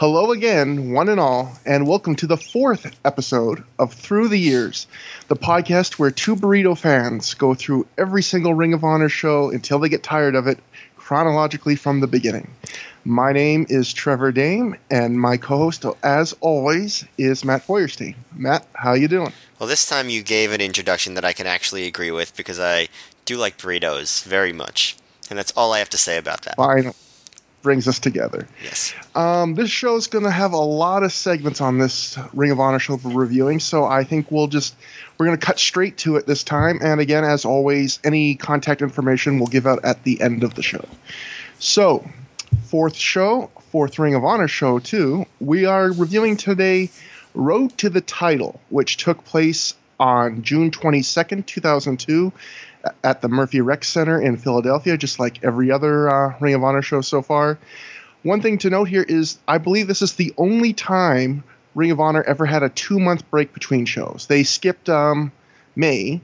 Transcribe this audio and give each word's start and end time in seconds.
Hello 0.00 0.32
again, 0.32 0.92
one 0.92 1.10
and 1.10 1.20
all, 1.20 1.52
and 1.66 1.86
welcome 1.86 2.16
to 2.16 2.26
the 2.26 2.38
fourth 2.38 2.90
episode 3.04 3.62
of 3.78 3.92
Through 3.92 4.28
the 4.28 4.38
Years, 4.38 4.86
the 5.28 5.36
podcast 5.36 5.98
where 5.98 6.10
two 6.10 6.34
burrito 6.36 6.74
fans 6.74 7.34
go 7.34 7.52
through 7.52 7.86
every 7.98 8.22
single 8.22 8.54
Ring 8.54 8.72
of 8.72 8.82
Honor 8.82 9.10
show 9.10 9.50
until 9.50 9.78
they 9.78 9.90
get 9.90 10.02
tired 10.02 10.36
of 10.36 10.46
it 10.46 10.58
chronologically 10.96 11.76
from 11.76 12.00
the 12.00 12.06
beginning. 12.06 12.50
My 13.04 13.34
name 13.34 13.66
is 13.68 13.92
Trevor 13.92 14.32
Dame, 14.32 14.74
and 14.90 15.20
my 15.20 15.36
co-host, 15.36 15.84
as 16.02 16.34
always, 16.40 17.04
is 17.18 17.44
Matt 17.44 17.60
Feuerstein. 17.60 18.14
Matt, 18.34 18.66
how 18.72 18.94
you 18.94 19.06
doing? 19.06 19.34
Well, 19.58 19.68
this 19.68 19.86
time 19.86 20.08
you 20.08 20.22
gave 20.22 20.50
an 20.50 20.62
introduction 20.62 21.12
that 21.12 21.26
I 21.26 21.34
can 21.34 21.46
actually 21.46 21.86
agree 21.86 22.10
with 22.10 22.34
because 22.38 22.58
I 22.58 22.88
do 23.26 23.36
like 23.36 23.58
burritos 23.58 24.24
very 24.24 24.54
much, 24.54 24.96
and 25.28 25.38
that's 25.38 25.52
all 25.54 25.74
I 25.74 25.78
have 25.78 25.90
to 25.90 25.98
say 25.98 26.16
about 26.16 26.40
that. 26.44 26.56
Fine. 26.56 26.94
Brings 27.62 27.86
us 27.86 27.98
together. 27.98 28.48
Yes. 28.64 28.94
Um, 29.14 29.54
this 29.54 29.70
show 29.70 29.96
is 29.96 30.06
going 30.06 30.24
to 30.24 30.30
have 30.30 30.52
a 30.52 30.56
lot 30.56 31.02
of 31.02 31.12
segments 31.12 31.60
on 31.60 31.78
this 31.78 32.18
Ring 32.32 32.50
of 32.50 32.58
Honor 32.58 32.78
show 32.78 32.96
for 32.96 33.10
reviewing, 33.10 33.60
so 33.60 33.84
I 33.84 34.02
think 34.02 34.30
we'll 34.30 34.46
just 34.46 34.74
we're 35.18 35.26
going 35.26 35.38
to 35.38 35.46
cut 35.46 35.58
straight 35.58 35.98
to 35.98 36.16
it 36.16 36.26
this 36.26 36.42
time. 36.42 36.78
And 36.80 37.00
again, 37.00 37.24
as 37.24 37.44
always, 37.44 38.00
any 38.02 38.34
contact 38.34 38.80
information 38.80 39.38
we'll 39.38 39.48
give 39.48 39.66
out 39.66 39.84
at 39.84 40.02
the 40.04 40.20
end 40.22 40.42
of 40.42 40.54
the 40.54 40.62
show. 40.62 40.84
So, 41.58 42.08
fourth 42.64 42.96
show, 42.96 43.50
fourth 43.70 43.98
Ring 43.98 44.14
of 44.14 44.24
Honor 44.24 44.48
show 44.48 44.78
too. 44.78 45.26
We 45.38 45.66
are 45.66 45.92
reviewing 45.92 46.38
today 46.38 46.90
Road 47.34 47.76
to 47.78 47.90
the 47.90 48.00
Title, 48.00 48.60
which 48.70 48.96
took 48.96 49.24
place 49.24 49.74
on 49.98 50.42
June 50.42 50.70
22nd, 50.70 51.44
2002 51.44 52.32
at 53.04 53.20
the 53.20 53.28
Murphy 53.28 53.60
Rec 53.60 53.84
Center 53.84 54.20
in 54.20 54.36
Philadelphia, 54.36 54.96
just 54.96 55.18
like 55.18 55.42
every 55.44 55.70
other 55.70 56.08
uh, 56.08 56.34
Ring 56.40 56.54
of 56.54 56.64
Honor 56.64 56.82
show 56.82 57.00
so 57.00 57.22
far. 57.22 57.58
One 58.22 58.42
thing 58.42 58.58
to 58.58 58.70
note 58.70 58.88
here 58.88 59.04
is 59.06 59.38
I 59.48 59.58
believe 59.58 59.86
this 59.86 60.02
is 60.02 60.14
the 60.14 60.34
only 60.36 60.72
time 60.72 61.42
Ring 61.74 61.90
of 61.90 62.00
Honor 62.00 62.22
ever 62.22 62.46
had 62.46 62.62
a 62.62 62.68
two 62.68 62.98
month 62.98 63.28
break 63.30 63.54
between 63.54 63.86
shows. 63.86 64.26
They 64.28 64.42
skipped 64.42 64.88
um, 64.88 65.32
May, 65.76 66.20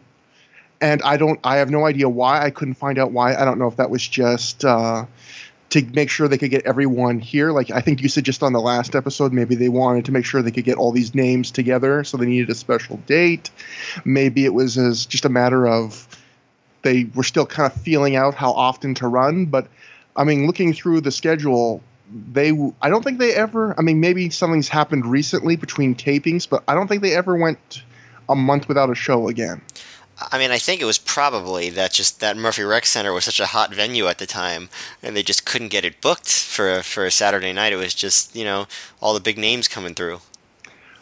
and 0.81 1.03
I 1.03 1.17
don't. 1.17 1.41
I 1.43 1.57
have 1.57 1.71
no 1.71 1.87
idea 1.87 2.09
why. 2.09 2.43
I 2.43 2.51
couldn't 2.51 2.75
find 2.75 2.99
out 2.99 3.13
why. 3.13 3.35
I 3.35 3.45
don't 3.45 3.59
know 3.59 3.69
if 3.69 3.77
that 3.77 3.89
was 3.89 4.07
just 4.07 4.65
uh, 4.65 5.07
to 5.71 5.85
make 5.95 6.11
sure 6.11 6.29
they 6.29 6.39
could 6.39 6.51
get 6.51 6.67
everyone 6.67 7.19
here. 7.19 7.53
Like 7.53 7.71
I 7.71 7.81
think 7.81 8.03
you 8.03 8.09
said 8.09 8.25
just 8.25 8.43
on 8.43 8.53
the 8.53 8.61
last 8.61 8.95
episode, 8.95 9.33
maybe 9.33 9.55
they 9.55 9.69
wanted 9.69 10.05
to 10.07 10.13
make 10.13 10.25
sure 10.25 10.43
they 10.43 10.51
could 10.51 10.65
get 10.65 10.77
all 10.77 10.93
these 10.93 11.15
names 11.15 11.51
together, 11.51 12.05
so 12.05 12.17
they 12.17 12.27
needed 12.27 12.51
a 12.51 12.55
special 12.55 12.99
date. 13.07 13.51
Maybe 14.05 14.45
it 14.45 14.53
was 14.53 14.77
as 14.77 15.07
just 15.07 15.25
a 15.25 15.31
matter 15.31 15.67
of 15.67 16.07
they 16.87 17.05
were 17.17 17.25
still 17.25 17.47
kind 17.47 17.71
of 17.71 17.79
feeling 17.83 18.15
out 18.15 18.35
how 18.35 18.53
often 18.53 18.95
to 18.95 19.09
run. 19.09 19.47
But 19.47 19.67
I 20.15 20.23
mean, 20.23 20.47
looking 20.47 20.73
through 20.73 21.01
the 21.01 21.11
schedule, 21.11 21.83
they 22.33 22.53
I 22.81 22.89
don't 22.89 23.03
think 23.03 23.19
they 23.19 23.35
ever. 23.35 23.75
I 23.77 23.83
mean, 23.83 24.01
maybe 24.01 24.31
something's 24.31 24.69
happened 24.69 25.05
recently 25.05 25.57
between 25.57 25.97
tapings, 25.97 26.49
but 26.49 26.63
I 26.69 26.75
don't 26.75 26.87
think 26.87 27.03
they 27.03 27.17
ever 27.17 27.37
went 27.37 27.83
a 28.29 28.37
month 28.37 28.69
without 28.69 28.89
a 28.89 28.95
show 28.95 29.29
again. 29.29 29.61
I 30.33 30.39
mean, 30.39 30.51
I 30.51 30.59
think 30.59 30.81
it 30.81 30.87
was 30.87 30.97
probably 30.97 31.69
that 31.71 31.93
just 31.93 32.21
that 32.21 32.37
Murphy 32.37 32.63
Rec 32.63 32.87
Center 32.87 33.13
was 33.13 33.25
such 33.25 33.41
a 33.41 33.47
hot 33.47 33.75
venue 33.75 34.07
at 34.07 34.19
the 34.19 34.27
time, 34.27 34.71
and 35.03 35.15
they 35.15 35.23
just 35.23 35.45
couldn't 35.45 35.69
get 35.69 35.85
it 35.85 36.01
booked 36.01 36.31
for 36.31 36.83
for 36.83 37.05
a 37.05 37.11
Saturday 37.11 37.53
night. 37.53 37.73
It 37.73 37.77
was 37.77 37.95
just 37.95 38.37
you 38.37 38.45
know 38.45 38.67
all 39.03 39.13
the 39.13 39.21
big 39.21 39.39
names 39.39 39.67
coming 39.67 39.95
through. 39.95 40.21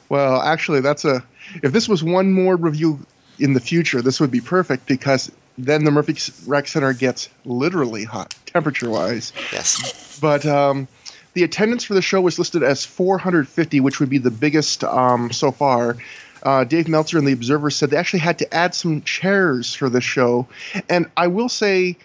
Well, 0.09 0.41
actually, 0.41 0.81
that's 0.81 1.05
a. 1.05 1.23
If 1.63 1.73
this 1.73 1.89
was 1.89 2.03
one 2.03 2.33
more 2.33 2.57
review 2.57 3.05
in 3.39 3.53
the 3.53 3.61
future, 3.61 4.01
this 4.01 4.19
would 4.19 4.31
be 4.31 4.41
perfect 4.41 4.87
because 4.87 5.31
then 5.57 5.85
the 5.85 5.91
Murphy 5.91 6.17
Rec 6.47 6.67
Center 6.67 6.93
gets 6.93 7.29
literally 7.45 8.05
hot, 8.05 8.35
temperature 8.47 8.91
wise. 8.91 9.33
Yes. 9.53 10.19
But 10.21 10.45
um, 10.47 10.89
the 11.35 11.43
attendance 11.43 11.85
for 11.85 11.95
the 11.95 12.03
show 12.03 12.21
was 12.21 12.39
listed 12.39 12.63
as 12.63 12.85
450, 12.85 13.81
which 13.81 14.01
would 14.01 14.09
be 14.09 14.19
the 14.19 14.31
biggest 14.31 14.83
um, 14.85 15.33
so 15.33 15.51
far. 15.51 15.97
Uh, 16.43 16.65
Dave 16.65 16.89
Meltzer 16.89 17.19
and 17.19 17.27
the 17.27 17.33
Observer 17.33 17.71
said 17.71 17.91
they 17.91 17.97
actually 17.97 18.21
had 18.21 18.39
to 18.39 18.55
add 18.55 18.75
some 18.75 19.03
chairs 19.03 19.75
for 19.75 19.89
the 19.89 20.01
show. 20.01 20.47
And 20.89 21.11
I 21.17 21.29
will 21.29 21.49
say, 21.49 21.97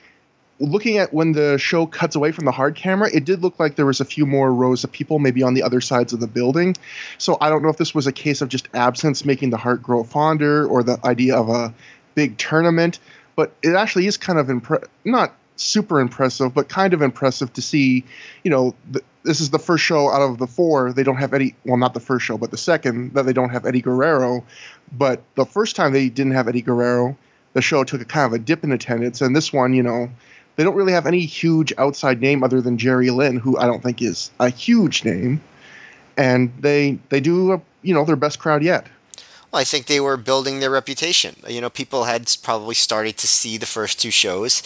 looking 0.59 0.97
at 0.97 1.13
when 1.13 1.33
the 1.33 1.57
show 1.57 1.85
cuts 1.85 2.15
away 2.15 2.31
from 2.31 2.45
the 2.45 2.51
hard 2.51 2.75
camera, 2.75 3.09
it 3.13 3.25
did 3.25 3.41
look 3.41 3.59
like 3.59 3.75
there 3.75 3.85
was 3.85 3.99
a 3.99 4.05
few 4.05 4.25
more 4.25 4.53
rows 4.53 4.83
of 4.83 4.91
people, 4.91 5.19
maybe 5.19 5.43
on 5.43 5.55
the 5.55 5.63
other 5.63 5.81
sides 5.81 6.13
of 6.13 6.21
the 6.21 6.27
building. 6.27 6.75
So 7.17 7.37
I 7.41 7.49
don't 7.49 7.61
know 7.61 7.69
if 7.69 7.77
this 7.77 7.93
was 7.93 8.07
a 8.07 8.13
case 8.13 8.41
of 8.41 8.47
just 8.47 8.69
absence 8.73 9.25
making 9.25 9.49
the 9.49 9.57
heart 9.57 9.83
grow 9.83 10.03
fonder 10.03 10.65
or 10.65 10.83
the 10.83 10.99
idea 11.05 11.35
of 11.35 11.49
a 11.49 11.73
big 12.15 12.37
tournament 12.37 12.99
but 13.39 13.53
it 13.63 13.73
actually 13.73 14.05
is 14.05 14.17
kind 14.17 14.37
of 14.37 14.47
impre- 14.47 14.85
not 15.05 15.33
super 15.55 16.01
impressive, 16.01 16.53
but 16.53 16.67
kind 16.67 16.93
of 16.93 17.01
impressive 17.01 17.53
to 17.53 17.61
see. 17.61 18.03
You 18.43 18.51
know, 18.51 18.75
th- 18.91 19.05
this 19.23 19.39
is 19.39 19.49
the 19.49 19.57
first 19.57 19.81
show 19.81 20.09
out 20.09 20.21
of 20.21 20.39
the 20.39 20.45
four 20.45 20.91
they 20.91 21.03
don't 21.03 21.15
have 21.15 21.33
Eddie. 21.33 21.55
Well, 21.63 21.77
not 21.77 21.93
the 21.93 22.01
first 22.01 22.25
show, 22.25 22.37
but 22.37 22.51
the 22.51 22.57
second 22.57 23.13
that 23.13 23.25
they 23.25 23.31
don't 23.31 23.51
have 23.51 23.65
Eddie 23.65 23.81
Guerrero. 23.81 24.43
But 24.91 25.23
the 25.35 25.45
first 25.45 25.77
time 25.77 25.93
they 25.93 26.09
didn't 26.09 26.33
have 26.33 26.49
Eddie 26.49 26.61
Guerrero, 26.61 27.15
the 27.53 27.61
show 27.61 27.85
took 27.85 28.01
a 28.01 28.05
kind 28.05 28.25
of 28.25 28.33
a 28.33 28.39
dip 28.39 28.65
in 28.65 28.73
attendance, 28.73 29.21
and 29.21 29.33
this 29.33 29.53
one, 29.53 29.73
you 29.73 29.83
know. 29.83 30.09
They 30.57 30.65
don't 30.65 30.75
really 30.75 30.91
have 30.91 31.07
any 31.07 31.21
huge 31.21 31.71
outside 31.77 32.19
name 32.19 32.43
other 32.43 32.59
than 32.59 32.77
Jerry 32.77 33.09
Lynn, 33.09 33.37
who 33.37 33.57
I 33.57 33.67
don't 33.67 33.81
think 33.81 34.01
is 34.01 34.31
a 34.37 34.49
huge 34.49 35.05
name, 35.05 35.39
and 36.17 36.51
they 36.59 36.99
they 37.07 37.21
do 37.21 37.53
a, 37.53 37.61
you 37.83 37.93
know 37.93 38.03
their 38.03 38.17
best 38.17 38.39
crowd 38.39 38.63
yet. 38.63 38.85
Well, 39.51 39.61
I 39.61 39.63
think 39.65 39.87
they 39.87 39.99
were 39.99 40.17
building 40.17 40.59
their 40.59 40.69
reputation. 40.69 41.35
You 41.47 41.61
know, 41.61 41.69
people 41.69 42.03
had 42.03 42.31
probably 42.43 42.75
started 42.75 43.17
to 43.17 43.27
see 43.27 43.57
the 43.57 43.65
first 43.65 43.99
two 43.99 44.11
shows. 44.11 44.61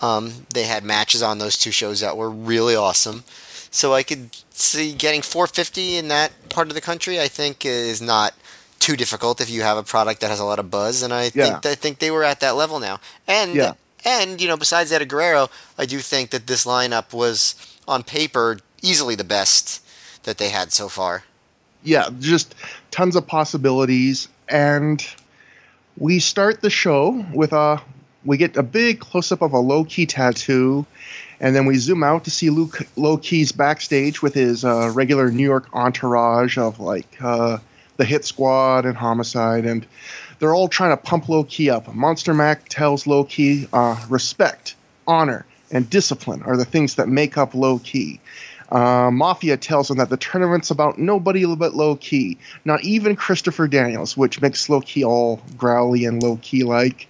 Um, 0.00 0.46
they 0.52 0.64
had 0.64 0.82
matches 0.84 1.22
on 1.22 1.38
those 1.38 1.58
two 1.58 1.70
shows 1.70 2.00
that 2.00 2.16
were 2.16 2.30
really 2.30 2.74
awesome. 2.74 3.24
So 3.70 3.92
I 3.92 4.02
could 4.02 4.30
see 4.50 4.92
getting 4.94 5.20
450 5.22 5.96
in 5.96 6.08
that 6.08 6.32
part 6.48 6.68
of 6.68 6.74
the 6.74 6.80
country. 6.80 7.20
I 7.20 7.28
think 7.28 7.64
is 7.66 8.00
not 8.00 8.34
too 8.78 8.96
difficult 8.96 9.40
if 9.40 9.50
you 9.50 9.62
have 9.62 9.76
a 9.78 9.82
product 9.82 10.20
that 10.20 10.30
has 10.30 10.40
a 10.40 10.44
lot 10.44 10.58
of 10.58 10.70
buzz, 10.70 11.02
and 11.02 11.12
I 11.12 11.24
Yeah. 11.34 11.58
think 11.60 11.66
I 11.66 11.74
think 11.74 11.98
they 11.98 12.10
were 12.10 12.24
at 12.24 12.40
that 12.40 12.54
level 12.56 12.78
now. 12.78 13.00
And 13.26 13.54
Yeah. 13.54 13.72
and 14.04 14.40
you 14.40 14.46
know, 14.48 14.56
besides 14.56 14.92
Eddie 14.92 15.06
Guerrero, 15.06 15.50
I 15.78 15.86
do 15.86 16.00
think 16.00 16.30
that 16.30 16.46
this 16.46 16.64
lineup 16.64 17.12
was 17.12 17.54
on 17.88 18.02
paper 18.04 18.58
easily 18.82 19.14
the 19.14 19.24
best 19.24 19.80
that 20.24 20.38
they 20.38 20.50
had 20.50 20.72
so 20.72 20.88
far. 20.88 21.24
Yeah, 21.84 22.08
just 22.18 22.54
tons 22.90 23.14
of 23.14 23.26
possibilities. 23.26 24.28
And 24.48 25.06
we 25.96 26.18
start 26.18 26.60
the 26.60 26.70
show 26.70 27.24
with 27.32 27.52
a 27.52 27.80
we 28.24 28.38
get 28.38 28.56
a 28.56 28.62
big 28.62 29.00
close 29.00 29.30
up 29.32 29.42
of 29.42 29.52
a 29.52 29.58
Low 29.58 29.84
Ki 29.84 30.06
tattoo, 30.06 30.86
and 31.40 31.54
then 31.54 31.66
we 31.66 31.76
zoom 31.76 32.02
out 32.02 32.24
to 32.24 32.30
see 32.30 32.48
Luke 32.48 32.86
Low 32.96 33.18
Ki's 33.18 33.52
backstage 33.52 34.22
with 34.22 34.34
his 34.34 34.64
uh, 34.64 34.90
regular 34.94 35.30
New 35.30 35.44
York 35.44 35.68
entourage 35.74 36.56
of 36.56 36.80
like 36.80 37.06
uh, 37.22 37.58
the 37.98 38.04
Hit 38.04 38.24
Squad 38.24 38.86
and 38.86 38.96
Homicide, 38.96 39.66
and 39.66 39.86
they're 40.38 40.54
all 40.54 40.68
trying 40.68 40.90
to 40.90 40.96
pump 40.96 41.28
Low 41.28 41.44
Ki 41.44 41.68
up. 41.70 41.86
Monsta 41.86 42.34
Mack 42.34 42.68
tells 42.68 43.06
Low 43.06 43.24
Ki 43.24 43.68
uh, 43.72 44.02
respect, 44.08 44.74
honor, 45.06 45.44
and 45.70 45.88
discipline 45.90 46.42
are 46.44 46.56
the 46.56 46.64
things 46.64 46.94
that 46.94 47.08
make 47.08 47.36
up 47.36 47.54
Low 47.54 47.78
Ki. 47.78 48.20
Uh, 48.70 49.10
Mafia 49.10 49.56
tells 49.56 49.90
him 49.90 49.98
that 49.98 50.08
the 50.08 50.16
tournament's 50.16 50.70
about 50.70 50.98
nobody 50.98 51.44
but 51.54 51.74
Low 51.74 51.96
Ki, 51.96 52.38
not 52.64 52.82
even 52.82 53.14
Christopher 53.16 53.68
Daniels, 53.68 54.16
which 54.16 54.40
makes 54.40 54.68
Low 54.68 54.80
Ki 54.80 55.04
all 55.04 55.40
growly 55.56 56.04
and 56.04 56.22
Low 56.22 56.38
Ki 56.42 56.64
like. 56.64 57.06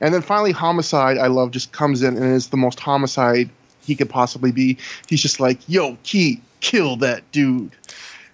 And 0.00 0.12
then 0.14 0.22
finally, 0.22 0.52
Homicide, 0.52 1.18
I 1.18 1.28
love, 1.28 1.50
just 1.50 1.72
comes 1.72 2.02
in 2.02 2.16
and 2.16 2.34
is 2.34 2.48
the 2.48 2.56
most 2.56 2.78
homicide 2.80 3.50
he 3.80 3.96
could 3.96 4.10
possibly 4.10 4.52
be. 4.52 4.76
He's 5.08 5.22
just 5.22 5.40
like, 5.40 5.58
yo, 5.68 5.96
Ki, 6.02 6.40
kill 6.60 6.96
that 6.96 7.30
dude. 7.32 7.70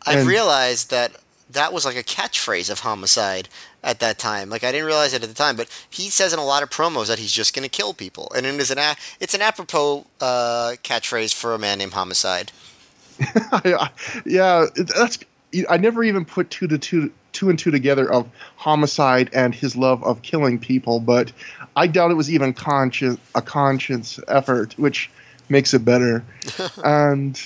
I've 0.06 0.18
And- 0.20 0.28
realized 0.28 0.91
that 0.91 1.12
that 1.50 1.72
was 1.72 1.84
like 1.84 1.96
a 1.96 2.02
catchphrase 2.02 2.70
of 2.70 2.80
Homicide 2.80 3.48
at 3.84 4.00
that 4.00 4.19
time. 4.19 4.50
Like 4.50 4.65
I 4.65 4.72
didn't 4.72 4.87
realize 4.87 5.15
it 5.15 5.22
at 5.22 5.28
the 5.28 5.34
time, 5.34 5.55
but 5.56 5.69
he 5.89 6.09
says 6.11 6.33
in 6.33 6.39
a 6.39 6.45
lot 6.45 6.62
of 6.62 6.71
promos 6.71 7.06
that 7.06 7.19
he's 7.19 7.33
just 7.33 7.55
going 7.55 7.62
to 7.62 7.69
kill 7.69 7.95
people, 7.95 8.33
and 8.34 8.45
it 8.47 8.55
is 8.55 8.71
an 8.71 8.78
a- 8.78 8.97
it's 9.21 9.34
an 9.34 9.43
apropos 9.43 10.06
uh, 10.21 10.75
catchphrase 10.83 11.33
for 11.33 11.55
a 11.55 11.59
man 11.59 11.78
named 11.78 11.93
Homicide. 11.93 12.50
yeah, 14.25 14.67
that's. 14.75 15.19
I 15.69 15.77
never 15.77 16.03
even 16.03 16.25
put 16.25 16.51
two 16.51 16.66
to 16.66 16.78
two, 16.78 17.13
two 17.33 17.48
and 17.48 17.57
two 17.57 17.71
together 17.71 18.10
of 18.10 18.28
homicide 18.57 19.31
and 19.33 19.54
his 19.54 19.77
love 19.77 20.03
of 20.03 20.22
killing 20.22 20.59
people, 20.59 20.98
but 20.98 21.30
I 21.77 21.87
doubt 21.87 22.10
it 22.10 22.15
was 22.15 22.28
even 22.28 22.54
conscious 22.54 23.16
a 23.37 23.42
conscious 23.42 24.19
effort, 24.27 24.77
which 24.78 25.10
makes 25.48 25.72
it 25.72 25.84
better. 25.84 26.25
and 26.84 27.41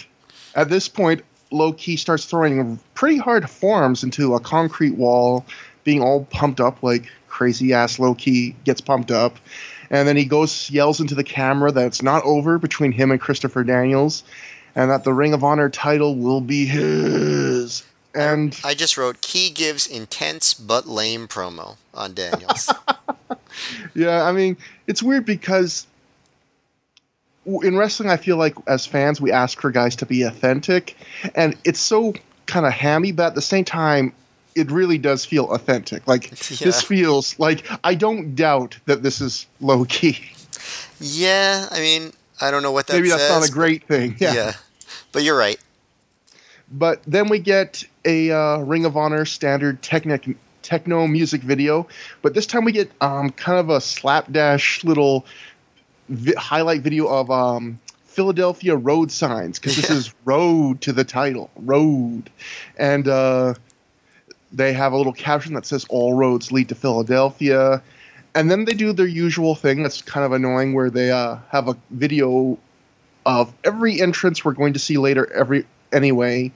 at 0.55 0.71
this 0.71 0.89
point, 0.89 1.23
Low 1.51 1.73
Ki 1.73 1.97
starts 1.97 2.25
throwing 2.25 2.79
pretty 2.95 3.17
hard 3.17 3.49
forms 3.49 4.05
into 4.05 4.35
a 4.35 4.41
concrete 4.41 4.95
wall, 4.95 5.45
being 5.89 6.03
all 6.03 6.27
pumped 6.27 6.61
up 6.61 6.83
like 6.83 7.11
crazy 7.29 7.73
ass 7.73 7.99
Low 7.99 8.15
Ki 8.15 8.55
gets 8.65 8.83
pumped 8.83 9.11
up. 9.11 9.39
And 9.89 10.07
then 10.07 10.19
he 10.19 10.27
goes 10.27 10.69
yells 10.69 11.01
into 11.01 11.15
the 11.15 11.25
camera 11.25 11.73
that 11.73 11.87
it's 11.87 12.03
not 12.03 12.23
over 12.25 12.59
between 12.59 12.93
him 12.93 13.11
and 13.11 13.19
Christopher 13.19 13.65
Daniels, 13.65 14.23
and 14.75 14.91
that 14.91 15.05
the 15.05 15.15
Ring 15.15 15.33
of 15.33 15.43
Honor 15.43 15.71
title 15.71 16.15
will 16.15 16.43
be 16.43 16.67
his. 16.67 17.87
And 18.15 18.55
I 18.63 18.75
just 18.75 18.99
wrote 18.99 19.23
Ki 19.23 19.49
gives 19.49 19.87
intense 19.87 20.53
but 20.53 20.87
lame 20.87 21.27
promo 21.27 21.79
on 21.95 22.13
Daniels. 22.13 22.71
yeah, 23.95 24.25
I 24.25 24.33
mean, 24.33 24.59
it's 24.87 25.03
weird 25.03 25.25
because 25.25 25.87
in 27.47 27.79
wrestling, 27.79 28.11
I 28.11 28.19
feel 28.19 28.37
like 28.37 28.57
as 28.67 28.85
fans, 28.85 29.23
we 29.23 29.33
ask 29.33 29.59
for 29.59 29.71
guys 29.71 29.97
to 29.97 30.07
be 30.07 30.25
authentic, 30.25 30.97
and 31.35 31.57
it's 31.65 31.81
so 31.81 32.13
kind 32.45 32.67
of 32.67 32.75
hammy, 32.75 33.13
but 33.13 33.29
at 33.29 33.35
the 33.35 33.41
same 33.41 33.65
time, 33.65 34.13
it 34.55 34.71
really 34.71 34.99
does 34.99 35.25
feel 35.25 35.53
authentic. 35.53 36.07
Like 36.07 36.31
Yeah. 36.51 36.65
this 36.67 36.83
feels 36.83 37.39
like 37.39 37.65
I 37.85 37.95
don't 37.95 38.35
doubt 38.35 38.79
that 38.87 39.03
this 39.03 39.21
is 39.21 39.47
Low 39.61 39.85
Ki. 39.85 40.19
Yeah, 41.01 41.67
I 41.71 41.81
mean, 41.81 42.13
I 42.41 42.51
don't 42.51 42.63
know 42.63 42.73
what 42.73 42.87
that 42.89 42.95
Maybe 42.95 43.09
that's 43.11 43.23
says. 43.23 43.41
not 43.41 43.49
a 43.49 43.53
great 43.53 43.85
thing. 43.85 44.17
yeah. 44.19 44.35
Yeah. 44.35 44.53
but 45.13 45.23
you're 45.23 45.37
right. 45.39 45.59
But 46.71 47.03
then 47.07 47.29
we 47.29 47.39
get 47.39 47.85
a 48.05 48.31
uh, 48.31 48.59
Ring 48.59 48.85
of 48.85 48.97
Honor 48.97 49.25
standard 49.25 49.81
technic, 49.81 50.37
techno 50.63 51.07
music 51.07 51.41
video, 51.41 51.89
but 52.21 52.35
this 52.35 52.47
time 52.47 52.65
we 52.65 52.73
get 52.73 52.91
um, 53.01 53.31
kind 53.31 53.59
of 53.59 53.71
a 53.71 53.81
slapdash 53.81 54.85
little 54.85 55.25
vi- 56.11 56.35
highlight 56.37 56.83
video 56.83 57.07
of 57.07 57.31
um, 57.31 57.79
Philadelphia 58.05 58.77
road 58.77 59.11
signs 59.11 59.59
because 59.59 59.77
this 59.77 59.89
Yeah. 59.89 59.97
is 59.97 60.15
road 60.27 60.83
to 60.83 60.93
the 60.93 61.05
title, 61.05 61.51
road, 61.57 62.29
and 62.77 63.09
uh, 63.09 63.55
they 64.53 64.73
have 64.73 64.93
a 64.93 64.97
little 64.97 65.13
caption 65.13 65.55
that 65.55 65.67
says 65.67 65.87
"All 65.89 66.15
roads 66.15 66.53
lead 66.53 66.69
to 66.71 66.75
Philadelphia." 66.75 67.83
And 68.35 68.51
then 68.51 68.67
they 68.67 68.75
do 68.75 68.93
their 68.93 69.07
usual 69.07 69.55
thing 69.55 69.83
that's 69.83 70.03
kind 70.03 70.25
of 70.25 70.33
annoying, 70.33 70.75
where 70.75 70.91
they 70.91 71.11
uh, 71.11 71.39
have 71.51 71.69
a 71.69 71.77
video 71.91 72.59
of 73.27 73.53
every 73.65 74.01
entrance 74.01 74.45
we're 74.45 74.53
going 74.53 74.75
to 74.75 74.79
see 74.79 74.97
later 74.97 75.31
every 75.33 75.67
anyway. 75.93 76.53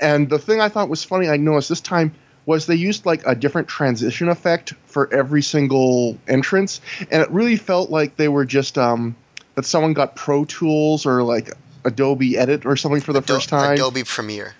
And 0.00 0.28
the 0.28 0.38
thing 0.38 0.60
I 0.60 0.68
thought 0.68 0.88
was 0.88 1.04
funny, 1.04 1.28
I 1.28 1.36
noticed 1.36 1.68
this 1.68 1.80
time 1.80 2.14
was 2.46 2.66
they 2.66 2.74
used 2.74 3.06
like 3.06 3.22
a 3.26 3.34
different 3.34 3.68
transition 3.68 4.28
effect 4.28 4.74
for 4.86 5.12
every 5.12 5.42
single 5.42 6.18
entrance, 6.28 6.80
and 7.10 7.22
it 7.22 7.30
really 7.30 7.56
felt 7.56 7.90
like 7.90 8.16
they 8.16 8.28
were 8.28 8.44
just 8.44 8.76
um, 8.76 9.16
that 9.54 9.64
someone 9.64 9.92
got 9.92 10.16
Pro 10.16 10.44
Tools 10.44 11.06
or 11.06 11.22
like 11.22 11.50
Adobe 11.84 12.36
Edit 12.36 12.66
or 12.66 12.76
something 12.76 13.00
for 13.00 13.12
the 13.12 13.20
Ado- 13.20 13.34
first 13.34 13.48
time. 13.48 13.72
Adobe 13.72 14.04
Premiere. 14.04 14.54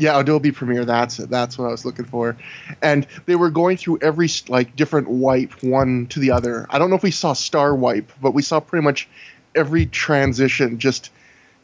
Yeah, 0.00 0.18
Adobe 0.18 0.50
Premiere. 0.50 0.86
That's 0.86 1.18
it. 1.18 1.28
That's 1.28 1.58
what 1.58 1.66
I 1.66 1.70
was 1.70 1.84
looking 1.84 2.06
for. 2.06 2.34
And 2.80 3.06
they 3.26 3.36
were 3.36 3.50
going 3.50 3.76
through 3.76 3.98
every 4.00 4.28
like 4.48 4.74
different 4.74 5.08
wipe 5.08 5.62
one 5.62 6.06
to 6.06 6.20
the 6.20 6.30
other. 6.30 6.66
I 6.70 6.78
don't 6.78 6.88
know 6.88 6.96
if 6.96 7.02
we 7.02 7.10
saw 7.10 7.34
star 7.34 7.74
wipe, 7.74 8.10
but 8.22 8.32
we 8.32 8.40
saw 8.40 8.60
pretty 8.60 8.82
much 8.82 9.08
every 9.54 9.84
transition. 9.84 10.78
Just 10.78 11.10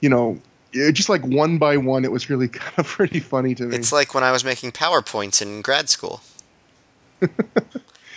you 0.01 0.11
know, 0.11 0.39
just 0.73 1.09
like 1.09 1.25
one 1.25 1.57
by 1.57 1.79
one. 1.79 2.05
It 2.05 2.13
was 2.13 2.29
really 2.29 2.49
kind 2.61 2.79
of 2.79 2.87
pretty 2.87 3.21
funny 3.21 3.55
to 3.55 3.65
me. 3.65 3.75
It's 3.75 3.91
like 3.91 4.13
when 4.13 4.23
I 4.23 4.33
was 4.33 4.45
making 4.45 4.73
PowerPoints 4.73 5.41
in 5.41 5.63
grad 5.63 5.89
school. 5.89 6.21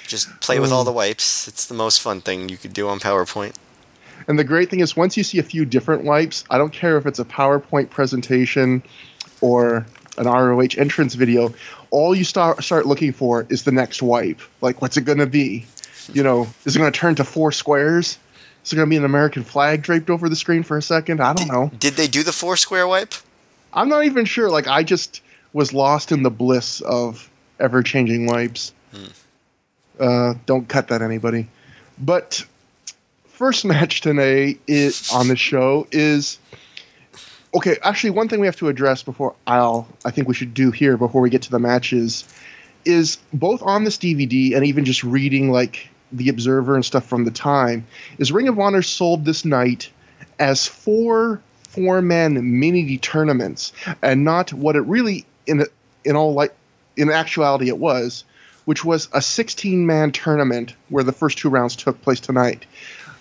Just 0.05 0.39
play 0.41 0.59
with 0.59 0.71
all 0.71 0.83
the 0.83 0.91
mm. 0.91 0.95
wipes. 0.95 1.47
It's 1.47 1.67
the 1.67 1.75
most 1.75 2.01
fun 2.01 2.19
thing 2.19 2.49
you 2.49 2.57
could 2.57 2.73
do 2.73 2.89
on 2.89 2.99
PowerPoint. 2.99 3.53
And 4.27 4.39
the 4.39 4.43
great 4.43 4.69
thing 4.69 4.79
is, 4.79 4.97
once 4.97 5.15
you 5.15 5.23
see 5.23 5.37
a 5.37 5.43
few 5.43 5.65
different 5.65 6.03
wipes, 6.03 6.43
I 6.49 6.57
don't 6.57 6.73
care 6.73 6.97
if 6.97 7.05
it's 7.05 7.19
a 7.19 7.25
PowerPoint 7.25 7.91
presentation 7.91 8.83
or 9.39 9.85
an 10.19 10.25
ROH 10.25 10.77
entrance 10.77 11.15
video. 11.15 11.53
All 11.89 12.13
you 12.13 12.23
start 12.23 12.63
start 12.63 12.85
looking 12.85 13.13
for 13.13 13.47
is 13.49 13.63
the 13.63 13.71
next 13.71 14.01
wipe. 14.03 14.41
Like, 14.61 14.81
what's 14.81 14.97
it 14.97 15.05
going 15.05 15.17
to 15.17 15.25
be? 15.25 15.65
You 16.13 16.23
know, 16.23 16.47
is 16.65 16.75
it 16.75 16.79
going 16.79 16.91
to 16.91 16.97
turn 16.97 17.15
to 17.15 17.23
four 17.23 17.51
squares? 17.51 18.17
Is 18.63 18.73
it 18.73 18.75
going 18.75 18.87
to 18.87 18.89
be 18.89 18.97
an 18.97 19.05
American 19.05 19.43
flag 19.43 19.81
draped 19.81 20.09
over 20.09 20.27
the 20.27 20.35
screen 20.35 20.63
for 20.63 20.77
a 20.77 20.81
second? 20.81 21.21
I 21.21 21.33
don't 21.33 21.47
know. 21.47 21.71
Did 21.79 21.93
they 21.93 22.07
do 22.07 22.23
the 22.23 22.33
four 22.33 22.57
square 22.57 22.87
wipe? 22.87 23.13
I'm 23.73 23.89
not 23.89 24.05
even 24.05 24.25
sure. 24.25 24.49
Like, 24.49 24.67
I 24.67 24.83
just 24.83 25.21
was 25.53 25.73
lost 25.73 26.11
in 26.11 26.23
the 26.23 26.29
bliss 26.29 26.81
of 26.81 27.29
ever 27.59 27.81
changing 27.83 28.25
wipes. 28.25 28.73
Uh, 29.99 30.33
don't 30.45 30.67
cut 30.67 30.89
that, 30.89 31.01
anybody. 31.01 31.47
But 31.97 32.45
first 33.27 33.65
match 33.65 34.01
today 34.01 34.57
is, 34.67 35.11
on 35.13 35.27
the 35.27 35.35
show 35.35 35.87
is 35.91 36.37
okay. 37.55 37.77
Actually, 37.83 38.11
one 38.11 38.27
thing 38.27 38.39
we 38.39 38.47
have 38.47 38.57
to 38.57 38.67
address 38.67 39.03
before 39.03 39.35
I'll 39.47 39.87
I 40.05 40.11
think 40.11 40.27
we 40.27 40.33
should 40.33 40.53
do 40.53 40.71
here 40.71 40.97
before 40.97 41.21
we 41.21 41.29
get 41.29 41.43
to 41.43 41.51
the 41.51 41.59
matches 41.59 42.27
is 42.85 43.17
both 43.33 43.61
on 43.61 43.83
this 43.83 43.97
DVD 43.97 44.55
and 44.55 44.65
even 44.65 44.85
just 44.85 45.03
reading 45.03 45.51
like 45.51 45.89
the 46.11 46.29
Observer 46.29 46.75
and 46.75 46.83
stuff 46.83 47.05
from 47.05 47.25
the 47.25 47.31
time 47.31 47.85
is 48.17 48.31
Ring 48.31 48.47
of 48.47 48.59
Honor 48.59 48.81
sold 48.81 49.25
this 49.25 49.45
night 49.45 49.89
as 50.39 50.65
four 50.65 51.41
four 51.69 52.01
man 52.01 52.59
mini 52.59 52.97
tournaments 52.97 53.73
and 54.01 54.23
not 54.23 54.51
what 54.53 54.75
it 54.75 54.81
really 54.81 55.25
in 55.45 55.65
in 56.03 56.15
all 56.15 56.33
like 56.33 56.55
in 56.97 57.11
actuality 57.11 57.67
it 57.67 57.77
was 57.77 58.23
which 58.65 58.83
was 58.85 59.07
a 59.13 59.21
16 59.21 59.85
man 59.85 60.11
tournament 60.11 60.75
where 60.89 61.03
the 61.03 61.11
first 61.11 61.37
two 61.37 61.49
rounds 61.49 61.75
took 61.75 62.01
place 62.01 62.19
tonight 62.19 62.65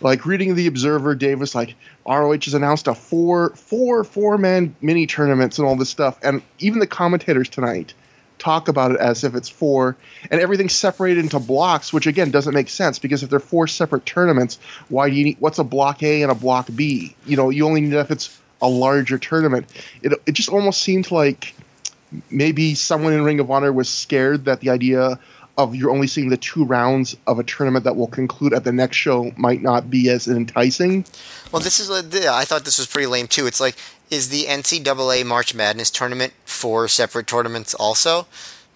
like 0.01 0.27
reading 0.27 0.55
the 0.55 0.67
observer 0.67 1.15
Davis, 1.15 1.55
like 1.55 1.75
roh 2.07 2.33
has 2.33 2.55
announced 2.55 2.89
a 2.89 2.95
four 2.95 3.51
four 3.51 4.05
four 4.05 4.39
man 4.39 4.75
mini 4.81 5.07
tournaments 5.07 5.59
and 5.59 5.67
all 5.67 5.77
this 5.77 5.91
stuff 5.91 6.19
and 6.23 6.43
even 6.59 6.79
the 6.79 6.87
commentators 6.87 7.49
tonight 7.49 7.95
talk 8.39 8.69
about 8.69 8.93
it 8.93 9.01
as 9.01 9.25
if 9.25 9.35
it's 9.35 9.49
four 9.49 9.97
and 10.31 10.41
everything's 10.41 10.75
separated 10.75 11.19
into 11.19 11.41
blocks 11.41 11.93
which 11.93 12.07
again 12.07 12.31
doesn't 12.31 12.55
make 12.55 12.69
sense 12.69 12.99
because 12.99 13.23
if 13.23 13.31
they're 13.31 13.41
four 13.41 13.67
separate 13.67 14.07
tournaments 14.07 14.59
why 14.89 15.11
do 15.11 15.17
you 15.17 15.25
need 15.25 15.37
what's 15.41 15.59
a 15.59 15.65
block 15.65 16.03
a 16.03 16.23
and 16.23 16.31
a 16.31 16.35
block 16.35 16.69
b? 16.75 17.15
You 17.27 17.37
know 17.37 17.51
you 17.51 17.67
only 17.67 17.81
need 17.81 17.91
that 17.91 18.07
if 18.07 18.11
it's 18.13 18.39
a 18.61 18.69
larger 18.69 19.19
tournament. 19.19 19.67
It, 20.03 20.13
it 20.27 20.33
just 20.33 20.49
almost 20.49 20.83
seemed 20.83 21.11
like 21.11 21.55
maybe 22.31 22.75
someone 22.75 23.13
in 23.13 23.23
ring 23.23 23.41
of 23.41 23.51
honor 23.51 23.73
was 23.73 23.89
scared 23.89 24.47
that 24.47 24.61
the 24.61 24.71
idea 24.71 25.19
of 25.59 25.75
you're 25.75 25.91
only 25.91 26.07
seeing 26.07 26.29
the 26.29 26.37
two 26.37 26.65
rounds 26.65 27.17
of 27.27 27.41
a 27.41 27.45
tournament 27.45 27.85
that 27.85 27.97
will 27.97 28.07
conclude 28.07 28.55
at 28.55 28.63
the 28.63 28.73
next 28.73 28.97
show 28.97 29.33
might 29.37 29.61
not 29.61 29.91
be 29.91 30.09
as 30.09 30.29
enticing 30.29 31.05
Well, 31.53 31.61
this 31.61 31.81
is 31.81 31.91
I 31.91 32.45
thought 32.45 32.65
this 32.65 32.79
was 32.79 32.87
pretty 32.87 33.07
lame 33.07 33.27
too. 33.27 33.47
It's 33.47 33.61
like, 33.61 33.77
is 34.09 34.29
the 34.31 34.45
NCAA 34.45 35.27
March 35.27 35.55
Madness 35.55 35.91
tournament 35.91 36.33
four 36.45 36.89
separate 36.89 37.27
tournaments 37.27 37.75
also? 37.75 38.27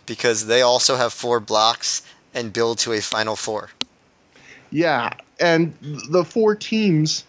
Because 0.05 0.47
they 0.47 0.61
also 0.61 0.97
have 0.97 1.13
four 1.13 1.39
blocks 1.39 2.03
and 2.35 2.53
build 2.53 2.79
to 2.79 2.93
a 2.93 3.01
final 3.01 3.37
four. 3.37 3.71
Yeah, 4.71 5.11
and 5.39 5.75
the 6.11 6.25
four 6.25 6.57
teams, 6.57 7.25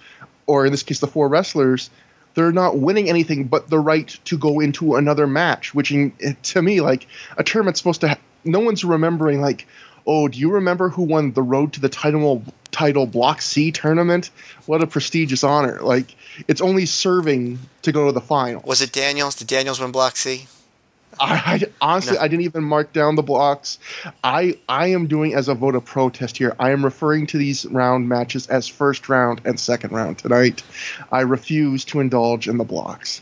or 0.48 0.66
in 0.66 0.72
this 0.72 0.82
case, 0.82 1.00
the 1.00 1.08
four 1.08 1.28
wrestlers, 1.28 1.90
they're 2.34 2.52
not 2.52 2.80
winning 2.80 3.10
anything 3.10 3.44
but 3.44 3.70
the 3.70 3.80
right 3.80 4.08
to 4.26 4.38
go 4.38 4.60
into 4.60 4.96
another 4.96 5.28
match. 5.28 5.76
Which, 5.76 5.92
in, 5.92 6.14
to 6.44 6.62
me, 6.62 6.82
like 6.82 7.06
a 7.38 7.44
tournament's 7.44 7.80
supposed 7.80 8.02
to. 8.02 8.10
Ha- 8.10 8.18
no 8.44 8.60
one's 8.60 8.84
remembering 8.84 9.42
like, 9.42 9.68
oh, 10.06 10.28
do 10.28 10.38
you 10.40 10.52
remember 10.52 10.90
who 10.90 11.04
won 11.04 11.34
the 11.34 11.44
Road 11.44 11.74
to 11.74 11.82
the 11.82 11.90
Title 11.90 12.44
Title 12.72 13.06
Block 13.06 13.42
C 13.42 13.72
tournament? 13.72 14.30
What 14.66 14.82
a 14.82 14.88
prestigious 14.88 15.44
honor! 15.44 15.80
Like 15.82 16.16
it's 16.48 16.62
only 16.62 16.86
serving 16.86 17.60
to 17.84 17.92
go 17.92 18.08
to 18.08 18.12
the 18.12 18.22
final. 18.22 18.62
Was 18.66 18.82
it 18.82 18.92
Daniels? 18.92 19.36
Did 19.36 19.48
Daniels 19.48 19.80
win 19.80 19.92
Block 19.92 20.16
C? 20.16 20.48
I, 21.20 21.34
I 21.36 21.64
honestly, 21.80 22.16
No. 22.16 22.22
I 22.22 22.28
didn't 22.28 22.46
even 22.46 22.64
mark 22.64 22.92
down 22.94 23.16
the 23.16 23.22
blocks. 23.22 23.78
I 24.24 24.58
I 24.68 24.88
am 24.88 25.08
doing 25.08 25.36
as 25.36 25.48
a 25.48 25.54
vote 25.54 25.76
of 25.76 25.86
protest 25.86 26.38
here. 26.38 26.56
I 26.60 26.72
am 26.72 26.84
referring 26.84 27.28
to 27.28 27.38
these 27.38 27.66
round 27.68 28.10
matches 28.10 28.48
as 28.48 28.68
first 28.68 29.08
round 29.10 29.42
and 29.46 29.60
second 29.60 29.92
round 29.92 30.18
tonight. 30.18 30.64
I 31.12 31.22
refuse 31.22 31.86
to 31.86 32.00
indulge 32.00 32.48
in 32.48 32.58
the 32.58 32.64
blocks. 32.64 33.22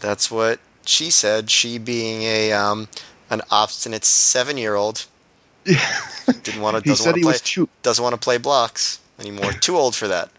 That's 0.00 0.30
what 0.30 0.60
she 0.84 1.10
said. 1.10 1.50
She 1.50 1.78
being 1.78 2.22
a 2.22 2.52
um, 2.52 2.88
an 3.34 3.42
obstinate 3.50 4.04
seven 4.04 4.56
year 4.56 4.74
old 4.74 5.06
didn't 5.64 6.60
want 6.60 6.76
to 6.76 6.82
He 6.82 6.90
doesn't 6.90 6.96
said 6.96 7.10
want 7.10 7.14
to 7.14 7.18
he 7.18 7.22
play 7.22 7.32
was 7.32 7.40
too. 7.40 7.68
doesn't 7.82 8.02
want 8.02 8.14
to 8.14 8.20
play 8.20 8.38
blocks 8.38 9.00
anymore. 9.18 9.52
Too 9.52 9.76
old 9.76 9.94
for 9.94 10.08
that. 10.08 10.30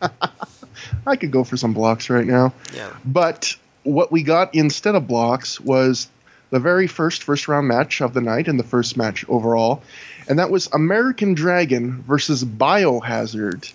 I 1.06 1.16
could 1.16 1.30
go 1.30 1.44
for 1.44 1.56
some 1.56 1.72
blocks 1.72 2.10
right 2.10 2.26
now. 2.26 2.52
Yeah. 2.74 2.92
But 3.04 3.56
what 3.82 4.12
we 4.12 4.22
got 4.22 4.54
instead 4.54 4.94
of 4.94 5.06
blocks 5.06 5.60
was 5.60 6.08
the 6.50 6.60
very 6.60 6.86
first 6.86 7.22
first 7.22 7.48
round 7.48 7.68
match 7.68 8.00
of 8.00 8.12
the 8.14 8.20
night 8.20 8.48
and 8.48 8.58
the 8.58 8.64
first 8.64 8.96
match 8.96 9.24
overall, 9.28 9.82
and 10.28 10.38
that 10.38 10.50
was 10.50 10.68
American 10.72 11.34
Dragon 11.34 12.02
versus 12.02 12.44
Biohazard. 12.44 13.72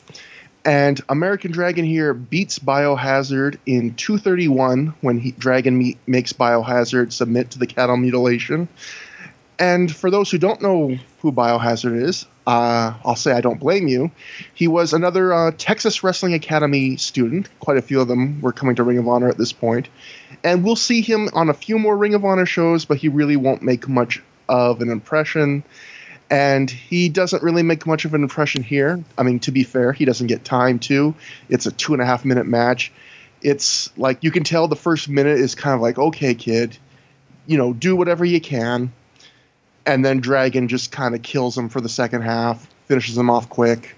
And 0.64 1.02
American 1.10 1.52
Dragon 1.52 1.86
here 1.86 2.14
beats 2.14 2.60
Biohazard 2.60 3.58
in 3.66 3.96
231 3.96 4.94
when 5.02 5.18
he, 5.18 5.32
Dragon 5.32 5.96
makes 6.06 6.34
Biohazard 6.34 7.12
submit 7.12 7.52
to 7.52 7.60
the 7.60 7.66
cattle 7.66 7.98
mutilation. 7.98 8.68
And 9.58 9.94
for 9.94 10.12
those 10.12 10.30
who 10.30 10.38
don't 10.38 10.62
know 10.62 10.98
who 11.20 11.32
Biohazard 11.32 12.04
is, 12.04 12.26
uh, 12.48 12.94
I'll 13.06 13.16
say 13.16 13.32
I 13.32 13.42
don't 13.42 13.60
blame 13.60 13.88
you. 13.88 14.12
He 14.54 14.68
was 14.68 14.94
another 14.94 15.34
uh, 15.34 15.52
Texas 15.58 16.04
Wrestling 16.04 16.34
Academy 16.34 16.98
student. 16.98 17.48
Quite 17.60 17.78
a 17.78 17.82
few 17.82 18.02
of 18.02 18.08
them 18.08 18.42
were 18.42 18.54
coming 18.54 18.76
to 18.76 18.84
Ring 18.84 18.98
of 18.98 19.08
Honor 19.08 19.30
at 19.30 19.38
this 19.38 19.54
point. 19.54 19.88
And 20.44 20.64
we'll 20.64 20.76
see 20.76 21.02
him 21.02 21.30
on 21.34 21.50
a 21.50 21.54
few 21.54 21.78
more 21.78 21.96
Ring 21.96 22.16
of 22.16 22.26
Honor 22.26 22.46
shows, 22.46 22.86
but 22.86 22.98
he 22.98 23.08
really 23.08 23.36
won't 23.36 23.62
make 23.62 23.88
much 23.88 24.22
of 24.50 24.82
an 24.82 24.90
impression. 24.90 25.64
And 26.32 26.72
he 26.72 27.10
doesn't 27.10 27.44
really 27.44 27.62
make 27.62 27.86
much 27.86 28.06
of 28.06 28.14
an 28.16 28.24
impression 28.24 28.64
here. 28.64 29.04
I 29.18 29.24
mean, 29.24 29.40
to 29.42 29.52
be 29.52 29.64
fair, 29.64 29.92
he 29.92 30.06
doesn't 30.06 30.28
get 30.28 30.44
time 30.44 30.80
to. 30.80 31.14
It's 31.50 31.68
a 31.68 31.72
two 31.72 31.94
and 31.94 32.02
a 32.02 32.06
half 32.06 32.26
minute 32.26 32.48
match. 32.48 32.92
It's 33.42 33.96
like 33.98 34.24
you 34.24 34.32
can 34.32 34.44
tell 34.44 34.68
the 34.68 34.76
first 34.76 35.10
minute 35.10 35.38
is 35.38 35.56
kind 35.56 35.76
of 35.76 35.82
like, 35.82 36.00
okay, 36.00 36.34
kid, 36.34 36.78
you 37.46 37.58
know, 37.58 37.74
do 37.74 37.96
whatever 37.96 38.24
you 38.24 38.40
can 38.40 38.94
and 39.86 40.06
then 40.06 40.20
Dragon 40.20 40.68
just 40.68 40.92
kind 40.92 41.16
of 41.16 41.22
kills 41.22 41.58
him 41.58 41.70
for 41.70 41.82
the 41.82 41.90
second 41.90 42.22
half, 42.22 42.68
finishes 42.86 43.18
him 43.18 43.30
off 43.30 43.50
quick, 43.50 43.96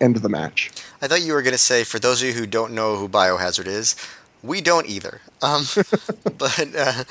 end 0.00 0.16
of 0.16 0.22
the 0.22 0.28
match. 0.28 0.70
I 1.00 1.08
thought 1.08 1.22
you 1.22 1.32
were 1.32 1.42
going 1.42 1.52
to 1.52 1.58
say, 1.58 1.84
for 1.84 1.98
those 1.98 2.22
of 2.22 2.28
you 2.28 2.34
who 2.34 2.46
don't 2.46 2.72
know 2.72 2.96
who 2.96 3.08
Biohazard 3.08 3.66
is, 3.66 3.96
we 4.42 4.60
don't 4.60 4.86
either. 4.86 5.20
Um, 5.42 5.64
but 6.38 6.74
uh, 6.76 7.04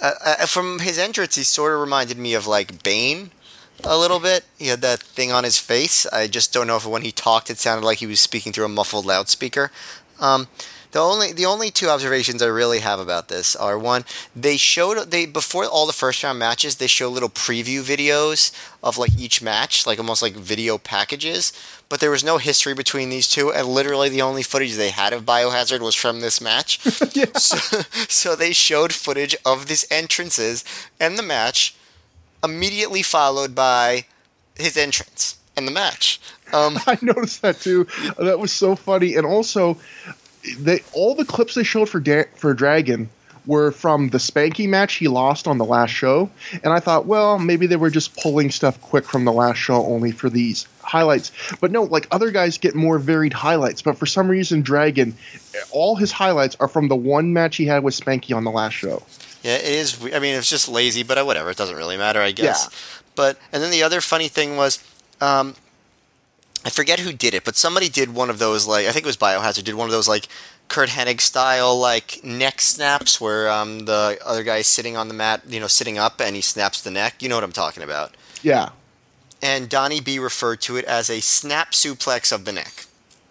uh, 0.00 0.12
uh, 0.24 0.46
from 0.46 0.80
his 0.80 0.98
entrance, 0.98 1.36
he 1.36 1.42
sort 1.42 1.72
of 1.72 1.80
reminded 1.80 2.18
me 2.18 2.34
of 2.34 2.46
like 2.46 2.82
Bane 2.82 3.30
a 3.84 3.98
little 3.98 4.20
bit. 4.20 4.44
He 4.58 4.68
had 4.68 4.80
that 4.82 5.02
thing 5.02 5.32
on 5.32 5.44
his 5.44 5.58
face. 5.58 6.06
I 6.06 6.26
just 6.26 6.52
don't 6.52 6.66
know 6.66 6.76
if 6.76 6.86
when 6.86 7.02
he 7.02 7.12
talked, 7.12 7.50
it 7.50 7.58
sounded 7.58 7.84
like 7.84 7.98
he 7.98 8.06
was 8.06 8.20
speaking 8.20 8.52
through 8.52 8.64
a 8.64 8.68
muffled 8.68 9.06
loudspeaker. 9.06 9.70
Um, 10.20 10.48
the 10.92 11.00
only 11.00 11.32
the 11.32 11.46
only 11.46 11.70
two 11.70 11.88
observations 11.88 12.42
I 12.42 12.48
really 12.48 12.80
have 12.80 13.00
about 13.00 13.28
this 13.28 13.56
are 13.56 13.78
one, 13.78 14.04
they 14.36 14.58
showed 14.58 15.10
they 15.10 15.24
before 15.24 15.64
all 15.64 15.86
the 15.86 15.92
first 15.92 16.22
round 16.22 16.38
matches, 16.38 16.76
they 16.76 16.86
show 16.86 17.08
little 17.08 17.30
preview 17.30 17.80
videos 17.82 18.52
of 18.82 18.98
like 18.98 19.18
each 19.18 19.40
match, 19.40 19.86
like 19.86 19.98
almost 19.98 20.20
like 20.20 20.34
video 20.34 20.76
packages. 20.76 21.52
But 21.88 22.00
there 22.00 22.10
was 22.10 22.22
no 22.22 22.36
history 22.36 22.74
between 22.74 23.08
these 23.08 23.26
two, 23.28 23.50
and 23.50 23.68
literally 23.68 24.10
the 24.10 24.20
only 24.22 24.42
footage 24.42 24.74
they 24.74 24.90
had 24.90 25.14
of 25.14 25.24
Biohazard 25.24 25.80
was 25.80 25.94
from 25.94 26.20
this 26.20 26.40
match. 26.40 26.78
Yeah. 27.14 27.36
so, 27.36 27.82
so 28.08 28.36
they 28.36 28.52
showed 28.52 28.92
footage 28.92 29.36
of 29.44 29.66
these 29.66 29.84
entrances 29.90 30.64
and 31.00 31.18
the 31.18 31.22
match, 31.22 31.74
immediately 32.42 33.02
followed 33.02 33.54
by 33.54 34.04
his 34.56 34.76
entrance 34.76 35.38
and 35.56 35.66
the 35.66 35.72
match. 35.72 36.20
Um, 36.52 36.78
I 36.86 36.98
noticed 37.00 37.42
that 37.42 37.60
too. 37.60 37.86
That 38.18 38.38
was 38.38 38.52
so 38.52 38.76
funny. 38.76 39.14
And 39.14 39.26
also, 39.26 39.78
they 40.58 40.82
all 40.92 41.14
the 41.14 41.24
clips 41.24 41.54
they 41.54 41.64
showed 41.64 41.88
for 41.88 42.00
da- 42.00 42.28
for 42.36 42.54
Dragon 42.54 43.10
were 43.46 43.72
from 43.72 44.08
the 44.10 44.18
Spanky 44.18 44.68
match 44.68 44.94
he 44.94 45.08
lost 45.08 45.48
on 45.48 45.58
the 45.58 45.64
last 45.64 45.90
show. 45.90 46.30
And 46.62 46.72
I 46.72 46.80
thought, 46.80 47.06
well, 47.06 47.38
maybe 47.38 47.66
they 47.66 47.76
were 47.76 47.90
just 47.90 48.16
pulling 48.16 48.50
stuff 48.50 48.80
quick 48.80 49.04
from 49.04 49.24
the 49.24 49.32
last 49.32 49.56
show 49.56 49.84
only 49.84 50.12
for 50.12 50.30
these 50.30 50.66
highlights. 50.80 51.32
But 51.60 51.72
no, 51.72 51.82
like 51.82 52.06
other 52.10 52.30
guys 52.30 52.58
get 52.58 52.74
more 52.74 52.98
varied 52.98 53.32
highlights. 53.32 53.82
But 53.82 53.98
for 53.98 54.06
some 54.06 54.28
reason, 54.28 54.62
Dragon, 54.62 55.16
all 55.70 55.96
his 55.96 56.12
highlights 56.12 56.56
are 56.60 56.68
from 56.68 56.88
the 56.88 56.96
one 56.96 57.32
match 57.32 57.56
he 57.56 57.66
had 57.66 57.82
with 57.82 57.98
Spanky 57.98 58.36
on 58.36 58.44
the 58.44 58.50
last 58.50 58.74
show. 58.74 59.02
Yeah, 59.42 59.56
it 59.56 59.64
is. 59.64 60.02
I 60.04 60.18
mean, 60.18 60.36
it's 60.36 60.48
just 60.48 60.68
lazy, 60.68 61.02
but 61.02 61.18
uh, 61.18 61.24
whatever. 61.24 61.50
It 61.50 61.56
doesn't 61.56 61.76
really 61.76 61.96
matter, 61.96 62.20
I 62.20 62.32
guess. 62.32 62.68
Yeah. 62.70 62.78
But 63.14 63.38
and 63.52 63.62
then 63.62 63.70
the 63.70 63.82
other 63.82 64.00
funny 64.00 64.28
thing 64.28 64.56
was, 64.56 64.82
um, 65.20 65.54
I 66.64 66.70
forget 66.70 67.00
who 67.00 67.12
did 67.12 67.34
it, 67.34 67.44
but 67.44 67.56
somebody 67.56 67.88
did 67.88 68.14
one 68.14 68.30
of 68.30 68.38
those 68.38 68.66
like 68.66 68.86
I 68.86 68.92
think 68.92 69.04
it 69.04 69.08
was 69.08 69.16
Biohazard 69.16 69.64
did 69.64 69.74
one 69.74 69.88
of 69.88 69.92
those 69.92 70.08
like 70.08 70.28
Curt 70.68 70.90
Hennig 70.90 71.20
style 71.20 71.78
like 71.78 72.20
neck 72.22 72.60
snaps 72.60 73.20
where 73.20 73.50
um, 73.50 73.80
the 73.80 74.18
other 74.24 74.44
guy 74.44 74.58
is 74.58 74.66
sitting 74.66 74.96
on 74.96 75.08
the 75.08 75.14
mat, 75.14 75.42
you 75.48 75.60
know, 75.60 75.66
sitting 75.66 75.98
up 75.98 76.20
and 76.20 76.36
he 76.36 76.42
snaps 76.42 76.80
the 76.80 76.90
neck. 76.90 77.20
You 77.20 77.28
know 77.28 77.34
what 77.34 77.44
I'm 77.44 77.52
talking 77.52 77.82
about. 77.82 78.14
Yeah. 78.42 78.70
And 79.42 79.68
Donnie 79.68 80.00
B 80.00 80.20
referred 80.20 80.60
to 80.62 80.76
it 80.76 80.84
as 80.84 81.10
a 81.10 81.20
snap 81.20 81.72
suplex 81.72 82.32
of 82.32 82.44
the 82.44 82.52
neck. 82.52 82.86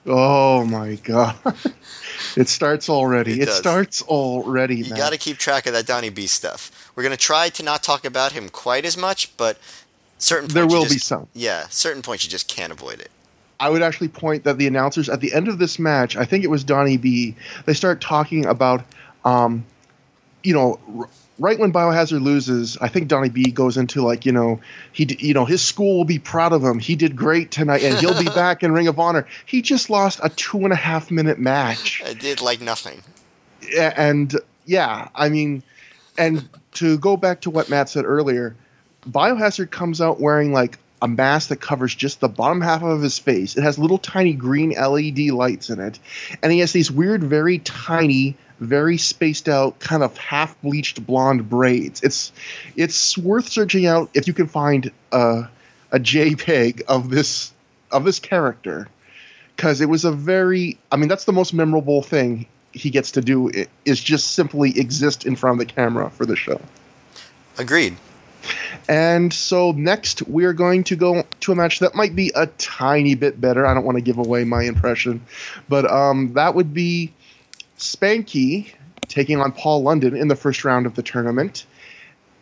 Oh 0.05 0.65
my 0.65 0.95
god. 0.95 1.37
it 2.35 2.47
starts 2.47 2.89
already. 2.89 3.41
It 3.41 3.47
It, 3.47 3.51
starts 3.51 4.01
already, 4.01 4.77
You 4.77 4.95
got 4.95 5.11
to 5.11 5.17
keep 5.17 5.37
track 5.37 5.65
of 5.65 5.73
that 5.73 5.85
Donnie 5.85 6.09
B 6.09 6.27
stuff. 6.27 6.91
We're 6.95 7.03
gonna 7.03 7.17
try 7.17 7.49
to 7.49 7.63
not 7.63 7.83
talk 7.83 8.05
about 8.05 8.31
him 8.33 8.49
quite 8.49 8.85
as 8.85 8.97
much, 8.97 9.35
but 9.37 9.57
certain 10.17 10.49
There 10.49 10.67
will 10.67 10.83
be 10.83 10.97
some. 10.97 11.27
Yeah, 11.33 11.67
certain 11.69 12.01
points 12.01 12.23
you 12.23 12.29
just 12.29 12.47
can't 12.47 12.71
avoid 12.71 12.99
it. 12.99 13.11
I 13.59 13.69
would 13.69 13.83
actually 13.83 14.07
point 14.07 14.43
that 14.45 14.57
the 14.57 14.65
announcers 14.65 15.07
at 15.07 15.21
the 15.21 15.33
end 15.33 15.47
of 15.47 15.59
this 15.59 15.77
match, 15.77 16.17
I 16.17 16.25
think 16.25 16.43
it 16.43 16.49
was 16.49 16.63
Donnie 16.63 16.97
B, 16.97 17.35
they 17.65 17.75
start 17.75 18.01
talking 18.01 18.47
about, 18.47 18.83
um, 19.23 19.63
you 20.43 20.53
know, 20.55 21.07
right 21.41 21.57
when 21.57 21.73
Biohazard 21.73 22.21
loses, 22.21 22.77
I 22.79 22.87
think 22.87 23.07
Donnie 23.07 23.29
B 23.29 23.49
goes 23.49 23.75
into 23.75 24.03
like, 24.03 24.25
you 24.27 24.31
know, 24.31 24.61
he, 24.93 25.07
you 25.19 25.33
know, 25.33 25.43
his 25.43 25.63
school 25.63 25.97
will 25.97 26.05
be 26.05 26.19
proud 26.19 26.53
of 26.53 26.63
him. 26.63 26.77
He 26.77 26.95
did 26.95 27.15
great 27.15 27.49
tonight, 27.49 27.83
and 27.83 27.97
he'll 27.97 28.17
be 28.17 28.29
back 28.35 28.61
in 28.61 28.71
Ring 28.71 28.87
of 28.87 28.99
Honor. 28.99 29.25
He 29.45 29.63
just 29.63 29.89
lost 29.89 30.19
a 30.23 30.29
two 30.29 30.59
and 30.59 30.71
a 30.71 30.75
half 30.75 31.09
minute 31.09 31.39
match, 31.39 32.01
It 32.05 32.19
did 32.19 32.41
like 32.41 32.61
nothing. 32.61 33.01
And 33.77 34.33
yeah, 34.65 35.09
I 35.15 35.29
mean, 35.29 35.63
and 36.17 36.47
to 36.73 36.99
go 36.99 37.17
back 37.17 37.41
to 37.41 37.49
what 37.49 37.69
Matt 37.69 37.89
said 37.89 38.05
earlier, 38.05 38.55
Biohazard 39.09 39.71
comes 39.71 39.99
out 39.99 40.19
wearing 40.19 40.53
like 40.53 40.77
a 41.01 41.07
mask 41.07 41.49
that 41.49 41.59
covers 41.59 41.95
just 41.95 42.19
the 42.19 42.29
bottom 42.29 42.61
half 42.61 42.83
of 42.83 43.01
his 43.01 43.17
face. 43.17 43.57
It 43.57 43.63
has 43.63 43.79
little 43.79 43.97
tiny 43.97 44.33
green 44.33 44.71
LED 44.71 45.31
lights 45.31 45.71
in 45.71 45.79
it, 45.79 45.97
and 46.43 46.51
he 46.51 46.59
has 46.59 46.71
these 46.71 46.91
weird, 46.91 47.23
very 47.23 47.57
tiny, 47.57 48.37
very 48.61 48.97
spaced 48.97 49.49
out, 49.49 49.79
kind 49.79 50.03
of 50.03 50.15
half 50.17 50.59
bleached 50.61 51.05
blonde 51.05 51.49
braids. 51.49 52.01
It's 52.03 52.31
it's 52.75 53.17
worth 53.17 53.49
searching 53.49 53.87
out 53.87 54.09
if 54.13 54.27
you 54.27 54.33
can 54.33 54.47
find 54.47 54.91
a 55.11 55.49
a 55.91 55.99
JPEG 55.99 56.83
of 56.87 57.09
this 57.09 57.51
of 57.91 58.05
this 58.05 58.19
character 58.19 58.87
because 59.55 59.81
it 59.81 59.89
was 59.89 60.05
a 60.05 60.11
very 60.11 60.77
I 60.91 60.97
mean 60.97 61.09
that's 61.09 61.25
the 61.25 61.33
most 61.33 61.53
memorable 61.53 62.03
thing 62.03 62.45
he 62.71 62.89
gets 62.89 63.11
to 63.11 63.21
do 63.21 63.51
is 63.83 63.99
just 63.99 64.31
simply 64.31 64.79
exist 64.79 65.25
in 65.25 65.35
front 65.35 65.59
of 65.59 65.67
the 65.67 65.73
camera 65.73 66.09
for 66.09 66.25
the 66.25 66.35
show. 66.35 66.61
Agreed. 67.57 67.97
And 68.87 69.33
so 69.33 69.71
next 69.71 70.21
we're 70.23 70.53
going 70.53 70.83
to 70.85 70.95
go 70.95 71.23
to 71.41 71.51
a 71.51 71.55
match 71.55 71.79
that 71.79 71.95
might 71.95 72.15
be 72.15 72.31
a 72.33 72.45
tiny 72.45 73.15
bit 73.15 73.41
better. 73.41 73.65
I 73.65 73.73
don't 73.73 73.85
want 73.85 73.97
to 73.97 74.01
give 74.01 74.19
away 74.19 74.43
my 74.43 74.63
impression, 74.63 75.25
but 75.67 75.89
um, 75.89 76.33
that 76.33 76.55
would 76.55 76.73
be 76.73 77.11
Spanky 77.81 78.73
taking 79.07 79.41
on 79.41 79.51
Paul 79.51 79.81
London 79.83 80.15
in 80.15 80.27
the 80.27 80.35
first 80.35 80.63
round 80.63 80.85
of 80.85 80.95
the 80.95 81.03
tournament. 81.03 81.65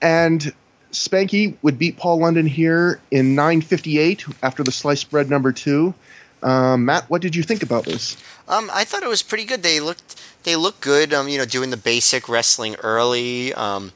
And 0.01 0.53
Spanky 0.91 1.55
would 1.61 1.79
beat 1.79 1.97
Paul 1.97 2.19
London 2.19 2.45
here 2.45 2.99
in 3.11 3.35
9:58 3.35 4.25
after 4.43 4.63
the 4.63 4.71
sliced 4.71 5.09
bread 5.09 5.29
number 5.29 5.51
two. 5.51 5.93
Um, 6.41 6.85
Matt, 6.85 7.09
what 7.09 7.21
did 7.21 7.35
you 7.35 7.43
think 7.43 7.63
about 7.63 7.85
this? 7.85 8.15
Um, 8.47 8.69
I 8.73 8.83
thought 8.83 9.03
it 9.03 9.09
was 9.09 9.23
pretty 9.23 9.45
good. 9.45 9.63
They 9.63 9.79
looked 9.79 10.21
they 10.43 10.55
looked 10.55 10.81
good. 10.81 11.13
Um, 11.13 11.27
you 11.27 11.37
know, 11.37 11.45
doing 11.45 11.69
the 11.69 11.77
basic 11.77 12.29
wrestling 12.29 12.75
early. 12.77 13.53
Um, 13.53 13.91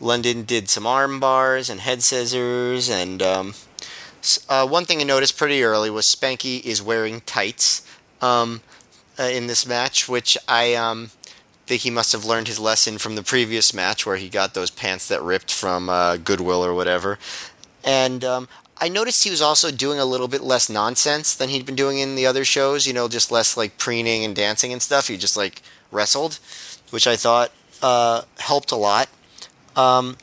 London 0.00 0.44
did 0.44 0.68
some 0.68 0.86
arm 0.86 1.20
bars 1.20 1.68
and 1.68 1.80
head 1.80 2.02
scissors, 2.02 2.88
and 2.88 3.22
um, 3.22 3.54
uh, 4.48 4.66
one 4.66 4.84
thing 4.84 5.00
I 5.00 5.04
noticed 5.04 5.36
pretty 5.36 5.62
early 5.62 5.90
was 5.90 6.06
Spanky 6.06 6.64
is 6.64 6.80
wearing 6.80 7.20
tights 7.22 7.86
um, 8.22 8.62
uh, 9.20 9.24
in 9.24 9.46
this 9.46 9.66
match, 9.66 10.08
which 10.08 10.38
I 10.48 10.74
um, 10.74 11.10
think 11.66 11.82
he 11.82 11.90
must 11.90 12.12
have 12.12 12.24
learned 12.24 12.48
his 12.48 12.58
lesson 12.58 12.98
from 12.98 13.14
the 13.14 13.22
previous 13.22 13.74
match 13.74 14.06
where 14.06 14.16
he 14.16 14.28
got 14.28 14.54
those 14.54 14.70
pants 14.70 15.06
that 15.08 15.22
ripped 15.22 15.52
from 15.52 15.88
uh, 15.88 16.16
Goodwill 16.16 16.64
or 16.64 16.74
whatever. 16.74 17.18
And 17.84 18.24
um, 18.24 18.48
I 18.78 18.88
noticed 18.88 19.24
he 19.24 19.30
was 19.30 19.42
also 19.42 19.70
doing 19.70 19.98
a 19.98 20.04
little 20.04 20.28
bit 20.28 20.40
less 20.40 20.70
nonsense 20.70 21.34
than 21.34 21.50
he'd 21.50 21.66
been 21.66 21.76
doing 21.76 21.98
in 21.98 22.14
the 22.14 22.26
other 22.26 22.44
shows. 22.44 22.86
You 22.86 22.94
know, 22.94 23.08
just 23.08 23.30
less 23.30 23.56
like 23.56 23.78
preening 23.78 24.24
and 24.24 24.34
dancing 24.34 24.72
and 24.72 24.80
stuff. 24.80 25.08
He 25.08 25.16
just 25.16 25.36
like 25.36 25.62
wrestled, 25.92 26.38
which 26.90 27.06
I 27.06 27.16
thought 27.16 27.52
uh, 27.82 28.22
helped 28.38 28.72
a 28.72 28.76
lot. 28.76 29.08
Um, 29.76 30.16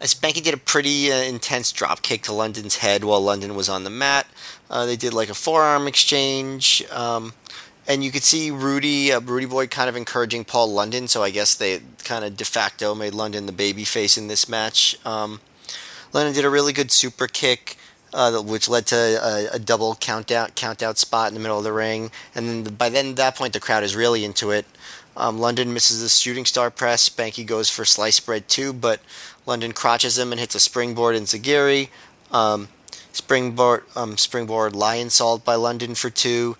Spanky 0.00 0.42
did 0.42 0.54
a 0.54 0.58
pretty 0.58 1.12
uh, 1.12 1.16
intense 1.16 1.70
drop 1.70 2.02
kick 2.02 2.22
to 2.22 2.32
London's 2.32 2.76
head 2.76 3.04
while 3.04 3.20
London 3.20 3.54
was 3.54 3.68
on 3.68 3.84
the 3.84 3.90
mat. 3.90 4.26
Uh, 4.68 4.86
they 4.86 4.96
did 4.96 5.14
like 5.14 5.28
a 5.28 5.34
forearm 5.34 5.86
exchange. 5.86 6.82
Um, 6.90 7.34
and 7.92 8.02
you 8.02 8.10
could 8.10 8.22
see 8.22 8.50
Rudy, 8.50 9.12
uh, 9.12 9.20
Rudy 9.20 9.44
Boy, 9.44 9.66
kind 9.66 9.90
of 9.90 9.96
encouraging 9.96 10.46
Paul 10.46 10.72
London. 10.72 11.08
So 11.08 11.22
I 11.22 11.28
guess 11.28 11.54
they 11.54 11.80
kind 12.04 12.24
of 12.24 12.38
de 12.38 12.44
facto 12.44 12.94
made 12.94 13.12
London 13.12 13.44
the 13.44 13.52
baby 13.52 13.84
face 13.84 14.16
in 14.16 14.28
this 14.28 14.48
match. 14.48 14.96
Um, 15.04 15.40
London 16.14 16.34
did 16.34 16.46
a 16.46 16.50
really 16.50 16.72
good 16.72 16.90
super 16.90 17.26
kick, 17.26 17.76
uh, 18.14 18.40
which 18.40 18.66
led 18.66 18.86
to 18.86 18.96
a, 18.96 19.56
a 19.56 19.58
double 19.58 19.94
count 19.96 20.32
out, 20.32 20.54
count 20.54 20.80
spot 20.96 21.28
in 21.28 21.34
the 21.34 21.40
middle 21.40 21.58
of 21.58 21.64
the 21.64 21.72
ring. 21.72 22.10
And 22.34 22.48
then 22.48 22.74
by 22.74 22.88
then, 22.88 23.14
that 23.16 23.36
point, 23.36 23.52
the 23.52 23.60
crowd 23.60 23.84
is 23.84 23.94
really 23.94 24.24
into 24.24 24.50
it. 24.52 24.64
Um, 25.14 25.38
London 25.38 25.74
misses 25.74 26.02
the 26.02 26.08
shooting 26.08 26.46
star 26.46 26.70
press. 26.70 27.10
Spanky 27.10 27.46
goes 27.46 27.68
for 27.68 27.84
slice 27.84 28.20
bread 28.20 28.48
too, 28.48 28.72
but 28.72 29.00
London 29.44 29.72
crotches 29.72 30.18
him 30.18 30.32
and 30.32 30.40
hits 30.40 30.54
a 30.54 30.60
springboard 30.60 31.14
enzuigiri. 31.14 31.90
Um, 32.30 32.68
springboard, 33.12 33.84
um, 33.94 34.16
springboard 34.16 34.72
lionsault 34.72 35.44
by 35.44 35.56
London 35.56 35.94
for 35.94 36.08
two. 36.08 36.56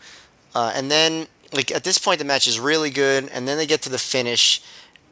Uh, 0.54 0.72
and 0.74 0.90
then, 0.90 1.26
like 1.52 1.70
at 1.70 1.84
this 1.84 1.98
point, 1.98 2.18
the 2.18 2.24
match 2.24 2.46
is 2.46 2.58
really 2.60 2.90
good. 2.90 3.28
And 3.32 3.46
then 3.46 3.56
they 3.56 3.66
get 3.66 3.82
to 3.82 3.90
the 3.90 3.98
finish, 3.98 4.62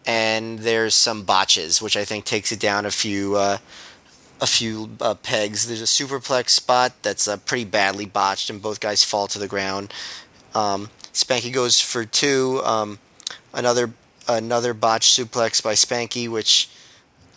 and 0.06 0.60
there's 0.60 0.94
some 0.94 1.22
botches, 1.24 1.80
which 1.80 1.96
I 1.96 2.04
think 2.04 2.24
takes 2.24 2.52
it 2.52 2.60
down 2.60 2.86
a 2.86 2.90
few, 2.90 3.36
uh, 3.36 3.58
a 4.40 4.46
few 4.46 4.90
uh, 5.00 5.14
pegs. 5.14 5.66
There's 5.66 5.82
a 5.82 5.84
superplex 5.84 6.50
spot 6.50 6.92
that's 7.02 7.28
uh, 7.28 7.36
pretty 7.38 7.64
badly 7.64 8.06
botched, 8.06 8.50
and 8.50 8.60
both 8.60 8.80
guys 8.80 9.04
fall 9.04 9.26
to 9.28 9.38
the 9.38 9.48
ground. 9.48 9.92
Um, 10.54 10.90
Spanky 11.12 11.52
goes 11.52 11.80
for 11.80 12.04
two. 12.04 12.60
Um, 12.64 12.98
another 13.52 13.92
another 14.28 14.74
botched 14.74 15.18
suplex 15.18 15.62
by 15.62 15.74
Spanky, 15.74 16.28
which 16.28 16.68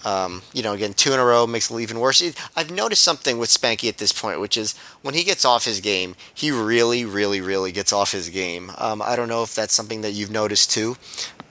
um, 0.05 0.41
you 0.53 0.61
know, 0.63 0.73
again, 0.73 0.93
two 0.93 1.13
in 1.13 1.19
a 1.19 1.23
row 1.25 1.47
makes 1.47 1.71
it 1.71 1.79
even 1.79 1.99
worse. 1.99 2.21
I've 2.55 2.71
noticed 2.71 3.03
something 3.03 3.37
with 3.37 3.49
Spanky 3.49 3.87
at 3.89 3.97
this 3.97 4.11
point, 4.11 4.39
which 4.39 4.57
is 4.57 4.75
when 5.01 5.13
he 5.13 5.23
gets 5.23 5.45
off 5.45 5.65
his 5.65 5.79
game, 5.79 6.15
he 6.33 6.51
really, 6.51 7.05
really, 7.05 7.41
really 7.41 7.71
gets 7.71 7.93
off 7.93 8.11
his 8.11 8.29
game. 8.29 8.71
Um, 8.77 9.01
I 9.01 9.15
don't 9.15 9.29
know 9.29 9.43
if 9.43 9.55
that's 9.55 9.73
something 9.73 10.01
that 10.01 10.11
you've 10.11 10.31
noticed 10.31 10.71
too, 10.71 10.97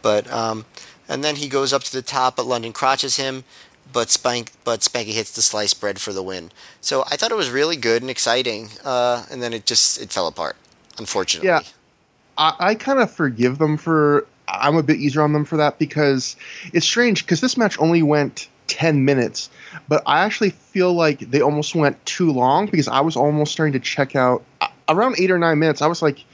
but 0.03 0.31
um, 0.31 0.65
and 1.09 1.23
then 1.25 1.37
he 1.37 1.49
goes 1.49 1.73
up 1.73 1.83
to 1.85 1.93
the 1.93 2.03
top, 2.03 2.37
but 2.37 2.47
London 2.47 2.73
crotches 2.73 3.17
him. 3.17 3.45
but 3.93 4.11
Spank 4.11 4.53
but 4.65 4.81
Spanky 4.81 5.13
hits 5.13 5.33
the 5.33 5.43
sliced 5.43 5.81
bread 5.81 6.01
for 6.01 6.13
the 6.13 6.23
win. 6.23 6.51
So 6.81 7.05
I 7.11 7.17
thought 7.17 7.31
it 7.31 7.37
was 7.37 7.51
really 7.51 7.77
good 7.77 8.03
and 8.03 8.11
exciting, 8.11 8.71
uh, 8.85 9.25
and 9.31 9.43
then 9.43 9.53
it 9.53 9.67
just 9.67 10.01
it 10.01 10.11
fell 10.13 10.27
apart, 10.27 10.57
unfortunately. 10.99 11.49
Yeah, 11.49 11.61
I, 12.39 12.55
I 12.59 12.75
kind 12.75 12.99
of 13.01 13.11
forgive 13.11 13.59
them 13.59 13.77
for. 13.77 14.27
I'm 14.53 14.77
a 14.77 14.83
bit 14.83 14.99
easier 14.99 15.23
on 15.23 15.33
them 15.33 15.45
for 15.45 15.57
that 15.59 15.79
because 15.79 16.37
it's 16.73 16.87
strange 16.87 17.25
because 17.25 17.41
this 17.41 17.57
match 17.57 17.79
only 17.79 18.03
went 18.03 18.49
10 18.69 19.05
minutes, 19.05 19.51
but 19.89 20.03
I 20.07 20.21
actually 20.21 20.51
feel 20.51 20.93
like 20.93 21.19
they 21.19 21.41
almost 21.41 21.75
went 21.75 22.05
too 22.07 22.31
long 22.31 22.67
because 22.67 22.89
I 22.89 23.01
was 23.01 23.17
almost 23.17 23.53
starting 23.53 23.73
to 23.73 23.81
check 23.81 24.15
out 24.15 24.45
around 24.89 25.17
eight 25.19 25.31
or 25.31 25.39
nine 25.39 25.59
minutes. 25.59 25.83
I 25.83 25.87
was 25.87 26.03
like, 26.03 26.25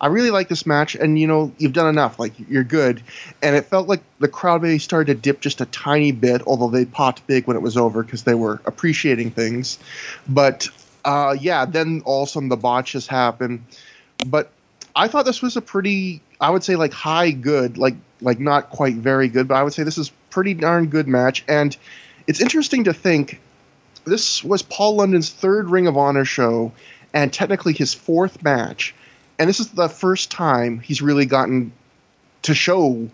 I 0.00 0.08
really 0.08 0.30
like 0.30 0.48
this 0.48 0.66
match, 0.66 0.96
and 0.96 1.16
you 1.18 1.28
know, 1.28 1.52
you've 1.58 1.72
done 1.72 1.88
enough. 1.88 2.18
Like 2.18 2.32
you're 2.48 2.64
good, 2.64 3.02
and 3.40 3.54
it 3.54 3.66
felt 3.66 3.86
like 3.86 4.02
the 4.18 4.26
crowd 4.26 4.62
maybe 4.62 4.78
started 4.78 5.14
to 5.14 5.20
dip 5.20 5.40
just 5.40 5.60
a 5.60 5.66
tiny 5.66 6.10
bit, 6.10 6.42
although 6.44 6.70
they 6.70 6.84
popped 6.84 7.24
big 7.28 7.46
when 7.46 7.56
it 7.56 7.60
was 7.60 7.76
over 7.76 8.02
because 8.02 8.24
they 8.24 8.34
were 8.34 8.60
appreciating 8.64 9.30
things. 9.30 9.78
But 10.28 10.68
uh, 11.04 11.36
yeah, 11.40 11.66
then 11.66 12.02
all 12.04 12.24
of 12.24 12.28
a 12.28 12.32
sudden 12.32 12.48
the 12.48 12.56
botches 12.56 13.06
happen. 13.06 13.64
But 14.26 14.50
I 14.96 15.06
thought 15.06 15.24
this 15.24 15.40
was 15.40 15.56
a 15.56 15.62
pretty, 15.62 16.20
I 16.42 16.50
would 16.50 16.64
say, 16.64 16.76
like 16.76 16.92
high 16.92 17.30
good, 17.30 17.78
like 17.78 17.94
like 18.20 18.38
not 18.38 18.70
quite 18.70 18.94
very 18.96 19.28
good, 19.28 19.48
but 19.48 19.54
I 19.54 19.62
would 19.62 19.72
say 19.72 19.82
this 19.82 19.98
is 19.98 20.10
pretty 20.30 20.54
darn 20.54 20.86
good 20.86 21.08
match. 21.08 21.44
And 21.48 21.76
it's 22.26 22.40
interesting 22.40 22.84
to 22.84 22.92
think 22.92 23.40
this 24.04 24.44
was 24.44 24.62
Paul 24.62 24.96
London's 24.96 25.30
third 25.30 25.70
Ring 25.70 25.86
of 25.86 25.96
Honor 25.96 26.24
show, 26.24 26.72
and 27.14 27.32
technically 27.32 27.72
his 27.72 27.94
fourth 27.94 28.42
match 28.42 28.94
and 29.42 29.48
this 29.48 29.58
is 29.58 29.70
the 29.70 29.88
first 29.88 30.30
time 30.30 30.78
he's 30.78 31.02
really 31.02 31.26
gotten 31.26 31.72
to 32.42 32.54
show, 32.54 33.08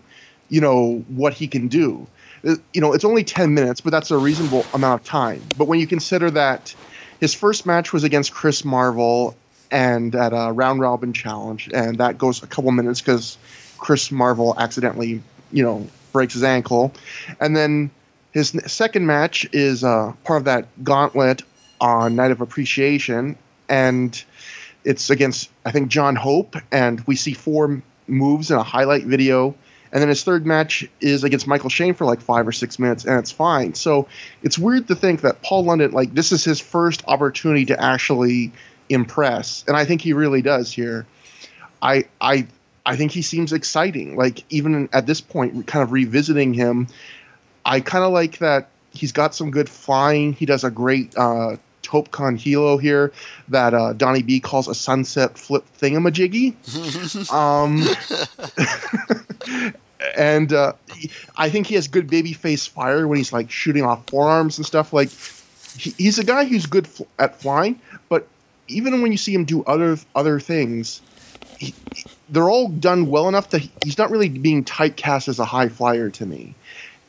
you 0.47 0.61
know, 0.61 1.03
what 1.07 1.33
he 1.33 1.47
can 1.47 1.69
do. 1.69 2.05
Uh, 2.47 2.55
you 2.71 2.81
know, 2.81 2.93
it's 2.93 3.03
only 3.03 3.23
10 3.23 3.55
minutes, 3.55 3.81
but 3.81 3.89
that's 3.89 4.11
a 4.11 4.17
reasonable 4.17 4.63
amount 4.75 5.01
of 5.01 5.07
time. 5.07 5.41
But 5.57 5.67
when 5.67 5.79
you 5.79 5.87
consider 5.87 6.29
that 6.29 6.75
his 7.19 7.33
first 7.33 7.65
match 7.65 7.91
was 7.91 8.03
against 8.03 8.31
Chris 8.31 8.63
Marvel 8.63 9.35
and 9.71 10.15
at 10.15 10.33
a 10.33 10.51
round 10.51 10.79
robin 10.79 11.13
challenge, 11.13 11.69
and 11.73 11.97
that 11.99 12.17
goes 12.17 12.43
a 12.43 12.47
couple 12.47 12.71
minutes 12.71 13.01
because 13.01 13.37
Chris 13.77 14.11
Marvel 14.11 14.55
accidentally, 14.57 15.21
you 15.51 15.63
know, 15.63 15.87
breaks 16.11 16.33
his 16.33 16.43
ankle. 16.43 16.93
And 17.39 17.55
then 17.55 17.91
his 18.31 18.49
second 18.67 19.05
match 19.05 19.47
is 19.53 19.83
uh, 19.83 20.13
part 20.23 20.41
of 20.41 20.45
that 20.45 20.67
gauntlet 20.83 21.43
on 21.79 22.15
Night 22.15 22.31
of 22.31 22.41
Appreciation. 22.41 23.37
And 23.67 24.21
it's 24.83 25.09
against 25.09 25.49
I 25.65 25.71
think 25.71 25.89
John 25.89 26.15
Hope, 26.15 26.55
and 26.71 27.01
we 27.01 27.15
see 27.15 27.33
four 27.33 27.81
moves 28.07 28.51
in 28.51 28.57
a 28.57 28.63
highlight 28.63 29.05
video. 29.05 29.55
And 29.91 30.01
then 30.01 30.09
his 30.09 30.23
third 30.23 30.45
match 30.45 30.87
is 31.01 31.23
against 31.23 31.47
Michael 31.47 31.69
Shane 31.69 31.95
for 31.95 32.05
like 32.05 32.21
five 32.21 32.47
or 32.47 32.51
six 32.51 32.77
minutes, 32.77 33.05
and 33.05 33.17
it's 33.17 33.31
fine. 33.31 33.73
So 33.73 34.07
it's 34.43 34.57
weird 34.57 34.87
to 34.89 34.95
think 34.95 35.21
that 35.21 35.41
Paul 35.41 35.63
London, 35.65 35.91
like, 35.91 36.13
this 36.13 36.31
is 36.31 36.43
his 36.43 36.59
first 36.59 37.03
opportunity 37.07 37.65
to 37.65 37.81
actually 37.81 38.51
impress, 38.89 39.63
and 39.67 39.77
I 39.77 39.85
think 39.85 40.01
he 40.01 40.13
really 40.13 40.41
does 40.41 40.71
here. 40.71 41.05
I 41.81 42.05
I 42.19 42.47
I 42.85 42.95
think 42.95 43.11
he 43.11 43.21
seems 43.21 43.53
exciting. 43.53 44.15
Like 44.15 44.43
even 44.49 44.89
at 44.91 45.05
this 45.05 45.21
point, 45.21 45.67
kind 45.67 45.83
of 45.83 45.91
revisiting 45.91 46.53
him, 46.53 46.87
I 47.65 47.79
kind 47.79 48.03
of 48.03 48.11
like 48.11 48.39
that 48.39 48.69
he's 48.91 49.11
got 49.11 49.35
some 49.35 49.51
good 49.51 49.69
flying. 49.69 50.33
He 50.33 50.45
does 50.45 50.63
a 50.63 50.71
great 50.71 51.15
uh, 51.15 51.57
tope 51.81 52.11
con 52.11 52.35
hilo 52.35 52.77
here 52.77 53.11
that 53.49 53.73
uh, 53.73 53.93
Donnie 53.93 54.23
B 54.23 54.39
calls 54.39 54.67
a 54.67 54.75
sunset 54.75 55.37
flip 55.37 55.65
thingamajiggy. 55.79 56.55
um, 57.33 57.83
and 60.17 60.53
uh, 60.53 60.73
I 61.35 61.49
think 61.49 61.67
he 61.67 61.75
has 61.75 61.87
good 61.87 62.09
baby 62.09 62.33
face 62.33 62.65
fire 62.67 63.07
when 63.07 63.17
he's 63.17 63.33
like 63.33 63.51
shooting 63.51 63.83
off 63.83 64.07
forearms 64.07 64.57
and 64.57 64.65
stuff. 64.65 64.93
Like 64.93 65.09
he, 65.77 65.93
he's 65.97 66.19
a 66.19 66.23
guy 66.23 66.45
who's 66.45 66.65
good 66.65 66.87
fl- 66.87 67.03
at 67.17 67.39
flying, 67.39 67.79
but 68.07 68.27
even 68.69 69.01
when 69.01 69.11
you 69.11 69.17
see 69.17 69.33
him 69.33 69.45
do 69.45 69.63
other 69.63 69.97
other 70.15 70.39
things, 70.39 71.01
he, 71.57 71.73
they're 72.29 72.49
all 72.49 72.69
done 72.69 73.07
well 73.07 73.27
enough 73.27 73.49
that 73.51 73.67
he's 73.83 73.97
not 73.97 74.11
really 74.11 74.29
being 74.29 74.63
typecast 74.63 75.27
as 75.27 75.39
a 75.39 75.45
high 75.45 75.69
flyer 75.69 76.09
to 76.11 76.25
me. 76.25 76.55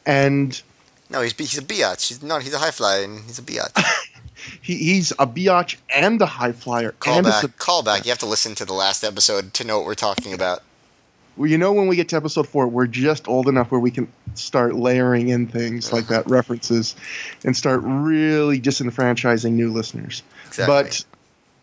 And 0.06 0.60
no, 1.08 1.20
he's 1.20 1.32
he's 1.36 1.58
a 1.58 1.62
biatch. 1.62 2.08
He's 2.08 2.22
not. 2.22 2.42
He's 2.42 2.54
a 2.54 2.58
high 2.58 2.70
flyer, 2.70 3.04
and 3.04 3.20
he's 3.24 3.38
a 3.38 3.42
biatch. 3.42 3.82
He, 4.62 4.76
he's 4.76 5.12
a 5.12 5.26
biatch 5.26 5.76
and 5.94 6.20
a 6.20 6.26
high 6.26 6.52
flyer. 6.52 6.92
Call 6.92 7.22
back. 7.22 7.44
A, 7.44 7.48
call 7.48 7.82
back. 7.82 8.04
You 8.04 8.10
have 8.10 8.18
to 8.20 8.26
listen 8.26 8.54
to 8.56 8.64
the 8.64 8.72
last 8.72 9.04
episode 9.04 9.52
to 9.54 9.64
know 9.64 9.78
what 9.78 9.86
we're 9.86 9.94
talking 9.94 10.32
about. 10.32 10.62
Well, 11.36 11.48
you 11.48 11.58
know, 11.58 11.72
when 11.72 11.88
we 11.88 11.96
get 11.96 12.08
to 12.10 12.16
episode 12.16 12.48
four, 12.48 12.66
we're 12.66 12.86
just 12.86 13.28
old 13.28 13.48
enough 13.48 13.70
where 13.70 13.80
we 13.80 13.90
can 13.90 14.10
start 14.34 14.74
layering 14.74 15.28
in 15.28 15.46
things 15.46 15.92
like 15.92 16.08
that, 16.08 16.28
references, 16.28 16.96
and 17.44 17.56
start 17.56 17.80
really 17.84 18.60
disenfranchising 18.60 19.52
new 19.52 19.72
listeners. 19.72 20.22
Exactly. 20.48 20.74
But 20.74 21.04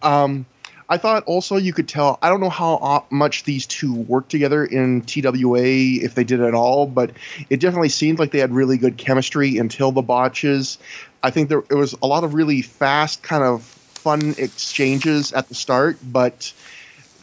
um, 0.02 0.46
I 0.90 0.98
thought 0.98 1.24
also 1.24 1.58
you 1.58 1.74
could 1.74 1.88
tell. 1.88 2.18
I 2.22 2.30
don't 2.30 2.40
know 2.40 2.50
how 2.50 3.06
much 3.10 3.44
these 3.44 3.66
two 3.66 3.94
worked 3.94 4.30
together 4.30 4.64
in 4.64 5.02
TWA, 5.02 5.62
if 5.62 6.16
they 6.16 6.24
did 6.24 6.42
at 6.42 6.54
all, 6.54 6.88
but 6.88 7.12
it 7.50 7.60
definitely 7.60 7.90
seemed 7.90 8.20
like 8.20 8.32
they 8.32 8.40
had 8.40 8.54
really 8.54 8.78
good 8.78 8.98
chemistry 8.98 9.58
until 9.58 9.92
the 9.92 10.02
botches. 10.02 10.78
I 11.24 11.32
think 11.32 11.50
there 11.50 11.64
it 11.70 11.76
was 11.76 11.94
a 12.02 12.08
lot 12.08 12.24
of 12.24 12.34
really 12.34 12.62
fast, 12.62 13.22
kind 13.22 13.44
of 13.44 13.64
fun 13.64 14.36
exchanges 14.38 15.34
at 15.34 15.50
the 15.50 15.56
start, 15.56 15.98
but 16.02 16.54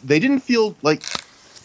they 0.03 0.19
didn't 0.19 0.41
feel 0.41 0.75
like 0.83 1.01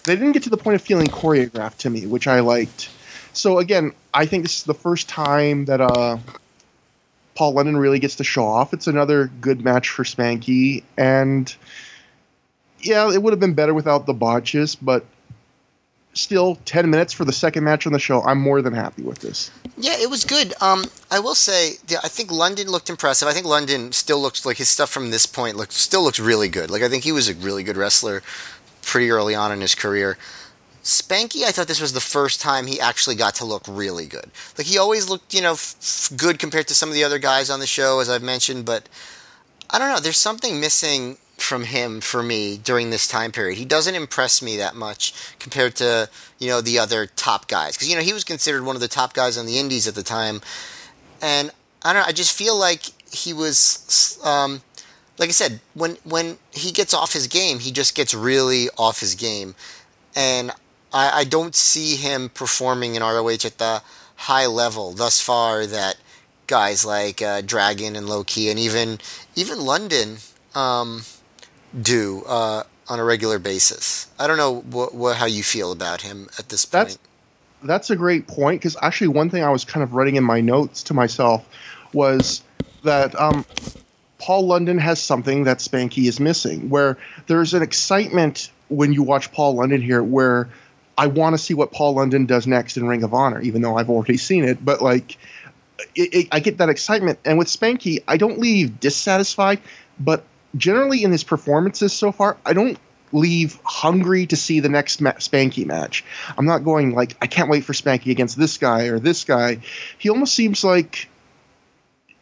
they 0.05 0.17
didn't 0.17 0.33
get 0.33 0.45
to 0.45 0.51
the 0.51 0.57
point 0.57 0.77
of 0.77 0.83
feeling 0.83 1.09
choreographed 1.09 1.79
to 1.79 1.91
me, 1.91 2.07
which 2.07 2.27
I 2.27 2.41
liked. 2.41 2.89
So 3.35 3.59
again, 3.59 3.93
I 4.15 4.25
think 4.25 4.45
this 4.45 4.59
is 4.59 4.65
the 4.65 4.75
first 4.75 5.09
time 5.09 5.67
that 5.67 5.83
uh, 5.83 6.17
Paul 7.41 7.55
London 7.55 7.79
really 7.79 7.99
gets 8.01 8.17
to 8.17 8.25
show 8.25 8.45
off. 8.45 8.75
It's 8.75 8.87
another 8.87 9.31
good 9.41 9.65
match 9.65 9.89
for 9.89 10.05
Spanky, 10.05 10.83
and 10.99 11.57
yeah, 12.83 13.11
it 13.11 13.23
would 13.23 13.33
have 13.33 13.41
been 13.41 13.55
better 13.55 13.73
without 13.73 14.05
the 14.05 14.13
botches, 14.13 14.75
but 14.75 15.07
still 16.13 16.57
10 16.67 16.91
minutes 16.91 17.15
for 17.15 17.25
the 17.25 17.33
second 17.33 17.65
match 17.65 17.87
on 17.87 17.95
the 17.95 17.99
show. 17.99 18.21
I'm 18.21 18.39
more 18.39 18.61
than 18.61 18.75
happy 18.75 19.01
with 19.01 19.21
this. 19.21 19.51
Yeah, 19.79 19.97
it 19.99 20.11
was 20.11 20.25
good. 20.25 20.53
Um, 20.61 20.85
I 21.11 21.19
will 21.21 21.35
say, 21.35 21.77
I 22.05 22.09
think 22.09 22.31
London 22.31 22.69
looked 22.69 22.91
impressive. 22.91 23.27
I 23.27 23.33
think 23.33 23.47
London 23.47 23.93
still 23.93 24.21
looks 24.21 24.45
like 24.45 24.59
his 24.59 24.69
stuff 24.69 24.91
from 24.91 25.11
this 25.11 25.25
point 25.25 25.57
looks 25.57 25.77
still 25.77 26.03
looks 26.03 26.21
really 26.21 26.51
good. 26.51 26.71
Like 26.71 26.83
I 26.83 26.91
think 26.91 27.05
he 27.05 27.13
was 27.13 27.31
a 27.31 27.35
really 27.35 27.63
good 27.63 27.79
wrestler 27.79 28.23
pretty 28.83 29.11
early 29.11 29.35
on 29.35 29.51
in 29.51 29.63
his 29.63 29.75
career. 29.75 30.19
Spanky, 30.91 31.45
I 31.45 31.53
thought 31.53 31.69
this 31.69 31.81
was 31.81 31.93
the 31.93 32.01
first 32.01 32.41
time 32.41 32.67
he 32.67 32.81
actually 32.81 33.15
got 33.15 33.37
to 33.37 33.45
look 33.45 33.63
really 33.69 34.07
good. 34.07 34.31
Like 34.59 34.67
he 34.67 34.77
always 34.77 35.09
looked, 35.09 35.33
you 35.33 35.41
know, 35.41 35.53
f- 35.53 36.11
good 36.17 36.39
compared 36.39 36.67
to 36.69 36.75
some 36.75 36.89
of 36.89 36.95
the 36.95 37.05
other 37.05 37.19
guys 37.19 37.49
on 37.49 37.61
the 37.61 37.67
show, 37.67 38.01
as 38.01 38.11
I've 38.11 38.23
mentioned. 38.23 38.65
But 38.65 38.89
I 39.71 39.79
don't 39.79 39.89
know. 39.89 40.01
There's 40.01 40.17
something 40.19 40.59
missing 40.59 41.19
from 41.37 41.65
him 41.65 42.01
for 42.01 42.23
me 42.23 42.59
during 42.59 42.91
this 42.91 43.07
time 43.07 43.31
period. 43.31 43.57
He 43.57 43.65
doesn't 43.65 43.95
impress 43.95 44.43
me 44.43 44.57
that 44.57 44.75
much 44.75 45.15
compared 45.39 45.75
to 45.77 46.11
you 46.39 46.49
know 46.49 46.61
the 46.61 46.79
other 46.79 47.07
top 47.07 47.47
guys 47.47 47.77
because 47.77 47.89
you 47.89 47.97
know 47.97 48.03
he 48.03 48.13
was 48.13 48.25
considered 48.25 48.65
one 48.65 48.77
of 48.77 48.83
the 48.83 48.89
top 48.89 49.15
guys 49.15 49.39
on 49.39 49.47
the 49.47 49.59
Indies 49.59 49.87
at 49.87 49.95
the 49.95 50.03
time, 50.03 50.41
and 51.23 51.53
I 51.83 51.93
don't 51.93 52.03
know. 52.03 52.09
I 52.09 52.13
just 52.13 52.37
feel 52.37 52.57
like 52.57 52.83
he 53.13 53.33
was. 53.33 54.19
Um, 54.25 54.63
like 55.19 55.29
I 55.29 55.33
said, 55.33 55.61
when 55.75 55.99
when 56.05 56.39
he 56.51 56.73
gets 56.73 56.95
off 56.95 57.13
his 57.13 57.27
game, 57.27 57.61
he 57.61 57.71
just 57.71 57.95
gets 57.95 58.13
really 58.13 58.69
off 58.77 59.01
his 59.01 59.15
game, 59.15 59.55
and 60.17 60.51
I, 60.93 61.21
I 61.21 61.25
don't 61.25 61.55
see 61.55 61.97
him 61.97 62.29
performing 62.29 62.95
in 62.95 63.03
ROH 63.03 63.45
at 63.45 63.59
the 63.59 63.83
high 64.17 64.47
level 64.47 64.93
thus 64.93 65.21
far 65.21 65.67
that 65.67 65.97
guys 66.47 66.85
like 66.85 67.23
uh, 67.23 67.41
Dragon 67.41 67.97
and 67.97 68.09
Low 68.09 68.21
and 68.21 68.59
even 68.59 68.99
even 69.37 69.61
London 69.61 70.17
um, 70.55 71.03
do 71.81 72.23
uh, 72.27 72.65
on 72.89 72.99
a 72.99 73.05
regular 73.05 73.39
basis. 73.39 74.09
I 74.19 74.27
don't 74.27 74.37
know 74.37 74.61
what, 74.61 74.95
what 74.95 75.17
how 75.17 75.27
you 75.27 75.43
feel 75.43 75.73
about 75.73 76.03
him 76.03 76.29
at 76.39 76.49
this 76.49 76.65
point. 76.65 76.89
That's 76.89 76.99
that's 77.63 77.91
a 77.91 77.97
great 77.97 78.27
point 78.27 78.61
because 78.61 78.77
actually 78.83 79.09
one 79.09 79.31
thing 79.31 79.45
I 79.45 79.51
was 79.51 79.65
kind 79.65 79.83
of 79.83 79.95
writing 79.95 80.17
in 80.17 80.25
my 80.25 80.41
notes 80.41 80.83
to 80.85 80.95
myself 80.95 81.47
was 81.93 82.43
that 82.83 83.19
um, 83.21 83.45
Paul 84.19 84.47
London 84.47 84.79
has 84.79 85.01
something 85.01 85.45
that 85.45 85.59
Spanky 85.59 86.09
is 86.09 86.21
missing, 86.21 86.69
where 86.71 86.99
there's 87.27 87.55
an 87.55 87.63
excitement 87.63 88.51
when 88.69 88.93
you 88.93 89.03
watch 89.03 89.33
Paul 89.33 89.55
London 89.55 89.81
here, 89.83 90.03
where 90.03 90.49
I 91.01 91.07
want 91.07 91.33
to 91.33 91.39
see 91.39 91.55
what 91.55 91.73
Paul 91.73 91.95
London 91.95 92.27
does 92.27 92.47
next 92.47 92.77
in 92.77 92.87
Ring 92.87 93.03
of 93.05 93.15
Honor, 93.15 93.41
even 93.41 93.63
though 93.63 93.79
I've 93.79 93.89
already 93.89 94.19
seen 94.19 94.45
it. 94.45 94.63
But 94.63 94.83
like, 94.83 95.17
it, 95.95 96.15
it, 96.15 96.29
I 96.31 96.41
get 96.41 96.59
that 96.59 96.69
excitement, 96.69 97.19
and 97.25 97.39
with 97.39 97.49
Spanky, 97.49 98.03
I 98.07 98.19
don't 98.19 98.39
leave 98.39 98.81
dissatisfied, 98.81 99.63
but 99.99 100.25
generally 100.59 101.03
in 101.03 101.11
his 101.11 101.25
performances 101.25 101.95
so 101.95 102.13
far, 102.13 102.37
I 102.45 102.53
don't 102.53 102.79
leave 103.13 103.59
hungry 103.65 104.27
to 104.27 104.37
see 104.37 104.61
the 104.61 104.69
next 104.69 105.01
ma- 105.01 105.13
Spanky 105.13 105.65
match. 105.65 106.05
I'm 106.37 106.45
not 106.45 106.65
going 106.65 106.95
like 106.95 107.17
I 107.23 107.27
can't 107.29 107.49
wait 107.49 107.65
for 107.65 107.73
Spanky 107.73 108.11
against 108.11 108.37
this 108.37 108.59
guy 108.59 108.89
or 108.89 108.99
this 108.99 109.25
guy. 109.25 109.61
He 109.97 110.11
almost 110.11 110.35
seems 110.35 110.63
like 110.63 111.09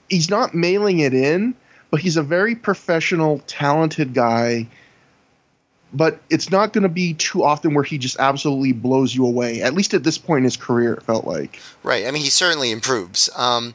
he's 0.09 0.31
not 0.31 0.55
mailing 0.55 1.01
it 1.01 1.15
in, 1.15 1.57
but 1.91 1.99
he's 1.99 2.17
a 2.17 2.23
very 2.23 2.55
professional, 2.55 3.41
talented 3.49 4.15
guy. 4.15 4.69
But 5.93 6.21
it's 6.29 6.51
not 6.51 6.73
going 6.73 6.83
to 6.83 6.89
be 6.89 7.15
too 7.15 7.45
often 7.45 7.75
where 7.75 7.85
he 7.85 7.99
just 7.99 8.19
absolutely 8.19 8.73
blows 8.73 9.15
you 9.15 9.25
away. 9.25 9.63
At 9.63 9.75
least 9.75 9.95
at 9.95 10.05
this 10.05 10.19
point 10.19 10.39
in 10.39 10.45
his 10.45 10.57
career, 10.57 10.95
it 10.95 11.03
felt 11.03 11.25
like. 11.25 11.61
Right. 11.83 12.07
I 12.07 12.11
mean, 12.11 12.23
he 12.23 12.31
certainly 12.31 12.71
improves. 12.71 13.31
Um, 13.37 13.75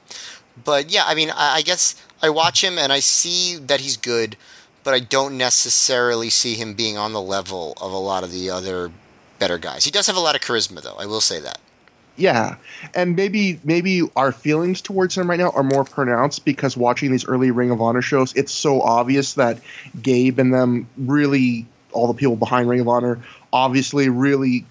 But 0.63 0.91
yeah, 0.91 1.03
I 1.07 1.15
mean, 1.15 1.31
I, 1.31 1.55
I 1.55 1.61
guess 1.63 1.95
I 2.21 2.29
watch 2.29 2.63
him 2.63 2.77
and 2.77 2.93
I 2.93 2.99
see 2.99 3.57
that 3.57 3.79
he's 3.81 3.97
good, 3.97 4.37
but 4.83 4.93
I 4.93 4.99
don't 4.99 5.37
necessarily 5.37 6.29
see 6.29 6.53
him 6.53 6.75
being 6.75 6.95
on 6.97 7.13
the 7.13 7.21
level 7.21 7.73
of 7.81 7.91
a 7.91 7.97
lot 7.97 8.23
of 8.23 8.31
the 8.31 8.51
other 8.51 8.91
better 9.39 9.57
guys. 9.57 9.83
He 9.85 9.91
does 9.91 10.05
have 10.05 10.15
a 10.15 10.19
lot 10.19 10.35
of 10.35 10.41
charisma, 10.41 10.83
though. 10.83 10.97
I 10.99 11.07
will 11.07 11.21
say 11.21 11.39
that. 11.39 11.59
Yeah, 12.15 12.57
and 12.93 13.15
maybe 13.15 13.59
maybe 13.63 14.03
our 14.15 14.31
feelings 14.31 14.81
towards 14.81 15.17
him 15.17 15.27
right 15.27 15.39
now 15.39 15.49
are 15.49 15.63
more 15.63 15.83
pronounced 15.83 16.45
because 16.45 16.77
watching 16.77 17.11
these 17.11 17.25
early 17.25 17.49
Ring 17.49 17.71
of 17.71 17.81
Honor 17.81 18.03
shows, 18.03 18.31
it's 18.35 18.51
so 18.51 18.81
obvious 18.83 19.33
that 19.33 19.59
Gabe 19.99 20.37
and 20.37 20.53
them 20.53 20.87
really, 20.95 21.65
all 21.93 22.07
the 22.07 22.13
people 22.13 22.35
behind 22.35 22.67
Ring 22.67 22.81
of 22.81 22.87
Honor, 22.87 23.19
obviously 23.51 24.09
really 24.09 24.65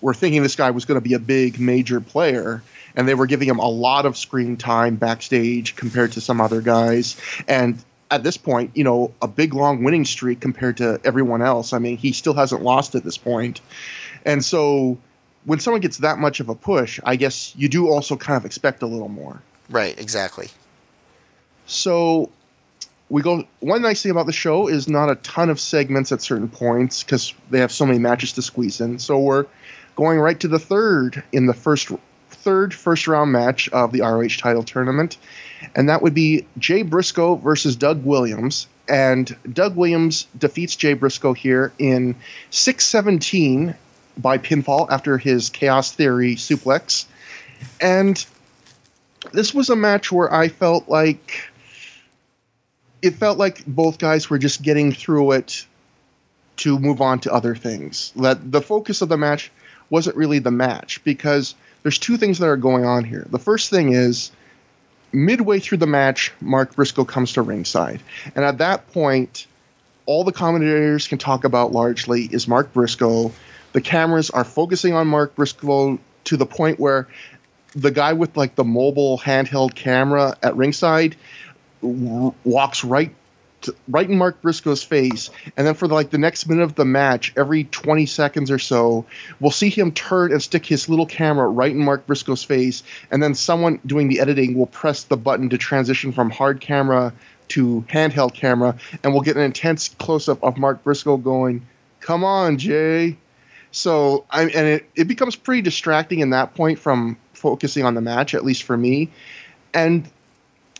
were 0.00 0.14
thinking 0.14 0.42
this 0.42 0.56
guy 0.56 0.70
was 0.70 0.84
going 0.84 1.00
to 1.00 1.06
be 1.06 1.14
a 1.14 1.18
big 1.18 1.60
major 1.60 2.00
player, 2.00 2.62
and 2.96 3.06
they 3.06 3.14
were 3.14 3.26
giving 3.26 3.48
him 3.48 3.58
a 3.58 3.68
lot 3.68 4.06
of 4.06 4.16
screen 4.16 4.56
time 4.56 4.96
backstage 4.96 5.76
compared 5.76 6.12
to 6.12 6.20
some 6.20 6.40
other 6.40 6.60
guys, 6.60 7.20
and. 7.46 7.82
At 8.10 8.22
this 8.22 8.38
point, 8.38 8.70
you 8.74 8.84
know, 8.84 9.12
a 9.20 9.28
big 9.28 9.52
long 9.52 9.84
winning 9.84 10.06
streak 10.06 10.40
compared 10.40 10.78
to 10.78 10.98
everyone 11.04 11.42
else. 11.42 11.74
I 11.74 11.78
mean, 11.78 11.98
he 11.98 12.12
still 12.12 12.32
hasn't 12.32 12.62
lost 12.62 12.94
at 12.94 13.04
this 13.04 13.18
point. 13.18 13.60
And 14.24 14.42
so 14.42 14.96
when 15.44 15.60
someone 15.60 15.82
gets 15.82 15.98
that 15.98 16.18
much 16.18 16.40
of 16.40 16.48
a 16.48 16.54
push, 16.54 16.98
I 17.04 17.16
guess 17.16 17.54
you 17.54 17.68
do 17.68 17.90
also 17.90 18.16
kind 18.16 18.38
of 18.38 18.46
expect 18.46 18.80
a 18.82 18.86
little 18.86 19.10
more. 19.10 19.42
Right, 19.68 19.94
exactly. 20.00 20.48
So 21.66 22.30
we 23.10 23.22
go. 23.22 23.44
One 23.60 23.82
nice 23.82 24.02
thing 24.02 24.10
about 24.10 24.26
the 24.26 24.32
show 24.32 24.68
is 24.68 24.88
not 24.88 25.10
a 25.10 25.14
ton 25.16 25.50
of 25.50 25.58
segments 25.58 26.12
at 26.12 26.22
certain 26.22 26.48
points 26.48 27.02
because 27.02 27.34
they 27.50 27.60
have 27.60 27.72
so 27.72 27.86
many 27.86 27.98
matches 27.98 28.32
to 28.34 28.42
squeeze 28.42 28.80
in. 28.80 28.98
So 28.98 29.18
we're 29.18 29.46
going 29.96 30.18
right 30.18 30.38
to 30.40 30.48
the 30.48 30.58
third 30.58 31.22
in 31.32 31.46
the 31.46 31.54
first 31.54 31.90
third 32.30 32.74
first 32.74 33.08
round 33.08 33.32
match 33.32 33.68
of 33.70 33.92
the 33.92 34.00
ROH 34.00 34.38
title 34.38 34.62
tournament, 34.62 35.16
and 35.74 35.88
that 35.88 36.02
would 36.02 36.14
be 36.14 36.46
Jay 36.58 36.82
Briscoe 36.82 37.36
versus 37.36 37.76
Doug 37.76 38.04
Williams. 38.04 38.68
And 38.88 39.36
Doug 39.50 39.76
Williams 39.76 40.26
defeats 40.36 40.76
Jay 40.76 40.94
Briscoe 40.94 41.34
here 41.34 41.72
in 41.78 42.14
617 42.50 43.74
by 44.16 44.38
pinfall 44.38 44.90
after 44.90 45.18
his 45.18 45.50
Chaos 45.50 45.92
Theory 45.92 46.36
suplex. 46.36 47.04
And 47.80 48.24
this 49.32 49.52
was 49.52 49.68
a 49.68 49.76
match 49.76 50.10
where 50.10 50.32
I 50.32 50.48
felt 50.48 50.88
like 50.88 51.50
it 53.02 53.12
felt 53.12 53.38
like 53.38 53.64
both 53.66 53.98
guys 53.98 54.28
were 54.28 54.38
just 54.38 54.62
getting 54.62 54.92
through 54.92 55.32
it 55.32 55.66
to 56.58 56.78
move 56.78 57.00
on 57.00 57.20
to 57.20 57.32
other 57.32 57.54
things. 57.54 58.12
That 58.16 58.50
the 58.50 58.60
focus 58.60 59.02
of 59.02 59.08
the 59.08 59.16
match 59.16 59.50
wasn't 59.90 60.16
really 60.16 60.38
the 60.38 60.50
match 60.50 61.02
because 61.04 61.54
there's 61.82 61.98
two 61.98 62.16
things 62.16 62.38
that 62.38 62.46
are 62.46 62.56
going 62.56 62.84
on 62.84 63.04
here. 63.04 63.26
The 63.30 63.38
first 63.38 63.70
thing 63.70 63.92
is 63.92 64.32
midway 65.12 65.60
through 65.60 65.78
the 65.78 65.86
match, 65.86 66.32
Mark 66.40 66.74
Briscoe 66.74 67.04
comes 67.04 67.34
to 67.34 67.42
ringside. 67.42 68.02
And 68.34 68.44
at 68.44 68.58
that 68.58 68.92
point, 68.92 69.46
all 70.04 70.24
the 70.24 70.32
commentators 70.32 71.06
can 71.06 71.18
talk 71.18 71.44
about 71.44 71.72
largely 71.72 72.24
is 72.24 72.48
Mark 72.48 72.72
Briscoe 72.72 73.32
the 73.72 73.80
cameras 73.80 74.30
are 74.30 74.44
focusing 74.44 74.94
on 74.94 75.06
Mark 75.06 75.34
Briscoe 75.34 75.98
to 76.24 76.36
the 76.36 76.46
point 76.46 76.80
where 76.80 77.08
the 77.74 77.90
guy 77.90 78.14
with 78.14 78.36
like 78.36 78.54
the 78.54 78.64
mobile 78.64 79.18
handheld 79.18 79.74
camera 79.74 80.36
at 80.42 80.56
ringside 80.56 81.16
walks 81.82 82.84
right 82.84 83.14
to, 83.62 83.74
right 83.88 84.08
in 84.08 84.16
Mark 84.16 84.40
Briscoe's 84.40 84.82
face, 84.82 85.30
and 85.56 85.66
then 85.66 85.74
for 85.74 85.88
the, 85.88 85.94
like 85.94 86.10
the 86.10 86.18
next 86.18 86.48
minute 86.48 86.62
of 86.62 86.74
the 86.74 86.84
match, 86.84 87.32
every 87.36 87.64
20 87.64 88.06
seconds 88.06 88.50
or 88.50 88.58
so, 88.58 89.04
we'll 89.40 89.50
see 89.50 89.70
him 89.70 89.92
turn 89.92 90.32
and 90.32 90.42
stick 90.42 90.64
his 90.64 90.88
little 90.88 91.06
camera 91.06 91.48
right 91.48 91.72
in 91.72 91.78
Mark 91.78 92.06
Briscoe's 92.06 92.44
face, 92.44 92.82
and 93.10 93.22
then 93.22 93.34
someone 93.34 93.80
doing 93.84 94.08
the 94.08 94.20
editing 94.20 94.56
will 94.56 94.66
press 94.66 95.04
the 95.04 95.16
button 95.16 95.48
to 95.50 95.58
transition 95.58 96.12
from 96.12 96.30
hard 96.30 96.60
camera 96.60 97.12
to 97.48 97.84
handheld 97.88 98.34
camera, 98.34 98.76
and 99.02 99.12
we'll 99.12 99.22
get 99.22 99.36
an 99.36 99.42
intense 99.42 99.88
close 99.88 100.28
up 100.28 100.42
of 100.44 100.58
Mark 100.58 100.84
Briscoe 100.84 101.16
going, 101.16 101.66
"Come 102.00 102.22
on, 102.22 102.58
Jay." 102.58 103.16
So 103.70 104.24
I 104.30 104.42
and 104.42 104.66
it, 104.66 104.90
it 104.94 105.08
becomes 105.08 105.34
pretty 105.34 105.62
distracting 105.62 106.20
in 106.20 106.30
that 106.30 106.54
point 106.54 106.78
from 106.78 107.16
focusing 107.32 107.84
on 107.84 107.94
the 107.94 108.00
match, 108.00 108.34
at 108.34 108.44
least 108.44 108.64
for 108.64 108.76
me. 108.76 109.10
And 109.72 110.10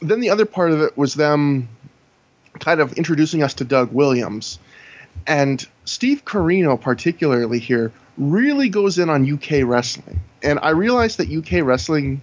then 0.00 0.20
the 0.20 0.30
other 0.30 0.46
part 0.46 0.70
of 0.70 0.80
it 0.80 0.96
was 0.96 1.14
them 1.14 1.68
kind 2.58 2.80
of 2.80 2.94
introducing 2.94 3.42
us 3.42 3.54
to 3.54 3.64
Doug 3.64 3.92
Williams. 3.92 4.58
And 5.26 5.64
Steve 5.84 6.24
Corino, 6.24 6.80
particularly 6.80 7.58
here, 7.58 7.92
really 8.16 8.68
goes 8.68 8.98
in 8.98 9.11
on 9.11 9.30
UK 9.30 9.62
wrestling. 9.64 10.20
And 10.42 10.58
I 10.61 10.70
realized 10.70 11.18
that 11.18 11.30
UK 11.30 11.64
wrestling 11.64 12.20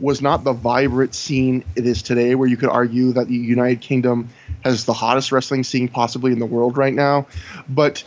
was 0.00 0.22
not 0.22 0.44
the 0.44 0.52
vibrant 0.52 1.14
scene 1.14 1.64
it 1.74 1.86
is 1.86 2.02
today, 2.02 2.34
where 2.34 2.48
you 2.48 2.56
could 2.56 2.68
argue 2.68 3.12
that 3.12 3.26
the 3.28 3.34
United 3.34 3.80
Kingdom 3.80 4.28
has 4.62 4.84
the 4.84 4.92
hottest 4.92 5.32
wrestling 5.32 5.64
scene 5.64 5.88
possibly 5.88 6.32
in 6.32 6.38
the 6.38 6.46
world 6.46 6.76
right 6.76 6.94
now. 6.94 7.26
But 7.68 8.04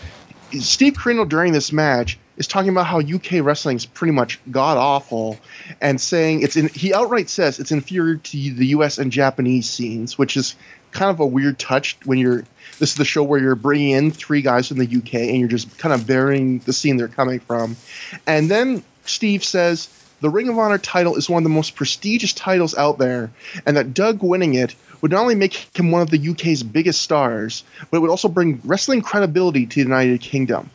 Steve 0.59 0.93
Corino 0.93 1.27
during 1.27 1.53
this 1.53 1.71
match 1.71 2.17
is 2.41 2.47
talking 2.47 2.69
about 2.69 2.87
how 2.87 2.99
UK 2.99 3.43
wrestling 3.43 3.77
is 3.77 3.85
pretty 3.85 4.11
much 4.11 4.39
god 4.49 4.75
awful, 4.77 5.37
and 5.79 6.01
saying 6.01 6.41
it's 6.41 6.57
in. 6.57 6.69
He 6.69 6.91
outright 6.91 7.29
says 7.29 7.59
it's 7.59 7.71
inferior 7.71 8.15
to 8.15 8.53
the 8.53 8.67
US 8.67 8.97
and 8.97 9.11
Japanese 9.11 9.69
scenes, 9.69 10.17
which 10.17 10.35
is 10.35 10.55
kind 10.91 11.11
of 11.11 11.19
a 11.19 11.25
weird 11.25 11.59
touch 11.59 11.97
when 12.03 12.17
you're. 12.17 12.43
This 12.79 12.89
is 12.89 12.95
the 12.95 13.05
show 13.05 13.21
where 13.21 13.39
you're 13.39 13.53
bringing 13.53 13.91
in 13.91 14.11
three 14.11 14.41
guys 14.41 14.67
from 14.67 14.79
the 14.79 14.87
UK 14.87 15.13
and 15.13 15.37
you're 15.37 15.47
just 15.47 15.77
kind 15.77 15.93
of 15.93 16.07
burying 16.07 16.59
the 16.59 16.73
scene 16.73 16.97
they're 16.97 17.07
coming 17.07 17.39
from, 17.39 17.77
and 18.25 18.49
then 18.49 18.83
Steve 19.05 19.43
says 19.43 19.89
the 20.19 20.29
Ring 20.29 20.49
of 20.49 20.57
Honor 20.57 20.79
title 20.79 21.15
is 21.15 21.29
one 21.29 21.41
of 21.41 21.43
the 21.43 21.55
most 21.55 21.75
prestigious 21.75 22.33
titles 22.33 22.75
out 22.75 22.97
there, 22.97 23.29
and 23.67 23.77
that 23.77 23.93
Doug 23.93 24.23
winning 24.23 24.55
it 24.55 24.75
would 25.01 25.11
not 25.11 25.21
only 25.21 25.35
make 25.35 25.53
him 25.77 25.91
one 25.91 26.01
of 26.01 26.09
the 26.09 26.29
UK's 26.29 26.63
biggest 26.63 27.01
stars, 27.01 27.63
but 27.89 27.97
it 27.97 27.99
would 27.99 28.09
also 28.09 28.29
bring 28.29 28.61
wrestling 28.63 29.01
credibility 29.01 29.67
to 29.67 29.75
the 29.75 29.81
United 29.81 30.21
Kingdom. 30.21 30.69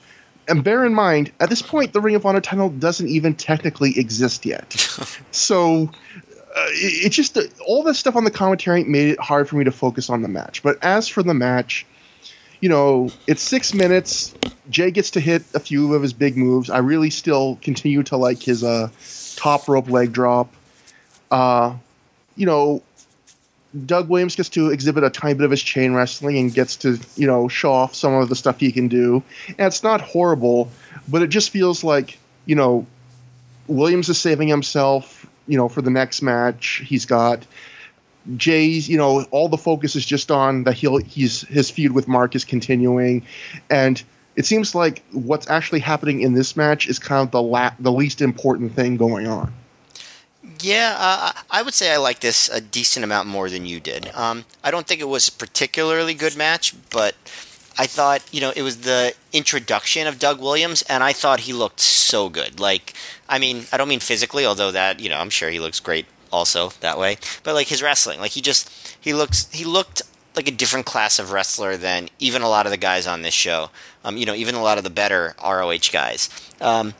And 0.48 0.62
bear 0.62 0.84
in 0.84 0.94
mind, 0.94 1.32
at 1.40 1.50
this 1.50 1.62
point, 1.62 1.92
the 1.92 2.00
Ring 2.00 2.14
of 2.14 2.24
Honor 2.24 2.40
title 2.40 2.68
doesn't 2.68 3.08
even 3.08 3.34
technically 3.34 3.98
exist 3.98 4.46
yet. 4.46 4.72
so 5.32 5.90
uh, 6.56 6.66
it, 6.70 7.06
it, 7.06 7.08
just 7.10 7.36
uh, 7.36 7.42
all 7.66 7.82
that 7.82 7.94
stuff 7.94 8.16
on 8.16 8.24
the 8.24 8.30
commentary 8.30 8.84
made 8.84 9.08
it 9.08 9.20
hard 9.20 9.48
for 9.48 9.56
me 9.56 9.64
to 9.64 9.72
focus 9.72 10.08
on 10.08 10.22
the 10.22 10.28
match. 10.28 10.62
But 10.62 10.82
as 10.82 11.08
for 11.08 11.22
the 11.22 11.34
match, 11.34 11.84
you 12.60 12.68
know, 12.68 13.10
it's 13.26 13.42
six 13.42 13.74
minutes. 13.74 14.34
Jay 14.70 14.90
gets 14.90 15.10
to 15.12 15.20
hit 15.20 15.42
a 15.54 15.60
few 15.60 15.94
of 15.94 16.02
his 16.02 16.12
big 16.12 16.36
moves. 16.36 16.70
I 16.70 16.78
really 16.78 17.10
still 17.10 17.58
continue 17.60 18.02
to 18.04 18.16
like 18.16 18.42
his 18.42 18.64
uh, 18.64 18.88
top 19.36 19.68
rope 19.68 19.90
leg 19.90 20.12
drop. 20.12 20.54
Uh, 21.30 21.74
you 22.36 22.46
know, 22.46 22.82
Doug 23.84 24.08
Williams 24.08 24.36
gets 24.36 24.48
to 24.50 24.70
exhibit 24.70 25.04
a 25.04 25.10
tiny 25.10 25.34
bit 25.34 25.44
of 25.44 25.50
his 25.50 25.62
chain 25.62 25.92
wrestling 25.92 26.38
and 26.38 26.54
gets 26.54 26.76
to, 26.76 26.98
you 27.16 27.26
know, 27.26 27.48
show 27.48 27.72
off 27.72 27.94
some 27.94 28.14
of 28.14 28.28
the 28.28 28.36
stuff 28.36 28.60
he 28.60 28.72
can 28.72 28.88
do. 28.88 29.22
And 29.48 29.66
it's 29.66 29.82
not 29.82 30.00
horrible, 30.00 30.70
but 31.08 31.22
it 31.22 31.28
just 31.28 31.50
feels 31.50 31.84
like, 31.84 32.18
you 32.46 32.54
know, 32.54 32.86
Williams 33.66 34.08
is 34.08 34.18
saving 34.18 34.48
himself, 34.48 35.26
you 35.46 35.56
know, 35.56 35.68
for 35.68 35.82
the 35.82 35.90
next 35.90 36.22
match. 36.22 36.82
He's 36.86 37.06
got 37.06 37.44
Jay's, 38.36 38.88
you 38.88 38.96
know, 38.96 39.22
all 39.30 39.48
the 39.48 39.58
focus 39.58 39.96
is 39.96 40.06
just 40.06 40.30
on 40.30 40.64
that 40.64 40.74
he'll 40.74 40.98
he's 40.98 41.42
his 41.42 41.70
feud 41.70 41.92
with 41.92 42.08
Mark 42.08 42.34
is 42.34 42.44
continuing. 42.44 43.26
And 43.68 44.02
it 44.36 44.46
seems 44.46 44.74
like 44.74 45.02
what's 45.12 45.48
actually 45.48 45.80
happening 45.80 46.20
in 46.20 46.34
this 46.34 46.56
match 46.56 46.88
is 46.88 46.98
kind 46.98 47.26
of 47.26 47.30
the 47.30 47.42
la- 47.42 47.74
the 47.78 47.92
least 47.92 48.22
important 48.22 48.72
thing 48.74 48.96
going 48.96 49.26
on. 49.26 49.52
Yeah, 50.60 50.94
uh, 50.98 51.32
I 51.56 51.62
would 51.62 51.72
say 51.72 51.90
I 51.90 51.96
like 51.96 52.20
this 52.20 52.50
a 52.50 52.60
decent 52.60 53.02
amount 53.02 53.28
more 53.28 53.48
than 53.48 53.64
you 53.64 53.80
did. 53.80 54.14
Um, 54.14 54.44
I 54.62 54.70
don't 54.70 54.86
think 54.86 55.00
it 55.00 55.08
was 55.08 55.28
a 55.28 55.32
particularly 55.32 56.12
good 56.12 56.36
match, 56.36 56.74
but 56.90 57.14
I 57.78 57.86
thought, 57.86 58.22
you 58.30 58.42
know, 58.42 58.52
it 58.54 58.60
was 58.60 58.82
the 58.82 59.14
introduction 59.32 60.06
of 60.06 60.18
Doug 60.18 60.38
Williams, 60.38 60.82
and 60.82 61.02
I 61.02 61.14
thought 61.14 61.40
he 61.40 61.54
looked 61.54 61.80
so 61.80 62.28
good. 62.28 62.60
Like, 62.60 62.92
I 63.26 63.38
mean, 63.38 63.64
I 63.72 63.78
don't 63.78 63.88
mean 63.88 64.00
physically, 64.00 64.44
although 64.44 64.70
that, 64.70 65.00
you 65.00 65.08
know, 65.08 65.16
I'm 65.16 65.30
sure 65.30 65.48
he 65.48 65.58
looks 65.58 65.80
great 65.80 66.04
also 66.30 66.72
that 66.80 66.98
way, 66.98 67.16
but 67.42 67.54
like 67.54 67.68
his 67.68 67.82
wrestling, 67.82 68.20
like 68.20 68.32
he 68.32 68.42
just, 68.42 68.70
he 69.00 69.14
looks, 69.14 69.50
he 69.50 69.64
looked 69.64 70.02
like 70.34 70.48
a 70.48 70.52
different 70.52 70.84
class 70.84 71.18
of 71.18 71.32
wrestler 71.32 71.78
than 71.78 72.10
even 72.18 72.42
a 72.42 72.50
lot 72.50 72.66
of 72.66 72.70
the 72.70 72.76
guys 72.76 73.06
on 73.06 73.22
this 73.22 73.32
show. 73.32 73.70
Um, 74.04 74.18
you 74.18 74.26
know, 74.26 74.34
even 74.34 74.56
a 74.56 74.62
lot 74.62 74.76
of 74.76 74.84
the 74.84 74.90
better 74.90 75.34
ROH 75.42 75.88
guys. 75.90 76.28
Um, 76.60 76.92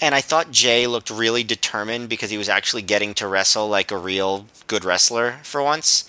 and 0.00 0.14
I 0.14 0.20
thought 0.20 0.50
Jay 0.50 0.86
looked 0.86 1.10
really 1.10 1.44
determined 1.44 2.08
because 2.08 2.30
he 2.30 2.38
was 2.38 2.48
actually 2.48 2.82
getting 2.82 3.14
to 3.14 3.26
wrestle 3.26 3.68
like 3.68 3.90
a 3.90 3.98
real 3.98 4.46
good 4.66 4.84
wrestler 4.84 5.40
for 5.42 5.62
once 5.62 6.08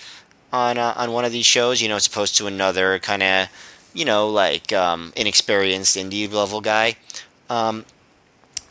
on 0.53 0.77
uh, 0.77 0.93
on 0.95 1.11
one 1.11 1.25
of 1.25 1.31
these 1.31 1.45
shows. 1.45 1.81
You 1.81 1.89
know, 1.89 1.97
as 1.97 2.07
opposed 2.07 2.37
to 2.37 2.47
another 2.47 2.99
kind 2.99 3.23
of 3.23 3.47
you 3.93 4.05
know 4.05 4.29
like 4.29 4.71
um, 4.71 5.11
inexperienced 5.15 5.97
indie 5.97 6.31
level 6.31 6.61
guy. 6.61 6.95
Um, 7.49 7.85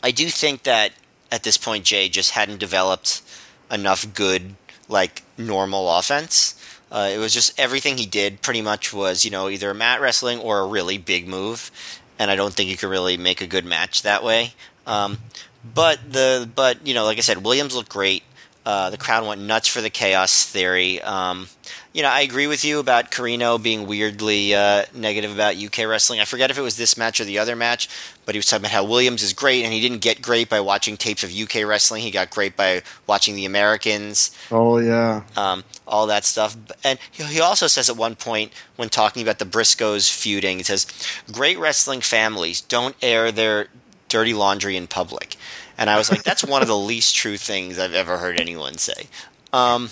I 0.03 0.11
do 0.11 0.27
think 0.29 0.63
that 0.63 0.91
at 1.31 1.43
this 1.43 1.57
point 1.57 1.85
Jay 1.85 2.09
just 2.09 2.31
hadn't 2.31 2.59
developed 2.59 3.21
enough 3.69 4.11
good 4.13 4.55
like 4.89 5.23
normal 5.37 5.89
offense. 5.97 6.55
Uh, 6.91 7.09
it 7.13 7.19
was 7.19 7.33
just 7.33 7.57
everything 7.57 7.97
he 7.97 8.05
did 8.05 8.41
pretty 8.41 8.61
much 8.61 8.91
was 8.91 9.23
you 9.23 9.31
know 9.31 9.49
either 9.49 9.73
mat 9.73 10.01
wrestling 10.01 10.39
or 10.39 10.59
a 10.59 10.67
really 10.67 10.97
big 10.97 11.27
move, 11.27 11.69
and 12.17 12.31
I 12.31 12.35
don't 12.35 12.53
think 12.53 12.69
you 12.69 12.77
could 12.77 12.89
really 12.89 13.17
make 13.17 13.39
a 13.39 13.47
good 13.47 13.65
match 13.65 14.01
that 14.01 14.23
way. 14.23 14.53
Um, 14.87 15.17
but 15.63 15.99
the 16.11 16.49
but 16.55 16.85
you 16.85 16.93
know, 16.93 17.05
like 17.05 17.17
I 17.17 17.21
said, 17.21 17.43
Williams 17.43 17.75
looked 17.75 17.89
great. 17.89 18.23
Uh, 18.63 18.91
the 18.91 18.97
crowd 18.97 19.25
went 19.25 19.41
nuts 19.41 19.67
for 19.67 19.81
the 19.81 19.89
chaos 19.89 20.45
theory. 20.45 21.01
Um, 21.01 21.47
you 21.93 22.03
know, 22.03 22.09
I 22.09 22.21
agree 22.21 22.45
with 22.45 22.63
you 22.63 22.79
about 22.79 23.09
Corino 23.09 23.61
being 23.61 23.87
weirdly 23.87 24.53
uh, 24.53 24.85
negative 24.93 25.33
about 25.33 25.57
UK 25.57 25.79
wrestling. 25.87 26.19
I 26.19 26.25
forget 26.25 26.51
if 26.51 26.59
it 26.59 26.61
was 26.61 26.77
this 26.77 26.95
match 26.95 27.19
or 27.19 27.25
the 27.25 27.39
other 27.39 27.55
match, 27.55 27.89
but 28.23 28.35
he 28.35 28.39
was 28.39 28.45
talking 28.45 28.61
about 28.61 28.71
how 28.71 28.85
Williams 28.85 29.23
is 29.23 29.33
great, 29.33 29.63
and 29.63 29.73
he 29.73 29.81
didn't 29.81 29.99
get 29.99 30.21
great 30.21 30.47
by 30.47 30.59
watching 30.59 30.95
tapes 30.95 31.23
of 31.23 31.35
UK 31.35 31.65
wrestling. 31.65 32.03
He 32.03 32.11
got 32.11 32.29
great 32.29 32.55
by 32.55 32.83
watching 33.07 33.35
the 33.35 33.45
Americans. 33.45 34.29
Oh 34.51 34.77
yeah, 34.77 35.23
um, 35.35 35.63
all 35.87 36.05
that 36.07 36.23
stuff. 36.23 36.55
And 36.83 36.99
he 37.11 37.41
also 37.41 37.65
says 37.65 37.89
at 37.89 37.97
one 37.97 38.15
point 38.15 38.53
when 38.75 38.89
talking 38.89 39.23
about 39.23 39.39
the 39.39 39.45
Briscoes 39.45 40.09
feuding, 40.09 40.57
he 40.57 40.63
says, 40.63 40.85
"Great 41.31 41.57
wrestling 41.57 42.01
families 42.01 42.61
don't 42.61 42.95
air 43.01 43.31
their 43.31 43.69
dirty 44.11 44.33
laundry 44.33 44.75
in 44.75 44.87
public." 44.87 45.35
And 45.77 45.89
I 45.89 45.97
was 45.97 46.11
like, 46.11 46.21
that's 46.21 46.43
one 46.43 46.61
of 46.61 46.67
the 46.67 46.77
least 46.77 47.15
true 47.15 47.37
things 47.37 47.79
I've 47.79 47.95
ever 47.95 48.19
heard 48.19 48.39
anyone 48.39 48.77
say. 48.77 49.07
Um, 49.53 49.89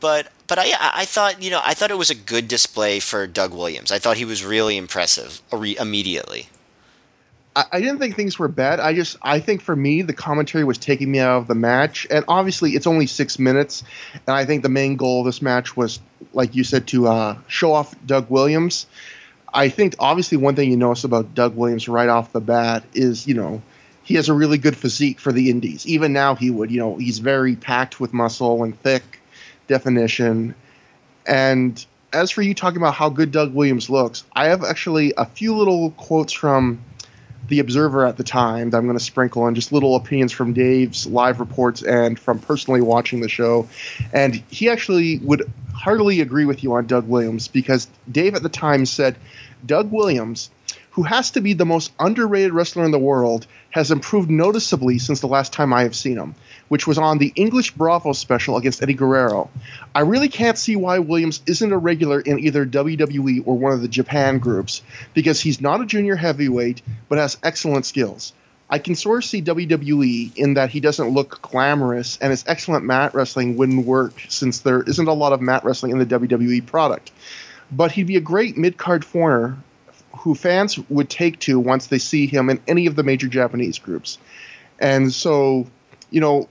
but 0.00 0.30
but 0.46 0.58
I 0.58 0.72
I 0.78 1.04
thought 1.04 1.42
you 1.42 1.50
know 1.50 1.60
I 1.62 1.74
thought 1.74 1.90
it 1.90 1.98
was 1.98 2.10
a 2.10 2.14
good 2.14 2.48
display 2.48 3.00
for 3.00 3.26
Doug 3.26 3.52
Williams. 3.52 3.92
I 3.92 3.98
thought 3.98 4.16
he 4.16 4.24
was 4.24 4.44
really 4.44 4.76
impressive 4.76 5.42
immediately. 5.52 6.48
I, 7.54 7.64
I 7.72 7.80
didn't 7.80 7.98
think 7.98 8.16
things 8.16 8.38
were 8.38 8.48
bad. 8.48 8.80
I 8.80 8.94
just 8.94 9.16
I 9.22 9.40
think 9.40 9.60
for 9.60 9.76
me 9.76 10.02
the 10.02 10.14
commentary 10.14 10.64
was 10.64 10.78
taking 10.78 11.10
me 11.10 11.18
out 11.18 11.38
of 11.38 11.46
the 11.48 11.54
match, 11.54 12.06
and 12.10 12.24
obviously 12.28 12.72
it's 12.72 12.86
only 12.86 13.06
six 13.06 13.38
minutes, 13.38 13.82
and 14.26 14.36
I 14.36 14.44
think 14.44 14.62
the 14.62 14.68
main 14.68 14.96
goal 14.96 15.20
of 15.20 15.26
this 15.26 15.42
match 15.42 15.76
was, 15.76 16.00
like 16.32 16.54
you 16.54 16.64
said, 16.64 16.86
to 16.88 17.08
uh, 17.08 17.38
show 17.46 17.72
off 17.72 17.94
Doug 18.06 18.30
Williams. 18.30 18.86
I 19.54 19.68
think 19.68 19.94
obviously 19.98 20.36
one 20.36 20.56
thing 20.56 20.70
you 20.70 20.76
notice 20.76 21.04
about 21.04 21.34
Doug 21.34 21.54
Williams 21.54 21.88
right 21.88 22.08
off 22.08 22.32
the 22.32 22.40
bat 22.40 22.84
is 22.92 23.26
you 23.26 23.34
know 23.34 23.62
he 24.04 24.14
has 24.14 24.28
a 24.28 24.34
really 24.34 24.58
good 24.58 24.76
physique 24.76 25.18
for 25.18 25.32
the 25.32 25.50
indies. 25.50 25.86
Even 25.86 26.12
now, 26.12 26.34
he 26.34 26.50
would. 26.50 26.70
You 26.70 26.78
know, 26.78 26.96
he's 26.96 27.18
very 27.18 27.56
packed 27.56 27.98
with 27.98 28.12
muscle 28.12 28.62
and 28.62 28.78
thick 28.78 29.20
definition. 29.66 30.54
And 31.26 31.84
as 32.12 32.30
for 32.30 32.42
you 32.42 32.54
talking 32.54 32.76
about 32.76 32.94
how 32.94 33.08
good 33.08 33.32
Doug 33.32 33.54
Williams 33.54 33.88
looks, 33.88 34.24
I 34.34 34.48
have 34.48 34.62
actually 34.62 35.14
a 35.16 35.24
few 35.24 35.56
little 35.56 35.90
quotes 35.92 36.34
from 36.34 36.84
the 37.48 37.60
Observer 37.60 38.06
at 38.06 38.16
the 38.16 38.24
time 38.24 38.70
that 38.70 38.78
I'm 38.78 38.84
going 38.84 38.98
to 38.98 39.04
sprinkle 39.04 39.46
in 39.48 39.54
just 39.54 39.72
little 39.72 39.96
opinions 39.96 40.32
from 40.32 40.52
Dave's 40.52 41.06
live 41.06 41.40
reports 41.40 41.82
and 41.82 42.18
from 42.18 42.38
personally 42.38 42.80
watching 42.80 43.20
the 43.20 43.28
show. 43.28 43.68
And 44.12 44.34
he 44.50 44.68
actually 44.68 45.18
would 45.18 45.50
heartily 45.74 46.20
agree 46.20 46.44
with 46.44 46.62
you 46.62 46.74
on 46.74 46.86
Doug 46.86 47.06
Williams 47.08 47.48
because 47.48 47.88
Dave 48.10 48.34
at 48.34 48.42
the 48.42 48.48
time 48.48 48.86
said 48.86 49.16
Doug 49.66 49.90
Williams 49.90 50.50
who 50.94 51.02
has 51.02 51.32
to 51.32 51.40
be 51.40 51.54
the 51.54 51.66
most 51.66 51.92
underrated 51.98 52.52
wrestler 52.52 52.84
in 52.84 52.92
the 52.92 52.98
world, 52.98 53.48
has 53.70 53.90
improved 53.90 54.30
noticeably 54.30 54.96
since 54.98 55.18
the 55.18 55.26
last 55.26 55.52
time 55.52 55.72
I 55.72 55.82
have 55.82 55.96
seen 55.96 56.16
him, 56.16 56.36
which 56.68 56.86
was 56.86 56.98
on 56.98 57.18
the 57.18 57.32
English 57.34 57.72
Bravo 57.72 58.12
special 58.12 58.56
against 58.56 58.80
Eddie 58.80 58.94
Guerrero. 58.94 59.50
I 59.92 60.00
really 60.02 60.28
can't 60.28 60.56
see 60.56 60.76
why 60.76 61.00
Williams 61.00 61.42
isn't 61.46 61.72
a 61.72 61.76
regular 61.76 62.20
in 62.20 62.38
either 62.38 62.64
WWE 62.64 63.42
or 63.44 63.58
one 63.58 63.72
of 63.72 63.82
the 63.82 63.88
Japan 63.88 64.38
groups, 64.38 64.82
because 65.14 65.40
he's 65.40 65.60
not 65.60 65.80
a 65.80 65.86
junior 65.86 66.14
heavyweight, 66.14 66.80
but 67.08 67.18
has 67.18 67.38
excellent 67.42 67.86
skills. 67.86 68.32
I 68.70 68.78
can 68.78 68.94
sort 68.94 69.24
of 69.24 69.28
see 69.28 69.42
WWE 69.42 70.36
in 70.36 70.54
that 70.54 70.70
he 70.70 70.78
doesn't 70.78 71.08
look 71.08 71.42
glamorous, 71.42 72.18
and 72.20 72.30
his 72.30 72.44
excellent 72.46 72.84
mat 72.84 73.14
wrestling 73.14 73.56
wouldn't 73.56 73.84
work 73.84 74.14
since 74.28 74.60
there 74.60 74.82
isn't 74.82 75.08
a 75.08 75.12
lot 75.12 75.32
of 75.32 75.40
mat 75.40 75.64
wrestling 75.64 75.90
in 75.90 75.98
the 75.98 76.06
WWE 76.06 76.64
product. 76.64 77.10
But 77.76 77.92
he'd 77.92 78.06
be 78.06 78.16
a 78.16 78.20
great 78.20 78.56
mid 78.56 78.76
card 78.76 79.04
foreigner 79.04 79.58
who 80.16 80.34
fans 80.34 80.78
would 80.88 81.10
take 81.10 81.38
to 81.40 81.58
once 81.58 81.88
they 81.88 81.98
see 81.98 82.26
him 82.26 82.48
in 82.48 82.60
any 82.68 82.86
of 82.86 82.96
the 82.96 83.02
major 83.02 83.26
Japanese 83.26 83.78
groups. 83.78 84.18
And 84.78 85.12
so, 85.12 85.66
you 86.10 86.20
know, 86.20 86.48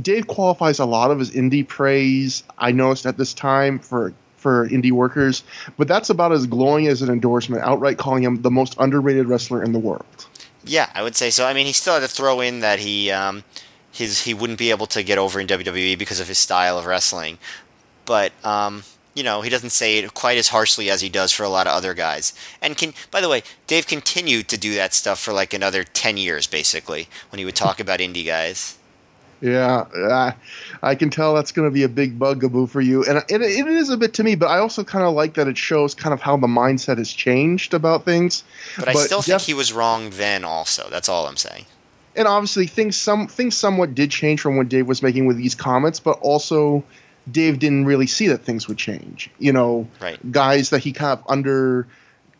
Dave 0.00 0.26
qualifies 0.26 0.78
a 0.78 0.86
lot 0.86 1.10
of 1.10 1.18
his 1.18 1.30
indie 1.30 1.66
praise. 1.66 2.42
I 2.58 2.72
noticed 2.72 3.06
at 3.06 3.16
this 3.16 3.34
time 3.34 3.78
for 3.78 4.14
for 4.36 4.66
indie 4.68 4.92
workers, 4.92 5.44
but 5.76 5.86
that's 5.86 6.08
about 6.08 6.32
as 6.32 6.46
glowing 6.46 6.86
as 6.86 7.02
an 7.02 7.10
endorsement, 7.10 7.62
outright 7.62 7.98
calling 7.98 8.22
him 8.22 8.40
the 8.40 8.50
most 8.50 8.74
underrated 8.78 9.28
wrestler 9.28 9.62
in 9.62 9.72
the 9.72 9.78
world. 9.78 10.26
Yeah, 10.64 10.88
I 10.94 11.02
would 11.02 11.14
say 11.14 11.28
so. 11.28 11.46
I 11.46 11.52
mean, 11.52 11.66
he 11.66 11.74
still 11.74 11.92
had 11.94 12.00
to 12.00 12.08
throw 12.08 12.40
in 12.40 12.60
that 12.60 12.78
he 12.78 13.10
um, 13.10 13.44
his 13.92 14.22
he 14.22 14.32
wouldn't 14.32 14.58
be 14.58 14.70
able 14.70 14.86
to 14.86 15.02
get 15.02 15.18
over 15.18 15.40
in 15.40 15.46
WWE 15.46 15.98
because 15.98 16.20
of 16.20 16.28
his 16.28 16.38
style 16.38 16.78
of 16.78 16.86
wrestling, 16.86 17.38
but 18.06 18.32
um, 18.44 18.82
you 19.20 19.24
know, 19.24 19.42
he 19.42 19.50
doesn't 19.50 19.68
say 19.68 19.98
it 19.98 20.14
quite 20.14 20.38
as 20.38 20.48
harshly 20.48 20.88
as 20.88 21.02
he 21.02 21.10
does 21.10 21.30
for 21.30 21.42
a 21.42 21.50
lot 21.50 21.66
of 21.66 21.74
other 21.74 21.92
guys. 21.92 22.32
And 22.62 22.74
can, 22.74 22.94
by 23.10 23.20
the 23.20 23.28
way, 23.28 23.42
Dave 23.66 23.86
continued 23.86 24.48
to 24.48 24.56
do 24.56 24.72
that 24.76 24.94
stuff 24.94 25.20
for 25.20 25.34
like 25.34 25.52
another 25.52 25.84
10 25.84 26.16
years, 26.16 26.46
basically, 26.46 27.06
when 27.28 27.38
he 27.38 27.44
would 27.44 27.54
talk 27.54 27.80
about 27.80 28.00
indie 28.00 28.24
guys. 28.24 28.78
Yeah, 29.42 29.84
I, 29.94 30.34
I 30.82 30.94
can 30.94 31.10
tell 31.10 31.34
that's 31.34 31.52
going 31.52 31.68
to 31.68 31.70
be 31.70 31.82
a 31.82 31.88
big 31.88 32.18
bugaboo 32.18 32.66
for 32.66 32.80
you, 32.80 33.04
and 33.04 33.18
it, 33.28 33.42
it 33.42 33.66
is 33.66 33.90
a 33.90 33.98
bit 33.98 34.14
to 34.14 34.24
me. 34.24 34.36
But 34.36 34.46
I 34.46 34.58
also 34.58 34.82
kind 34.82 35.04
of 35.04 35.12
like 35.12 35.34
that 35.34 35.46
it 35.46 35.58
shows 35.58 35.94
kind 35.94 36.14
of 36.14 36.22
how 36.22 36.38
the 36.38 36.46
mindset 36.46 36.96
has 36.96 37.12
changed 37.12 37.74
about 37.74 38.06
things. 38.06 38.42
But, 38.76 38.86
but 38.86 38.96
I 38.96 39.04
still 39.04 39.18
def- 39.18 39.26
think 39.26 39.40
he 39.42 39.54
was 39.54 39.70
wrong 39.70 40.08
then. 40.10 40.44
Also, 40.44 40.88
that's 40.88 41.10
all 41.10 41.26
I'm 41.26 41.36
saying. 41.36 41.66
And 42.16 42.26
obviously, 42.26 42.66
things 42.66 42.96
some 42.96 43.26
things 43.26 43.54
somewhat 43.54 43.94
did 43.94 44.10
change 44.10 44.40
from 44.40 44.56
what 44.56 44.70
Dave 44.70 44.88
was 44.88 45.02
making 45.02 45.26
with 45.26 45.36
these 45.36 45.54
comments, 45.54 46.00
but 46.00 46.18
also 46.20 46.84
Dave 47.30 47.58
didn't 47.58 47.84
really 47.84 48.06
see 48.06 48.28
that 48.28 48.38
things 48.38 48.68
would 48.68 48.78
change. 48.78 49.30
You 49.38 49.52
know, 49.52 49.88
right. 50.00 50.32
guys 50.32 50.70
that 50.70 50.80
he 50.80 50.92
kind 50.92 51.18
of 51.18 51.24
under 51.28 51.86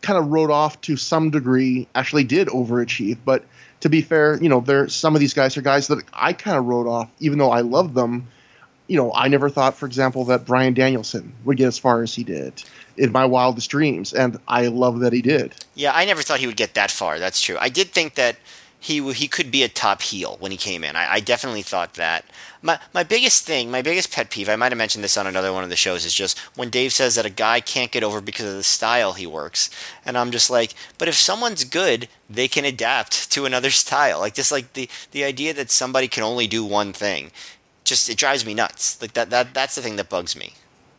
kind 0.01 0.17
of 0.17 0.27
wrote 0.27 0.51
off 0.51 0.81
to 0.81 0.97
some 0.97 1.29
degree 1.29 1.87
actually 1.93 2.23
did 2.23 2.47
overachieve. 2.47 3.17
But 3.23 3.45
to 3.81 3.89
be 3.89 4.01
fair, 4.01 4.41
you 4.41 4.49
know, 4.49 4.59
there 4.59 4.87
some 4.89 5.15
of 5.15 5.19
these 5.19 5.33
guys 5.33 5.57
are 5.57 5.61
guys 5.61 5.87
that 5.87 6.03
I 6.13 6.33
kind 6.33 6.57
of 6.57 6.65
wrote 6.65 6.87
off, 6.87 7.09
even 7.19 7.39
though 7.39 7.51
I 7.51 7.61
loved 7.61 7.95
them. 7.95 8.27
You 8.87 8.97
know, 8.97 9.13
I 9.13 9.29
never 9.29 9.49
thought, 9.49 9.75
for 9.75 9.85
example, 9.85 10.25
that 10.25 10.45
Bryan 10.45 10.73
Danielson 10.73 11.33
would 11.45 11.55
get 11.55 11.67
as 11.67 11.77
far 11.77 12.03
as 12.03 12.13
he 12.13 12.25
did 12.25 12.61
in 12.97 13.13
my 13.13 13.23
wildest 13.23 13.69
dreams, 13.69 14.11
and 14.11 14.37
I 14.49 14.67
love 14.67 14.99
that 14.99 15.13
he 15.13 15.21
did. 15.21 15.53
Yeah, 15.75 15.93
I 15.95 16.03
never 16.03 16.21
thought 16.21 16.39
he 16.39 16.47
would 16.47 16.57
get 16.57 16.73
that 16.73 16.91
far. 16.91 17.17
That's 17.17 17.41
true. 17.41 17.55
I 17.57 17.69
did 17.69 17.91
think 17.91 18.15
that 18.15 18.35
he 18.81 19.13
he 19.13 19.27
could 19.27 19.51
be 19.51 19.61
a 19.61 19.69
top 19.69 20.01
heel 20.01 20.37
when 20.39 20.51
he 20.51 20.57
came 20.57 20.83
in. 20.83 20.95
I, 20.95 21.13
I, 21.13 21.19
definitely 21.19 21.61
thought 21.61 21.93
that. 21.93 22.25
My 22.63 22.79
my 22.95 23.03
biggest 23.03 23.45
thing, 23.45 23.69
my 23.69 23.83
biggest 23.83 24.11
pet 24.11 24.31
peeve, 24.31 24.49
I 24.49 24.55
might 24.55 24.71
have 24.71 24.77
mentioned 24.77 25.03
this 25.03 25.17
on 25.17 25.27
another 25.27 25.53
one 25.53 25.63
of 25.63 25.69
the 25.69 25.75
shows, 25.75 26.03
is 26.03 26.15
just 26.15 26.39
when 26.55 26.71
Dave 26.71 26.91
says 26.91 27.13
that 27.13 27.25
a 27.25 27.29
guy 27.29 27.59
can't 27.59 27.91
get 27.91 28.03
over 28.03 28.19
because 28.21 28.47
of 28.47 28.55
the 28.55 28.63
style 28.63 29.13
he 29.13 29.27
works, 29.27 29.69
and 30.03 30.17
I'm 30.17 30.31
just 30.31 30.49
like, 30.49 30.73
but 30.97 31.07
if 31.07 31.13
someone's 31.13 31.63
good, 31.63 32.07
they 32.27 32.47
can 32.47 32.65
adapt 32.65 33.31
to 33.33 33.45
another 33.45 33.69
style. 33.85 34.19
Like 34.19 34.33
just 34.33 34.51
like 34.51 34.73
the 34.73 34.89
the 35.11 35.23
idea 35.23 35.53
that 35.53 35.69
somebody 35.69 36.07
can 36.07 36.23
only 36.23 36.47
do 36.47 36.65
one 36.65 36.91
thing, 36.91 37.29
just 37.83 38.09
it 38.09 38.17
drives 38.17 38.47
me 38.47 38.55
nuts. 38.55 38.99
Like 38.99 39.13
that 39.13 39.29
that 39.29 39.53
that's 39.53 39.75
the 39.75 39.83
thing 39.83 39.97
that 39.97 40.09
bugs 40.09 40.35
me. 40.35 40.53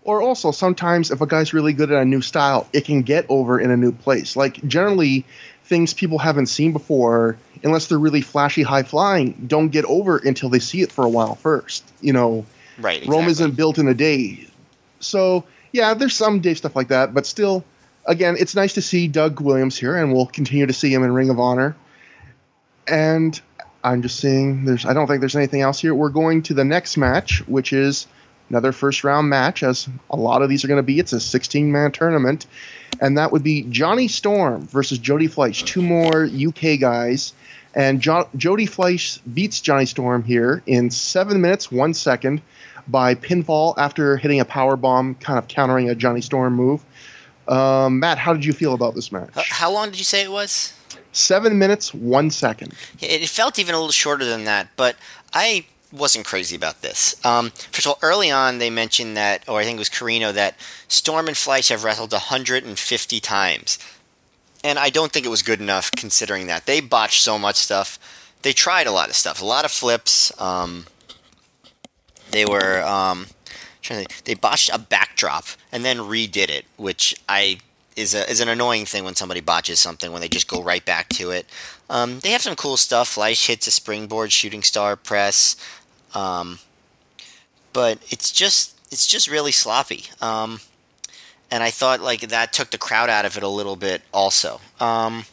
Or 0.05 0.23
also 0.23 0.53
sometimes 0.53 1.11
if 1.11 1.21
a 1.21 1.27
guy's 1.27 1.53
really 1.53 1.73
good 1.73 1.91
at 1.91 2.01
a 2.01 2.05
new 2.05 2.23
style, 2.23 2.69
it 2.73 2.85
can 2.85 3.03
get 3.03 3.27
over 3.29 3.59
in 3.59 3.73
a 3.73 3.77
new 3.77 3.91
place. 3.91 4.37
Like 4.37 4.65
generally 4.69 5.27
things 5.73 5.95
people 5.95 6.19
haven't 6.19 6.47
seen 6.47 6.75
before, 6.75 7.39
unless 7.65 7.87
they're 7.87 7.99
really 7.99 8.21
flashy, 8.21 8.63
high 8.63 8.83
flying, 8.83 9.33
don't 9.47 9.71
get 9.71 9.87
over 9.87 10.19
until 10.19 10.51
they 10.51 10.59
see 10.59 10.83
it 10.83 10.93
for 10.93 11.03
a 11.03 11.09
while 11.09 11.35
first. 11.35 11.83
You 12.03 12.13
know, 12.13 12.45
right? 12.79 12.99
Exactly. 12.99 13.17
Rome 13.17 13.29
isn't 13.31 13.57
built 13.57 13.79
in 13.79 13.89
a 13.89 13.95
day. 13.95 14.47
So 15.01 15.45
yeah, 15.73 15.95
there's 15.95 16.15
some 16.15 16.41
Dave 16.41 16.59
stuff 16.59 16.77
like 16.77 16.89
that, 16.89 17.15
but 17.15 17.25
still, 17.25 17.65
again, 18.05 18.37
it's 18.39 18.55
nice 18.55 18.75
to 18.75 18.83
see 18.83 19.09
Doug 19.09 19.41
Williams 19.41 19.79
here, 19.79 19.97
and 19.97 20.13
we'll 20.13 20.27
continue 20.27 20.67
to 20.67 20.75
see 20.75 20.93
him 20.93 21.05
in 21.05 21.15
Ring 21.15 21.31
of 21.31 21.41
Honor. 21.41 21.75
And 22.87 23.41
I'm 23.83 24.03
just 24.03 24.21
seeing 24.21 24.67
there's 24.67 24.85
I 24.85 24.93
don't 24.93 25.07
think 25.07 25.21
there's 25.21 25.37
anything 25.37 25.63
else 25.63 25.81
here. 25.81 25.95
We're 25.95 26.11
going 26.11 26.43
to 26.43 26.55
the 26.55 26.67
next 26.67 26.99
match, 26.99 27.43
which 27.49 27.73
is 27.73 28.07
another 28.53 28.71
first 28.71 29.03
round 29.03 29.29
match, 29.29 29.65
as 29.65 29.89
a 30.11 30.17
lot 30.17 30.43
of 30.43 30.49
these 30.49 30.65
are 30.65 30.69
going 30.69 30.79
to 30.79 30.85
be. 30.85 31.01
It's 31.01 31.13
a 31.13 31.19
16 31.21 31.73
man 31.73 31.91
tournament 31.91 32.47
and 33.01 33.19
that 33.19 33.33
would 33.33 33.43
be 33.43 33.63
Johnny 33.63 34.09
Storm 34.09 34.67
versus 34.67 34.99
Jody 34.99 35.27
Fleisch, 35.27 35.65
two 35.65 35.83
more 35.83 36.25
UK 36.25 36.79
guys. 36.81 37.33
And 37.75 38.01
jo- 38.01 38.29
Jody 38.37 38.67
Fleisch 38.67 39.19
beats 39.33 39.61
Johnny 39.61 39.87
Storm 39.87 40.23
here 40.23 40.63
in 40.67 40.91
seven 40.91 41.41
minutes 41.41 41.71
one 41.71 41.95
second 41.95 42.43
by 42.87 43.15
pinfall 43.15 43.75
after 43.79 44.17
hitting 44.17 44.41
a 44.41 44.45
power 44.45 44.77
bomb, 44.77 45.15
kind 45.17 45.39
of 45.39 45.49
countering 45.49 45.89
a 45.89 45.95
Johnny 45.95 46.21
Storm 46.21 46.55
move. 46.55 46.85
Um, 47.49 47.99
Matt, 47.99 48.19
how 48.19 48.35
did 48.35 48.45
you 48.45 48.53
feel 48.53 48.75
about 48.75 48.95
this 48.95 49.11
match? 49.11 49.31
How 49.35 49.71
long 49.71 49.89
did 49.89 49.99
you 49.99 50.05
say 50.05 50.23
it 50.23 50.31
was? 50.31 50.75
Seven 51.13 51.59
minutes 51.59 51.93
one 51.93 52.31
second. 52.31 52.73
It 53.01 53.29
felt 53.29 53.59
even 53.59 53.75
a 53.75 53.79
little 53.79 53.93
shorter 53.93 54.25
than 54.25 54.45
that, 54.45 54.69
but 54.77 54.97
I 55.33 55.65
wasn't 55.93 56.25
crazy 56.25 56.57
about 56.57 56.81
this. 56.81 57.15
Um, 57.25 57.51
first 57.51 57.87
of 57.87 57.91
all, 57.91 57.99
early 58.03 58.31
on 58.31 58.59
they 58.59 58.71
mentioned 58.71 59.17
that, 59.17 59.49
or 59.49 59.61
I 59.61 59.65
think 59.65 59.77
it 59.77 59.79
was 59.79 59.91
Corino, 59.91 60.33
that 60.33 60.57
Storm 60.89 61.29
and 61.29 61.37
Fleisch 61.37 61.69
have 61.69 61.85
wrestled 61.85 62.13
150 62.13 63.21
times. 63.21 63.79
And 64.65 64.79
I 64.79 64.91
don't 64.91 65.13
think 65.13 65.27
it 65.27 65.31
was 65.31 65.43
good 65.43 65.61
enough 65.61 65.91
considering 65.93 66.47
that. 66.47 66.67
They 66.67 66.81
botched 66.81 67.23
so 67.23 67.39
much 67.39 67.57
stuff. 67.57 67.99
They 68.43 68.53
tried 68.53 68.87
a 68.87 68.93
lot 68.93 69.09
of 69.09 69.17
stuff, 69.17 69.43
a 69.43 69.45
lot 69.45 69.65
of 69.65 69.71
flips. 69.71 70.33
Um, 70.41 70.87
they 72.31 72.45
were 72.45 72.83
um, 72.83 73.27
trying 73.83 74.07
to, 74.07 74.25
they 74.25 74.35
botched 74.35 74.71
a 74.73 74.79
backdrop 74.79 75.45
and 75.71 75.85
then 75.85 75.99
redid 75.99 76.49
it, 76.49 76.65
which 76.77 77.15
I 77.29 77.59
is 77.97 78.15
a, 78.15 78.29
is 78.31 78.41
an 78.41 78.49
annoying 78.49 78.87
thing 78.87 79.05
when 79.05 79.15
somebody 79.15 79.41
botches 79.41 79.79
something 79.79 80.13
when 80.13 80.21
they 80.21 80.29
just 80.29 80.49
go 80.49 80.63
right 80.63 80.85
back 80.85 81.09
to 81.11 81.31
it. 81.31 81.47
Um, 81.91 82.21
they 82.21 82.31
have 82.31 82.43
some 82.43 82.57
cool 82.57 82.77
stuff. 82.77 83.09
Fleisch 83.09 83.47
hits 83.47 83.67
a 83.67 83.71
springboard 83.71 84.33
shooting 84.33 84.63
star 84.63 84.97
press. 84.97 85.57
Um, 86.15 86.59
but 87.73 87.99
it's 88.11 88.31
just 88.31 88.79
it's 88.91 89.07
just 89.07 89.29
really 89.29 89.53
sloppy. 89.53 90.05
Um, 90.21 90.61
and 91.51 91.63
I 91.63 91.71
thought 91.71 92.01
like 92.01 92.21
that 92.21 92.53
took 92.53 92.71
the 92.71 92.79
crowd 92.79 93.11
out 93.11 93.25
of 93.25 93.37
it 93.37 93.43
a 93.43 93.49
little 93.49 93.77
bit. 93.77 94.03
Also, 94.13 94.61
um, 94.81 95.25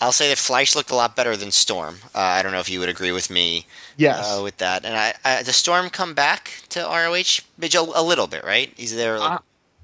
I'll 0.00 0.12
say 0.12 0.28
that 0.28 0.38
Fleisch 0.38 0.74
looked 0.74 0.90
a 0.90 0.94
lot 0.94 1.14
better 1.14 1.36
than 1.36 1.50
Storm. 1.50 1.98
Uh, 2.14 2.18
I 2.18 2.42
don't 2.42 2.52
know 2.52 2.60
if 2.60 2.70
you 2.70 2.80
would 2.80 2.88
agree 2.88 3.12
with 3.12 3.30
me. 3.30 3.66
Yes. 3.96 4.38
Uh, 4.38 4.42
with 4.42 4.56
that, 4.58 4.84
and 4.84 4.96
I, 4.96 5.14
I, 5.24 5.42
the 5.42 5.52
Storm 5.52 5.90
come 5.90 6.14
back 6.14 6.62
to 6.70 6.80
ROH 6.80 7.42
a, 7.62 8.00
a 8.00 8.02
little 8.02 8.26
bit, 8.26 8.44
right? 8.44 8.72
He's 8.76 8.94
there. 8.96 9.18
Like, 9.18 9.40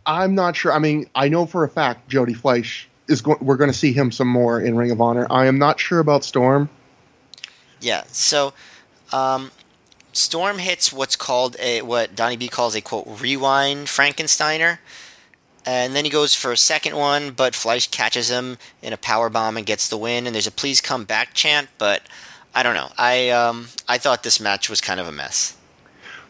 I, 0.06 0.22
I'm 0.22 0.34
not 0.34 0.56
sure. 0.56 0.72
I 0.72 0.78
mean, 0.78 1.08
I 1.14 1.28
know 1.28 1.44
for 1.44 1.64
a 1.64 1.68
fact 1.68 2.08
Jody 2.08 2.32
Fleisch 2.32 2.86
is 3.08 3.20
going. 3.20 3.38
We're 3.40 3.56
going 3.56 3.70
to 3.70 3.76
see 3.76 3.92
him 3.92 4.10
some 4.10 4.28
more 4.28 4.60
in 4.60 4.76
Ring 4.76 4.90
of 4.90 5.00
Honor. 5.00 5.26
I 5.30 5.46
am 5.46 5.58
not 5.58 5.78
sure 5.78 5.98
about 5.98 6.24
Storm. 6.24 6.68
Yeah. 7.80 8.04
So, 8.08 8.54
um, 9.12 9.50
Storm 10.16 10.58
hits 10.58 10.92
what's 10.92 11.16
called 11.16 11.56
a 11.58 11.82
what 11.82 12.14
Donnie 12.14 12.36
B 12.36 12.48
calls 12.48 12.74
a 12.74 12.80
quote 12.80 13.06
rewind 13.20 13.86
Frankensteiner. 13.86 14.78
And 15.64 15.96
then 15.96 16.04
he 16.04 16.10
goes 16.10 16.34
for 16.34 16.52
a 16.52 16.56
second 16.56 16.96
one, 16.96 17.32
but 17.32 17.54
Fleisch 17.54 17.90
catches 17.90 18.30
him 18.30 18.56
in 18.82 18.92
a 18.92 18.96
power 18.96 19.28
bomb 19.28 19.56
and 19.56 19.66
gets 19.66 19.88
the 19.88 19.96
win. 19.96 20.26
And 20.26 20.34
there's 20.34 20.46
a 20.46 20.52
"Please 20.52 20.80
come 20.80 21.04
back" 21.04 21.34
chant, 21.34 21.68
but 21.76 22.02
I 22.54 22.62
don't 22.62 22.74
know. 22.74 22.90
I 22.96 23.30
um, 23.30 23.68
I 23.88 23.98
thought 23.98 24.22
this 24.22 24.40
match 24.40 24.70
was 24.70 24.80
kind 24.80 25.00
of 25.00 25.06
a 25.06 25.12
mess. 25.12 25.56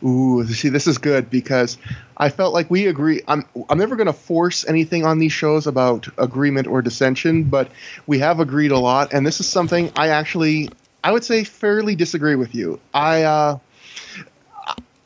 Ooh, 0.03 0.45
see, 0.47 0.69
this 0.69 0.87
is 0.87 0.99
good 0.99 1.31
because 1.31 1.79
I 2.17 2.29
felt 2.29 2.53
like 2.53 2.71
we 2.71 2.87
agree. 2.87 3.23
I'm 3.29 3.45
I'm 3.69 3.79
never 3.79 3.97
going 3.97 4.09
to 4.09 4.13
force 4.13 4.67
anything 4.67 5.05
on 5.05 5.19
these 5.19 5.33
shows 5.33 5.67
about 5.67 6.09
agreement 6.19 6.67
or 6.67 6.83
dissension, 6.83 7.45
but 7.45 7.71
we 8.07 8.19
have 8.19 8.41
agreed 8.41 8.73
a 8.73 8.79
lot, 8.79 9.13
and 9.13 9.27
this 9.27 9.41
is 9.41 9.49
something 9.49 9.93
I 9.97 10.09
actually 10.09 10.71
I 11.05 11.13
would 11.13 11.25
say 11.25 11.45
fairly 11.45 11.95
disagree 11.95 12.35
with 12.35 12.55
you. 12.55 12.81
I 12.93 13.23
uh, 13.23 13.59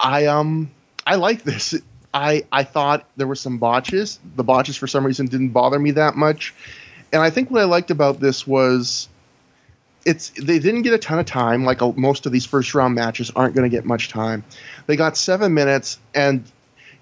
I 0.01 0.27
um 0.27 0.71
I 1.07 1.17
like 1.17 1.43
this. 1.43 1.75
I 2.13 2.45
I 2.51 2.65
thought 2.65 3.07
there 3.17 3.27
were 3.27 3.37
some 3.37 3.59
botches. 3.59 4.19
The 4.37 4.45
botches 4.45 4.77
for 4.77 4.87
some 4.87 5.05
reason 5.05 5.27
didn't 5.27 5.51
bother 5.51 5.79
me 5.79 5.93
that 5.93 6.17
much. 6.17 6.55
And 7.13 7.23
I 7.23 7.31
think 7.31 7.51
what 7.51 7.61
I 7.61 7.65
liked 7.65 7.91
about 7.91 8.21
this 8.21 8.47
was 8.47 9.09
it's 10.07 10.31
they 10.31 10.59
didn't 10.59 10.83
get 10.83 10.95
a 10.95 10.99
ton 10.99 11.19
of 11.19 11.27
time 11.27 11.65
like 11.65 11.83
a, 11.83 11.93
most 11.93 12.25
of 12.25 12.33
these 12.33 12.47
first 12.47 12.75
round 12.75 12.95
matches 12.95 13.31
aren't 13.37 13.55
going 13.55 13.69
to 13.71 13.77
get 13.77 13.85
much 13.85 14.09
time. 14.09 14.45
They 14.87 14.97
got 14.97 15.17
7 15.17 15.53
minutes 15.53 15.99
and 16.15 16.45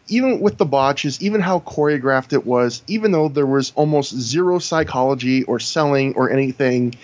even 0.08 0.40
with 0.40 0.56
the 0.56 0.64
botches, 0.64 1.20
even 1.22 1.40
how 1.40 1.60
choreographed 1.60 2.32
it 2.32 2.46
was, 2.46 2.82
even 2.86 3.12
though 3.12 3.28
there 3.28 3.46
was 3.46 3.72
almost 3.74 4.14
zero 4.14 4.58
psychology 4.58 5.44
or 5.44 5.60
selling 5.60 6.14
or 6.14 6.30
anything, 6.30 6.94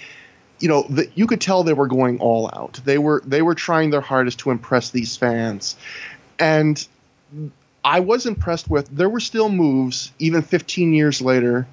you 0.65 0.71
know, 0.71 0.89
you 1.15 1.27
could 1.27 1.43
tell 1.43 1.63
they 1.63 1.75
were 1.75 1.89
going 1.89 2.21
all 2.21 2.49
out. 2.51 2.81
They 2.87 2.97
were 2.97 3.23
they 3.27 3.43
were 3.43 3.55
trying 3.55 3.91
their 3.91 4.01
hardest 4.01 4.39
to 4.41 4.51
impress 4.51 4.89
these 4.89 5.15
fans. 5.15 5.77
And 6.39 6.89
I 7.85 8.01
was 8.01 8.25
impressed 8.25 8.71
with. 8.71 8.89
There 8.89 9.11
were 9.11 9.21
still 9.21 9.51
moves, 9.51 10.11
even 10.19 10.41
15 10.41 10.95
years 10.95 11.21
later, 11.21 11.67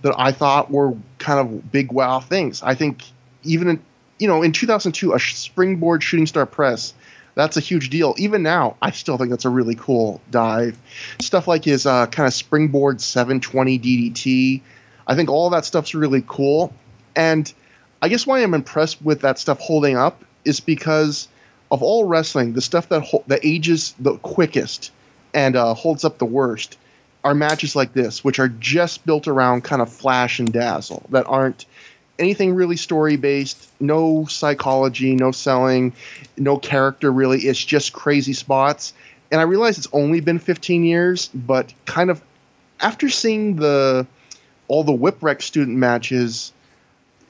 that 0.00 0.14
I 0.16 0.32
thought 0.32 0.70
were 0.70 0.94
kind 1.18 1.40
of 1.40 1.70
big 1.70 1.92
wow 1.92 2.20
things. 2.20 2.62
I 2.62 2.74
think 2.74 3.02
even 3.42 3.68
in, 3.68 3.82
you 4.18 4.28
know 4.28 4.42
in 4.42 4.52
2002, 4.52 5.12
a 5.12 5.20
springboard 5.20 6.02
shooting 6.02 6.26
star 6.26 6.46
press. 6.46 6.94
That's 7.34 7.58
a 7.58 7.60
huge 7.60 7.90
deal. 7.90 8.14
Even 8.16 8.42
now, 8.42 8.78
I 8.80 8.92
still 8.92 9.18
think 9.18 9.28
that's 9.28 9.44
a 9.44 9.50
really 9.50 9.74
cool 9.74 10.22
dive. 10.30 10.78
Stuff 11.20 11.46
like 11.46 11.66
his 11.66 11.84
uh, 11.84 12.06
kind 12.06 12.26
of 12.26 12.32
springboard 12.32 13.02
720 13.02 13.78
DDT. 13.78 14.62
I 15.06 15.14
think 15.14 15.28
all 15.28 15.50
that 15.50 15.66
stuff's 15.66 15.94
really 15.94 16.24
cool. 16.26 16.72
And 17.14 17.52
I 18.00 18.08
guess 18.08 18.26
why 18.26 18.42
I'm 18.42 18.54
impressed 18.54 19.02
with 19.02 19.22
that 19.22 19.38
stuff 19.38 19.58
holding 19.60 19.96
up 19.96 20.24
is 20.44 20.60
because 20.60 21.28
of 21.70 21.82
all 21.82 22.04
wrestling, 22.04 22.52
the 22.52 22.60
stuff 22.60 22.88
that 22.88 23.00
ho- 23.00 23.24
that 23.26 23.40
ages 23.44 23.94
the 23.98 24.16
quickest 24.18 24.92
and 25.34 25.56
uh, 25.56 25.74
holds 25.74 26.04
up 26.04 26.18
the 26.18 26.24
worst 26.24 26.78
are 27.24 27.34
matches 27.34 27.74
like 27.74 27.92
this, 27.92 28.24
which 28.24 28.38
are 28.38 28.48
just 28.48 29.04
built 29.04 29.28
around 29.28 29.64
kind 29.64 29.82
of 29.82 29.92
flash 29.92 30.38
and 30.38 30.52
dazzle, 30.52 31.04
that 31.10 31.26
aren't 31.26 31.66
anything 32.18 32.54
really 32.54 32.76
story 32.76 33.16
based, 33.16 33.70
no 33.80 34.24
psychology, 34.26 35.14
no 35.14 35.30
selling, 35.30 35.92
no 36.36 36.58
character 36.58 37.12
really. 37.12 37.40
It's 37.40 37.62
just 37.62 37.92
crazy 37.92 38.32
spots. 38.32 38.92
And 39.30 39.40
I 39.40 39.44
realize 39.44 39.76
it's 39.78 39.88
only 39.92 40.20
been 40.20 40.38
15 40.38 40.84
years, 40.84 41.28
but 41.28 41.72
kind 41.84 42.10
of 42.10 42.22
after 42.80 43.08
seeing 43.08 43.56
the 43.56 44.06
all 44.68 44.84
the 44.84 44.92
Whipwreck 44.92 45.42
student 45.42 45.76
matches 45.76 46.52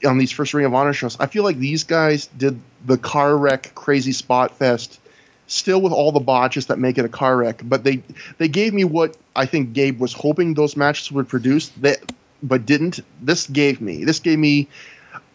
on 0.05 0.17
these 0.17 0.31
first 0.31 0.53
Ring 0.53 0.65
of 0.65 0.73
Honor 0.73 0.93
shows, 0.93 1.17
I 1.19 1.27
feel 1.27 1.43
like 1.43 1.57
these 1.57 1.83
guys 1.83 2.27
did 2.27 2.59
the 2.85 2.97
car 2.97 3.37
wreck 3.37 3.73
crazy 3.75 4.11
spot 4.11 4.57
fest 4.57 4.99
still 5.47 5.81
with 5.81 5.91
all 5.91 6.11
the 6.11 6.19
botches 6.19 6.67
that 6.67 6.79
make 6.79 6.97
it 6.97 7.05
a 7.05 7.09
car 7.09 7.35
wreck. 7.37 7.61
But 7.63 7.83
they 7.83 8.01
they 8.37 8.47
gave 8.47 8.73
me 8.73 8.83
what 8.85 9.17
I 9.35 9.45
think 9.45 9.73
Gabe 9.73 9.99
was 9.99 10.13
hoping 10.13 10.53
those 10.53 10.77
matches 10.77 11.11
would 11.11 11.27
produce, 11.27 11.69
that 11.77 11.99
but 12.41 12.65
didn't. 12.65 12.99
This 13.21 13.47
gave 13.47 13.81
me 13.81 14.05
this 14.05 14.19
gave 14.19 14.39
me 14.39 14.67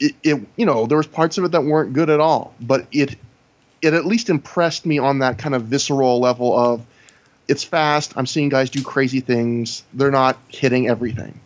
it, 0.00 0.14
it. 0.22 0.40
You 0.57 0.66
know, 0.66 0.87
there 0.87 0.96
was 0.96 1.07
parts 1.07 1.37
of 1.38 1.44
it 1.44 1.53
that 1.53 1.62
weren't 1.62 1.92
good 1.92 2.09
at 2.11 2.20
all, 2.20 2.55
but 2.61 2.87
it 2.92 3.16
it 3.83 3.92
at 3.92 4.07
least 4.07 4.31
impressed 4.31 4.87
me 4.87 4.98
on 4.98 5.18
that 5.18 5.37
kind 5.38 5.55
of 5.55 5.64
visceral 5.64 6.20
level 6.20 6.59
of 6.59 6.87
it's 7.46 7.64
fast. 7.64 8.14
I'm 8.16 8.27
seeing 8.27 8.48
guys 8.48 8.70
do 8.70 8.83
crazy 8.83 9.20
things. 9.20 9.83
They're 9.92 10.11
not 10.11 10.38
hitting 10.48 10.88
everything. 10.88 11.38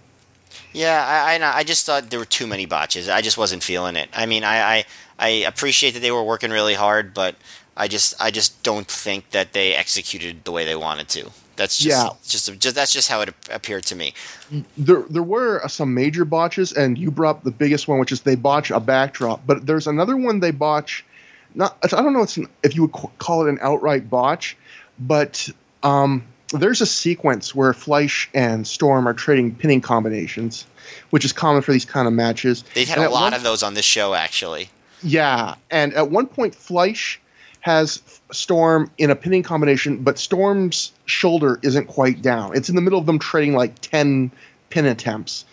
Yeah, 0.78 1.04
I, 1.04 1.34
I, 1.34 1.58
I 1.58 1.64
just 1.64 1.84
thought 1.84 2.08
there 2.08 2.20
were 2.20 2.24
too 2.24 2.46
many 2.46 2.64
botches. 2.64 3.08
I 3.08 3.20
just 3.20 3.36
wasn't 3.36 3.64
feeling 3.64 3.96
it. 3.96 4.08
I 4.12 4.26
mean, 4.26 4.44
I, 4.44 4.76
I, 4.76 4.84
I 5.18 5.28
appreciate 5.28 5.94
that 5.94 6.00
they 6.00 6.12
were 6.12 6.22
working 6.22 6.52
really 6.52 6.74
hard, 6.74 7.14
but 7.14 7.34
I 7.76 7.88
just 7.88 8.14
I 8.20 8.30
just 8.30 8.62
don't 8.62 8.86
think 8.86 9.30
that 9.30 9.52
they 9.52 9.74
executed 9.74 10.44
the 10.44 10.52
way 10.52 10.64
they 10.64 10.76
wanted 10.76 11.08
to. 11.10 11.30
That's 11.56 11.76
just 11.76 12.06
yeah. 12.06 12.10
just, 12.22 12.60
just 12.60 12.76
that's 12.76 12.92
just 12.92 13.08
how 13.08 13.20
it 13.22 13.34
appeared 13.50 13.82
to 13.86 13.96
me. 13.96 14.14
There 14.76 15.04
there 15.10 15.22
were 15.24 15.66
some 15.66 15.94
major 15.94 16.24
botches, 16.24 16.72
and 16.72 16.96
you 16.96 17.10
brought 17.10 17.36
up 17.36 17.42
the 17.42 17.50
biggest 17.50 17.88
one, 17.88 17.98
which 17.98 18.12
is 18.12 18.20
they 18.20 18.36
botch 18.36 18.70
a 18.70 18.78
backdrop. 18.78 19.44
But 19.44 19.66
there's 19.66 19.88
another 19.88 20.16
one 20.16 20.38
they 20.38 20.52
botch. 20.52 21.04
Not 21.56 21.76
I 21.82 21.88
don't 21.88 22.12
know 22.12 22.22
if 22.62 22.76
you 22.76 22.82
would 22.82 22.92
call 23.18 23.44
it 23.44 23.50
an 23.50 23.58
outright 23.60 24.08
botch, 24.08 24.56
but 25.00 25.48
um, 25.82 26.24
there's 26.52 26.80
a 26.80 26.86
sequence 26.86 27.54
where 27.54 27.72
Fleisch 27.72 28.28
and 28.34 28.66
Storm 28.66 29.06
are 29.06 29.14
trading 29.14 29.54
pinning 29.54 29.80
combinations, 29.80 30.66
which 31.10 31.24
is 31.24 31.32
common 31.32 31.62
for 31.62 31.72
these 31.72 31.84
kind 31.84 32.06
of 32.06 32.14
matches. 32.14 32.64
They've 32.74 32.88
had 32.88 32.98
and 32.98 33.06
a 33.06 33.10
lot 33.10 33.24
one, 33.24 33.34
of 33.34 33.42
those 33.42 33.62
on 33.62 33.74
this 33.74 33.84
show, 33.84 34.14
actually. 34.14 34.70
Yeah, 35.02 35.54
and 35.70 35.94
at 35.94 36.10
one 36.10 36.26
point, 36.26 36.54
Fleisch 36.54 37.18
has 37.60 38.02
Storm 38.32 38.90
in 38.98 39.10
a 39.10 39.16
pinning 39.16 39.42
combination, 39.42 40.02
but 40.02 40.18
Storm's 40.18 40.92
shoulder 41.06 41.58
isn't 41.62 41.86
quite 41.86 42.22
down. 42.22 42.56
It's 42.56 42.68
in 42.68 42.76
the 42.76 42.82
middle 42.82 42.98
of 42.98 43.06
them 43.06 43.18
trading 43.18 43.54
like 43.54 43.78
10 43.80 44.30
pin 44.70 44.86
attempts, 44.86 45.44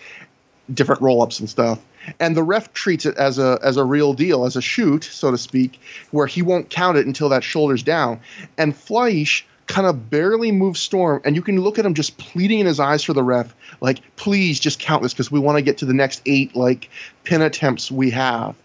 different 0.73 1.01
roll 1.01 1.21
ups 1.21 1.39
and 1.39 1.49
stuff. 1.49 1.79
And 2.19 2.37
the 2.37 2.43
ref 2.43 2.71
treats 2.73 3.05
it 3.05 3.17
as 3.17 3.39
a 3.39 3.57
as 3.63 3.77
a 3.77 3.83
real 3.83 4.13
deal, 4.13 4.45
as 4.45 4.55
a 4.55 4.61
shoot, 4.61 5.03
so 5.03 5.31
to 5.31 5.37
speak, 5.37 5.79
where 6.11 6.27
he 6.27 6.43
won't 6.43 6.69
count 6.69 6.97
it 6.97 7.07
until 7.07 7.29
that 7.29 7.43
shoulder's 7.43 7.81
down. 7.81 8.19
And 8.59 8.75
Fleisch 8.75 9.43
kind 9.67 9.87
of 9.87 10.09
barely 10.09 10.51
moves 10.51 10.79
Storm, 10.79 11.21
and 11.25 11.35
you 11.35 11.41
can 11.41 11.59
look 11.59 11.79
at 11.79 11.85
him 11.85 11.93
just 11.93 12.17
pleading 12.17 12.59
in 12.59 12.65
his 12.65 12.79
eyes 12.79 13.03
for 13.03 13.13
the 13.13 13.23
ref, 13.23 13.53
like, 13.81 13.99
please 14.15 14.59
just 14.59 14.79
count 14.79 15.03
this 15.03 15.13
because 15.13 15.31
we 15.31 15.39
want 15.39 15.57
to 15.57 15.61
get 15.61 15.79
to 15.79 15.85
the 15.85 15.93
next 15.93 16.21
eight 16.25 16.55
like 16.55 16.89
pin 17.23 17.41
attempts 17.41 17.91
we 17.91 18.11
have. 18.11 18.55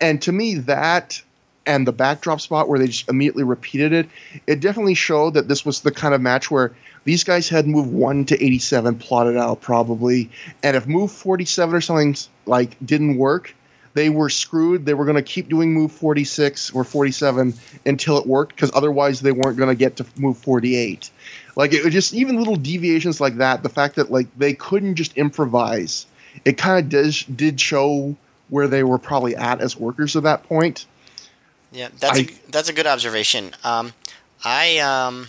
And 0.00 0.20
to 0.22 0.32
me, 0.32 0.54
that 0.56 1.22
and 1.66 1.86
the 1.86 1.92
backdrop 1.92 2.40
spot 2.40 2.68
where 2.68 2.78
they 2.78 2.86
just 2.86 3.08
immediately 3.08 3.44
repeated 3.44 3.92
it, 3.92 4.08
it 4.46 4.60
definitely 4.60 4.94
showed 4.94 5.34
that 5.34 5.46
this 5.46 5.64
was 5.64 5.82
the 5.82 5.90
kind 5.90 6.14
of 6.14 6.20
match 6.20 6.50
where 6.50 6.72
these 7.04 7.22
guys 7.22 7.48
had 7.48 7.66
move 7.66 7.92
1 7.92 8.24
to 8.26 8.44
87 8.44 8.96
plotted 8.98 9.36
out 9.36 9.60
probably. 9.60 10.30
And 10.62 10.76
if 10.76 10.86
move 10.86 11.12
47 11.12 11.74
or 11.74 11.80
something 11.80 12.16
like 12.46 12.76
didn't 12.84 13.16
work, 13.16 13.54
they 13.94 14.08
were 14.08 14.30
screwed. 14.30 14.86
They 14.86 14.94
were 14.94 15.04
going 15.04 15.16
to 15.16 15.22
keep 15.22 15.48
doing 15.48 15.72
move 15.72 15.92
46 15.92 16.70
or 16.70 16.84
47 16.84 17.54
until 17.86 18.18
it 18.18 18.26
worked 18.26 18.54
because 18.54 18.70
otherwise 18.74 19.20
they 19.20 19.32
weren't 19.32 19.56
going 19.56 19.68
to 19.68 19.74
get 19.74 19.96
to 19.96 20.06
move 20.16 20.38
48. 20.38 21.10
Like 21.56 21.72
it 21.72 21.84
was 21.84 21.92
just 21.92 22.14
even 22.14 22.36
little 22.36 22.56
deviations 22.56 23.20
like 23.20 23.36
that, 23.36 23.62
the 23.62 23.68
fact 23.68 23.96
that 23.96 24.10
like 24.10 24.26
they 24.38 24.54
couldn't 24.54 24.94
just 24.94 25.16
improvise. 25.16 26.06
It 26.44 26.56
kind 26.56 26.78
of 26.78 26.88
did 26.88 27.36
did 27.36 27.60
show 27.60 28.16
where 28.48 28.68
they 28.68 28.84
were 28.84 28.98
probably 28.98 29.36
at 29.36 29.60
as 29.60 29.76
workers 29.76 30.16
at 30.16 30.22
that 30.24 30.44
point 30.44 30.86
yeah, 31.72 31.88
that's 31.98 32.18
I, 32.18 32.22
a, 32.22 32.50
that's 32.50 32.68
a 32.68 32.72
good 32.72 32.86
observation. 32.86 33.54
Um, 33.62 33.92
I 34.44 34.78
um, 34.78 35.28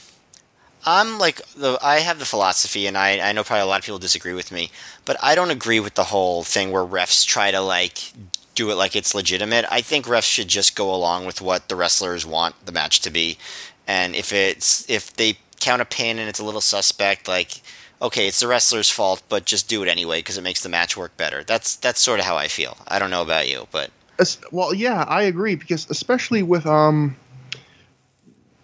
I'm 0.86 1.20
like 1.20 1.42
the 1.56 1.78
I 1.82 2.00
have 2.00 2.20
the 2.20 2.26
philosophy, 2.26 2.88
and 2.88 2.98
I 2.98 3.20
I 3.20 3.32
know 3.32 3.44
probably 3.44 3.64
a 3.64 3.66
lot 3.68 3.80
of 3.80 3.86
people 3.86 4.00
disagree 4.00 4.34
with 4.34 4.52
me, 4.52 4.72
but 5.06 5.18
I 5.22 5.36
don't 5.36 5.52
agree 5.52 5.80
with 5.80 5.94
the 5.94 6.06
whole 6.06 6.44
thing 6.44 6.72
where 6.72 6.84
refs 6.84 7.26
try 7.26 7.52
to 7.52 7.62
like 7.62 8.14
do 8.56 8.70
it 8.72 8.76
like 8.76 8.96
it's 8.96 9.16
legitimate. 9.16 9.66
I 9.70 9.82
think 9.82 10.06
refs 10.06 10.32
should 10.32 10.48
just 10.48 10.76
go 10.76 10.94
along 10.94 11.26
with 11.26 11.42
what 11.42 11.70
the 11.70 11.76
wrestlers 11.76 12.26
want 12.26 12.66
the 12.66 12.72
match 12.72 13.00
to 13.02 13.10
be, 13.10 13.38
and 13.88 14.16
if 14.16 14.34
it's 14.34 14.90
if 14.90 15.14
they 15.14 15.38
count 15.60 15.82
a 15.82 15.86
pin 15.86 16.20
and 16.20 16.28
it's 16.28 16.40
a 16.40 16.46
little 16.46 16.62
suspect, 16.62 17.28
like 17.28 17.62
okay, 18.02 18.28
it's 18.28 18.40
the 18.40 18.48
wrestler's 18.48 18.90
fault, 18.90 19.22
but 19.30 19.46
just 19.46 19.70
do 19.70 19.84
it 19.84 19.88
anyway 19.88 20.20
because 20.20 20.38
it 20.38 20.42
makes 20.42 20.64
the 20.64 20.70
match 20.70 20.98
work 20.98 21.16
better. 21.18 21.44
That's 21.44 21.76
that's 21.76 22.02
sort 22.02 22.20
of 22.20 22.26
how 22.26 22.36
I 22.36 22.48
feel. 22.48 22.78
I 22.88 23.00
don't 23.00 23.12
know 23.12 23.22
about 23.22 23.48
you, 23.48 23.68
but 23.72 23.92
well, 24.52 24.74
yeah, 24.74 25.04
I 25.08 25.24
agree 25.24 25.56
because 25.56 25.90
especially 25.90 26.44
with 26.44 26.66
um 26.66 27.16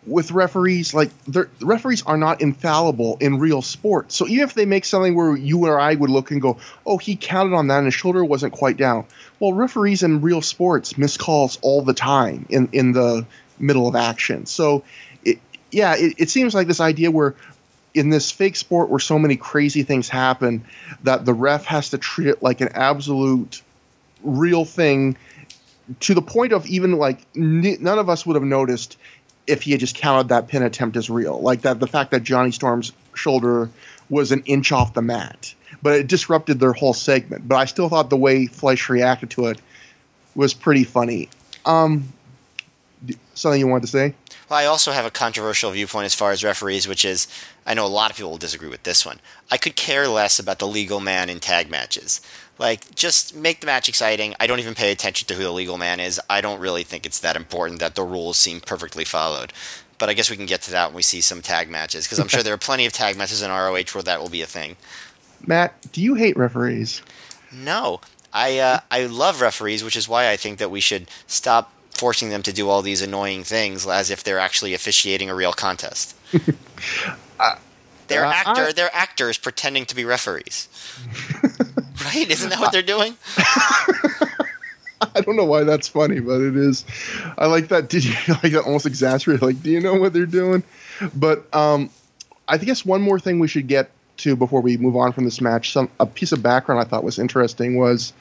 with 0.07 0.31
referees, 0.31 0.93
like 0.93 1.11
the 1.25 1.47
referees 1.61 2.01
are 2.03 2.17
not 2.17 2.41
infallible 2.41 3.17
in 3.19 3.39
real 3.39 3.61
sports. 3.61 4.15
So 4.15 4.25
even 4.27 4.45
if 4.45 4.53
they 4.53 4.65
make 4.65 4.85
something 4.85 5.13
where 5.15 5.35
you 5.35 5.65
or 5.65 5.79
I 5.79 5.93
would 5.93 6.09
look 6.09 6.31
and 6.31 6.41
go, 6.41 6.57
"Oh, 6.85 6.97
he 6.97 7.15
counted 7.15 7.53
on 7.53 7.67
that 7.67 7.79
and 7.79 7.85
his 7.85 7.93
shoulder 7.93 8.23
wasn't 8.23 8.53
quite 8.53 8.77
down," 8.77 9.05
well, 9.39 9.53
referees 9.53 10.03
in 10.03 10.21
real 10.21 10.41
sports 10.41 10.97
miss 10.97 11.17
calls 11.17 11.59
all 11.61 11.81
the 11.81 11.93
time 11.93 12.45
in 12.49 12.69
in 12.71 12.93
the 12.93 13.25
middle 13.59 13.87
of 13.87 13.95
action. 13.95 14.45
So, 14.45 14.83
it, 15.25 15.39
yeah, 15.71 15.95
it, 15.95 16.15
it 16.17 16.29
seems 16.29 16.55
like 16.55 16.67
this 16.67 16.79
idea 16.79 17.11
where 17.11 17.35
in 17.93 18.09
this 18.09 18.31
fake 18.31 18.55
sport 18.55 18.89
where 18.89 18.99
so 18.99 19.19
many 19.19 19.35
crazy 19.35 19.83
things 19.83 20.07
happen 20.07 20.63
that 21.03 21.25
the 21.25 21.33
ref 21.33 21.65
has 21.65 21.89
to 21.89 21.97
treat 21.97 22.27
it 22.27 22.41
like 22.41 22.61
an 22.61 22.69
absolute 22.73 23.61
real 24.23 24.65
thing 24.65 25.17
to 25.99 26.13
the 26.13 26.21
point 26.21 26.53
of 26.53 26.65
even 26.67 26.93
like 26.93 27.25
n- 27.35 27.77
none 27.79 27.99
of 27.99 28.09
us 28.09 28.25
would 28.25 28.35
have 28.35 28.43
noticed 28.43 28.97
if 29.47 29.63
he 29.63 29.71
had 29.71 29.79
just 29.79 29.95
counted 29.95 30.29
that 30.29 30.47
pin 30.47 30.61
attempt 30.61 30.97
as 30.97 31.09
real. 31.09 31.39
Like 31.39 31.61
that, 31.61 31.79
the 31.79 31.87
fact 31.87 32.11
that 32.11 32.23
Johnny 32.23 32.51
Storm's 32.51 32.91
shoulder 33.15 33.69
was 34.09 34.31
an 34.31 34.43
inch 34.45 34.71
off 34.71 34.93
the 34.93 35.01
mat, 35.01 35.53
but 35.81 35.93
it 35.93 36.07
disrupted 36.07 36.59
their 36.59 36.73
whole 36.73 36.93
segment. 36.93 37.47
But 37.47 37.55
I 37.55 37.65
still 37.65 37.89
thought 37.89 38.09
the 38.09 38.17
way 38.17 38.47
Fleisch 38.47 38.89
reacted 38.89 39.31
to 39.31 39.47
it 39.47 39.59
was 40.35 40.53
pretty 40.53 40.83
funny. 40.83 41.29
Um, 41.65 42.13
something 43.33 43.59
you 43.59 43.67
wanted 43.67 43.81
to 43.81 43.87
say? 43.87 44.13
Well, 44.49 44.59
I 44.59 44.65
also 44.65 44.91
have 44.91 45.05
a 45.05 45.11
controversial 45.11 45.71
viewpoint 45.71 46.05
as 46.05 46.13
far 46.13 46.31
as 46.31 46.43
referees, 46.43 46.87
which 46.87 47.03
is 47.03 47.27
I 47.65 47.73
know 47.73 47.85
a 47.85 47.87
lot 47.87 48.11
of 48.11 48.17
people 48.17 48.31
will 48.31 48.37
disagree 48.37 48.69
with 48.69 48.83
this 48.83 49.05
one. 49.05 49.19
I 49.51 49.57
could 49.57 49.75
care 49.75 50.07
less 50.07 50.39
about 50.39 50.59
the 50.59 50.67
legal 50.67 50.99
man 50.99 51.29
in 51.29 51.39
tag 51.39 51.69
matches. 51.69 52.21
Like, 52.59 52.95
just 52.95 53.35
make 53.35 53.59
the 53.59 53.65
match 53.67 53.87
exciting. 53.87 54.33
I 54.39 54.47
don't 54.47 54.59
even 54.59 54.73
pay 54.73 54.91
attention 54.91 55.27
to 55.27 55.35
who 55.35 55.43
the 55.43 55.51
legal 55.51 55.77
man 55.77 55.99
is. 55.99 56.19
I 56.29 56.41
don't 56.41 56.59
really 56.59 56.83
think 56.83 57.05
it's 57.05 57.19
that 57.19 57.35
important 57.35 57.79
that 57.79 57.95
the 57.95 58.03
rules 58.03 58.37
seem 58.37 58.61
perfectly 58.61 59.05
followed. 59.05 59.53
But 59.99 60.09
I 60.09 60.13
guess 60.13 60.29
we 60.29 60.37
can 60.37 60.45
get 60.45 60.61
to 60.63 60.71
that 60.71 60.87
when 60.87 60.95
we 60.95 61.01
see 61.01 61.21
some 61.21 61.41
tag 61.41 61.69
matches, 61.69 62.05
because 62.05 62.19
I'm 62.19 62.27
sure 62.27 62.43
there 62.43 62.53
are 62.53 62.57
plenty 62.57 62.85
of 62.85 62.93
tag 62.93 63.17
matches 63.17 63.41
in 63.41 63.49
ROH 63.49 63.93
where 63.93 64.03
that 64.03 64.21
will 64.21 64.29
be 64.29 64.41
a 64.41 64.47
thing. 64.47 64.75
Matt, 65.45 65.73
do 65.91 66.01
you 66.01 66.15
hate 66.15 66.37
referees? 66.37 67.01
No. 67.51 68.01
I, 68.33 68.59
uh, 68.59 68.79
I 68.91 69.05
love 69.05 69.41
referees, 69.41 69.83
which 69.83 69.95
is 69.95 70.07
why 70.07 70.29
I 70.29 70.37
think 70.37 70.59
that 70.59 70.69
we 70.69 70.79
should 70.79 71.09
stop 71.25 71.71
forcing 71.89 72.29
them 72.29 72.43
to 72.43 72.53
do 72.53 72.69
all 72.69 72.81
these 72.81 73.01
annoying 73.01 73.43
things 73.43 73.87
as 73.87 74.11
if 74.11 74.23
they're 74.23 74.39
actually 74.39 74.73
officiating 74.73 75.29
a 75.29 75.35
real 75.35 75.53
contest. 75.53 76.15
uh, 77.39 77.55
they're 78.07 78.25
uh, 78.25 78.31
actor. 78.31 78.67
I, 78.67 78.71
they're 78.73 78.93
actors 78.93 79.37
pretending 79.37 79.85
to 79.85 79.95
be 79.95 80.05
referees. 80.05 80.69
right? 82.03 82.29
Isn't 82.29 82.49
that 82.49 82.59
what 82.59 82.71
they're 82.71 82.81
doing? 82.81 83.15
I 85.15 85.21
don't 85.21 85.35
know 85.35 85.45
why 85.45 85.63
that's 85.63 85.87
funny, 85.87 86.19
but 86.19 86.41
it 86.41 86.55
is. 86.55 86.85
I 87.37 87.45
like 87.47 87.67
that. 87.67 87.89
Did 87.89 88.05
you 88.05 88.13
like 88.43 88.53
that? 88.53 88.63
Almost 88.65 88.85
exasperated. 88.85 89.41
Like, 89.41 89.61
do 89.61 89.69
you 89.69 89.79
know 89.79 89.95
what 89.95 90.13
they're 90.13 90.25
doing? 90.25 90.63
But 91.15 91.53
um, 91.53 91.89
I 92.47 92.57
guess 92.57 92.85
one 92.85 93.01
more 93.01 93.19
thing 93.19 93.39
we 93.39 93.47
should 93.47 93.67
get 93.67 93.91
to 94.17 94.35
before 94.35 94.61
we 94.61 94.77
move 94.77 94.95
on 94.95 95.13
from 95.13 95.25
this 95.25 95.41
match. 95.41 95.71
Some 95.71 95.89
a 95.99 96.05
piece 96.05 96.31
of 96.31 96.41
background 96.41 96.81
I 96.81 96.85
thought 96.85 97.03
was 97.03 97.19
interesting 97.19 97.77
was 97.77 98.13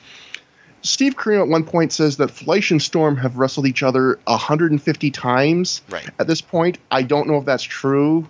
Steve 0.83 1.16
Corino 1.16 1.43
at 1.43 1.49
one 1.49 1.64
point 1.64 1.93
says 1.93 2.18
that 2.18 2.31
Fleisch 2.31 2.70
and 2.70 2.81
Storm 2.81 3.16
have 3.16 3.37
wrestled 3.39 3.66
each 3.66 3.83
other 3.83 4.18
150 4.24 5.11
times. 5.11 5.83
Right. 5.89 6.09
At 6.18 6.27
this 6.27 6.41
point, 6.41 6.79
I 6.91 7.03
don't 7.03 7.27
know 7.29 7.39
if 7.39 7.45
that's 7.45 7.64
true, 7.64 8.27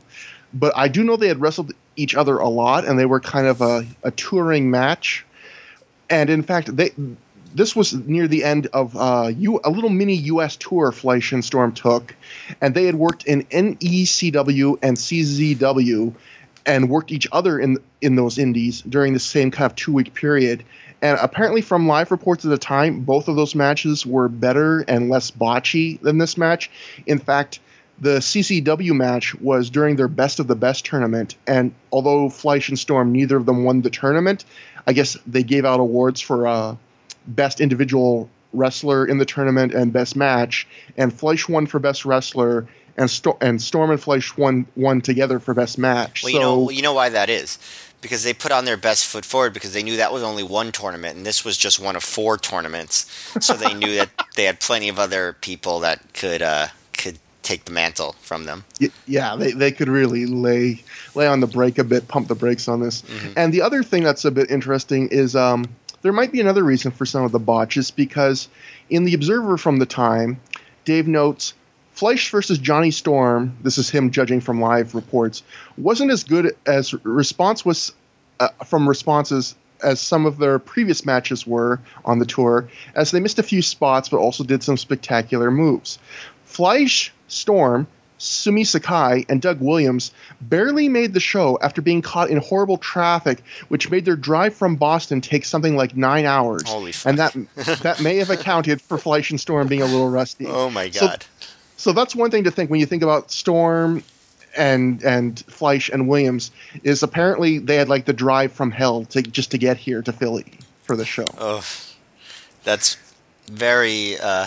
but 0.55 0.73
I 0.77 0.89
do 0.89 1.05
know 1.05 1.17
they 1.17 1.29
had 1.29 1.41
wrestled 1.41 1.73
each 1.97 2.15
other 2.15 2.39
a 2.39 2.49
lot, 2.49 2.85
and 2.85 2.99
they 2.99 3.07
were 3.07 3.21
kind 3.21 3.47
of 3.47 3.61
a, 3.61 3.87
a 4.03 4.11
touring 4.11 4.71
match. 4.71 5.26
And 6.09 6.31
in 6.31 6.43
fact, 6.43 6.77
they 6.77 6.91
this 7.55 7.75
was 7.75 7.95
near 7.95 8.29
the 8.29 8.45
end 8.45 8.69
of 8.73 8.97
uh, 8.97 9.33
U, 9.35 9.61
a 9.65 9.71
little 9.71 9.91
mini 9.91 10.15
U.S. 10.15 10.57
tour 10.57 10.93
Fleisch 10.93 11.33
and 11.33 11.45
Storm 11.45 11.73
took, 11.73 12.15
and 12.61 12.75
they 12.75 12.85
had 12.85 12.97
worked 12.97 13.25
in 13.25 13.45
NECW 13.45 14.79
and 14.83 14.97
CZW, 14.97 16.15
and 16.67 16.91
worked 16.91 17.13
each 17.13 17.27
other 17.33 17.59
in 17.59 17.79
in 18.01 18.17
those 18.17 18.39
indies 18.39 18.83
during 18.83 19.15
the 19.15 19.21
same 19.21 19.51
kind 19.51 19.71
of 19.71 19.77
two 19.77 19.93
week 19.93 20.13
period. 20.15 20.65
And 21.03 21.19
apparently, 21.21 21.61
from 21.61 21.87
live 21.87 22.11
reports 22.11 22.45
at 22.45 22.51
the 22.51 22.59
time, 22.59 23.01
both 23.01 23.29
of 23.29 23.37
those 23.37 23.55
matches 23.55 24.07
were 24.07 24.29
better 24.29 24.81
and 24.81 25.09
less 25.09 25.31
botchy 25.31 26.01
than 26.01 26.19
this 26.19 26.37
match. 26.39 26.71
In 27.07 27.19
fact, 27.19 27.61
the 27.99 28.19
CZW 28.19 28.95
match 28.95 29.35
was 29.37 29.71
during 29.71 29.97
their 29.97 30.09
best 30.09 30.41
of 30.41 30.47
the 30.47 30.57
best 30.57 30.85
tournament, 30.85 31.37
and 31.47 31.73
although 31.93 32.29
Fleisch 32.29 32.69
and 32.69 32.79
Storm, 32.79 33.13
neither 33.13 33.37
of 33.37 33.47
them 33.47 33.65
won 33.65 33.81
the 33.81 33.91
tournament, 33.91 34.45
I 34.87 34.93
guess 34.93 35.17
they 35.27 35.43
gave 35.43 35.65
out 35.65 35.81
awards 35.81 36.21
for 36.21 36.47
uh, 36.47 36.77
best 37.27 37.61
individual 37.61 38.29
wrestler 38.53 39.07
in 39.07 39.19
the 39.19 39.27
tournament 39.27 39.75
and 39.75 39.93
best 39.93 40.17
match, 40.17 40.67
and 40.97 41.13
Fleisch 41.13 41.49
won 41.49 41.67
for 41.67 41.79
best 41.79 42.05
wrestler, 42.05 42.67
and, 42.97 43.11
Sto- 43.11 43.37
and 43.41 43.61
Storm 43.61 43.91
and 43.91 44.01
Fleisch 44.01 44.37
won 44.37 44.67
won 44.77 45.01
together 45.01 45.39
for 45.39 45.55
best 45.55 45.79
match. 45.79 46.23
Well, 46.23 46.33
so, 46.33 46.39
you 46.39 46.41
know, 46.41 46.71
you 46.71 46.83
know 46.83 46.93
why 46.93 47.09
that 47.11 47.29
is 47.29 47.59
because 48.01 48.23
they 48.23 48.33
put 48.33 48.53
on 48.53 48.65
their 48.65 48.77
best 48.77 49.07
foot 49.07 49.25
forward 49.25 49.53
because 49.53 49.73
they 49.73 49.83
knew 49.83 49.97
that 49.97 50.13
was 50.13 50.23
only 50.23 50.43
one 50.43 50.71
tournament 50.71 51.17
and 51.17 51.27
this 51.27 51.45
was 51.45 51.57
just 51.57 51.81
one 51.81 51.97
of 51.97 52.05
four 52.05 52.37
tournaments. 52.37 53.07
So 53.41 53.55
they 53.55 53.75
knew 53.75 53.97
that 53.97 54.11
they 54.37 54.45
had 54.45 54.61
plenty 54.61 54.89
of 54.89 54.99
other 54.99 55.33
people 55.41 55.81
that 55.81 56.13
could 56.13 56.43
uh, 56.43 56.69
could 56.86 56.86
take 57.47 57.65
the 57.65 57.73
mantle 57.73 58.15
from 58.21 58.45
them. 58.45 58.65
Yeah, 59.07 59.37
they, 59.37 59.53
they 59.53 59.73
could 59.73 59.89
really 59.89 60.27
lay 60.27 60.83
lay 61.15 61.27
on 61.27 61.41
the 61.41 61.47
brake 61.47 61.79
a 61.79 61.85
bit, 61.85 62.09
pump 62.09 62.29
the 62.29 62.35
brakes 62.35 62.69
on 62.69 62.81
this. 62.81 63.03
Mm-hmm. 63.03 63.33
And 63.37 63.55
the 63.55 63.63
other 63.63 63.83
thing 63.83 64.03
that's 64.03 64.25
a 64.25 64.31
bit 64.31 64.51
interesting 64.51 65.09
is 65.09 65.37
um, 65.37 65.65
there 66.03 66.13
might 66.13 66.33
be 66.33 66.41
another 66.41 66.65
reason 66.65 66.91
for 66.91 67.07
some 67.07 67.25
of 67.25 67.33
the 67.33 67.39
botches 67.39 67.91
because 67.91 68.49
in 68.91 69.05
the 69.05 69.15
Observer 69.15 69.57
from 69.57 69.79
the 69.79 69.87
time, 69.87 70.41
Dave 70.85 71.07
notes 71.07 71.55
Fleisch 71.95 72.31
versus 72.31 72.59
Johnny 72.59 72.91
Storm, 72.91 73.57
this 73.63 73.79
is 73.79 73.89
him 73.89 74.11
judging 74.11 74.41
from 74.41 74.61
live 74.61 74.95
reports, 74.95 75.43
wasn't 75.79 76.11
as 76.11 76.25
good 76.25 76.55
as 76.67 76.93
response 77.05 77.65
was 77.65 77.95
uh, 78.39 78.49
from 78.67 78.87
responses 78.87 79.55
as 79.83 80.01
some 80.01 80.27
of 80.27 80.39
their 80.39 80.59
previous 80.59 81.07
matches 81.07 81.47
were 81.47 81.81
on 82.05 82.19
the 82.19 82.27
tour, 82.27 82.69
as 82.95 83.11
they 83.11 83.21
missed 83.21 83.39
a 83.39 83.43
few 83.43 83.63
spots 83.63 84.09
but 84.09 84.19
also 84.19 84.45
did 84.45 84.63
some 84.63 84.77
spectacular 84.77 85.51
moves. 85.51 85.99
Fleisch, 86.45 87.11
Storm, 87.29 87.87
Sumi 88.19 88.65
Sakai, 88.65 89.27
and 89.29 89.43
Doug 89.43 89.61
Williams 89.61 90.13
barely 90.41 90.89
made 90.89 91.13
the 91.13 91.21
show 91.21 91.59
after 91.61 91.83
being 91.83 92.03
caught 92.03 92.31
in 92.31 92.39
horrible 92.39 92.79
traffic, 92.79 93.43
which 93.69 93.91
made 93.91 94.05
their 94.05 94.17
drive 94.17 94.55
from 94.55 94.77
Boston 94.77 95.21
take 95.21 95.45
something 95.45 95.77
like 95.77 95.97
nine 95.97 96.25
hours. 96.25 96.63
Holy 96.67 96.93
fuck. 96.93 97.11
And 97.11 97.19
that 97.19 97.37
that 97.83 98.01
may 98.01 98.17
have 98.17 98.31
accounted 98.31 98.81
for 98.81 98.99
Fleisch 98.99 99.31
and 99.31 99.41
Storm 99.41 99.69
being 99.69 99.83
a 99.83 99.87
little 99.87 100.09
rusty. 100.09 100.47
Oh 100.47 100.71
my 100.71 100.89
god. 100.89 101.23
So, 101.23 101.47
so 101.77 101.93
that's 101.93 102.17
one 102.17 102.31
thing 102.31 102.45
to 102.45 102.51
think 102.51 102.71
when 102.71 102.81
you 102.81 102.87
think 102.87 103.03
about 103.03 103.31
Storm 103.31 104.03
and 104.57 105.03
and 105.03 105.45
Fleisch 105.47 105.91
and 105.91 106.09
Williams 106.09 106.51
is 106.83 107.03
apparently 107.03 107.59
they 107.59 107.77
had 107.77 107.89
like 107.89 108.07
the 108.07 108.13
drive 108.13 108.53
from 108.53 108.71
hell 108.71 109.05
to 109.07 109.23
just 109.23 109.51
to 109.51 109.59
get 109.59 109.77
here 109.77 110.03
to 110.03 110.13
Philly 110.13 110.47
for 110.85 110.97
the 110.97 111.05
show. 111.05 111.27
Oh, 111.39 111.65
that's 112.65 112.97
very 113.47 114.19
uh, 114.19 114.47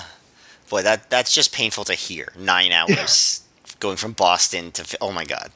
boy. 0.70 0.84
That 0.84 1.10
that's 1.10 1.34
just 1.34 1.54
painful 1.54 1.84
to 1.86 1.94
hear. 1.94 2.32
Nine 2.38 2.72
hours 2.72 3.42
yeah. 3.66 3.72
going 3.80 3.98
from 3.98 4.14
Boston 4.14 4.72
to 4.74 4.98
oh 5.02 5.12
my 5.12 5.26
god. 5.26 5.52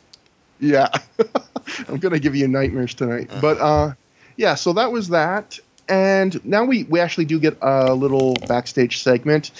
Yeah, 0.59 0.89
I'm 1.87 1.97
gonna 1.97 2.19
give 2.19 2.35
you 2.35 2.47
nightmares 2.47 2.93
tonight. 2.93 3.29
Uh-huh. 3.29 3.41
But 3.41 3.57
uh, 3.59 3.93
yeah, 4.37 4.55
so 4.55 4.73
that 4.73 4.91
was 4.91 5.09
that, 5.09 5.59
and 5.87 6.43
now 6.45 6.63
we 6.63 6.83
we 6.83 6.99
actually 6.99 7.25
do 7.25 7.39
get 7.39 7.57
a 7.61 7.93
little 7.93 8.35
backstage 8.47 9.01
segment. 9.01 9.51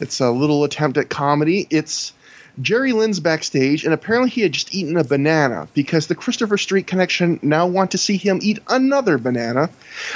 It's 0.00 0.20
a 0.20 0.30
little 0.30 0.64
attempt 0.64 0.98
at 0.98 1.08
comedy. 1.10 1.66
It's 1.70 2.12
Jerry 2.60 2.92
Lynn's 2.92 3.20
backstage, 3.20 3.84
and 3.84 3.94
apparently 3.94 4.30
he 4.30 4.42
had 4.42 4.52
just 4.52 4.74
eaten 4.74 4.96
a 4.96 5.04
banana 5.04 5.68
because 5.74 6.06
the 6.06 6.14
Christopher 6.14 6.58
Street 6.58 6.86
Connection 6.86 7.38
now 7.42 7.66
want 7.66 7.92
to 7.92 7.98
see 7.98 8.16
him 8.16 8.40
eat 8.42 8.58
another 8.68 9.18
banana. 9.18 9.70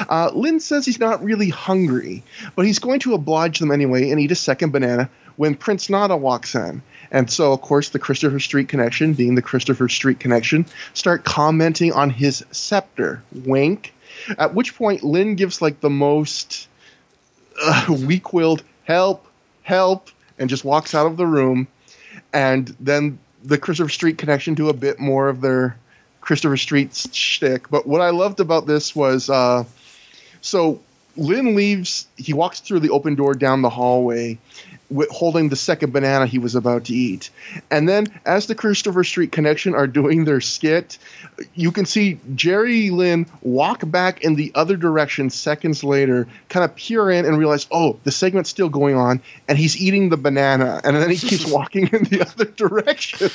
Uh, 0.09 0.31
Lynn 0.35 0.61
says 0.61 0.85
he's 0.85 1.01
not 1.01 1.25
really 1.25 1.49
hungry, 1.49 2.23
but 2.55 2.67
he's 2.67 2.79
going 2.79 3.01
to 3.01 3.15
oblige 3.15 3.59
them 3.59 3.71
anyway 3.71 4.11
and 4.11 4.21
eat 4.21 4.33
a 4.33 4.37
second 4.37 4.71
banana 4.71 5.09
when 5.37 5.55
Prince 5.55 5.89
Nana 5.89 6.17
walks 6.17 6.55
in. 6.55 6.83
And 7.11 7.31
so, 7.31 7.53
of 7.53 7.61
course, 7.61 7.91
the 7.91 7.99
Christopher 7.99 8.41
Street 8.41 8.69
Connection, 8.69 9.15
being 9.15 9.35
the 9.35 9.43
Christopher 9.43 9.89
Street 9.89 10.21
Connection, 10.21 10.67
start 10.93 11.25
commenting 11.25 11.93
on 11.93 12.11
his 12.11 12.45
scepter. 12.51 13.23
Wink. 13.33 13.95
At 14.39 14.55
which 14.55 14.75
point, 14.75 15.05
Lynn 15.05 15.37
gives 15.37 15.63
like 15.63 15.81
the 15.81 15.91
most 15.91 16.69
uh, 17.63 17.97
weak-willed 18.07 18.63
help 18.85 19.27
help, 19.67 20.11
and 20.39 20.49
just 20.49 20.65
walks 20.65 20.95
out 20.95 21.07
of 21.07 21.17
the 21.17 21.27
room. 21.27 21.67
And 22.33 22.75
then 22.81 23.19
the 23.45 23.59
Christopher 23.59 23.89
Street 23.89 24.19
connection 24.19 24.55
to 24.57 24.69
a 24.69 24.75
bit 24.75 24.99
more 24.99 25.29
of 25.29 25.41
their 25.41 25.77
Christopher 26.21 26.57
Street 26.57 26.95
shtick. 27.13 27.71
But 27.71 27.87
what 27.87 28.01
I 28.01 28.11
loved 28.11 28.41
about 28.41 28.67
this 28.67 28.97
was 28.97 29.31
uh, 29.31 29.65
so 30.41 30.81
Lynn 31.17 31.55
leaves, 31.55 32.07
he 32.17 32.33
walks 32.33 32.61
through 32.61 32.81
the 32.81 32.91
open 32.91 33.15
door 33.15 33.35
down 33.35 33.63
the 33.63 33.71
hallway, 33.71 34.39
holding 35.11 35.49
the 35.49 35.57
second 35.57 35.93
banana 35.93 36.27
he 36.27 36.39
was 36.39 36.55
about 36.55 36.85
to 36.85 36.95
eat. 36.95 37.31
And 37.71 37.89
then, 37.89 38.07
as 38.25 38.47
the 38.47 38.55
Christopher 38.55 39.05
Street 39.05 39.33
Connection 39.33 39.75
are 39.75 39.87
doing 39.87 40.25
their 40.25 40.41
skit, 40.41 40.99
you 41.55 41.73
can 41.73 41.87
see 41.87 42.21
Jerry 42.35 42.91
Lynn 42.91 43.27
walk 43.43 43.83
back 43.91 44.23
in 44.23 44.37
the 44.37 44.53
other 44.55 44.77
direction 44.77 45.31
seconds 45.31 45.83
later, 45.83 46.29
kind 46.49 46.65
of 46.65 46.75
peer 46.77 47.11
in 47.11 47.25
and 47.25 47.39
realize, 47.39 47.67
oh, 47.71 47.99
the 48.05 48.13
segment's 48.13 48.51
still 48.51 48.69
going 48.69 48.97
on, 48.97 49.21
and 49.49 49.59
he's 49.59 49.77
eating 49.77 50.09
the 50.09 50.17
banana. 50.17 50.81
And 50.85 50.97
then 50.97 51.11
he 51.11 51.17
keeps 51.17 51.47
walking 51.51 51.89
in 51.89 52.05
the 52.05 52.23
other 52.23 52.45
direction. 52.45 53.31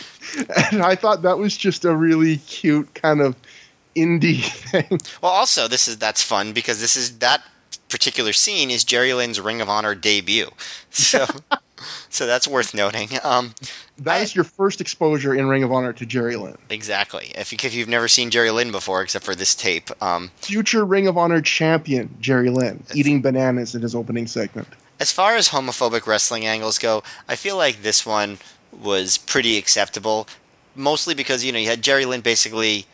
And 0.71 0.81
I 0.81 0.95
thought 0.95 1.23
that 1.23 1.37
was 1.37 1.57
just 1.57 1.85
a 1.85 1.95
really 1.95 2.37
cute 2.37 2.93
kind 2.93 3.21
of 3.21 3.35
indie 3.95 4.43
thing. 4.71 4.99
Well, 5.21 5.31
also 5.31 5.67
this 5.67 5.87
is 5.87 5.97
that's 5.97 6.23
fun 6.23 6.53
because 6.53 6.79
this 6.79 6.95
is 6.95 7.19
that 7.19 7.43
particular 7.91 8.33
scene 8.33 8.71
is 8.71 8.83
Jerry 8.83 9.13
Lynn's 9.13 9.39
Ring 9.39 9.61
of 9.61 9.69
Honor 9.69 9.93
debut. 9.93 10.49
So, 10.89 11.25
so 12.09 12.25
that's 12.25 12.47
worth 12.47 12.73
noting. 12.73 13.09
Um, 13.23 13.53
That 13.99 14.17
I- 14.17 14.21
is 14.21 14.33
your 14.35 14.43
first 14.45 14.81
exposure 14.81 15.35
in 15.35 15.47
Ring 15.47 15.63
of 15.63 15.71
Honor 15.71 15.93
to 15.93 16.05
Jerry 16.05 16.35
Lynn. 16.35 16.57
exactly. 16.69 17.31
If, 17.35 17.51
you, 17.51 17.57
if 17.63 17.73
you've 17.75 17.87
never 17.89 18.07
seen 18.07 18.29
Jerry 18.31 18.49
Lynn 18.51 18.71
before, 18.71 19.01
except 19.03 19.25
for 19.25 19.35
this 19.35 19.53
tape, 19.55 19.89
um, 20.01 20.31
Future 20.37 20.83
Ring 20.85 21.07
of 21.07 21.17
Honor 21.17 21.41
champion 21.41 22.15
Jerry 22.19 22.49
Lynn 22.49 22.83
eating 22.95 23.21
bananas 23.21 23.75
in 23.75 23.81
his 23.81 23.93
opening 23.95 24.25
segment. 24.27 24.67
as 24.99 25.11
far 25.11 25.35
as 25.35 25.49
homophobic 25.49 26.07
wrestling 26.07 26.45
angles 26.45 26.79
go, 26.79 27.03
I 27.27 27.35
feel 27.35 27.57
like 27.57 27.81
this 27.83 28.05
one 28.05 28.39
was 28.71 29.17
pretty 29.17 29.57
acceptable. 29.57 30.27
Mostly 30.75 31.13
because 31.13 31.43
you 31.43 31.51
know 31.51 31.59
you 31.59 31.67
had 31.67 31.81
Jerry 31.81 32.05
Lynn 32.05 32.21
basically 32.21 32.85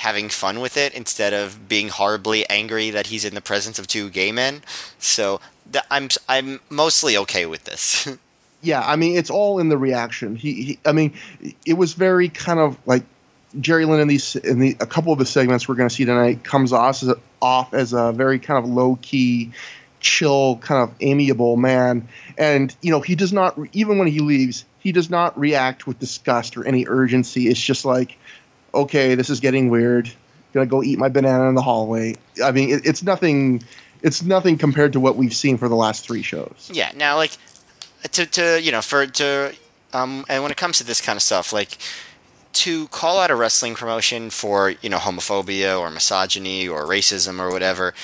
having 0.00 0.30
fun 0.30 0.60
with 0.60 0.78
it 0.78 0.94
instead 0.94 1.34
of 1.34 1.68
being 1.68 1.88
horribly 1.88 2.48
angry 2.48 2.88
that 2.88 3.08
he's 3.08 3.22
in 3.22 3.34
the 3.34 3.40
presence 3.40 3.78
of 3.78 3.86
two 3.86 4.08
gay 4.08 4.32
men. 4.32 4.62
So 4.98 5.40
th- 5.70 5.84
I'm 5.90 6.08
I'm 6.26 6.60
mostly 6.70 7.16
okay 7.18 7.46
with 7.46 7.64
this. 7.64 8.08
Yeah, 8.62 8.82
I 8.86 8.96
mean 8.96 9.16
it's 9.16 9.30
all 9.30 9.58
in 9.58 9.70
the 9.70 9.78
reaction. 9.78 10.36
He, 10.36 10.52
he 10.62 10.78
I 10.84 10.92
mean, 10.92 11.14
it 11.64 11.78
was 11.78 11.94
very 11.94 12.28
kind 12.28 12.60
of 12.60 12.76
like 12.84 13.04
Jerry 13.58 13.86
Lynn 13.86 14.00
in 14.00 14.06
these 14.06 14.36
in 14.36 14.58
the 14.58 14.76
a 14.80 14.86
couple 14.86 15.14
of 15.14 15.18
the 15.18 15.24
segments 15.24 15.66
we're 15.66 15.76
going 15.76 15.88
to 15.88 15.94
see 15.94 16.04
tonight 16.04 16.44
comes 16.44 16.70
off 16.70 17.02
as 17.02 17.08
a, 17.08 17.16
off 17.40 17.72
as 17.72 17.94
a 17.94 18.12
very 18.12 18.38
kind 18.38 18.62
of 18.62 18.70
low 18.70 18.98
key, 19.00 19.52
chill, 20.00 20.58
kind 20.58 20.86
of 20.86 20.94
amiable 21.00 21.56
man, 21.56 22.06
and 22.36 22.76
you 22.82 22.90
know 22.90 23.00
he 23.00 23.14
does 23.14 23.32
not 23.32 23.58
even 23.72 23.96
when 23.96 24.08
he 24.08 24.20
leaves 24.20 24.66
he 24.80 24.92
does 24.92 25.10
not 25.10 25.38
react 25.38 25.86
with 25.86 25.98
disgust 25.98 26.56
or 26.56 26.66
any 26.66 26.86
urgency. 26.88 27.48
It's 27.48 27.60
just 27.60 27.84
like, 27.84 28.16
okay, 28.74 29.14
this 29.14 29.30
is 29.30 29.40
getting 29.40 29.68
weird. 29.70 30.10
Gonna 30.52 30.66
go 30.66 30.82
eat 30.82 30.98
my 30.98 31.08
banana 31.08 31.48
in 31.48 31.54
the 31.54 31.62
hallway. 31.62 32.16
I 32.42 32.50
mean, 32.52 32.70
it, 32.70 32.86
it's 32.86 33.02
nothing. 33.02 33.62
It's 34.02 34.22
nothing 34.22 34.58
compared 34.58 34.92
to 34.94 35.00
what 35.00 35.16
we've 35.16 35.34
seen 35.34 35.58
for 35.58 35.68
the 35.68 35.76
last 35.76 36.04
three 36.04 36.22
shows. 36.22 36.70
Yeah. 36.72 36.90
Now, 36.96 37.16
like, 37.16 37.32
to 38.12 38.26
to 38.26 38.60
you 38.60 38.72
know, 38.72 38.82
for 38.82 39.06
to 39.06 39.54
um, 39.92 40.24
and 40.28 40.42
when 40.42 40.50
it 40.50 40.56
comes 40.56 40.78
to 40.78 40.84
this 40.84 41.00
kind 41.00 41.16
of 41.16 41.22
stuff, 41.22 41.52
like 41.52 41.78
to 42.52 42.88
call 42.88 43.18
out 43.18 43.30
a 43.30 43.36
wrestling 43.36 43.74
promotion 43.74 44.30
for 44.30 44.70
you 44.70 44.88
know 44.88 44.98
homophobia 44.98 45.78
or 45.78 45.90
misogyny 45.90 46.66
or 46.66 46.84
racism 46.84 47.38
or 47.38 47.50
whatever, 47.52 47.94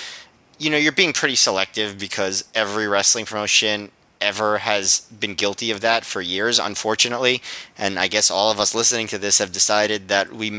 you 0.59 0.71
know, 0.71 0.77
you're 0.77 0.93
being 0.93 1.13
pretty 1.13 1.37
selective 1.37 1.99
because 1.99 2.45
every 2.55 2.87
wrestling 2.87 3.25
promotion 3.25 3.91
ever 4.27 4.59
has 4.59 5.01
been 5.21 5.35
guilty 5.35 5.71
of 5.71 5.81
that 5.81 6.05
for 6.05 6.21
years, 6.21 6.59
unfortunately. 6.59 7.41
And 7.79 7.99
I 7.99 8.09
guess 8.09 8.31
all 8.31 8.51
of 8.51 8.61
us 8.61 8.75
listening 8.75 9.07
to 9.09 9.19
this 9.19 9.39
have 9.39 9.53
decided 9.53 10.09
that 10.09 10.33
we, 10.33 10.51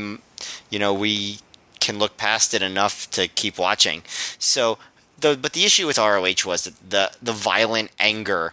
you 0.70 0.78
know, 0.78 0.94
we 0.94 1.38
can 1.80 1.98
look 1.98 2.16
past 2.16 2.54
it 2.54 2.62
enough 2.62 3.10
to 3.12 3.28
keep 3.28 3.58
watching. 3.58 4.02
So, 4.38 4.78
the, 5.20 5.36
but 5.40 5.52
the 5.52 5.64
issue 5.64 5.86
with 5.86 5.98
ROH 5.98 6.46
was 6.46 6.64
that 6.64 6.90
the 6.90 7.10
the 7.20 7.32
violent 7.32 7.90
anger 7.98 8.52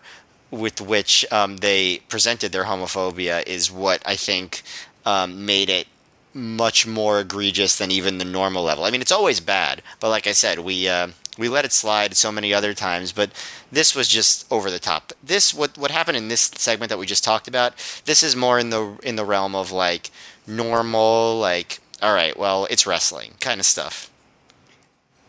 with 0.52 0.82
which 0.82 1.26
um, 1.32 1.58
they 1.58 1.98
presented 2.10 2.52
their 2.52 2.66
homophobia 2.66 3.46
is 3.48 3.72
what 3.72 4.02
I 4.06 4.16
think 4.16 4.64
um, 5.06 5.46
made 5.46 5.70
it 5.70 5.88
much 6.34 6.86
more 6.86 7.22
egregious 7.22 7.78
than 7.78 7.92
even 7.92 8.18
the 8.18 8.26
normal 8.26 8.64
level. 8.64 8.84
I 8.84 8.92
mean, 8.92 9.02
it's 9.02 9.12
always 9.12 9.40
bad, 9.40 9.82
but 10.00 10.10
like 10.10 10.28
I 10.28 10.34
said, 10.34 10.60
we 10.60 10.88
uh, 10.88 11.10
we 11.38 11.50
let 11.50 11.66
it 11.66 11.72
slide 11.74 12.16
so 12.16 12.32
many 12.32 12.54
other 12.54 12.74
times, 12.74 13.12
but 13.12 13.30
this 13.72 13.96
was 13.96 14.08
just 14.08 14.46
over 14.52 14.72
the 14.72 14.80
top. 14.80 15.14
This 15.24 15.54
what 15.54 15.78
what 15.78 15.92
happened 15.92 16.18
in 16.18 16.28
this 16.30 16.42
segment 16.56 16.90
that 16.90 16.98
we 17.00 17.06
just 17.06 17.24
talked 17.24 17.48
about. 17.48 17.76
This 18.06 18.24
is 18.24 18.36
more 18.36 18.60
in 18.60 18.70
the 18.70 18.98
in 19.04 19.16
the 19.16 19.26
realm 19.26 19.56
of 19.56 19.72
like 19.72 20.12
normal, 20.48 21.40
like 21.40 21.80
all 22.02 22.14
right, 22.14 22.38
well, 22.38 22.68
it's 22.70 22.86
wrestling 22.88 23.34
kind 23.40 23.60
of 23.60 23.66
stuff. 23.66 24.10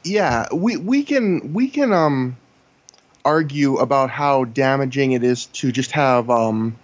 yeah 0.04 0.46
we 0.52 0.76
we 0.76 1.02
can 1.02 1.52
we 1.52 1.68
can 1.68 1.92
um 1.92 2.36
argue 3.24 3.76
about 3.78 4.10
how 4.10 4.44
damaging 4.44 5.12
it 5.12 5.24
is 5.24 5.46
to 5.46 5.72
just 5.72 5.90
have 5.92 6.30
um 6.30 6.76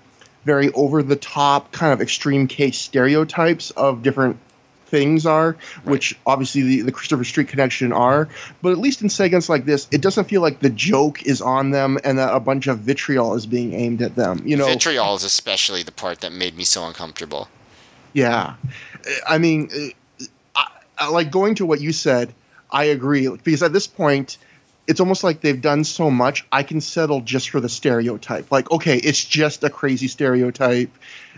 very 0.45 0.73
over 0.73 1.03
the 1.03 1.15
top 1.17 1.71
kind 1.73 1.93
of 1.93 2.01
extreme 2.01 2.49
case 2.49 2.79
stereotypes 2.79 3.71
of 3.73 4.03
different 4.03 4.37
things 4.93 5.25
are 5.25 5.57
which 5.85 6.15
obviously 6.27 6.63
the, 6.63 6.81
the 6.83 6.93
christopher 6.93 7.25
street 7.25 7.49
connection 7.49 7.93
are 7.93 8.29
but 8.61 8.73
at 8.73 8.79
least 8.79 9.01
in 9.01 9.09
segments 9.09 9.49
like 9.49 9.65
this 9.65 9.89
it 9.91 10.03
doesn't 10.03 10.27
feel 10.29 10.43
like 10.43 10.61
the 10.61 10.71
joke 10.71 11.23
is 11.25 11.41
on 11.41 11.71
them 11.71 11.99
and 12.05 12.19
that 12.19 12.35
a 12.35 12.39
bunch 12.39 12.67
of 12.67 12.79
vitriol 12.81 13.35
is 13.35 13.47
being 13.47 13.73
aimed 13.73 14.03
at 14.03 14.15
them 14.15 14.41
you 14.45 14.57
know 14.57 14.67
Vitriol 14.67 15.15
is 15.15 15.25
especially 15.25 15.83
the 15.83 15.93
part 15.93 16.21
that 16.21 16.33
made 16.33 16.57
me 16.57 16.65
so 16.65 16.85
uncomfortable. 16.87 17.49
Yeah, 18.13 18.55
I 19.27 19.39
mean, 19.39 19.71
uh, 20.21 20.25
I, 20.57 20.69
I, 20.99 21.09
like 21.09 21.31
going 21.31 21.55
to 21.57 21.67
what 21.67 21.81
you 21.81 21.93
said. 21.93 22.35
I 22.71 22.85
agree 22.85 23.29
because 23.29 23.63
at 23.63 23.73
this 23.73 23.87
point, 23.87 24.39
it's 24.87 25.01
almost 25.01 25.25
like 25.25 25.41
they've 25.41 25.61
done 25.61 25.85
so 25.85 26.11
much. 26.11 26.47
I 26.53 26.63
can 26.63 26.81
settle 26.81 27.21
just 27.21 27.51
for 27.51 27.61
the 27.61 27.69
stereotype. 27.69 28.51
Like, 28.51 28.71
okay, 28.71 28.97
it's 28.97 29.25
just 29.25 29.65
a 29.65 29.71
crazy 29.71 30.09
stereotype. 30.09 30.91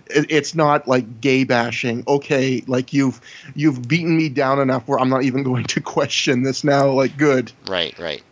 It, 0.07 0.27
it's 0.29 0.55
not 0.55 0.87
like 0.87 1.21
gay 1.21 1.45
bashing. 1.45 2.05
Okay, 2.07 2.63
like 2.67 2.93
you've 2.93 3.21
you've 3.55 3.87
beaten 3.87 4.17
me 4.17 4.29
down 4.29 4.59
enough 4.59 4.87
where 4.87 4.99
I'm 4.99 5.09
not 5.09 5.23
even 5.23 5.43
going 5.43 5.65
to 5.65 5.81
question 5.83 6.43
this 6.43 6.65
now. 6.65 6.91
Like, 6.91 7.17
good. 7.17 7.53
Right, 7.67 7.99
right. 7.99 8.23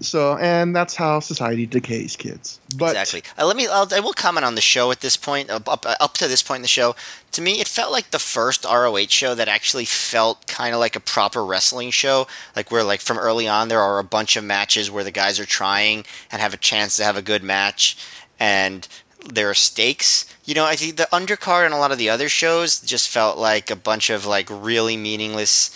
So, 0.00 0.36
and 0.36 0.76
that's 0.76 0.94
how 0.94 1.20
society 1.20 1.64
decays, 1.64 2.16
kids. 2.16 2.60
But 2.76 2.96
exactly. 2.96 3.22
Uh, 3.38 3.46
let 3.46 3.56
me. 3.56 3.66
I'll, 3.66 3.88
I 3.92 4.00
will 4.00 4.12
comment 4.12 4.44
on 4.44 4.54
the 4.54 4.60
show 4.60 4.90
at 4.90 5.00
this 5.00 5.16
point. 5.16 5.48
Up, 5.48 5.68
up, 5.68 5.86
up 5.86 6.14
to 6.14 6.28
this 6.28 6.42
point 6.42 6.58
in 6.58 6.62
the 6.62 6.68
show, 6.68 6.94
to 7.32 7.40
me, 7.40 7.60
it 7.60 7.68
felt 7.68 7.92
like 7.92 8.10
the 8.10 8.18
first 8.18 8.64
ROH 8.64 9.06
show 9.08 9.34
that 9.34 9.48
actually 9.48 9.86
felt 9.86 10.46
kind 10.46 10.74
of 10.74 10.80
like 10.80 10.96
a 10.96 11.00
proper 11.00 11.44
wrestling 11.44 11.90
show. 11.90 12.26
Like 12.54 12.70
where, 12.70 12.84
like 12.84 13.00
from 13.00 13.18
early 13.18 13.48
on, 13.48 13.68
there 13.68 13.80
are 13.80 13.98
a 13.98 14.04
bunch 14.04 14.36
of 14.36 14.44
matches 14.44 14.90
where 14.90 15.04
the 15.04 15.10
guys 15.10 15.40
are 15.40 15.46
trying 15.46 16.04
and 16.30 16.42
have 16.42 16.52
a 16.52 16.58
chance 16.58 16.96
to 16.96 17.04
have 17.04 17.16
a 17.16 17.22
good 17.22 17.42
match, 17.42 17.96
and 18.38 18.86
there 19.28 19.50
are 19.50 19.54
stakes. 19.54 20.26
You 20.44 20.54
know, 20.54 20.64
I 20.64 20.76
think 20.76 20.96
the 20.96 21.08
undercard 21.12 21.64
and 21.64 21.74
a 21.74 21.78
lot 21.78 21.92
of 21.92 21.98
the 21.98 22.10
other 22.10 22.28
shows 22.28 22.80
just 22.80 23.08
felt 23.08 23.38
like 23.38 23.70
a 23.70 23.76
bunch 23.76 24.10
of 24.10 24.26
like 24.26 24.48
really 24.50 24.96
meaningless 24.96 25.70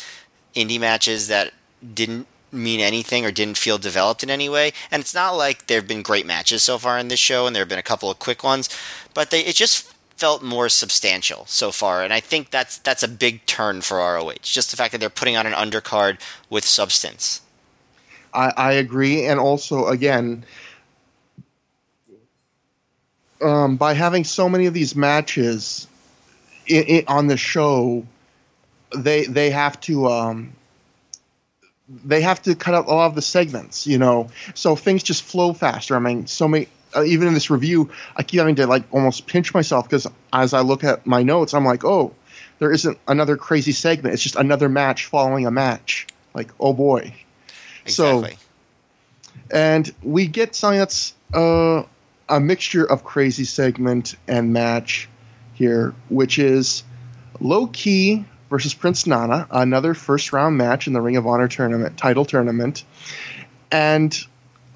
indie 0.54 0.80
matches 0.80 1.28
that 1.28 1.52
didn't 1.94 2.26
mean 2.52 2.80
anything 2.80 3.24
or 3.24 3.30
didn't 3.30 3.58
feel 3.58 3.78
developed 3.78 4.22
in 4.22 4.30
any 4.30 4.48
way. 4.48 4.72
And 4.90 5.00
it's 5.00 5.14
not 5.14 5.36
like 5.36 5.66
there 5.66 5.78
have 5.78 5.88
been 5.88 6.02
great 6.02 6.26
matches 6.26 6.62
so 6.62 6.78
far 6.78 6.98
in 6.98 7.08
this 7.08 7.20
show, 7.20 7.46
and 7.46 7.54
there 7.54 7.62
have 7.62 7.68
been 7.68 7.78
a 7.78 7.82
couple 7.82 8.10
of 8.10 8.18
quick 8.18 8.42
ones, 8.42 8.68
but 9.14 9.30
they 9.30 9.40
it 9.44 9.54
just 9.54 9.92
felt 10.16 10.42
more 10.42 10.68
substantial 10.68 11.46
so 11.46 11.72
far. 11.72 12.02
And 12.02 12.12
I 12.12 12.20
think 12.20 12.50
that's 12.50 12.78
that's 12.78 13.02
a 13.02 13.08
big 13.08 13.46
turn 13.46 13.80
for 13.80 13.98
ROH. 13.98 14.34
Just 14.42 14.70
the 14.70 14.76
fact 14.76 14.92
that 14.92 14.98
they're 14.98 15.10
putting 15.10 15.36
on 15.36 15.46
an 15.46 15.52
undercard 15.52 16.18
with 16.48 16.64
substance. 16.64 17.40
I, 18.32 18.52
I 18.56 18.72
agree, 18.72 19.26
and 19.26 19.40
also 19.40 19.86
again, 19.86 20.44
um, 23.42 23.76
by 23.76 23.94
having 23.94 24.24
so 24.24 24.48
many 24.48 24.66
of 24.66 24.74
these 24.74 24.94
matches 24.96 25.86
i 26.70 27.04
i 27.08 27.12
on 27.12 27.26
the 27.26 27.36
show, 27.36 28.06
they 28.96 29.24
they 29.26 29.50
have 29.50 29.80
to 29.80 30.06
um, 30.08 30.52
they 32.04 32.20
have 32.20 32.40
to 32.42 32.54
cut 32.54 32.74
out 32.74 32.86
a 32.86 32.90
lot 32.90 33.06
of 33.06 33.14
the 33.14 33.22
segments, 33.22 33.86
you 33.86 33.98
know, 33.98 34.28
so 34.54 34.76
things 34.76 35.02
just 35.02 35.22
flow 35.22 35.52
faster. 35.52 35.96
I 35.96 35.98
mean, 35.98 36.26
so 36.26 36.46
many. 36.48 36.68
Uh, 36.94 37.04
even 37.04 37.28
in 37.28 37.34
this 37.34 37.50
review, 37.50 37.88
I 38.16 38.24
keep 38.24 38.38
having 38.40 38.56
to 38.56 38.66
like 38.66 38.82
almost 38.92 39.28
pinch 39.28 39.54
myself 39.54 39.88
because 39.88 40.08
as 40.32 40.52
I 40.52 40.60
look 40.62 40.82
at 40.82 41.06
my 41.06 41.22
notes, 41.22 41.54
I'm 41.54 41.64
like, 41.64 41.84
oh, 41.84 42.12
there 42.58 42.72
isn't 42.72 42.98
another 43.06 43.36
crazy 43.36 43.70
segment. 43.70 44.12
It's 44.12 44.22
just 44.24 44.34
another 44.34 44.68
match 44.68 45.06
following 45.06 45.46
a 45.46 45.52
match. 45.52 46.08
Like, 46.34 46.50
oh 46.58 46.72
boy. 46.72 47.14
So- 47.86 48.20
and 49.52 49.92
we 50.02 50.26
get 50.26 50.54
something 50.56 50.78
that's 50.80 51.14
uh, 51.32 51.84
a 52.30 52.40
mixture 52.40 52.84
of 52.84 53.04
crazy 53.04 53.44
segment 53.44 54.14
and 54.28 54.52
match 54.52 55.08
here, 55.54 55.94
which 56.08 56.38
is 56.38 56.84
Low 57.40 57.66
Ki 57.66 58.24
versus 58.48 58.72
Prince 58.72 59.06
Nana, 59.06 59.46
another 59.50 59.94
first 59.94 60.32
round 60.32 60.56
match 60.56 60.86
in 60.86 60.92
the 60.92 61.00
Ring 61.00 61.16
of 61.16 61.26
Honor 61.26 61.48
tournament 61.48 61.98
title 61.98 62.24
tournament, 62.24 62.84
and 63.70 64.16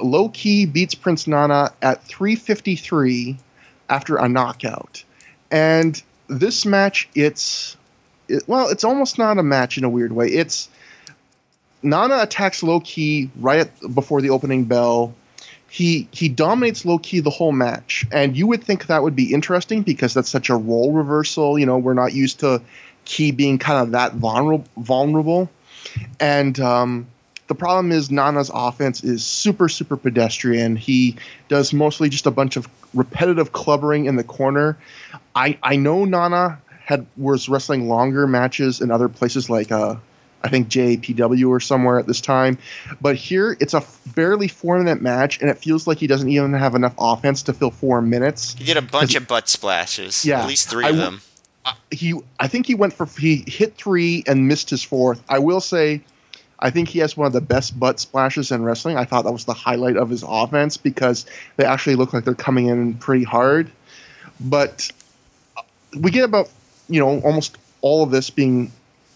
Low 0.01 0.29
Ki 0.29 0.67
beats 0.67 0.95
Prince 0.95 1.27
Nana 1.27 1.73
at 1.81 2.05
353 2.05 3.39
after 3.89 4.17
a 4.17 4.29
knockout, 4.29 5.05
and 5.51 6.03
this 6.27 6.67
match 6.67 7.09
it's 7.15 7.77
it, 8.29 8.45
well, 8.47 8.69
it's 8.69 8.85
almost 8.85 9.19
not 9.19 9.39
a 9.39 9.43
match 9.43 9.79
in 9.79 9.85
a 9.85 9.89
weird 9.89 10.13
way. 10.13 10.29
It's 10.29 10.69
Nana 11.83 12.23
attacks 12.23 12.63
Low 12.63 12.81
Ki 12.81 13.31
right 13.37 13.61
at, 13.61 13.95
before 13.95 14.21
the 14.21 14.31
opening 14.31 14.65
bell. 14.65 15.15
He 15.75 16.07
he 16.13 16.29
dominates 16.29 16.85
Low 16.85 16.99
Ki 16.99 17.19
the 17.19 17.31
whole 17.31 17.51
match, 17.51 18.07
and 18.13 18.37
you 18.37 18.47
would 18.47 18.63
think 18.63 18.87
that 18.87 19.03
would 19.03 19.17
be 19.17 19.35
interesting 19.35 19.83
because 19.83 20.15
that's 20.15 20.29
such 20.29 20.49
a 20.49 20.55
role 20.55 20.93
reversal. 20.93 21.59
You 21.59 21.67
know, 21.67 21.79
we're 21.79 21.95
not 21.95 22.15
used 22.15 22.39
to 22.41 22.63
Ki 23.05 23.33
being 23.33 23.59
kind 23.59 23.83
of 23.83 23.91
that 23.91 24.15
vulnerable, 24.15 24.65
vulnerable, 24.77 25.51
and 26.21 26.61
um, 26.61 27.09
the 27.49 27.57
problem 27.57 27.91
is 27.91 28.09
Nana's 28.09 28.53
offense 28.55 29.03
is 29.03 29.27
super 29.27 29.69
super 29.69 29.97
pedestrian. 29.97 30.77
He 30.77 31.17
does 31.49 31.73
mostly 31.73 32.09
just 32.09 32.27
a 32.27 32.31
bunch 32.31 32.57
of 32.57 32.69
repetitive 32.95 33.51
clubbering 33.51 34.07
in 34.07 34.15
the 34.15 34.23
corner. 34.23 34.79
I 35.35 35.59
I 35.61 35.75
know 35.75 36.05
Nana 36.05 36.61
had 36.85 37.05
was 37.17 37.49
wrestling 37.49 37.89
longer 37.89 38.29
matches 38.29 38.81
in 38.81 38.93
other 38.93 39.09
places 39.09 39.51
like 39.51 39.73
uh 39.73 39.97
I 40.45 40.49
think 40.49 40.69
JPW 40.69 41.49
or 41.49 41.59
somewhere 41.59 41.99
at 41.99 42.07
this 42.07 42.21
time. 42.21 42.59
But 43.01 43.17
here 43.17 43.57
it's 43.61 43.73
a 43.73 43.83
barely 44.15 44.47
four 44.47 44.79
minute 44.79 45.01
match, 45.01 45.41
and 45.41 45.49
it 45.49 45.57
feels 45.57 45.87
like 45.87 45.99
he 45.99 46.07
doesn't 46.07 46.29
even 46.29 46.53
have 46.53 46.75
enough 46.75 46.95
offense 46.99 47.43
to 47.45 47.55
fill 47.55 47.71
four 47.71 48.03
minutes. 48.03 48.55
He 48.55 48.65
did 48.65 48.77
a 48.77 48.83
bunch 48.83 49.15
of 49.15 49.27
butt 49.27 49.49
splashes. 49.49 50.25
Yeah, 50.25 50.43
at 50.43 50.49
least 50.49 50.69
three 50.69 50.85
I 50.85 50.91
of 50.91 50.97
w- 50.97 51.19
them. 51.19 51.23
He, 51.91 52.15
I 52.39 52.47
think 52.47 52.67
he 52.67 52.75
went 52.75 52.93
for 52.93 53.07
he 53.07 53.43
hit 53.47 53.77
three 53.77 54.23
and 54.27 54.47
missed 54.47 54.69
his 54.69 54.83
fourth. 54.83 55.23
I 55.31 55.39
will 55.39 55.63
say, 55.63 56.03
I 56.59 56.69
think 56.69 56.91
he 56.91 56.99
has 56.99 57.17
one 57.17 57.27
of 57.27 57.33
the 57.33 57.41
best 57.41 57.81
butt 57.81 57.99
splashes 57.99 58.53
in 58.53 58.63
wrestling. 58.63 58.99
I 58.99 59.07
thought 59.07 59.25
that 59.25 59.33
was 59.33 59.47
the 59.47 59.55
highlight 59.55 59.97
of 59.97 60.11
his 60.11 60.23
offense 60.29 60.77
because 60.77 61.25
they 61.57 61.65
actually 61.65 61.97
look 61.97 62.13
like 62.13 62.25
they're 62.25 62.35
coming 62.35 62.67
in 62.67 62.95
pretty 62.95 63.25
hard. 63.25 63.71
But 64.41 64.91
uh, 65.57 65.63
we 65.99 66.11
get 66.11 66.25
about 66.25 66.51
you 66.91 67.01
know 67.01 67.21
almost 67.21 67.57
all 67.81 68.03
of 68.03 68.11
this 68.11 68.29
being 68.29 68.71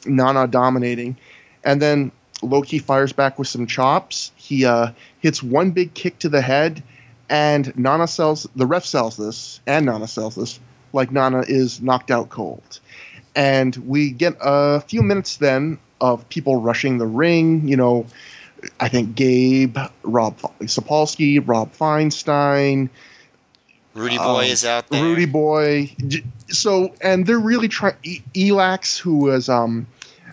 Nana 0.07 0.47
dominating, 0.47 1.17
and 1.65 1.81
then 1.83 2.13
Low 2.43 2.63
Ki 2.63 2.79
fires 2.79 3.13
back 3.13 3.39
with 3.39 3.49
some 3.49 3.67
chops. 3.67 4.33
He 4.37 4.65
uh, 4.65 4.93
hits 5.21 5.43
one 5.43 5.73
big 5.73 5.95
kick 5.95 6.19
to 6.21 6.29
the 6.29 6.41
head, 6.41 6.83
and 7.29 7.77
Nana 7.77 8.07
sells 8.07 8.47
the 8.55 8.67
ref 8.67 8.85
sells 8.85 9.17
this, 9.17 9.61
and 9.67 9.87
Nana 9.87 10.07
sells 10.07 10.37
this 10.37 10.61
like 10.93 11.11
Nana 11.13 11.45
is 11.47 11.81
knocked 11.81 12.11
out 12.11 12.29
cold. 12.29 12.81
And 13.35 13.77
we 13.77 14.11
get 14.11 14.37
a 14.41 14.81
few 14.81 15.03
minutes 15.03 15.37
then 15.37 15.79
of 16.01 16.29
people 16.29 16.61
rushing 16.61 16.99
the 16.99 17.07
ring. 17.07 17.69
You 17.69 17.77
know, 17.77 18.07
I 18.81 18.89
think 18.89 19.15
Gabe, 19.15 19.77
Rob 20.03 20.39
Sapolsky, 20.63 21.43
Rob 21.45 21.73
Feinstein, 21.73 22.89
Rudy 23.99 24.19
um, 24.19 24.25
Boy 24.25 24.45
is 24.47 24.65
out 24.65 24.89
there. 24.89 25.03
Rudy 25.03 25.27
Boy. 25.27 25.95
So, 26.49 26.95
and 27.01 27.27
they're 27.27 27.39
really 27.39 27.69
trying. 27.69 27.97
E- 28.03 28.23
Elax, 28.35 28.99
who 28.99 29.19
was 29.19 29.49
um, 29.49 29.87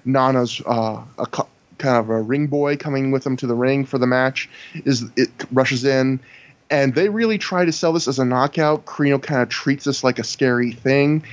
Nana's 0.06 0.62
uh, 0.66 1.04
a 1.18 1.26
co- 1.26 1.48
kind 1.78 1.98
of 1.98 2.10
a 2.10 2.22
ring 2.22 2.48
boy 2.48 2.78
coming 2.78 3.12
with 3.12 3.26
him 3.26 3.38
to 3.38 3.48
the 3.48 3.56
ring 3.56 3.86
for 3.86 3.98
the 3.98 4.08
match, 4.08 4.50
is 4.74 5.06
it 5.16 5.30
rushes 5.52 5.84
in, 5.84 6.20
and 6.70 6.96
they 6.96 7.10
really 7.10 7.38
try 7.38 7.66
to 7.66 7.72
sell 7.72 7.94
this 7.94 8.08
as 8.08 8.20
a 8.20 8.26
knockout. 8.26 8.86
Corino 8.86 9.22
kind 9.22 9.42
of 9.42 9.50
treats 9.50 9.86
this 9.86 10.04
like 10.04 10.20
a 10.20 10.24
scary 10.24 10.72
thing, 10.72 11.24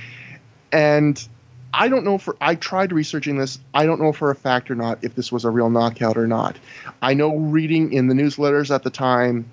and 0.71 1.25
I 1.73 1.87
don't 1.87 2.03
know 2.03 2.17
for 2.17 2.35
I 2.39 2.55
tried 2.55 2.91
researching 2.91 3.37
this. 3.37 3.59
I 3.73 3.85
don't 3.85 3.99
know 3.99 4.11
for 4.11 4.31
a 4.31 4.35
fact 4.35 4.69
or 4.69 4.75
not 4.75 4.99
if 5.01 5.15
this 5.15 5.31
was 5.31 5.45
a 5.45 5.49
real 5.49 5.69
knockout 5.69 6.17
or 6.17 6.27
not. 6.27 6.57
I 7.01 7.13
know 7.13 7.35
reading 7.35 7.93
in 7.93 8.07
the 8.07 8.13
newsletters 8.13 8.73
at 8.73 8.83
the 8.83 8.89
time, 8.89 9.49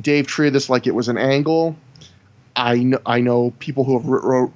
Dave 0.00 0.26
treated 0.26 0.54
this 0.54 0.68
like 0.68 0.86
it 0.86 0.94
was 0.94 1.08
an 1.08 1.18
angle. 1.18 1.76
I 2.56 2.76
know, 2.78 2.98
I 3.04 3.20
know 3.20 3.52
people 3.58 3.84
who 3.84 3.98
have 3.98 4.06
wrote, 4.06 4.52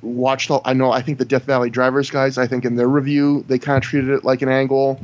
watched. 0.00 0.50
All, 0.50 0.62
I 0.64 0.72
know. 0.72 0.90
I 0.90 1.02
think 1.02 1.18
the 1.18 1.24
Death 1.24 1.44
Valley 1.44 1.70
Drivers 1.70 2.10
guys. 2.10 2.38
I 2.38 2.46
think 2.46 2.64
in 2.64 2.76
their 2.76 2.88
review 2.88 3.44
they 3.46 3.58
kind 3.58 3.76
of 3.76 3.82
treated 3.82 4.10
it 4.10 4.24
like 4.24 4.42
an 4.42 4.48
angle. 4.48 5.00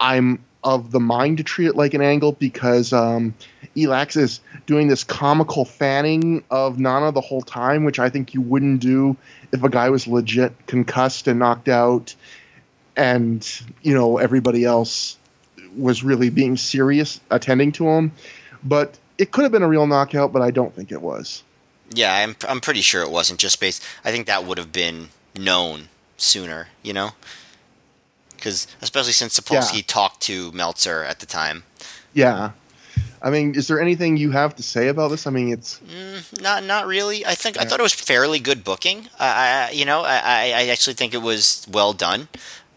I'm 0.00 0.44
of 0.64 0.90
the 0.90 1.00
mind 1.00 1.38
to 1.38 1.44
treat 1.44 1.66
it 1.66 1.76
like 1.76 1.94
an 1.94 2.02
angle 2.02 2.32
because 2.32 2.92
um, 2.92 3.34
Elax 3.76 4.16
is 4.16 4.40
doing 4.66 4.88
this 4.88 5.02
comical 5.02 5.64
fanning 5.64 6.44
of 6.50 6.78
Nana 6.78 7.10
the 7.10 7.20
whole 7.20 7.42
time, 7.42 7.84
which 7.84 7.98
I 7.98 8.10
think 8.10 8.34
you 8.34 8.40
wouldn't 8.40 8.80
do 8.80 9.16
if 9.52 9.62
a 9.62 9.68
guy 9.68 9.90
was 9.90 10.06
legit 10.06 10.66
concussed 10.66 11.26
and 11.26 11.38
knocked 11.38 11.68
out, 11.68 12.14
and 12.96 13.46
you 13.82 13.94
know 13.94 14.18
everybody 14.18 14.64
else 14.64 15.16
was 15.76 16.04
really 16.04 16.30
being 16.30 16.56
serious 16.56 17.20
attending 17.30 17.72
to 17.72 17.88
him. 17.88 18.12
But 18.62 18.98
it 19.22 19.30
could 19.30 19.42
have 19.44 19.52
been 19.52 19.62
a 19.62 19.68
real 19.68 19.86
knockout, 19.86 20.32
but 20.32 20.42
I 20.42 20.50
don't 20.50 20.74
think 20.74 20.92
it 20.92 21.00
was. 21.00 21.42
Yeah, 21.94 22.14
I'm 22.14 22.36
I'm 22.48 22.60
pretty 22.60 22.80
sure 22.82 23.02
it 23.02 23.10
wasn't 23.10 23.38
just 23.40 23.60
based. 23.60 23.82
I 24.04 24.10
think 24.10 24.26
that 24.26 24.44
would 24.44 24.58
have 24.58 24.72
been 24.72 25.08
known 25.36 25.88
sooner, 26.16 26.68
you 26.82 26.92
know, 26.92 27.10
because 28.36 28.66
especially 28.80 29.12
since 29.12 29.38
Sapolsky 29.38 29.76
Yeah. 29.78 29.82
talked 29.86 30.20
to 30.22 30.52
Meltzer 30.52 31.02
at 31.04 31.20
the 31.20 31.26
time. 31.26 31.64
Yeah. 32.14 32.50
I 33.24 33.30
mean, 33.30 33.54
is 33.54 33.68
there 33.68 33.80
anything 33.80 34.16
you 34.16 34.32
have 34.32 34.56
to 34.56 34.62
say 34.64 34.88
about 34.88 35.08
this? 35.12 35.26
I 35.26 35.30
mean, 35.30 35.52
it's 35.52 35.78
Mm, 35.88 36.40
not 36.42 36.64
not 36.64 36.86
really. 36.86 37.24
I 37.24 37.34
think 37.34 37.58
I 37.58 37.64
thought 37.64 37.78
it 37.78 37.82
was 37.82 37.94
fairly 37.94 38.40
good 38.40 38.64
booking. 38.64 39.08
I, 39.18 39.68
I 39.68 39.70
you 39.70 39.84
know 39.84 40.00
I, 40.02 40.16
I 40.16 40.52
I 40.56 40.66
actually 40.72 40.94
think 40.94 41.14
it 41.14 41.22
was 41.22 41.66
well 41.70 41.92
done. 41.92 42.28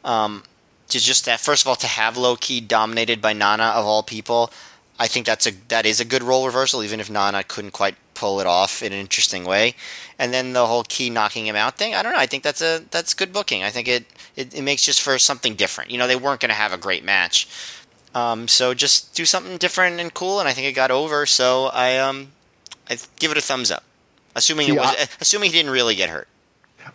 Um, 0.04 0.44
to 0.90 1.00
just 1.00 1.26
that 1.26 1.40
first 1.40 1.64
of 1.64 1.68
all 1.68 1.76
to 1.78 1.88
have 1.88 2.16
Low 2.16 2.36
Ki 2.36 2.62
dominated 2.62 3.20
by 3.22 3.34
Nana 3.34 3.64
of 3.76 3.86
all 3.86 4.04
people, 4.04 4.52
I 5.00 5.08
think 5.08 5.26
that's 5.26 5.46
a 5.46 5.52
that 5.68 5.86
is 5.86 6.00
a 6.00 6.06
good 6.06 6.24
role 6.24 6.46
reversal. 6.46 6.84
Even 6.84 7.00
if 7.00 7.10
Nana 7.10 7.44
couldn't 7.44 7.72
quite 7.72 7.96
pull 8.14 8.40
it 8.40 8.48
off 8.48 8.82
in 8.82 8.94
an 8.94 9.00
interesting 9.00 9.44
way, 9.44 9.76
and 10.18 10.34
then 10.34 10.54
the 10.54 10.66
whole 10.66 10.84
Ki 10.84 11.10
knocking 11.10 11.46
him 11.46 11.56
out 11.56 11.78
thing. 11.78 11.94
I 11.94 12.02
don't 12.02 12.14
know. 12.14 12.20
I 12.20 12.26
think 12.26 12.44
that's 12.44 12.62
a 12.62 12.84
that's 12.92 13.14
good 13.14 13.34
booking. 13.34 13.64
I 13.64 13.70
think 13.70 13.88
it 13.88 14.06
it, 14.36 14.54
it 14.54 14.62
makes 14.62 14.84
just 14.84 15.02
for 15.02 15.20
something 15.20 15.56
different. 15.56 15.92
You 15.92 15.98
know, 15.98 16.08
they 16.08 16.16
weren't 16.16 16.40
going 16.40 16.50
to 16.50 16.56
have 16.56 16.74
a 16.74 16.78
great 16.78 17.04
match. 17.04 17.48
Um, 18.14 18.48
so 18.48 18.74
just 18.74 19.14
do 19.14 19.26
something 19.26 19.58
different 19.58 20.00
and 20.00 20.14
cool, 20.14 20.40
and 20.40 20.48
I 20.48 20.54
think 20.54 20.68
it 20.68 20.72
got 20.72 20.90
over. 20.90 21.26
So 21.26 21.66
I 21.66 21.98
um, 21.98 22.32
I 22.90 22.98
give 23.20 23.32
it 23.32 23.38
a 23.38 23.42
thumbs 23.42 23.72
up, 23.72 23.84
assuming 24.36 24.70
it 24.70 24.78
was 24.78 24.96
I- 24.98 25.08
assuming 25.20 25.52
he 25.52 25.58
didn't 25.58 25.72
really 25.72 25.96
get 25.96 26.10
hurt. 26.10 26.30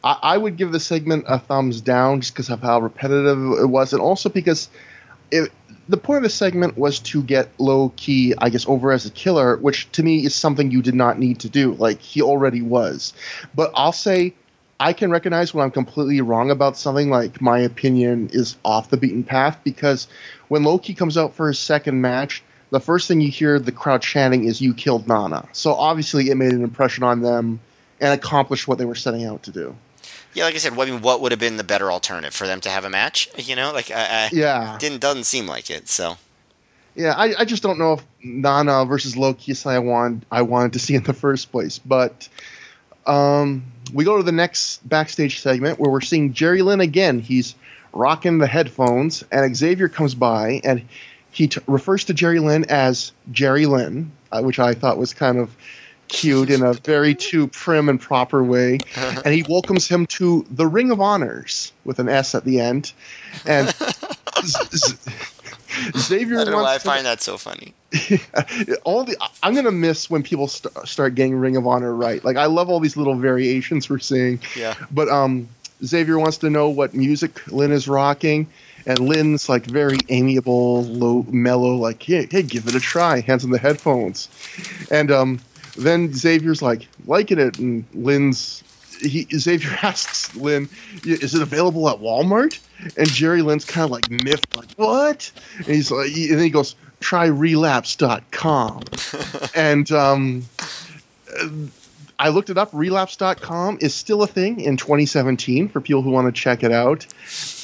I, 0.02 0.18
I 0.22 0.38
would 0.38 0.56
give 0.56 0.72
the 0.72 0.80
segment 0.80 1.24
a 1.28 1.38
thumbs 1.38 1.80
down 1.80 2.20
just 2.20 2.32
because 2.32 2.48
of 2.48 2.60
how 2.62 2.80
repetitive 2.80 3.38
it 3.58 3.66
was, 3.68 3.92
and 3.92 4.00
also 4.00 4.30
because 4.30 4.70
it, 5.30 5.52
the 5.90 5.96
point 5.96 6.18
of 6.18 6.22
the 6.22 6.30
segment 6.30 6.78
was 6.78 7.00
to 7.00 7.22
get 7.22 7.50
Low 7.58 7.92
Ki, 7.96 8.32
I 8.38 8.48
guess, 8.48 8.66
over 8.68 8.92
as 8.92 9.06
a 9.06 9.10
killer, 9.10 9.56
which 9.56 9.90
to 9.92 10.02
me 10.04 10.24
is 10.24 10.34
something 10.34 10.70
you 10.70 10.82
did 10.82 10.94
not 10.94 11.18
need 11.18 11.40
to 11.40 11.48
do. 11.48 11.74
Like 11.74 12.00
he 12.00 12.22
already 12.22 12.62
was. 12.62 13.12
But 13.54 13.72
I'll 13.74 13.92
say 13.92 14.34
I 14.78 14.92
can 14.92 15.10
recognize 15.10 15.52
when 15.52 15.64
I'm 15.64 15.72
completely 15.72 16.20
wrong 16.20 16.52
about 16.52 16.76
something. 16.76 17.10
Like 17.10 17.40
my 17.40 17.58
opinion 17.58 18.30
is 18.32 18.56
off 18.64 18.88
the 18.88 18.96
beaten 18.96 19.24
path 19.24 19.58
because 19.64 20.06
when 20.46 20.62
Low 20.62 20.78
Ki 20.78 20.94
comes 20.94 21.18
out 21.18 21.34
for 21.34 21.48
his 21.48 21.58
second 21.58 22.00
match. 22.00 22.42
The 22.72 22.78
first 22.78 23.08
thing 23.08 23.20
you 23.20 23.32
hear 23.32 23.58
the 23.58 23.72
crowd 23.72 24.00
chanting 24.00 24.44
is 24.44 24.60
"You 24.60 24.74
killed 24.74 25.08
Nana," 25.08 25.48
so 25.50 25.74
obviously 25.74 26.30
it 26.30 26.36
made 26.36 26.52
an 26.52 26.62
impression 26.62 27.02
on 27.02 27.20
them 27.20 27.58
and 28.00 28.14
accomplished 28.14 28.68
what 28.68 28.78
they 28.78 28.84
were 28.84 28.94
setting 28.94 29.24
out 29.24 29.42
to 29.42 29.50
do. 29.50 29.74
Yeah, 30.32 30.44
like 30.44 30.54
I 30.54 30.58
said, 30.58 30.78
I 30.78 30.84
mean, 30.84 31.02
what 31.02 31.20
would 31.20 31.32
have 31.32 31.40
been 31.40 31.56
the 31.56 31.64
better 31.64 31.90
alternative 31.90 32.34
for 32.34 32.46
them 32.46 32.60
to 32.60 32.68
have 32.68 32.84
a 32.84 32.90
match? 32.90 33.28
You 33.36 33.56
know, 33.56 33.72
like 33.72 33.90
I, 33.90 34.26
I 34.26 34.30
Yeah, 34.32 34.76
didn't 34.78 35.00
doesn't 35.00 35.24
seem 35.24 35.46
like 35.46 35.70
it. 35.70 35.88
So 35.88 36.16
yeah. 36.94 37.14
I, 37.16 37.40
I 37.40 37.44
just 37.44 37.62
don't 37.62 37.78
know 37.78 37.94
if 37.94 38.04
Nana 38.22 38.84
versus 38.84 39.16
Low 39.16 39.34
Ki 39.34 39.52
is 39.52 39.66
I 39.66 39.78
want 39.78 40.24
I 40.30 40.42
wanted 40.42 40.74
to 40.74 40.78
see 40.78 40.94
in 40.94 41.02
the 41.02 41.14
first 41.14 41.50
place. 41.50 41.78
But 41.78 42.28
um, 43.06 43.64
we 43.92 44.04
go 44.04 44.16
to 44.16 44.22
the 44.22 44.32
next 44.32 44.86
backstage 44.88 45.40
segment 45.40 45.78
where 45.78 45.90
we're 45.90 46.00
seeing 46.00 46.32
Jerry 46.32 46.62
Lynn 46.62 46.80
again. 46.80 47.18
He's 47.18 47.54
rocking 47.92 48.38
the 48.38 48.46
headphones, 48.46 49.24
and 49.32 49.56
Xavier 49.56 49.88
comes 49.88 50.14
by 50.14 50.60
and 50.62 50.86
he 51.32 51.48
t- 51.48 51.60
refers 51.66 52.04
to 52.04 52.14
Jerry 52.14 52.40
Lynn 52.40 52.66
as 52.68 53.12
Jerry 53.30 53.66
Lynn, 53.66 54.12
uh, 54.32 54.42
which 54.42 54.58
I 54.58 54.74
thought 54.74 54.98
was 54.98 55.14
kind 55.14 55.38
of 55.38 55.54
cute 56.10 56.50
in 56.50 56.62
a 56.62 56.74
very 56.74 57.14
too 57.14 57.46
prim 57.48 57.88
and 57.88 58.00
proper 58.00 58.42
way. 58.42 58.78
and 58.96 59.32
he 59.34 59.44
welcomes 59.48 59.88
him 59.88 60.06
to 60.06 60.44
the 60.50 60.66
Ring 60.66 60.90
of 60.90 61.00
Honors 61.00 61.72
with 61.84 61.98
an 61.98 62.08
S 62.08 62.34
at 62.34 62.44
the 62.44 62.60
end. 62.60 62.92
And 63.46 63.68
Z- 64.44 64.76
Z- 64.76 64.96
Xavier 65.96 66.40
I 66.40 66.44
don't 66.44 66.52
know 66.52 66.62
why 66.62 66.74
I 66.74 66.78
find 66.78 67.06
that 67.06 67.22
so 67.22 67.36
funny. 67.38 67.74
all 68.84 69.04
the 69.04 69.16
I'm 69.42 69.54
gonna 69.54 69.70
miss 69.70 70.10
when 70.10 70.22
people 70.22 70.48
st- 70.48 70.76
start 70.86 71.14
getting 71.14 71.36
Ring 71.36 71.56
of 71.56 71.66
Honor 71.66 71.94
right. 71.94 72.22
Like 72.24 72.36
I 72.36 72.46
love 72.46 72.68
all 72.68 72.80
these 72.80 72.96
little 72.96 73.14
variations 73.14 73.88
we're 73.88 73.98
seeing. 74.00 74.40
Yeah. 74.56 74.74
But 74.90 75.08
um, 75.08 75.48
Xavier 75.84 76.18
wants 76.18 76.38
to 76.38 76.50
know 76.50 76.68
what 76.68 76.92
music 76.94 77.46
Lynn 77.48 77.72
is 77.72 77.88
rocking, 77.88 78.46
and 78.86 78.98
Lynn's 78.98 79.48
like 79.48 79.64
very 79.64 79.98
amiable, 80.08 80.84
low, 80.84 81.24
mellow, 81.28 81.76
like 81.76 82.02
hey, 82.02 82.26
hey, 82.30 82.42
give 82.42 82.66
it 82.66 82.74
a 82.74 82.80
try. 82.80 83.20
Hands 83.20 83.42
him 83.42 83.50
the 83.50 83.58
headphones, 83.58 84.28
and 84.90 85.10
um, 85.10 85.40
then 85.76 86.12
Xavier's 86.12 86.62
like 86.62 86.88
liking 87.06 87.38
it, 87.38 87.58
and 87.58 87.84
Lynn's 87.94 88.62
he 89.00 89.26
Xavier 89.32 89.70
asks 89.82 90.34
Lynn, 90.36 90.68
"Is 91.04 91.34
it 91.34 91.42
available 91.42 91.88
at 91.88 91.98
Walmart?" 91.98 92.58
And 92.96 93.08
Jerry 93.08 93.42
Lynn's 93.42 93.64
kind 93.64 93.84
of 93.84 93.90
like 93.90 94.10
miffed, 94.10 94.56
like 94.56 94.72
what? 94.72 95.30
And 95.58 95.66
he's 95.66 95.90
like, 95.90 96.08
and 96.14 96.32
then 96.32 96.40
he 96.40 96.50
goes, 96.50 96.74
"Try 97.00 97.26
relapse.com," 97.26 98.82
and 99.54 99.90
um. 99.92 100.44
I 102.18 102.28
looked 102.28 102.50
it 102.50 102.58
up. 102.58 102.68
Relapse.com 102.74 103.78
is 103.80 103.94
still 103.94 104.22
a 104.22 104.26
thing 104.26 104.60
in 104.60 104.76
2017 104.76 105.70
for 105.70 105.80
people 105.80 106.02
who 106.02 106.10
want 106.10 106.26
to 106.26 106.38
check 106.38 106.62
it 106.62 106.70
out. 106.70 107.06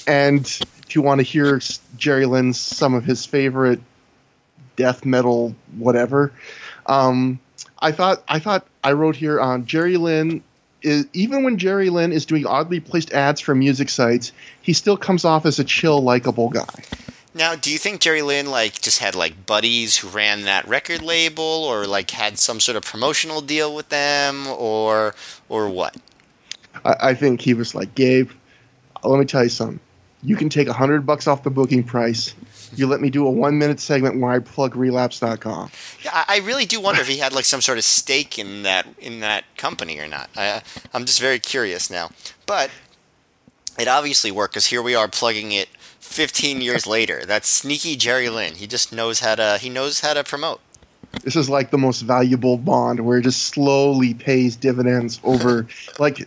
And 0.06 0.46
if 0.46 0.94
you 0.94 1.02
want 1.02 1.18
to 1.18 1.24
hear 1.24 1.60
Jerry 1.98 2.24
Lynn's 2.24 2.58
some 2.58 2.94
of 2.94 3.04
his 3.04 3.26
favorite 3.26 3.80
death 4.76 5.04
metal 5.04 5.54
whatever. 5.76 6.32
Um, 6.86 7.38
I 7.78 7.92
thought 7.92 8.22
I 8.28 8.38
thought 8.38 8.66
I 8.82 8.92
wrote 8.92 9.16
here 9.16 9.40
on 9.40 9.66
Jerry 9.66 9.96
Lynn 9.96 10.42
is 10.82 11.06
even 11.12 11.42
when 11.44 11.58
Jerry 11.58 11.90
Lynn 11.90 12.12
is 12.12 12.26
doing 12.26 12.46
oddly 12.46 12.80
placed 12.80 13.12
ads 13.12 13.40
for 13.40 13.54
music 13.54 13.88
sites, 13.88 14.32
he 14.62 14.72
still 14.72 14.96
comes 14.96 15.24
off 15.24 15.46
as 15.46 15.58
a 15.58 15.64
chill, 15.64 16.00
likable 16.00 16.48
guy. 16.48 16.64
Now, 17.34 17.54
do 17.54 17.70
you 17.70 17.76
think 17.76 18.00
Jerry 18.00 18.22
Lynn 18.22 18.46
like 18.46 18.80
just 18.80 19.00
had 19.00 19.14
like 19.14 19.44
buddies 19.44 19.96
who 19.96 20.08
ran 20.08 20.42
that 20.42 20.66
record 20.66 21.02
label, 21.02 21.44
or 21.44 21.86
like 21.86 22.10
had 22.10 22.38
some 22.38 22.60
sort 22.60 22.76
of 22.76 22.84
promotional 22.84 23.42
deal 23.42 23.74
with 23.74 23.90
them, 23.90 24.46
or 24.46 25.14
or 25.48 25.68
what? 25.68 25.96
I, 26.84 27.10
I 27.10 27.14
think 27.14 27.42
he 27.42 27.52
was 27.52 27.74
like, 27.74 27.94
Gabe, 27.94 28.30
let 29.04 29.18
me 29.18 29.26
tell 29.26 29.42
you 29.42 29.50
something. 29.50 29.80
You 30.22 30.36
can 30.36 30.48
take 30.48 30.68
a 30.68 30.72
hundred 30.72 31.04
bucks 31.04 31.26
off 31.26 31.42
the 31.42 31.50
booking 31.50 31.84
price. 31.84 32.34
You 32.76 32.86
let 32.86 33.00
me 33.00 33.10
do 33.10 33.26
a 33.26 33.30
one 33.30 33.58
minute 33.58 33.80
segment 33.80 34.20
where 34.20 34.32
I 34.32 34.38
plug 34.38 34.76
relapse.com. 34.76 35.70
Yeah, 36.04 36.24
I 36.28 36.38
really 36.38 36.66
do 36.66 36.80
wonder 36.80 37.00
if 37.00 37.08
he 37.08 37.18
had 37.18 37.32
like 37.32 37.44
some 37.44 37.60
sort 37.60 37.78
of 37.78 37.84
stake 37.84 38.38
in 38.38 38.62
that 38.62 38.86
in 38.98 39.20
that 39.20 39.44
company 39.56 39.98
or 39.98 40.06
not. 40.06 40.30
I, 40.36 40.48
uh, 40.48 40.60
I'm 40.92 41.04
just 41.04 41.20
very 41.20 41.38
curious 41.38 41.90
now, 41.90 42.10
but 42.46 42.70
it 43.78 43.88
obviously 43.88 44.30
worked 44.30 44.54
because 44.54 44.66
here 44.66 44.82
we 44.82 44.94
are 44.94 45.08
plugging 45.08 45.52
it 45.52 45.68
15 46.00 46.60
years 46.60 46.86
later. 46.96 47.24
That's 47.24 47.48
sneaky 47.48 47.96
Jerry 47.96 48.28
Lynn. 48.28 48.54
He 48.54 48.66
just 48.66 48.92
knows 48.92 49.20
how 49.20 49.34
to 49.34 49.58
he 49.60 49.68
knows 49.68 50.00
how 50.00 50.14
to 50.14 50.24
promote. 50.24 50.60
This 51.22 51.36
is 51.36 51.48
like 51.48 51.70
the 51.70 51.78
most 51.78 52.02
valuable 52.02 52.58
bond 52.58 53.00
where 53.00 53.18
it 53.18 53.22
just 53.22 53.44
slowly 53.44 54.14
pays 54.14 54.54
dividends 54.54 55.20
over 55.24 55.66
like 55.98 56.26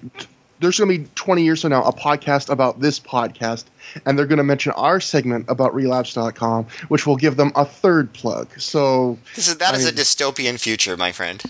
there's 0.59 0.77
going 0.77 0.89
to 0.91 0.99
be 0.99 1.09
20 1.15 1.43
years 1.43 1.61
from 1.61 1.71
now 1.71 1.83
a 1.83 1.93
podcast 1.93 2.49
about 2.49 2.79
this 2.79 2.99
podcast 2.99 3.65
and 4.05 4.17
they're 4.17 4.25
going 4.25 4.37
to 4.37 4.43
mention 4.43 4.71
our 4.73 4.99
segment 4.99 5.45
about 5.49 5.73
relapse.com 5.73 6.65
which 6.89 7.07
will 7.07 7.15
give 7.15 7.35
them 7.37 7.51
a 7.55 7.65
third 7.65 8.11
plug 8.13 8.47
so 8.59 9.17
This 9.35 9.47
is 9.47 9.57
that 9.57 9.73
I 9.73 9.77
is 9.77 9.85
a 9.87 9.91
dystopian 9.93 10.59
future, 10.59 10.95
my 10.97 11.11
friend. 11.11 11.41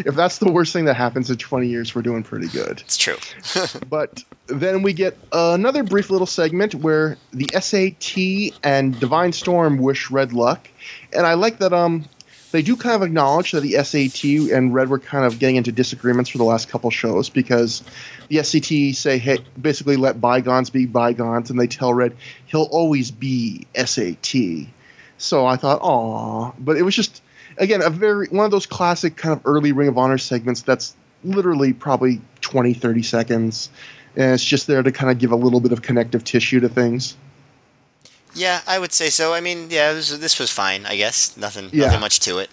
if 0.00 0.14
that's 0.14 0.38
the 0.38 0.50
worst 0.50 0.72
thing 0.72 0.84
that 0.86 0.94
happens 0.96 1.30
in 1.30 1.36
20 1.36 1.66
years 1.66 1.94
we're 1.94 2.02
doing 2.02 2.22
pretty 2.22 2.48
good 2.48 2.80
It's 2.80 2.96
true. 2.96 3.16
but 3.88 4.22
then 4.46 4.82
we 4.82 4.92
get 4.92 5.16
another 5.32 5.82
brief 5.82 6.08
little 6.10 6.26
segment 6.26 6.74
where 6.74 7.16
the 7.32 7.48
SAT 7.60 8.58
and 8.64 8.98
Divine 8.98 9.32
Storm 9.32 9.76
wish 9.78 10.10
Red 10.10 10.32
luck, 10.32 10.68
and 11.12 11.26
I 11.26 11.34
like 11.34 11.58
that 11.58 11.72
um 11.74 12.06
they 12.50 12.62
do 12.62 12.76
kind 12.76 12.94
of 12.94 13.02
acknowledge 13.02 13.52
that 13.52 13.60
the 13.60 13.82
SAT 13.82 14.52
and 14.54 14.72
Red 14.72 14.88
were 14.88 14.98
kind 14.98 15.24
of 15.24 15.38
getting 15.38 15.56
into 15.56 15.72
disagreements 15.72 16.30
for 16.30 16.38
the 16.38 16.44
last 16.44 16.68
couple 16.68 16.90
shows 16.90 17.28
because 17.28 17.82
the 18.28 18.42
SAT 18.42 18.96
say 18.96 19.18
hey 19.18 19.38
basically 19.60 19.96
let 19.96 20.20
bygones 20.20 20.70
be 20.70 20.86
bygones, 20.86 21.50
and 21.50 21.60
they 21.60 21.66
tell 21.66 21.92
Red 21.92 22.16
he'll 22.46 22.68
always 22.70 23.10
be 23.10 23.66
SAT. 23.74 24.68
So 25.18 25.46
I 25.46 25.56
thought, 25.56 25.80
aw, 25.82 26.52
but 26.58 26.76
it 26.76 26.82
was 26.82 26.94
just 26.94 27.22
again 27.56 27.82
a 27.82 27.90
very 27.90 28.28
one 28.28 28.44
of 28.44 28.50
those 28.50 28.66
classic 28.66 29.16
kind 29.16 29.36
of 29.36 29.42
early 29.44 29.72
Ring 29.72 29.88
of 29.88 29.98
Honor 29.98 30.18
segments 30.18 30.62
that's 30.62 30.94
literally 31.24 31.72
probably 31.72 32.20
20 32.40 32.74
30 32.74 33.02
seconds 33.02 33.70
and 34.16 34.34
it's 34.34 34.44
just 34.44 34.68
there 34.68 34.82
to 34.82 34.92
kind 34.92 35.10
of 35.10 35.18
give 35.18 35.32
a 35.32 35.36
little 35.36 35.60
bit 35.60 35.72
of 35.72 35.82
connective 35.82 36.22
tissue 36.22 36.60
to 36.60 36.68
things 36.68 37.16
Yeah, 38.34 38.60
I 38.66 38.78
would 38.78 38.92
say 38.92 39.10
so. 39.10 39.32
I 39.34 39.40
mean, 39.40 39.68
yeah, 39.70 39.92
this, 39.94 40.10
this 40.16 40.38
was 40.38 40.50
fine. 40.50 40.86
I 40.86 40.96
guess 40.96 41.36
nothing 41.36 41.70
Yeah. 41.72 41.86
nothing 41.86 42.00
much 42.00 42.20
to 42.20 42.38
it. 42.38 42.50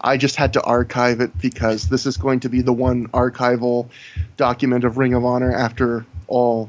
i 0.00 0.16
just 0.16 0.34
had 0.36 0.52
to 0.52 0.62
archive 0.62 1.20
it 1.20 1.30
because 1.40 1.88
this 1.88 2.06
is 2.06 2.16
going 2.16 2.40
to 2.40 2.48
be 2.48 2.60
the 2.60 2.72
one 2.72 3.06
archival 3.08 3.88
document 4.36 4.82
of 4.84 4.98
ring 4.98 5.14
of 5.14 5.24
honor 5.24 5.52
after 5.52 6.04
all 6.26 6.68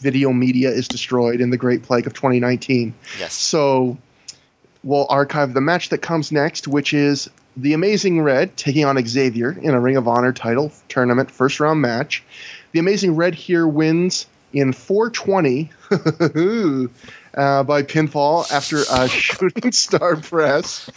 video 0.00 0.32
media 0.32 0.68
is 0.70 0.88
destroyed 0.88 1.40
in 1.40 1.50
the 1.50 1.56
great 1.56 1.84
plague 1.84 2.06
of 2.08 2.12
2019 2.12 2.92
Yes. 3.20 3.34
so 3.34 3.96
we'll 4.82 5.06
archive 5.10 5.54
the 5.54 5.60
match 5.60 5.90
that 5.90 5.98
comes 5.98 6.32
next 6.32 6.66
which 6.66 6.92
is 6.92 7.30
the 7.56 7.72
amazing 7.72 8.20
red 8.20 8.56
taking 8.56 8.84
on 8.84 8.98
xavier 9.06 9.52
in 9.62 9.70
a 9.72 9.78
ring 9.80 9.96
of 9.96 10.08
honor 10.08 10.32
title 10.32 10.72
tournament 10.88 11.30
first 11.30 11.60
round 11.60 11.80
match 11.80 12.24
the 12.72 12.80
amazing 12.80 13.14
red 13.14 13.34
here 13.36 13.66
wins 13.68 14.26
in 14.52 14.72
420 14.72 15.70
uh, 17.36 17.62
by 17.62 17.82
pinfall 17.82 18.50
after 18.50 18.84
a 18.90 19.08
shooting 19.08 19.72
star 19.72 20.16
press 20.16 20.90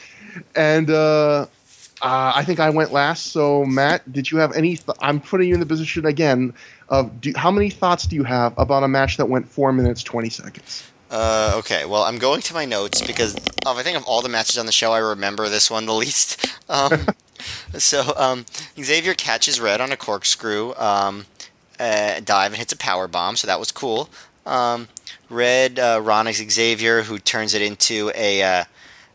and 0.55 0.89
uh, 0.89 1.45
uh, 2.01 2.31
I 2.35 2.43
think 2.43 2.59
I 2.59 2.69
went 2.69 2.91
last. 2.91 3.27
So 3.27 3.65
Matt, 3.65 4.11
did 4.11 4.31
you 4.31 4.37
have 4.37 4.53
any? 4.55 4.77
Th- 4.77 4.97
I'm 5.01 5.19
putting 5.19 5.47
you 5.49 5.53
in 5.55 5.59
the 5.59 5.65
position 5.65 6.05
again 6.05 6.53
of 6.89 7.21
do, 7.21 7.33
how 7.35 7.51
many 7.51 7.69
thoughts 7.69 8.05
do 8.05 8.15
you 8.15 8.23
have 8.23 8.57
about 8.57 8.83
a 8.83 8.87
match 8.87 9.17
that 9.17 9.27
went 9.27 9.47
four 9.47 9.71
minutes 9.73 10.03
twenty 10.03 10.29
seconds? 10.29 10.89
Uh, 11.11 11.55
okay, 11.57 11.85
well, 11.85 12.03
I'm 12.03 12.19
going 12.19 12.41
to 12.41 12.53
my 12.53 12.65
notes 12.65 13.01
because 13.01 13.35
of, 13.65 13.77
I 13.77 13.81
think 13.81 13.97
of 13.97 14.03
all 14.03 14.21
the 14.21 14.29
matches 14.29 14.59
on 14.59 14.67
the 14.67 14.71
show, 14.71 14.91
I 14.91 14.99
remember 14.99 15.49
this 15.49 15.69
one 15.69 15.85
the 15.85 15.93
least. 15.93 16.55
Um, 16.69 17.07
so 17.79 18.13
um, 18.15 18.45
Xavier 18.79 19.15
catches 19.15 19.59
Red 19.59 19.81
on 19.81 19.91
a 19.91 19.97
corkscrew 19.97 20.75
um, 20.75 21.25
uh, 21.79 22.19
dive 22.23 22.51
and 22.51 22.57
hits 22.57 22.71
a 22.73 22.77
power 22.77 23.07
bomb, 23.07 23.35
so 23.37 23.47
that 23.47 23.59
was 23.59 23.71
cool. 23.71 24.07
Um, 24.49 24.87
Red 25.29 25.77
uh, 25.77 25.99
Ronix 26.01 26.49
Xavier, 26.49 27.03
who 27.03 27.19
turns 27.19 27.53
it 27.53 27.61
into 27.61 28.11
a, 28.15 28.41
uh, 28.41 28.63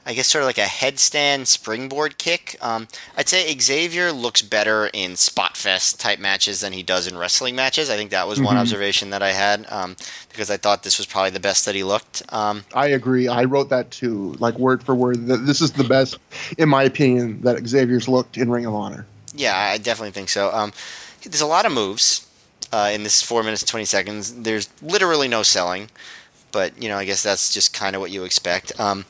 I 0.06 0.14
guess, 0.14 0.28
sort 0.28 0.42
of 0.42 0.46
like 0.46 0.58
a 0.58 0.62
headstand 0.62 1.48
springboard 1.48 2.18
kick. 2.18 2.56
Um, 2.62 2.86
I'd 3.16 3.28
say 3.28 3.52
Xavier 3.58 4.12
looks 4.12 4.40
better 4.42 4.88
in 4.92 5.16
spot 5.16 5.56
fest 5.56 5.98
type 5.98 6.20
matches 6.20 6.60
than 6.60 6.72
he 6.72 6.84
does 6.84 7.08
in 7.08 7.18
wrestling 7.18 7.56
matches. 7.56 7.90
I 7.90 7.96
think 7.96 8.10
that 8.12 8.28
was 8.28 8.40
one 8.40 8.54
Mhm. 8.54 8.60
observation 8.60 9.10
that 9.10 9.22
I 9.24 9.32
had 9.32 9.66
um, 9.70 9.96
because 10.30 10.50
I 10.52 10.56
thought 10.56 10.84
this 10.84 10.98
was 10.98 11.06
probably 11.08 11.30
the 11.30 11.40
best 11.40 11.64
that 11.64 11.74
he 11.74 11.82
looked. 11.82 12.22
Um, 12.28 12.64
I 12.72 12.88
agree. 12.88 13.26
I 13.26 13.42
wrote 13.44 13.70
that 13.70 13.90
too, 13.90 14.36
like 14.38 14.56
word 14.56 14.84
for 14.84 14.94
word. 14.94 15.26
This 15.26 15.60
is 15.60 15.72
the 15.72 15.84
best, 15.84 16.16
in 16.58 16.68
my 16.68 16.84
opinion, 16.84 17.40
that 17.42 17.66
Xavier's 17.66 18.06
looked 18.08 18.36
in 18.36 18.50
Ring 18.50 18.66
of 18.66 18.74
Honor. 18.74 19.04
Yeah, 19.34 19.56
I 19.56 19.78
definitely 19.78 20.12
think 20.12 20.28
so. 20.28 20.52
Um, 20.54 20.72
there's 21.24 21.40
a 21.40 21.46
lot 21.46 21.66
of 21.66 21.72
moves 21.72 22.24
uh, 22.72 22.90
in 22.92 23.02
this 23.02 23.22
four 23.22 23.42
minutes 23.42 23.64
twenty 23.64 23.84
seconds. 23.84 24.42
There's 24.42 24.68
literally 24.82 25.28
no 25.28 25.42
selling, 25.42 25.90
but 26.52 26.80
you 26.82 26.88
know, 26.88 26.98
I 26.98 27.04
guess 27.04 27.22
that's 27.22 27.52
just 27.52 27.74
kind 27.74 27.94
of 27.94 28.00
what 28.00 28.10
you 28.10 28.24
expect. 28.24 28.78
Um, 28.78 29.04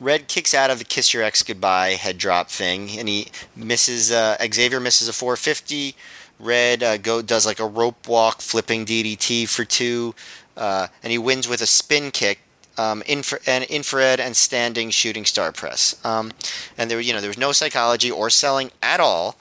Red 0.00 0.28
kicks 0.28 0.54
out 0.54 0.70
of 0.70 0.78
the 0.78 0.84
"Kiss 0.84 1.14
Your 1.14 1.22
Ex 1.22 1.42
Goodbye" 1.42 1.90
head 1.90 2.18
drop 2.18 2.50
thing, 2.50 2.98
and 2.98 3.08
he 3.08 3.28
misses. 3.54 4.12
Uh, 4.12 4.36
Xavier 4.52 4.80
misses 4.80 5.08
a 5.08 5.12
450. 5.12 5.94
Red 6.38 6.82
uh, 6.82 6.96
go 6.98 7.22
does 7.22 7.46
like 7.46 7.60
a 7.60 7.66
rope 7.66 8.06
walk, 8.06 8.40
flipping 8.40 8.84
DDT 8.84 9.48
for 9.48 9.64
two, 9.64 10.14
uh, 10.56 10.88
and 11.02 11.10
he 11.10 11.18
wins 11.18 11.48
with 11.48 11.62
a 11.62 11.66
spin 11.66 12.10
kick. 12.10 12.40
Um, 12.78 13.02
infra- 13.06 13.38
and 13.46 13.64
infrared 13.64 14.20
and 14.20 14.36
standing 14.36 14.90
shooting 14.90 15.24
star 15.24 15.50
press, 15.50 15.98
um, 16.04 16.32
and 16.76 16.90
there, 16.90 17.00
you 17.00 17.14
know, 17.14 17.22
there 17.22 17.30
was 17.30 17.38
no 17.38 17.52
psychology 17.52 18.10
or 18.10 18.28
selling 18.28 18.70
at 18.82 19.00
all 19.00 19.38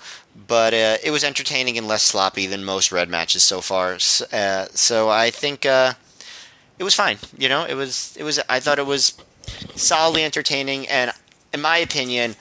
but 0.48 0.74
uh, 0.74 0.98
it 1.04 1.12
was 1.12 1.24
entertaining 1.24 1.78
and 1.78 1.88
less 1.88 2.04
sloppy 2.04 2.46
than 2.48 2.64
most 2.66 2.92
red 2.92 3.10
matches 3.10 3.44
so 3.44 3.62
far. 3.62 3.94
S- 3.96 4.22
Uh, 4.34 4.68
so 4.74 5.10
I 5.10 5.32
think 5.32 5.66
uh, 5.66 5.94
it 6.80 6.84
was 6.84 6.96
fine. 6.96 7.18
You 7.38 7.50
know, 7.50 7.66
it 7.66 7.76
was 7.76 8.16
it 8.18 8.24
was. 8.24 8.40
I 8.50 8.60
thought 8.60 8.80
it 8.80 8.86
was 8.86 9.14
solidly 9.76 10.24
entertaining 10.24 10.88
and, 10.88 11.12
in 11.54 11.62
my 11.62 11.78
opinion, 11.78 12.36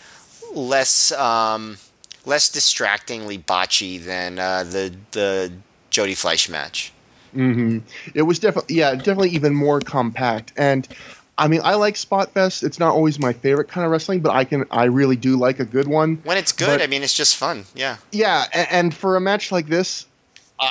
less 0.55 1.13
um, 1.13 1.79
less 2.27 2.49
distractingly 2.49 3.39
botchy 3.39 3.99
than 4.05 4.39
uh, 4.39 4.65
the 4.65 4.95
the 5.13 5.53
Jody 5.91 6.15
Fleisch 6.15 6.49
match. 6.49 6.93
hmm 7.33 7.79
It 8.15 8.23
was 8.23 8.39
definitely, 8.39 8.77
yeah, 8.77 8.95
definitely 8.95 9.31
even 9.31 9.55
more 9.55 9.81
compact. 9.81 10.53
And 10.57 10.89
I 11.37 11.49
mean, 11.49 11.61
I 11.65 11.75
like 11.75 11.97
Spot 11.97 12.31
Fest. 12.31 12.63
It's 12.63 12.79
not 12.79 12.95
always 12.95 13.19
my 13.19 13.33
favorite 13.33 13.69
kind 13.69 13.85
of 13.85 13.91
wrestling, 13.91 14.21
but 14.21 14.33
I 14.33 14.45
can, 14.45 14.67
I 14.71 14.85
really 14.85 15.17
do 15.17 15.37
like 15.37 15.59
a 15.59 15.65
good 15.65 15.89
one. 15.89 16.21
When 16.25 16.37
it's 16.37 16.53
good, 16.53 16.67
But- 16.79 16.83
I 16.83 16.87
mean, 16.87 17.03
it's 17.03 17.15
just 17.15 17.37
fun. 17.37 17.65
Yeah. 17.75 17.97
Yeah, 18.13 18.45
and, 18.53 18.69
and 18.71 18.95
for 18.95 19.17
a 19.17 19.21
match 19.21 19.51
like 19.51 19.67
this, 19.67 20.07
uh, 20.61 20.71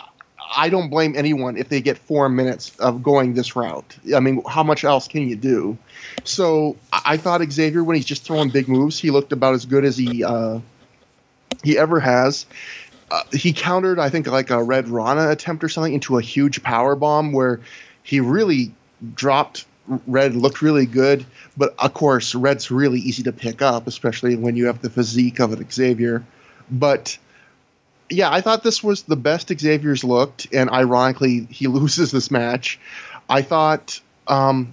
I 0.55 0.70
don't 0.70 0.89
blame 0.89 1.16
anyone 1.18 1.57
if 1.57 1.68
they 1.68 1.82
get 1.82 1.97
four 1.97 2.30
minutes 2.30 2.74
of 2.80 3.03
going 3.03 3.34
this 3.34 3.55
route. 3.57 3.97
I 4.16 4.22
mean, 4.22 4.41
how 4.47 4.64
much 4.64 4.86
else 4.86 5.07
can 5.07 5.28
you 5.28 5.36
do? 5.36 5.78
So 6.24 6.78
I, 6.93 7.01
I 7.05 7.18
thought 7.18 7.41
Xavier, 7.51 7.84
when 7.84 7.97
he's 7.97 8.05
just 8.05 8.24
throwing 8.24 8.49
big 8.49 8.70
moves, 8.70 8.97
he 8.97 9.11
looked 9.11 9.34
about 9.34 9.55
as 9.55 9.66
good 9.66 9.84
as 9.84 9.97
he 9.97 10.24
uh, 10.24 10.59
he 11.64 11.78
ever 11.78 11.99
has. 11.99 12.45
Uh, 13.11 13.22
he 13.34 13.51
countered, 13.51 13.99
I 13.99 14.09
think, 14.09 14.28
like 14.28 14.49
a 14.49 14.64
Red 14.64 14.88
Rana 14.88 15.30
attempt 15.30 15.64
or 15.64 15.70
something 15.70 15.93
into 15.93 16.18
a 16.18 16.22
huge 16.22 16.64
power 16.64 16.95
bomb 16.95 17.34
where 17.34 17.59
he 18.03 18.22
really 18.22 18.74
dropped. 19.14 19.66
Red 19.88 20.36
looked 20.36 20.61
really 20.61 20.86
good, 20.86 21.25
but 21.57 21.75
of 21.77 21.93
course, 21.93 22.36
Red's 22.36 22.71
really 22.71 22.99
easy 22.99 23.23
to 23.23 23.34
pick 23.34 23.61
up, 23.61 23.88
especially 23.88 24.36
when 24.36 24.55
you 24.55 24.67
have 24.67 24.81
the 24.81 24.89
physique 24.89 25.39
of 25.39 25.51
an 25.51 25.69
Xavier. 25.69 26.23
But 26.71 27.17
yeah, 28.09 28.31
I 28.31 28.41
thought 28.41 28.63
this 28.63 28.84
was 28.84 29.03
the 29.03 29.15
best 29.15 29.51
Xavier's 29.57 30.03
looked, 30.03 30.47
and 30.53 30.69
ironically, 30.69 31.47
he 31.49 31.67
loses 31.79 32.11
this 32.11 32.31
match. 32.31 32.79
I 33.29 33.41
thought 33.41 33.99
um, 34.27 34.71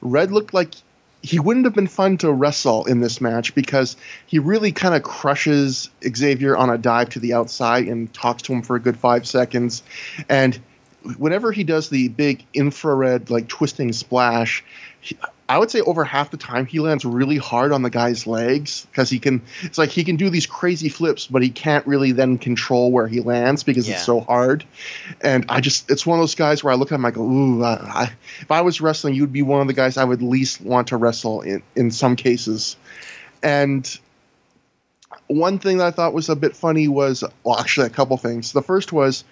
Red 0.00 0.32
looked 0.32 0.54
like 0.54 0.74
he 1.22 1.38
wouldn't 1.38 1.66
have 1.66 1.74
been 1.74 1.88
fun 1.88 2.16
to 2.18 2.32
wrestle 2.32 2.84
in 2.84 3.00
this 3.00 3.20
match 3.20 3.54
because 3.54 3.96
he 4.26 4.38
really 4.38 4.72
kind 4.72 4.94
of 4.94 5.02
crushes 5.02 5.90
Xavier 6.02 6.56
on 6.56 6.70
a 6.70 6.78
dive 6.78 7.10
to 7.10 7.18
the 7.18 7.34
outside 7.34 7.86
and 7.86 8.12
talks 8.14 8.42
to 8.42 8.52
him 8.52 8.62
for 8.62 8.76
a 8.76 8.80
good 8.80 8.96
five 8.96 9.26
seconds. 9.26 9.82
And 10.28 10.58
whenever 11.16 11.52
he 11.52 11.64
does 11.64 11.88
the 11.88 12.08
big 12.08 12.44
infrared 12.52 13.30
like 13.30 13.48
twisting 13.48 13.92
splash, 13.92 14.64
he, 15.00 15.16
I 15.48 15.56
would 15.56 15.70
say 15.70 15.80
over 15.80 16.04
half 16.04 16.30
the 16.30 16.36
time 16.36 16.66
he 16.66 16.78
lands 16.78 17.04
really 17.06 17.38
hard 17.38 17.72
on 17.72 17.80
the 17.82 17.88
guy's 17.88 18.26
legs 18.26 18.86
because 18.90 19.08
he 19.08 19.18
can. 19.18 19.40
It's 19.62 19.78
like 19.78 19.88
he 19.88 20.04
can 20.04 20.16
do 20.16 20.28
these 20.28 20.44
crazy 20.46 20.90
flips, 20.90 21.26
but 21.26 21.40
he 21.42 21.48
can't 21.48 21.86
really 21.86 22.12
then 22.12 22.36
control 22.36 22.92
where 22.92 23.06
he 23.08 23.20
lands 23.20 23.62
because 23.62 23.88
Yeah. 23.88 23.94
it's 23.94 24.04
so 24.04 24.20
hard. 24.20 24.64
And 25.22 25.46
I 25.48 25.60
just, 25.60 25.90
it's 25.90 26.04
one 26.04 26.18
of 26.18 26.22
those 26.22 26.34
guys 26.34 26.62
where 26.62 26.72
I 26.72 26.76
look 26.76 26.92
at 26.92 26.96
him, 26.96 27.04
I 27.06 27.10
go, 27.12 27.22
ooh, 27.22 27.64
I, 27.64 27.72
I, 27.72 28.12
if 28.40 28.50
I 28.50 28.60
was 28.60 28.80
wrestling, 28.82 29.14
you'd 29.14 29.32
be 29.32 29.42
one 29.42 29.62
of 29.62 29.68
the 29.68 29.72
guys 29.72 29.96
I 29.96 30.04
would 30.04 30.20
least 30.20 30.60
want 30.60 30.88
to 30.88 30.98
wrestle 30.98 31.40
in 31.40 31.62
in 31.74 31.90
some 31.90 32.16
cases. 32.16 32.76
And 33.42 33.98
one 35.28 35.58
thing 35.58 35.78
that 35.78 35.86
I 35.86 35.90
thought 35.90 36.12
was 36.12 36.28
a 36.28 36.36
bit 36.36 36.56
funny 36.56 36.88
was, 36.88 37.24
well, 37.44 37.58
actually, 37.58 37.86
a 37.86 37.90
couple 37.90 38.16
things. 38.18 38.52
The 38.52 38.62
first 38.62 38.92
was 38.92 39.24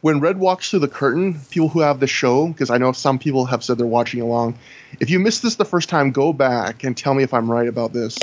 when 0.00 0.20
Red 0.20 0.38
walks 0.38 0.70
through 0.70 0.80
the 0.80 0.88
curtain, 0.88 1.40
people 1.50 1.68
who 1.68 1.80
have 1.80 2.00
the 2.00 2.06
show, 2.06 2.48
because 2.48 2.70
I 2.70 2.78
know 2.78 2.92
some 2.92 3.18
people 3.18 3.46
have 3.46 3.62
said 3.62 3.78
they're 3.78 3.86
watching 3.86 4.20
along. 4.20 4.58
If 4.98 5.10
you 5.10 5.18
missed 5.18 5.42
this 5.42 5.56
the 5.56 5.64
first 5.64 5.88
time, 5.88 6.10
go 6.10 6.32
back 6.32 6.84
and 6.84 6.96
tell 6.96 7.14
me 7.14 7.22
if 7.22 7.34
I'm 7.34 7.50
right 7.50 7.68
about 7.68 7.92
this. 7.92 8.18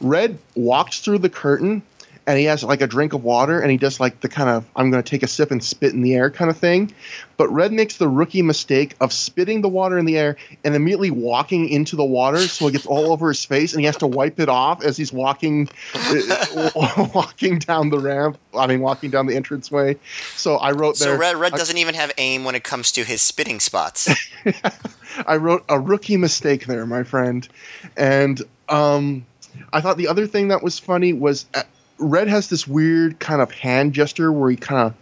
Red 0.00 0.38
walks 0.54 1.00
through 1.00 1.18
the 1.18 1.28
curtain 1.28 1.82
and 2.28 2.38
he 2.38 2.44
has 2.44 2.62
like 2.62 2.82
a 2.82 2.86
drink 2.86 3.14
of 3.14 3.24
water 3.24 3.58
and 3.58 3.70
he 3.70 3.78
does 3.78 3.98
like 3.98 4.20
the 4.20 4.28
kind 4.28 4.50
of 4.50 4.66
I'm 4.76 4.90
going 4.90 5.02
to 5.02 5.10
take 5.10 5.22
a 5.22 5.26
sip 5.26 5.50
and 5.50 5.64
spit 5.64 5.94
in 5.94 6.02
the 6.02 6.14
air 6.14 6.30
kind 6.30 6.50
of 6.50 6.58
thing. 6.58 6.92
But 7.38 7.48
Red 7.48 7.72
makes 7.72 7.96
the 7.96 8.06
rookie 8.06 8.42
mistake 8.42 8.94
of 9.00 9.14
spitting 9.14 9.62
the 9.62 9.68
water 9.68 9.96
in 9.96 10.04
the 10.04 10.18
air 10.18 10.36
and 10.62 10.74
immediately 10.74 11.10
walking 11.10 11.70
into 11.70 11.96
the 11.96 12.04
water 12.04 12.40
so 12.40 12.66
it 12.68 12.72
gets 12.72 12.84
all 12.84 13.12
over 13.12 13.28
his 13.28 13.42
face 13.46 13.72
and 13.72 13.80
he 13.80 13.86
has 13.86 13.96
to 13.98 14.06
wipe 14.06 14.38
it 14.40 14.50
off 14.50 14.84
as 14.84 14.98
he's 14.98 15.10
walking 15.10 15.70
uh, 15.94 16.70
walking 17.14 17.58
down 17.60 17.88
the 17.88 17.98
ramp. 17.98 18.36
I 18.54 18.66
mean 18.66 18.80
walking 18.80 19.08
down 19.10 19.26
the 19.26 19.34
entranceway. 19.34 19.96
So 20.36 20.56
I 20.56 20.72
wrote 20.72 20.98
that 20.98 21.04
So 21.04 21.16
Red 21.16 21.36
Red 21.36 21.54
I- 21.54 21.56
doesn't 21.56 21.78
even 21.78 21.94
have 21.94 22.12
aim 22.18 22.44
when 22.44 22.54
it 22.54 22.62
comes 22.62 22.92
to 22.92 23.04
his 23.04 23.22
spitting 23.22 23.58
spots. 23.58 24.06
I 25.26 25.36
wrote 25.38 25.64
a 25.70 25.80
rookie 25.80 26.18
mistake 26.18 26.66
there, 26.66 26.84
my 26.84 27.04
friend. 27.04 27.48
And 27.96 28.40
um, 28.68 29.24
I 29.72 29.80
thought 29.80 29.96
the 29.96 30.08
other 30.08 30.26
thing 30.26 30.48
that 30.48 30.62
was 30.62 30.78
funny 30.78 31.14
was 31.14 31.46
uh, 31.54 31.62
Red 31.98 32.28
has 32.28 32.48
this 32.48 32.66
weird 32.66 33.18
kind 33.18 33.40
of 33.40 33.50
hand 33.50 33.92
gesture 33.92 34.32
where 34.32 34.50
he 34.50 34.56
kind 34.56 34.86
of 34.86 34.94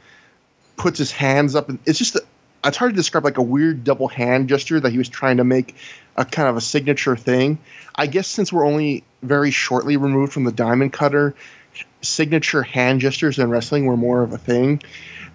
puts 0.76 0.98
his 0.98 1.12
hands 1.12 1.54
up. 1.54 1.68
And 1.68 1.78
it's 1.86 1.98
just, 1.98 2.16
a, 2.16 2.22
it's 2.64 2.76
hard 2.76 2.92
to 2.92 2.96
describe 2.96 3.24
like 3.24 3.38
a 3.38 3.42
weird 3.42 3.84
double 3.84 4.08
hand 4.08 4.48
gesture 4.48 4.80
that 4.80 4.90
he 4.90 4.98
was 4.98 5.08
trying 5.08 5.36
to 5.38 5.44
make 5.44 5.76
a 6.16 6.24
kind 6.24 6.48
of 6.48 6.56
a 6.56 6.60
signature 6.60 7.16
thing. 7.16 7.58
I 7.94 8.06
guess 8.06 8.26
since 8.26 8.52
we're 8.52 8.66
only 8.66 9.04
very 9.22 9.50
shortly 9.50 9.96
removed 9.96 10.32
from 10.32 10.44
the 10.44 10.52
diamond 10.52 10.92
cutter, 10.92 11.34
signature 12.02 12.62
hand 12.62 13.00
gestures 13.00 13.38
in 13.38 13.50
wrestling 13.50 13.86
were 13.86 13.96
more 13.96 14.22
of 14.22 14.32
a 14.32 14.38
thing 14.38 14.82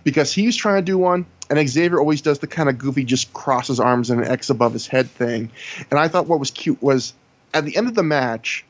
because 0.03 0.34
he 0.34 0.45
was 0.45 0.55
trying 0.55 0.78
to 0.78 0.82
do 0.82 0.97
one, 0.97 1.26
and 1.49 1.70
Xavier 1.70 1.99
always 1.99 2.22
does 2.22 2.39
the 2.39 2.47
kind 2.47 2.70
of 2.70 2.78
goofy, 2.78 3.03
just 3.03 3.34
cross 3.34 3.68
his 3.68 3.80
arms 3.80 4.09
and 4.09 4.22
an 4.22 4.28
X 4.28 4.49
above 4.49 4.74
his 4.74 4.88
head 4.88 5.09
thing. 5.09 5.51
And 5.89 5.99
I 5.99 6.07
thought 6.07 6.28
what 6.28 6.39
was 6.39 6.51
cute 6.51 6.82
was 6.82 7.14
at 7.53 7.66
the 7.66 7.76
end 7.76 7.88
of 7.88 7.95
the 7.95 8.03
match, 8.03 8.66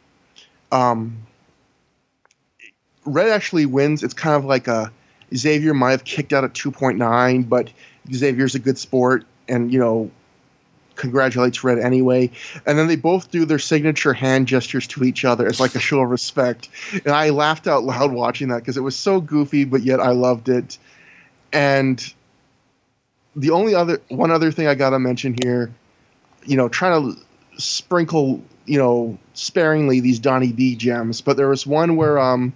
um, 0.71 1.17
Red 3.05 3.29
actually 3.29 3.65
wins. 3.65 4.03
It's 4.03 4.13
kind 4.13 4.35
of 4.35 4.45
like 4.45 4.67
a 4.67 4.91
Xavier 5.35 5.73
might 5.73 5.91
have 5.91 6.03
kicked 6.03 6.33
out 6.33 6.43
at 6.43 6.53
2.9, 6.53 7.47
but 7.47 7.69
Xavier's 8.13 8.55
a 8.55 8.59
good 8.59 8.77
sport, 8.77 9.25
and 9.47 9.71
you 9.71 9.79
know 9.79 10.11
congratulates 10.95 11.63
Red 11.63 11.79
anyway. 11.79 12.29
And 12.65 12.77
then 12.77 12.87
they 12.87 12.95
both 12.95 13.31
do 13.31 13.45
their 13.45 13.59
signature 13.59 14.13
hand 14.13 14.47
gestures 14.47 14.85
to 14.87 15.03
each 15.03 15.25
other 15.25 15.47
as 15.47 15.59
like 15.59 15.73
a 15.73 15.79
show 15.79 16.01
of 16.01 16.09
respect. 16.09 16.69
And 16.93 17.09
I 17.09 17.29
laughed 17.29 17.67
out 17.67 17.83
loud 17.83 18.11
watching 18.11 18.49
that 18.49 18.59
because 18.59 18.77
it 18.77 18.81
was 18.81 18.95
so 18.95 19.19
goofy, 19.19 19.63
but 19.65 19.81
yet 19.81 19.99
I 19.99 20.11
loved 20.11 20.49
it. 20.49 20.77
And 21.51 22.13
the 23.35 23.49
only 23.49 23.73
other 23.73 23.99
one 24.09 24.31
other 24.31 24.51
thing 24.51 24.67
I 24.67 24.75
gotta 24.75 24.99
mention 24.99 25.35
here, 25.41 25.71
you 26.45 26.57
know, 26.57 26.69
trying 26.69 27.13
to 27.13 27.19
sprinkle, 27.57 28.41
you 28.65 28.77
know, 28.77 29.17
sparingly 29.33 30.01
these 30.01 30.19
Donnie 30.19 30.51
B 30.51 30.75
gems, 30.75 31.21
but 31.21 31.37
there 31.37 31.47
was 31.47 31.65
one 31.65 31.95
where 31.95 32.19
um 32.19 32.53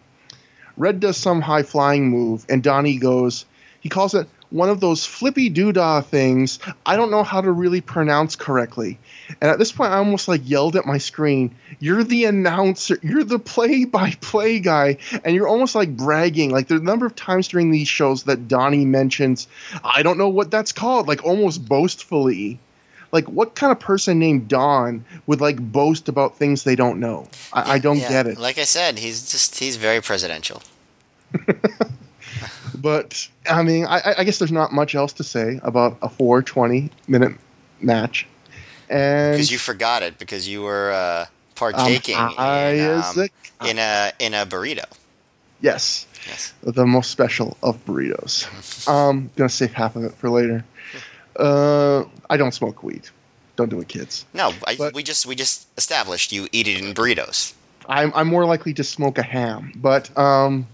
Red 0.78 1.00
does 1.00 1.18
some 1.18 1.42
high 1.42 1.64
flying 1.64 2.10
move 2.10 2.46
and 2.50 2.64
Donnie 2.64 2.98
goes 2.98 3.46
he 3.86 3.90
calls 3.90 4.16
it 4.16 4.28
one 4.50 4.70
of 4.70 4.80
those 4.80 5.06
flippy 5.06 5.50
doodah 5.52 6.06
things 6.06 6.58
I 6.86 6.96
don't 6.96 7.12
know 7.12 7.22
how 7.24 7.42
to 7.42 7.52
really 7.52 7.82
pronounce 7.82 8.36
correctly. 8.36 8.98
And 9.40 9.52
at 9.52 9.60
this 9.60 9.72
point 9.72 9.92
I 9.92 9.98
almost 9.98 10.28
like 10.28 10.42
yelled 10.44 10.76
at 10.76 10.88
my 10.88 10.98
screen, 10.98 11.56
You're 11.80 12.04
the 12.04 12.26
announcer, 12.26 12.98
you're 13.04 13.24
the 13.24 13.38
play 13.38 13.86
by 13.86 14.12
play 14.22 14.60
guy, 14.60 14.98
and 15.24 15.36
you're 15.36 15.48
almost 15.48 15.76
like 15.76 15.96
bragging. 15.96 16.50
Like 16.50 16.68
the 16.68 16.80
number 16.80 17.06
of 17.06 17.16
times 17.16 17.48
during 17.48 17.70
these 17.70 17.88
shows 17.88 18.24
that 18.24 18.48
Donnie 18.48 18.86
mentions, 18.86 19.48
I 19.84 20.02
don't 20.02 20.18
know 20.18 20.30
what 20.30 20.50
that's 20.50 20.72
called, 20.72 21.08
like 21.08 21.24
almost 21.24 21.68
boastfully. 21.68 22.60
Like 23.16 23.26
what 23.30 23.56
kind 23.56 23.72
of 23.72 23.80
person 23.80 24.20
named 24.20 24.48
Don 24.50 25.06
would 25.26 25.40
like 25.42 25.58
boast 25.58 26.10
about 26.10 26.38
things 26.38 26.64
they 26.64 26.76
don't 26.76 27.00
know? 27.00 27.28
I, 27.54 27.76
I 27.76 27.80
don't 27.80 27.98
Yeah, 28.00 28.10
get 28.10 28.28
it. 28.28 28.38
Like 28.38 28.58
I 28.60 28.66
said, 28.66 29.00
he's 29.00 29.32
just 29.32 29.58
he's 29.58 29.78
very 29.78 30.02
presidential. 30.02 30.62
But 32.78 33.28
I 33.50 33.64
mean, 33.64 33.86
I, 33.86 34.16
I 34.20 34.24
guess 34.26 34.38
there's 34.40 34.52
not 34.52 34.72
much 34.74 34.96
else 34.96 35.14
to 35.14 35.24
say 35.24 35.60
about 35.64 35.98
a 36.02 36.10
420 36.10 36.92
minute 37.08 37.34
match. 37.82 38.28
And 38.90 39.34
Because 39.34 39.50
you 39.52 39.58
forgot 39.58 40.04
it 40.04 40.20
because 40.20 40.48
you 40.48 40.62
were 40.62 40.92
uh, 40.92 41.26
partaking 41.56 42.16
um, 42.18 42.32
in, 42.38 42.90
um, 42.92 43.20
a- 43.62 43.70
in 43.70 43.80
a 43.80 44.12
in 44.20 44.34
a 44.34 44.46
burrito. 44.46 44.84
yes, 45.62 46.06
Yes. 46.28 46.54
the 46.64 46.86
most 46.86 47.10
special 47.12 47.56
of 47.64 47.84
burritos. 47.86 48.46
um, 48.90 49.32
gonna 49.36 49.50
save 49.50 49.74
half 49.74 49.96
of 49.96 50.04
it 50.04 50.14
for 50.14 50.30
later. 50.30 50.66
Uh, 51.36 52.06
I 52.30 52.38
don't 52.38 52.54
smoke 52.54 52.84
weed. 52.84 53.08
Don't 53.56 53.70
do 53.70 53.80
it, 53.80 53.88
kids. 53.88 54.26
No, 54.34 54.52
I, 54.68 54.76
But- 54.76 54.94
we 54.94 55.04
just 55.04 55.26
we 55.26 55.36
just 55.36 55.68
established 55.78 56.32
you 56.32 56.48
eat 56.52 56.68
it 56.68 56.84
in 56.84 56.94
burritos. 56.94 57.54
I'm 57.88 58.12
I'm 58.16 58.28
more 58.28 58.46
likely 58.46 58.74
to 58.76 58.84
smoke 58.84 59.18
a 59.18 59.24
ham, 59.24 59.72
but 59.76 60.16
um, 60.18 60.68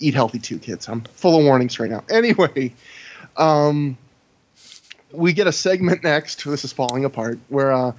eat 0.00 0.14
healthy 0.14 0.38
too, 0.38 0.58
kids. 0.58 0.88
I'm 0.88 1.02
full 1.02 1.38
of 1.38 1.44
warnings 1.44 1.78
right 1.78 1.90
now. 1.90 2.02
Anyway, 2.10 2.72
um, 3.36 3.96
we 5.12 5.32
get 5.32 5.46
a 5.46 5.52
segment 5.52 6.02
next. 6.02 6.44
This 6.44 6.64
is 6.64 6.72
falling 6.72 7.04
apart 7.04 7.38
where 7.48 7.72
uh, 7.72 7.92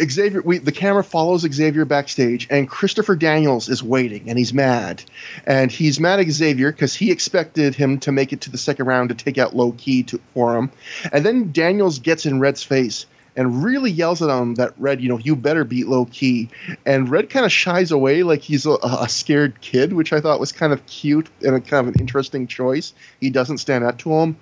Xavier, 0.00 0.42
we, 0.42 0.58
the 0.58 0.72
camera 0.72 1.02
follows 1.02 1.42
Xavier 1.42 1.84
backstage, 1.84 2.46
and 2.50 2.68
Christopher 2.68 3.16
Daniels 3.16 3.68
is 3.68 3.82
waiting, 3.82 4.28
and 4.28 4.38
he's 4.38 4.54
mad, 4.54 5.02
and 5.46 5.70
he's 5.70 5.98
mad 5.98 6.20
at 6.20 6.30
Xavier 6.30 6.70
because 6.70 6.94
he 6.94 7.10
expected 7.10 7.74
him 7.74 7.98
to 8.00 8.12
make 8.12 8.32
it 8.32 8.42
to 8.42 8.50
the 8.50 8.58
second 8.58 8.86
round 8.86 9.08
to 9.08 9.14
take 9.14 9.38
out 9.38 9.56
Low 9.56 9.72
Ki 9.72 10.04
to, 10.04 10.20
for 10.34 10.56
him, 10.56 10.70
and 11.12 11.24
then 11.24 11.52
Daniels 11.52 11.98
gets 11.98 12.26
in 12.26 12.40
Red's 12.40 12.62
face 12.62 13.06
and 13.36 13.62
really 13.62 13.90
yells 13.90 14.20
at 14.20 14.28
him 14.28 14.56
that 14.56 14.74
Red, 14.78 15.00
you 15.00 15.08
know, 15.08 15.18
you 15.18 15.36
better 15.36 15.62
beat 15.62 15.86
Low 15.86 16.04
Ki, 16.06 16.48
and 16.84 17.08
Red 17.08 17.30
kind 17.30 17.46
of 17.46 17.52
shies 17.52 17.92
away 17.92 18.24
like 18.24 18.42
he's 18.42 18.66
a, 18.66 18.76
a 18.82 19.08
scared 19.08 19.60
kid, 19.60 19.92
which 19.92 20.12
I 20.12 20.20
thought 20.20 20.40
was 20.40 20.50
kind 20.50 20.72
of 20.72 20.84
cute 20.86 21.28
and 21.44 21.54
a 21.54 21.60
kind 21.60 21.86
of 21.86 21.94
an 21.94 22.00
interesting 22.00 22.48
choice. 22.48 22.92
He 23.20 23.30
doesn't 23.30 23.58
stand 23.58 23.84
up 23.84 23.98
to 23.98 24.12
him, 24.12 24.36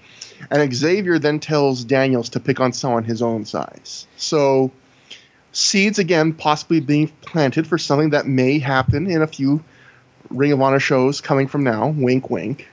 and 0.51 0.75
Xavier 0.75 1.19
then 1.19 1.41
tells 1.41 1.85
Daniels 1.85 2.31
to 2.31 2.41
pick 2.41 2.59
on 2.59 2.73
someone 2.73 3.05
his 3.05 3.21
own 3.21 3.45
size. 3.45 4.07
So 4.17 4.71
seeds 5.57 5.99
again 5.99 6.33
possibly 6.33 6.81
being 6.81 7.09
planted 7.23 7.67
for 7.67 7.79
something 7.79 8.11
that 8.11 8.27
may 8.27 8.59
happen 8.59 9.11
in 9.11 9.23
a 9.23 9.27
few 9.27 9.63
Ring 10.31 10.53
of 10.53 10.61
Honor 10.61 10.81
shows 10.81 11.21
coming 11.21 11.47
from 11.47 11.65
now. 11.65 11.89
Wink, 11.89 12.31
wink. 12.31 12.69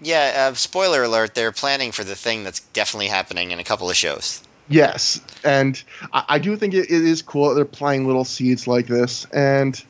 Yeah. 0.00 0.48
Uh, 0.50 0.54
spoiler 0.54 1.02
alert: 1.02 1.34
they're 1.34 1.52
planning 1.52 1.92
for 1.92 2.04
the 2.04 2.14
thing 2.14 2.44
that's 2.44 2.60
definitely 2.60 3.08
happening 3.08 3.50
in 3.50 3.58
a 3.58 3.64
couple 3.64 3.90
of 3.90 3.96
shows. 3.96 4.42
Yes, 4.68 5.20
and 5.44 5.80
I, 6.12 6.24
I 6.28 6.38
do 6.38 6.56
think 6.56 6.74
it, 6.74 6.90
it 6.90 6.90
is 6.90 7.22
cool 7.22 7.48
that 7.48 7.54
they're 7.54 7.64
playing 7.64 8.06
little 8.06 8.24
seeds 8.24 8.66
like 8.66 8.86
this, 8.86 9.24
and 9.32 9.80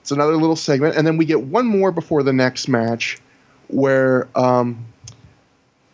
it's 0.00 0.10
another 0.10 0.36
little 0.36 0.56
segment, 0.56 0.96
and 0.96 1.06
then 1.06 1.16
we 1.16 1.24
get 1.24 1.42
one 1.42 1.66
more 1.66 1.92
before 1.92 2.22
the 2.22 2.32
next 2.32 2.66
match, 2.66 3.18
where 3.68 4.28
um, 4.34 4.84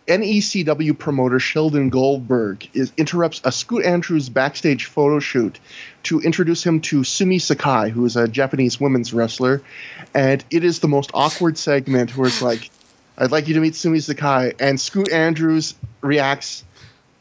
NECW 0.07 0.99
promoter 0.99 1.41
Sheldon 1.41 1.89
Goldberg 1.89 2.69
is 2.75 2.93
interrupts 2.97 3.41
a 3.45 3.51
Scoot 3.51 3.85
Andrews 3.85 4.29
backstage 4.29 4.85
photo 4.85 5.19
shoot 5.19 5.59
to 6.05 6.21
introduce 6.21 6.63
him 6.63 6.81
to 6.83 7.05
Sumi 7.05 7.39
Sakai, 7.39 7.89
who 7.89 8.05
is 8.05 8.17
a 8.17 8.29
Japanese 8.29 8.79
women's 8.79 9.15
wrestler, 9.15 9.63
and 10.15 10.45
it 10.51 10.63
is 10.63 10.81
the 10.81 10.89
most 10.89 11.11
awkward 11.15 11.57
segment 11.57 12.17
where 12.17 12.29
it's 12.29 12.43
like, 12.43 12.71
"I'd 13.17 13.31
like 13.31 13.49
you 13.49 13.55
to 13.55 13.61
meet 13.61 13.77
Sumi 13.77 14.01
Sakai," 14.01 14.53
and 14.61 14.79
Scoot 14.79 15.11
Andrews 15.11 15.75
reacts 16.03 16.65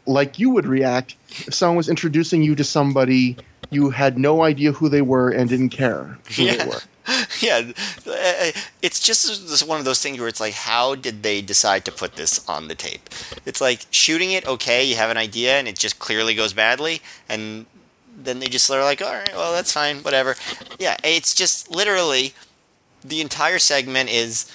like 0.06 0.40
you 0.40 0.50
would 0.50 0.66
react 0.66 1.16
if 1.48 1.54
someone 1.54 1.78
was 1.78 1.88
introducing 1.88 2.44
you 2.44 2.56
to 2.56 2.66
somebody 2.66 3.38
you 3.70 3.90
had 3.90 4.18
no 4.18 4.44
idea 4.44 4.74
who 4.74 4.90
they 4.90 5.02
were 5.02 5.30
and 5.30 5.50
didn't 5.50 5.70
care 5.70 6.18
who 6.36 6.46
they 6.46 6.66
were. 6.66 6.82
yeah, 7.42 7.72
uh, 8.08 8.52
it's 8.82 9.00
just 9.00 9.68
one 9.68 9.80
of 9.80 9.86
those 9.86 10.02
things 10.02 10.20
where 10.20 10.28
it's 10.28 10.40
like, 10.40 10.54
how 10.54 10.96
did 10.96 11.24
they 11.24 11.42
decide 11.42 11.86
to 11.86 11.92
put 11.92 12.16
this 12.16 12.48
on 12.48 12.68
the 12.68 12.76
tape? 12.76 13.10
It's 13.46 13.60
like 13.60 13.86
shooting 13.92 14.32
it, 14.32 14.48
okay, 14.48 14.84
you 14.84 14.96
have 14.96 15.10
an 15.10 15.18
idea, 15.18 15.60
and 15.60 15.68
it 15.68 15.78
just 15.78 16.00
clearly 16.00 16.34
goes 16.34 16.54
badly, 16.54 17.02
and 17.28 17.66
then 18.18 18.40
they 18.40 18.48
just 18.48 18.70
are 18.72 18.84
like, 18.84 19.02
all 19.02 19.14
right, 19.14 19.34
well, 19.34 19.52
that's 19.52 19.72
fine, 19.72 19.98
whatever. 19.98 20.36
Yeah, 20.80 20.96
it's 21.04 21.34
just 21.34 21.70
literally 21.74 22.34
the 23.04 23.22
entire 23.22 23.60
segment 23.60 24.10
is 24.10 24.50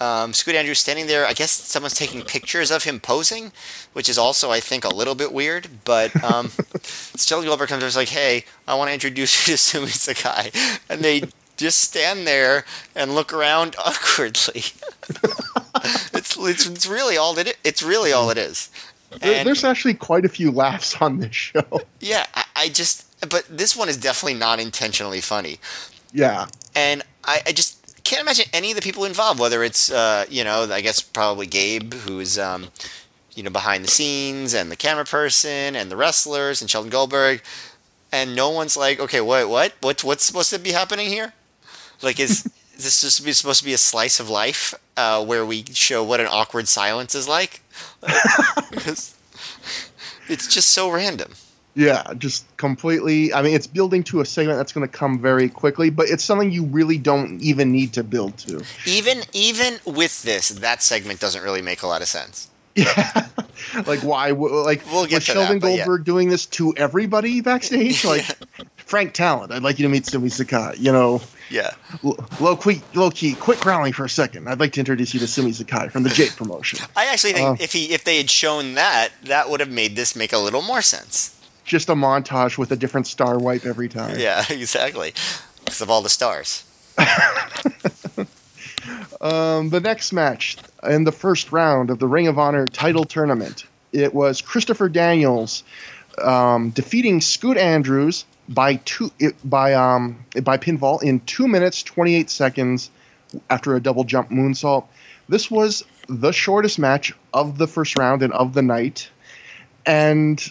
um, 0.00 0.32
Scoot 0.32 0.54
Andrews 0.54 0.80
standing 0.80 1.06
there. 1.06 1.26
I 1.26 1.32
guess 1.32 1.50
someone's 1.50 1.94
taking 1.94 2.22
pictures 2.22 2.70
of 2.70 2.84
him 2.84 2.98
posing, 3.00 3.52
which 3.92 4.08
is 4.08 4.18
also, 4.18 4.50
I 4.50 4.60
think, 4.60 4.84
a 4.84 4.88
little 4.88 5.14
bit 5.14 5.32
weird. 5.32 5.68
But 5.84 6.12
um, 6.24 6.50
Sheldon 7.16 7.48
Goldberg 7.48 7.68
comes 7.68 7.78
over 7.78 7.86
and 7.86 7.88
is 7.88 7.96
like, 7.96 8.08
hey, 8.08 8.44
I 8.66 8.74
want 8.74 8.88
to 8.88 8.94
introduce 8.94 9.46
you 9.46 9.54
to 9.54 9.58
Sumi 9.58 9.88
Sakai. 9.88 10.50
And 10.88 11.02
they 11.02 11.22
just 11.62 11.78
stand 11.80 12.26
there 12.26 12.64
and 12.94 13.14
look 13.14 13.32
around 13.32 13.76
awkwardly. 13.84 14.64
it's, 16.12 16.36
it's, 16.36 16.66
it's 16.66 16.86
really 16.86 17.16
all 17.16 17.38
it 17.38 17.48
is. 17.48 17.54
It's 17.64 17.82
really 17.82 18.12
all 18.12 18.30
it 18.30 18.38
is. 18.38 18.68
And, 19.20 19.46
There's 19.46 19.64
actually 19.64 19.94
quite 19.94 20.24
a 20.24 20.28
few 20.28 20.50
laughs 20.50 21.00
on 21.00 21.18
this 21.18 21.34
show. 21.34 21.64
Yeah, 22.00 22.26
I, 22.34 22.44
I 22.56 22.68
just, 22.68 23.06
but 23.28 23.46
this 23.48 23.76
one 23.76 23.88
is 23.88 23.96
definitely 23.96 24.38
not 24.38 24.58
intentionally 24.58 25.20
funny. 25.20 25.58
Yeah. 26.12 26.46
And 26.74 27.02
I, 27.24 27.40
I 27.46 27.52
just 27.52 28.02
can't 28.04 28.22
imagine 28.22 28.46
any 28.52 28.72
of 28.72 28.76
the 28.76 28.82
people 28.82 29.04
involved, 29.04 29.38
whether 29.38 29.62
it's, 29.62 29.92
uh, 29.92 30.24
you 30.28 30.42
know, 30.42 30.68
I 30.70 30.80
guess 30.80 31.00
probably 31.00 31.46
Gabe, 31.46 31.94
who's, 31.94 32.38
um, 32.38 32.68
you 33.34 33.44
know, 33.44 33.50
behind 33.50 33.84
the 33.84 33.88
scenes, 33.88 34.52
and 34.52 34.70
the 34.70 34.76
camera 34.76 35.04
person, 35.04 35.76
and 35.76 35.90
the 35.90 35.96
wrestlers, 35.96 36.60
and 36.60 36.68
Sheldon 36.68 36.90
Goldberg, 36.90 37.42
and 38.10 38.34
no 38.34 38.50
one's 38.50 38.76
like, 38.76 38.98
okay, 38.98 39.20
what, 39.20 39.48
what, 39.48 39.74
what, 39.80 40.02
what's 40.02 40.24
supposed 40.24 40.50
to 40.50 40.58
be 40.58 40.72
happening 40.72 41.08
here? 41.08 41.32
Like, 42.02 42.20
is, 42.20 42.46
is 42.76 42.84
this 42.84 43.00
just 43.00 43.24
be, 43.24 43.32
supposed 43.32 43.60
to 43.60 43.64
be 43.64 43.74
a 43.74 43.78
slice 43.78 44.20
of 44.20 44.28
life 44.28 44.74
uh, 44.96 45.24
where 45.24 45.46
we 45.46 45.64
show 45.72 46.02
what 46.02 46.20
an 46.20 46.26
awkward 46.26 46.68
silence 46.68 47.14
is 47.14 47.28
like? 47.28 47.62
it's 48.02 49.14
just 50.48 50.70
so 50.70 50.90
random. 50.90 51.32
Yeah, 51.74 52.02
just 52.18 52.44
completely. 52.58 53.32
I 53.32 53.40
mean, 53.40 53.54
it's 53.54 53.66
building 53.66 54.02
to 54.04 54.20
a 54.20 54.26
segment 54.26 54.58
that's 54.58 54.72
going 54.72 54.86
to 54.86 54.92
come 54.92 55.20
very 55.20 55.48
quickly, 55.48 55.88
but 55.88 56.08
it's 56.08 56.22
something 56.22 56.50
you 56.50 56.64
really 56.66 56.98
don't 56.98 57.40
even 57.40 57.72
need 57.72 57.94
to 57.94 58.04
build 58.04 58.36
to. 58.38 58.62
Even 58.86 59.22
even 59.32 59.78
with 59.86 60.22
this, 60.22 60.50
that 60.50 60.82
segment 60.82 61.18
doesn't 61.20 61.42
really 61.42 61.62
make 61.62 61.82
a 61.82 61.86
lot 61.86 62.02
of 62.02 62.08
sense. 62.08 62.50
Yeah, 62.74 63.26
like 63.86 64.00
why? 64.00 64.30
Like 64.30 64.82
we'll 64.90 65.04
get 65.04 65.16
was 65.16 65.24
Sheldon 65.24 65.60
that, 65.60 65.60
Goldberg 65.60 66.00
yeah. 66.00 66.04
doing 66.04 66.28
this 66.30 66.46
to 66.46 66.74
everybody 66.76 67.40
backstage? 67.42 68.04
Like 68.12 68.24
Frank 68.76 69.12
Talent, 69.12 69.52
I'd 69.52 69.62
like 69.62 69.78
you 69.78 69.84
to 69.84 69.88
meet 69.90 70.06
Sumi 70.06 70.30
Sakai. 70.30 70.74
You 70.78 70.90
know, 70.90 71.20
yeah. 71.52 71.74
Low 72.40 72.56
Ki, 72.56 72.82
Low 72.94 73.10
Ki, 73.10 73.34
quit 73.34 73.60
growling 73.60 73.92
for 73.92 74.04
a 74.04 74.08
second. 74.08 74.48
I'd 74.48 74.58
like 74.58 74.72
to 74.72 74.80
introduce 74.80 75.14
you 75.14 75.20
to 75.20 75.26
Sumi 75.26 75.52
Sakai 75.52 75.88
from 75.88 76.02
the 76.02 76.08
Jake 76.08 76.34
promotion. 76.36 76.80
I 76.96 77.06
actually 77.06 77.34
think 77.34 77.60
uh, 77.60 77.62
if 77.62 77.72
he 77.72 77.92
if 77.92 78.04
they 78.04 78.16
had 78.16 78.30
shown 78.30 78.74
that, 78.74 79.10
that 79.24 79.50
would 79.50 79.60
have 79.60 79.70
made 79.70 79.94
this 79.94 80.16
make 80.16 80.32
a 80.32 80.38
little 80.38 80.62
more 80.62 80.82
sense. 80.82 81.38
Just 81.64 81.88
a 81.88 81.94
montage 81.94 82.58
with 82.58 82.72
a 82.72 82.76
different 82.76 83.06
star 83.06 83.38
wipe 83.38 83.66
every 83.66 83.88
time. 83.88 84.18
Yeah, 84.18 84.44
exactly. 84.50 85.12
Because 85.64 85.80
of 85.80 85.90
all 85.90 86.02
the 86.02 86.08
stars. 86.08 86.64
um, 89.20 89.70
the 89.70 89.80
next 89.80 90.12
match 90.12 90.56
in 90.82 91.04
the 91.04 91.12
first 91.12 91.52
round 91.52 91.90
of 91.90 91.98
the 91.98 92.08
Ring 92.08 92.26
of 92.26 92.38
Honor 92.38 92.66
title 92.66 93.04
tournament, 93.04 93.64
it 93.92 94.12
was 94.12 94.40
Christopher 94.40 94.88
Daniels 94.88 95.62
um, 96.18 96.70
defeating 96.70 97.20
Scoot 97.20 97.56
Andrews 97.56 98.24
by 98.48 98.76
two 98.76 99.10
it, 99.18 99.36
by 99.44 99.74
um 99.74 100.24
by 100.42 100.58
pinfall 100.58 101.02
in 101.02 101.20
two 101.20 101.48
minutes 101.48 101.82
twenty 101.82 102.14
eight 102.14 102.30
seconds 102.30 102.90
after 103.48 103.74
a 103.74 103.80
double 103.80 104.04
jump 104.04 104.30
moonsault. 104.30 104.84
This 105.28 105.50
was 105.50 105.84
the 106.08 106.32
shortest 106.32 106.78
match 106.78 107.14
of 107.32 107.56
the 107.58 107.66
first 107.66 107.98
round 107.98 108.22
and 108.22 108.32
of 108.32 108.52
the 108.52 108.62
night. 108.62 109.10
And 109.86 110.42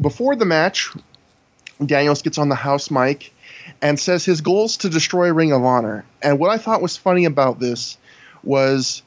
before 0.00 0.36
the 0.36 0.44
match, 0.44 0.90
Daniels 1.84 2.22
gets 2.22 2.38
on 2.38 2.48
the 2.48 2.54
house 2.54 2.90
mic 2.90 3.32
and 3.80 3.98
says 3.98 4.24
his 4.24 4.40
goal 4.40 4.64
is 4.66 4.78
to 4.78 4.88
destroy 4.88 5.32
Ring 5.32 5.52
of 5.52 5.64
Honor. 5.64 6.04
And 6.22 6.38
what 6.38 6.50
I 6.50 6.58
thought 6.58 6.82
was 6.82 6.96
funny 6.96 7.24
about 7.24 7.58
this 7.58 7.98
was 8.42 9.02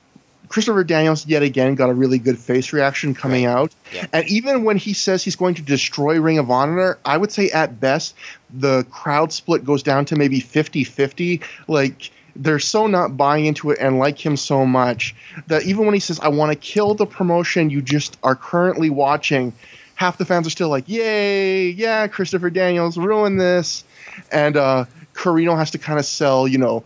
Christopher 0.55 0.85
Daniels 0.85 1.25
yet 1.27 1.43
again 1.43 1.75
got 1.75 1.89
a 1.89 1.93
really 1.93 2.17
good 2.17 2.39
face 2.39 2.71
reaction 2.71 3.13
coming 3.13 3.43
Right. 3.43 3.51
out. 3.51 3.75
Yeah. 3.93 4.05
And 4.13 4.25
even 4.29 4.63
when 4.63 4.77
he 4.77 4.93
says 4.93 5.21
he's 5.21 5.35
going 5.35 5.55
to 5.55 5.61
destroy 5.61 6.17
Ring 6.17 6.37
of 6.37 6.49
Honor, 6.49 6.97
I 7.03 7.17
would 7.17 7.29
say 7.29 7.49
at 7.49 7.81
best 7.81 8.15
the 8.53 8.85
crowd 8.89 9.33
split 9.33 9.65
goes 9.65 9.83
down 9.83 10.05
to 10.05 10.15
maybe 10.15 10.39
50-50. 10.39 11.41
Like 11.67 12.09
they're 12.37 12.59
so 12.59 12.87
not 12.87 13.17
buying 13.17 13.47
into 13.47 13.71
it 13.71 13.79
and 13.81 13.99
like 13.99 14.25
him 14.25 14.37
so 14.37 14.65
much 14.65 15.13
that 15.47 15.63
even 15.63 15.83
when 15.83 15.93
he 15.93 15.99
says 15.99 16.21
I 16.21 16.29
want 16.29 16.53
to 16.53 16.55
kill 16.57 16.93
the 16.93 17.05
promotion 17.05 17.69
you 17.69 17.81
just 17.81 18.17
are 18.23 18.35
currently 18.35 18.89
watching, 18.89 19.51
half 19.95 20.17
the 20.17 20.23
fans 20.23 20.47
are 20.47 20.51
still 20.51 20.69
like, 20.69 20.87
"Yay, 20.87 21.67
yeah, 21.67 22.07
Christopher 22.07 22.49
Daniels 22.49 22.97
ruined 22.97 23.41
this." 23.41 23.83
And 24.31 24.55
uh 24.55 24.85
Corino 25.15 25.57
has 25.57 25.71
to 25.71 25.79
kind 25.79 25.99
of 25.99 26.05
sell, 26.05 26.47
you 26.47 26.57
know, 26.59 26.85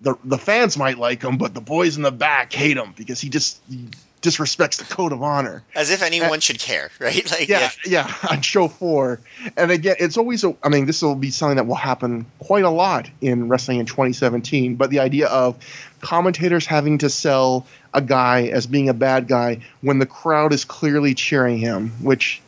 the 0.00 0.16
the 0.24 0.38
fans 0.38 0.76
might 0.76 0.98
like 0.98 1.22
him, 1.22 1.38
but 1.38 1.54
the 1.54 1.60
boys 1.60 1.96
in 1.96 2.02
the 2.02 2.12
back 2.12 2.52
hate 2.52 2.76
him 2.76 2.94
because 2.96 3.20
he 3.20 3.28
just 3.28 3.60
he 3.68 3.88
disrespects 4.22 4.76
the 4.76 4.84
code 4.84 5.12
of 5.12 5.22
honor. 5.22 5.62
As 5.74 5.90
if 5.90 6.02
anyone 6.02 6.40
should 6.40 6.58
care, 6.58 6.90
right? 7.00 7.28
Like, 7.30 7.48
Yeah, 7.48 7.70
yeah, 7.86 8.12
on 8.30 8.40
show 8.42 8.68
four. 8.68 9.20
And 9.56 9.70
again, 9.70 9.96
it's 9.98 10.16
always 10.16 10.44
a. 10.44 10.56
I 10.62 10.68
mean, 10.68 10.86
this 10.86 11.02
will 11.02 11.14
be 11.14 11.30
something 11.30 11.56
that 11.56 11.66
will 11.66 11.74
happen 11.74 12.26
quite 12.38 12.64
a 12.64 12.70
lot 12.70 13.08
in 13.20 13.48
wrestling 13.48 13.78
in 13.78 13.86
2017. 13.86 14.76
But 14.76 14.90
the 14.90 15.00
idea 15.00 15.28
of 15.28 15.56
commentators 16.00 16.66
having 16.66 16.98
to 16.98 17.10
sell 17.10 17.66
a 17.92 18.00
guy 18.00 18.44
as 18.44 18.66
being 18.66 18.88
a 18.88 18.94
bad 18.94 19.28
guy 19.28 19.60
when 19.80 19.98
the 19.98 20.06
crowd 20.06 20.52
is 20.52 20.64
clearly 20.64 21.14
cheering 21.14 21.58
him, 21.58 21.90
which, 22.02 22.40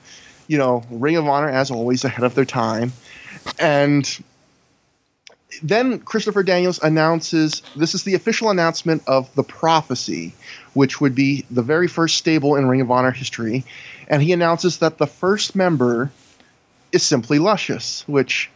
you 0.47 0.59
know, 0.59 0.85
Ring 0.91 1.17
of 1.17 1.27
Honor, 1.27 1.49
as 1.49 1.71
always, 1.71 2.05
ahead 2.05 2.25
of 2.25 2.35
their 2.35 2.45
time. 2.45 2.93
And 3.59 4.23
then 5.63 5.99
Christopher 6.01 6.43
Daniels 6.43 6.79
announces 6.83 7.63
this 7.77 7.95
is 7.95 8.05
the 8.05 8.15
official 8.15 8.51
announcement 8.51 9.03
of 9.07 9.35
the 9.35 9.43
prophecy, 9.43 10.35
which 10.75 11.01
would 11.01 11.15
be 11.15 11.45
the 11.51 11.63
very 11.63 11.89
first 11.89 12.17
stable 12.17 12.57
in 12.57 12.69
Ring 12.69 12.81
of 12.81 12.91
Honor 12.91 13.11
history. 13.11 13.65
And 14.09 14.23
he 14.23 14.33
announces 14.33 14.79
that 14.79 14.99
the 14.99 15.07
first 15.07 15.55
member 15.55 16.11
is 16.93 17.03
simply 17.03 17.39
Luscious, 17.39 18.07
which 18.07 18.51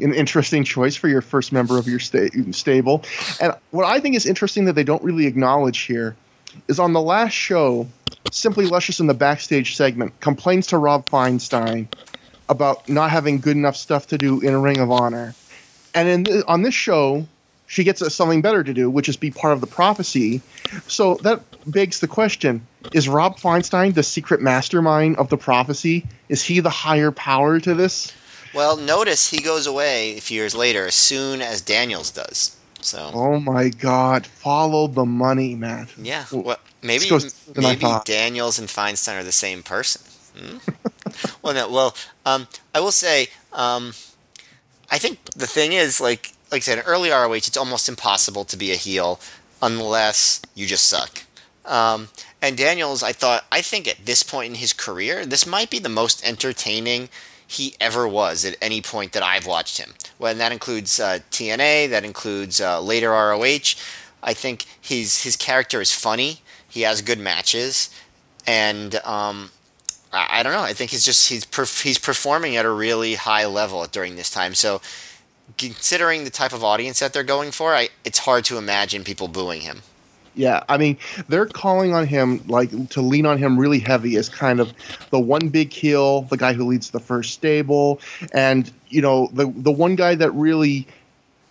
an 0.00 0.14
interesting 0.14 0.64
choice 0.64 0.96
for 0.96 1.08
your 1.08 1.20
first 1.20 1.52
member 1.52 1.78
of 1.78 1.86
your 1.86 1.98
sta- 1.98 2.30
stable. 2.52 3.04
And 3.40 3.54
what 3.70 3.84
I 3.84 4.00
think 4.00 4.16
is 4.16 4.26
interesting 4.26 4.64
that 4.66 4.74
they 4.74 4.84
don't 4.84 5.02
really 5.02 5.26
acknowledge 5.26 5.80
here 5.80 6.16
is 6.68 6.78
on 6.78 6.92
the 6.92 7.00
last 7.00 7.32
show, 7.32 7.86
Simply 8.32 8.66
Luscious 8.66 9.00
in 9.00 9.06
the 9.06 9.14
backstage 9.14 9.76
segment 9.76 10.18
complains 10.20 10.68
to 10.68 10.78
Rob 10.78 11.08
Feinstein 11.08 11.88
about 12.48 12.88
not 12.88 13.10
having 13.10 13.40
good 13.40 13.56
enough 13.56 13.76
stuff 13.76 14.08
to 14.08 14.18
do 14.18 14.40
in 14.40 14.60
Ring 14.60 14.78
of 14.78 14.90
Honor. 14.90 15.34
And 15.94 16.08
in 16.08 16.24
th- 16.24 16.44
on 16.46 16.62
this 16.62 16.74
show, 16.74 17.26
she 17.66 17.84
gets 17.84 18.02
something 18.14 18.42
better 18.42 18.64
to 18.64 18.74
do, 18.74 18.90
which 18.90 19.08
is 19.08 19.16
be 19.16 19.30
part 19.30 19.52
of 19.52 19.60
the 19.60 19.66
prophecy. 19.66 20.40
So 20.88 21.14
that 21.22 21.40
begs 21.70 22.00
the 22.00 22.08
question: 22.08 22.66
Is 22.92 23.08
Rob 23.08 23.38
Feinstein 23.38 23.94
the 23.94 24.02
secret 24.02 24.40
mastermind 24.40 25.16
of 25.16 25.28
the 25.28 25.36
prophecy? 25.36 26.06
Is 26.28 26.42
he 26.42 26.60
the 26.60 26.70
higher 26.70 27.10
power 27.10 27.60
to 27.60 27.74
this? 27.74 28.12
Well, 28.52 28.76
notice 28.76 29.30
he 29.30 29.40
goes 29.40 29.66
away 29.66 30.16
a 30.16 30.20
few 30.20 30.36
years 30.36 30.54
later, 30.56 30.86
as 30.86 30.94
soon 30.96 31.40
as 31.40 31.60
Daniels 31.60 32.10
does. 32.10 32.56
So, 32.80 33.10
Oh 33.14 33.38
my 33.38 33.68
God! 33.68 34.26
Follow 34.26 34.86
the 34.88 35.04
money, 35.04 35.54
Matt. 35.54 35.88
yeah. 35.98 36.24
Well, 36.32 36.42
Well, 36.42 36.58
maybe 36.82 37.08
goes 37.08 37.32
than 37.44 37.64
I 37.64 37.76
maybe. 37.76 37.86
Daniels 38.04 38.58
and 38.58 38.68
Feinstein 38.68 39.20
are 39.20 39.24
the 39.24 39.32
same 39.32 39.62
person. 39.62 40.02
Hmm? 40.36 40.56
well, 41.42 41.54
no. 41.54 41.68
Well, 41.70 41.94
um, 42.24 42.48
I 42.74 42.80
will 42.80 42.90
say, 42.92 43.28
um, 43.52 43.92
I 44.90 44.98
think 44.98 45.22
the 45.36 45.46
thing 45.46 45.72
is, 45.72 46.00
like, 46.00 46.32
like 46.50 46.62
I 46.62 46.64
said, 46.64 46.78
in 46.78 46.84
early 46.84 47.10
ROH, 47.10 47.32
it's 47.34 47.56
almost 47.56 47.88
impossible 47.88 48.44
to 48.44 48.56
be 48.56 48.72
a 48.72 48.76
heel 48.76 49.20
unless 49.62 50.42
you 50.54 50.66
just 50.66 50.86
suck. 50.86 51.22
Um, 51.64 52.08
and 52.42 52.56
Daniels, 52.56 53.02
I 53.02 53.12
thought, 53.12 53.44
I 53.52 53.60
think 53.60 53.86
at 53.86 54.06
this 54.06 54.22
point 54.22 54.48
in 54.48 54.54
his 54.56 54.72
career, 54.72 55.26
this 55.26 55.46
might 55.46 55.70
be 55.70 55.78
the 55.78 55.88
most 55.88 56.26
entertaining 56.26 57.08
he 57.46 57.74
ever 57.80 58.06
was 58.08 58.44
at 58.44 58.56
any 58.62 58.80
point 58.80 59.12
that 59.12 59.22
I've 59.22 59.46
watched 59.46 59.78
him. 59.78 59.94
Well, 60.18 60.32
and 60.32 60.40
that 60.40 60.52
includes 60.52 60.98
uh, 60.98 61.18
TNA, 61.30 61.90
that 61.90 62.04
includes 62.04 62.60
uh, 62.60 62.80
later 62.80 63.10
ROH. 63.10 63.74
I 64.22 64.34
think 64.34 64.66
his 64.80 65.22
his 65.22 65.36
character 65.36 65.80
is 65.80 65.92
funny. 65.92 66.42
He 66.68 66.82
has 66.82 67.02
good 67.02 67.18
matches, 67.18 67.90
and 68.46 68.94
um, 69.04 69.50
I, 70.12 70.42
don't 70.42 70.52
know. 70.52 70.62
I 70.62 70.72
think 70.72 70.90
he's 70.90 71.04
just 71.04 71.28
he's 71.28 71.44
perf- 71.44 71.82
he's 71.82 71.98
performing 71.98 72.56
at 72.56 72.64
a 72.64 72.70
really 72.70 73.14
high 73.14 73.46
level 73.46 73.84
during 73.86 74.16
this 74.16 74.30
time. 74.30 74.54
So, 74.54 74.80
considering 75.56 76.24
the 76.24 76.30
type 76.30 76.52
of 76.52 76.64
audience 76.64 76.98
that 77.00 77.12
they're 77.12 77.22
going 77.22 77.52
for, 77.52 77.74
I, 77.74 77.90
it's 78.04 78.18
hard 78.18 78.44
to 78.46 78.58
imagine 78.58 79.04
people 79.04 79.28
booing 79.28 79.60
him. 79.60 79.82
Yeah, 80.34 80.62
I 80.68 80.78
mean, 80.78 80.96
they're 81.28 81.46
calling 81.46 81.94
on 81.94 82.06
him 82.06 82.42
like 82.46 82.70
to 82.90 83.00
lean 83.00 83.26
on 83.26 83.38
him 83.38 83.58
really 83.58 83.80
heavy 83.80 84.16
as 84.16 84.28
kind 84.28 84.60
of 84.60 84.72
the 85.10 85.18
one 85.18 85.48
big 85.48 85.72
heel, 85.72 86.22
the 86.22 86.36
guy 86.36 86.52
who 86.52 86.66
leads 86.66 86.90
the 86.90 87.00
first 87.00 87.34
stable, 87.34 88.00
and 88.32 88.70
you 88.88 89.02
know 89.02 89.28
the 89.32 89.52
the 89.56 89.72
one 89.72 89.96
guy 89.96 90.14
that 90.14 90.30
really 90.32 90.86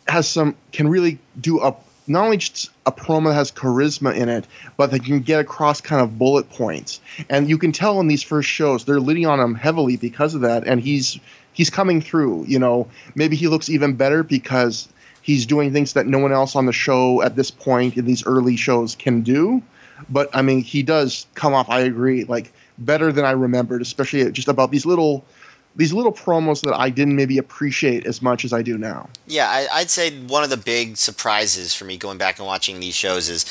has 0.08 0.28
some 0.28 0.56
can 0.72 0.88
really 0.88 1.20
do 1.40 1.62
a 1.62 1.76
not 2.10 2.26
only 2.26 2.38
just 2.38 2.72
a 2.86 2.92
promo 2.92 3.26
that 3.26 3.36
has 3.36 3.52
charisma 3.52 4.16
in 4.16 4.30
it, 4.30 4.46
but 4.78 4.92
that 4.92 5.04
can 5.04 5.20
get 5.20 5.40
across 5.40 5.80
kind 5.80 6.02
of 6.02 6.18
bullet 6.18 6.50
points. 6.50 7.00
And 7.30 7.50
you 7.50 7.58
can 7.58 7.72
tell 7.72 8.00
in 8.00 8.08
these 8.08 8.24
first 8.24 8.50
shows 8.50 8.86
they're 8.86 9.00
leaning 9.00 9.28
on 9.28 9.40
him 9.40 9.56
heavily 9.56 9.96
because 9.96 10.36
of 10.36 10.42
that, 10.42 10.68
and 10.68 10.82
he's 10.82 11.20
he's 11.54 11.70
coming 11.70 12.02
through. 12.02 12.46
You 12.48 12.60
know, 12.60 12.88
maybe 13.16 13.36
he 13.36 13.48
looks 13.48 13.70
even 13.70 13.94
better 13.94 14.24
because 14.24 14.90
he's 15.22 15.46
doing 15.46 15.72
things 15.72 15.94
that 15.94 16.08
no 16.08 16.20
one 16.20 16.32
else 16.32 16.56
on 16.56 16.66
the 16.66 16.74
show 16.74 17.22
at 17.22 17.36
this 17.36 17.52
point 17.52 17.98
in 17.98 18.06
these 18.06 18.26
early 18.26 18.56
shows 18.56 18.96
can 18.96 19.22
do. 19.22 19.62
But 20.10 20.30
I 20.34 20.42
mean, 20.42 20.62
he 20.62 20.82
does 20.82 21.28
come 21.36 21.54
off. 21.54 21.70
I 21.70 21.82
agree, 21.82 22.24
like 22.24 22.52
better 22.80 23.12
than 23.12 23.26
I 23.26 23.32
remembered, 23.32 23.82
especially 23.82 24.32
just 24.32 24.48
about 24.48 24.72
these 24.72 24.86
little 24.86 25.26
these 25.76 25.94
little 25.94 26.12
promos 26.12 26.62
that 26.62 26.74
I 26.74 26.90
didn't 26.90 27.16
maybe 27.16 27.38
appreciate 27.38 28.06
as 28.06 28.22
much 28.22 28.44
as 28.44 28.54
I 28.54 28.62
do 28.62 28.78
now. 28.78 29.10
Yeah, 29.28 29.68
I, 29.72 29.82
would 29.82 29.90
say 29.90 30.12
one 30.22 30.44
of 30.44 30.50
the 30.50 30.58
big 30.58 30.98
surprises 30.98 31.74
for 31.74 31.86
me 31.86 31.98
going 31.98 32.18
back 32.18 32.40
and 32.40 32.48
watching 32.48 32.80
these 32.80 32.96
shows 32.96 33.30
is 33.30 33.46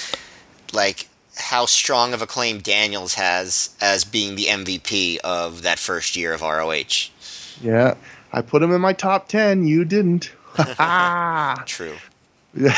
like 0.73 1.09
how 1.37 1.67
strong 1.67 2.13
of 2.13 2.23
a 2.23 2.27
claim 2.27 2.59
Daniels 2.59 3.15
has 3.15 3.75
as 3.81 4.05
being 4.05 4.35
the 4.35 4.47
MVP 4.47 5.19
of 5.19 5.63
that 5.63 5.79
first 5.79 6.17
year 6.17 6.35
of 6.35 6.43
ROH. 6.43 7.11
Yeah, 7.63 7.95
I 8.33 8.43
put 8.43 8.63
him 8.63 8.73
in 8.73 8.81
my 8.81 8.93
top 8.93 9.29
ten. 9.29 9.67
You 9.67 9.85
didn't. 9.85 10.33
True. 11.67 11.95
Yeah, 12.55 12.77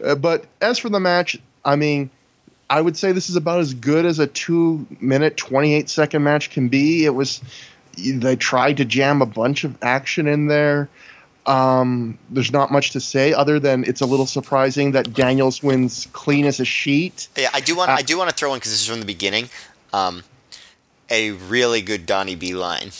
but 0.18 0.46
as 0.60 0.78
for 0.78 0.88
the 0.88 1.00
match, 1.00 1.38
I 1.64 1.76
mean, 1.76 2.10
I 2.68 2.80
would 2.80 2.96
say 2.96 3.12
this 3.12 3.30
is 3.30 3.36
about 3.36 3.60
as 3.60 3.74
good 3.74 4.04
as 4.04 4.18
a 4.18 4.26
two-minute, 4.26 5.36
twenty-eight 5.36 5.88
second 5.88 6.24
match 6.24 6.50
can 6.50 6.68
be. 6.68 7.04
It 7.04 7.14
was 7.14 7.40
they 8.12 8.36
tried 8.36 8.76
to 8.78 8.84
jam 8.84 9.22
a 9.22 9.26
bunch 9.26 9.64
of 9.64 9.76
action 9.82 10.26
in 10.26 10.46
there. 10.46 10.88
Um, 11.46 12.18
there's 12.28 12.52
not 12.52 12.70
much 12.70 12.90
to 12.90 13.00
say 13.00 13.32
other 13.32 13.58
than 13.58 13.84
it's 13.84 14.02
a 14.02 14.06
little 14.06 14.26
surprising 14.26 14.92
that 14.92 15.14
Daniels 15.14 15.62
wins 15.62 16.06
clean 16.12 16.44
as 16.44 16.60
a 16.60 16.64
sheet. 16.64 17.28
Yeah, 17.36 17.48
I 17.54 17.60
do 17.60 17.74
want 17.74 17.90
uh, 17.90 17.94
I 17.94 18.02
do 18.02 18.18
want 18.18 18.28
to 18.28 18.36
throw 18.36 18.52
in 18.52 18.58
because 18.58 18.72
this 18.72 18.82
is 18.82 18.86
from 18.86 19.00
the 19.00 19.06
beginning. 19.06 19.48
Um, 19.92 20.24
a 21.08 21.30
really 21.30 21.80
good 21.80 22.04
Donnie 22.04 22.34
B 22.34 22.54
line. 22.54 22.90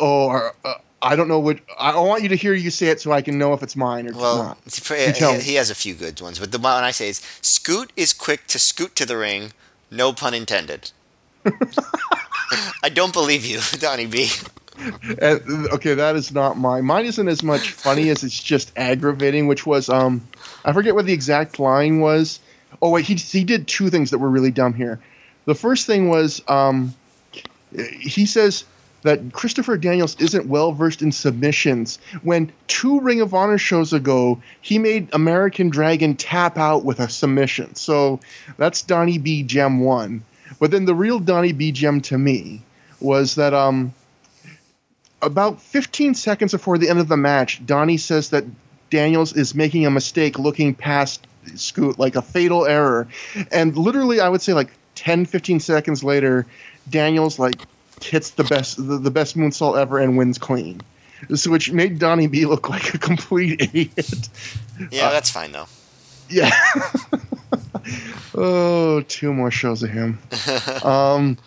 Oh, 0.00 0.50
uh, 0.64 0.74
I 1.00 1.14
don't 1.14 1.28
know 1.28 1.38
what. 1.38 1.60
I 1.78 1.96
want 2.00 2.24
you 2.24 2.28
to 2.30 2.36
hear 2.36 2.52
you 2.52 2.70
say 2.70 2.88
it 2.88 3.00
so 3.00 3.12
I 3.12 3.22
can 3.22 3.38
know 3.38 3.52
if 3.52 3.62
it's 3.62 3.76
mine 3.76 4.08
or 4.08 4.14
well, 4.14 4.38
not. 4.38 4.58
He, 4.88 5.40
he, 5.40 5.54
has 5.54 5.70
a 5.70 5.74
few 5.74 5.94
good 5.94 6.20
ones, 6.20 6.40
but 6.40 6.50
the 6.50 6.58
one 6.58 6.82
I 6.82 6.90
say 6.90 7.08
is 7.08 7.22
"Scoot 7.42 7.92
is 7.96 8.12
quick 8.12 8.48
to 8.48 8.58
scoot 8.58 8.96
to 8.96 9.06
the 9.06 9.16
ring." 9.16 9.52
No 9.88 10.12
pun 10.12 10.34
intended. 10.34 10.90
I 12.82 12.88
don't 12.88 13.12
believe 13.12 13.44
you, 13.44 13.60
Donnie 13.78 14.06
B. 14.06 14.30
Okay, 15.18 15.94
that 15.94 16.16
is 16.16 16.32
not 16.32 16.58
mine. 16.58 16.84
Mine 16.84 17.06
isn't 17.06 17.28
as 17.28 17.42
much 17.42 17.72
funny 17.72 18.10
as 18.10 18.22
it's 18.22 18.42
just 18.42 18.72
aggravating. 18.76 19.46
Which 19.46 19.64
was, 19.64 19.88
um, 19.88 20.26
I 20.64 20.72
forget 20.72 20.94
what 20.94 21.06
the 21.06 21.12
exact 21.12 21.58
line 21.58 22.00
was. 22.00 22.40
Oh 22.82 22.90
wait, 22.90 23.06
he 23.06 23.14
he 23.14 23.44
did 23.44 23.66
two 23.66 23.88
things 23.90 24.10
that 24.10 24.18
were 24.18 24.28
really 24.28 24.50
dumb 24.50 24.74
here. 24.74 25.00
The 25.46 25.54
first 25.54 25.86
thing 25.86 26.08
was, 26.08 26.42
um, 26.48 26.94
he 27.72 28.26
says 28.26 28.64
that 29.02 29.32
Christopher 29.32 29.76
Daniels 29.76 30.16
isn't 30.20 30.46
well 30.46 30.72
versed 30.72 31.00
in 31.00 31.12
submissions. 31.12 31.98
When 32.22 32.52
two 32.66 33.00
Ring 33.00 33.20
of 33.20 33.32
Honor 33.32 33.58
shows 33.58 33.92
ago, 33.92 34.42
he 34.60 34.78
made 34.78 35.08
American 35.12 35.70
Dragon 35.70 36.16
tap 36.16 36.58
out 36.58 36.84
with 36.84 36.98
a 36.98 37.08
submission. 37.08 37.76
So 37.76 38.20
that's 38.58 38.82
Donnie 38.82 39.18
B. 39.18 39.42
Gem 39.44 39.80
one. 39.80 40.24
But 40.58 40.70
then 40.70 40.84
the 40.84 40.94
real 40.94 41.18
Donnie 41.18 41.52
B 41.52 41.72
gem 41.72 42.00
to 42.02 42.18
me 42.18 42.62
was 43.00 43.34
that 43.34 43.52
um, 43.52 43.94
about 45.22 45.60
15 45.60 46.14
seconds 46.14 46.52
before 46.52 46.78
the 46.78 46.88
end 46.88 46.98
of 46.98 47.08
the 47.08 47.16
match, 47.16 47.64
Donnie 47.64 47.98
says 47.98 48.30
that 48.30 48.44
Daniels 48.90 49.32
is 49.32 49.54
making 49.54 49.86
a 49.86 49.90
mistake 49.90 50.38
looking 50.38 50.74
past 50.74 51.26
Scoot, 51.54 51.98
like 51.98 52.16
a 52.16 52.22
fatal 52.22 52.66
error. 52.66 53.08
And 53.52 53.76
literally, 53.76 54.20
I 54.20 54.28
would 54.28 54.42
say 54.42 54.52
like 54.52 54.70
10, 54.96 55.26
15 55.26 55.60
seconds 55.60 56.02
later, 56.02 56.46
Daniels 56.88 57.38
like 57.38 57.60
hits 58.02 58.30
the 58.30 58.44
best 58.44 58.76
the, 58.76 58.98
the 58.98 59.10
best 59.10 59.36
moonsault 59.36 59.78
ever 59.78 59.98
and 59.98 60.16
wins 60.16 60.38
clean. 60.38 60.80
So 61.34 61.50
which 61.50 61.72
made 61.72 61.98
Donnie 61.98 62.26
B 62.26 62.46
look 62.46 62.68
like 62.68 62.94
a 62.94 62.98
complete 62.98 63.60
idiot. 63.74 64.28
Yeah, 64.90 65.06
uh, 65.06 65.10
that's 65.12 65.30
fine 65.30 65.52
though. 65.52 65.66
Yeah. 66.28 66.50
oh, 68.34 69.02
two 69.02 69.32
more 69.32 69.50
shows 69.50 69.82
of 69.82 69.90
him. 69.90 70.18
um, 70.84 71.38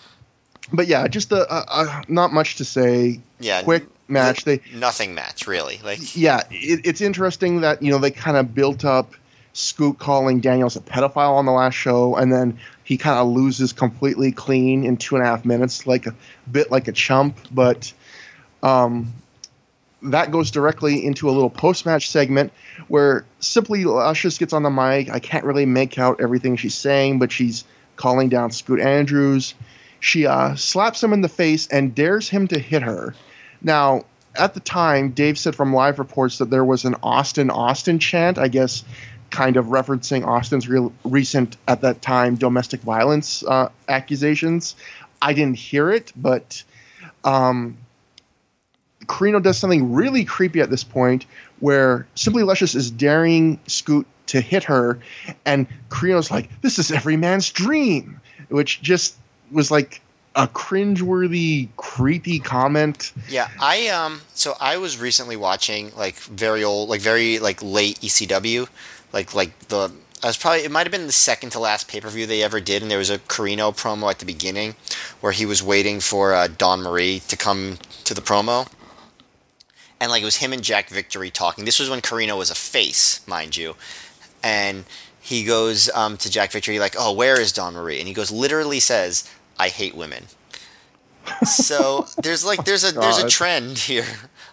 but 0.72 0.88
yeah, 0.88 1.08
just 1.08 1.32
a, 1.32 1.52
a, 1.54 1.84
a, 1.84 2.04
not 2.08 2.34
much 2.34 2.56
to 2.56 2.66
say. 2.66 3.20
Yeah, 3.40 3.64
quick 3.64 3.88
match. 4.08 4.46
They 4.46 4.62
nothing 4.74 5.16
match 5.16 5.48
really. 5.48 5.80
Like 5.84 6.16
yeah, 6.16 6.42
it, 6.52 6.82
it's 6.86 7.02
interesting 7.02 7.62
that 7.62 7.82
you 7.82 7.92
know 7.92 7.98
they 7.98 8.12
kind 8.12 8.38
of 8.38 8.54
built 8.54 8.86
up 8.86 9.14
Scoot 9.54 10.00
calling 10.00 10.40
Daniels 10.40 10.76
a 10.76 10.82
pedophile 10.82 11.34
on 11.34 11.46
the 11.46 11.52
last 11.52 11.76
show, 11.76 12.16
and 12.16 12.32
then 12.32 12.60
he 12.84 12.98
kind 12.98 13.20
of 13.20 13.28
loses 13.28 13.74
completely 13.74 14.32
clean 14.32 14.84
in 14.84 14.98
two 14.98 15.16
and 15.16 15.24
a 15.24 15.28
half 15.28 15.46
minutes, 15.46 15.88
like 15.88 16.08
a 16.08 16.16
bit 16.52 16.72
like 16.72 16.88
a 16.88 16.92
chump. 16.92 17.38
But 17.52 17.94
um, 18.64 19.14
that 20.02 20.32
goes 20.32 20.52
directly 20.52 21.06
into 21.06 21.30
a 21.30 21.32
little 21.32 21.50
post 21.50 21.86
match 21.86 22.10
segment 22.10 22.54
where 22.88 23.26
Simply 23.40 23.84
Luscious 23.86 24.38
gets 24.38 24.54
on 24.54 24.64
the 24.64 24.70
mic. 24.70 25.10
I 25.10 25.20
can't 25.20 25.46
really 25.46 25.66
make 25.66 25.98
out 26.00 26.22
everything 26.22 26.56
she's 26.56 26.76
saying, 26.76 27.20
but 27.20 27.32
she's 27.32 27.64
calling 27.96 28.30
down 28.30 28.52
Scoot 28.52 28.80
Andrews. 28.80 29.56
She 30.00 30.26
uh, 30.26 30.56
slaps 30.56 31.04
him 31.04 31.12
in 31.12 31.22
the 31.22 31.30
face 31.30 31.68
and 31.68 31.94
dares 31.94 32.30
him 32.30 32.48
to 32.48 32.60
hit 32.60 32.84
her. 32.84 33.14
Now, 33.62 34.06
at 34.36 34.54
the 34.54 34.62
time, 34.62 35.10
Dave 35.12 35.38
said 35.38 35.56
from 35.56 35.74
live 35.74 36.00
reports 36.00 36.38
that 36.38 36.50
there 36.50 36.64
was 36.64 36.86
an 36.86 36.96
Austin 37.04 37.50
Austin 37.50 38.00
chant, 38.00 38.38
I 38.38 38.48
guess, 38.48 38.84
kind 39.30 39.58
of 39.58 39.68
referencing 39.68 40.26
Austin's 40.26 40.70
real 40.70 40.94
recent, 41.04 41.58
at 41.68 41.82
that 41.82 42.02
time, 42.02 42.36
domestic 42.36 42.82
violence 42.82 43.44
uh, 43.44 43.70
accusations. 43.88 44.76
I 45.22 45.34
didn't 45.34 45.58
hear 45.58 45.92
it, 45.92 46.14
but 46.16 46.64
um, 47.24 47.78
Corino 49.10 49.42
does 49.42 49.58
something 49.58 49.92
really 49.92 50.24
creepy 50.24 50.62
at 50.62 50.70
this 50.70 50.84
point 50.84 51.26
where 51.60 52.08
Simply 52.16 52.44
Luscious 52.44 52.76
is 52.76 52.90
daring 52.92 53.60
Scoot 53.68 54.08
to 54.28 54.40
hit 54.40 54.64
her, 54.64 55.00
and 55.46 55.68
Corino's 55.90 56.32
like, 56.32 56.50
"This 56.62 56.80
is 56.80 56.92
every 56.92 57.18
man's 57.18 57.50
dream," 57.50 58.22
which 58.50 58.82
just 58.82 59.16
was 59.52 59.72
like 59.72 60.02
a 60.36 60.48
cringeworthy, 60.48 61.68
creepy 61.76 62.40
comment. 62.40 63.12
Yeah, 63.28 63.50
I 63.60 63.88
um, 63.88 64.22
so 64.36 64.56
I 64.62 64.78
was 64.78 64.98
recently 65.00 65.36
watching 65.36 65.92
like 65.98 66.16
very 66.16 66.64
old, 66.64 66.88
like 66.90 67.02
very 67.02 67.40
like 67.40 67.62
late 67.64 68.00
ECW, 68.02 68.68
like 69.12 69.34
like 69.34 69.58
the 69.68 69.92
I 70.22 70.28
was 70.28 70.38
probably 70.38 70.66
it 70.66 70.72
might 70.72 70.86
have 70.86 70.92
been 70.92 71.08
the 71.08 71.12
second 71.12 71.52
to 71.52 71.60
last 71.60 71.88
pay 71.88 72.00
per 72.00 72.10
view 72.10 72.28
they 72.28 72.44
ever 72.44 72.60
did, 72.60 72.84
and 72.84 72.92
there 72.92 73.00
was 73.00 73.10
a 73.10 73.18
Corino 73.18 73.76
promo 73.76 74.10
at 74.12 74.20
the 74.20 74.26
beginning 74.26 74.76
where 75.20 75.32
he 75.32 75.48
was 75.48 75.64
waiting 75.64 76.00
for 76.00 76.34
uh, 76.34 76.48
Dawn 76.48 76.84
Marie 76.84 77.22
to 77.28 77.36
come 77.36 77.80
to 78.04 78.14
the 78.14 78.22
promo, 78.22 78.68
and 80.00 80.12
like 80.12 80.22
it 80.22 80.26
was 80.26 80.38
him 80.38 80.54
and 80.54 80.64
Jack 80.64 80.90
Victory 80.90 81.30
talking. 81.30 81.66
This 81.66 81.80
was 81.80 81.90
when 81.90 82.02
Corino 82.02 82.38
was 82.38 82.50
a 82.50 82.56
face, 82.56 83.26
mind 83.28 83.58
you, 83.58 83.76
and 84.44 84.86
he 85.20 85.44
goes 85.44 85.90
um, 85.92 86.18
to 86.18 86.30
Jack 86.30 86.52
Victory 86.52 86.80
like, 86.80 86.96
"Oh, 86.98 87.14
where 87.14 87.40
is 87.40 87.52
Dawn 87.52 87.74
Marie?" 87.74 88.00
And 88.00 88.08
he 88.08 88.14
goes, 88.14 88.32
literally 88.32 88.80
says, 88.80 89.30
"I 89.58 89.70
hate 89.70 89.96
women." 89.96 90.26
so 91.44 92.08
there's 92.24 92.46
like 92.46 92.66
there's 92.66 92.84
a 92.84 92.92
there's 92.92 93.18
a 93.18 93.30
trend 93.30 93.78
here 93.78 94.06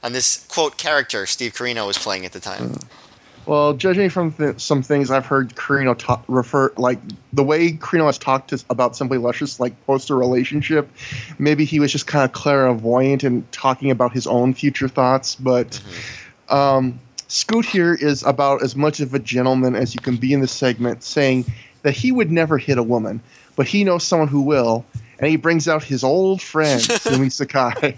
on 0.03 0.13
this 0.13 0.47
quote 0.49 0.77
character 0.77 1.27
Steve 1.27 1.53
Corino 1.53 1.87
was 1.87 1.99
playing 1.99 2.27
at 2.27 2.33
the 2.33 2.41
time. 2.41 2.71
Mm. 2.71 2.85
Well, 3.47 3.75
judging 3.75 4.11
from 4.11 4.33
th- 4.33 4.61
some 4.61 4.83
things 4.83 5.11
I've 5.11 5.25
heard 5.25 5.55
Corino 5.55 5.97
talk, 5.97 6.25
refer, 6.27 6.73
like 6.77 6.99
the 7.33 7.45
way 7.45 7.73
Corino 7.73 8.07
has 8.07 8.19
talked 8.19 8.51
to, 8.51 8.65
about 8.71 8.97
Simply 8.97 9.19
Luscious, 9.19 9.61
like 9.61 9.87
post 9.87 10.11
a 10.11 10.17
relationship, 10.17 10.91
maybe 11.39 11.65
he 11.65 11.79
was 11.79 11.93
just 11.93 12.09
kind 12.09 12.25
of 12.25 12.33
clairvoyant 12.33 13.23
and 13.23 13.51
talking 13.53 13.93
about 13.93 14.13
his 14.13 14.27
own 14.27 14.53
future 14.53 14.89
thoughts. 14.89 15.37
But 15.37 15.71
mm-hmm. 15.71 16.55
um, 16.55 17.01
Scoot 17.29 17.65
here 17.65 17.95
is 17.95 18.25
about 18.25 18.65
as 18.65 18.75
much 18.75 18.99
of 18.99 19.15
a 19.15 19.21
gentleman 19.21 19.77
as 19.77 19.95
you 19.95 20.01
can 20.01 20.17
be 20.17 20.33
in 20.33 20.41
this 20.41 20.53
segment, 20.53 21.05
saying 21.05 21.45
that 21.83 21.93
he 21.93 22.11
would 22.11 22.33
never 22.33 22.59
hit 22.59 22.79
a 22.79 22.83
woman, 22.83 23.21
but 23.55 23.69
he 23.69 23.85
knows 23.85 24.03
someone 24.03 24.29
who 24.29 24.43
will, 24.43 24.85
and 25.19 25.31
he 25.31 25.37
brings 25.37 25.69
out 25.69 25.83
his 25.83 26.05
old 26.05 26.43
friend 26.43 26.81
Sumi 27.01 27.31
Sakai. 27.31 27.97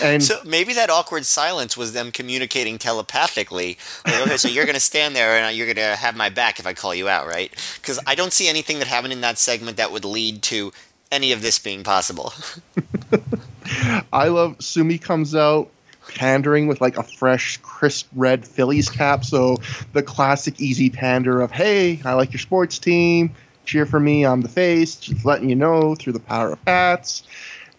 And 0.00 0.22
so 0.22 0.40
maybe 0.44 0.72
that 0.74 0.90
awkward 0.90 1.24
silence 1.24 1.76
was 1.76 1.92
them 1.92 2.12
communicating 2.12 2.78
telepathically. 2.78 3.78
Like, 4.06 4.26
okay, 4.26 4.36
so 4.36 4.48
you're 4.48 4.64
going 4.64 4.74
to 4.74 4.80
stand 4.80 5.16
there 5.16 5.36
and 5.36 5.56
you're 5.56 5.66
going 5.66 5.76
to 5.76 5.96
have 5.96 6.16
my 6.16 6.28
back 6.28 6.58
if 6.60 6.66
I 6.66 6.72
call 6.72 6.94
you 6.94 7.08
out, 7.08 7.26
right? 7.26 7.50
Because 7.80 7.98
I 8.06 8.14
don't 8.14 8.32
see 8.32 8.48
anything 8.48 8.78
that 8.78 8.86
happened 8.86 9.12
in 9.12 9.20
that 9.22 9.38
segment 9.38 9.76
that 9.76 9.90
would 9.92 10.04
lead 10.04 10.42
to 10.44 10.72
any 11.10 11.32
of 11.32 11.42
this 11.42 11.58
being 11.58 11.82
possible. 11.82 12.32
I 14.12 14.28
love 14.28 14.56
Sumi 14.62 14.98
comes 14.98 15.34
out 15.34 15.68
pandering 16.14 16.66
with 16.66 16.80
like 16.80 16.96
a 16.96 17.02
fresh, 17.02 17.58
crisp 17.58 18.08
red 18.14 18.46
Phillies 18.46 18.88
cap. 18.88 19.24
So 19.24 19.58
the 19.92 20.02
classic 20.02 20.60
easy 20.60 20.90
pander 20.90 21.40
of, 21.40 21.50
hey, 21.50 22.00
I 22.04 22.14
like 22.14 22.32
your 22.32 22.40
sports 22.40 22.78
team 22.78 23.34
cheer 23.64 23.86
for 23.86 24.00
me 24.00 24.24
on 24.24 24.40
the 24.40 24.48
face, 24.48 24.96
just 24.96 25.24
letting 25.24 25.48
you 25.48 25.56
know 25.56 25.94
through 25.94 26.12
the 26.12 26.20
power 26.20 26.52
of 26.52 26.58
hats. 26.66 27.22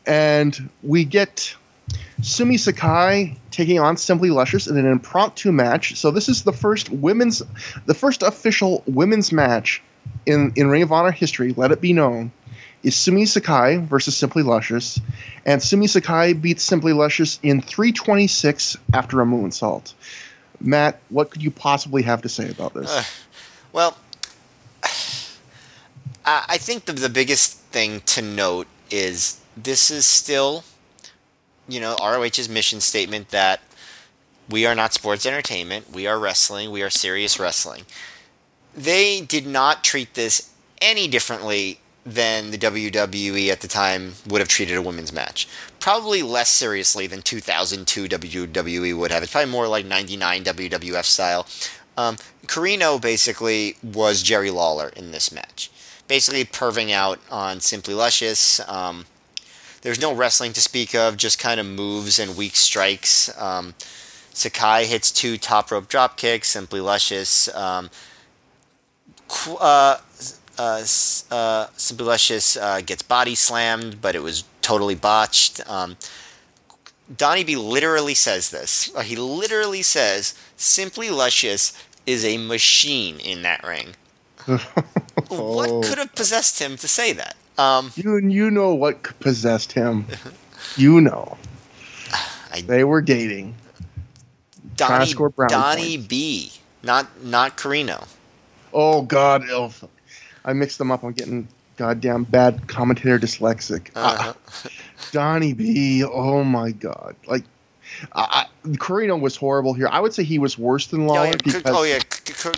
And 0.05 0.69
we 0.81 1.05
get 1.05 1.55
Sumi 2.22 2.57
Sakai 2.57 3.38
taking 3.51 3.80
on 3.80 3.97
Simply 3.97 4.30
Luscious 4.30 4.68
in 4.68 4.77
an 4.77 4.85
impromptu 4.85 5.51
match. 5.51 5.95
So 5.95 6.11
this 6.11 6.30
is 6.30 6.43
the 6.43 6.53
first 6.53 6.89
women's, 6.89 7.41
the 7.85 7.93
first 7.93 8.23
official 8.23 8.84
women's 8.85 9.31
match 9.31 9.81
in 10.26 10.53
in 10.55 10.68
Ring 10.68 10.84
of 10.84 10.91
Honor 10.91 11.11
history. 11.11 11.53
Let 11.55 11.72
it 11.72 11.81
be 11.81 11.93
known 11.93 12.31
is 12.84 12.95
Sumi 12.95 13.26
Sakai 13.26 13.77
versus 13.77 14.15
Simply 14.15 14.43
Luscious, 14.43 14.99
and 15.45 15.64
Sumi 15.64 15.88
Sakai 15.88 16.34
beats 16.34 16.64
Simply 16.64 16.93
Luscious 16.93 17.39
in 17.41 17.61
326 17.61 18.77
after 18.93 19.22
a 19.22 19.26
moonsault. 19.26 19.93
Matt, 20.60 20.99
what 21.10 21.31
could 21.31 21.41
you 21.41 21.51
possibly 21.51 22.03
have 22.03 22.22
to 22.22 22.30
say 22.30 22.49
about 22.49 22.73
this? 22.73 22.91
Uh, 22.91 23.03
well, 23.72 23.97
I 26.25 26.57
think 26.57 26.85
the, 26.85 26.93
the 26.93 27.09
biggest 27.09 27.59
thing 27.59 28.01
to 28.01 28.21
note 28.21 28.67
is 28.89 29.41
this 29.57 29.91
is 29.91 30.05
still, 30.05 30.63
you 31.67 31.79
know, 31.79 31.95
ROH's 32.01 32.47
mission 32.47 32.79
statement 32.79 33.29
that 33.29 33.61
we 34.49 34.65
are 34.65 34.75
not 34.75 34.93
sports 34.93 35.25
entertainment, 35.25 35.91
we 35.91 36.07
are 36.07 36.19
wrestling, 36.19 36.71
we 36.71 36.81
are 36.81 36.89
serious 36.89 37.39
wrestling. 37.39 37.83
They 38.75 39.21
did 39.21 39.45
not 39.45 39.83
treat 39.83 40.13
this 40.13 40.51
any 40.81 41.07
differently 41.07 41.79
than 42.05 42.51
the 42.51 42.57
WWE 42.57 43.49
at 43.49 43.61
the 43.61 43.67
time 43.67 44.13
would 44.27 44.39
have 44.41 44.49
treated 44.49 44.75
a 44.75 44.81
women's 44.81 45.13
match. 45.13 45.47
Probably 45.79 46.21
less 46.21 46.49
seriously 46.49 47.07
than 47.07 47.21
2002 47.21 48.07
WWE 48.07 48.97
would 48.97 49.11
have. 49.11 49.23
It's 49.23 49.31
probably 49.31 49.51
more 49.51 49.67
like 49.67 49.85
99 49.85 50.43
WWF 50.43 51.05
style. 51.05 51.47
Um, 51.95 52.17
Corino 52.47 53.01
basically 53.01 53.77
was 53.81 54.21
Jerry 54.21 54.51
Lawler 54.51 54.89
in 54.89 55.11
this 55.11 55.31
match. 55.31 55.71
Basically, 56.07 56.45
perving 56.45 56.91
out 56.91 57.19
on 57.31 57.59
Simply 57.59 57.93
Luscious. 57.93 58.59
Um, 58.67 59.05
there's 59.81 60.01
no 60.01 60.13
wrestling 60.13 60.53
to 60.53 60.61
speak 60.61 60.95
of, 60.95 61.17
just 61.17 61.39
kind 61.39 61.59
of 61.59 61.65
moves 61.65 62.19
and 62.19 62.38
weak 62.38 62.55
strikes. 62.55 63.35
Um, 63.39 63.73
Sakai 64.34 64.85
hits 64.85 65.11
two 65.11 65.38
top 65.38 65.71
rope 65.71 65.88
drop 65.88 66.17
kicks, 66.17 66.49
Simply 66.49 66.80
Luscious. 66.80 67.53
Um, 67.53 67.89
uh, 69.47 69.97
uh, 70.57 70.84
uh, 71.31 71.67
Simply 71.75 72.05
Luscious 72.05 72.57
uh, 72.57 72.81
gets 72.81 73.01
body 73.01 73.35
slammed, 73.35 74.01
but 74.01 74.15
it 74.15 74.23
was 74.23 74.43
totally 74.61 74.95
botched. 74.95 75.67
Um, 75.69 75.97
Donnie 77.15 77.43
B 77.43 77.55
literally 77.55 78.13
says 78.13 78.49
this. 78.49 78.91
He 79.03 79.15
literally 79.15 79.81
says, 79.81 80.34
Simply 80.55 81.09
Luscious 81.09 81.73
is 82.05 82.23
a 82.25 82.38
machine 82.38 83.19
in 83.19 83.41
that 83.43 83.63
ring. 83.63 83.95
what 85.30 85.86
could 85.86 85.98
have 85.98 86.14
possessed 86.15 86.60
him 86.60 86.78
to 86.78 86.88
say 86.88 87.14
that? 87.14 87.36
Um, 87.57 87.91
you 87.95 88.18
you 88.18 88.52
know 88.52 88.74
what 88.74 89.03
possessed 89.20 89.72
him. 89.72 90.06
you 90.76 91.02
know. 91.02 91.38
I, 92.52 92.61
they 92.61 92.84
were 92.84 93.02
dating. 93.02 93.56
Donnie, 94.76 95.14
Donnie 95.48 95.98
B, 95.98 96.52
not 96.84 97.24
not 97.24 97.57
Corino. 97.57 98.07
Oh 98.74 99.03
God, 99.03 99.44
oh, 99.49 99.72
I 100.44 100.53
mixed 100.53 100.78
them 100.78 100.91
up. 100.91 101.03
I'm 101.03 101.14
getting 101.14 101.48
goddamn 101.78 102.24
bad 102.24 102.68
commentator 102.68 103.20
dyslexic. 103.20 103.90
Uh-huh. 103.95 104.34
Uh, 104.34 104.70
Donnie 105.11 105.53
B. 105.53 106.03
Oh 106.03 106.44
my 106.44 106.72
God, 106.72 107.15
like. 107.28 107.44
I, 108.14 108.45
Corino 108.64 109.20
was 109.20 109.36
horrible 109.36 109.74
here. 109.74 109.88
I 109.90 109.99
would 109.99 110.14
say 110.14 110.24
he 110.24 110.40
was 110.40 110.57
worse 110.57 110.88
than 110.88 111.07
Lawler. 111.07 111.20
Oh 111.20 111.26
yeah, 111.26 111.36
because, 111.44 111.61
oh, 111.65 111.84
yeah. 111.84 111.99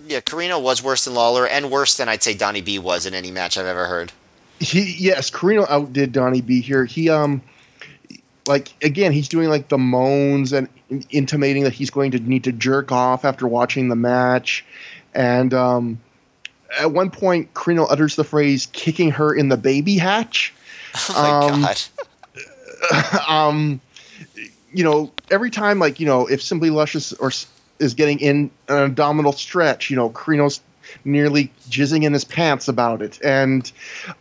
yeah, 0.08 0.20
Corino 0.22 0.62
was 0.62 0.84
worse 0.84 1.06
than 1.06 1.14
Lawler, 1.14 1.48
and 1.48 1.72
worse 1.72 1.98
than 1.98 2.10
I'd 2.10 2.24
say 2.24 2.34
Donnie 2.34 2.62
B 2.62 2.80
was 2.80 3.06
in 3.06 3.14
any 3.14 3.32
match 3.32 3.58
I've 3.58 3.66
ever 3.66 3.86
heard. 3.86 4.12
He 4.60 4.96
yes, 4.98 5.30
Corino 5.30 5.70
outdid 5.70 6.12
Donnie 6.12 6.42
B 6.42 6.62
here. 6.62 6.86
He 6.86 7.10
um, 7.10 7.42
like 8.48 8.72
again, 8.84 9.12
he's 9.12 9.28
doing 9.28 9.50
like 9.50 9.68
the 9.68 9.78
moans 9.78 10.54
and 10.54 10.70
intimating 11.10 11.64
that 11.64 11.74
he's 11.74 11.90
going 11.90 12.12
to 12.12 12.20
need 12.20 12.44
to 12.46 12.52
jerk 12.52 12.92
off 12.92 13.26
after 13.26 13.48
watching 13.48 13.90
the 13.90 13.96
match, 13.96 14.66
and 15.14 15.54
um, 15.54 16.00
at 16.80 16.92
one 16.92 17.10
point, 17.10 17.54
Corino 17.54 17.90
utters 17.90 18.16
the 18.16 18.24
phrase 18.24 18.68
"kicking 18.72 19.12
her 19.12 19.34
in 19.34 19.50
the 19.50 19.58
baby 19.58 19.98
hatch." 19.98 20.54
Oh 21.10 21.50
my 21.50 21.54
um, 21.54 21.62
god. 21.62 21.82
um, 23.28 23.82
you 24.74 24.84
know, 24.84 25.12
every 25.32 25.52
time, 25.52 25.80
like 25.80 26.00
you 26.00 26.06
know, 26.06 26.28
if 26.28 26.42
Simply 26.42 26.70
Luscious 26.70 27.14
or 27.14 27.32
is 27.80 27.94
getting 27.94 28.20
in 28.20 28.52
an 28.68 28.84
abdominal 28.84 29.34
stretch, 29.34 29.90
you 29.90 29.96
know, 29.96 30.10
Corino's 30.10 30.62
nearly 31.04 31.52
jizzing 31.70 32.04
in 32.04 32.14
his 32.14 32.24
pants 32.24 32.68
about 32.68 33.02
it. 33.02 33.20
And 33.24 33.70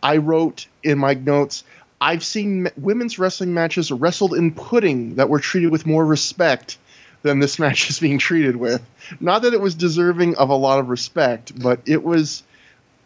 I 0.02 0.16
wrote 0.16 0.66
in 0.82 0.98
my 0.98 1.14
notes, 1.14 1.64
I've 2.01 2.24
seen 2.24 2.68
women's 2.76 3.18
wrestling 3.18 3.55
matches 3.55 3.90
wrestled 3.93 4.35
in 4.35 4.52
pudding 4.52 5.16
that 5.16 5.28
were 5.28 5.39
treated 5.39 5.70
with 5.70 5.86
more 5.86 6.05
respect 6.05 6.78
than 7.22 7.39
this 7.39 7.59
match 7.59 7.90
is 7.90 7.98
being 7.98 8.18
treated 8.18 8.56
with. 8.56 8.82
Not 9.20 9.43
that 9.43 9.55
it 9.55 9.60
was 9.60 9.74
deserving 9.74 10.36
of 10.36 10.51
a 10.51 10.55
lot 10.55 10.78
of 10.78 10.89
respect, 10.89 11.59
but 11.60 11.81
it 11.86 12.02
was 12.02 12.43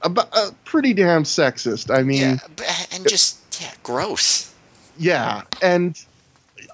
a, 0.02 0.10
a 0.10 0.54
pretty 0.64 0.94
damn 0.94 1.24
sexist. 1.24 1.94
I 1.96 2.02
mean, 2.02 2.40
yeah, 2.58 2.86
and 2.92 3.08
just 3.08 3.60
yeah, 3.60 3.72
gross. 3.82 4.52
Yeah, 4.96 5.42
and 5.62 6.00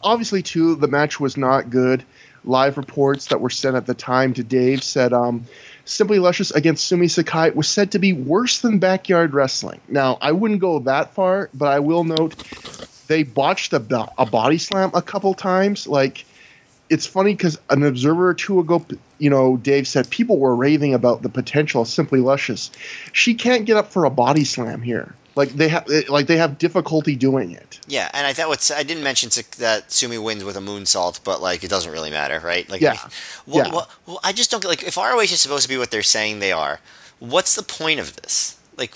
obviously 0.04 0.42
too, 0.42 0.76
the 0.76 0.86
match 0.88 1.18
was 1.18 1.36
not 1.36 1.70
good. 1.70 2.04
Live 2.44 2.76
reports 2.76 3.28
that 3.28 3.40
were 3.40 3.50
sent 3.50 3.74
at 3.74 3.86
the 3.86 3.94
time 3.94 4.34
to 4.34 4.44
Dave 4.44 4.84
said 4.84 5.14
um, 5.14 5.46
Simply 5.86 6.18
Luscious 6.18 6.50
against 6.50 6.86
Sumi 6.86 7.08
Sakai 7.08 7.50
was 7.50 7.68
said 7.68 7.92
to 7.92 7.98
be 7.98 8.12
worse 8.12 8.60
than 8.60 8.78
backyard 8.78 9.32
wrestling. 9.32 9.80
Now, 9.88 10.18
I 10.20 10.32
wouldn't 10.32 10.60
go 10.60 10.78
that 10.80 11.14
far, 11.14 11.48
but 11.54 11.68
I 11.68 11.80
will 11.80 12.04
note 12.04 12.34
they 13.06 13.22
botched 13.22 13.72
a, 13.72 14.10
a 14.18 14.26
body 14.26 14.58
slam 14.58 14.90
a 14.94 15.02
couple 15.02 15.32
times. 15.34 15.86
Like, 15.86 16.24
it's 16.90 17.06
funny 17.06 17.34
because 17.34 17.58
an 17.70 17.82
observer 17.82 18.28
or 18.28 18.34
two 18.34 18.60
ago, 18.60 18.84
you 19.18 19.30
know, 19.30 19.56
Dave 19.56 19.88
said 19.88 20.08
people 20.10 20.38
were 20.38 20.54
raving 20.54 20.94
about 20.94 21.22
the 21.22 21.28
potential 21.28 21.82
of 21.82 21.88
Simply 21.88 22.20
Luscious. 22.20 22.70
She 23.12 23.34
can't 23.34 23.64
get 23.64 23.76
up 23.76 23.90
for 23.90 24.04
a 24.04 24.10
body 24.10 24.44
slam 24.44 24.82
here. 24.82 25.14
Like 25.36 25.50
they 25.50 25.68
have, 25.68 25.88
like 26.08 26.26
they 26.26 26.36
have 26.36 26.58
difficulty 26.58 27.16
doing 27.16 27.50
it. 27.50 27.80
Yeah, 27.88 28.10
and 28.14 28.26
I 28.26 28.32
thought 28.32 28.48
what's 28.48 28.70
I 28.70 28.82
didn't 28.82 29.02
mention 29.02 29.30
that 29.58 29.90
Sumi 29.90 30.18
wins 30.18 30.44
with 30.44 30.56
a 30.56 30.60
moonsault, 30.60 31.20
but 31.24 31.42
like 31.42 31.64
it 31.64 31.70
doesn't 31.70 31.90
really 31.90 32.10
matter, 32.10 32.40
right? 32.40 32.68
Like, 32.68 32.80
yeah, 32.80 32.96
well, 33.46 33.66
yeah. 33.66 33.72
Well, 33.72 33.90
well, 34.06 34.20
I 34.22 34.32
just 34.32 34.50
don't 34.50 34.62
get 34.62 34.68
like 34.68 34.84
if 34.84 34.96
ROH 34.96 35.20
is 35.20 35.40
supposed 35.40 35.64
to 35.64 35.68
be 35.68 35.76
what 35.76 35.90
they're 35.90 36.02
saying 36.02 36.38
they 36.38 36.52
are. 36.52 36.80
What's 37.18 37.56
the 37.56 37.62
point 37.62 38.00
of 38.00 38.16
this? 38.16 38.58
Like, 38.76 38.94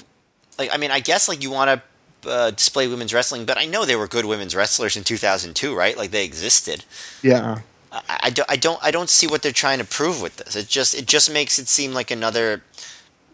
like 0.58 0.70
I 0.72 0.76
mean, 0.76 0.90
I 0.90 1.00
guess 1.00 1.28
like 1.28 1.42
you 1.42 1.50
want 1.50 1.82
to 2.22 2.30
uh, 2.30 2.50
display 2.52 2.86
women's 2.86 3.12
wrestling, 3.12 3.44
but 3.44 3.58
I 3.58 3.64
know 3.64 3.84
they 3.84 3.96
were 3.96 4.06
good 4.06 4.24
women's 4.24 4.54
wrestlers 4.54 4.96
in 4.96 5.04
2002, 5.04 5.74
right? 5.74 5.96
Like 5.96 6.10
they 6.10 6.24
existed. 6.24 6.84
Yeah. 7.22 7.60
I, 7.90 8.18
I, 8.24 8.30
don't, 8.30 8.50
I 8.50 8.56
don't 8.56 8.84
I 8.84 8.90
don't 8.90 9.08
see 9.08 9.26
what 9.26 9.42
they're 9.42 9.52
trying 9.52 9.78
to 9.78 9.84
prove 9.84 10.20
with 10.20 10.36
this. 10.36 10.54
It 10.56 10.68
just 10.68 10.94
it 10.94 11.06
just 11.06 11.32
makes 11.32 11.58
it 11.58 11.68
seem 11.68 11.92
like 11.94 12.10
another. 12.10 12.62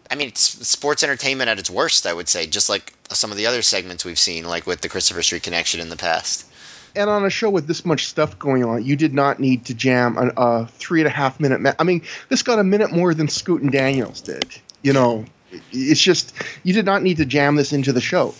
I 0.09 0.15
mean, 0.15 0.27
it's 0.27 0.67
sports 0.67 1.03
entertainment 1.03 1.49
at 1.49 1.59
its 1.59 1.69
worst. 1.69 2.05
I 2.05 2.13
would 2.13 2.29
say, 2.29 2.47
just 2.47 2.69
like 2.69 2.93
some 3.11 3.31
of 3.31 3.37
the 3.37 3.45
other 3.45 3.61
segments 3.61 4.05
we've 4.05 4.19
seen, 4.19 4.45
like 4.45 4.65
with 4.65 4.81
the 4.81 4.89
Christopher 4.89 5.21
Street 5.21 5.43
Connection 5.43 5.79
in 5.79 5.89
the 5.89 5.95
past. 5.95 6.45
And 6.95 7.09
on 7.09 7.25
a 7.25 7.29
show 7.29 7.49
with 7.49 7.67
this 7.67 7.85
much 7.85 8.07
stuff 8.07 8.39
going 8.39 8.63
on, 8.63 8.85
you 8.85 8.95
did 8.95 9.13
not 9.13 9.39
need 9.39 9.65
to 9.65 9.73
jam 9.73 10.17
a, 10.37 10.65
three 10.65 11.01
and 11.01 11.07
a 11.07 11.11
half 11.11 11.39
minute. 11.39 11.59
Ma- 11.59 11.73
I 11.77 11.83
mean, 11.83 12.01
this 12.29 12.41
got 12.41 12.57
a 12.57 12.63
minute 12.63 12.91
more 12.91 13.13
than 13.13 13.27
Scoot 13.27 13.61
and 13.61 13.71
Daniels 13.71 14.21
did. 14.21 14.55
You 14.81 14.93
know, 14.93 15.25
it's 15.71 15.99
just 15.99 16.33
you 16.63 16.73
did 16.73 16.85
not 16.85 17.03
need 17.03 17.17
to 17.17 17.25
jam 17.25 17.55
this 17.55 17.73
into 17.73 17.91
the 17.91 18.01
show. 18.01 18.33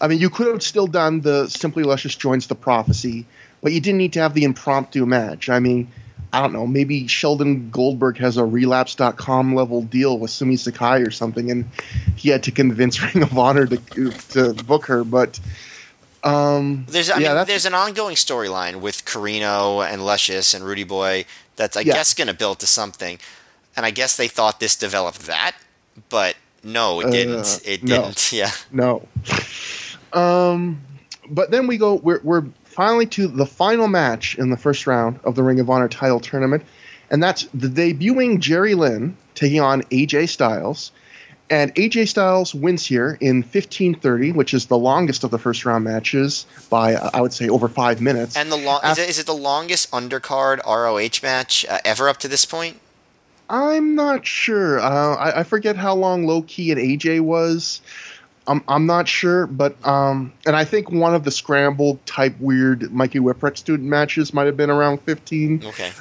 I 0.00 0.08
mean, 0.08 0.20
you 0.20 0.30
could 0.30 0.46
have 0.46 0.62
still 0.62 0.86
done 0.86 1.20
the 1.20 1.48
Simply 1.48 1.82
Luscious 1.82 2.14
joins 2.14 2.46
the 2.46 2.54
prophecy 2.54 3.26
but 3.66 3.72
you 3.72 3.80
didn't 3.80 3.98
need 3.98 4.12
to 4.14 4.20
have 4.20 4.34
the 4.34 4.44
impromptu 4.44 5.06
match. 5.06 5.48
I 5.48 5.58
mean, 5.58 5.90
I 6.32 6.40
don't 6.40 6.52
know, 6.52 6.66
maybe 6.66 7.06
Sheldon 7.06 7.70
Goldberg 7.70 8.18
has 8.18 8.36
a 8.36 8.44
relapse.com 8.44 9.54
level 9.54 9.82
deal 9.82 10.18
with 10.18 10.30
Sumi 10.30 10.56
Sakai 10.56 11.00
or 11.00 11.10
something, 11.10 11.50
and 11.50 11.64
he 12.16 12.28
had 12.28 12.42
to 12.44 12.50
convince 12.50 13.02
Ring 13.14 13.22
of 13.22 13.36
Honor 13.38 13.66
to 13.66 14.10
to 14.10 14.54
book 14.64 14.86
her. 14.86 15.04
But 15.04 15.40
um, 16.24 16.86
there's 16.88 17.10
I 17.10 17.18
yeah, 17.18 17.34
mean, 17.34 17.46
there's 17.46 17.66
an 17.66 17.74
ongoing 17.74 18.16
storyline 18.16 18.80
with 18.80 19.04
Corino 19.04 19.86
and 19.86 20.04
Luscious 20.04 20.54
and 20.54 20.64
Rudy 20.64 20.84
Boy 20.84 21.24
that's 21.56 21.76
I 21.76 21.80
yeah. 21.80 21.94
guess 21.94 22.14
going 22.14 22.28
to 22.28 22.34
build 22.34 22.58
to 22.60 22.66
something, 22.66 23.18
and 23.76 23.86
I 23.86 23.90
guess 23.90 24.16
they 24.16 24.28
thought 24.28 24.60
this 24.60 24.76
developed 24.76 25.26
that, 25.26 25.56
but 26.08 26.36
no, 26.62 27.00
it 27.00 27.10
didn't. 27.10 27.46
Uh, 27.46 27.58
it 27.64 27.84
didn't. 27.84 28.32
No, 28.32 28.38
yeah, 28.38 28.50
no. 28.72 29.08
Um, 30.12 30.80
but 31.28 31.50
then 31.50 31.66
we 31.66 31.78
go. 31.78 31.94
We're 31.94 32.20
we're 32.22 32.44
finally 32.76 33.06
to 33.06 33.26
the 33.26 33.46
final 33.46 33.88
match 33.88 34.36
in 34.36 34.50
the 34.50 34.56
first 34.56 34.86
round 34.86 35.18
of 35.24 35.34
the 35.34 35.42
Ring 35.42 35.58
of 35.60 35.70
Honor 35.70 35.88
title 35.88 36.20
tournament, 36.20 36.62
and 37.10 37.22
that's 37.22 37.48
the 37.54 37.68
debuting 37.68 38.38
Jerry 38.38 38.74
Lynn 38.74 39.16
taking 39.34 39.60
on 39.60 39.82
AJ 39.84 40.28
Styles. 40.28 40.92
And 41.48 41.74
AJ 41.76 42.08
Styles 42.08 42.54
wins 42.54 42.84
here 42.84 43.16
in 43.20 43.42
15:30, 43.42 44.34
which 44.34 44.52
is 44.52 44.66
the 44.66 44.76
longest 44.76 45.24
of 45.24 45.30
the 45.30 45.38
first 45.38 45.64
round 45.64 45.84
matches 45.84 46.44
by 46.68 46.96
uh, 46.96 47.10
I 47.14 47.22
would 47.22 47.32
say 47.32 47.48
over 47.48 47.66
five 47.66 48.02
minutes. 48.02 48.36
And 48.36 48.52
the 48.52 48.56
long 48.56 48.80
is, 48.84 48.98
it, 48.98 49.08
is 49.08 49.18
it 49.18 49.26
the 49.26 49.34
longest 49.34 49.90
undercard 49.90 50.60
ROH 50.66 51.22
match 51.26 51.64
uh, 51.68 51.78
ever 51.82 52.10
up 52.10 52.18
to 52.18 52.28
this 52.28 52.44
point? 52.44 52.78
I'm 53.48 53.94
not 53.94 54.26
sure. 54.26 54.80
Uh, 54.80 55.14
I, 55.14 55.40
I, 55.40 55.42
forget 55.44 55.76
how 55.76 55.94
long 55.94 56.26
Low 56.26 56.42
Ki 56.42 56.72
and 56.72 56.80
AJ 56.80 57.20
was. 57.20 57.80
I'm 58.46 58.62
I'm 58.68 58.86
not 58.86 59.08
sure, 59.08 59.46
but 59.46 59.76
um, 59.86 60.32
and 60.46 60.54
I 60.54 60.64
think 60.64 60.90
one 60.90 61.14
of 61.14 61.24
the 61.24 61.30
scramble 61.30 61.98
type 62.06 62.34
weird 62.38 62.92
Mikey 62.92 63.18
Whipwreck 63.18 63.56
student 63.56 63.88
matches 63.88 64.32
might 64.32 64.46
have 64.46 64.56
been 64.56 64.70
around 64.70 65.00
15. 65.02 65.64
Okay, 65.66 65.92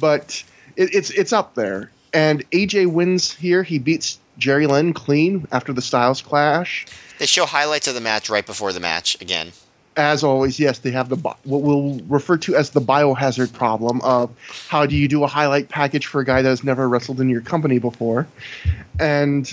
but 0.00 0.42
it, 0.76 0.94
it's 0.94 1.10
it's 1.10 1.32
up 1.32 1.54
there. 1.54 1.90
And 2.12 2.48
AJ 2.50 2.92
wins 2.92 3.32
here. 3.32 3.62
He 3.62 3.78
beats 3.78 4.18
Jerry 4.38 4.66
Lynn 4.66 4.92
clean 4.94 5.46
after 5.52 5.72
the 5.72 5.82
Styles 5.82 6.22
clash. 6.22 6.86
They 7.18 7.26
show 7.26 7.46
highlights 7.46 7.86
of 7.86 7.94
the 7.94 8.00
match 8.00 8.28
right 8.30 8.44
before 8.44 8.72
the 8.72 8.80
match 8.80 9.20
again. 9.20 9.52
as 9.96 10.24
always, 10.24 10.58
yes, 10.58 10.78
they 10.78 10.90
have 10.92 11.08
the 11.08 11.16
what 11.16 11.62
we'll 11.62 12.00
refer 12.08 12.38
to 12.38 12.56
as 12.56 12.70
the 12.70 12.80
biohazard 12.80 13.52
problem 13.52 14.00
of 14.00 14.30
how 14.68 14.86
do 14.86 14.96
you 14.96 15.06
do 15.08 15.22
a 15.24 15.26
highlight 15.26 15.68
package 15.68 16.06
for 16.06 16.20
a 16.20 16.24
guy 16.24 16.40
that 16.42 16.48
has 16.48 16.64
never 16.64 16.88
wrestled 16.88 17.20
in 17.20 17.28
your 17.28 17.42
company 17.42 17.78
before, 17.78 18.26
and 18.98 19.52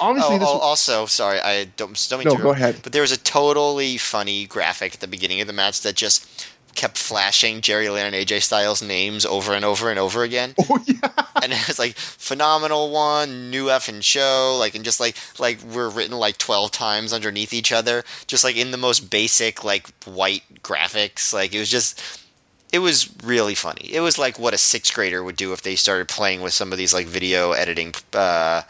obviously 0.00 0.36
oh, 0.36 0.40
oh, 0.42 0.58
also, 0.58 1.06
sorry, 1.06 1.40
I 1.40 1.64
don't, 1.64 2.06
don't 2.08 2.18
mean 2.20 2.28
No, 2.28 2.36
to 2.36 2.42
go 2.42 2.50
ahead. 2.50 2.80
But 2.82 2.92
there 2.92 3.02
was 3.02 3.12
a 3.12 3.18
totally 3.18 3.96
funny 3.96 4.46
graphic 4.46 4.94
at 4.94 5.00
the 5.00 5.08
beginning 5.08 5.40
of 5.40 5.46
the 5.46 5.52
match 5.52 5.80
that 5.82 5.94
just 5.94 6.46
kept 6.76 6.98
flashing 6.98 7.62
Jerry 7.62 7.88
Lynn 7.88 8.12
and 8.12 8.14
AJ 8.14 8.42
Styles 8.42 8.82
names 8.82 9.24
over 9.24 9.54
and 9.54 9.64
over 9.64 9.90
and 9.90 9.98
over 9.98 10.22
again. 10.22 10.54
oh 10.70 10.78
yeah, 10.86 11.10
and 11.42 11.52
it 11.52 11.66
was 11.66 11.78
like 11.78 11.96
phenomenal 11.96 12.90
one, 12.90 13.50
new 13.50 13.66
effing 13.66 14.02
show, 14.02 14.56
like 14.58 14.74
and 14.74 14.84
just 14.84 15.00
like 15.00 15.16
like 15.38 15.58
we're 15.62 15.88
written 15.88 16.16
like 16.16 16.38
twelve 16.38 16.70
times 16.70 17.12
underneath 17.12 17.52
each 17.52 17.72
other, 17.72 18.04
just 18.26 18.44
like 18.44 18.56
in 18.56 18.70
the 18.70 18.76
most 18.76 19.10
basic 19.10 19.64
like 19.64 19.88
white 20.04 20.42
graphics. 20.62 21.32
Like 21.32 21.54
it 21.54 21.58
was 21.58 21.70
just 21.70 22.00
it 22.72 22.80
was 22.80 23.10
really 23.22 23.54
funny. 23.54 23.90
It 23.92 24.00
was 24.00 24.18
like 24.18 24.38
what 24.38 24.54
a 24.54 24.58
sixth 24.58 24.94
grader 24.94 25.22
would 25.22 25.36
do 25.36 25.52
if 25.52 25.62
they 25.62 25.76
started 25.76 26.08
playing 26.08 26.42
with 26.42 26.52
some 26.52 26.72
of 26.72 26.78
these 26.78 26.92
like 26.92 27.06
video 27.06 27.52
editing 27.52 27.94
uh, 28.12 28.62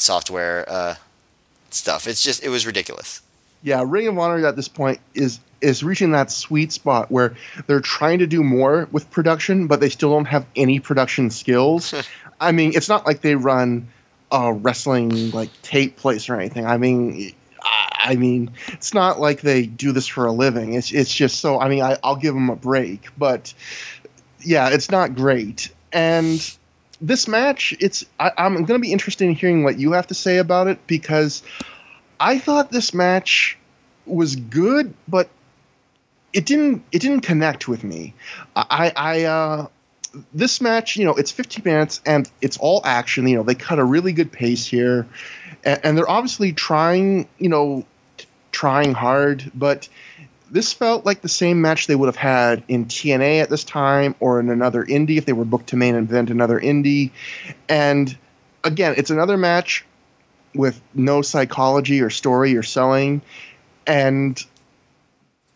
software 0.00 0.64
uh, 0.68 0.94
stuff. 1.70 2.06
It's 2.06 2.22
just 2.22 2.42
it 2.42 2.48
was 2.48 2.66
ridiculous. 2.66 3.22
yeah. 3.62 3.82
Ring 3.86 4.06
of 4.08 4.18
Honor 4.18 4.46
at 4.46 4.56
this 4.56 4.68
point 4.68 5.00
is 5.14 5.40
is 5.60 5.82
reaching 5.82 6.12
that 6.12 6.30
sweet 6.30 6.72
spot 6.72 7.10
where 7.10 7.34
they're 7.66 7.80
trying 7.80 8.20
to 8.20 8.26
do 8.26 8.42
more 8.42 8.88
with 8.92 9.10
production, 9.10 9.66
but 9.66 9.80
they 9.80 9.90
still 9.90 10.10
don't 10.10 10.24
have 10.24 10.46
any 10.56 10.80
production 10.80 11.30
skills. 11.30 11.94
I 12.40 12.52
mean, 12.52 12.72
it's 12.74 12.88
not 12.88 13.06
like 13.06 13.20
they 13.20 13.34
run 13.34 13.88
a 14.32 14.52
wrestling 14.52 15.30
like 15.32 15.50
tape 15.62 15.96
place 15.96 16.28
or 16.30 16.36
anything. 16.36 16.64
I 16.64 16.78
mean, 16.78 17.34
I 17.62 18.16
mean, 18.16 18.52
it's 18.68 18.94
not 18.94 19.20
like 19.20 19.42
they 19.42 19.66
do 19.66 19.92
this 19.92 20.06
for 20.06 20.24
a 20.24 20.32
living. 20.32 20.72
It's 20.74 20.92
it's 20.92 21.14
just 21.14 21.40
so. 21.40 21.60
I 21.60 21.68
mean, 21.68 21.82
I, 21.82 21.98
I'll 22.02 22.16
give 22.16 22.32
them 22.32 22.48
a 22.48 22.56
break, 22.56 23.08
but 23.18 23.52
yeah, 24.40 24.70
it's 24.70 24.90
not 24.90 25.14
great. 25.14 25.70
And 25.92 26.40
this 27.00 27.26
match, 27.26 27.74
it's 27.80 28.04
I, 28.18 28.32
I'm 28.36 28.54
going 28.54 28.66
to 28.66 28.78
be 28.78 28.92
interested 28.92 29.24
in 29.24 29.34
hearing 29.34 29.64
what 29.64 29.78
you 29.78 29.92
have 29.92 30.08
to 30.08 30.14
say 30.14 30.38
about 30.38 30.68
it 30.68 30.86
because 30.86 31.42
I 32.18 32.38
thought 32.38 32.70
this 32.70 32.92
match 32.92 33.58
was 34.06 34.36
good, 34.36 34.94
but 35.08 35.28
it 36.32 36.46
didn't 36.46 36.84
it 36.92 37.00
didn't 37.00 37.20
connect 37.20 37.68
with 37.68 37.82
me. 37.84 38.14
I 38.54 38.92
I 38.94 39.24
uh, 39.24 39.66
this 40.34 40.60
match, 40.60 40.96
you 40.96 41.04
know, 41.04 41.14
it's 41.14 41.30
15 41.30 41.62
minutes 41.64 42.00
and 42.04 42.30
it's 42.40 42.58
all 42.58 42.82
action. 42.84 43.26
You 43.26 43.36
know, 43.36 43.42
they 43.42 43.54
cut 43.54 43.78
a 43.78 43.84
really 43.84 44.12
good 44.12 44.32
pace 44.32 44.66
here, 44.66 45.06
and, 45.64 45.80
and 45.84 45.98
they're 45.98 46.10
obviously 46.10 46.52
trying, 46.52 47.28
you 47.38 47.48
know, 47.48 47.86
t- 48.16 48.26
trying 48.52 48.92
hard, 48.92 49.50
but 49.54 49.88
this 50.50 50.72
felt 50.72 51.06
like 51.06 51.20
the 51.20 51.28
same 51.28 51.60
match 51.60 51.86
they 51.86 51.94
would 51.94 52.08
have 52.08 52.16
had 52.16 52.64
in 52.66 52.86
TNA 52.86 53.40
at 53.42 53.50
this 53.50 53.62
time 53.62 54.16
or 54.18 54.40
in 54.40 54.50
another 54.50 54.84
indie 54.84 55.16
if 55.16 55.24
they 55.24 55.32
were 55.32 55.44
booked 55.44 55.68
to 55.68 55.76
main 55.76 55.94
event 55.94 56.30
another 56.30 56.58
indie. 56.58 57.10
And 57.68 58.16
again, 58.64 58.94
it's 58.96 59.10
another 59.10 59.36
match 59.36 59.84
with 60.54 60.80
no 60.92 61.22
psychology 61.22 62.00
or 62.00 62.10
story 62.10 62.56
or 62.56 62.62
selling, 62.64 63.22
and 63.86 64.44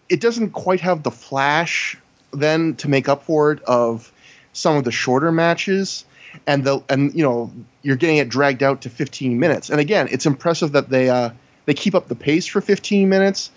it 0.08 0.20
doesn't 0.20 0.50
quite 0.50 0.80
have 0.80 1.02
the 1.02 1.10
flash 1.10 1.96
then 2.32 2.76
to 2.76 2.88
make 2.88 3.08
up 3.08 3.24
for 3.24 3.52
it 3.52 3.62
of 3.62 4.12
some 4.52 4.76
of 4.76 4.84
the 4.84 4.92
shorter 4.92 5.32
matches. 5.32 6.04
And 6.46 6.64
the 6.64 6.82
and 6.88 7.14
you 7.14 7.22
know 7.22 7.52
you're 7.82 7.96
getting 7.96 8.16
it 8.16 8.28
dragged 8.28 8.62
out 8.62 8.82
to 8.82 8.90
15 8.90 9.38
minutes. 9.38 9.70
And 9.70 9.80
again 9.80 10.08
it's 10.10 10.26
impressive 10.26 10.72
that 10.72 10.88
they 10.88 11.08
uh 11.08 11.30
they 11.66 11.74
keep 11.74 11.94
up 11.94 12.08
the 12.08 12.16
pace 12.16 12.46
for 12.46 12.60
15 12.60 13.08
minutes 13.08 13.50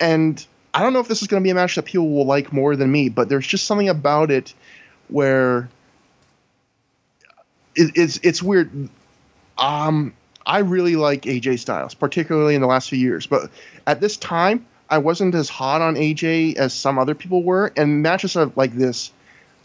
and 0.00 0.46
i 0.74 0.82
don't 0.82 0.92
know 0.92 1.00
if 1.00 1.08
this 1.08 1.22
is 1.22 1.28
going 1.28 1.42
to 1.42 1.44
be 1.44 1.50
a 1.50 1.54
match 1.54 1.74
that 1.74 1.84
people 1.84 2.10
will 2.10 2.26
like 2.26 2.52
more 2.52 2.76
than 2.76 2.90
me 2.90 3.08
but 3.08 3.28
there's 3.28 3.46
just 3.46 3.66
something 3.66 3.88
about 3.88 4.30
it 4.30 4.54
where 5.08 5.68
it, 7.74 7.92
it's 7.94 8.18
it's 8.22 8.42
weird 8.42 8.88
um 9.56 10.12
i 10.46 10.58
really 10.58 10.96
like 10.96 11.22
aj 11.22 11.58
styles 11.58 11.94
particularly 11.94 12.54
in 12.54 12.60
the 12.60 12.66
last 12.66 12.88
few 12.88 12.98
years 12.98 13.26
but 13.26 13.50
at 13.86 14.00
this 14.00 14.16
time 14.16 14.66
I 14.90 14.98
wasn't 14.98 15.34
as 15.34 15.48
hot 15.48 15.82
on 15.82 15.96
AJ 15.96 16.56
as 16.56 16.72
some 16.72 16.98
other 16.98 17.14
people 17.14 17.42
were, 17.42 17.72
and 17.76 18.02
matches 18.02 18.36
like 18.36 18.74
this 18.74 19.10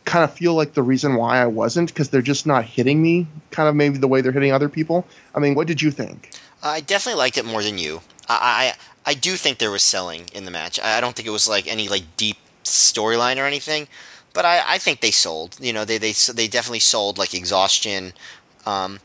kind 0.06 0.24
of 0.24 0.34
feel 0.34 0.54
like 0.54 0.74
the 0.74 0.84
reason 0.84 1.16
why 1.16 1.42
I 1.42 1.46
wasn't 1.46 1.88
because 1.88 2.10
they're 2.10 2.22
just 2.22 2.46
not 2.46 2.66
hitting 2.66 3.02
me, 3.02 3.28
kind 3.52 3.70
of 3.70 3.76
maybe 3.76 3.98
the 3.98 4.08
way 4.08 4.20
they're 4.20 4.34
hitting 4.34 4.52
other 4.52 4.68
people. 4.68 5.08
I 5.34 5.40
mean, 5.40 5.56
what 5.56 5.66
did 5.68 5.82
you 5.82 5.92
think? 5.92 6.32
I 6.62 6.82
definitely 6.82 7.20
liked 7.20 7.38
it 7.38 7.46
more 7.46 7.64
than 7.64 7.78
you. 7.78 8.02
I, 8.28 8.74
I 9.06 9.14
do 9.14 9.36
think 9.36 9.58
there 9.58 9.72
was 9.72 9.84
selling 9.84 10.30
in 10.34 10.46
the 10.46 10.52
match. 10.52 10.80
I 10.80 11.02
don't 11.02 11.16
think 11.16 11.28
it 11.28 11.32
was 11.32 11.48
like 11.48 11.68
any 11.68 11.88
like 11.88 12.04
deep 12.18 12.38
storyline 12.64 13.38
or 13.38 13.46
anything, 13.46 13.88
but 14.34 14.46
I, 14.46 14.64
I 14.66 14.78
think 14.78 15.02
they 15.02 15.12
sold. 15.12 15.58
You 15.60 15.74
know, 15.74 15.86
they 15.86 15.98
they 15.98 16.12
they 16.12 16.48
definitely 16.48 16.80
sold 16.80 17.18
like 17.18 17.34
exhaustion. 17.34 18.14
Um, 18.66 19.00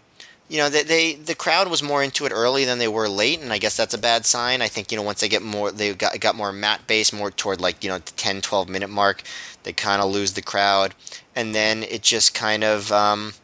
you 0.49 0.59
know, 0.59 0.71
they, 0.71 0.83
they 0.83 1.15
the 1.15 1.35
crowd 1.35 1.69
was 1.69 1.83
more 1.83 2.03
into 2.03 2.25
it 2.27 2.33
early 2.33 2.65
than 2.65 2.79
they 2.79 2.89
were 2.89 3.09
late, 3.09 3.41
and 3.41 3.53
I 3.53 3.59
guess 3.59 3.77
that's 3.77 3.95
a 3.95 3.99
bad 3.99 4.25
sign. 4.25 4.63
I 4.63 4.69
think 4.69 4.91
you 4.91 4.97
know 4.97 5.03
once 5.03 5.21
they 5.21 5.29
get 5.29 5.43
more, 5.43 5.71
they 5.71 5.93
got 5.95 6.19
got 6.21 6.37
more 6.37 6.53
mat 6.53 6.87
based, 6.87 7.13
more 7.13 7.31
toward 7.31 7.61
like 7.61 7.85
you 7.85 7.91
know 7.91 7.99
the 7.99 8.13
10, 8.13 8.41
12 8.41 8.69
minute 8.69 8.91
mark, 8.91 9.23
they 9.65 9.73
kind 9.73 10.01
of 10.01 10.11
lose 10.11 10.33
the 10.33 10.43
crowd, 10.43 10.95
and 11.37 11.55
then 11.55 11.83
it 11.83 12.03
just 12.03 12.35
kind 12.35 12.65
of. 12.65 12.93
Um, 12.93 13.35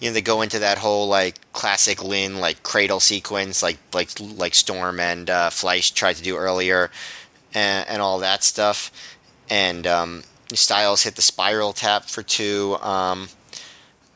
you 0.00 0.08
know 0.08 0.14
they 0.14 0.22
go 0.22 0.42
into 0.42 0.58
that 0.58 0.78
whole 0.78 1.08
like 1.08 1.36
classic 1.52 2.02
Lynn 2.02 2.38
like 2.38 2.62
cradle 2.62 3.00
sequence 3.00 3.62
like 3.62 3.78
like 3.92 4.10
like 4.20 4.54
Storm 4.54 5.00
and 5.00 5.30
uh, 5.30 5.50
Fleisch 5.50 5.92
tried 5.92 6.16
to 6.16 6.22
do 6.22 6.36
earlier, 6.36 6.90
and, 7.54 7.88
and 7.88 8.02
all 8.02 8.18
that 8.18 8.44
stuff, 8.44 8.90
and 9.48 9.86
um, 9.86 10.22
Styles 10.52 11.02
hit 11.02 11.16
the 11.16 11.22
spiral 11.22 11.72
tap 11.72 12.04
for 12.04 12.22
two. 12.22 12.76
Um, 12.80 13.28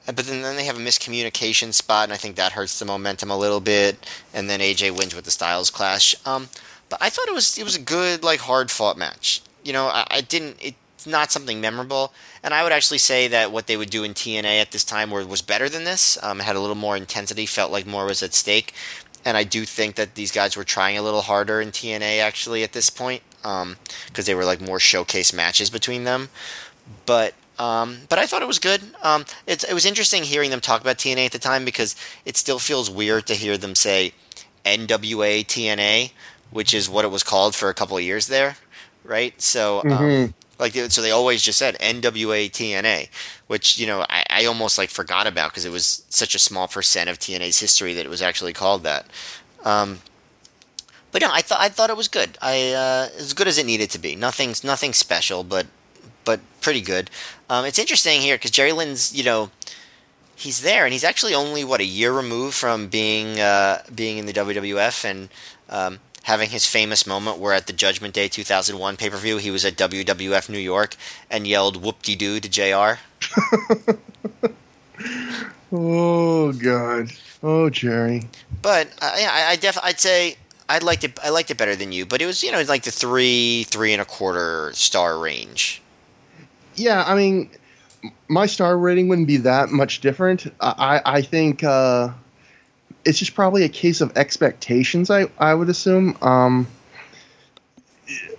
but 0.07 0.27
then, 0.27 0.43
then 0.43 0.57
they 0.57 0.65
have 0.65 0.77
a 0.77 0.81
miscommunication 0.81 1.73
spot, 1.73 2.05
and 2.05 2.12
I 2.12 2.16
think 2.16 2.36
that 2.36 2.52
hurts 2.52 2.78
the 2.78 2.85
momentum 2.85 3.31
a 3.31 3.39
little 3.39 3.61
bit. 3.61 4.07
And 4.35 4.48
then 4.48 4.61
AJ 4.61 4.97
wins 4.97 5.15
with 5.15 5.24
the 5.24 5.31
Styles 5.31 5.70
Clash. 5.70 6.15
Um, 6.27 6.48
but 6.89 6.98
I 7.01 7.11
thought 7.11 7.28
it 7.28 7.35
was 7.35 7.59
it 7.59 7.65
was 7.65 7.77
a 7.77 7.81
good 7.81 8.23
like 8.23 8.40
hard 8.40 8.70
fought 8.70 8.98
match. 8.98 9.43
You 9.62 9.73
know, 9.73 9.86
I, 9.86 10.07
I 10.11 10.20
didn't. 10.20 10.57
It's 10.61 11.07
not 11.07 11.32
something 11.32 11.61
memorable, 11.61 12.12
and 12.42 12.54
I 12.54 12.62
would 12.62 12.72
actually 12.72 12.98
say 12.98 13.28
that 13.28 13.52
what 13.52 13.66
they 13.66 13.76
would 13.76 13.90
do 13.90 14.02
in 14.04 14.14
TNA 14.14 14.60
at 14.60 14.70
this 14.72 14.84
time 14.84 15.10
were, 15.10 15.24
was 15.26 15.42
better 15.42 15.68
than 15.68 15.84
this. 15.84 16.18
Um, 16.22 16.40
it 16.40 16.44
had 16.44 16.56
a 16.56 16.60
little 16.60 16.76
more 16.76 16.96
intensity, 16.96 17.46
felt 17.46 17.72
like 17.72 17.86
more 17.86 18.06
was 18.06 18.22
at 18.22 18.34
stake, 18.34 18.72
and 19.24 19.36
I 19.36 19.44
do 19.44 19.64
think 19.64 19.96
that 19.96 20.14
these 20.14 20.32
guys 20.32 20.56
were 20.56 20.64
trying 20.64 20.96
a 20.96 21.02
little 21.02 21.22
harder 21.22 21.60
in 21.60 21.70
TNA 21.70 22.20
actually 22.20 22.62
at 22.62 22.72
this 22.72 22.90
point 22.90 23.22
because 23.42 23.62
um, 23.62 23.76
they 24.24 24.34
were 24.34 24.44
like 24.44 24.60
more 24.60 24.80
showcase 24.80 25.32
matches 25.32 25.70
between 25.70 26.04
them. 26.04 26.28
But 27.06 27.34
um, 27.58 27.98
but 28.08 28.18
I 28.18 28.24
thought 28.24 28.40
it 28.40 28.48
was 28.48 28.58
good. 28.58 28.80
Um, 29.02 29.26
it 29.46 29.72
was 29.74 29.84
interesting 29.84 30.22
hearing 30.22 30.50
them 30.50 30.60
talk 30.60 30.80
about 30.80 30.96
TNA 30.96 31.26
at 31.26 31.32
the 31.32 31.38
time 31.38 31.64
because 31.66 31.94
it 32.24 32.38
still 32.38 32.58
feels 32.58 32.88
weird 32.88 33.26
to 33.26 33.34
hear 33.34 33.58
them 33.58 33.74
say 33.74 34.14
NWA 34.64 35.44
TNA, 35.44 36.12
which 36.50 36.72
is 36.72 36.88
what 36.88 37.04
it 37.04 37.10
was 37.10 37.22
called 37.22 37.54
for 37.54 37.68
a 37.68 37.74
couple 37.74 37.98
of 37.98 38.02
years 38.02 38.28
there, 38.28 38.56
right? 39.04 39.40
So, 39.42 39.80
um, 39.80 39.84
Mhm. 39.86 40.34
Like, 40.61 40.74
so 40.74 41.03
they 41.03 41.11
always 41.11 41.43
just 41.43 41.59
said 41.59 41.78
NWA 41.78 42.51
TNA, 42.51 43.09
which 43.47 43.78
you 43.78 43.87
know 43.87 44.05
I, 44.09 44.24
I 44.31 44.45
almost 44.45 44.78
like 44.78 44.91
forgot 44.91 45.27
about 45.27 45.51
because 45.51 45.65
it 45.65 45.73
was 45.73 46.05
such 46.09 46.35
a 46.35 46.39
small 46.39 46.69
percent 46.69 47.11
of 47.11 47.19
TNA's 47.19 47.59
history 47.59 47.95
that 47.95 48.07
it 48.07 48.11
was 48.11 48.23
actually 48.23 48.53
called 48.53 48.85
that. 48.85 49.07
Um, 49.65 50.01
but 51.12 51.23
no, 51.23 51.28
I 51.32 51.41
thought 51.41 51.61
I 51.61 51.69
thought 51.69 51.91
it 51.91 51.97
was 51.97 52.09
good. 52.09 52.39
I 52.41 52.73
uh, 52.73 53.09
as 53.19 53.32
good 53.32 53.49
as 53.49 53.59
it 53.59 53.66
needed 53.66 53.91
to 53.91 53.99
be. 53.99 54.15
Nothing's 54.15 54.62
nothing 54.62 54.93
special, 54.93 55.43
but 55.43 55.66
but 56.24 56.41
pretty 56.61 56.81
good. 56.81 57.11
Um, 57.49 57.65
it's 57.65 57.78
interesting 57.78 58.20
here 58.20 58.37
because 58.37 58.53
Jerry 58.53 58.73
Lynn's, 58.73 59.12
you 59.15 59.24
know, 59.24 59.51
he's 60.37 60.62
there 60.62 60.85
and 60.85 60.93
he's 60.93 61.05
actually 61.05 61.35
only 61.35 61.65
what 61.65 61.81
a 61.81 61.85
year 61.85 62.12
removed 62.12 62.55
from 62.55 62.89
being 62.89 63.41
uh, 63.41 63.82
being 63.95 64.19
in 64.19 64.27
the 64.27 64.32
WWF 64.32 65.05
and 65.05 65.28
um, 65.69 65.99
having 66.31 66.51
his 66.51 66.65
famous 66.65 67.07
moment 67.07 67.39
where 67.39 67.52
at 67.52 67.66
the 67.66 67.73
Judgment 67.73 68.15
Day 68.15 68.28
2001 68.28 68.97
pay 68.97 69.11
per 69.11 69.16
view 69.16 69.39
he 69.39 69.51
was 69.51 69.65
at 69.65 69.74
WWF 69.74 70.48
New 70.48 70.59
York 70.59 70.94
and 71.28 71.47
yelled 71.47 71.82
"whoop 71.82 72.02
de 72.02 72.15
doo" 72.15 72.39
to 72.39 72.48
JR 72.48 73.01
Oh 75.73 76.52
God. 76.52 77.11
Oh 77.43 77.70
Jerry. 77.70 78.23
But 78.62 78.89
uh, 79.01 79.16
yeah, 79.19 79.31
I, 79.32 79.52
I 79.52 79.57
def 79.57 79.78
I'd 79.82 80.01
say 80.01 80.36
I 80.69 80.78
liked 80.78 81.05
it. 81.05 81.19
I 81.23 81.31
liked 81.31 81.51
it 81.51 81.57
better 81.57 81.77
than 81.77 81.93
you, 81.93 82.07
but 82.07 82.20
it 82.20 82.27
was 82.27 82.43
you 82.43 82.52
know 82.52 82.61
like 82.62 82.82
the 82.82 82.90
three 82.90 83.65
three 83.65 83.93
and 83.93 84.02
a 84.02 84.05
quarter 84.05 84.73
star 84.74 85.19
range. 85.19 85.82
Yeah, 86.77 87.05
I 87.07 87.15
mean, 87.15 87.51
my 88.28 88.47
star 88.47 88.77
rating 88.78 89.09
wouldn't 89.09 89.28
be 89.28 89.39
that 89.39 89.70
much 89.70 90.01
different. 90.01 90.52
I 90.61 91.01
I 91.05 91.23
think 91.23 91.62
uh, 91.62 92.11
it's 93.05 93.18
just 93.18 93.35
probably 93.35 93.64
a 93.64 93.68
case 93.68 94.01
of 94.01 94.16
expectations. 94.16 95.10
I 95.10 95.31
I 95.39 95.55
would 95.55 95.68
assume. 95.68 96.16
Um, 96.22 96.66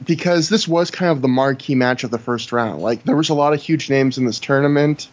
because 0.04 0.50
this 0.50 0.68
was 0.68 0.92
kind 0.92 1.12
of 1.12 1.22
the 1.22 1.28
marquee 1.28 1.76
match 1.76 2.04
of 2.04 2.12
the 2.12 2.18
first 2.18 2.52
round. 2.52 2.82
Like 2.82 3.04
there 3.04 3.16
was 3.16 3.30
a 3.30 3.34
lot 3.34 3.54
of 3.54 3.62
huge 3.62 3.90
names 3.90 4.18
in 4.18 4.26
this 4.26 4.40
tournament, 4.40 5.08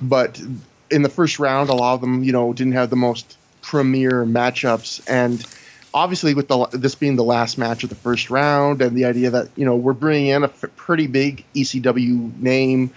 but 0.00 0.40
in 0.90 1.02
the 1.02 1.08
first 1.08 1.38
round, 1.38 1.70
a 1.70 1.74
lot 1.74 1.94
of 1.94 2.00
them, 2.00 2.24
you 2.24 2.32
know, 2.32 2.52
didn't 2.52 2.72
have 2.72 2.90
the 2.90 2.96
most 2.96 3.36
premier 3.62 4.24
matchups. 4.24 5.00
And 5.06 5.44
obviously 5.92 6.34
with 6.34 6.48
the 6.48 6.66
this 6.72 6.94
being 6.94 7.16
the 7.16 7.24
last 7.24 7.58
match 7.58 7.82
of 7.82 7.88
the 7.88 7.96
first 7.96 8.30
round 8.30 8.82
and 8.82 8.96
the 8.96 9.04
idea 9.04 9.30
that 9.30 9.48
you 9.56 9.64
know 9.64 9.76
we're 9.76 9.92
bringing 9.92 10.28
in 10.28 10.44
a 10.44 10.48
pretty 10.48 11.06
big 11.06 11.44
ECW 11.54 12.36
name 12.40 12.90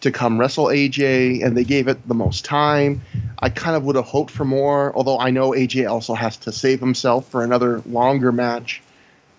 to 0.00 0.10
come 0.10 0.38
wrestle 0.38 0.66
AJ, 0.66 1.44
and 1.44 1.56
they 1.56 1.64
gave 1.64 1.88
it 1.88 2.06
the 2.08 2.14
most 2.14 2.44
time. 2.44 3.02
I 3.38 3.50
kind 3.50 3.76
of 3.76 3.84
would 3.84 3.96
have 3.96 4.06
hoped 4.06 4.30
for 4.30 4.44
more, 4.44 4.94
although 4.94 5.18
I 5.18 5.30
know 5.30 5.50
AJ 5.50 5.90
also 5.90 6.14
has 6.14 6.36
to 6.38 6.52
save 6.52 6.80
himself 6.80 7.28
for 7.28 7.44
another 7.44 7.80
longer 7.86 8.32
match 8.32 8.82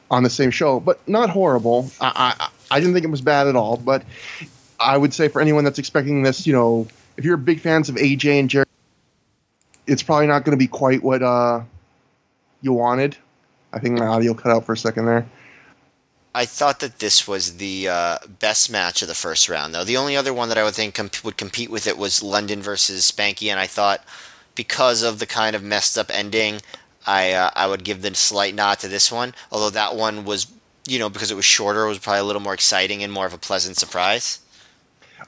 on 0.09 0.23
the 0.23 0.29
same 0.29 0.51
show, 0.51 0.79
but 0.79 1.07
not 1.07 1.29
horrible. 1.29 1.89
I, 1.99 2.35
I, 2.39 2.49
I 2.69 2.79
didn't 2.79 2.93
think 2.93 3.05
it 3.05 3.11
was 3.11 3.21
bad 3.21 3.47
at 3.47 3.55
all, 3.55 3.77
but 3.77 4.03
I 4.79 4.97
would 4.97 5.13
say 5.13 5.29
for 5.29 5.41
anyone 5.41 5.63
that's 5.63 5.79
expecting 5.79 6.23
this, 6.23 6.45
you 6.45 6.53
know, 6.53 6.88
if 7.17 7.25
you're 7.25 7.38
big 7.38 7.59
fans 7.59 7.89
of 7.89 7.95
AJ 7.95 8.39
and 8.39 8.49
Jerry, 8.49 8.65
it's 9.88 10.03
probably 10.03 10.27
not 10.27 10.43
going 10.43 10.51
to 10.51 10.57
be 10.57 10.67
quite 10.67 11.01
what 11.01 11.23
uh, 11.23 11.61
you 12.61 12.73
wanted. 12.73 13.17
I 13.73 13.79
think 13.79 13.97
my 13.97 14.05
audio 14.05 14.33
cut 14.33 14.51
out 14.51 14.65
for 14.65 14.73
a 14.73 14.77
second 14.77 15.05
there. 15.05 15.25
I 16.34 16.45
thought 16.45 16.80
that 16.80 16.99
this 16.99 17.28
was 17.28 17.58
the 17.58 17.90
uh, 17.90 18.18
best 18.40 18.72
match 18.72 19.02
of 19.02 19.08
the 19.10 19.14
first 19.14 19.49
round, 19.49 19.76
though. 19.76 19.84
The 19.84 19.98
only 19.98 20.16
other 20.16 20.34
one 20.34 20.48
that 20.49 20.58
I 20.58 20.64
would 20.64 20.76
think 20.76 20.95
comp- 20.95 21.24
would 21.24 21.38
compete 21.38 21.70
with 21.70 21.88
it 21.88 21.98
was 21.98 22.24
London 22.24 22.62
versus 22.62 23.10
Spanky, 23.12 23.52
and 23.52 23.60
I 23.60 23.68
thought 23.68 24.03
because 24.56 25.03
of 25.03 25.20
the 25.20 25.26
kind 25.26 25.56
of 25.56 25.64
messed 25.64 25.98
up 25.98 26.10
ending, 26.14 26.62
I 27.06 27.34
uh, 27.34 27.49
I 27.56 27.68
would 27.68 27.84
give 27.84 28.02
the 28.02 28.16
slight 28.16 28.56
nod 28.56 28.80
to 28.80 28.88
this 28.88 29.12
one. 29.12 29.34
Although 29.52 29.72
that 29.72 29.95
one 29.95 30.24
was, 30.24 30.48
you 30.88 30.99
know, 30.99 31.10
because 31.10 31.32
it 31.32 31.36
was 31.36 31.45
shorter, 31.45 31.86
it 31.86 31.90
was 31.90 31.99
probably 31.99 32.22
a 32.22 32.24
little 32.24 32.41
more 32.41 32.53
exciting 32.53 33.03
and 33.03 33.12
more 33.12 33.26
of 33.26 33.34
a 33.34 33.38
pleasant 33.38 33.76
surprise. 33.76 34.40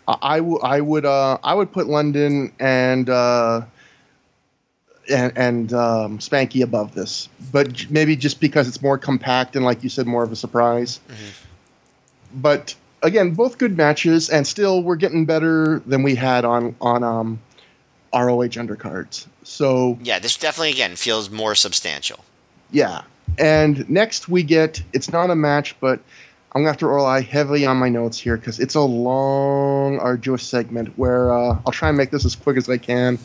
I, 0.07 0.37
w- 0.37 0.59
I 0.59 0.81
would 0.81 1.05
uh, 1.05 1.37
I 1.43 1.53
would 1.53 1.71
put 1.71 1.87
London 1.87 2.53
and 2.59 3.09
uh, 3.09 3.61
and, 5.09 5.37
and 5.37 5.73
um, 5.73 6.19
Spanky 6.19 6.63
above 6.63 6.93
this, 6.95 7.27
but 7.51 7.89
maybe 7.89 8.15
just 8.15 8.39
because 8.39 8.67
it's 8.67 8.81
more 8.81 8.97
compact 8.97 9.55
and, 9.55 9.65
like 9.65 9.83
you 9.83 9.89
said, 9.89 10.07
more 10.07 10.23
of 10.23 10.31
a 10.31 10.35
surprise. 10.35 10.99
But 12.33 12.75
again, 13.01 13.33
both 13.33 13.57
good 13.57 13.77
matches, 13.77 14.29
and 14.29 14.45
still 14.47 14.81
we're 14.81 14.95
getting 14.95 15.25
better 15.25 15.79
than 15.85 16.03
we 16.03 16.15
had 16.15 16.45
on 16.45 16.75
on 16.81 17.03
um, 17.03 17.39
ROH 18.13 18.55
undercards. 18.57 19.27
So 19.43 19.97
Yeah, 20.01 20.19
this 20.19 20.37
definitely 20.37 20.71
again 20.71 20.95
feels 20.95 21.29
more 21.29 21.55
substantial. 21.55 22.23
yeah, 22.71 23.01
and 23.37 23.87
next 23.89 24.29
we 24.29 24.43
get 24.43 24.81
it's 24.93 25.11
not 25.11 25.29
a 25.29 25.35
match, 25.35 25.75
but 25.79 25.99
I'm 26.55 26.61
gonna 26.61 26.69
have 26.69 26.77
to 26.77 26.87
rely 26.87 27.21
heavily 27.21 27.65
on 27.65 27.77
my 27.77 27.89
notes 27.89 28.17
here 28.19 28.37
because 28.37 28.59
it's 28.59 28.75
a 28.75 28.81
long, 28.81 29.99
arduous 29.99 30.43
segment 30.43 30.97
where 30.97 31.31
uh, 31.31 31.57
I'll 31.65 31.71
try 31.73 31.89
and 31.89 31.97
make 31.97 32.09
this 32.11 32.25
as 32.25 32.35
quick 32.35 32.57
as 32.57 32.69
I 32.69 32.77
can. 32.77 33.19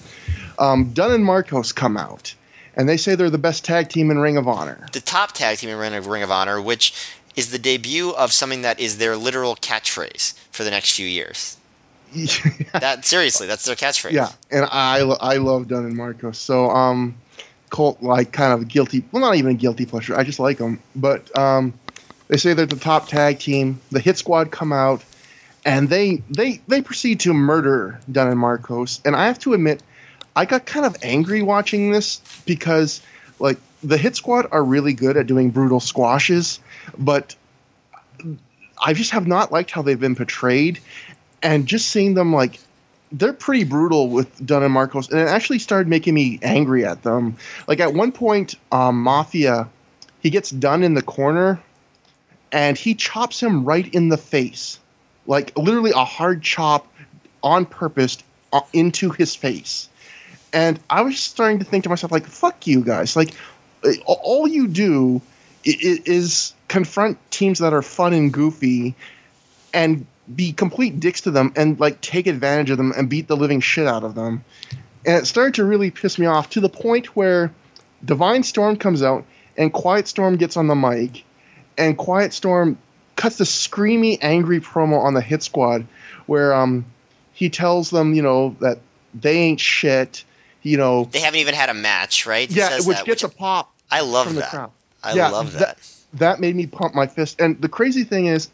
Um, 0.59 0.93
Dunn 0.93 1.13
and 1.13 1.25
Marcos 1.25 1.73
come 1.73 1.97
out, 1.97 2.35
and 2.77 2.89
they 2.89 2.97
say 2.97 3.15
they're 3.15 3.31
the 3.31 3.39
best 3.39 3.65
tag 3.65 3.89
team 3.89 4.11
in 4.11 4.19
Ring 4.19 4.37
of 4.37 4.49
Honor. 4.49 4.87
The 4.93 5.01
top 5.01 5.33
tag 5.33 5.59
team 5.59 5.71
in 5.71 5.77
Ring 5.79 5.95
of, 5.95 6.07
Ring 6.07 6.23
of 6.23 6.31
Honor, 6.31 6.61
which 6.61 6.95
is 7.37 7.51
the 7.51 7.59
debut 7.59 8.11
of 8.11 8.33
something 8.33 8.63
that 8.63 8.81
is 8.81 8.99
their 8.99 9.17
literal 9.17 9.55
catchphrase 9.57 10.35
for 10.51 10.65
the 10.65 10.71
next 10.71 10.95
few 10.97 11.07
years. 11.07 11.57
That 12.73 13.05
seriously, 13.05 13.47
that's 13.47 13.65
their 13.65 13.77
catchphrase. 13.77 14.13
yeah, 14.13 14.31
and 14.51 14.65
I 14.71 15.01
I 15.01 15.37
love 15.37 15.69
Dunn 15.69 15.85
and 15.85 15.95
Marcos. 15.97 16.39
So 16.39 16.71
um, 16.71 17.15
Colt 17.71 18.03
like 18.03 18.33
kind 18.33 18.53
of 18.53 18.63
a 18.63 18.65
guilty, 18.65 19.05
well, 19.13 19.21
not 19.21 19.35
even 19.37 19.51
a 19.53 19.55
guilty 19.55 19.85
pleasure. 19.85 20.17
I 20.17 20.23
just 20.25 20.39
like 20.41 20.57
them. 20.59 20.81
But 20.97 21.37
um, 21.37 21.75
they 22.29 22.39
say 22.39 22.55
they're 22.55 22.65
the 22.67 22.77
top 22.77 23.09
tag 23.09 23.39
team. 23.41 23.81
The 23.91 24.01
Hit 24.01 24.17
Squad 24.17 24.51
come 24.51 24.73
out, 24.73 25.05
and 25.67 25.89
they 25.91 26.23
they 26.31 26.61
they 26.67 26.81
proceed 26.81 27.21
to 27.21 27.35
murder 27.35 28.01
Dunn 28.11 28.29
and 28.29 28.39
Marcos. 28.39 29.01
And 29.05 29.15
I 29.15 29.27
have 29.27 29.39
to 29.41 29.53
admit, 29.53 29.83
I 30.39 30.45
got 30.45 30.67
kind 30.67 30.87
of 30.87 30.97
angry 31.03 31.43
watching 31.43 31.91
this 31.91 32.21
because 32.47 33.03
like 33.41 33.59
the 33.83 33.97
Hit 33.99 34.15
Squad 34.15 34.47
are 34.53 34.63
really 34.63 34.93
good 34.93 35.17
at 35.17 35.27
doing 35.27 35.51
brutal 35.51 35.81
squashes, 35.81 36.61
but 36.97 37.35
I 38.81 38.95
just 38.95 39.11
have 39.11 39.27
not 39.27 39.51
liked 39.51 39.73
how 39.73 39.83
they've 39.83 39.99
been 39.99 40.15
portrayed, 40.15 40.79
and 41.43 41.67
just 41.67 41.89
seeing 41.89 42.15
them 42.15 42.33
like 42.33 42.61
they're 43.11 43.33
pretty 43.33 43.65
brutal 43.65 44.11
with 44.11 44.47
Dunn 44.47 44.63
and 44.63 44.73
Marcos, 44.73 45.09
and 45.09 45.19
it 45.19 45.27
actually 45.27 45.59
started 45.59 45.89
making 45.89 46.15
me 46.15 46.39
angry 46.41 46.85
at 46.85 47.03
them. 47.03 47.37
Like 47.67 47.81
at 47.81 47.93
one 47.93 48.13
point, 48.13 48.55
um, 48.71 49.03
Mafia, 49.03 49.69
he 50.21 50.31
gets 50.31 50.51
Dunn 50.51 50.85
in 50.85 50.95
the 50.95 51.03
corner, 51.03 51.61
and 52.53 52.79
he 52.79 52.95
chops 52.95 53.43
him 53.43 53.65
right 53.65 53.93
in 53.93 54.09
the 54.09 54.17
face, 54.17 54.79
like 55.27 55.59
literally 55.59 55.91
a 55.91 56.05
hard 56.05 56.43
chop 56.43 56.87
on 57.43 57.67
purpose 57.67 58.19
uh, 58.53 58.61
into 58.73 59.11
his 59.11 59.35
face. 59.35 59.88
And 60.53 60.81
I 60.89 61.03
was 61.03 61.19
starting 61.19 61.59
to 61.59 61.65
think 61.65 61.85
to 61.85 61.91
myself, 61.91 62.13
like, 62.13 62.27
"Fuck 62.27 62.67
you 62.67 62.83
guys!" 62.83 63.17
Like, 63.17 63.35
uh, 63.85 63.93
all 64.07 64.49
you 64.49 64.67
do 64.69 65.21
is 65.65 66.55
confront 66.69 67.19
teams 67.31 67.59
that 67.59 67.73
are 67.73 67.83
fun 67.83 68.13
and 68.15 68.33
goofy, 68.33 68.95
and 69.75 70.07
be 70.35 70.53
complete 70.53 71.01
dicks 71.01 71.23
to 71.23 71.31
them, 71.31 71.53
and 71.57 71.79
like 71.79 72.01
take 72.01 72.27
advantage 72.27 72.71
of 72.71 72.79
them 72.79 72.93
and 72.97 73.09
beat 73.09 73.29
the 73.29 73.37
living 73.37 73.61
shit 73.61 73.87
out 73.87 74.05
of 74.05 74.15
them. 74.15 74.45
And 75.07 75.23
it 75.23 75.27
started 75.27 75.55
to 75.55 75.65
really 75.65 75.91
piss 75.91 76.19
me 76.19 76.27
off 76.27 76.51
to 76.51 76.61
the 76.61 76.69
point 76.69 77.17
where 77.17 77.53
Divine 78.05 78.43
Storm 78.43 78.77
comes 78.77 79.03
out 79.03 79.25
and 79.57 79.73
Quiet 79.73 80.09
Storm 80.09 80.37
gets 80.37 80.57
on 80.57 80.67
the 80.67 80.75
mic, 80.75 81.25
and 81.77 81.97
Quiet 81.97 82.33
Storm 82.33 82.79
cuts 83.17 83.37
the 83.37 83.45
screamy, 83.45 84.19
angry 84.23 84.61
promo 84.61 85.03
on 85.03 85.15
the 85.15 85.21
Hit 85.21 85.43
Squad, 85.43 85.87
where 86.27 86.55
um 86.55 86.85
he 87.33 87.51
tells 87.51 87.91
them, 87.91 88.15
you 88.15 88.23
know, 88.23 88.57
that 88.61 88.79
they 89.15 89.37
ain't 89.39 89.61
shit. 89.61 90.25
You 90.63 90.77
know, 90.77 91.05
They 91.05 91.21
haven't 91.21 91.41
even 91.41 91.55
had 91.55 91.69
a 91.71 91.75
match, 91.75 92.27
right? 92.27 92.49
He 92.49 92.57
yeah, 92.57 92.69
says 92.71 92.87
which 92.87 92.97
that, 92.99 93.07
gets 93.07 93.23
which 93.23 93.33
a 93.33 93.35
pop 93.35 93.73
I 93.91 94.01
love 94.01 94.35
that. 94.35 94.51
crowd. 94.51 94.71
I 95.03 95.15
Yeah, 95.15 95.29
love 95.31 95.53
that- 95.53 95.59
that. 95.79 95.79
That 96.15 96.41
made 96.41 96.57
me 96.57 96.67
pump 96.67 96.95
my 96.95 97.07
fist. 97.07 97.39
And 97.41 97.61
the 97.61 97.69
crazy 97.69 98.03
thing 98.03 98.27
is, 98.27 98.49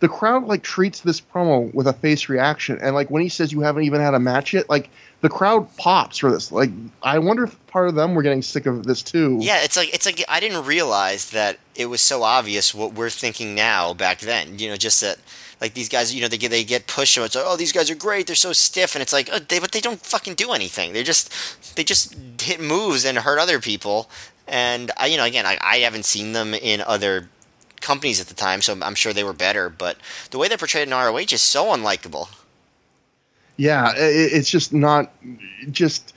the 0.00 0.08
crowd 0.08 0.44
like 0.44 0.62
treats 0.62 1.00
this 1.00 1.20
promo 1.20 1.72
with 1.74 1.86
a 1.86 1.92
face 1.92 2.28
reaction. 2.30 2.78
And 2.82 2.94
like 2.94 3.10
when 3.10 3.22
he 3.22 3.28
says 3.28 3.52
you 3.52 3.60
haven't 3.60 3.84
even 3.84 4.00
had 4.00 4.14
a 4.14 4.18
match 4.18 4.54
yet, 4.54 4.68
like 4.70 4.88
the 5.20 5.28
crowd 5.28 5.68
pops 5.76 6.18
for 6.18 6.30
this. 6.32 6.50
Like 6.50 6.70
I 7.02 7.18
wonder 7.18 7.44
if 7.44 7.66
part 7.68 7.88
of 7.88 7.94
them 7.94 8.14
were 8.14 8.22
getting 8.22 8.42
sick 8.42 8.64
of 8.66 8.84
this 8.84 9.02
too. 9.02 9.38
Yeah, 9.40 9.62
it's 9.62 9.76
like 9.76 9.94
it's 9.94 10.06
like 10.06 10.22
I 10.28 10.40
didn't 10.40 10.64
realize 10.64 11.30
that 11.30 11.58
it 11.76 11.86
was 11.86 12.00
so 12.02 12.22
obvious 12.22 12.74
what 12.74 12.94
we're 12.94 13.10
thinking 13.10 13.54
now 13.54 13.92
back 13.94 14.18
then. 14.20 14.58
You 14.58 14.70
know, 14.70 14.76
just 14.76 15.00
that 15.02 15.18
like 15.64 15.72
these 15.72 15.88
guys, 15.88 16.14
you 16.14 16.20
know, 16.20 16.28
they 16.28 16.36
get 16.36 16.50
they 16.50 16.62
get 16.62 16.86
pushed 16.86 17.16
and 17.16 17.24
it's 17.24 17.34
like, 17.34 17.44
oh, 17.48 17.56
these 17.56 17.72
guys 17.72 17.90
are 17.90 17.94
great, 17.94 18.26
they're 18.26 18.36
so 18.36 18.52
stiff, 18.52 18.94
and 18.94 19.00
it's 19.00 19.14
like, 19.14 19.30
oh, 19.32 19.38
they 19.38 19.58
but 19.58 19.72
they 19.72 19.80
don't 19.80 19.98
fucking 19.98 20.34
do 20.34 20.52
anything. 20.52 20.92
They 20.92 21.02
just 21.02 21.32
they 21.74 21.84
just 21.84 22.14
hit 22.38 22.60
moves 22.60 23.06
and 23.06 23.16
hurt 23.16 23.38
other 23.38 23.58
people. 23.60 24.10
And 24.46 24.90
I, 24.98 25.06
you 25.06 25.16
know, 25.16 25.24
again, 25.24 25.46
I, 25.46 25.56
I 25.62 25.76
haven't 25.78 26.04
seen 26.04 26.32
them 26.34 26.52
in 26.52 26.82
other 26.82 27.30
companies 27.80 28.20
at 28.20 28.26
the 28.26 28.34
time, 28.34 28.60
so 28.60 28.76
I'm 28.82 28.94
sure 28.94 29.14
they 29.14 29.24
were 29.24 29.32
better. 29.32 29.70
But 29.70 29.96
the 30.30 30.36
way 30.36 30.48
they're 30.48 30.58
portrayed 30.58 30.86
in 30.86 30.92
ROH 30.92 31.32
is 31.32 31.40
so 31.40 31.64
unlikable. 31.74 32.28
Yeah, 33.56 33.84
i- 33.84 33.96
i- 33.96 34.32
it's 34.36 34.50
just 34.50 34.74
not 34.74 35.10
just 35.70 36.12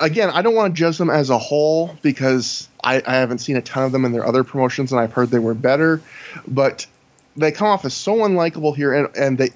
again, 0.00 0.28
I 0.30 0.42
don't 0.42 0.56
want 0.56 0.74
to 0.74 0.78
judge 0.78 0.98
them 0.98 1.08
as 1.10 1.30
a 1.30 1.38
whole 1.38 1.96
because 2.02 2.66
I, 2.82 3.00
I 3.06 3.14
haven't 3.14 3.38
seen 3.38 3.56
a 3.56 3.62
ton 3.62 3.84
of 3.84 3.92
them 3.92 4.04
in 4.04 4.10
their 4.10 4.26
other 4.26 4.42
promotions 4.42 4.90
and 4.90 5.00
I've 5.00 5.12
heard 5.12 5.30
they 5.30 5.38
were 5.38 5.54
better, 5.54 6.02
but 6.48 6.86
they 7.36 7.52
come 7.52 7.68
off 7.68 7.84
as 7.84 7.94
so 7.94 8.16
unlikable 8.18 8.74
here 8.76 8.92
and, 8.92 9.16
and 9.16 9.38
they 9.38 9.50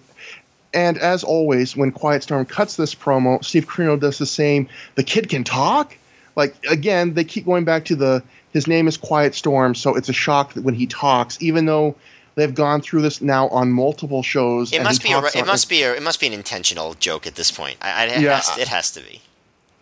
and 0.74 0.98
as 0.98 1.24
always, 1.24 1.74
when 1.74 1.90
Quiet 1.90 2.23
Storm 2.23 2.44
cuts 2.44 2.77
this 2.77 2.94
promo, 2.94 3.43
Steve 3.43 3.66
Corino 3.66 3.98
does 3.98 4.19
the 4.19 4.27
same. 4.27 4.69
The 4.94 5.03
kid 5.03 5.28
can 5.31 5.43
talk. 5.43 5.97
Like 6.35 6.55
again, 6.69 7.15
they 7.15 7.24
keep 7.24 7.47
going 7.47 7.65
back 7.65 7.86
to 7.86 7.97
the 7.97 8.23
his 8.53 8.66
name 8.66 8.86
is 8.89 8.97
Quiet 8.97 9.35
Storm, 9.35 9.74
so 9.74 9.94
it's 9.94 10.09
a 10.09 10.12
shock 10.12 10.53
that 10.55 10.65
when 10.65 10.74
he 10.74 10.86
talks, 10.86 11.40
even 11.43 11.65
though 11.66 11.94
they've 12.35 12.55
gone 12.55 12.82
through 12.82 13.03
this 13.03 13.23
now 13.23 13.48
on 13.48 13.73
multiple 13.73 14.23
shows. 14.23 14.73
It 14.73 14.82
must 14.82 15.03
be 15.03 15.12
a, 15.12 15.19
it 15.19 15.47
must 15.47 15.69
be 15.70 15.82
a, 15.82 15.94
it 15.94 16.03
must 16.03 16.20
be 16.20 16.27
an 16.27 16.32
intentional 16.35 16.94
joke 16.94 17.27
at 17.27 17.35
this 17.35 17.51
point. 17.51 17.78
I, 17.81 17.90
I, 17.90 18.05
it, 18.07 18.20
Yeah. 18.20 18.36
has 18.36 18.51
to, 18.51 18.61
it 18.61 18.69
has 18.69 18.90
to 18.93 19.01
be. 19.01 19.20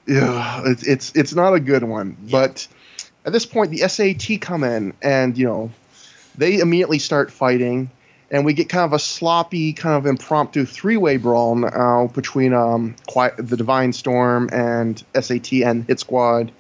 yeah, 0.06 0.62
it's 0.64 0.86
it's 0.86 1.12
it's 1.16 1.34
not 1.34 1.54
a 1.54 1.60
good 1.60 1.82
one. 1.82 2.16
Yeah. 2.24 2.30
But 2.30 2.68
at 3.24 3.32
this 3.32 3.46
point, 3.46 3.70
the 3.72 3.78
SAT 3.88 4.40
come 4.40 4.62
in, 4.62 4.92
and 5.02 5.36
you 5.36 5.46
know, 5.46 5.70
they 6.36 6.58
immediately 6.58 6.98
start 6.98 7.30
fighting, 7.30 7.90
and 8.30 8.44
we 8.44 8.52
get 8.52 8.68
kind 8.68 8.84
of 8.84 8.92
a 8.92 8.98
sloppy, 8.98 9.72
kind 9.72 9.96
of 9.96 10.06
impromptu 10.06 10.64
three-way 10.64 11.16
brawl 11.16 11.54
now 11.54 12.08
between 12.14 12.52
um 12.52 12.96
Quiet, 13.06 13.34
the 13.38 13.56
Divine 13.56 13.92
Storm 13.92 14.48
and 14.52 15.02
SAT 15.18 15.52
and 15.64 15.84
Hit 15.84 16.00
Squad. 16.00 16.52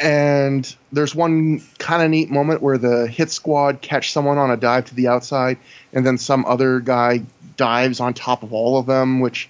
And 0.00 0.74
there's 0.90 1.14
one 1.14 1.62
kind 1.78 2.02
of 2.02 2.10
neat 2.10 2.30
moment 2.30 2.60
where 2.60 2.78
the 2.78 3.06
Hit 3.06 3.30
Squad 3.30 3.82
catch 3.82 4.12
someone 4.12 4.38
on 4.38 4.50
a 4.50 4.56
dive 4.56 4.86
to 4.86 4.94
the 4.94 5.08
outside, 5.08 5.58
and 5.92 6.06
then 6.06 6.18
some 6.18 6.44
other 6.44 6.80
guy 6.80 7.22
dives 7.56 8.00
on 8.00 8.14
top 8.14 8.42
of 8.42 8.52
all 8.52 8.78
of 8.78 8.86
them, 8.86 9.20
which 9.20 9.48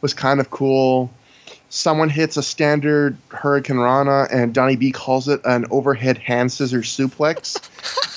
was 0.00 0.12
kind 0.12 0.40
of 0.40 0.50
cool 0.50 1.10
someone 1.74 2.08
hits 2.08 2.36
a 2.36 2.42
standard 2.42 3.16
hurricanrana, 3.30 4.28
and 4.30 4.54
Donnie 4.54 4.76
B 4.76 4.92
calls 4.92 5.26
it 5.28 5.40
an 5.44 5.66
overhead 5.70 6.18
hand 6.18 6.52
scissors 6.52 6.96
suplex. 6.96 7.58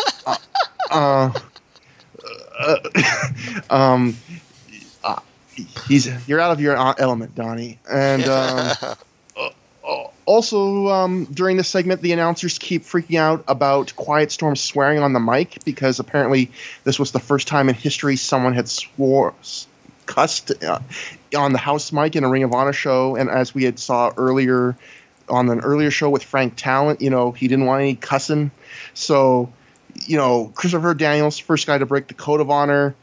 uh, 0.90 1.32
uh, 2.60 2.78
um, 3.70 4.18
uh, 5.04 5.20
he's 5.88 6.10
you're 6.28 6.40
out 6.40 6.52
of 6.52 6.62
your 6.62 6.78
uh, 6.78 6.94
element, 6.98 7.36
Donnie, 7.36 7.80
and 7.90 8.24
um, 8.28 8.72
uh, 8.82 8.96
uh, 9.88 10.08
also, 10.26 10.88
um, 10.88 11.26
during 11.26 11.56
this 11.56 11.70
segment, 11.70 12.02
the 12.02 12.12
announcers 12.12 12.60
keep 12.60 12.84
freaking 12.84 13.18
out 13.18 13.46
about 13.48 13.96
Quiet 13.96 14.30
Storm 14.32 14.58
swearing 14.58 15.00
on 15.00 15.14
the 15.14 15.22
mic 15.22 15.64
because 15.64 16.00
apparently 16.00 16.52
this 16.84 17.00
was 17.00 17.14
the 17.14 17.20
first 17.20 17.48
time 17.48 17.70
in 17.70 17.76
history 17.76 18.18
someone 18.18 18.54
had 18.54 18.68
swore, 18.68 19.34
cussed 20.06 20.52
uh, 20.64 20.80
on 21.38 21.54
the 21.54 21.58
house 21.58 21.94
mic 21.94 22.18
in 22.18 22.26
a 22.26 22.30
Ring 22.30 22.44
of 22.44 22.52
Honor 22.52 22.74
show. 22.74 23.16
And 23.16 23.30
as 23.30 23.56
we 23.56 23.64
had 23.64 23.80
saw 23.80 24.12
earlier 24.18 24.76
on 25.30 25.50
an 25.50 25.62
earlier 25.62 25.92
show 25.92 26.10
with 26.10 26.24
Frank 26.24 26.56
Talent, 26.58 27.02
you 27.02 27.10
know, 27.10 27.32
he 27.32 27.48
didn't 27.48 27.66
want 27.66 27.82
any 27.82 27.96
cussing. 27.96 28.52
So, 28.94 29.50
you 30.08 30.18
know, 30.18 30.52
Christopher 30.56 30.94
Daniels, 30.94 31.38
first 31.38 31.68
guy 31.68 31.78
to 31.78 31.86
break 31.86 32.08
the 32.08 32.14
code 32.14 32.42
of 32.42 32.50
honor. 32.50 32.96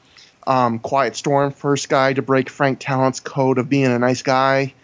Um, 0.47 0.79
Quiet 0.79 1.17
Storm, 1.17 1.53
first 1.53 1.89
guy 1.89 2.13
to 2.13 2.21
break 2.21 2.51
Frank 2.51 2.79
Talent's 2.79 3.21
code 3.21 3.59
of 3.59 3.69
being 3.69 3.87
a 3.87 3.99
nice 3.99 4.21
guy. 4.23 4.75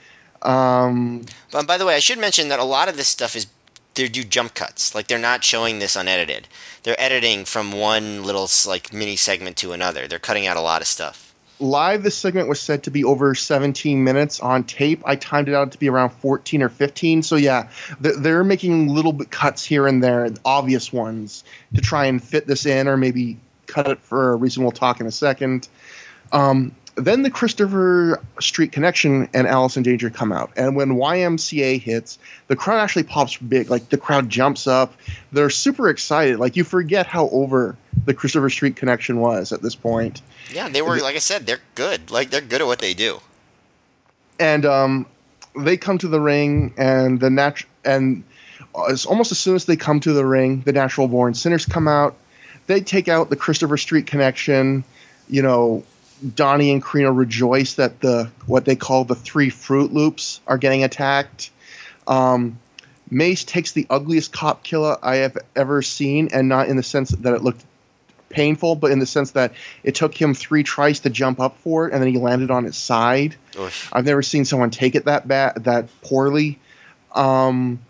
Um, 0.43 1.27
But 1.53 1.67
by 1.67 1.77
the 1.77 1.85
way, 1.85 1.95
I 1.97 1.99
should 1.99 2.19
mention 2.19 2.49
that 2.49 2.59
a 2.59 2.65
lot 2.65 2.89
of 2.89 2.97
this 2.97 3.09
stuff 3.09 3.37
is 3.37 3.47
they 3.95 4.09
do 4.09 4.25
jump 4.25 4.55
cuts. 4.55 4.95
Like 4.95 5.09
they're 5.09 5.19
not 5.19 5.45
showing 5.45 5.79
this 5.79 5.97
unedited. 5.97 6.49
They're 6.83 7.01
editing 7.01 7.45
from 7.45 7.73
one 7.73 8.25
little 8.25 8.49
like 8.67 8.93
mini 8.93 9.17
segment 9.17 9.57
to 9.59 9.73
another. 9.73 10.09
They're 10.09 10.19
cutting 10.19 10.47
out 10.47 10.57
a 10.57 10.63
lot 10.63 10.81
of 10.81 10.87
stuff. 10.87 11.30
Live, 11.61 12.03
this 12.03 12.16
segment 12.16 12.49
was 12.49 12.61
said 12.61 12.85
to 12.85 12.91
be 12.91 13.05
over 13.05 13.35
17 13.35 14.03
minutes. 14.03 14.41
On 14.41 14.65
tape, 14.65 15.03
I 15.05 15.16
timed 15.16 15.49
it 15.49 15.55
out 15.55 15.73
to 15.73 15.78
be 15.78 15.89
around 15.89 16.11
14 16.11 16.62
or 16.62 16.69
15. 16.69 17.23
So 17.23 17.37
yeah, 17.37 17.69
th- 18.03 18.16
they're 18.19 18.45
making 18.45 18.89
little 18.89 19.16
cuts 19.31 19.65
here 19.65 19.87
and 19.87 20.03
there, 20.03 20.28
obvious 20.45 20.93
ones, 20.93 21.45
to 21.74 21.81
try 21.81 22.07
and 22.07 22.23
fit 22.23 22.47
this 22.47 22.66
in, 22.66 22.89
or 22.89 22.97
maybe 22.97 23.39
cut 23.66 23.87
it 23.89 24.01
for 24.01 24.32
a 24.32 24.37
reason 24.37 24.62
we'll 24.62 24.73
talk 24.73 25.01
in 25.01 25.07
a 25.07 25.12
second. 25.12 25.69
Um, 26.32 26.74
then 26.97 27.23
the 27.23 27.31
Christopher 27.31 28.21
Street 28.41 28.73
Connection 28.73 29.29
and 29.33 29.47
Allison 29.47 29.83
Danger 29.83 30.11
come 30.11 30.33
out, 30.33 30.51
and 30.57 30.77
when 30.77 30.91
YMCA 30.97 31.81
hits, 31.81 32.19
the 32.49 32.57
crowd 32.57 32.79
actually 32.81 33.05
pops 33.05 33.37
big. 33.37 33.71
Like 33.71 33.89
the 33.89 33.97
crowd 33.99 34.29
jumps 34.29 34.67
up, 34.67 34.95
they're 35.33 35.51
super 35.51 35.89
excited. 35.89 36.39
Like 36.39 36.57
you 36.57 36.65
forget 36.65 37.07
how 37.07 37.29
over 37.31 37.77
the 38.05 38.15
Christopher 38.15 38.51
Street 38.51 38.77
Connection 38.77 39.21
was 39.21 39.53
at 39.53 39.62
this 39.62 39.75
point. 39.75 40.21
Yeah, 40.53 40.69
they 40.69 40.83
were 40.83 40.99
like 40.99 41.17
I 41.17 41.21
said, 41.21 41.47
they're 41.47 41.61
good. 41.75 42.11
Like 42.11 42.31
they're 42.31 42.41
good 42.41 42.61
at 42.61 42.67
what 42.67 42.81
they 42.81 42.95
do. 42.95 43.21
and 44.39 44.65
um, 44.67 45.07
they 45.59 45.77
come 45.77 45.99
to 45.99 46.09
the 46.09 46.21
ring, 46.21 46.75
and 46.77 47.21
the 47.21 47.31
nat- 47.31 47.65
and 47.85 48.25
it's 48.89 49.07
almost 49.07 49.33
as 49.33 49.39
soon 49.39 49.55
as 49.57 49.65
they 49.65 49.77
come 49.77 50.01
to 50.01 50.12
the 50.12 50.25
ring, 50.27 50.61
the 50.62 50.73
natural 50.73 51.09
born 51.09 51.35
sinners 51.35 51.67
come 51.67 51.89
out. 51.89 52.17
They 52.67 52.81
take 52.81 53.09
out 53.09 53.31
the 53.31 53.37
Christopher 53.37 53.77
Street 53.77 54.07
connection. 54.07 54.85
You 55.29 55.43
know, 55.43 55.85
Donnie 56.35 56.71
and 56.71 56.83
Corino 56.83 57.17
rejoice 57.17 57.75
that 57.75 58.01
the 58.01 58.31
what 58.47 58.65
they 58.65 58.77
call 58.77 59.05
the 59.05 59.15
three 59.15 59.51
Fruit 59.51 59.93
Loops 59.93 60.41
are 60.47 60.59
getting 60.59 60.85
attacked. 60.85 61.51
Um, 62.07 62.59
Mace 63.11 63.45
takes 63.45 63.73
the 63.73 63.87
ugliest 63.91 64.33
cop 64.33 64.63
killer 64.63 64.97
I 65.03 65.17
have 65.17 65.37
ever 65.57 65.83
seen, 65.83 66.29
and 66.33 66.49
not 66.49 66.69
in 66.69 66.77
the 66.77 66.83
sense 66.83 67.11
that 67.11 67.35
it 67.35 67.43
looked 67.43 67.65
painful, 68.29 68.77
but 68.77 68.93
in 68.93 69.01
the 69.01 69.07
sense 69.07 69.33
that 69.33 69.53
it 69.83 69.95
took 69.97 70.15
him 70.15 70.35
three 70.35 70.63
tries 70.63 71.01
to 71.01 71.11
jump 71.11 71.41
up 71.41 71.59
for 71.59 71.89
it, 71.89 71.93
and 71.93 72.01
then 72.01 72.13
he 72.13 72.19
landed 72.19 72.51
on 72.51 72.65
his 72.65 72.77
side. 72.77 73.35
Oof. 73.59 73.91
I've 73.93 74.05
never 74.05 74.23
seen 74.23 74.45
someone 74.45 74.71
take 74.71 74.95
it 74.95 75.07
that 75.07 75.27
bad, 75.27 75.65
that 75.65 75.89
poorly. 76.03 76.59
Um, 77.13 77.81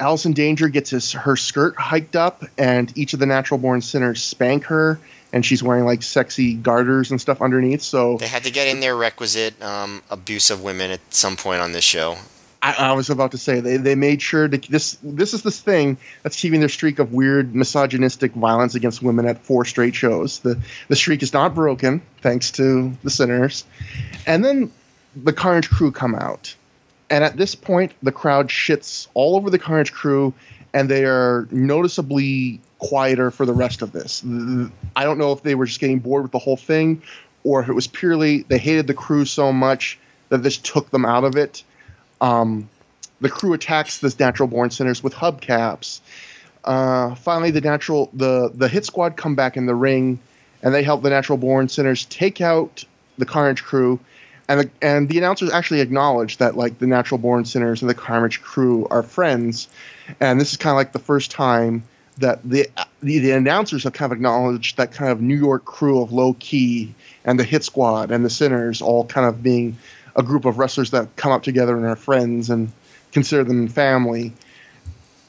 Allison 0.00 0.32
Danger 0.32 0.68
gets 0.68 0.90
his, 0.90 1.12
her 1.12 1.36
skirt 1.36 1.76
hiked 1.76 2.16
up, 2.16 2.44
and 2.56 2.96
each 2.96 3.14
of 3.14 3.20
the 3.20 3.26
natural 3.26 3.58
born 3.58 3.80
sinners 3.80 4.22
spank 4.22 4.64
her, 4.64 4.98
and 5.32 5.44
she's 5.44 5.62
wearing 5.62 5.84
like 5.84 6.02
sexy 6.02 6.54
garters 6.54 7.10
and 7.10 7.20
stuff 7.20 7.42
underneath. 7.42 7.82
So 7.82 8.16
They 8.16 8.28
had 8.28 8.44
to 8.44 8.50
get 8.50 8.68
in 8.68 8.80
their 8.80 8.96
requisite 8.96 9.60
um, 9.62 10.02
abuse 10.10 10.50
of 10.50 10.62
women 10.62 10.90
at 10.90 11.00
some 11.10 11.36
point 11.36 11.60
on 11.60 11.72
this 11.72 11.84
show. 11.84 12.16
I, 12.62 12.72
I 12.72 12.92
was 12.92 13.08
about 13.08 13.30
to 13.32 13.38
say 13.38 13.60
they, 13.60 13.76
they 13.76 13.94
made 13.94 14.20
sure 14.20 14.48
to 14.48 14.70
this 14.70 14.98
this 15.02 15.32
is 15.32 15.42
this 15.42 15.60
thing 15.60 15.96
that's 16.22 16.40
keeping 16.40 16.60
their 16.60 16.68
streak 16.68 16.98
of 16.98 17.12
weird 17.12 17.54
misogynistic 17.54 18.32
violence 18.32 18.74
against 18.74 19.02
women 19.02 19.26
at 19.26 19.42
four 19.44 19.64
straight 19.64 19.94
shows. 19.94 20.40
The 20.40 20.60
the 20.88 20.96
streak 20.96 21.22
is 21.22 21.32
not 21.32 21.54
broken 21.54 22.02
thanks 22.20 22.50
to 22.52 22.92
the 23.04 23.10
sinners, 23.10 23.64
and 24.26 24.44
then 24.44 24.72
the 25.14 25.32
Carnage 25.32 25.70
crew 25.70 25.92
come 25.92 26.14
out, 26.14 26.54
and 27.10 27.22
at 27.22 27.36
this 27.36 27.54
point 27.54 27.92
the 28.02 28.12
crowd 28.12 28.48
shits 28.48 29.06
all 29.14 29.36
over 29.36 29.50
the 29.50 29.58
Carnage 29.58 29.92
crew, 29.92 30.34
and 30.74 30.88
they 30.88 31.04
are 31.04 31.46
noticeably 31.52 32.60
quieter 32.78 33.30
for 33.30 33.44
the 33.44 33.52
rest 33.52 33.82
of 33.82 33.92
this. 33.92 34.22
I 34.24 35.04
don't 35.04 35.18
know 35.18 35.32
if 35.32 35.42
they 35.42 35.54
were 35.54 35.66
just 35.66 35.80
getting 35.80 35.98
bored 35.98 36.22
with 36.22 36.32
the 36.32 36.38
whole 36.38 36.56
thing, 36.56 37.02
or 37.44 37.60
if 37.60 37.68
it 37.68 37.72
was 37.72 37.86
purely 37.86 38.42
they 38.42 38.58
hated 38.58 38.86
the 38.86 38.94
crew 38.94 39.24
so 39.24 39.52
much 39.52 39.98
that 40.28 40.42
this 40.42 40.56
took 40.58 40.90
them 40.90 41.04
out 41.04 41.24
of 41.24 41.36
it. 41.36 41.62
Um, 42.20 42.68
the 43.20 43.28
crew 43.28 43.52
attacks 43.52 43.98
this 43.98 44.18
natural 44.18 44.48
born 44.48 44.70
sinners 44.70 45.02
with 45.02 45.14
hubcaps. 45.14 46.00
Uh, 46.64 47.14
finally, 47.14 47.50
the 47.50 47.60
natural 47.60 48.10
the 48.12 48.50
the 48.54 48.68
hit 48.68 48.84
squad 48.84 49.16
come 49.16 49.34
back 49.34 49.56
in 49.56 49.66
the 49.66 49.74
ring, 49.74 50.18
and 50.62 50.74
they 50.74 50.82
help 50.82 51.02
the 51.02 51.10
natural 51.10 51.38
born 51.38 51.68
sinners 51.68 52.04
take 52.06 52.40
out 52.40 52.84
the 53.16 53.26
Carnage 53.26 53.64
crew, 53.64 53.98
and 54.48 54.60
the, 54.60 54.70
and 54.80 55.08
the 55.08 55.18
announcers 55.18 55.50
actually 55.50 55.80
acknowledge 55.80 56.36
that 56.36 56.56
like 56.56 56.78
the 56.78 56.86
natural 56.86 57.18
born 57.18 57.44
sinners 57.44 57.82
and 57.82 57.90
the 57.90 57.94
Carnage 57.94 58.40
crew 58.40 58.86
are 58.90 59.02
friends, 59.02 59.68
and 60.20 60.40
this 60.40 60.52
is 60.52 60.56
kind 60.56 60.72
of 60.72 60.76
like 60.76 60.92
the 60.92 60.98
first 60.98 61.30
time 61.30 61.82
that 62.18 62.40
the, 62.48 62.68
the 63.02 63.18
the 63.18 63.30
announcers 63.32 63.84
have 63.84 63.92
kind 63.92 64.12
of 64.12 64.16
acknowledged 64.16 64.76
that 64.76 64.92
kind 64.92 65.10
of 65.10 65.20
New 65.20 65.36
York 65.36 65.64
crew 65.64 66.02
of 66.02 66.12
Low 66.12 66.34
Ki 66.34 66.94
and 67.24 67.38
the 67.38 67.44
hit 67.44 67.64
squad 67.64 68.10
and 68.10 68.24
the 68.24 68.30
sinners 68.30 68.80
all 68.82 69.04
kind 69.04 69.26
of 69.26 69.42
being 69.42 69.76
a 70.16 70.22
group 70.22 70.44
of 70.44 70.58
wrestlers 70.58 70.90
that 70.90 71.14
come 71.16 71.30
up 71.32 71.42
together 71.42 71.76
and 71.76 71.86
are 71.86 71.96
friends 71.96 72.50
and 72.50 72.72
consider 73.12 73.44
them 73.44 73.68
family. 73.68 74.32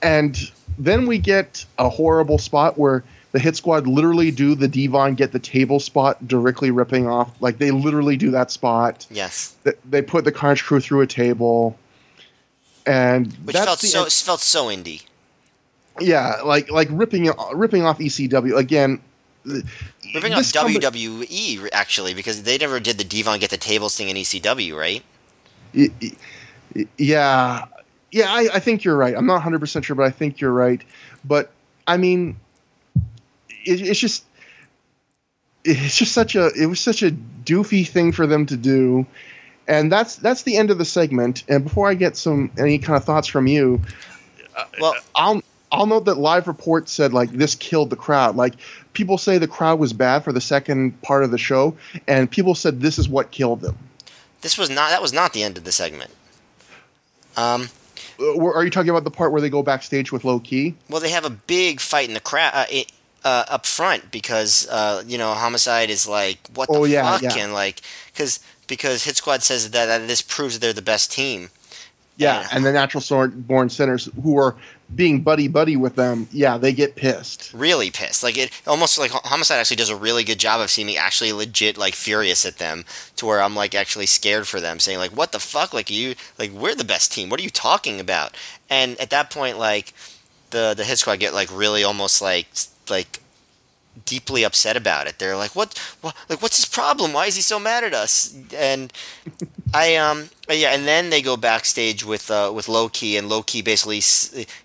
And 0.02 0.38
then 0.78 1.08
we 1.08 1.18
get 1.18 1.66
a 1.78 1.90
horrible 1.90 2.38
spot 2.38 2.78
where 2.78 3.04
the 3.32 3.40
hit 3.40 3.56
squad 3.56 3.86
literally 3.86 4.32
do 4.32 4.56
the 4.56 4.68
D-Von 4.68 5.14
get 5.14 5.32
the 5.32 5.40
table 5.40 5.80
spot 5.80 6.28
directly 6.28 6.72
ripping 6.72 7.08
off. 7.08 7.30
Like 7.42 7.60
they 7.60 7.70
literally 7.70 8.18
do 8.18 8.32
that 8.32 8.50
spot. 8.50 9.06
Yes, 9.12 9.56
Th- 9.64 9.78
They 9.88 10.02
put 10.02 10.24
the 10.26 10.32
Carnage 10.32 10.64
crew 10.64 10.80
through 10.80 11.02
a 11.02 11.08
table. 11.08 11.78
And 12.86 13.32
which 13.44 13.56
felt 13.56 13.80
so 13.80 14.04
end- 14.04 14.12
felt 14.14 14.40
so 14.40 14.66
indie. 14.68 15.04
Yeah, 16.02 16.42
like 16.44 16.72
like 16.72 16.88
ripping 16.92 17.32
ripping 17.54 17.86
off 17.86 18.00
ECW 18.00 18.58
again. 18.58 19.02
Ripping 19.46 20.34
off 20.34 20.52
company- 20.54 20.80
WWE 20.80 21.70
actually 21.72 22.14
because 22.14 22.44
they 22.44 22.58
never 22.58 22.80
did 22.80 22.98
the 22.98 23.04
D-Von 23.04 23.40
get 23.40 23.50
the 23.50 23.58
tables 23.58 23.96
thing 23.96 24.10
in 24.10 24.18
ECW, 24.18 24.76
right? 24.78 25.04
Yeah 26.98 27.66
yeah 28.12 28.32
I, 28.32 28.50
I 28.56 28.60
think 28.60 28.84
you're 28.84 28.96
right 28.96 29.16
i'm 29.16 29.26
not 29.26 29.42
100% 29.42 29.84
sure 29.84 29.96
but 29.96 30.06
i 30.06 30.10
think 30.10 30.40
you're 30.40 30.52
right 30.52 30.82
but 31.24 31.52
i 31.88 31.98
mean 31.98 32.40
it, 33.66 33.82
it's 33.82 34.00
just 34.00 34.26
it's 35.64 35.98
just 35.98 36.14
such 36.14 36.36
a 36.36 36.52
it 36.60 36.66
was 36.66 36.80
such 36.80 37.04
a 37.04 37.12
doofy 37.12 37.88
thing 37.88 38.12
for 38.12 38.26
them 38.26 38.46
to 38.48 38.58
do 38.58 39.06
and 39.68 39.92
that's 39.92 40.16
that's 40.16 40.44
the 40.44 40.58
end 40.58 40.72
of 40.72 40.78
the 40.78 40.86
segment 40.86 41.44
and 41.48 41.64
before 41.64 41.90
i 41.90 41.94
get 41.94 42.18
some 42.18 42.52
any 42.58 42.80
kind 42.80 42.98
of 42.98 43.04
thoughts 43.04 43.28
from 43.28 43.48
you 43.48 43.82
uh, 44.56 44.66
Well, 44.80 44.96
i'll 45.16 45.42
i'll 45.72 45.86
note 45.86 46.06
that 46.06 46.16
live 46.18 46.48
reports 46.48 46.92
said 46.92 47.14
like 47.14 47.30
this 47.32 47.56
killed 47.56 47.90
the 47.90 47.96
crowd 47.96 48.36
like 48.36 48.54
people 48.94 49.18
say 49.18 49.38
the 49.38 49.48
crowd 49.48 49.80
was 49.80 49.94
bad 49.94 50.24
for 50.24 50.32
the 50.34 50.42
second 50.42 51.00
part 51.02 51.24
of 51.24 51.32
the 51.32 51.38
show 51.38 51.76
and 52.08 52.30
people 52.30 52.56
said 52.56 52.82
this 52.82 52.98
is 52.98 53.08
what 53.08 53.32
killed 53.32 53.62
them 53.62 53.78
this 54.42 54.58
was 54.58 54.70
not 54.70 54.90
that 54.90 55.02
was 55.02 55.14
not 55.14 55.34
the 55.34 55.44
end 55.44 55.58
of 55.58 55.64
the 55.66 55.72
segment. 55.72 56.12
Um, 57.38 57.70
Uh, 58.20 58.46
are 58.46 58.64
you 58.64 58.70
talking 58.70 58.90
about 58.90 59.04
the 59.04 59.12
part 59.12 59.32
where 59.32 59.42
they 59.42 59.50
go 59.50 59.64
backstage 59.64 60.12
with 60.12 60.24
Low 60.26 60.40
Ki 60.40 60.76
well, 60.90 61.00
they 61.02 61.10
have 61.10 61.26
a 61.26 61.30
big 61.30 61.80
fight 61.80 62.08
in 62.08 62.14
the 62.14 62.20
crowd 62.20 62.52
uh, 62.54 62.66
uh, 63.24 63.44
up 63.50 63.66
front 63.66 64.12
because 64.12 64.68
uh, 64.70 65.04
you 65.06 65.18
know 65.18 65.34
Homicide 65.34 65.90
is 65.90 66.08
like, 66.08 66.40
"What 66.54 66.70
the 66.70 66.78
Oh, 66.80 66.84
yeah, 66.86 67.12
fuck?" 67.12 67.22
yeah. 67.36 67.44
and 67.44 67.54
like, 67.54 67.82
because 68.14 68.40
because 68.68 69.04
Hit 69.04 69.18
Squad 69.18 69.44
says 69.44 69.70
that, 69.72 69.86
that 69.88 70.08
this 70.08 70.22
proves 70.22 70.54
that 70.56 70.62
they're 70.62 70.74
the 70.74 70.82
best 70.82 71.12
team. 71.12 71.50
Yeah, 72.18 72.42
Yeah. 72.42 72.48
and 72.52 72.66
the 72.66 72.72
natural 72.72 73.28
born 73.30 73.70
sinners 73.70 74.10
who 74.24 74.38
are 74.38 74.56
being 74.94 75.22
buddy 75.22 75.48
buddy 75.48 75.76
with 75.76 75.96
them, 75.96 76.28
yeah, 76.32 76.58
they 76.58 76.74
get 76.74 76.96
pissed. 76.96 77.52
Really 77.54 77.92
pissed. 77.92 78.24
Like 78.24 78.38
it 78.38 78.52
almost 78.66 78.98
like 78.98 79.12
Homicide 79.12 79.60
actually 79.60 79.78
does 79.78 79.90
a 79.90 79.96
really 79.96 80.24
good 80.24 80.40
job 80.40 80.62
of 80.62 80.70
seeming 80.70 80.98
actually 80.98 81.32
legit 81.32 81.78
like 81.78 81.94
furious 81.94 82.46
at 82.46 82.58
them 82.58 82.86
to 83.18 83.26
where 83.26 83.42
I'm 83.42 83.56
like 83.56 83.76
actually 83.76 84.08
scared 84.08 84.48
for 84.48 84.60
them, 84.60 84.80
saying 84.80 84.98
like, 84.98 85.12
"What 85.12 85.32
the 85.32 85.40
fuck? 85.40 85.74
Like 85.74 85.90
you 85.90 86.16
like 86.38 86.52
we're 86.52 86.76
the 86.76 86.84
best 86.84 87.12
team. 87.12 87.30
What 87.30 87.40
are 87.40 87.44
you 87.44 87.50
talking 87.50 88.00
about?" 88.00 88.36
And 88.70 89.00
at 89.00 89.12
that 89.12 89.30
point, 89.30 89.60
like 89.60 89.94
the 90.50 90.74
the 90.76 90.84
Hit 90.84 90.98
Squad 90.98 91.20
get 91.20 91.34
like 91.34 91.50
really 91.56 91.84
almost 91.84 92.22
like 92.22 92.48
like 92.90 93.20
deeply 94.06 94.44
upset 94.44 94.78
about 94.78 95.08
it. 95.08 95.20
They're 95.20 95.36
like, 95.36 95.56
"What? 95.56 95.78
what 96.02 96.16
like 96.30 96.42
what's 96.42 96.58
his 96.58 96.66
problem? 96.66 97.14
Why 97.14 97.26
is 97.28 97.36
he 97.36 97.42
so 97.42 97.60
mad 97.60 97.84
at 97.84 97.94
us?" 97.94 98.36
And 98.56 98.92
I 99.74 99.96
um 99.96 100.30
yeah, 100.50 100.74
and 100.74 100.88
then 100.88 101.10
they 101.10 101.22
go 101.22 101.38
backstage 101.38 102.04
with 102.04 102.30
uh 102.32 102.52
with 102.54 102.68
Low 102.68 102.90
Ki, 102.90 103.18
and 103.18 103.30
Low 103.30 103.44
Ki 103.44 103.62
basically 103.62 104.02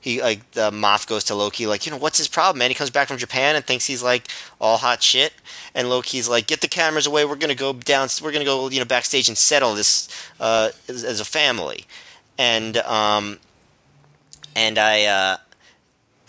he 0.00 0.20
like 0.20 0.50
the 0.52 0.70
Moth 0.70 1.06
goes 1.06 1.24
to 1.24 1.34
Low 1.34 1.50
Ki 1.50 1.66
like 1.66 1.86
you 1.86 1.92
know 1.92 1.98
what's 1.98 2.18
his 2.18 2.28
problem, 2.28 2.58
man? 2.58 2.70
He 2.70 2.74
comes 2.74 2.90
back 2.90 3.08
from 3.08 3.18
Japan 3.18 3.56
and 3.56 3.64
thinks 3.64 3.86
he's 3.86 4.02
like 4.02 4.28
all 4.60 4.78
hot 4.78 5.02
shit, 5.02 5.32
and 5.74 5.88
Low 5.88 6.02
Ki's 6.02 6.28
like 6.28 6.46
get 6.46 6.60
the 6.60 6.68
cameras 6.68 7.06
away, 7.06 7.24
we're 7.24 7.36
gonna 7.36 7.54
go 7.54 7.72
down, 7.72 8.08
we're 8.22 8.32
gonna 8.32 8.44
go 8.44 8.68
you 8.68 8.78
know 8.78 8.84
backstage 8.86 9.28
and 9.28 9.38
settle 9.38 9.74
this 9.74 10.08
uh 10.40 10.70
as, 10.88 11.04
as 11.04 11.20
a 11.20 11.24
family, 11.24 11.84
and 12.38 12.76
um 12.78 13.38
and 14.56 14.78
I, 14.78 15.04
uh, 15.04 15.36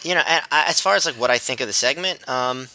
you 0.04 0.16
know, 0.16 0.24
as 0.52 0.82
far 0.82 0.96
as 0.96 1.06
like 1.06 1.16
what 1.16 1.32
I 1.32 1.38
think 1.38 1.62
of 1.62 1.68
the 1.68 1.74
segment, 1.74 2.28
um, 2.28 2.68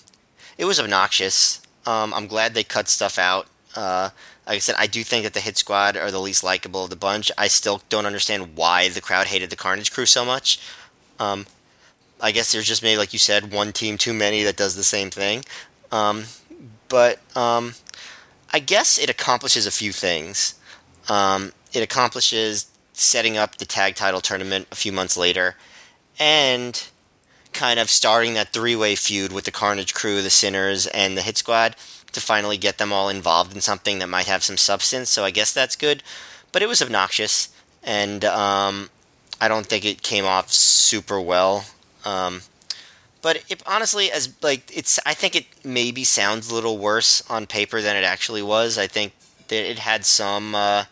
it 0.60 0.66
was 0.66 0.78
obnoxious. 0.78 1.62
Um, 1.86 2.12
I'm 2.12 2.26
glad 2.26 2.52
they 2.52 2.62
cut 2.62 2.90
stuff 2.90 3.18
out. 3.18 3.46
Uh, 3.74 4.10
like 4.46 4.56
I 4.56 4.58
said, 4.58 4.74
I 4.78 4.86
do 4.86 5.02
think 5.02 5.24
that 5.24 5.32
the 5.32 5.40
Hit 5.40 5.56
Squad 5.56 5.96
are 5.96 6.10
the 6.10 6.20
least 6.20 6.44
likable 6.44 6.84
of 6.84 6.90
the 6.90 6.96
bunch. 6.96 7.32
I 7.38 7.48
still 7.48 7.80
don't 7.88 8.04
understand 8.04 8.56
why 8.56 8.90
the 8.90 9.00
crowd 9.00 9.28
hated 9.28 9.48
the 9.48 9.56
Carnage 9.56 9.90
Crew 9.90 10.04
so 10.04 10.22
much. 10.22 10.60
Um, 11.18 11.46
I 12.20 12.30
guess 12.30 12.52
there's 12.52 12.68
just 12.68 12.82
maybe, 12.82 12.98
like 12.98 13.14
you 13.14 13.18
said, 13.18 13.50
one 13.50 13.72
team 13.72 13.96
too 13.96 14.12
many 14.12 14.42
that 14.42 14.58
does 14.58 14.76
the 14.76 14.84
same 14.84 15.08
thing. 15.08 15.46
Um, 15.90 16.24
but 16.90 17.20
um, 17.34 17.72
I 18.52 18.58
guess 18.58 18.98
it 18.98 19.08
accomplishes 19.08 19.66
a 19.66 19.70
few 19.70 19.92
things. 19.92 20.60
Um, 21.08 21.52
it 21.72 21.82
accomplishes 21.82 22.66
setting 22.92 23.38
up 23.38 23.56
the 23.56 23.64
tag 23.64 23.94
title 23.94 24.20
tournament 24.20 24.68
a 24.70 24.76
few 24.76 24.92
months 24.92 25.16
later, 25.16 25.56
and 26.18 26.89
kind 27.52 27.80
of 27.80 27.90
starting 27.90 28.34
that 28.34 28.52
three 28.52 28.76
way 28.76 28.94
feud 28.94 29.32
with 29.32 29.44
the 29.44 29.50
Carnage 29.50 29.94
Crew, 29.94 30.22
the 30.22 30.30
Sinners, 30.30 30.86
and 30.88 31.16
the 31.16 31.22
Hit 31.22 31.36
Squad 31.36 31.76
to 32.12 32.20
finally 32.20 32.56
get 32.56 32.78
them 32.78 32.92
all 32.92 33.08
involved 33.08 33.54
in 33.54 33.60
something 33.60 33.98
that 33.98 34.08
might 34.08 34.26
have 34.26 34.42
some 34.42 34.56
substance. 34.56 35.10
So 35.10 35.24
I 35.24 35.30
guess 35.30 35.52
that's 35.52 35.76
good. 35.76 36.02
But 36.52 36.62
it 36.62 36.68
was 36.68 36.82
obnoxious, 36.82 37.48
and 37.82 38.24
um, 38.24 38.90
I 39.40 39.48
don't 39.48 39.66
think 39.66 39.84
it 39.84 40.02
came 40.02 40.24
off 40.24 40.50
super 40.50 41.20
well. 41.20 41.64
Um, 42.04 42.42
but 43.22 43.44
it, 43.48 43.62
honestly, 43.66 44.10
as 44.10 44.34
like 44.42 44.76
it's, 44.76 44.98
I 45.06 45.14
think 45.14 45.36
it 45.36 45.46
maybe 45.64 46.02
sounds 46.04 46.50
a 46.50 46.54
little 46.54 46.78
worse 46.78 47.22
on 47.30 47.46
paper 47.46 47.80
than 47.80 47.96
it 47.96 48.04
actually 48.04 48.42
was. 48.42 48.78
I 48.78 48.86
think 48.86 49.12
that 49.48 49.70
it 49.70 49.78
had 49.78 50.04
some. 50.04 50.54
Uh, 50.54 50.84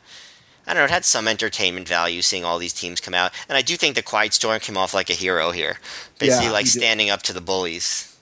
I 0.68 0.74
don't 0.74 0.82
know, 0.82 0.84
it 0.84 0.90
had 0.90 1.06
some 1.06 1.26
entertainment 1.26 1.88
value 1.88 2.20
seeing 2.20 2.44
all 2.44 2.58
these 2.58 2.74
teams 2.74 3.00
come 3.00 3.14
out. 3.14 3.32
And 3.48 3.56
I 3.56 3.62
do 3.62 3.74
think 3.76 3.94
the 3.94 4.02
Quiet 4.02 4.34
Storm 4.34 4.60
came 4.60 4.76
off 4.76 4.92
like 4.92 5.08
a 5.08 5.14
hero 5.14 5.50
here. 5.50 5.78
Basically, 6.18 6.46
yeah, 6.46 6.52
like 6.52 6.66
standing 6.66 7.08
up 7.08 7.22
to 7.22 7.32
the 7.32 7.40
bullies. 7.40 8.14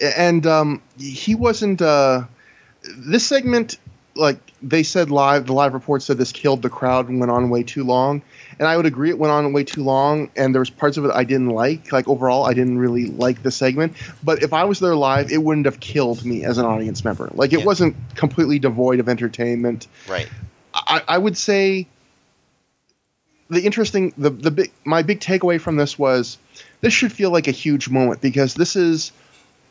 And 0.00 0.46
um, 0.46 0.82
he 0.98 1.34
wasn't. 1.34 1.82
Uh, 1.82 2.24
this 2.96 3.26
segment, 3.26 3.78
like 4.14 4.38
they 4.62 4.82
said 4.82 5.10
live, 5.10 5.46
the 5.46 5.52
live 5.52 5.74
report 5.74 6.02
said 6.02 6.16
this 6.16 6.32
killed 6.32 6.62
the 6.62 6.70
crowd 6.70 7.08
and 7.08 7.20
went 7.20 7.30
on 7.30 7.50
way 7.50 7.62
too 7.62 7.84
long. 7.84 8.22
And 8.58 8.66
I 8.66 8.76
would 8.76 8.86
agree 8.86 9.10
it 9.10 9.18
went 9.18 9.32
on 9.32 9.52
way 9.52 9.64
too 9.64 9.82
long, 9.82 10.30
and 10.36 10.54
there 10.54 10.60
was 10.60 10.70
parts 10.70 10.96
of 10.96 11.04
it 11.04 11.10
I 11.14 11.24
didn't 11.24 11.48
like. 11.48 11.92
Like 11.92 12.08
overall, 12.08 12.44
I 12.44 12.54
didn't 12.54 12.78
really 12.78 13.06
like 13.06 13.42
the 13.42 13.50
segment. 13.50 13.94
But 14.22 14.42
if 14.42 14.52
I 14.52 14.64
was 14.64 14.80
there 14.80 14.96
live, 14.96 15.30
it 15.30 15.42
wouldn't 15.42 15.66
have 15.66 15.80
killed 15.80 16.24
me 16.24 16.44
as 16.44 16.56
an 16.56 16.64
audience 16.64 17.04
member. 17.04 17.30
Like 17.34 17.52
it 17.52 17.60
yeah. 17.60 17.66
wasn't 17.66 17.96
completely 18.14 18.58
devoid 18.58 19.00
of 19.00 19.08
entertainment. 19.08 19.86
Right. 20.08 20.28
I, 20.74 21.02
I 21.08 21.18
would 21.18 21.36
say 21.36 21.86
the 23.48 23.60
interesting 23.60 24.12
the 24.16 24.30
the 24.30 24.50
big 24.50 24.72
my 24.84 25.02
big 25.02 25.20
takeaway 25.20 25.60
from 25.60 25.76
this 25.76 25.98
was 25.98 26.38
this 26.80 26.92
should 26.92 27.12
feel 27.12 27.30
like 27.30 27.48
a 27.48 27.52
huge 27.52 27.88
moment 27.88 28.20
because 28.20 28.54
this 28.54 28.76
is 28.76 29.12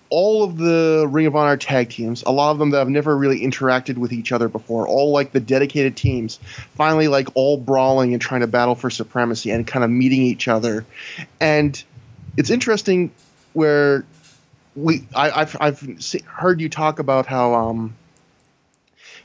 all 0.09 0.43
of 0.43 0.57
the 0.57 1.07
Ring 1.09 1.27
of 1.27 1.35
Honor 1.35 1.55
tag 1.55 1.89
teams, 1.89 2.23
a 2.23 2.31
lot 2.31 2.51
of 2.51 2.57
them 2.57 2.71
that 2.71 2.79
have 2.79 2.89
never 2.89 3.15
really 3.15 3.41
interacted 3.41 3.97
with 3.97 4.11
each 4.11 4.31
other 4.31 4.49
before, 4.49 4.87
all 4.87 5.11
like 5.11 5.31
the 5.31 5.39
dedicated 5.39 5.95
teams, 5.95 6.39
finally 6.75 7.07
like 7.07 7.27
all 7.35 7.57
brawling 7.57 8.13
and 8.13 8.21
trying 8.21 8.41
to 8.41 8.47
battle 8.47 8.75
for 8.75 8.89
supremacy 8.89 9.51
and 9.51 9.67
kind 9.67 9.85
of 9.85 9.91
meeting 9.91 10.23
each 10.23 10.47
other. 10.47 10.85
And 11.39 11.81
it's 12.37 12.49
interesting 12.49 13.11
where 13.53 14.03
we 14.75 15.05
I, 15.15 15.29
have 15.29 15.57
I've 15.59 16.23
heard 16.25 16.61
you 16.61 16.69
talk 16.69 16.99
about 16.99 17.25
how 17.25 17.53
um 17.53 17.95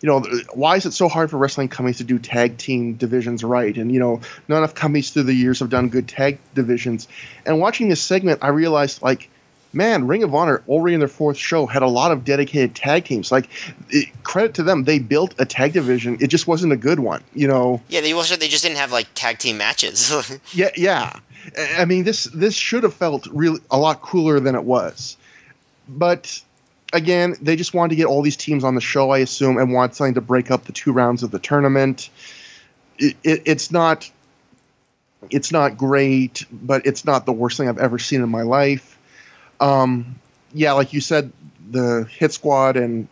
you 0.00 0.08
know, 0.08 0.20
why 0.52 0.76
is 0.76 0.86
it 0.86 0.92
so 0.92 1.08
hard 1.08 1.30
for 1.30 1.38
wrestling 1.38 1.68
companies 1.68 1.98
to 1.98 2.04
do 2.04 2.18
tag 2.18 2.58
team 2.58 2.94
divisions 2.94 3.44
right? 3.44 3.76
And, 3.76 3.92
you 3.92 4.00
know, 4.00 4.20
not 4.48 4.58
enough 4.58 4.74
companies 4.74 5.10
through 5.10 5.24
the 5.24 5.34
years 5.34 5.60
have 5.60 5.70
done 5.70 5.88
good 5.88 6.08
tag 6.08 6.38
divisions. 6.54 7.08
And 7.46 7.60
watching 7.60 7.88
this 7.88 8.00
segment, 8.00 8.40
I 8.42 8.48
realized, 8.48 9.02
like, 9.02 9.28
man, 9.74 10.06
Ring 10.06 10.22
of 10.22 10.34
Honor 10.34 10.62
already 10.68 10.94
in 10.94 11.00
their 11.00 11.08
fourth 11.08 11.36
show 11.36 11.66
had 11.66 11.82
a 11.82 11.88
lot 11.88 12.12
of 12.12 12.24
dedicated 12.24 12.74
tag 12.74 13.04
teams. 13.04 13.32
Like, 13.32 13.48
it, 13.90 14.08
credit 14.22 14.54
to 14.54 14.62
them, 14.62 14.84
they 14.84 14.98
built 14.98 15.34
a 15.38 15.44
tag 15.44 15.72
division. 15.72 16.18
It 16.20 16.28
just 16.28 16.46
wasn't 16.46 16.72
a 16.72 16.76
good 16.76 17.00
one, 17.00 17.22
you 17.34 17.48
know. 17.48 17.80
Yeah, 17.88 18.00
they 18.00 18.12
also 18.12 18.36
they 18.36 18.48
just 18.48 18.62
didn't 18.62 18.78
have 18.78 18.92
like 18.92 19.08
tag 19.14 19.38
team 19.38 19.58
matches. 19.58 20.38
yeah, 20.52 20.70
yeah. 20.76 21.18
I 21.76 21.84
mean, 21.84 22.04
this 22.04 22.24
this 22.24 22.54
should 22.54 22.84
have 22.84 22.94
felt 22.94 23.26
really 23.26 23.60
a 23.70 23.78
lot 23.78 24.00
cooler 24.00 24.40
than 24.40 24.54
it 24.54 24.64
was, 24.64 25.16
but 25.88 26.40
again, 26.94 27.36
they 27.42 27.56
just 27.56 27.74
wanted 27.74 27.90
to 27.90 27.96
get 27.96 28.06
all 28.06 28.22
these 28.22 28.36
teams 28.36 28.64
on 28.64 28.74
the 28.74 28.80
show, 28.80 29.10
I 29.10 29.18
assume, 29.18 29.58
and 29.58 29.72
want 29.72 29.94
something 29.94 30.14
to 30.14 30.20
break 30.20 30.50
up 30.50 30.64
the 30.64 30.72
two 30.72 30.92
rounds 30.92 31.22
of 31.22 31.30
the 31.30 31.38
tournament. 31.38 32.08
It, 32.98 33.16
it, 33.22 33.42
it's 33.44 33.70
not 33.70 34.10
it's 35.30 35.52
not 35.52 35.76
great, 35.76 36.44
but 36.52 36.86
it's 36.86 37.04
not 37.04 37.26
the 37.26 37.32
worst 37.32 37.56
thing 37.56 37.68
I've 37.68 37.78
ever 37.78 37.98
seen 37.98 38.22
in 38.22 38.28
my 38.28 38.42
life. 38.42 38.98
Um, 39.60 40.16
yeah, 40.52 40.72
like 40.72 40.92
you 40.92 41.00
said, 41.00 41.32
the 41.70 42.06
Hit 42.10 42.32
Squad 42.32 42.76
and 42.76 43.08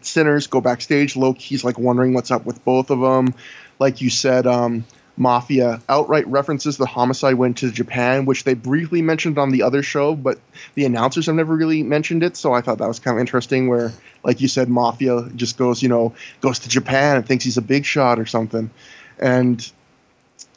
Sinners 0.00 0.46
go 0.46 0.60
backstage. 0.60 1.16
Low-Ki's 1.16 1.64
like 1.64 1.78
wondering 1.78 2.14
what's 2.14 2.30
up 2.30 2.46
with 2.46 2.64
both 2.64 2.90
of 2.90 3.00
them. 3.00 3.34
Like 3.78 4.00
you 4.00 4.08
said, 4.08 4.46
um, 4.46 4.84
Mafia 5.16 5.80
outright 5.88 6.26
references 6.26 6.76
the 6.76 6.86
Homicide 6.86 7.34
went 7.34 7.58
to 7.58 7.70
Japan, 7.70 8.24
which 8.24 8.44
they 8.44 8.54
briefly 8.54 9.00
mentioned 9.00 9.38
on 9.38 9.50
the 9.50 9.62
other 9.62 9.82
show, 9.82 10.14
but 10.14 10.40
the 10.74 10.84
announcers 10.84 11.26
have 11.26 11.36
never 11.36 11.54
really 11.54 11.82
mentioned 11.82 12.22
it. 12.22 12.36
So 12.36 12.52
I 12.52 12.60
thought 12.60 12.78
that 12.78 12.88
was 12.88 12.98
kind 12.98 13.16
of 13.16 13.20
interesting. 13.20 13.68
Where, 13.68 13.92
like 14.24 14.40
you 14.40 14.48
said, 14.48 14.68
Mafia 14.68 15.28
just 15.36 15.56
goes, 15.56 15.82
you 15.82 15.88
know, 15.88 16.14
goes 16.40 16.58
to 16.60 16.68
Japan 16.68 17.16
and 17.16 17.26
thinks 17.26 17.44
he's 17.44 17.56
a 17.56 17.62
big 17.62 17.84
shot 17.84 18.18
or 18.18 18.26
something, 18.26 18.70
and 19.18 19.70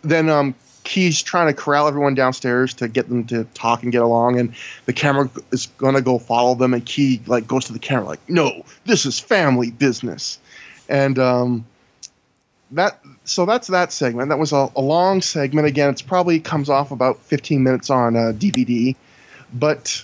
then 0.01 0.29
um, 0.29 0.55
Ki's 0.83 1.21
trying 1.21 1.47
to 1.47 1.53
corral 1.53 1.87
everyone 1.87 2.15
downstairs 2.15 2.73
to 2.75 2.87
get 2.87 3.09
them 3.09 3.25
to 3.25 3.43
talk 3.53 3.83
and 3.83 3.91
get 3.91 4.01
along, 4.01 4.39
and 4.39 4.55
the 4.85 4.93
camera 4.93 5.29
is 5.51 5.67
gonna 5.77 6.01
go 6.01 6.17
follow 6.17 6.55
them, 6.55 6.73
and 6.73 6.83
Ki 6.83 7.21
like 7.27 7.45
goes 7.45 7.65
to 7.65 7.73
the 7.73 7.79
camera 7.79 8.05
like, 8.05 8.27
"No, 8.27 8.63
this 8.85 9.05
is 9.05 9.19
family 9.19 9.69
business," 9.69 10.39
and 10.89 11.19
um, 11.19 11.65
that 12.71 12.99
so 13.27 13.45
that's 13.45 13.67
that 13.67 13.91
segment. 13.91 14.29
That 14.29 14.39
was 14.39 14.51
a, 14.51 14.69
a, 14.75 14.81
long 14.81 15.21
segment. 15.21 15.67
Again, 15.67 15.89
it's 15.89 16.01
probably 16.01 16.39
comes 16.39 16.69
off 16.69 16.91
about 16.91 17.19
15 17.19 17.61
minutes 17.61 17.89
on 17.89 18.15
uh, 18.15 18.31
DVD, 18.33 18.95
but 19.53 20.03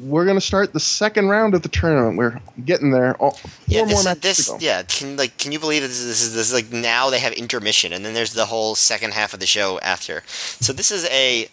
we're 0.00 0.24
gonna 0.24 0.40
start 0.40 0.72
the 0.72 0.80
second 0.80 1.28
round 1.28 1.54
of 1.54 1.62
the 1.62 1.68
tournament. 1.68 2.16
We're 2.16 2.40
getting 2.64 2.90
there. 2.90 3.16
Oh, 3.20 3.32
yeah, 3.66 3.84
this, 3.84 4.04
this 4.14 4.52
yeah. 4.60 4.82
Can 4.82 5.16
like 5.16 5.36
can 5.36 5.52
you 5.52 5.60
believe 5.60 5.82
this 5.82 6.00
is, 6.00 6.06
this 6.06 6.22
is 6.22 6.34
this 6.34 6.48
is 6.48 6.54
like 6.54 6.72
now 6.72 7.10
they 7.10 7.18
have 7.18 7.34
intermission 7.34 7.92
and 7.92 8.04
then 8.04 8.14
there's 8.14 8.32
the 8.32 8.46
whole 8.46 8.74
second 8.74 9.12
half 9.12 9.34
of 9.34 9.40
the 9.40 9.46
show 9.46 9.78
after. 9.80 10.22
So 10.26 10.72
this 10.72 10.90
is 10.90 11.06
a, 11.10 11.48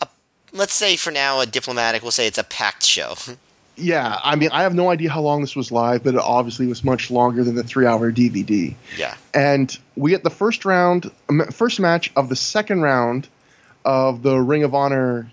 a 0.00 0.08
let's 0.52 0.74
say 0.74 0.96
for 0.96 1.12
now 1.12 1.40
a 1.40 1.46
diplomatic. 1.46 2.02
We'll 2.02 2.10
say 2.10 2.26
it's 2.26 2.38
a 2.38 2.44
packed 2.44 2.84
show. 2.84 3.14
yeah, 3.76 4.18
I 4.22 4.36
mean, 4.36 4.50
I 4.52 4.62
have 4.62 4.74
no 4.74 4.90
idea 4.90 5.10
how 5.10 5.22
long 5.22 5.40
this 5.40 5.56
was 5.56 5.72
live, 5.72 6.04
but 6.04 6.14
it 6.14 6.20
obviously 6.20 6.66
was 6.66 6.84
much 6.84 7.10
longer 7.10 7.42
than 7.42 7.54
the 7.54 7.62
three-hour 7.62 8.12
DVD. 8.12 8.74
Yeah, 8.98 9.14
and 9.32 9.76
we 9.96 10.10
get 10.10 10.22
the 10.22 10.30
first 10.30 10.64
round, 10.64 11.10
first 11.52 11.80
match 11.80 12.12
of 12.14 12.28
the 12.28 12.36
second 12.36 12.82
round 12.82 13.28
of 13.84 14.22
the 14.22 14.38
Ring 14.38 14.62
of 14.62 14.74
Honor 14.74 15.30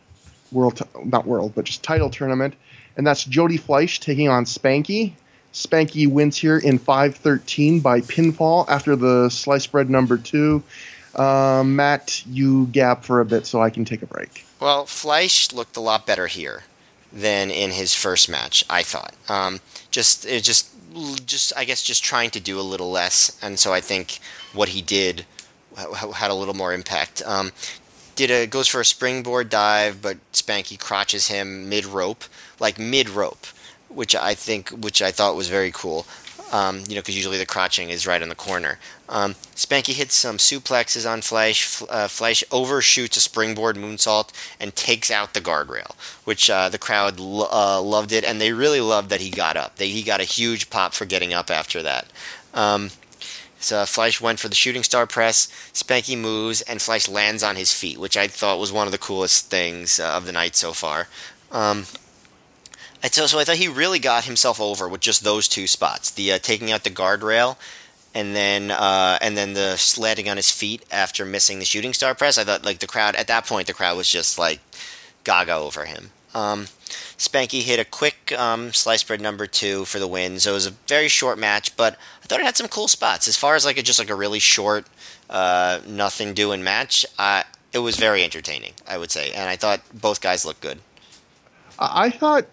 World, 0.51 0.81
not 1.03 1.25
World, 1.27 1.53
but 1.53 1.65
just 1.65 1.83
title 1.83 2.09
tournament, 2.09 2.55
and 2.95 3.05
that's 3.05 3.25
Jody 3.25 3.57
Fleisch 3.57 3.99
taking 3.99 4.29
on 4.29 4.45
Spanky. 4.45 5.13
Spanky 5.53 6.07
wins 6.07 6.37
here 6.37 6.57
in 6.57 6.79
5:13 6.79 7.81
by 7.81 8.01
pinfall 8.01 8.65
after 8.69 8.95
the 8.95 9.29
slice 9.29 9.67
bread 9.67 9.89
number 9.89 10.17
two. 10.17 10.63
Um, 11.15 11.75
Matt, 11.75 12.23
you 12.25 12.67
gap 12.67 13.03
for 13.03 13.19
a 13.19 13.25
bit 13.25 13.45
so 13.45 13.61
I 13.61 13.69
can 13.69 13.83
take 13.83 14.01
a 14.01 14.05
break. 14.05 14.45
Well, 14.59 14.85
Fleisch 14.85 15.51
looked 15.51 15.75
a 15.75 15.81
lot 15.81 16.05
better 16.05 16.27
here 16.27 16.63
than 17.11 17.51
in 17.51 17.71
his 17.71 17.93
first 17.95 18.29
match. 18.29 18.63
I 18.69 18.83
thought. 18.83 19.13
Um, 19.27 19.59
just 19.91 20.25
it 20.25 20.43
just 20.43 20.69
just 21.25 21.53
I 21.55 21.65
guess 21.65 21.83
just 21.83 22.03
trying 22.03 22.29
to 22.31 22.39
do 22.39 22.59
a 22.59 22.61
little 22.61 22.91
less, 22.91 23.37
and 23.41 23.59
so 23.59 23.73
I 23.73 23.81
think 23.81 24.19
what 24.53 24.69
he 24.69 24.81
did 24.81 25.25
had 25.75 26.31
a 26.31 26.35
little 26.35 26.53
more 26.53 26.73
impact. 26.73 27.21
Um, 27.25 27.51
did 28.15 28.31
a 28.31 28.47
goes 28.47 28.67
for 28.67 28.81
a 28.81 28.85
springboard 28.85 29.49
dive, 29.49 30.01
but 30.01 30.17
Spanky 30.33 30.79
crotches 30.79 31.27
him 31.27 31.69
mid 31.69 31.85
rope, 31.85 32.23
like 32.59 32.77
mid 32.77 33.09
rope, 33.09 33.47
which 33.87 34.15
I 34.15 34.33
think 34.33 34.69
which 34.69 35.01
I 35.01 35.11
thought 35.11 35.35
was 35.35 35.49
very 35.49 35.71
cool. 35.71 36.05
Um, 36.51 36.79
you 36.87 36.95
know, 36.95 37.01
because 37.01 37.15
usually 37.15 37.37
the 37.37 37.45
crotching 37.45 37.89
is 37.89 38.07
right 38.07 38.21
in 38.21 38.29
the 38.29 38.35
corner. 38.35 38.79
Um, 39.09 39.33
Spanky 39.55 39.93
hits 39.93 40.15
some 40.15 40.37
suplexes 40.37 41.11
on 41.11 41.21
Fleisch. 41.21 41.81
Uh, 41.89 42.55
overshoots 42.55 43.17
a 43.17 43.21
springboard 43.21 43.75
moonsault 43.75 44.29
and 44.59 44.75
takes 44.75 45.09
out 45.09 45.33
the 45.33 45.41
guardrail, 45.41 45.95
which 46.25 46.49
uh, 46.49 46.69
the 46.69 46.77
crowd 46.77 47.19
lo- 47.19 47.49
uh, 47.51 47.81
loved 47.81 48.11
it, 48.11 48.23
and 48.23 48.39
they 48.39 48.53
really 48.53 48.81
loved 48.81 49.09
that 49.09 49.21
he 49.21 49.31
got 49.31 49.57
up. 49.57 49.77
They, 49.77 49.89
he 49.89 50.03
got 50.03 50.21
a 50.21 50.25
huge 50.25 50.69
pop 50.69 50.93
for 50.93 51.05
getting 51.05 51.33
up 51.33 51.49
after 51.49 51.81
that. 51.81 52.05
Um, 52.53 52.91
so 53.59 53.83
Fleisch 53.85 54.21
went 54.21 54.39
for 54.39 54.47
the 54.47 54.55
shooting 54.55 54.83
star 54.83 55.07
press. 55.07 55.47
Spanky 55.73 56.17
moves, 56.17 56.61
and 56.61 56.79
Fleisch 56.79 57.09
lands 57.09 57.43
on 57.43 57.55
his 57.55 57.73
feet, 57.73 57.99
which 57.99 58.15
I 58.15 58.27
thought 58.27 58.59
was 58.59 58.71
one 58.71 58.87
of 58.87 58.91
the 58.91 58.99
coolest 58.99 59.47
things 59.47 59.99
uh, 59.99 60.07
of 60.07 60.27
the 60.27 60.31
night 60.31 60.55
so 60.55 60.71
far. 60.71 61.07
Um, 61.51 61.85
so, 63.03 63.25
so 63.25 63.39
I 63.39 63.43
thought 63.43 63.55
he 63.55 63.67
really 63.67 63.99
got 63.99 64.25
himself 64.25 64.61
over 64.61 64.87
with 64.87 65.01
just 65.01 65.23
those 65.23 65.47
two 65.47 65.67
spots, 65.67 66.11
the 66.11 66.33
uh, 66.33 66.39
taking 66.39 66.71
out 66.71 66.83
the 66.83 66.89
guardrail 66.91 67.57
and 68.13 68.35
then 68.35 68.71
uh, 68.71 69.17
and 69.21 69.37
then 69.37 69.53
the 69.53 69.95
landing 69.97 70.29
on 70.29 70.37
his 70.37 70.51
feet 70.51 70.83
after 70.91 71.25
missing 71.25 71.59
the 71.59 71.65
shooting 71.65 71.93
star 71.93 72.15
press. 72.15 72.37
I 72.37 72.43
thought 72.43 72.65
like 72.65 72.79
the 72.79 72.87
crowd 72.87 73.15
at 73.15 73.27
that 73.27 73.45
point 73.45 73.67
the 73.67 73.73
crowd 73.73 73.97
was 73.97 74.09
just 74.09 74.37
like 74.39 74.59
gaga 75.23 75.55
over 75.55 75.85
him. 75.85 76.11
Um, 76.33 76.65
Spanky 77.17 77.63
hit 77.63 77.79
a 77.79 77.85
quick 77.85 78.31
um, 78.37 78.71
slice 78.71 79.03
bread 79.03 79.19
number 79.19 79.47
two 79.47 79.85
for 79.85 79.99
the 79.99 80.07
win, 80.07 80.39
so 80.39 80.51
it 80.51 80.53
was 80.53 80.67
a 80.67 80.71
very 80.87 81.07
short 81.07 81.39
match, 81.39 81.75
but 81.75 81.97
I 82.23 82.27
thought 82.27 82.39
it 82.39 82.45
had 82.45 82.57
some 82.57 82.67
cool 82.67 82.87
spots. 82.87 83.27
As 83.27 83.35
far 83.35 83.55
as 83.55 83.65
like 83.65 83.77
a, 83.77 83.81
just 83.81 83.99
like 83.99 84.11
a 84.11 84.15
really 84.15 84.39
short, 84.39 84.85
uh, 85.29 85.79
nothing 85.87 86.33
doing 86.33 86.63
match, 86.63 87.05
it 87.73 87.79
was 87.79 87.97
very 87.97 88.23
entertaining, 88.23 88.73
I 88.87 88.97
would 88.97 89.11
say, 89.11 89.31
and 89.31 89.49
I 89.49 89.55
thought 89.55 89.81
both 89.93 90.21
guys 90.21 90.45
looked 90.45 90.61
good. 90.61 90.79
I 91.79 92.09
thought, 92.09 92.45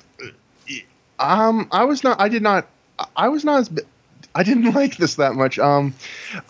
um, 1.18 1.68
I 1.70 1.84
was 1.84 2.02
not, 2.02 2.20
I 2.20 2.28
did 2.28 2.42
not, 2.42 2.66
I 3.14 3.28
was 3.28 3.44
not 3.44 3.60
as, 3.60 3.70
I 4.36 4.42
didn't 4.42 4.72
like 4.74 4.96
this 4.96 5.16
that 5.16 5.34
much. 5.34 5.58
Um, 5.58 5.94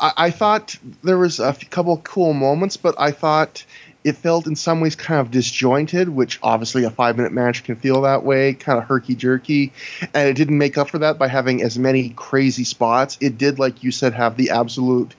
I, 0.01 0.13
I 0.17 0.31
thought 0.31 0.77
there 1.03 1.19
was 1.19 1.41
a 1.41 1.55
couple 1.71 1.97
cool 1.99 2.33
moments, 2.33 2.77
but 2.77 2.97
I 2.99 3.13
thought 3.13 3.65
it 4.05 4.17
felt 4.17 4.47
in 4.47 4.55
some 4.55 4.81
ways 4.81 4.95
kind 4.95 5.21
of 5.21 5.31
disjointed, 5.31 6.09
which 6.09 6.39
obviously 6.43 6.85
a 6.85 6.91
five 6.91 7.17
minute 7.17 7.33
match 7.33 7.65
can 7.65 7.77
feel 7.77 8.03
that 8.03 8.25
way, 8.25 8.55
kind 8.55 8.79
of 8.79 8.85
herky 8.85 9.15
jerky. 9.15 9.73
And 10.15 10.29
it 10.29 10.35
didn't 10.35 10.59
make 10.59 10.77
up 10.79 10.91
for 10.91 10.99
that 10.99 11.19
by 11.19 11.29
having 11.29 11.63
as 11.63 11.79
many 11.79 12.11
crazy 12.11 12.65
spots. 12.65 13.19
It 13.21 13.39
did, 13.39 13.59
like 13.59 13.83
you 13.83 13.91
said, 13.91 14.15
have 14.15 14.37
the 14.37 14.51
absolute 14.51 15.15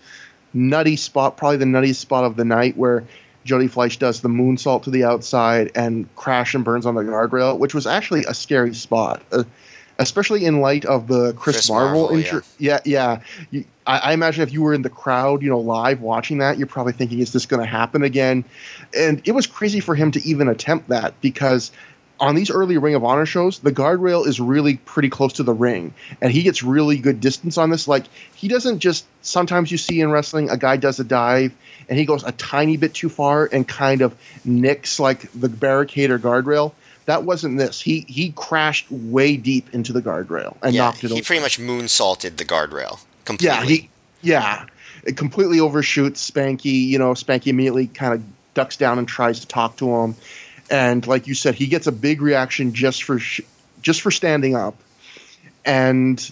nutty 0.53 0.95
spot, 0.95 1.37
probably 1.37 1.57
the 1.57 1.65
nuttiest 1.65 1.97
spot 1.97 2.23
of 2.23 2.35
the 2.35 2.45
night, 2.45 2.77
where 2.77 3.05
Jody 3.43 3.67
Fleisch 3.67 3.97
does 3.97 4.21
the 4.21 4.29
moonsault 4.29 4.83
to 4.83 4.89
the 4.89 5.05
outside 5.05 5.71
and 5.75 6.13
crash 6.15 6.53
and 6.53 6.63
burns 6.63 6.85
on 6.85 6.95
the 6.95 7.01
guardrail, 7.01 7.57
which 7.57 7.73
was 7.73 7.87
actually 7.87 8.25
a 8.25 8.33
scary 8.33 8.73
spot. 8.73 9.21
Uh, 9.31 9.43
especially 9.99 10.45
in 10.45 10.61
light 10.61 10.85
of 10.85 11.07
the 11.07 11.33
Chris, 11.33 11.57
Chris 11.57 11.69
Marvel, 11.69 12.01
Marvel, 12.01 12.17
intro. 12.17 12.41
Yeah, 12.57 12.79
yeah. 12.85 13.21
You, 13.51 13.65
I, 13.85 13.97
I 13.97 14.13
imagine 14.13 14.43
if 14.43 14.53
you 14.53 14.61
were 14.61 14.73
in 14.73 14.81
the 14.81 14.89
crowd, 14.89 15.41
you 15.41 15.49
know, 15.49 15.59
live 15.59 16.01
watching 16.01 16.39
that, 16.39 16.57
you're 16.57 16.67
probably 16.67 16.93
thinking, 16.93 17.19
"Is 17.19 17.33
this 17.33 17.45
going 17.45 17.61
to 17.61 17.67
happen 17.67 18.03
again?" 18.03 18.45
And 18.97 19.21
it 19.25 19.31
was 19.31 19.47
crazy 19.47 19.79
for 19.79 19.95
him 19.95 20.11
to 20.11 20.25
even 20.27 20.47
attempt 20.47 20.89
that 20.89 21.19
because 21.21 21.71
on 22.19 22.35
these 22.35 22.49
early 22.49 22.77
Ring 22.77 22.95
of 22.95 23.03
Honor 23.03 23.25
shows, 23.25 23.59
the 23.59 23.71
guardrail 23.71 24.25
is 24.25 24.39
really 24.39 24.77
pretty 24.77 25.09
close 25.09 25.33
to 25.33 25.43
the 25.43 25.53
ring, 25.53 25.93
and 26.21 26.31
he 26.31 26.43
gets 26.43 26.63
really 26.63 26.97
good 26.97 27.19
distance 27.19 27.57
on 27.57 27.69
this. 27.69 27.87
Like 27.87 28.05
he 28.35 28.47
doesn't 28.47 28.79
just 28.79 29.05
sometimes 29.21 29.71
you 29.71 29.77
see 29.77 30.01
in 30.01 30.11
wrestling 30.11 30.49
a 30.49 30.57
guy 30.57 30.77
does 30.77 30.99
a 30.99 31.03
dive 31.03 31.53
and 31.89 31.97
he 31.97 32.05
goes 32.05 32.23
a 32.23 32.31
tiny 32.33 32.77
bit 32.77 32.93
too 32.93 33.09
far 33.09 33.47
and 33.51 33.67
kind 33.67 34.01
of 34.01 34.15
nicks 34.43 34.99
like 34.99 35.31
the 35.33 35.49
barricade 35.49 36.11
or 36.11 36.19
guardrail. 36.19 36.73
That 37.07 37.23
wasn't 37.23 37.57
this. 37.57 37.79
He 37.79 38.01
he 38.01 38.33
crashed 38.35 38.91
way 38.91 39.37
deep 39.37 39.73
into 39.73 39.93
the 39.93 40.01
guardrail 40.01 40.57
and 40.61 40.75
yeah, 40.75 40.83
knocked 40.83 41.05
it 41.05 41.07
he 41.07 41.13
over. 41.13 41.23
pretty 41.23 41.41
much 41.41 41.57
moonsaulted 41.57 42.35
the 42.35 42.43
guardrail 42.43 42.99
completely. 43.23 43.55
Yeah, 43.55 43.63
he 43.63 43.89
yeah, 44.21 44.65
it 45.05 45.15
completely 45.15 45.61
overshoots 45.61 46.29
Spanky. 46.29 46.85
You 46.87 46.99
know, 46.99 47.11
Spanky 47.11 47.47
immediately 47.47 47.87
kind 47.87 48.13
of 48.13 48.23
ducks 48.53 48.75
down 48.75 48.99
and 48.99 49.07
tries 49.07 49.39
to 49.39 49.47
talk 49.47 49.77
to 49.77 49.89
him, 49.89 50.15
and 50.69 51.07
like 51.07 51.27
you 51.27 51.33
said, 51.33 51.55
he 51.55 51.67
gets 51.67 51.87
a 51.87 51.93
big 51.93 52.21
reaction 52.21 52.73
just 52.73 53.03
for 53.03 53.19
sh- 53.19 53.39
just 53.81 54.01
for 54.01 54.11
standing 54.11 54.57
up, 54.57 54.75
and 55.63 56.29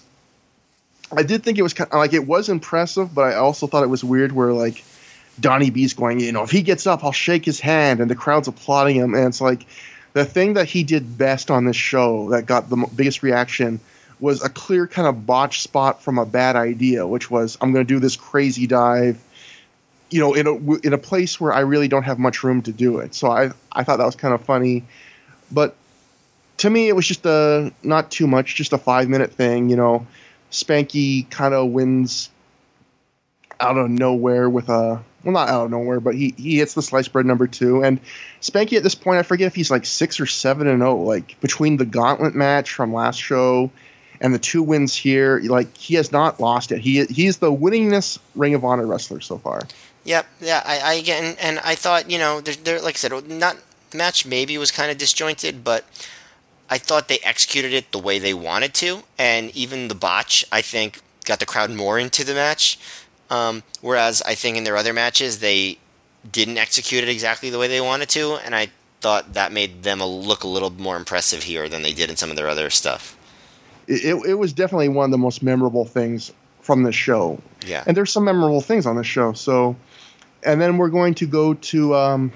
I 1.09 1.23
did 1.23 1.43
think 1.43 1.57
it 1.57 1.61
was 1.61 1.73
kind 1.73 1.89
of, 1.89 1.99
like 1.99 2.11
it 2.11 2.27
was 2.27 2.49
impressive, 2.49 3.15
but 3.15 3.31
I 3.31 3.35
also 3.35 3.65
thought 3.65 3.83
it 3.83 3.89
was 3.89 4.03
weird 4.03 4.33
where 4.33 4.51
like 4.51 4.83
Donnie 5.39 5.69
B's 5.69 5.93
going, 5.93 6.19
you 6.19 6.33
know, 6.33 6.43
if 6.43 6.51
he 6.51 6.63
gets 6.63 6.85
up, 6.85 7.05
I'll 7.05 7.13
shake 7.13 7.45
his 7.45 7.61
hand, 7.61 8.01
and 8.01 8.11
the 8.11 8.15
crowd's 8.15 8.49
applauding 8.49 8.97
him, 8.97 9.13
and 9.13 9.27
it's 9.27 9.39
like 9.39 9.65
the 10.15 10.23
thing 10.23 10.53
that 10.53 10.65
he 10.65 10.83
did 10.83 11.17
best 11.17 11.51
on 11.51 11.65
this 11.65 11.75
show 11.75 12.29
that 12.29 12.45
got 12.45 12.69
the 12.69 12.87
biggest 12.95 13.21
reaction 13.21 13.81
was 14.21 14.41
a 14.41 14.47
clear 14.47 14.87
kind 14.87 15.09
of 15.09 15.25
botch 15.25 15.59
spot 15.59 16.01
from 16.01 16.17
a 16.17 16.25
bad 16.25 16.55
idea, 16.55 17.05
which 17.05 17.29
was 17.29 17.57
I'm 17.59 17.73
going 17.73 17.85
to 17.85 17.93
do 17.93 17.99
this 17.99 18.15
crazy 18.15 18.65
dive, 18.65 19.21
you 20.09 20.21
know, 20.21 20.33
in 20.33 20.47
a 20.47 20.87
in 20.87 20.93
a 20.93 20.97
place 20.97 21.39
where 21.41 21.51
I 21.51 21.59
really 21.59 21.89
don't 21.89 22.03
have 22.03 22.17
much 22.17 22.45
room 22.45 22.61
to 22.61 22.71
do 22.71 22.99
it. 22.99 23.13
So 23.13 23.29
I 23.29 23.51
I 23.73 23.83
thought 23.83 23.97
that 23.97 24.05
was 24.05 24.15
kind 24.15 24.33
of 24.33 24.41
funny, 24.45 24.85
but 25.51 25.75
to 26.59 26.69
me 26.69 26.87
it 26.87 26.95
was 26.95 27.05
just 27.05 27.25
a 27.25 27.73
not 27.83 28.09
too 28.09 28.25
much, 28.25 28.55
just 28.55 28.71
a 28.71 28.77
five 28.77 29.09
minute 29.09 29.33
thing. 29.33 29.69
You 29.69 29.75
know, 29.75 30.07
Spanky 30.49 31.29
kind 31.29 31.53
of 31.53 31.71
wins 31.71 32.29
out 33.59 33.77
of 33.77 33.89
nowhere 33.89 34.49
with 34.49 34.69
a 34.69 35.03
well 35.25 35.33
not 35.33 35.49
out 35.49 35.65
of 35.65 35.71
nowhere, 35.71 35.99
but 35.99 36.15
he 36.15 36.33
he 36.37 36.59
hits 36.59 36.73
the 36.73 36.81
slice 36.81 37.07
bread 37.07 37.25
number 37.25 37.47
two 37.47 37.83
and 37.83 37.99
Spanky 38.41 38.77
at 38.77 38.83
this 38.83 38.95
point 38.95 39.19
I 39.19 39.23
forget 39.23 39.47
if 39.47 39.55
he's 39.55 39.71
like 39.71 39.85
six 39.85 40.19
or 40.19 40.25
seven 40.25 40.67
and 40.67 40.81
oh 40.81 40.97
like 40.97 41.39
between 41.41 41.77
the 41.77 41.85
gauntlet 41.85 42.35
match 42.35 42.71
from 42.71 42.93
last 42.93 43.19
show 43.19 43.71
and 44.21 44.33
the 44.33 44.39
two 44.39 44.63
wins 44.63 44.95
here 44.95 45.39
like 45.43 45.75
he 45.75 45.95
has 45.95 46.11
not 46.11 46.39
lost 46.39 46.71
it. 46.71 46.79
He 46.79 47.05
he's 47.05 47.37
the 47.37 47.51
winningest 47.51 48.19
Ring 48.35 48.53
of 48.53 48.63
Honor 48.63 48.85
wrestler 48.85 49.19
so 49.19 49.37
far. 49.37 49.63
Yep, 50.05 50.27
yeah, 50.39 50.61
I, 50.63 50.79
I 50.79 50.93
again, 50.93 51.35
and 51.41 51.59
I 51.59 51.73
thought, 51.73 52.11
you 52.11 52.19
know, 52.19 52.39
there, 52.39 52.79
like 52.79 52.93
I 52.93 52.97
said, 52.97 53.27
not 53.27 53.57
match 53.93 54.25
maybe 54.25 54.57
was 54.57 54.71
kind 54.71 54.91
of 54.91 54.97
disjointed, 54.97 55.63
but 55.63 55.83
I 56.69 56.77
thought 56.77 57.07
they 57.07 57.19
executed 57.23 57.73
it 57.73 57.91
the 57.91 57.99
way 57.99 58.19
they 58.19 58.33
wanted 58.33 58.73
to, 58.75 59.03
and 59.17 59.55
even 59.55 59.87
the 59.87 59.95
botch, 59.95 60.45
I 60.51 60.61
think, 60.61 61.01
got 61.25 61.39
the 61.39 61.45
crowd 61.45 61.71
more 61.71 61.97
into 61.97 62.23
the 62.23 62.35
match. 62.35 62.77
Um, 63.29 63.63
whereas 63.81 64.21
I 64.21 64.35
think 64.35 64.57
in 64.57 64.63
their 64.63 64.77
other 64.77 64.93
matches 64.93 65.39
they 65.39 65.79
didn't 66.31 66.57
execute 66.57 67.03
it 67.03 67.09
exactly 67.09 67.49
the 67.49 67.59
way 67.59 67.67
they 67.67 67.81
wanted 67.81 68.09
to, 68.09 68.35
and 68.45 68.55
I 68.55 68.69
thought 69.01 69.33
that 69.33 69.51
made 69.51 69.83
them 69.83 70.01
a, 70.01 70.07
look 70.07 70.43
a 70.43 70.47
little 70.47 70.71
more 70.71 70.97
impressive 70.97 71.43
here 71.43 71.69
than 71.69 71.83
they 71.83 71.93
did 71.93 72.09
in 72.09 72.15
some 72.15 72.29
of 72.29 72.35
their 72.35 72.47
other 72.47 72.69
stuff. 72.69 73.17
It, 73.87 74.15
it, 74.25 74.33
was 74.33 74.51
definitely 74.51 74.89
one 74.89 75.05
of 75.05 75.11
the 75.11 75.19
most 75.19 75.43
memorable 75.43 75.85
things 75.85 76.33
from 76.61 76.81
this 76.81 76.95
show. 76.95 77.39
Yeah, 77.65 77.83
and 77.85 77.95
there's 77.95 78.11
some 78.11 78.23
memorable 78.25 78.61
things 78.61 78.87
on 78.87 78.95
this 78.95 79.05
show. 79.05 79.33
So, 79.33 79.75
and 80.41 80.59
then 80.59 80.77
we're 80.77 80.89
going 80.89 81.13
to 81.15 81.27
go 81.27 81.53
to 81.53 81.95
um, 81.95 82.33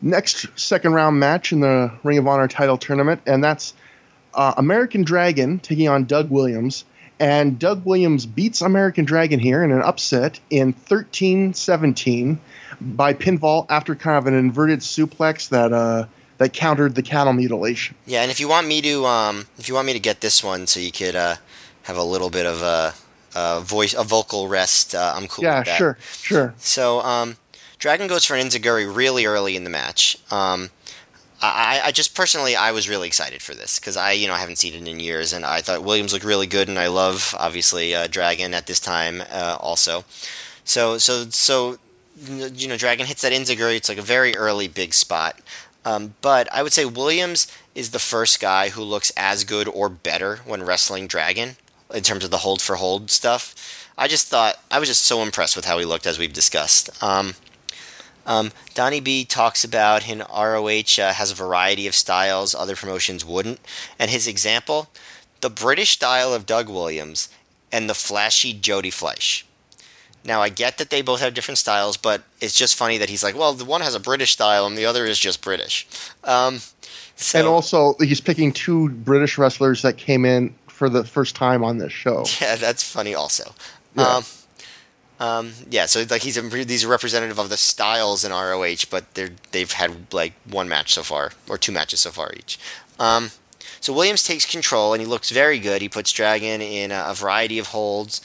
next 0.00 0.46
second 0.58 0.92
round 0.94 1.20
match 1.20 1.52
in 1.52 1.60
the 1.60 1.92
Ring 2.02 2.18
of 2.18 2.26
Honor 2.26 2.48
title 2.48 2.76
tournament, 2.76 3.22
and 3.26 3.44
that's 3.44 3.74
uh, 4.34 4.54
American 4.56 5.04
Dragon 5.04 5.60
taking 5.60 5.88
on 5.88 6.04
Doug 6.04 6.30
Williams. 6.30 6.84
And 7.22 7.56
Doug 7.56 7.86
Williams 7.86 8.26
beats 8.26 8.62
American 8.62 9.04
Dragon 9.04 9.38
here 9.38 9.62
in 9.62 9.70
an 9.70 9.80
upset 9.80 10.40
in 10.50 10.74
13-17 10.74 12.36
by 12.80 13.14
pinfall 13.14 13.64
after 13.70 13.94
kind 13.94 14.18
of 14.18 14.26
an 14.26 14.34
inverted 14.34 14.80
suplex 14.80 15.48
that 15.50 15.72
uh, 15.72 16.06
that 16.38 16.52
countered 16.52 16.96
the 16.96 17.02
cattle 17.02 17.32
mutilation. 17.32 17.94
yeah, 18.06 18.22
and 18.22 18.30
if 18.32 18.40
you 18.40 18.48
want 18.48 18.66
me 18.66 18.82
to, 18.82 19.06
um, 19.06 19.46
if 19.56 19.68
you 19.68 19.74
want 19.76 19.86
me 19.86 19.92
to 19.92 20.00
get 20.00 20.20
this 20.20 20.42
one, 20.42 20.66
so 20.66 20.80
you 20.80 20.90
could 20.90 21.14
uh, 21.14 21.36
have 21.84 21.96
a 21.96 22.02
little 22.02 22.28
bit 22.28 22.44
of 22.44 22.60
a, 22.60 22.92
a 23.36 23.60
voice, 23.60 23.94
a 23.94 24.02
vocal 24.02 24.48
rest, 24.48 24.96
uh, 24.96 25.12
I'm 25.14 25.28
cool. 25.28 25.44
Yeah, 25.44 25.60
with 25.60 25.68
that. 25.68 25.76
sure, 25.76 25.98
sure. 26.00 26.54
So, 26.58 27.02
um, 27.02 27.36
Dragon 27.78 28.08
goes 28.08 28.24
for 28.24 28.34
an 28.34 28.44
enzuigiri 28.44 28.92
really 28.92 29.26
early 29.26 29.54
in 29.54 29.62
the 29.62 29.70
match. 29.70 30.18
Um, 30.32 30.70
I, 31.42 31.80
I 31.86 31.92
just 31.92 32.14
personally, 32.14 32.54
I 32.54 32.70
was 32.72 32.88
really 32.88 33.08
excited 33.08 33.42
for 33.42 33.54
this 33.54 33.78
because 33.78 33.96
I, 33.96 34.12
you 34.12 34.28
know, 34.28 34.34
I 34.34 34.38
haven't 34.38 34.56
seen 34.58 34.74
it 34.74 34.88
in 34.88 35.00
years, 35.00 35.32
and 35.32 35.44
I 35.44 35.60
thought 35.60 35.82
Williams 35.82 36.12
looked 36.12 36.24
really 36.24 36.46
good, 36.46 36.68
and 36.68 36.78
I 36.78 36.86
love 36.86 37.34
obviously 37.38 37.94
uh, 37.94 38.06
Dragon 38.06 38.54
at 38.54 38.66
this 38.66 38.80
time 38.80 39.22
uh, 39.30 39.56
also. 39.60 40.04
So, 40.64 40.98
so, 40.98 41.24
so, 41.30 41.78
you 42.24 42.68
know, 42.68 42.76
Dragon 42.76 43.06
hits 43.06 43.22
that 43.22 43.32
enzuigiri. 43.32 43.76
It's 43.76 43.88
like 43.88 43.98
a 43.98 44.02
very 44.02 44.36
early 44.36 44.68
big 44.68 44.94
spot. 44.94 45.40
Um, 45.84 46.14
but 46.20 46.48
I 46.52 46.62
would 46.62 46.72
say 46.72 46.84
Williams 46.84 47.50
is 47.74 47.90
the 47.90 47.98
first 47.98 48.40
guy 48.40 48.68
who 48.68 48.82
looks 48.82 49.12
as 49.16 49.42
good 49.42 49.66
or 49.66 49.88
better 49.88 50.36
when 50.46 50.62
wrestling 50.62 51.08
Dragon 51.08 51.56
in 51.92 52.02
terms 52.02 52.24
of 52.24 52.30
the 52.30 52.38
hold 52.38 52.62
for 52.62 52.76
hold 52.76 53.10
stuff. 53.10 53.88
I 53.98 54.08
just 54.08 54.28
thought 54.28 54.58
I 54.70 54.78
was 54.78 54.88
just 54.88 55.04
so 55.04 55.22
impressed 55.22 55.56
with 55.56 55.64
how 55.64 55.78
he 55.78 55.84
looked 55.84 56.06
as 56.06 56.18
we've 56.18 56.32
discussed. 56.32 57.02
Um, 57.02 57.34
um, 58.26 58.52
Donnie 58.74 59.00
B 59.00 59.24
talks 59.24 59.64
about 59.64 60.08
in 60.08 60.20
ROH 60.20 60.98
uh, 60.98 61.12
has 61.12 61.30
a 61.30 61.34
variety 61.34 61.86
of 61.86 61.94
styles 61.94 62.54
other 62.54 62.76
promotions 62.76 63.24
wouldn't, 63.24 63.60
and 63.98 64.10
his 64.10 64.26
example, 64.26 64.88
the 65.40 65.50
British 65.50 65.90
style 65.90 66.32
of 66.32 66.46
Doug 66.46 66.68
Williams 66.68 67.28
and 67.70 67.88
the 67.88 67.94
flashy 67.94 68.52
Jody 68.52 68.90
Fleisch. 68.90 69.44
Now 70.24 70.40
I 70.40 70.50
get 70.50 70.78
that 70.78 70.90
they 70.90 71.02
both 71.02 71.20
have 71.20 71.34
different 71.34 71.58
styles, 71.58 71.96
but 71.96 72.22
it's 72.40 72.54
just 72.54 72.76
funny 72.76 72.98
that 72.98 73.10
he's 73.10 73.24
like, 73.24 73.36
well, 73.36 73.54
the 73.54 73.64
one 73.64 73.80
has 73.80 73.94
a 73.94 74.00
British 74.00 74.32
style 74.32 74.66
and 74.66 74.78
the 74.78 74.86
other 74.86 75.04
is 75.04 75.18
just 75.18 75.42
British. 75.42 75.86
Um, 76.22 76.60
so, 77.16 77.38
and 77.38 77.48
also, 77.48 77.94
he's 78.00 78.20
picking 78.20 78.52
two 78.52 78.88
British 78.90 79.36
wrestlers 79.36 79.82
that 79.82 79.96
came 79.96 80.24
in 80.24 80.54
for 80.68 80.88
the 80.88 81.04
first 81.04 81.34
time 81.34 81.64
on 81.64 81.78
this 81.78 81.92
show. 81.92 82.24
yeah, 82.40 82.56
that's 82.56 82.88
funny 82.88 83.14
also. 83.14 83.54
Yeah. 83.96 84.04
Um, 84.04 84.24
um, 85.20 85.52
yeah, 85.70 85.86
so 85.86 86.04
like 86.10 86.22
he's 86.22 86.36
a, 86.36 86.42
these 86.42 86.84
are 86.84 86.88
representative 86.88 87.38
of 87.38 87.48
the 87.48 87.56
styles 87.56 88.24
in 88.24 88.32
ROH, 88.32 88.88
but 88.90 89.14
they're 89.14 89.30
they've 89.52 89.70
had 89.70 90.12
like 90.12 90.32
one 90.48 90.68
match 90.68 90.92
so 90.92 91.02
far 91.02 91.32
or 91.48 91.58
two 91.58 91.72
matches 91.72 92.00
so 92.00 92.10
far 92.10 92.32
each. 92.34 92.58
Um, 92.98 93.30
so 93.80 93.92
Williams 93.92 94.24
takes 94.24 94.46
control 94.46 94.94
and 94.94 95.00
he 95.00 95.06
looks 95.06 95.30
very 95.30 95.58
good. 95.58 95.82
He 95.82 95.88
puts 95.88 96.12
Dragon 96.12 96.60
in 96.60 96.90
a, 96.92 97.04
a 97.08 97.14
variety 97.14 97.58
of 97.58 97.68
holds. 97.68 98.20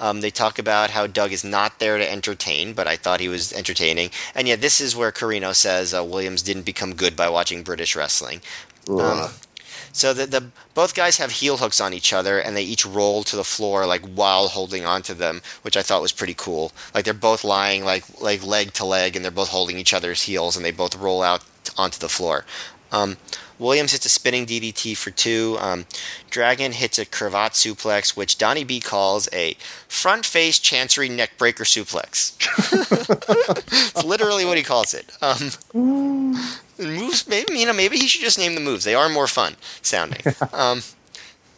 Um, 0.00 0.20
they 0.20 0.30
talk 0.30 0.58
about 0.58 0.90
how 0.90 1.06
Doug 1.06 1.32
is 1.32 1.44
not 1.44 1.78
there 1.78 1.96
to 1.96 2.10
entertain, 2.10 2.72
but 2.72 2.88
I 2.88 2.96
thought 2.96 3.20
he 3.20 3.28
was 3.28 3.52
entertaining. 3.52 4.10
And 4.34 4.48
yeah, 4.48 4.56
this 4.56 4.80
is 4.80 4.96
where 4.96 5.12
Corino 5.12 5.54
says 5.54 5.94
uh, 5.94 6.02
Williams 6.02 6.42
didn't 6.42 6.64
become 6.64 6.94
good 6.94 7.14
by 7.14 7.28
watching 7.28 7.62
British 7.62 7.94
wrestling. 7.94 8.40
Um, 8.88 9.30
So 9.92 10.14
the, 10.14 10.46
both 10.74 10.94
guys 10.94 11.18
have 11.18 11.32
heel 11.32 11.58
hooks 11.58 11.80
on 11.80 11.92
each 11.92 12.12
other, 12.12 12.38
and 12.38 12.56
they 12.56 12.62
each 12.62 12.86
roll 12.86 13.22
to 13.24 13.36
the 13.36 13.44
floor 13.44 13.86
like 13.86 14.04
while 14.06 14.48
holding 14.48 14.86
onto 14.86 15.14
them, 15.14 15.42
which 15.62 15.76
I 15.76 15.82
thought 15.82 16.02
was 16.02 16.12
pretty 16.12 16.34
cool. 16.34 16.72
Like 16.94 17.04
they're 17.04 17.14
both 17.14 17.44
lying 17.44 17.84
like 17.84 18.04
like 18.20 18.44
leg 18.44 18.72
to 18.74 18.84
leg, 18.84 19.14
and 19.14 19.24
they're 19.24 19.30
both 19.30 19.50
holding 19.50 19.78
each 19.78 19.94
other's 19.94 20.22
heels, 20.22 20.56
and 20.56 20.64
they 20.64 20.72
both 20.72 20.96
roll 20.96 21.22
out 21.22 21.44
onto 21.76 21.98
the 21.98 22.08
floor. 22.08 22.44
Um, 22.90 23.16
Williams 23.58 23.92
hits 23.92 24.04
a 24.04 24.08
spinning 24.08 24.44
DDT 24.44 24.96
for 24.96 25.10
two. 25.10 25.56
Um, 25.60 25.86
Dragon 26.30 26.72
hits 26.72 26.98
a 26.98 27.06
cravat 27.06 27.52
suplex, 27.52 28.16
which 28.16 28.36
Donnie 28.36 28.64
B 28.64 28.80
calls 28.80 29.28
a 29.32 29.54
front 29.88 30.26
face 30.26 30.58
chancery 30.58 31.08
neck 31.08 31.38
breaker 31.38 31.64
suplex. 31.64 32.34
it's 33.94 34.04
literally 34.04 34.44
what 34.44 34.58
he 34.58 34.64
calls 34.64 34.94
it. 34.94 35.10
Um, 35.22 36.34
moves, 36.86 37.26
maybe 37.28 37.58
you 37.58 37.66
know, 37.66 37.72
maybe 37.72 37.96
he 37.96 38.06
should 38.06 38.20
just 38.20 38.38
name 38.38 38.54
the 38.54 38.60
moves. 38.60 38.84
They 38.84 38.94
are 38.94 39.08
more 39.08 39.26
fun 39.26 39.56
sounding. 39.82 40.22
Um, 40.52 40.82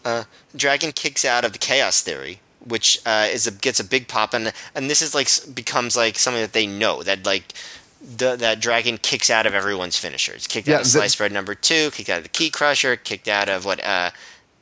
uh, 0.05 0.25
Dragon 0.55 0.93
kicks 0.93 1.25
out 1.25 1.45
of 1.45 1.53
the 1.53 1.59
Chaos 1.59 2.03
Theory, 2.03 2.41
which 2.65 3.01
uh, 3.07 3.27
is 3.31 3.47
a, 3.47 3.51
gets 3.51 3.81
a 3.81 3.85
big 3.85 4.07
pop, 4.07 4.35
and 4.35 4.53
and 4.75 4.91
this 4.91 5.03
is 5.03 5.15
like 5.15 5.29
becomes 5.55 5.97
like 5.97 6.19
something 6.19 6.43
that 6.43 6.53
they 6.53 6.67
know 6.67 7.03
that 7.03 7.25
like 7.25 7.55
the, 8.05 8.37
that 8.37 8.61
dragon 8.61 8.99
kicks 8.99 9.31
out 9.31 9.47
of 9.47 9.55
everyone's 9.55 9.99
finishers. 9.99 10.47
Kicked 10.47 10.69
yeah, 10.69 10.77
out 10.77 10.81
of 10.83 10.87
sliced 10.87 11.19
bread 11.19 11.33
number 11.33 11.55
two, 11.55 11.91
kicked 11.91 12.11
out 12.11 12.19
of 12.19 12.23
the 12.25 12.29
Ki 12.29 12.51
Krusher, 12.51 13.03
kicked 13.03 13.29
out 13.29 13.49
of 13.49 13.65
what 13.65 13.83
uh, 13.85 14.11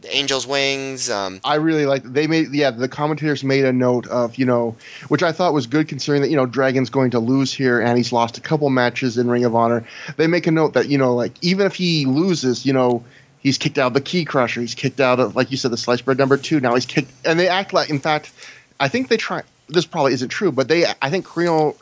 the 0.02 0.14
Angel's 0.14 0.46
Wings. 0.46 1.10
Um, 1.10 1.40
I 1.44 1.56
really 1.56 1.86
like 1.86 2.02
they 2.02 2.26
made 2.26 2.52
yeah 2.52 2.70
the 2.70 2.88
commentators 2.88 3.42
made 3.42 3.64
a 3.64 3.72
note 3.72 4.06
of 4.08 4.36
you 4.36 4.44
know 4.44 4.76
which 5.08 5.22
I 5.22 5.32
thought 5.32 5.54
was 5.54 5.66
good 5.66 5.88
considering 5.88 6.22
that 6.22 6.28
you 6.28 6.36
know 6.36 6.46
Dragon's 6.46 6.90
going 6.90 7.12
to 7.12 7.18
lose 7.18 7.52
here 7.52 7.80
and 7.80 7.96
he's 7.96 8.12
lost 8.12 8.38
a 8.38 8.40
couple 8.40 8.68
matches 8.70 9.16
in 9.18 9.30
Ring 9.30 9.44
of 9.44 9.54
Honor. 9.54 9.84
They 10.16 10.26
make 10.26 10.46
a 10.46 10.50
note 10.50 10.74
that 10.74 10.88
you 10.88 10.98
know 10.98 11.14
like 11.14 11.32
even 11.42 11.66
if 11.66 11.74
he 11.74 12.04
loses 12.04 12.66
you 12.66 12.72
know 12.72 13.04
he's 13.40 13.58
kicked 13.58 13.78
out 13.78 13.88
of 13.88 13.94
the 13.94 14.00
Ki 14.00 14.24
Krusher, 14.24 14.60
he's 14.60 14.74
kicked 14.74 15.00
out 15.00 15.20
of 15.20 15.34
like 15.36 15.50
you 15.50 15.56
said 15.56 15.70
the 15.70 15.76
slice 15.76 16.00
bread 16.00 16.18
number 16.18 16.36
two. 16.36 16.60
Now 16.60 16.74
he's 16.74 16.86
kicked 16.86 17.10
and 17.24 17.38
they 17.38 17.48
act 17.48 17.72
like 17.72 17.88
in 17.88 18.00
fact 18.00 18.32
I 18.78 18.88
think 18.88 19.08
they 19.08 19.16
try 19.16 19.42
this 19.68 19.86
probably 19.86 20.12
isn't 20.12 20.28
true 20.28 20.52
but 20.52 20.68
they 20.68 20.84
I 21.00 21.10
think 21.10 21.26
Corino 21.26 21.76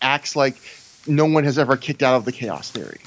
acts 0.00 0.34
like 0.34 0.56
no 1.06 1.24
one 1.24 1.44
has 1.44 1.58
ever 1.58 1.76
kicked 1.76 2.02
out 2.02 2.16
of 2.16 2.24
the 2.24 2.32
chaos 2.32 2.70
theory. 2.70 3.00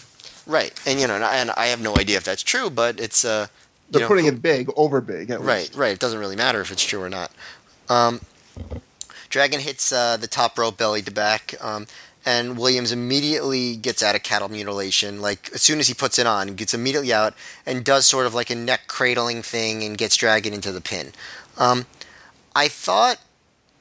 Right, 0.48 0.74
and 0.86 1.00
you 1.00 1.08
know, 1.08 1.16
and 1.16 1.52
I 1.52 1.68
have 1.68 1.82
no 1.82 1.96
idea 1.96 2.18
if 2.18 2.24
that's 2.24 2.44
true, 2.44 2.70
but 2.70 3.00
it's 3.00 3.24
uh, 3.24 3.48
they're 3.92 4.02
know, 4.02 4.08
putting 4.08 4.26
it 4.26 4.42
big, 4.42 4.70
over 4.76 5.02
big. 5.02 5.30
right, 5.30 5.60
least. 5.60 5.76
right. 5.76 5.92
It 5.92 6.00
doesn't 6.00 6.20
really 6.20 6.36
matter 6.36 6.62
if 6.62 6.72
it's 6.72 6.84
true 6.84 7.02
or 7.02 7.10
not. 7.10 7.32
Um, 7.90 8.22
Dragon 9.30 9.60
hits 9.60 9.92
uh, 9.92 10.18
the 10.18 10.28
top 10.28 10.58
rope 10.58 10.78
belly 10.78 11.02
to 11.02 11.12
back, 11.12 11.54
um, 11.62 11.88
and 12.26 12.58
Williams 12.58 12.92
immediately 12.92 13.76
gets 13.76 14.02
out 14.04 14.16
of 14.16 14.24
cattle 14.24 14.50
mutilation. 14.50 15.22
Like 15.22 15.50
as 15.54 15.62
soon 15.62 15.80
as 15.80 15.88
he 15.88 15.94
puts 15.94 16.20
it 16.20 16.28
on, 16.28 16.56
gets 16.56 16.74
immediately 16.74 17.14
out 17.14 17.34
and 17.66 17.84
does 17.84 18.06
sort 18.06 18.26
of 18.26 18.34
like 18.34 18.50
a 18.50 18.56
neck 18.56 18.88
cradling 18.88 19.42
thing 19.42 19.84
and 19.84 19.98
gets 19.98 20.16
Dragon 20.16 20.54
into 20.54 20.72
the 20.72 20.82
pin. 20.82 21.12
Um, 21.58 21.86
I 22.56 22.68
thought 22.68 23.18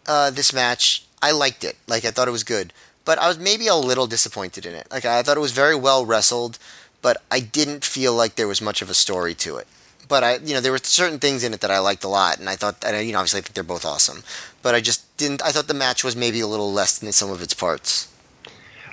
uh, 0.07 0.31
this 0.31 0.53
match, 0.53 1.05
I 1.23 1.32
liked 1.32 1.65
it. 1.65 1.77
Like 1.87 2.05
I 2.05 2.11
thought 2.11 2.28
it 2.28 2.32
was 2.32 2.45
good 2.45 2.73
but 3.05 3.19
I 3.19 3.28
was 3.28 3.39
maybe 3.39 3.66
a 3.66 3.74
little 3.74 4.07
disappointed 4.07 4.65
in 4.65 4.74
it. 4.74 4.87
Like 4.91 5.05
I 5.05 5.23
thought 5.23 5.37
it 5.37 5.41
was 5.41 5.53
very 5.53 5.74
well 5.74 6.05
wrestled, 6.05 6.59
but 7.03 7.23
I 7.31 7.41
didn't 7.41 7.85
feel 7.85 8.15
like 8.15 8.37
there 8.37 8.49
was 8.49 8.61
much 8.61 8.82
of 8.82 8.91
a 8.91 8.95
story 8.95 9.35
to 9.35 9.57
it. 9.57 9.66
But 10.11 10.24
I, 10.24 10.37
you 10.39 10.55
know, 10.55 10.61
there 10.61 10.73
were 10.73 10.78
certain 10.82 11.20
things 11.20 11.45
in 11.45 11.55
it 11.55 11.61
that 11.61 11.70
I 11.70 11.78
liked 11.78 12.05
a 12.05 12.09
lot, 12.09 12.39
and 12.39 12.49
I 12.49 12.57
thought, 12.57 12.85
and 12.85 13.07
you 13.07 13.12
know, 13.12 13.19
obviously 13.20 13.39
I 13.39 13.43
think 13.43 13.55
they're 13.55 13.65
both 13.65 13.87
awesome. 13.87 14.23
But 14.61 14.74
I 14.74 14.81
just 14.81 15.16
didn't. 15.16 15.41
I 15.43 15.51
thought 15.53 15.69
the 15.69 15.74
match 15.74 16.05
was 16.05 16.16
maybe 16.16 16.41
a 16.41 16.49
little 16.49 16.73
less 16.73 16.99
than 16.99 17.12
some 17.12 17.31
of 17.31 17.41
its 17.41 17.55
parts. 17.55 18.09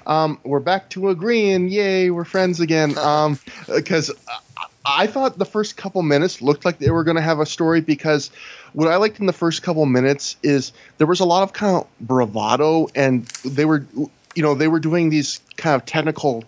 Um, 0.06 0.40
we're 0.44 0.62
back 0.62 0.90
to 0.92 1.10
agreeing. 1.10 1.70
Yay, 1.70 2.12
we're 2.12 2.24
friends 2.24 2.62
again. 2.62 2.96
Um, 3.08 3.40
because 3.68 4.12
I 4.86 5.08
thought 5.08 5.38
the 5.38 5.46
first 5.46 5.76
couple 5.76 6.02
minutes 6.02 6.42
looked 6.42 6.64
like 6.64 6.80
they 6.80 6.92
were 6.92 7.04
going 7.04 7.16
to 7.16 7.22
have 7.22 7.40
a 7.40 7.46
story 7.46 7.82
because 7.82 8.32
what 8.74 8.88
I 8.88 8.96
liked 8.98 9.20
in 9.20 9.26
the 9.26 9.34
first 9.34 9.64
couple 9.64 9.86
minutes 9.86 10.38
is 10.44 10.72
there 10.98 11.08
was 11.08 11.20
a 11.20 11.26
lot 11.26 11.44
of 11.44 11.52
kind 11.52 11.78
of 11.78 11.88
bravado 12.00 12.90
and 12.96 13.26
they 13.44 13.66
were 13.66 13.86
you 14.36 14.44
know 14.44 14.56
they 14.56 14.68
were 14.68 14.80
doing 14.80 15.10
these 15.10 15.42
kind 15.58 15.76
of 15.76 15.86
technical 15.86 16.44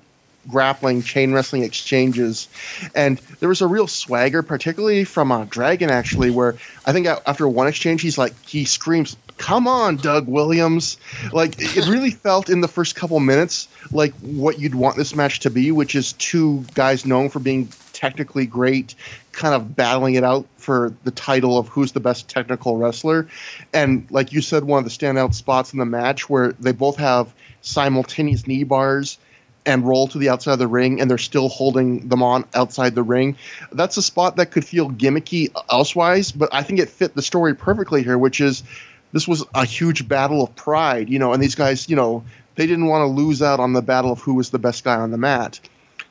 grappling 0.48 1.02
chain 1.02 1.34
wrestling 1.34 1.64
exchanges 1.64 2.48
and 2.96 3.18
there 3.40 3.50
was 3.50 3.62
a 3.62 3.68
real 3.68 3.88
swagger 3.88 4.42
particularly 4.42 5.04
from 5.04 5.32
a 5.32 5.42
uh, 5.42 5.46
dragon 5.46 5.90
actually 5.90 6.30
where 6.30 6.56
i 6.86 6.94
think 6.94 7.06
after 7.08 7.48
one 7.48 7.68
exchange 7.68 8.02
he's 8.02 8.18
like 8.18 8.34
he 8.48 8.66
screams 8.66 9.18
come 9.38 9.68
on 9.68 9.96
doug 9.98 10.28
williams 10.28 10.98
like 11.32 11.56
it 11.60 11.88
really 11.88 12.12
felt 12.26 12.50
in 12.50 12.62
the 12.62 12.68
first 12.68 12.96
couple 12.96 13.20
minutes 13.20 13.68
like 13.92 14.14
what 14.22 14.60
you'd 14.60 14.76
want 14.76 14.96
this 14.96 15.16
match 15.16 15.40
to 15.40 15.50
be 15.50 15.72
which 15.72 15.96
is 15.96 16.14
two 16.14 16.64
guys 16.74 17.06
known 17.06 17.30
for 17.30 17.40
being 17.40 17.68
technically 18.00 18.46
great, 18.46 18.96
kind 19.34 19.54
of 19.54 19.76
battling 19.76 20.16
it 20.16 20.24
out 20.24 20.48
for 20.56 20.94
the 21.04 21.12
title 21.12 21.58
of 21.58 21.68
who's 21.68 21.92
the 21.92 22.00
best 22.00 22.30
technical 22.30 22.78
wrestler. 22.78 23.28
And 23.74 24.08
like 24.10 24.32
you 24.32 24.40
said, 24.42 24.64
one 24.64 24.80
of 24.80 24.86
the 24.86 24.90
standout 24.90 25.34
spots 25.34 25.74
in 25.74 25.80
the 25.80 25.86
match 25.86 26.30
where 26.30 26.54
they 26.54 26.72
both 26.72 26.96
have 26.96 27.34
simultaneous 27.60 28.48
knee 28.48 28.64
bars 28.64 29.18
and 29.66 29.86
roll 29.86 30.08
to 30.08 30.18
the 30.18 30.30
outside 30.30 30.54
of 30.54 30.60
the 30.60 30.68
ring 30.68 31.02
and 31.02 31.10
they're 31.10 31.18
still 31.18 31.50
holding 31.50 32.08
them 32.08 32.24
on 32.24 32.46
outside 32.54 32.96
the 32.96 33.04
ring. 33.04 33.38
That's 33.72 33.98
a 33.98 34.02
spot 34.02 34.38
that 34.38 34.52
could 34.52 34.66
feel 34.66 34.90
gimmicky 34.90 35.50
elsewise, 35.70 36.32
but 36.32 36.50
I 36.54 36.64
think 36.64 36.80
it 36.80 36.90
fit 36.90 37.14
the 37.14 37.22
story 37.22 37.56
perfectly 37.56 38.04
here, 38.04 38.18
which 38.18 38.42
is 38.42 38.64
this 39.12 39.28
was 39.28 39.44
a 39.54 39.66
huge 39.66 40.08
battle 40.08 40.44
of 40.44 40.56
pride, 40.56 41.10
you 41.10 41.20
know, 41.20 41.34
and 41.34 41.42
these 41.42 41.56
guys, 41.56 41.90
you 41.90 41.96
know, 41.96 42.24
they 42.56 42.68
didn't 42.68 42.88
want 42.88 43.02
to 43.02 43.08
lose 43.08 43.42
out 43.42 43.60
on 43.60 43.74
the 43.74 43.82
battle 43.82 44.12
of 44.12 44.22
who 44.22 44.36
was 44.36 44.50
the 44.50 44.60
best 44.60 44.84
guy 44.84 44.96
on 44.96 45.12
the 45.12 45.18
mat. 45.18 45.60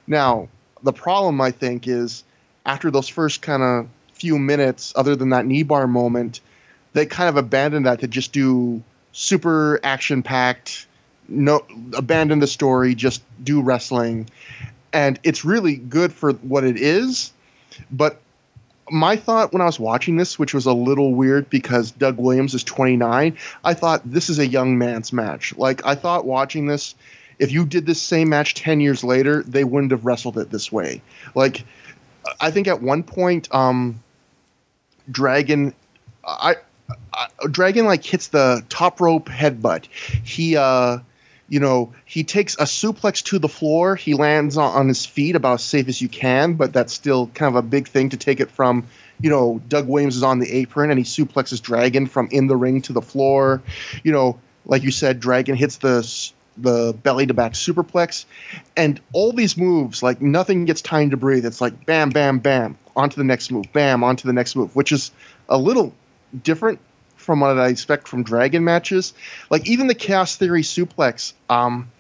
Now, 0.07 0.49
the 0.83 0.93
problem 0.93 1.41
I 1.41 1.51
think 1.51 1.87
is 1.87 2.25
after 2.65 2.91
those 2.91 3.09
first 3.09 3.43
kind 3.43 3.63
of 3.63 3.89
few 4.15 4.39
minutes, 4.39 4.93
other 4.97 5.15
than 5.17 5.31
that 5.31 5.47
knee 5.47 5.63
bar 5.63 5.87
moment, 5.87 6.41
they 6.93 7.07
kind 7.07 7.29
of 7.29 7.37
abandoned 7.37 7.87
that 7.87 8.01
to 8.01 8.09
just 8.09 8.33
do 8.33 8.83
super 9.13 9.79
action 9.83 10.23
packed, 10.23 10.88
no 11.29 11.65
abandon 11.97 12.39
the 12.39 12.47
story, 12.47 12.95
just 12.95 13.23
do 13.43 13.61
wrestling, 13.61 14.29
and 14.93 15.19
it's 15.23 15.45
really 15.45 15.77
good 15.77 16.13
for 16.13 16.33
what 16.33 16.65
it 16.65 16.77
is. 16.77 17.33
But 17.91 18.21
my 18.91 19.17
thought 19.17 19.53
when 19.53 19.61
I 19.61 19.67
was 19.67 19.79
watching 19.79 20.17
this, 20.17 20.39
which 20.39 20.55
was 20.55 20.67
a 20.67 20.73
little 20.73 21.15
weird 21.15 21.51
because 21.51 21.91
Doug 21.91 22.19
Williams 22.19 22.55
is 22.55 22.65
29, 22.65 23.37
I 23.65 23.75
thought 23.75 24.01
this 24.05 24.31
is 24.31 24.39
a 24.39 24.47
young 24.47 24.79
man's 24.79 25.13
match. 25.13 25.55
Like 25.57 25.85
I 25.85 25.95
thought 25.95 26.25
watching 26.25 26.67
this 26.67 26.95
if 27.39 27.53
you 27.53 27.65
did 27.65 27.87
this 27.87 28.01
same 28.01 28.29
match 28.29 28.55
10 28.55 28.81
years 28.81 29.05
later, 29.05 29.43
they 29.45 29.65
wouldn't 29.65 29.93
have 29.93 30.05
wrestled 30.05 30.39
it 30.39 30.51
this 30.51 30.73
way. 30.73 31.03
Like, 31.35 31.65
I 32.41 32.51
think 32.51 32.67
at 32.67 32.83
one 32.83 33.03
point, 33.03 33.53
um, 33.55 34.03
Dragon, 35.11 35.73
I, 36.25 36.57
I, 37.15 37.27
Dragon 37.51 37.87
like 37.87 38.05
hits 38.05 38.29
the 38.29 38.65
top 38.69 39.01
rope 39.01 39.29
headbutt. 39.29 39.87
He, 40.25 40.57
uh, 40.57 40.99
you 41.49 41.61
know, 41.61 41.93
he 42.05 42.25
takes 42.25 42.55
a 42.55 42.65
suplex 42.65 43.23
to 43.25 43.39
the 43.39 43.49
floor. 43.49 43.97
He 43.97 44.15
lands 44.15 44.57
on, 44.57 44.89
his 44.89 45.07
feet 45.07 45.35
about 45.35 45.55
as 45.55 45.65
safe 45.65 45.89
as 45.89 46.01
you 46.01 46.09
can, 46.09 46.55
but 46.55 46.73
that's 46.73 46.93
still 46.93 47.29
kind 47.29 47.49
of 47.49 47.57
a 47.57 47.67
big 47.67 47.89
thing 47.89 48.11
to 48.11 48.17
take 48.17 48.41
it 48.41 48.51
from 48.51 48.87
you 49.21 49.31
know, 49.31 49.61
Doug 49.69 49.89
Williams 49.89 50.17
is 50.17 50.23
on 50.23 50.39
the 50.39 50.51
apron 50.51 50.91
and 50.91 50.99
he 50.99 51.05
suplexes 51.05 51.61
Dragon 51.61 52.07
from 52.07 52.29
in 52.31 52.47
the 52.47 52.57
ring 52.57 52.83
to 52.83 52.93
the 52.93 53.03
floor. 53.03 53.63
You 54.05 54.13
know, 54.13 54.39
like 54.65 54.83
you 54.83 54.91
said, 54.91 55.21
Dragon 55.21 55.57
hits 55.57 55.77
the 55.79 56.33
the 56.57 56.93
belly 56.93 57.25
to 57.27 57.35
back 57.35 57.53
superplex, 57.53 58.25
and 58.77 59.01
all 59.13 59.33
these 59.33 59.57
moves 59.57 60.03
like 60.03 60.21
nothing 60.21 60.65
gets 60.65 60.83
time 60.83 61.11
to 61.11 61.17
breathe. 61.17 61.47
It's 61.47 61.61
like 61.61 61.87
bam, 61.87 62.11
bam, 62.11 62.39
bam, 62.39 62.79
onto 62.97 63.17
the 63.17 63.25
next 63.25 63.51
move, 63.51 63.67
bam, 63.73 64.05
onto 64.05 64.27
the 64.27 64.33
next 64.33 64.57
move, 64.57 64.75
which 64.75 64.93
is 64.93 65.11
a 65.49 65.59
little 65.59 65.93
different 66.43 66.81
from 67.29 67.41
what 67.41 67.59
I 67.59 67.69
expect 67.69 68.09
from 68.09 68.23
Dragon 68.23 68.65
matches. 68.65 69.13
Like 69.51 69.69
even 69.69 69.87
the 69.87 69.95
Chaos 69.95 70.37
Theory 70.37 70.63
suplex, 70.63 71.35
um, 71.51 71.91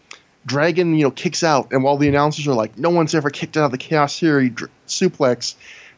Dragon 0.46 0.94
you 0.94 1.04
know 1.04 1.10
kicks 1.10 1.44
out, 1.44 1.70
and 1.70 1.84
while 1.84 1.98
the 1.98 2.08
announcers 2.08 2.48
are 2.48 2.54
like, 2.54 2.78
no 2.78 2.88
one's 2.88 3.14
ever 3.14 3.28
kicked 3.28 3.58
out 3.58 3.66
of 3.66 3.70
the 3.70 3.76
Chaos 3.76 4.18
Theory 4.18 4.48
dr- 4.48 4.70
suplex. 4.86 5.54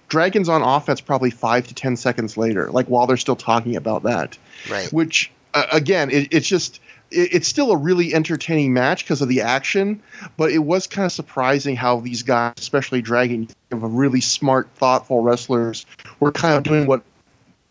Dragon's 0.08 0.48
on 0.48 0.62
offense 0.62 1.00
probably 1.00 1.30
five 1.30 1.68
to 1.68 1.74
ten 1.74 1.96
seconds 1.96 2.36
later, 2.36 2.72
like 2.72 2.86
while 2.86 3.06
they're 3.06 3.16
still 3.16 3.36
talking 3.36 3.76
about 3.76 4.02
that. 4.02 4.36
Right. 4.68 4.92
Which 4.92 5.30
uh, 5.54 5.66
again, 5.70 6.10
it, 6.10 6.26
it's 6.32 6.48
just 6.48 6.80
it's 7.12 7.46
still 7.46 7.70
a 7.70 7.76
really 7.76 8.12
entertaining 8.12 8.72
match 8.72 9.04
because 9.04 9.22
of 9.22 9.28
the 9.28 9.42
action, 9.42 10.02
but 10.36 10.50
it 10.50 10.58
was 10.58 10.88
kind 10.88 11.06
of 11.06 11.12
surprising 11.12 11.76
how 11.76 12.00
these 12.00 12.24
guys, 12.24 12.54
especially 12.58 13.00
Dragon, 13.00 13.48
of 13.70 13.94
really 13.94 14.20
smart, 14.20 14.68
thoughtful 14.74 15.20
wrestlers, 15.20 15.86
were 16.18 16.32
kind 16.32 16.56
of 16.56 16.64
doing 16.64 16.86
what 16.88 17.04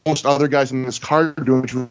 most 0.06 0.26
other 0.26 0.48
guys 0.48 0.72
in 0.72 0.84
this 0.84 1.00
card 1.00 1.40
are 1.40 1.44
doing, 1.44 1.62
which 1.62 1.74
was 1.74 1.90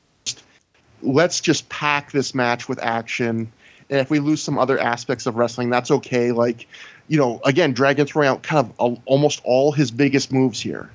let's 1.02 1.40
just 1.40 1.68
pack 1.68 2.12
this 2.12 2.34
match 2.34 2.68
with 2.68 2.78
action. 2.82 3.50
And 3.90 4.00
if 4.00 4.10
we 4.10 4.18
lose 4.18 4.42
some 4.42 4.58
other 4.58 4.78
aspects 4.78 5.26
of 5.26 5.36
wrestling, 5.36 5.70
that's 5.70 5.90
okay. 5.90 6.32
Like, 6.32 6.66
you 7.08 7.16
know, 7.16 7.40
again, 7.44 7.72
Dragon 7.72 8.06
throwing 8.06 8.28
out 8.28 8.42
kind 8.42 8.72
of 8.78 9.00
almost 9.06 9.40
all 9.44 9.72
his 9.72 9.90
biggest 9.90 10.32
moves 10.32 10.60
here. 10.60 10.90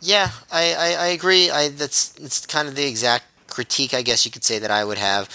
Yeah, 0.00 0.30
I, 0.52 0.74
I, 0.74 0.86
I 0.86 1.06
agree. 1.08 1.50
I 1.50 1.70
that's 1.70 2.14
it's 2.18 2.44
kind 2.44 2.68
of 2.68 2.76
the 2.76 2.86
exact 2.86 3.24
critique, 3.48 3.94
I 3.94 4.02
guess 4.02 4.24
you 4.24 4.30
could 4.30 4.44
say 4.44 4.58
that 4.58 4.70
I 4.70 4.84
would 4.84 4.98
have. 4.98 5.28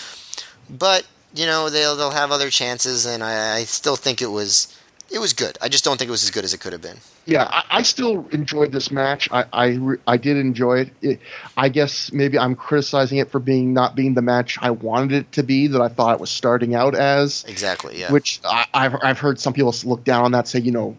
But 0.69 1.07
you 1.33 1.45
know 1.45 1.69
they'll 1.69 1.95
they'll 1.95 2.11
have 2.11 2.31
other 2.31 2.49
chances, 2.49 3.05
and 3.05 3.23
I, 3.23 3.57
I 3.57 3.63
still 3.63 3.95
think 3.95 4.21
it 4.21 4.27
was 4.27 4.77
it 5.09 5.19
was 5.19 5.33
good. 5.33 5.57
I 5.61 5.69
just 5.69 5.83
don't 5.83 5.97
think 5.97 6.07
it 6.07 6.11
was 6.11 6.23
as 6.23 6.31
good 6.31 6.43
as 6.43 6.53
it 6.53 6.59
could 6.59 6.73
have 6.73 6.81
been. 6.81 6.97
Yeah, 7.29 7.43
I, 7.43 7.63
I, 7.69 7.81
still 7.83 8.27
enjoyed 8.31 8.71
this 8.71 8.89
match. 8.91 9.29
I 9.31 9.45
I, 9.53 9.79
I 10.07 10.17
did 10.17 10.37
enjoy 10.37 10.79
it. 10.79 10.89
it. 11.01 11.19
I 11.55 11.69
guess 11.69 12.11
maybe 12.11 12.39
I'm 12.39 12.55
criticizing 12.55 13.19
it 13.19 13.29
for 13.29 13.39
being 13.39 13.73
not 13.73 13.95
being 13.95 14.15
the 14.15 14.21
match 14.21 14.57
I 14.61 14.71
wanted 14.71 15.11
it 15.11 15.31
to 15.33 15.43
be. 15.43 15.67
That 15.67 15.81
I 15.81 15.89
thought 15.89 16.15
it 16.15 16.19
was 16.19 16.31
starting 16.31 16.73
out 16.73 16.95
as. 16.95 17.45
Exactly. 17.47 17.99
Yeah. 17.99 18.11
Which 18.11 18.39
I, 18.43 18.65
have 18.73 18.95
I've 19.03 19.19
heard 19.19 19.39
some 19.39 19.53
people 19.53 19.73
look 19.83 20.03
down 20.03 20.25
on 20.25 20.31
that, 20.31 20.47
say 20.47 20.59
you 20.59 20.71
know, 20.71 20.97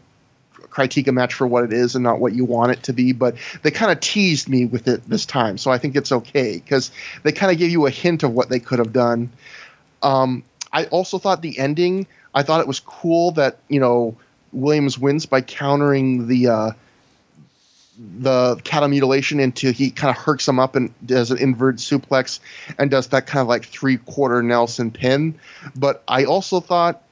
critique 0.53 1.09
a 1.09 1.13
match 1.13 1.35
for 1.35 1.47
what 1.47 1.65
it 1.65 1.73
is 1.73 1.97
and 1.97 2.05
not 2.05 2.21
what 2.21 2.33
you 2.33 2.45
want 2.45 2.73
it 2.73 2.85
to 2.85 2.93
be. 2.93 3.13
But 3.13 3.37
they 3.63 3.71
kind 3.71 3.91
of 3.91 4.01
teased 4.01 4.49
me 4.49 4.67
with 4.67 4.87
it 4.87 5.05
this 5.09 5.27
time, 5.27 5.59
so 5.59 5.71
I 5.71 5.79
think 5.79 5.97
it's 5.97 6.13
okay 6.13 6.55
because 6.55 6.93
they 7.25 7.33
kind 7.33 7.51
of 7.51 7.59
gave 7.59 7.71
you 7.71 7.87
a 7.87 7.91
hint 7.91 8.23
of 8.23 8.33
what 8.33 8.49
they 8.49 8.61
could 8.61 8.79
have 8.79 8.93
done. 8.93 9.31
Um, 10.03 10.45
I 10.73 10.85
also 10.87 11.19
thought 11.19 11.43
the 11.43 11.59
ending. 11.59 12.07
I 12.33 12.45
thought 12.45 12.61
it 12.61 12.69
was 12.69 12.79
cool 12.79 13.33
that 13.33 13.59
you 13.69 13.81
know 13.81 14.17
Williams 14.53 14.99
wins 14.99 15.27
by 15.27 15.41
countering 15.41 16.27
the 16.27 16.49
uh, 16.49 16.71
the 18.19 18.57
cattle 18.65 18.89
mutilation 18.89 19.41
into 19.41 19.71
he 19.73 19.91
kind 19.91 20.15
of 20.15 20.23
herks 20.23 20.49
him 20.49 20.59
up 20.59 20.75
and 20.75 20.93
does 21.05 21.31
an 21.31 21.39
invert 21.39 21.77
suplex 21.77 22.41
and 22.79 22.91
does 22.91 23.09
that 23.09 23.27
kind 23.27 23.43
of 23.43 23.49
like 23.49 23.67
three 23.67 23.99
quarter 23.99 24.43
Nelson 24.43 24.91
pin. 24.91 25.39
But 25.77 26.03
I 26.09 26.25
also 26.25 26.61
thought 26.61 27.03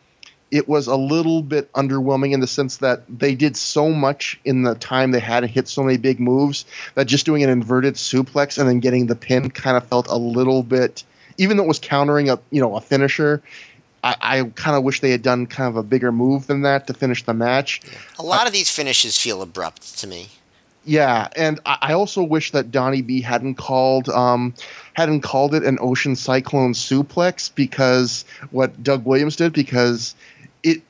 it 0.51 0.66
was 0.66 0.86
a 0.86 0.97
little 0.97 1.43
bit 1.43 1.70
underwhelming 1.74 2.32
in 2.32 2.40
the 2.40 2.47
sense 2.47 2.78
that 2.78 3.02
they 3.09 3.35
did 3.35 3.56
so 3.56 3.90
much 3.90 4.40
in 4.44 4.62
the 4.62 4.74
time 4.74 5.10
they 5.10 5.20
had 5.20 5.40
to 5.40 5.47
hit 5.47 5.69
so 5.69 5.82
many 5.82 5.98
big 5.98 6.20
moves 6.20 6.65
that 6.94 7.06
just 7.06 7.27
doing 7.27 7.43
an 7.43 7.51
inverted 7.51 7.94
suplex 7.94 8.59
and 8.59 8.66
then 8.66 8.81
getting 8.81 9.06
the 9.06 9.15
pin 9.15 9.51
kind 9.51 9.77
of 9.77 9.86
felt 9.86 10.09
a 10.09 10.16
little 10.16 10.62
bit 10.62 11.05
even 11.36 11.56
though 11.56 11.65
it 11.65 11.69
was 11.69 11.78
countering 11.78 12.31
a 12.31 12.39
you 12.51 12.60
know 12.60 12.77
a 12.77 12.81
finisher 12.81 13.43
I, 14.02 14.16
I 14.20 14.42
kind 14.54 14.76
of 14.76 14.84
wish 14.84 15.00
they 15.00 15.10
had 15.10 15.22
done 15.22 15.46
kind 15.46 15.68
of 15.68 15.76
a 15.76 15.82
bigger 15.82 16.12
move 16.12 16.46
than 16.46 16.62
that 16.62 16.86
to 16.86 16.94
finish 16.94 17.24
the 17.24 17.34
match. 17.34 17.80
A 18.18 18.22
lot 18.22 18.46
of 18.46 18.52
these 18.52 18.70
finishes 18.70 19.18
feel 19.18 19.42
abrupt 19.42 19.98
to 19.98 20.06
me. 20.06 20.28
Yeah, 20.84 21.28
and 21.36 21.60
I, 21.66 21.92
also 21.92 22.22
wish 22.22 22.52
that 22.52 22.70
Donnie 22.70 23.02
B 23.02 23.20
hadn't 23.20 23.56
called 23.56 24.08
um, 24.08 24.54
hadn't 24.94 25.20
called 25.20 25.54
it 25.54 25.62
an 25.62 25.76
ocean 25.82 26.16
cyclone 26.16 26.72
suplex 26.72 27.54
because 27.54 28.24
what 28.52 28.82
Doug 28.82 29.04
Williams 29.04 29.36
did 29.36 29.52
because 29.52 30.14
it 30.62 30.80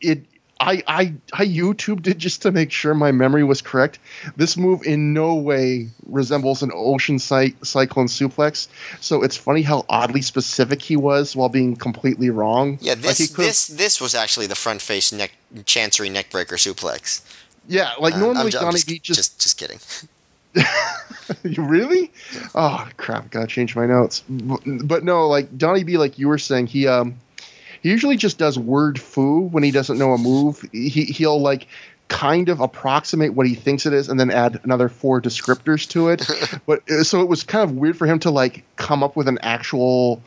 it 0.00 0.22
I, 0.60 0.82
I 0.86 1.14
I 1.32 1.46
YouTubed 1.46 2.06
it 2.06 2.18
just 2.18 2.42
to 2.42 2.52
make 2.52 2.70
sure 2.70 2.92
my 2.92 3.12
memory 3.12 3.42
was 3.42 3.62
correct. 3.62 3.98
This 4.36 4.58
move 4.58 4.82
in 4.84 5.14
no 5.14 5.34
way 5.34 5.88
resembles 6.06 6.62
an 6.62 6.70
ocean 6.74 7.18
cy- 7.18 7.54
cyclone 7.62 8.08
suplex. 8.08 8.68
So 9.00 9.22
it's 9.22 9.38
funny 9.38 9.62
how 9.62 9.86
oddly 9.88 10.20
specific 10.20 10.82
he 10.82 10.96
was 10.96 11.34
while 11.34 11.48
being 11.48 11.76
completely 11.76 12.28
wrong. 12.28 12.78
Yeah, 12.82 12.94
this 12.94 13.20
like 13.20 13.30
this 13.30 13.68
this 13.68 14.00
was 14.00 14.14
actually 14.14 14.46
the 14.48 14.54
front 14.54 14.82
face 14.82 15.12
neck 15.12 15.32
chancery 15.64 16.10
neckbreaker 16.10 16.58
suplex. 16.58 17.22
Yeah, 17.66 17.92
like 17.98 18.14
uh, 18.14 18.18
normally 18.18 18.48
uh, 18.48 18.60
Johnny 18.60 18.80
just, 18.80 19.02
just 19.02 19.16
just, 19.16 19.40
just 19.40 19.58
kidding. 19.58 19.80
you 21.44 21.62
really? 21.62 22.12
Oh 22.54 22.86
crap! 22.98 23.30
Gotta 23.30 23.46
change 23.46 23.74
my 23.74 23.86
notes. 23.86 24.24
But 24.28 25.04
no, 25.04 25.26
like 25.26 25.56
Donnie 25.56 25.84
B, 25.84 25.96
like 25.96 26.18
you 26.18 26.28
were 26.28 26.38
saying, 26.38 26.66
he 26.66 26.86
um 26.86 27.16
he 27.82 27.90
usually 27.90 28.16
just 28.16 28.38
does 28.38 28.58
word 28.58 29.00
foo 29.00 29.40
when 29.40 29.62
he 29.62 29.70
doesn't 29.70 29.98
know 29.98 30.12
a 30.12 30.18
move. 30.18 30.64
He 30.72 31.04
he'll 31.04 31.40
like 31.40 31.66
kind 32.08 32.48
of 32.48 32.60
approximate 32.60 33.34
what 33.34 33.46
he 33.46 33.54
thinks 33.54 33.86
it 33.86 33.92
is 33.92 34.08
and 34.08 34.18
then 34.18 34.30
add 34.30 34.60
another 34.64 34.88
four 34.88 35.20
descriptors 35.20 35.88
to 35.88 36.08
it. 36.08 36.28
but 36.66 36.88
uh, 36.90 37.04
so 37.04 37.22
it 37.22 37.28
was 37.28 37.44
kind 37.44 37.68
of 37.68 37.76
weird 37.76 37.96
for 37.96 38.06
him 38.06 38.18
to 38.18 38.30
like 38.30 38.64
come 38.76 39.02
up 39.02 39.16
with 39.16 39.28
an 39.28 39.38
actual 39.42 40.20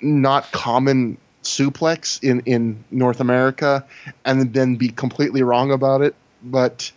not 0.00 0.50
common 0.52 1.16
suplex 1.42 2.22
in 2.22 2.40
in 2.40 2.84
North 2.90 3.20
America 3.20 3.84
and 4.24 4.52
then 4.52 4.76
be 4.76 4.88
completely 4.88 5.42
wrong 5.42 5.72
about 5.72 6.02
it. 6.02 6.14
But 6.42 6.92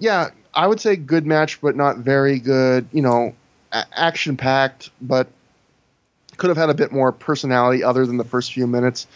yeah, 0.00 0.30
I 0.52 0.66
would 0.66 0.80
say 0.80 0.96
good 0.96 1.26
match 1.26 1.60
but 1.60 1.76
not 1.76 1.98
very 1.98 2.38
good, 2.40 2.88
you 2.92 3.02
know, 3.02 3.34
action 3.72 4.36
packed 4.36 4.90
but 5.00 5.28
could 6.36 6.48
have 6.48 6.56
had 6.56 6.70
a 6.70 6.74
bit 6.74 6.92
more 6.92 7.12
personality 7.12 7.82
other 7.82 8.06
than 8.06 8.16
the 8.16 8.24
first 8.24 8.52
few 8.52 8.66
minutes. 8.66 9.06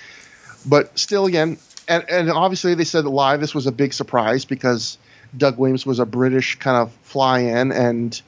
But 0.66 0.98
still, 0.98 1.26
again, 1.26 1.58
and, 1.86 2.08
and 2.08 2.30
obviously 2.30 2.74
they 2.74 2.84
said 2.84 3.04
live 3.04 3.40
this 3.40 3.54
was 3.54 3.66
a 3.66 3.72
big 3.72 3.92
surprise 3.92 4.44
because 4.44 4.98
Doug 5.36 5.58
Williams 5.58 5.86
was 5.86 5.98
a 5.98 6.06
British 6.06 6.56
kind 6.56 6.76
of 6.76 6.92
fly 7.02 7.40
in, 7.40 7.72
and 7.72 8.20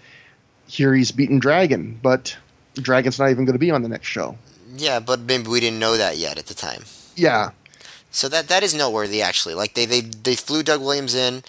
here 0.66 0.94
he's 0.94 1.12
beaten 1.12 1.38
Dragon. 1.38 1.98
But 2.02 2.36
Dragon's 2.74 3.18
not 3.18 3.30
even 3.30 3.44
going 3.44 3.54
to 3.54 3.60
be 3.60 3.70
on 3.70 3.82
the 3.82 3.88
next 3.88 4.06
show. 4.06 4.36
Yeah, 4.76 5.00
but 5.00 5.20
maybe 5.20 5.48
we 5.48 5.60
didn't 5.60 5.78
know 5.78 5.96
that 5.96 6.16
yet 6.16 6.38
at 6.38 6.46
the 6.46 6.54
time. 6.54 6.84
Yeah. 7.16 7.50
So 8.10 8.28
that 8.28 8.48
that 8.48 8.62
is 8.62 8.74
noteworthy 8.74 9.22
actually. 9.22 9.54
Like 9.54 9.74
they 9.74 9.86
they 9.86 10.00
they 10.00 10.34
flew 10.34 10.62
Doug 10.62 10.80
Williams 10.80 11.14
in 11.14 11.42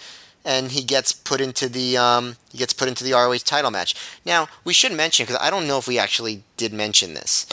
and 0.44 0.72
he 0.72 0.82
gets 0.82 1.12
put 1.12 1.40
into 1.40 1.68
the 1.68 1.96
um, 1.96 2.36
he 2.50 2.58
gets 2.58 2.72
put 2.72 2.88
into 2.88 3.04
the 3.04 3.12
ROH 3.12 3.38
title 3.44 3.70
match. 3.70 3.94
Now 4.24 4.48
we 4.64 4.72
should 4.72 4.92
mention 4.92 5.24
because 5.24 5.40
I 5.40 5.50
don't 5.50 5.66
know 5.66 5.78
if 5.78 5.88
we 5.88 5.98
actually 5.98 6.42
did 6.56 6.72
mention 6.72 7.14
this. 7.14 7.46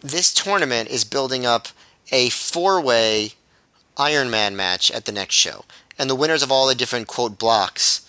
This 0.00 0.32
tournament 0.32 0.88
is 0.90 1.04
building 1.04 1.46
up 1.46 1.68
a 2.12 2.28
four-way 2.28 3.30
Iron 3.96 4.30
Man 4.30 4.56
match 4.56 4.90
at 4.90 5.06
the 5.06 5.12
next 5.12 5.34
show, 5.34 5.64
and 5.98 6.10
the 6.10 6.14
winners 6.14 6.42
of 6.42 6.52
all 6.52 6.66
the 6.66 6.74
different 6.74 7.06
quote 7.06 7.38
blocks 7.38 8.00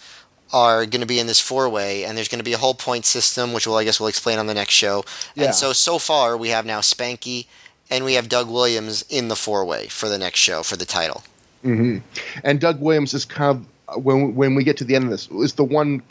are 0.53 0.85
going 0.85 1.01
to 1.01 1.07
be 1.07 1.19
in 1.19 1.27
this 1.27 1.41
four-way, 1.41 2.05
and 2.05 2.17
there's 2.17 2.27
going 2.27 2.39
to 2.39 2.43
be 2.43 2.53
a 2.53 2.57
whole 2.57 2.73
point 2.73 3.05
system, 3.05 3.51
which 3.53 3.67
we'll 3.67 3.77
I 3.77 3.83
guess 3.83 3.99
we'll 3.99 4.09
explain 4.09 4.39
on 4.39 4.47
the 4.47 4.53
next 4.53 4.73
show. 4.73 5.03
Yeah. 5.35 5.45
And 5.45 5.55
so 5.55 5.73
so 5.73 5.99
far 5.99 6.37
we 6.37 6.49
have 6.49 6.65
now 6.65 6.79
Spanky 6.79 7.47
and 7.89 8.03
we 8.03 8.13
have 8.13 8.29
Doug 8.29 8.49
Williams 8.49 9.05
in 9.09 9.27
the 9.27 9.35
four-way 9.35 9.87
for 9.87 10.09
the 10.09 10.17
next 10.17 10.39
show 10.39 10.63
for 10.63 10.75
the 10.75 10.85
title. 10.85 11.23
Mm-hmm. 11.63 11.97
And 12.43 12.59
Doug 12.59 12.81
Williams 12.81 13.13
is 13.13 13.25
kind 13.25 13.57
of 13.57 13.65
when 13.95 14.35
when 14.35 14.55
we 14.55 14.63
get 14.63 14.77
to 14.77 14.83
the 14.83 14.95
end 14.95 15.05
of 15.05 15.11
this 15.11 15.29
is 15.29 15.53
the 15.53 15.63
one 15.63 16.01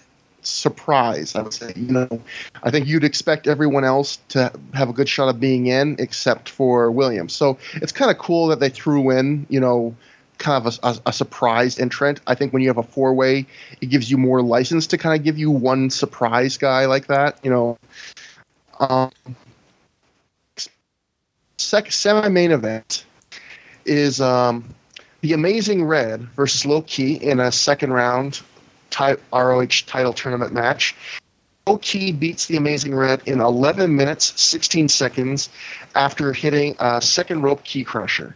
surprise. 0.42 1.34
I 1.34 1.42
would 1.42 1.52
say, 1.54 1.72
you 1.76 1.92
know, 1.92 2.20
I 2.62 2.70
think 2.70 2.86
you'd 2.86 3.04
expect 3.04 3.46
everyone 3.46 3.84
else 3.84 4.18
to 4.30 4.52
have 4.74 4.88
a 4.88 4.92
good 4.92 5.08
shot 5.08 5.28
of 5.28 5.40
being 5.40 5.66
in, 5.66 5.96
except 5.98 6.48
for 6.48 6.90
Williams. 6.90 7.32
So 7.32 7.58
it's 7.74 7.92
kind 7.92 8.10
of 8.10 8.18
cool 8.18 8.48
that 8.48 8.60
they 8.60 8.68
threw 8.68 9.10
in, 9.10 9.46
you 9.48 9.60
know, 9.60 9.96
kind 10.38 10.66
of 10.66 10.78
a, 10.82 10.86
a, 10.88 11.00
a 11.06 11.12
surprised 11.12 11.80
entrant. 11.80 12.20
I 12.26 12.34
think 12.34 12.52
when 12.52 12.62
you 12.62 12.68
have 12.68 12.78
a 12.78 12.82
four 12.82 13.14
way, 13.14 13.46
it 13.80 13.86
gives 13.86 14.10
you 14.10 14.18
more 14.18 14.42
license 14.42 14.88
to 14.88 14.98
kind 14.98 15.18
of 15.18 15.24
give 15.24 15.38
you 15.38 15.50
one 15.50 15.90
surprise 15.90 16.58
guy 16.58 16.86
like 16.86 17.06
that. 17.06 17.38
You 17.42 17.50
know, 17.50 17.78
um, 18.80 19.10
sec- 21.56 21.92
semi 21.92 22.28
main 22.28 22.52
event 22.52 23.04
is 23.84 24.20
um, 24.20 24.74
the 25.24 25.32
Amazing 25.32 25.82
Red 25.86 26.20
versus 26.36 26.66
Low 26.66 26.82
Ki 26.82 27.14
in 27.14 27.40
a 27.40 27.50
second 27.50 27.94
round 27.94 28.42
ROH 29.32 29.86
title 29.86 30.12
tournament 30.12 30.52
match. 30.52 30.94
Low 31.66 31.78
Ki 31.78 32.12
beats 32.12 32.44
the 32.44 32.58
Amazing 32.58 32.94
Red 32.94 33.22
in 33.24 33.40
11 33.40 33.96
minutes 33.96 34.38
16 34.38 34.90
seconds 34.90 35.48
after 35.94 36.34
hitting 36.34 36.76
a 36.78 37.00
second 37.00 37.40
rope 37.40 37.64
Ki 37.64 37.86
Krusher. 37.86 38.34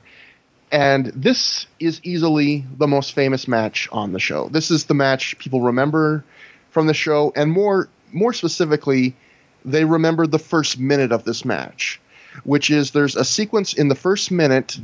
And 0.73 1.13
this 1.15 1.67
is 1.79 2.01
easily 2.05 2.65
the 2.79 2.87
most 2.87 3.13
famous 3.13 3.47
match 3.47 3.87
on 3.93 4.15
the 4.15 4.19
show. 4.19 4.49
This 4.49 4.71
is 4.71 4.87
the 4.87 4.95
match 4.95 5.37
people 5.37 5.61
remember 5.61 6.25
from 6.71 6.87
the 6.87 6.95
show, 6.95 7.35
and 7.37 7.53
more 7.53 7.91
more 8.13 8.33
specifically, 8.33 9.15
they 9.63 9.85
remember 9.85 10.27
the 10.27 10.39
first 10.39 10.79
minute 10.79 11.13
of 11.13 11.25
this 11.25 11.45
match, 11.45 12.01
which 12.45 12.71
is 12.71 12.93
there's 12.93 13.15
a 13.15 13.27
sequence 13.27 13.75
in 13.75 13.89
the 13.89 13.95
first 13.95 14.31
minute 14.31 14.79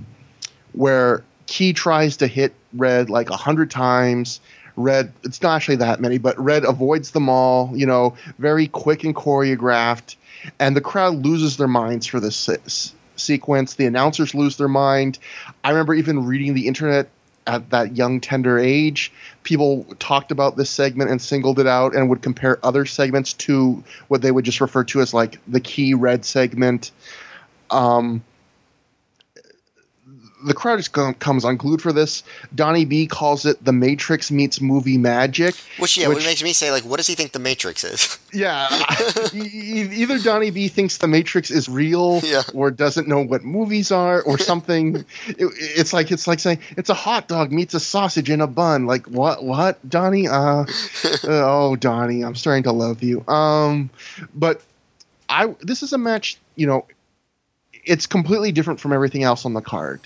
where 0.73 1.25
Ki 1.47 1.73
tries 1.73 2.19
to 2.19 2.27
hit 2.27 2.55
Red 2.73 3.11
like 3.11 3.31
a 3.31 3.37
hundred 3.37 3.71
times. 3.71 4.41
Red, 4.77 5.13
it's 5.23 5.41
not 5.41 5.57
actually 5.57 5.77
that 5.77 6.01
many, 6.01 6.19
but 6.19 6.39
Red 6.39 6.65
avoids 6.65 7.13
them 7.13 7.29
all. 7.29 7.71
You 7.75 7.87
know, 7.87 8.17
very 8.39 8.67
quick 8.67 9.05
and 9.05 9.15
choreographed, 9.15 10.17
and 10.59 10.77
the 10.77 10.81
crowd 10.81 11.25
loses 11.25 11.57
their 11.57 11.69
minds 11.69 12.07
for 12.07 12.21
this 12.21 12.37
se- 12.37 12.93
sequence. 13.17 13.75
The 13.75 13.87
announcers 13.87 14.35
lose 14.35 14.57
their 14.57 14.69
mind. 14.69 15.19
I 15.63 15.71
remember 15.71 15.95
even 15.95 16.27
reading 16.27 16.55
the 16.55 16.67
internet 16.67 17.09
at 17.47 17.71
that 17.71 17.97
young 17.97 18.21
tender 18.21 18.59
age 18.59 19.13
people 19.43 19.85
talked 19.99 20.33
about 20.33 20.57
this 20.57 20.71
segment 20.71 21.11
and 21.11 21.21
singled 21.21 21.59
it 21.59 21.67
out 21.67 21.95
and 21.95 22.09
would 22.09 22.23
compare 22.23 22.59
other 22.65 22.87
segments 22.87 23.35
to 23.35 23.85
what 24.09 24.23
they 24.23 24.31
would 24.31 24.45
just 24.45 24.61
refer 24.61 24.83
to 24.83 25.01
as 25.01 25.15
like 25.15 25.39
the 25.47 25.61
Ki 25.61 25.95
red 25.95 26.25
segment 26.25 26.91
um, 27.71 28.25
the 30.45 30.55
crowd 30.55 30.77
just 30.77 30.93
comes 30.93 31.45
unglued 31.45 31.81
for 31.81 31.93
this. 31.93 32.23
Donnie 32.55 32.85
B 32.85 33.07
calls 33.07 33.47
it 33.47 33.65
the 33.65 33.73
Matrix 33.73 34.31
meets 34.31 34.61
movie 34.61 34.99
magic. 34.99 35.55
Which 35.79 35.97
yeah, 35.97 36.09
which, 36.09 36.17
what 36.17 36.27
makes 36.27 36.43
me 36.43 36.53
say 36.53 36.71
like, 36.71 36.85
what 36.85 36.99
does 36.99 37.07
he 37.07 37.15
think 37.15 37.33
the 37.33 37.39
Matrix 37.39 37.85
is? 37.85 38.19
Yeah, 38.35 38.67
either 39.33 40.19
Donnie 40.19 40.51
B 40.51 40.67
thinks 40.67 40.99
the 40.99 41.07
Matrix 41.07 41.53
is 41.53 41.69
real, 41.69 42.19
yeah. 42.25 42.43
or 42.53 42.73
doesn't 42.73 43.07
know 43.07 43.21
what 43.21 43.45
movies 43.45 43.93
are, 43.93 44.23
or 44.23 44.39
something. 44.51 44.97
it, 44.97 45.07
it's 45.39 45.93
like 45.93 46.11
it's 46.11 46.27
like 46.27 46.41
saying 46.41 46.59
it's 46.77 46.91
a 46.91 46.95
hot 46.95 47.29
dog 47.29 47.53
meets 47.53 47.75
a 47.75 47.81
sausage 47.81 48.31
in 48.31 48.41
a 48.41 48.49
bun. 48.49 48.87
Like 48.87 49.07
what? 49.07 49.45
What, 49.45 49.89
Donnie? 49.89 50.27
Uh, 50.27 50.65
oh, 51.23 51.77
Donnie, 51.77 52.25
I'm 52.25 52.35
starting 52.35 52.65
to 52.65 52.73
love 52.73 53.05
you. 53.05 53.25
Um, 53.29 53.89
but 54.35 54.61
I 55.29 55.55
this 55.61 55.85
is 55.85 55.93
a 55.93 55.99
match. 55.99 56.37
You 56.57 56.67
know, 56.67 56.87
it's 57.85 58.09
completely 58.09 58.51
different 58.51 58.81
from 58.81 58.93
everything 58.93 59.23
else 59.23 59.45
on 59.45 59.53
the 59.53 59.63
card 59.63 60.01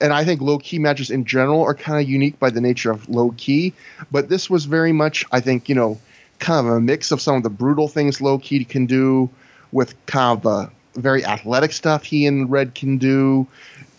and 0.00 0.12
I 0.12 0.24
think 0.24 0.40
Low 0.40 0.58
Ki 0.58 0.78
matches 0.78 1.10
in 1.10 1.24
general 1.24 1.62
are 1.62 1.74
kind 1.74 2.02
of 2.02 2.08
unique 2.08 2.38
by 2.38 2.50
the 2.50 2.60
nature 2.60 2.90
of 2.90 3.08
Low 3.08 3.34
Ki. 3.36 3.72
But 4.10 4.28
this 4.28 4.48
was 4.48 4.64
very 4.64 4.92
much, 4.92 5.24
I 5.32 5.40
think, 5.40 5.68
you 5.68 5.74
know, 5.74 5.98
kind 6.38 6.66
of 6.66 6.72
a 6.72 6.80
mix 6.80 7.12
of 7.12 7.20
some 7.20 7.36
of 7.36 7.42
the 7.42 7.50
brutal 7.50 7.88
things 7.88 8.20
Low 8.20 8.38
Ki 8.38 8.64
can 8.64 8.86
do 8.86 9.30
with 9.72 9.94
kind 10.06 10.38
of 10.38 10.42
the 10.42 11.00
very 11.00 11.24
athletic 11.24 11.72
stuff 11.72 12.04
he 12.04 12.26
and 12.26 12.50
Red 12.50 12.74
can 12.74 12.98
do. 12.98 13.46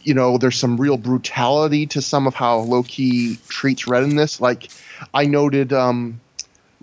You 0.04 0.14
know, 0.14 0.38
there's 0.38 0.58
some 0.58 0.78
real 0.78 0.98
brutality 0.98 1.88
to 1.88 2.02
some 2.02 2.28
of 2.28 2.36
how 2.36 2.60
Low 2.60 2.84
Ki 2.84 3.38
treats 3.48 3.88
Red 3.88 4.04
in 4.04 4.16
this. 4.16 4.40
Like 4.40 4.70
I 5.14 5.26
noted, 5.26 5.74
um, 5.74 6.22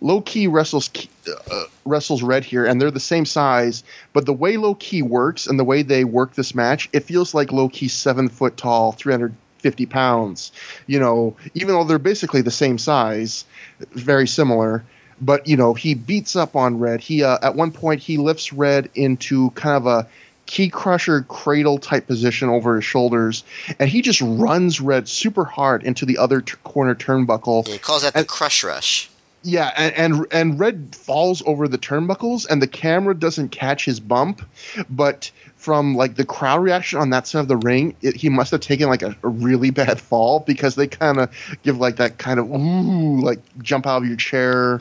Low 0.03 0.21
Ki 0.21 0.49
wrestles 0.49 0.91
uh, 1.29 1.65
wrestles 1.85 2.23
Red 2.23 2.45
here, 2.45 2.67
and 2.67 2.81
they're 2.81 2.91
the 2.91 3.01
same 3.01 3.25
size. 3.25 3.85
But 4.13 4.27
the 4.27 4.33
way 4.33 4.57
Low 4.57 4.75
Ki 4.75 5.01
works 5.01 5.47
and 5.47 5.59
the 5.59 5.65
way 5.65 5.83
they 5.83 6.03
work 6.03 6.35
this 6.35 6.55
match, 6.55 6.89
it 6.93 7.05
feels 7.05 7.35
like 7.35 7.53
Low 7.53 7.69
Ki 7.69 7.87
seven 7.87 8.29
foot 8.29 8.57
tall, 8.57 8.93
three 8.93 9.13
hundred 9.13 9.35
fifty 9.59 9.87
pounds. 9.87 10.51
You 10.89 10.99
know, 10.99 11.37
even 11.55 11.69
though 11.69 11.85
they're 11.85 12.01
basically 12.01 12.43
the 12.43 12.51
same 12.51 12.79
size, 12.79 13.45
very 13.93 14.27
similar. 14.27 14.85
But 15.21 15.47
you 15.47 15.57
know, 15.57 15.73
he 15.73 15.95
beats 15.95 16.35
up 16.35 16.57
on 16.57 16.81
Red. 16.81 17.01
He 17.01 17.23
uh, 17.23 17.39
at 17.41 17.55
one 17.55 17.71
point 17.71 18.01
he 18.03 18.19
lifts 18.19 18.53
Red 18.53 18.91
into 18.97 19.51
kind 19.51 19.77
of 19.77 19.87
a 19.87 20.09
Ki 20.47 20.69
Krusher 20.69 21.27
cradle 21.29 21.79
type 21.79 22.09
position 22.09 22.49
over 22.49 22.75
his 22.75 22.85
shoulders, 22.85 23.45
and 23.79 23.89
he 23.89 24.03
just 24.03 24.21
runs 24.21 24.81
Red 24.81 25.09
super 25.09 25.45
hard 25.45 25.85
into 25.85 26.07
the 26.07 26.19
other 26.19 26.41
t- 26.41 26.55
corner 26.65 26.97
turnbuckle. 26.97 27.69
Yeah, 27.69 27.75
he 27.75 27.79
calls 27.79 28.03
that 28.03 28.17
and, 28.17 28.25
the 28.25 28.29
crush 28.29 28.65
rush. 28.65 29.09
Yeah, 29.45 29.73
and, 29.77 29.95
and 29.95 30.27
and 30.31 30.61
Red 30.61 30.95
falls 30.95 31.43
over 31.47 31.67
the 31.67 31.79
turnbuckles, 31.79 32.47
and 32.49 32.63
the 32.63 32.69
camera 32.69 33.15
doesn't 33.15 33.49
catch 33.49 33.85
his 33.85 33.99
bump, 33.99 34.43
but 34.89 35.33
from 35.57 35.97
like 35.97 36.15
the 36.15 36.25
crowd 36.25 36.63
reaction 36.63 37.01
on 37.01 37.11
that 37.11 37.27
side 37.27 37.41
of 37.41 37.49
the 37.49 37.57
ring, 37.57 37.97
it, 38.03 38.15
he 38.15 38.29
must 38.29 38.53
have 38.53 38.61
taken 38.61 38.89
like 38.89 39.03
a, 39.03 39.17
a 39.23 39.29
really 39.29 39.71
bad 39.83 40.01
fall 40.01 40.41
because 40.41 40.77
they 40.77 40.87
kind 40.87 41.19
of 41.19 41.31
give 41.65 41.79
like 41.79 41.97
that 41.97 42.19
kind 42.19 42.39
of 42.39 42.51
ooh 42.51 43.21
like 43.21 43.41
jump 43.63 43.87
out 43.87 44.03
of 44.03 44.09
your 44.09 44.17
chair, 44.17 44.81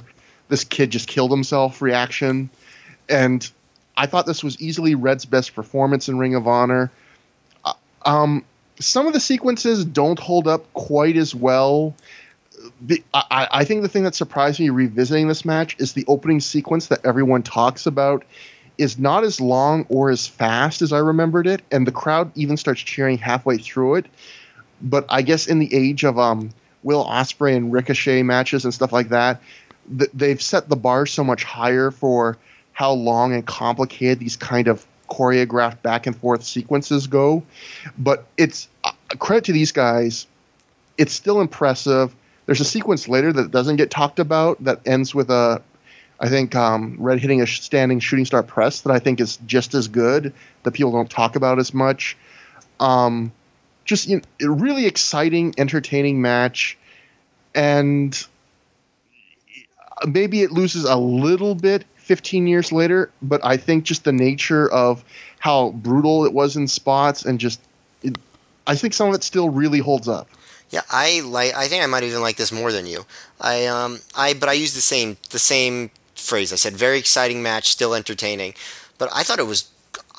this 0.49 0.63
kid 0.63 0.91
just 0.91 1.07
killed 1.07 1.31
himself 1.31 1.81
reaction, 1.81 2.49
and 3.09 3.49
I 3.97 4.05
thought 4.05 4.27
this 4.27 4.43
was 4.43 4.61
easily 4.61 4.93
Red's 4.93 5.25
best 5.25 5.55
performance 5.55 6.07
in 6.07 6.19
Ring 6.19 6.35
of 6.35 6.47
Honor. 6.47 6.91
Uh, 7.65 7.73
um, 8.05 8.45
some 8.79 9.07
of 9.07 9.13
the 9.13 9.19
sequences 9.19 9.85
don't 9.85 10.19
hold 10.19 10.47
up 10.47 10.71
quite 10.73 11.17
as 11.17 11.35
well. 11.35 11.95
I, 13.14 13.48
I, 13.52 13.66
think 13.66 13.84
the 13.84 13.90
thing 13.90 14.03
that 14.03 14.16
surprised 14.16 14.60
me 14.60 14.70
revisiting 14.70 15.28
this 15.28 15.45
match 15.45 15.76
is 15.80 15.94
the 15.94 16.06
opening 16.08 16.40
sequence 16.40 16.88
that 16.88 17.06
everyone 17.06 17.44
talks 17.44 17.86
about 17.86 18.24
is 18.78 18.98
not 18.98 19.24
as 19.24 19.40
long 19.40 19.86
or 19.90 20.10
as 20.10 20.26
fast 20.26 20.82
as 20.82 20.91
I 20.91 20.98
remembered 20.98 21.45
it, 21.45 21.62
and 21.72 21.86
the 21.86 21.91
crowd 21.91 22.32
even 22.36 22.58
starts 22.58 22.82
cheering 22.82 23.18
halfway 23.18 23.58
through 23.58 23.95
it. 23.95 24.06
But 24.82 25.06
I 25.10 25.22
guess 25.22 25.45
in 25.45 25.60
the 25.60 25.74
age 25.74 26.03
of 26.03 26.18
um, 26.18 26.49
Will 26.82 27.06
Ospreay 27.06 27.56
and 27.56 27.72
Ricochet 27.72 28.24
matches 28.24 28.66
and 28.66 28.74
stuff 28.74 28.91
like 28.91 29.10
that, 29.10 29.41
th- 29.95 30.10
they've 30.14 30.41
set 30.41 30.68
the 30.68 30.76
bar 30.76 31.06
so 31.06 31.24
much 31.24 31.44
higher 31.44 31.91
for 31.91 32.38
how 32.74 32.94
long 32.94 33.34
and 33.34 33.45
complicated 33.45 34.20
these 34.20 34.38
kind 34.38 34.68
of 34.68 34.86
choreographed 35.10 35.82
back 35.82 36.08
and 36.08 36.18
forth 36.18 36.44
sequences 36.44 37.06
go. 37.06 37.44
But 37.98 38.26
it's 38.38 38.68
uh, 38.84 38.91
credit 39.20 39.45
to 39.45 39.52
these 39.52 39.72
guys. 39.72 40.26
It's 40.98 41.14
still 41.14 41.41
impressive. 41.41 42.16
There's 42.45 42.61
a 42.61 42.65
sequence 42.65 43.07
later 43.07 43.31
that 43.34 43.51
doesn't 43.51 43.76
get 43.76 43.91
talked 43.91 44.19
about 44.19 44.63
that 44.63 44.81
ends 44.85 45.13
with 45.13 45.30
a, 45.30 45.61
I 46.19 46.30
think, 46.30 46.55
um, 46.55 46.97
Red 46.99 47.19
hitting 47.19 47.41
a 47.41 47.47
standing 47.47 47.99
shooting 47.99 48.26
star 48.26 48.43
press 48.43 48.81
that 48.81 48.91
I 48.91 48.99
think 48.99 49.19
is 49.19 49.38
just 49.45 49.73
as 49.73 49.88
good 49.88 50.34
that 50.63 50.72
people 50.72 50.91
don't 50.91 51.09
talk 51.09 51.35
about 51.35 51.59
as 51.59 51.73
much. 51.73 52.18
Um, 52.80 53.31
just 53.85 54.07
you 54.07 54.18
know, 54.18 54.47
a 54.47 54.49
really 54.49 54.85
exciting, 54.85 55.53
entertaining 55.57 56.22
match, 56.22 56.77
and 57.53 58.26
maybe 60.07 60.41
it 60.41 60.51
loses 60.51 60.85
a 60.85 60.95
little 60.95 61.55
bit 61.55 61.85
15 61.97 62.47
years 62.47 62.72
later, 62.72 63.11
but 63.22 63.43
I 63.43 63.57
think 63.57 63.84
just 63.84 64.03
the 64.03 64.11
nature 64.11 64.69
of 64.72 65.03
how 65.39 65.72
brutal 65.72 66.26
it 66.26 66.34
was 66.34 66.57
in 66.57 66.68
spots 66.68 67.26
and 67.26 67.39
just, 67.39 67.61
it, 68.03 68.18
I 68.68 68.76
think 68.76 68.93
some 68.93 69.09
of 69.09 69.15
it 69.15 69.23
still 69.23 69.49
really 69.49 69.80
holds 69.80 70.07
up. 70.07 70.27
Yeah, 70.72 70.81
I 70.89 71.22
like. 71.23 71.53
I 71.53 71.68
think 71.68 71.84
I 71.84 71.88
might 71.88 72.03
even 72.03 72.22
like 72.22 72.38
this 72.38 72.52
more 72.52 72.72
than 72.72 72.85
you. 72.85 73.06
I 73.39 73.65
um 73.65 73.99
I 74.15 74.34
but 74.34 74.49
I 74.49 74.53
used 74.53 74.76
the 74.76 74.81
same 74.81 75.18
the 75.30 75.39
same 75.39 75.91
phrase. 76.15 76.53
I 76.53 76.56
said 76.56 76.73
very 76.73 76.98
exciting 76.98 77.43
match, 77.43 77.69
still 77.69 77.93
entertaining. 77.93 78.53
But 78.98 79.10
I 79.14 79.23
thought 79.23 79.39
it 79.39 79.48
was. 79.48 79.69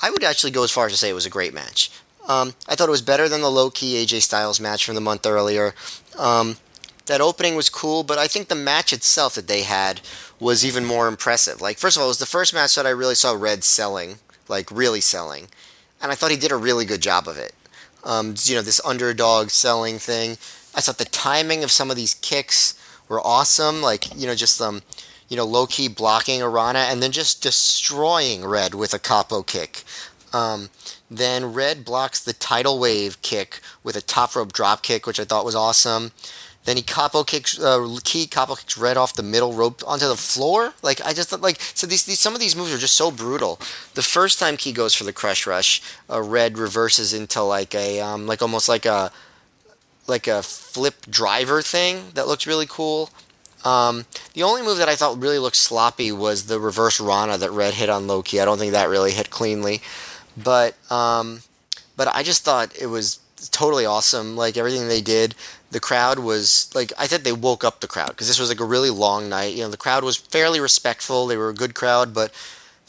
I 0.01 0.11
would 0.11 0.23
actually 0.23 0.51
go 0.51 0.63
as 0.63 0.71
far 0.71 0.85
as 0.85 0.91
to 0.91 0.97
say 0.97 1.09
it 1.09 1.13
was 1.13 1.25
a 1.25 1.31
great 1.31 1.53
match. 1.53 1.89
Um, 2.27 2.53
I 2.67 2.75
thought 2.75 2.87
it 2.87 2.91
was 2.91 3.01
better 3.01 3.27
than 3.27 3.41
the 3.41 3.49
Low 3.49 3.69
Ki 3.69 3.95
AJ 4.05 4.21
Styles 4.21 4.59
match 4.59 4.85
from 4.85 4.95
the 4.95 5.01
month 5.01 5.25
earlier. 5.25 5.73
Um, 6.17 6.57
that 7.05 7.19
opening 7.19 7.55
was 7.55 7.69
cool, 7.69 8.03
but 8.03 8.17
I 8.17 8.27
think 8.27 8.47
the 8.47 8.55
match 8.55 8.93
itself 8.93 9.35
that 9.35 9.47
they 9.47 9.63
had 9.63 10.01
was 10.39 10.65
even 10.65 10.85
more 10.85 11.07
impressive. 11.07 11.59
Like, 11.61 11.77
first 11.77 11.97
of 11.97 12.01
all, 12.01 12.07
it 12.07 12.11
was 12.11 12.19
the 12.19 12.25
first 12.25 12.53
match 12.53 12.75
that 12.75 12.85
I 12.85 12.91
really 12.91 13.15
saw 13.15 13.33
Red 13.33 13.63
selling, 13.63 14.19
like 14.47 14.71
really 14.71 15.01
selling, 15.01 15.47
and 16.01 16.11
I 16.11 16.15
thought 16.15 16.31
he 16.31 16.37
did 16.37 16.51
a 16.51 16.57
really 16.57 16.85
good 16.85 17.01
job 17.01 17.27
of 17.27 17.37
it. 17.37 17.53
Um, 18.03 18.35
you 18.43 18.55
know, 18.55 18.61
this 18.61 18.81
underdog 18.85 19.49
selling 19.49 19.97
thing. 19.97 20.31
I 20.75 20.81
thought 20.81 20.97
the 20.97 21.05
timing 21.05 21.63
of 21.63 21.71
some 21.71 21.89
of 21.89 21.95
these 21.95 22.15
kicks 22.15 22.73
were 23.07 23.21
awesome. 23.25 23.81
Like, 23.81 24.13
you 24.19 24.27
know, 24.27 24.35
just 24.35 24.61
um, 24.61 24.81
you 25.29 25.37
know, 25.37 25.45
Low 25.45 25.65
Ki 25.65 25.87
blocking 25.87 26.41
Arana 26.41 26.79
and 26.79 27.01
then 27.01 27.11
just 27.11 27.41
destroying 27.41 28.45
Red 28.45 28.75
with 28.75 28.93
a 28.93 28.99
koppo 28.99 29.45
kick. 29.45 29.83
Um, 30.33 30.69
then 31.09 31.53
Red 31.53 31.85
blocks 31.85 32.23
the 32.23 32.33
tidal 32.33 32.79
wave 32.79 33.21
kick 33.21 33.59
with 33.83 33.95
a 33.95 34.01
top 34.01 34.35
rope 34.35 34.51
drop 34.51 34.81
kick, 34.81 35.05
which 35.05 35.19
I 35.19 35.25
thought 35.25 35.45
was 35.45 35.55
awesome. 35.55 36.11
Then 36.65 36.77
he 36.77 36.83
koppo 36.83 37.27
kicks, 37.27 37.59
uh, 37.59 37.97
Ki 38.03 38.25
koppo 38.25 38.57
kicks 38.57 38.77
Red 38.77 38.95
off 38.95 39.13
the 39.13 39.23
middle 39.23 39.53
rope 39.53 39.83
onto 39.85 40.07
the 40.07 40.15
floor. 40.15 40.73
Like 40.81 41.05
I 41.05 41.13
just 41.13 41.37
like 41.41 41.59
so 41.59 41.85
these, 41.87 42.05
these 42.05 42.19
some 42.19 42.33
of 42.33 42.39
these 42.39 42.55
moves 42.55 42.73
are 42.73 42.77
just 42.77 42.95
so 42.95 43.11
brutal. 43.11 43.59
The 43.95 44.01
first 44.01 44.39
time 44.39 44.57
Ki 44.57 44.71
goes 44.71 44.95
for 44.95 45.03
the 45.03 45.13
crush 45.13 45.45
rush, 45.45 45.81
uh, 46.09 46.21
Red 46.21 46.57
reverses 46.57 47.13
into 47.13 47.41
like 47.41 47.75
a 47.75 47.99
um, 47.99 48.27
like 48.27 48.41
almost 48.41 48.69
like 48.69 48.85
a 48.85 49.11
like 50.07 50.27
a 50.27 50.41
flip 50.43 51.05
driver 51.09 51.61
thing 51.61 52.11
that 52.13 52.27
looks 52.27 52.47
really 52.47 52.67
cool. 52.67 53.09
Um, 53.65 54.05
the 54.33 54.43
only 54.43 54.61
move 54.61 54.77
that 54.77 54.89
I 54.89 54.95
thought 54.95 55.21
really 55.21 55.39
looked 55.39 55.55
sloppy 55.55 56.11
was 56.11 56.47
the 56.47 56.59
reverse 56.59 56.99
Rana 56.99 57.37
that 57.37 57.51
Red 57.51 57.73
hit 57.73 57.89
on 57.89 58.07
Low 58.07 58.21
Ki. 58.21 58.39
I 58.39 58.45
don't 58.45 58.57
think 58.57 58.73
that 58.73 58.89
really 58.89 59.11
hit 59.11 59.29
cleanly, 59.29 59.81
but 60.41 60.75
um, 60.91 61.41
but 61.95 62.07
I 62.09 62.23
just 62.23 62.43
thought 62.43 62.75
it 62.79 62.87
was 62.87 63.19
totally 63.49 63.85
awesome. 63.85 64.35
Like 64.35 64.57
everything 64.57 64.87
they 64.87 65.01
did, 65.01 65.35
the 65.71 65.79
crowd 65.79 66.19
was 66.19 66.69
like 66.73 66.93
I 66.97 67.07
said 67.07 67.23
they 67.23 67.31
woke 67.33 67.63
up 67.63 67.79
the 67.79 67.87
crowd 67.87 68.09
because 68.09 68.27
this 68.27 68.39
was 68.39 68.49
like 68.49 68.59
a 68.59 68.65
really 68.65 68.89
long 68.89 69.29
night. 69.29 69.53
You 69.55 69.63
know, 69.63 69.69
the 69.69 69.77
crowd 69.77 70.03
was 70.03 70.17
fairly 70.17 70.59
respectful. 70.59 71.27
They 71.27 71.37
were 71.37 71.49
a 71.49 71.53
good 71.53 71.75
crowd, 71.75 72.13
but 72.13 72.31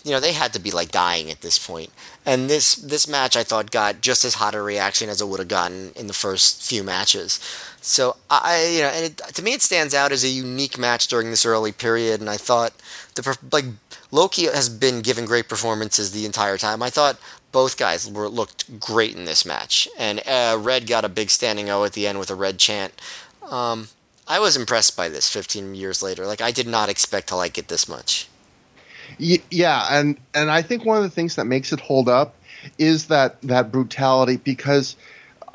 you 0.05 0.11
know 0.11 0.21
they 0.21 0.35
had 0.35 0.53
to 0.53 0.61
be 0.61 0.71
like 0.71 0.91
dying 0.91 1.31
at 1.31 1.41
this 1.41 1.59
point. 1.59 1.91
And 2.27 2.49
this 2.49 2.75
this 2.77 3.09
match 3.09 3.37
I 3.37 3.43
thought 3.43 3.71
got 3.71 4.01
just 4.01 4.25
as 4.25 4.35
hot 4.35 4.55
a 4.55 4.63
reaction 4.63 5.09
as 5.09 5.21
it 5.21 5.29
would 5.29 5.41
have 5.41 5.49
gotten 5.49 5.93
in 5.97 6.07
the 6.07 6.13
first 6.13 6.63
few 6.63 6.85
matches. 6.85 7.41
So 7.81 8.17
I 8.31 8.67
you 8.67 8.83
know 8.83 8.89
and 8.89 9.05
it, 9.07 9.17
to 9.19 9.43
me 9.43 9.55
it 9.55 9.63
stands 9.63 9.95
out 9.95 10.13
as 10.13 10.23
a 10.23 10.29
unique 10.29 10.79
match 10.79 11.09
during 11.09 11.31
this 11.31 11.47
early 11.47 11.73
period. 11.73 12.21
And 12.21 12.29
I 12.29 12.37
thought 12.37 12.75
the 13.15 13.37
like 13.51 13.65
Low 14.11 14.29
Ki 14.29 14.45
has 14.45 14.69
been 14.69 15.01
giving 15.01 15.25
great 15.25 15.49
performances 15.49 16.13
the 16.13 16.27
entire 16.27 16.59
time. 16.59 16.83
I 16.83 16.91
thought 16.91 17.19
both 17.55 17.77
guys 17.79 18.11
were 18.11 18.29
looked 18.29 18.81
great 18.81 19.15
in 19.15 19.27
this 19.27 19.47
match, 19.47 19.89
and 19.97 20.21
uh, 20.27 20.59
Red 20.61 20.89
got 20.89 21.05
a 21.05 21.09
big 21.09 21.31
standing 21.31 21.71
O 21.71 21.85
at 21.85 21.93
the 21.93 22.05
end 22.05 22.19
with 22.19 22.29
a 22.29 22.35
red 22.35 22.59
chant. 22.59 23.01
Um, 23.49 23.87
I 24.27 24.41
was 24.41 24.57
impressed 24.57 24.97
by 24.97 25.09
this 25.09 25.31
15 25.31 25.77
years 25.77 26.03
later. 26.03 26.27
Like 26.27 26.41
I 26.41 26.51
did 26.51 26.67
not 26.67 26.89
expect 26.89 27.29
to 27.29 27.37
like 27.37 27.57
it 27.57 27.69
this 27.69 27.89
much. 27.89 28.29
Yeah, 29.19 29.87
and 29.89 30.19
and 30.35 30.51
I 30.51 30.63
think 30.63 30.85
one 30.85 30.97
of 30.97 31.05
the 31.05 31.11
things 31.11 31.37
that 31.37 31.45
makes 31.45 31.73
it 31.73 31.79
hold 31.79 32.09
up 32.09 32.35
is 32.77 33.07
that 33.07 33.41
that 33.43 33.71
brutality 33.71 34.37
because 34.37 34.97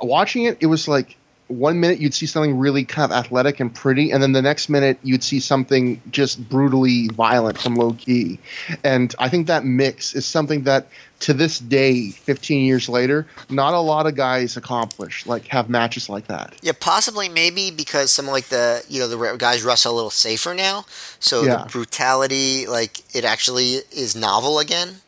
watching 0.01 0.45
it, 0.45 0.57
it 0.61 0.67
was 0.67 0.87
like 0.87 1.17
one 1.49 1.79
minute 1.81 1.99
you'd 1.99 2.13
see 2.13 2.27
something 2.27 2.57
really 2.57 2.85
kind 2.85 3.11
of 3.11 3.17
athletic 3.17 3.59
and 3.59 3.73
pretty, 3.75 4.11
and 4.11 4.23
then 4.23 4.31
the 4.31 4.41
next 4.41 4.69
minute 4.69 4.99
you'd 5.03 5.23
see 5.23 5.41
something 5.41 6.01
just 6.11 6.47
brutally 6.47 7.09
violent 7.09 7.57
from 7.57 7.75
Low 7.75 7.91
Ki. 7.93 8.39
And 8.85 9.13
I 9.19 9.27
think 9.27 9.47
that 9.47 9.65
mix 9.65 10.15
is 10.15 10.25
something 10.25 10.63
that 10.63 10.87
to 11.19 11.33
this 11.33 11.59
day, 11.59 12.11
15 12.11 12.65
years 12.65 12.87
later, 12.87 13.27
not 13.49 13.73
a 13.73 13.79
lot 13.79 14.07
of 14.07 14.15
guys 14.15 14.55
accomplish, 14.55 15.25
like 15.25 15.47
have 15.47 15.69
matches 15.69 16.07
like 16.09 16.27
that. 16.27 16.55
Yeah, 16.61 16.71
possibly 16.79 17.27
maybe 17.27 17.71
because 17.71 18.11
some 18.11 18.27
like 18.27 18.45
the, 18.45 18.83
you 18.87 18.99
know, 18.99 19.07
the 19.07 19.35
guys 19.37 19.63
wrestle 19.63 19.93
a 19.93 19.95
little 19.95 20.09
safer 20.09 20.53
now. 20.53 20.85
So 21.19 21.43
yeah. 21.43 21.57
the 21.57 21.69
brutality, 21.69 22.67
like 22.67 23.01
it 23.15 23.25
actually 23.25 23.81
is 23.91 24.15
novel 24.15 24.59
again. 24.59 25.01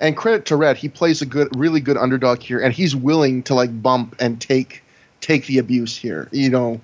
And 0.00 0.16
credit 0.16 0.46
to 0.46 0.56
Red, 0.56 0.76
he 0.76 0.88
plays 0.88 1.22
a 1.22 1.26
good, 1.26 1.48
really 1.56 1.80
good 1.80 1.96
underdog 1.96 2.40
here, 2.40 2.60
and 2.60 2.72
he's 2.72 2.94
willing 2.96 3.42
to 3.44 3.54
like 3.54 3.82
bump 3.82 4.16
and 4.18 4.40
take 4.40 4.82
take 5.20 5.46
the 5.46 5.58
abuse 5.58 5.96
here. 5.96 6.28
You 6.32 6.50
know, 6.50 6.80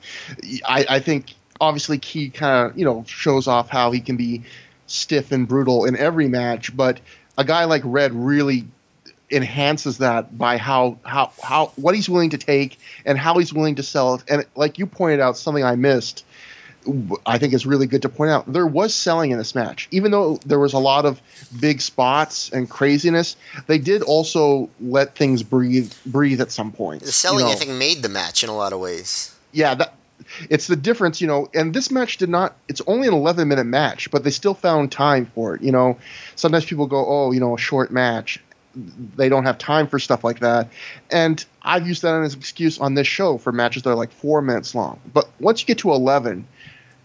I, 0.67 0.87
I 0.89 1.01
think 1.01 1.35
obviously 1.61 1.99
Ki 1.99 2.31
kind 2.31 2.71
of 2.71 2.79
you 2.79 2.85
know 2.85 3.05
shows 3.07 3.47
off 3.47 3.69
how 3.69 3.91
he 3.91 4.01
can 4.01 4.17
be 4.17 4.43
stiff 4.87 5.33
and 5.33 5.47
brutal 5.47 5.85
in 5.85 5.97
every 5.97 6.29
match, 6.29 6.75
but 6.77 7.01
a 7.39 7.45
guy 7.45 7.65
like 7.65 7.81
Red 7.85 8.13
really 8.13 8.67
enhances 9.31 9.99
that 9.99 10.37
by 10.37 10.59
how 10.59 10.99
how 11.05 11.33
how 11.43 11.67
what 11.77 11.95
he's 11.95 12.09
willing 12.09 12.31
to 12.31 12.39
take 12.39 12.79
and 13.07 13.17
how 13.17 13.39
he's 13.39 13.55
willing 13.55 13.77
to 13.77 13.83
sell 13.83 14.17
it. 14.17 14.25
And 14.29 14.45
like 14.55 14.79
you 14.79 14.87
pointed 14.87 15.21
out, 15.21 15.39
something 15.39 15.65
I 15.65 15.77
missed. 15.77 16.27
I 17.27 17.37
think 17.39 17.53
is 17.53 17.67
really 17.67 17.87
good 17.87 18.03
to 18.03 18.09
point 18.09 18.31
out. 18.31 18.51
There 18.51 18.67
was 18.67 18.95
selling 18.95 19.31
in 19.31 19.37
this 19.37 19.55
match, 19.55 19.89
even 19.91 20.11
though 20.11 20.39
there 20.47 20.59
was 20.59 20.73
a 20.73 20.79
lot 20.79 21.05
of 21.05 21.21
big 21.61 21.83
spots 21.83 22.51
and 22.51 22.71
craziness. 22.71 23.37
They 23.67 23.79
did 23.79 24.01
also 24.01 24.71
let 24.81 25.15
things 25.15 25.43
breathe 25.43 25.93
breathe 26.07 26.41
at 26.41 26.51
some 26.51 26.73
point. 26.73 27.03
The 27.03 27.13
selling, 27.13 27.41
you 27.41 27.47
know? 27.47 27.53
I 27.53 27.57
think, 27.57 27.73
made 27.73 28.03
the 28.03 28.09
match 28.09 28.43
in 28.43 28.49
a 28.49 28.57
lot 28.57 28.73
of 28.73 28.81
ways. 28.81 29.35
yeah, 29.53 29.75
that 29.75 29.98
it's 30.51 30.67
the 30.67 30.77
difference, 30.77 31.21
you 31.21 31.27
know. 31.27 31.49
And 31.55 31.75
this 31.75 31.91
match 31.91 32.17
did 32.17 32.29
not. 32.29 32.57
It's 32.69 32.83
only 32.87 33.09
an 33.09 33.15
11 33.15 33.49
minute 33.49 33.65
match, 33.65 34.11
but 34.11 34.25
they 34.25 34.31
still 34.31 34.55
found 34.55 34.93
time 34.93 35.27
for 35.35 35.55
it. 35.55 35.63
You 35.63 35.73
know, 35.73 35.99
sometimes 36.37 36.65
people 36.65 36.87
go, 36.87 37.05
"Oh, 37.07 37.33
you 37.33 37.41
know, 37.41 37.55
a 37.55 37.59
short 37.59 37.91
match." 37.91 38.41
They 39.17 39.29
don't 39.29 39.45
have 39.45 39.59
time 39.59 39.89
for 39.89 39.99
stuff 39.99 40.23
like 40.23 40.41
that, 40.41 40.69
and 41.11 41.45
I've 41.63 41.89
used 41.89 42.03
that 42.03 42.23
as 42.23 42.35
an 42.35 42.41
excuse 42.41 42.79
on 42.79 42.95
this 42.95 43.09
show 43.09 43.39
for 43.39 43.51
matches 43.51 43.83
that 43.83 43.91
are 43.91 43.97
like 43.97 44.13
four 44.13 44.41
minutes 44.41 44.75
long. 44.75 45.01
But 45.13 45.29
once 45.41 45.61
you 45.61 45.67
get 45.67 45.79
to 45.79 45.91
11, 45.91 46.47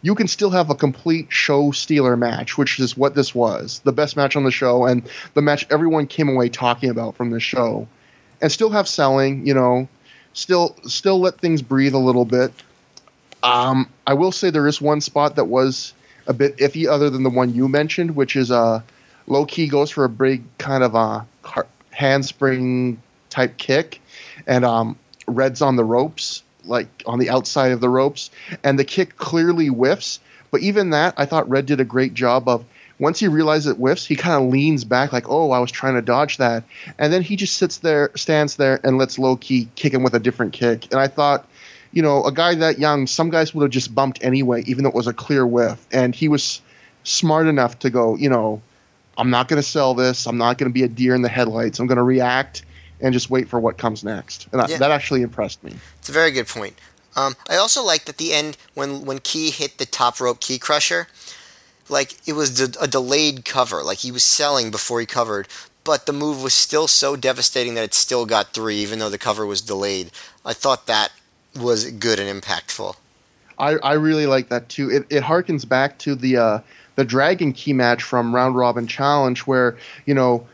you 0.03 0.13
can 0.13 0.27
still 0.27 0.51
have 0.51 0.69
a 0.69 0.75
complete 0.75 1.27
show 1.29 1.71
stealer 1.71 2.15
match, 2.15 2.57
which 2.57 2.79
is 2.79 2.95
what 2.95 3.15
this 3.15 3.33
was 3.33 3.81
the 3.85 3.93
best 3.93 4.15
match 4.15 4.35
on 4.35 4.43
the 4.43 4.51
show, 4.51 4.85
and 4.85 5.09
the 5.33 5.41
match 5.41 5.65
everyone 5.71 6.05
came 6.05 6.29
away 6.29 6.49
talking 6.49 6.89
about 6.89 7.15
from 7.15 7.31
this 7.31 7.41
show, 7.41 7.87
and 8.41 8.51
still 8.51 8.69
have 8.69 8.87
selling. 8.87 9.47
You 9.47 9.55
know, 9.55 9.87
still 10.33 10.75
still 10.85 11.19
let 11.19 11.39
things 11.39 11.61
breathe 11.61 11.95
a 11.95 11.99
little 11.99 12.25
bit. 12.25 12.51
Um, 13.43 13.89
I 14.07 14.13
will 14.13 14.31
say 14.31 14.49
there 14.49 14.67
is 14.67 14.81
one 14.81 15.01
spot 15.01 15.35
that 15.35 15.45
was 15.45 15.93
a 16.25 16.33
bit 16.33 16.57
iffy, 16.57 16.87
other 16.87 17.09
than 17.09 17.23
the 17.23 17.29
one 17.29 17.53
you 17.53 17.67
mentioned, 17.67 18.15
which 18.15 18.37
is 18.37 18.49
uh, 18.49 18.81
Low 19.27 19.45
Ki 19.45 19.67
goes 19.67 19.91
for 19.91 20.05
a 20.05 20.09
big 20.09 20.43
kind 20.57 20.83
of 20.83 20.95
a 20.95 21.25
car- 21.43 21.67
handspring 21.91 23.01
type 23.29 23.57
kick, 23.57 24.01
and 24.47 24.63
um, 24.63 24.97
Red's 25.27 25.61
on 25.61 25.75
the 25.75 25.83
ropes, 25.83 26.43
like 26.63 26.87
on 27.05 27.19
the 27.19 27.29
outside 27.29 27.73
of 27.73 27.81
the 27.81 27.89
ropes, 27.89 28.31
and 28.63 28.79
the 28.79 28.85
kick 28.85 29.17
clearly 29.17 29.67
whiffs. 29.67 30.21
But 30.49 30.61
even 30.61 30.91
that, 30.91 31.15
I 31.17 31.25
thought 31.25 31.49
Red 31.49 31.65
did 31.65 31.79
a 31.79 31.85
great 31.85 32.13
job 32.13 32.47
of. 32.47 32.65
Once 32.99 33.19
he 33.19 33.27
realizes 33.27 33.71
it 33.71 33.77
whiffs, 33.77 34.05
he 34.05 34.15
kind 34.15 34.41
of 34.41 34.51
leans 34.51 34.85
back 34.85 35.11
like, 35.11 35.27
"Oh, 35.27 35.51
I 35.51 35.59
was 35.59 35.71
trying 35.71 35.95
to 35.95 36.01
dodge 36.01 36.37
that," 36.37 36.63
and 36.97 37.11
then 37.11 37.23
he 37.23 37.35
just 37.35 37.57
sits 37.57 37.77
there, 37.79 38.11
stands 38.15 38.55
there, 38.55 38.79
and 38.83 38.97
lets 38.97 39.17
Low 39.17 39.35
Ki 39.35 39.67
kick 39.75 39.93
him 39.93 40.03
with 40.03 40.13
a 40.13 40.19
different 40.19 40.53
kick. 40.53 40.85
And 40.91 41.01
I 41.01 41.07
thought, 41.07 41.45
you 41.93 42.01
know, 42.01 42.23
a 42.25 42.31
guy 42.31 42.55
that 42.55 42.79
young, 42.79 43.07
some 43.07 43.29
guys 43.29 43.53
would 43.53 43.61
have 43.61 43.71
just 43.71 43.93
bumped 43.93 44.23
anyway, 44.23 44.63
even 44.65 44.83
though 44.83 44.89
it 44.89 44.95
was 44.95 45.07
a 45.07 45.13
clear 45.13 45.45
whiff. 45.45 45.85
And 45.91 46.13
he 46.13 46.27
was 46.27 46.59
smart 47.03 47.47
enough 47.47 47.79
to 47.79 47.89
go, 47.89 48.15
you 48.15 48.29
know, 48.29 48.61
I'm 49.17 49.29
not 49.29 49.47
going 49.47 49.61
to 49.61 49.67
sell 49.67 49.93
this. 49.93 50.25
I'm 50.25 50.37
not 50.37 50.57
going 50.57 50.69
to 50.69 50.73
be 50.73 50.83
a 50.83 50.87
deer 50.87 51.13
in 51.13 51.21
the 51.21 51.29
headlights. 51.29 51.79
I'm 51.79 51.85
going 51.85 51.97
to 51.97 52.03
react 52.03 52.63
and 52.99 53.13
just 53.13 53.29
wait 53.29 53.47
for 53.47 53.59
what 53.59 53.77
comes 53.77 54.03
next. 54.03 54.47
And 54.51 54.67
Yeah. 54.67 54.77
that 54.77 54.89
actually 54.89 55.21
impressed 55.21 55.63
me. 55.63 55.73
It's 55.99 56.09
a 56.09 56.11
very 56.11 56.31
good 56.31 56.47
point. 56.47 56.79
Um, 57.15 57.35
I 57.47 57.57
also 57.57 57.83
liked 57.83 58.09
at 58.09 58.17
the 58.17 58.33
end 58.33 58.57
when 58.73 59.05
when 59.05 59.19
Ki 59.19 59.51
hit 59.51 59.77
the 59.77 59.85
top 59.85 60.19
rope 60.19 60.39
Ki 60.39 60.57
Krusher, 60.57 61.05
like 61.89 62.15
it 62.27 62.33
was 62.33 62.59
a 62.59 62.87
delayed 62.87 63.45
cover. 63.45 63.83
Like 63.83 63.99
he 63.99 64.11
was 64.11 64.23
selling 64.23 64.71
before 64.71 64.99
he 64.99 65.05
covered, 65.05 65.47
but 65.83 66.07
the 66.07 66.13
move 66.13 66.41
was 66.41 66.55
still 66.55 66.87
so 66.87 67.15
devastating 67.15 67.75
that 67.75 67.83
it 67.83 67.93
still 67.93 68.25
got 68.25 68.53
three, 68.53 68.77
even 68.77 68.97
though 68.97 69.11
the 69.11 69.19
cover 69.19 69.45
was 69.45 69.61
delayed. 69.61 70.09
I 70.43 70.53
thought 70.53 70.87
that 70.87 71.11
was 71.55 71.89
good 71.91 72.19
and 72.19 72.41
impactful. 72.41 72.95
I, 73.57 73.75
I 73.75 73.93
really 73.93 74.25
like 74.25 74.49
that 74.49 74.69
too. 74.69 74.89
It, 74.89 75.05
it 75.09 75.23
harkens 75.23 75.67
back 75.67 75.97
to 75.99 76.15
the 76.15 76.37
uh, 76.37 76.59
the 76.95 77.05
Dragon 77.05 77.53
Ki 77.53 77.73
match 77.73 78.03
from 78.03 78.33
Round 78.33 78.55
Robin 78.55 78.87
Challenge, 78.87 79.39
where 79.41 79.77
you 80.05 80.13
know 80.13 80.47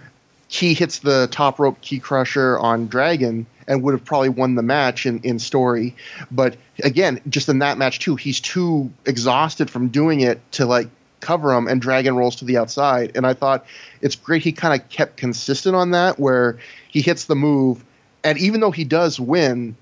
Ki 0.50 0.74
hits 0.74 1.00
the 1.00 1.28
top 1.32 1.60
rope 1.60 1.80
Ki 1.82 2.00
Krusher 2.00 2.62
on 2.62 2.88
Dragon 2.88 3.46
and 3.68 3.84
would 3.84 3.94
have 3.94 4.04
probably 4.04 4.30
won 4.30 4.56
the 4.56 4.64
match 4.64 5.06
in, 5.06 5.20
in 5.22 5.38
story. 5.38 5.96
But 6.32 6.58
again, 6.84 7.22
just 7.30 7.50
in 7.50 7.60
that 7.60 7.78
match 7.78 8.00
too, 8.00 8.16
he's 8.16 8.42
too 8.42 8.92
exhausted 9.06 9.70
from 9.70 9.90
doing 9.90 10.22
it 10.22 10.40
to 10.54 10.66
like 10.66 10.90
cover 11.20 11.54
him, 11.54 11.68
and 11.68 11.82
Dragon 11.82 12.16
rolls 12.16 12.38
to 12.38 12.46
the 12.46 12.58
outside. 12.58 13.12
And 13.16 13.28
I 13.28 13.34
thought 13.34 13.66
it's 14.02 14.16
great 14.16 14.42
he 14.42 14.52
kind 14.52 14.80
of 14.80 14.90
kept 14.90 15.18
consistent 15.18 15.76
on 15.76 15.92
that, 15.92 16.20
where 16.20 16.58
he 16.90 17.02
hits 17.02 17.26
the 17.26 17.36
move, 17.36 17.84
and 18.24 18.38
even 18.40 18.60
though 18.60 18.72
he 18.72 18.84
does 18.84 19.20
win, 19.20 19.76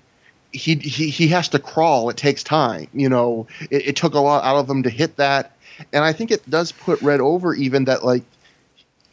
he 0.52 0.76
he 0.76 1.10
he 1.10 1.28
has 1.28 1.48
to 1.50 1.58
crawl. 1.58 2.10
It 2.10 2.16
takes 2.16 2.42
time. 2.42 2.88
You 2.92 3.08
know, 3.08 3.46
it, 3.70 3.88
it 3.88 3.96
took 3.96 4.14
a 4.14 4.20
lot 4.20 4.44
out 4.44 4.56
of 4.56 4.68
him 4.68 4.82
to 4.84 4.90
hit 4.90 5.16
that, 5.16 5.56
and 5.92 6.04
I 6.04 6.12
think 6.12 6.30
it 6.30 6.48
does 6.48 6.72
put 6.72 7.00
Red 7.02 7.20
over 7.20 7.54
even 7.54 7.84
that 7.84 8.04
like, 8.04 8.22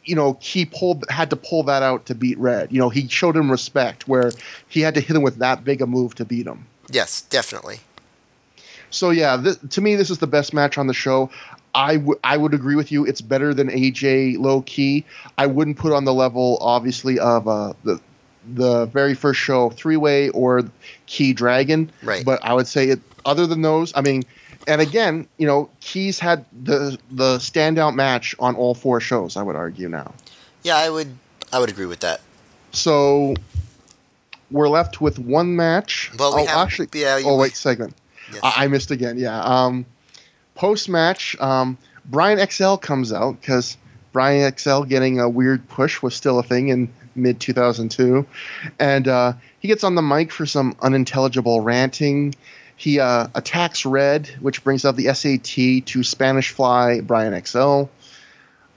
you 0.04 0.14
know, 0.14 0.38
he 0.40 0.64
pulled 0.64 1.04
had 1.10 1.30
to 1.30 1.36
pull 1.36 1.64
that 1.64 1.82
out 1.82 2.06
to 2.06 2.14
beat 2.14 2.38
Red. 2.38 2.72
You 2.72 2.78
know, 2.78 2.88
he 2.88 3.08
showed 3.08 3.36
him 3.36 3.50
respect 3.50 4.08
where 4.08 4.32
he 4.68 4.80
had 4.80 4.94
to 4.94 5.00
hit 5.00 5.16
him 5.16 5.22
with 5.22 5.36
that 5.36 5.64
big 5.64 5.82
a 5.82 5.86
move 5.86 6.14
to 6.16 6.24
beat 6.24 6.46
him. 6.46 6.66
Yes, 6.90 7.22
definitely. 7.22 7.80
So 8.90 9.10
yeah, 9.10 9.36
th- 9.36 9.58
to 9.70 9.80
me, 9.80 9.96
this 9.96 10.10
is 10.10 10.18
the 10.18 10.26
best 10.26 10.54
match 10.54 10.78
on 10.78 10.86
the 10.86 10.94
show. 10.94 11.30
I, 11.74 11.96
w- 11.96 12.18
I 12.24 12.36
would 12.38 12.54
agree 12.54 12.76
with 12.76 12.90
you. 12.90 13.04
It's 13.04 13.20
better 13.20 13.52
than 13.52 13.68
AJ 13.68 14.38
Low 14.38 14.62
Ki. 14.62 15.04
I 15.36 15.46
wouldn't 15.46 15.76
put 15.76 15.92
on 15.92 16.04
the 16.04 16.14
level, 16.14 16.56
obviously, 16.62 17.18
of 17.18 17.46
uh, 17.46 17.74
the 17.84 18.00
the 18.46 18.86
very 18.86 19.14
first 19.14 19.40
show, 19.40 19.70
three 19.70 19.96
way 19.96 20.28
or 20.30 20.62
Ki 21.06 21.32
Dragon. 21.32 21.90
Right. 22.02 22.24
But 22.24 22.44
I 22.44 22.52
would 22.54 22.66
say 22.66 22.88
it. 22.88 23.00
Other 23.24 23.46
than 23.48 23.60
those, 23.60 23.92
I 23.96 24.02
mean, 24.02 24.22
and 24.68 24.80
again, 24.80 25.26
you 25.36 25.48
know, 25.48 25.68
Ki's 25.80 26.18
had 26.18 26.44
the 26.62 26.96
the 27.10 27.38
standout 27.38 27.94
match 27.94 28.36
on 28.38 28.54
all 28.54 28.74
four 28.74 29.00
shows. 29.00 29.36
I 29.36 29.42
would 29.42 29.56
argue 29.56 29.88
now. 29.88 30.14
Yeah, 30.62 30.76
I 30.76 30.88
would 30.88 31.16
I 31.52 31.58
would 31.58 31.70
agree 31.70 31.86
with 31.86 32.00
that. 32.00 32.20
So 32.72 33.34
we're 34.50 34.68
left 34.68 35.00
with 35.00 35.18
one 35.18 35.56
match. 35.56 36.12
Well, 36.18 36.36
we 36.36 36.42
oh, 36.42 36.46
have 36.46 36.58
actually, 36.58 36.88
yeah. 36.94 37.20
oh 37.24 37.36
wait, 37.36 37.56
segment. 37.56 37.94
yes. 38.32 38.40
I, 38.42 38.64
I 38.64 38.68
missed 38.68 38.90
again. 38.90 39.18
Yeah. 39.18 39.40
Um, 39.40 39.86
Post 40.56 40.88
match, 40.88 41.36
um, 41.38 41.76
Brian 42.06 42.44
XL 42.50 42.76
comes 42.76 43.12
out 43.12 43.38
because 43.38 43.76
Brian 44.12 44.56
XL 44.56 44.84
getting 44.84 45.20
a 45.20 45.28
weird 45.28 45.68
push 45.68 46.00
was 46.00 46.14
still 46.14 46.38
a 46.38 46.42
thing 46.42 46.68
in 46.68 46.88
mid 47.16 47.40
2002, 47.40 48.26
and 48.78 49.08
uh, 49.08 49.32
he 49.58 49.68
gets 49.68 49.84
on 49.84 49.94
the 49.94 50.02
mic 50.02 50.32
for 50.32 50.46
some 50.46 50.76
unintelligible 50.80 51.60
ranting. 51.60 52.34
He 52.76 53.00
uh, 53.00 53.28
attacks 53.34 53.86
Red, 53.86 54.28
which 54.40 54.62
brings 54.62 54.84
up 54.84 54.96
the 54.96 55.12
SAT 55.14 55.86
to 55.86 56.02
Spanish 56.04 56.50
Fly 56.50 57.00
Brian 57.00 57.44
XL. 57.44 57.84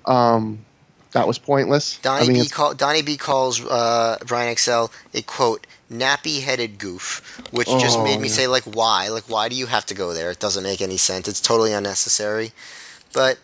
Um, 0.05 0.65
that 1.11 1.27
was 1.27 1.37
pointless. 1.37 1.97
Donnie 1.99 2.25
I 2.25 2.27
mean, 2.29 2.43
B 2.43 2.49
call, 2.49 2.73
Donnie 2.73 3.01
B 3.01 3.17
calls 3.17 3.63
uh, 3.65 4.17
Brian 4.25 4.55
XL 4.55 4.85
a 5.13 5.21
quote 5.23 5.65
nappy 5.91 6.41
headed 6.41 6.77
goof, 6.77 7.41
which 7.51 7.67
just 7.67 7.97
Oh, 7.99 8.03
made 8.03 8.19
me 8.19 8.27
yeah. 8.27 8.33
say 8.33 8.47
like 8.47 8.63
why 8.63 9.09
like 9.09 9.23
why 9.27 9.49
do 9.49 9.55
you 9.55 9.65
have 9.65 9.85
to 9.87 9.95
go 9.95 10.13
there? 10.13 10.29
It 10.31 10.39
doesn't 10.39 10.63
make 10.63 10.81
any 10.81 10.97
sense. 10.97 11.27
It's 11.27 11.41
totally 11.41 11.73
unnecessary, 11.73 12.51
but 13.11 13.39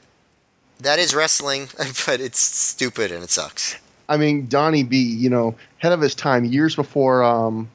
that 0.80 1.00
is 1.00 1.16
wrestling, 1.16 1.70
but 2.06 2.22
it's 2.22 2.40
stupid 2.40 3.12
and 3.12 3.24
it 3.24 3.32
sucks. 3.32 3.78
I 4.08 4.18
mean, 4.18 4.48
Donnie 4.48 4.84
B, 4.84 4.98
you 4.98 5.30
know, 5.30 5.56
head 5.78 5.92
of 5.92 6.02
his 6.02 6.16
time, 6.16 6.46
years 6.46 6.76
before. 6.76 7.24
Um, 7.24 7.70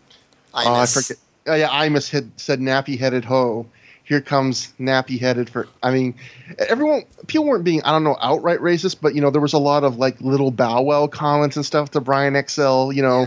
I 0.54 0.64
Oh, 0.66 0.74
I 0.74 0.86
forget. 0.86 1.16
Oh, 1.46 1.54
yeah, 1.54 1.68
Imus 1.68 2.10
had 2.10 2.30
said 2.38 2.60
nappy 2.60 2.98
headed 2.98 3.24
ho. 3.24 3.66
Here 4.04 4.20
comes 4.20 4.72
nappy 4.80 5.18
headed 5.20 5.48
for. 5.48 5.68
I 5.82 5.92
mean, 5.92 6.14
everyone, 6.58 7.04
people 7.28 7.46
weren't 7.46 7.64
being, 7.64 7.82
I 7.84 7.92
don't 7.92 8.02
know, 8.04 8.16
outright 8.20 8.58
racist, 8.58 8.96
but, 9.00 9.14
you 9.14 9.20
know, 9.20 9.30
there 9.30 9.40
was 9.40 9.52
a 9.52 9.58
lot 9.58 9.84
of 9.84 9.98
like 9.98 10.20
little 10.20 10.50
bow 10.50 10.82
wow 10.82 11.06
comments 11.06 11.56
and 11.56 11.64
stuff 11.64 11.92
to 11.92 12.00
Brian 12.00 12.34
XL, 12.48 12.90
you 12.92 13.02
know, 13.02 13.20
Yeah. 13.20 13.26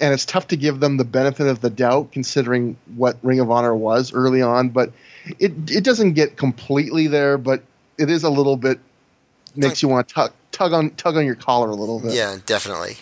and 0.00 0.12
it's 0.12 0.26
tough 0.26 0.48
to 0.48 0.56
give 0.56 0.80
them 0.80 0.96
the 0.96 1.04
benefit 1.04 1.46
of 1.46 1.60
the 1.60 1.70
doubt 1.70 2.10
considering 2.12 2.76
what 2.96 3.16
Ring 3.22 3.38
of 3.38 3.50
Honor 3.50 3.74
was 3.76 4.12
early 4.12 4.42
on, 4.42 4.70
but 4.70 4.92
it, 5.38 5.52
it 5.70 5.84
doesn't 5.84 6.14
get 6.14 6.36
completely 6.36 7.06
there, 7.06 7.38
but 7.38 7.62
it 7.96 8.10
is 8.10 8.24
a 8.24 8.30
little 8.30 8.56
bit, 8.56 8.80
makes 9.54 9.82
you 9.82 9.88
want 9.88 10.08
to 10.08 10.14
tug, 10.14 10.32
tug 10.54 10.72
on, 10.72 10.90
tug 10.90 11.16
on 11.16 11.26
your 11.26 11.34
collar 11.34 11.68
a 11.68 11.74
little 11.74 12.00
bit. 12.00 12.12
Yeah, 12.14 12.38
definitely. 12.46 12.96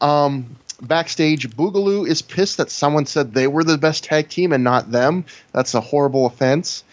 Um, 0.00 0.56
backstage, 0.80 1.48
Boogalou 1.50 2.06
is 2.08 2.22
pissed 2.22 2.56
that 2.58 2.70
someone 2.70 3.06
said 3.06 3.34
they 3.34 3.46
were 3.46 3.64
the 3.64 3.78
best 3.78 4.04
tag 4.04 4.28
team 4.28 4.52
and 4.52 4.64
not 4.64 4.90
them. 4.90 5.24
That's 5.52 5.74
a 5.74 5.80
horrible 5.80 6.26
offense. 6.26 6.84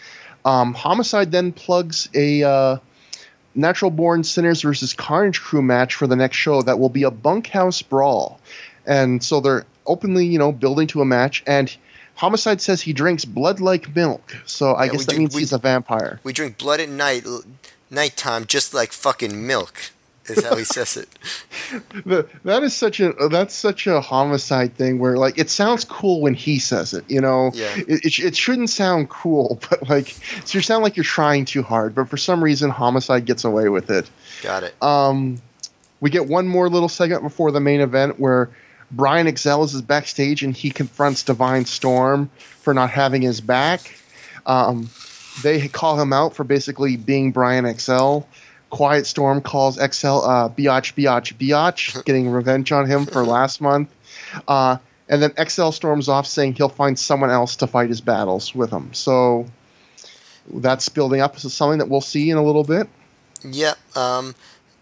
Um, 0.44 0.74
Homicide 0.74 1.30
then 1.32 1.52
plugs 1.52 2.08
a 2.14 2.42
uh, 2.42 2.76
Natural 3.54 3.90
Born 3.90 4.24
Sinners 4.24 4.62
versus 4.62 4.92
Carnage 4.94 5.40
Crew 5.40 5.62
match 5.62 5.94
for 5.94 6.06
the 6.06 6.16
next 6.16 6.36
show 6.36 6.62
that 6.62 6.78
will 6.78 6.88
be 6.90 7.02
a 7.04 7.10
bunkhouse 7.10 7.82
brawl. 7.82 8.40
And 8.86 9.22
so 9.22 9.40
they're 9.40 9.66
openly, 9.86 10.26
you 10.26 10.38
know, 10.38 10.52
building 10.52 10.86
to 10.88 11.00
a 11.02 11.04
match. 11.04 11.42
And 11.46 11.74
Homicide 12.14 12.60
says 12.60 12.80
he 12.80 12.92
drinks 12.92 13.24
blood 13.24 13.60
like 13.60 13.94
milk. 13.94 14.36
So 14.46 14.72
I 14.72 14.84
Yeah, 14.86 14.92
guess 14.92 15.06
that 15.06 15.12
do- 15.12 15.18
means 15.18 15.34
we- 15.34 15.42
he's 15.42 15.52
a 15.52 15.58
vampire. 15.58 16.20
We 16.24 16.32
drink 16.32 16.58
blood 16.58 16.80
at 16.80 16.88
night, 16.88 17.24
nighttime, 17.90 18.46
just 18.46 18.74
like 18.74 18.92
fucking 18.92 19.46
milk. 19.46 19.74
Is 20.26 20.44
how 20.44 20.56
he 20.56 20.64
says 20.64 20.98
it. 20.98 21.08
The- 22.04 22.28
that 22.44 22.62
is 22.62 22.76
such 22.76 23.00
a 23.00 23.12
that's 23.30 23.54
such 23.54 23.86
a 23.86 24.00
Homicide 24.02 24.74
thing 24.74 24.98
where 24.98 25.16
like 25.16 25.38
it 25.38 25.48
sounds 25.48 25.84
cool 25.86 26.20
when 26.20 26.34
he 26.34 26.58
says 26.58 26.92
it 26.94 27.04
you 27.08 27.20
know 27.20 27.50
Yeah. 27.54 27.74
it, 27.76 28.04
it, 28.04 28.18
it 28.18 28.36
shouldn't 28.36 28.68
sound 28.70 29.08
cool 29.08 29.58
but 29.70 29.88
like 29.88 30.14
it 30.38 30.48
should 30.48 30.64
sound 30.64 30.82
like 30.82 30.96
you're 30.98 31.04
trying 31.04 31.44
too 31.46 31.62
hard 31.62 31.94
but 31.94 32.08
for 32.10 32.16
some 32.18 32.44
reason 32.44 32.68
Homicide 32.70 33.24
gets 33.24 33.44
away 33.44 33.68
with 33.70 33.90
it 33.90 34.10
Got 34.42 34.64
it. 34.64 34.74
um 34.82 35.40
we 36.00 36.10
get 36.10 36.26
one 36.26 36.46
more 36.46 36.68
little 36.68 36.88
segment 36.90 37.22
before 37.22 37.50
the 37.50 37.60
main 37.60 37.80
event 37.80 38.18
where 38.20 38.50
Brian 38.90 39.26
XL's 39.28 39.74
is 39.74 39.80
backstage 39.82 40.42
and 40.42 40.54
he 40.54 40.70
confronts 40.70 41.22
Divine 41.22 41.64
Storm 41.64 42.30
for 42.60 42.72
not 42.74 42.90
having 42.90 43.20
his 43.22 43.40
back. 43.42 43.94
Um, 44.46 44.88
they 45.42 45.68
call 45.68 46.00
him 46.00 46.12
out 46.12 46.34
for 46.34 46.44
basically 46.44 46.96
being 46.96 47.32
Brian 47.32 47.72
XL. 47.78 48.20
Quiet 48.70 49.06
Storm 49.06 49.40
calls 49.40 49.76
XL 49.76 50.06
uh, 50.06 50.48
biatch, 50.50 50.94
biatch, 50.94 51.34
biatch, 51.34 52.04
getting 52.06 52.28
revenge 52.28 52.70
on 52.72 52.86
him 52.86 53.06
for 53.06 53.24
last 53.24 53.60
month. 53.60 53.88
Uh, 54.46 54.76
and 55.08 55.22
then 55.22 55.32
XL 55.48 55.70
storms 55.70 56.08
off 56.08 56.26
saying 56.26 56.54
he'll 56.54 56.68
find 56.68 56.98
someone 56.98 57.30
else 57.30 57.56
to 57.56 57.66
fight 57.66 57.88
his 57.88 58.00
battles 58.00 58.54
with 58.54 58.70
him. 58.70 58.92
So 58.92 59.46
that's 60.52 60.88
building 60.88 61.20
up 61.20 61.36
to 61.36 61.50
something 61.50 61.78
that 61.78 61.88
we'll 61.88 62.02
see 62.02 62.30
in 62.30 62.36
a 62.36 62.42
little 62.42 62.64
bit. 62.64 62.88
Yep. 63.44 63.96
Um, 63.96 64.34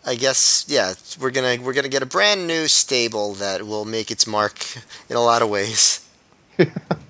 I 0.04 0.14
guess 0.14 0.64
yeah, 0.68 0.94
we're 1.20 1.30
gonna 1.30 1.58
we're 1.60 1.72
gonna 1.72 1.88
get 1.88 2.02
a 2.02 2.06
brand 2.06 2.46
new 2.46 2.68
stable 2.68 3.34
that 3.34 3.66
will 3.66 3.84
make 3.84 4.10
its 4.10 4.26
mark 4.26 4.64
in 5.08 5.16
a 5.16 5.20
lot 5.20 5.42
of 5.42 5.48
ways. 5.48 6.08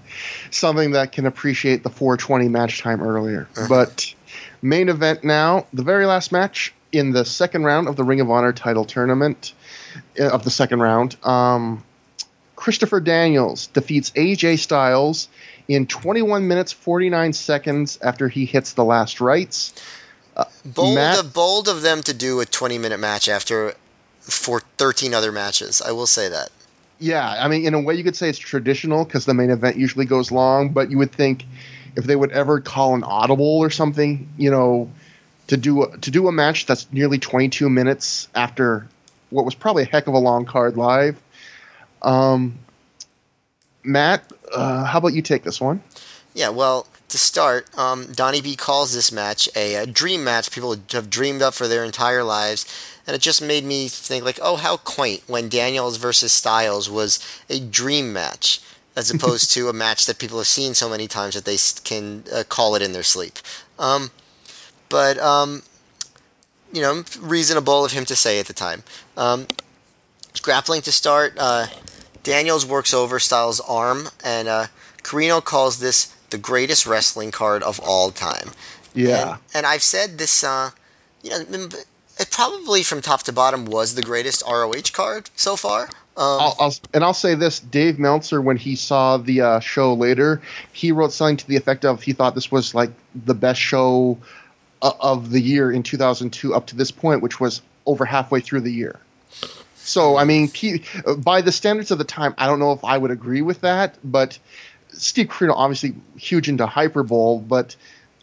something 0.50 0.92
that 0.92 1.12
can 1.12 1.26
appreciate 1.26 1.82
the 1.82 1.90
420 1.90 2.48
match 2.48 2.80
time 2.80 3.02
earlier. 3.02 3.48
Uh-huh. 3.56 3.66
But 3.68 4.14
main 4.62 4.88
event 4.88 5.24
now, 5.24 5.66
the 5.72 5.82
very 5.82 6.06
last 6.06 6.32
match 6.32 6.72
in 6.92 7.12
the 7.12 7.24
second 7.24 7.64
round 7.64 7.88
of 7.88 7.96
the 7.96 8.04
Ring 8.04 8.20
of 8.20 8.30
Honor 8.30 8.52
title 8.52 8.84
tournament 8.84 9.52
uh, 10.18 10.28
of 10.28 10.44
the 10.44 10.50
second 10.50 10.80
round. 10.80 11.16
Um, 11.24 11.84
Christopher 12.54 13.00
Daniels 13.00 13.66
defeats 13.68 14.10
AJ 14.12 14.58
Styles 14.58 15.28
in 15.68 15.86
21 15.86 16.48
minutes 16.48 16.72
49 16.72 17.32
seconds 17.32 17.98
after 18.02 18.28
he 18.28 18.46
hits 18.46 18.72
the 18.72 18.84
last 18.84 19.20
rites. 19.20 19.74
Uh, 20.36 20.44
bold, 20.64 20.94
Matt, 20.94 21.18
of, 21.18 21.32
bold 21.32 21.68
of 21.68 21.82
them 21.82 22.02
to 22.02 22.14
do 22.14 22.40
a 22.40 22.46
20 22.46 22.78
minute 22.78 22.98
match 22.98 23.28
after 23.28 23.74
for 24.20 24.60
13 24.78 25.14
other 25.14 25.32
matches. 25.32 25.80
I 25.80 25.92
will 25.92 26.06
say 26.06 26.28
that. 26.28 26.50
Yeah, 26.98 27.28
I 27.28 27.48
mean, 27.48 27.66
in 27.66 27.74
a 27.74 27.80
way, 27.80 27.94
you 27.94 28.04
could 28.04 28.16
say 28.16 28.28
it's 28.28 28.38
traditional 28.38 29.04
because 29.04 29.26
the 29.26 29.34
main 29.34 29.50
event 29.50 29.76
usually 29.76 30.06
goes 30.06 30.30
long, 30.30 30.70
but 30.70 30.90
you 30.90 30.98
would 30.98 31.12
think 31.12 31.44
if 31.94 32.04
they 32.04 32.16
would 32.16 32.32
ever 32.32 32.60
call 32.60 32.94
an 32.94 33.04
audible 33.04 33.58
or 33.58 33.70
something, 33.70 34.28
you 34.38 34.50
know, 34.50 34.90
to 35.48 35.56
do 35.56 35.84
a, 35.84 35.98
to 35.98 36.10
do 36.10 36.28
a 36.28 36.32
match 36.32 36.66
that's 36.66 36.90
nearly 36.92 37.18
22 37.18 37.68
minutes 37.68 38.28
after 38.34 38.86
what 39.30 39.44
was 39.44 39.54
probably 39.54 39.82
a 39.82 39.86
heck 39.86 40.06
of 40.06 40.14
a 40.14 40.18
long 40.18 40.44
card 40.44 40.76
live. 40.76 41.20
Um, 42.02 42.58
Matt, 43.82 44.30
uh, 44.52 44.84
how 44.84 44.98
about 44.98 45.12
you 45.12 45.22
take 45.22 45.42
this 45.42 45.60
one? 45.60 45.82
Yeah, 46.34 46.50
well, 46.50 46.86
to 47.08 47.18
start, 47.18 47.66
um, 47.78 48.12
Donnie 48.12 48.42
B 48.42 48.56
calls 48.56 48.94
this 48.94 49.12
match 49.12 49.48
a, 49.54 49.76
a, 49.76 49.86
dream 49.86 50.24
match 50.24 50.50
people 50.50 50.76
have 50.92 51.08
dreamed 51.08 51.40
up 51.40 51.54
for 51.54 51.68
their 51.68 51.84
entire 51.84 52.24
lives, 52.24 52.66
and 53.06 53.14
it 53.14 53.22
just 53.22 53.40
made 53.40 53.64
me 53.64 53.88
think 53.88 54.24
like, 54.24 54.38
oh, 54.42 54.56
how 54.56 54.76
quaint 54.78 55.22
when 55.26 55.48
Daniels 55.48 55.96
versus 55.96 56.32
Styles 56.32 56.90
was 56.90 57.18
a 57.48 57.60
dream 57.60 58.12
match 58.12 58.60
as 58.96 59.10
opposed 59.14 59.52
to 59.52 59.68
a 59.68 59.72
match 59.72 60.06
that 60.06 60.18
people 60.18 60.38
have 60.38 60.46
seen 60.46 60.74
so 60.74 60.88
many 60.88 61.06
times 61.06 61.34
that 61.34 61.44
they 61.44 61.56
can 61.84 62.24
uh, 62.34 62.42
call 62.48 62.74
it 62.74 62.82
in 62.82 62.92
their 62.92 63.02
sleep. 63.02 63.38
Um, 63.78 64.10
but 64.88 65.18
um, 65.18 65.62
you 66.72 66.82
know, 66.82 67.04
reasonable 67.20 67.84
of 67.84 67.92
him 67.92 68.04
to 68.06 68.16
say 68.16 68.38
at 68.40 68.46
the 68.46 68.52
time. 68.52 68.82
Um, 69.16 69.46
grappling 70.42 70.82
to 70.82 70.92
start. 70.92 71.34
Uh, 71.38 71.66
Daniels 72.22 72.66
works 72.66 72.92
over 72.92 73.18
Styles' 73.18 73.60
arm, 73.60 74.08
and 74.24 74.48
uh, 74.48 74.66
Corino 75.02 75.42
calls 75.42 75.78
this 75.78 76.14
the 76.30 76.38
greatest 76.38 76.86
wrestling 76.86 77.30
card 77.30 77.62
of 77.62 77.78
all 77.80 78.10
time. 78.10 78.50
Yeah. 78.94 79.30
And, 79.30 79.40
and 79.54 79.66
I've 79.66 79.82
said 79.82 80.18
this, 80.18 80.42
uh, 80.42 80.70
you 81.22 81.30
know, 81.30 81.68
it 82.18 82.30
probably 82.30 82.82
from 82.82 83.00
top 83.00 83.22
to 83.24 83.32
bottom 83.32 83.64
was 83.66 83.94
the 83.94 84.02
greatest 84.02 84.42
ROH 84.46 84.92
card 84.92 85.30
so 85.36 85.56
far. 85.56 85.84
Um, 86.16 86.40
I'll, 86.40 86.56
I'll, 86.58 86.74
and 86.94 87.04
I'll 87.04 87.14
say 87.14 87.34
this: 87.34 87.60
Dave 87.60 87.98
Meltzer, 87.98 88.40
when 88.40 88.56
he 88.56 88.74
saw 88.74 89.18
the 89.18 89.40
uh, 89.42 89.60
show 89.60 89.92
later, 89.92 90.40
he 90.72 90.92
wrote 90.92 91.12
something 91.12 91.36
to 91.38 91.46
the 91.46 91.56
effect 91.56 91.84
of 91.84 92.02
he 92.02 92.12
thought 92.12 92.34
this 92.34 92.50
was 92.50 92.74
like 92.74 92.90
the 93.14 93.34
best 93.34 93.60
show 93.60 94.18
uh, 94.80 94.92
of 94.98 95.30
the 95.30 95.40
year 95.40 95.70
in 95.70 95.82
2002 95.82 96.54
up 96.54 96.66
to 96.66 96.76
this 96.76 96.90
point, 96.90 97.22
which 97.22 97.38
was 97.38 97.60
over 97.84 98.04
halfway 98.04 98.40
through 98.40 98.60
the 98.60 98.72
year. 98.72 98.98
So, 99.76 100.16
I 100.16 100.24
mean, 100.24 100.50
by 101.18 101.42
the 101.42 101.52
standards 101.52 101.90
of 101.90 101.98
the 101.98 102.04
time, 102.04 102.34
I 102.38 102.46
don't 102.46 102.58
know 102.58 102.72
if 102.72 102.84
I 102.84 102.98
would 102.98 103.12
agree 103.12 103.42
with 103.42 103.60
that, 103.60 103.96
but 104.02 104.38
Steve 104.92 105.28
Corino 105.28 105.52
obviously 105.54 105.94
huge 106.16 106.48
into 106.48 106.66
hyperbole, 106.66 107.40
but 107.40 107.76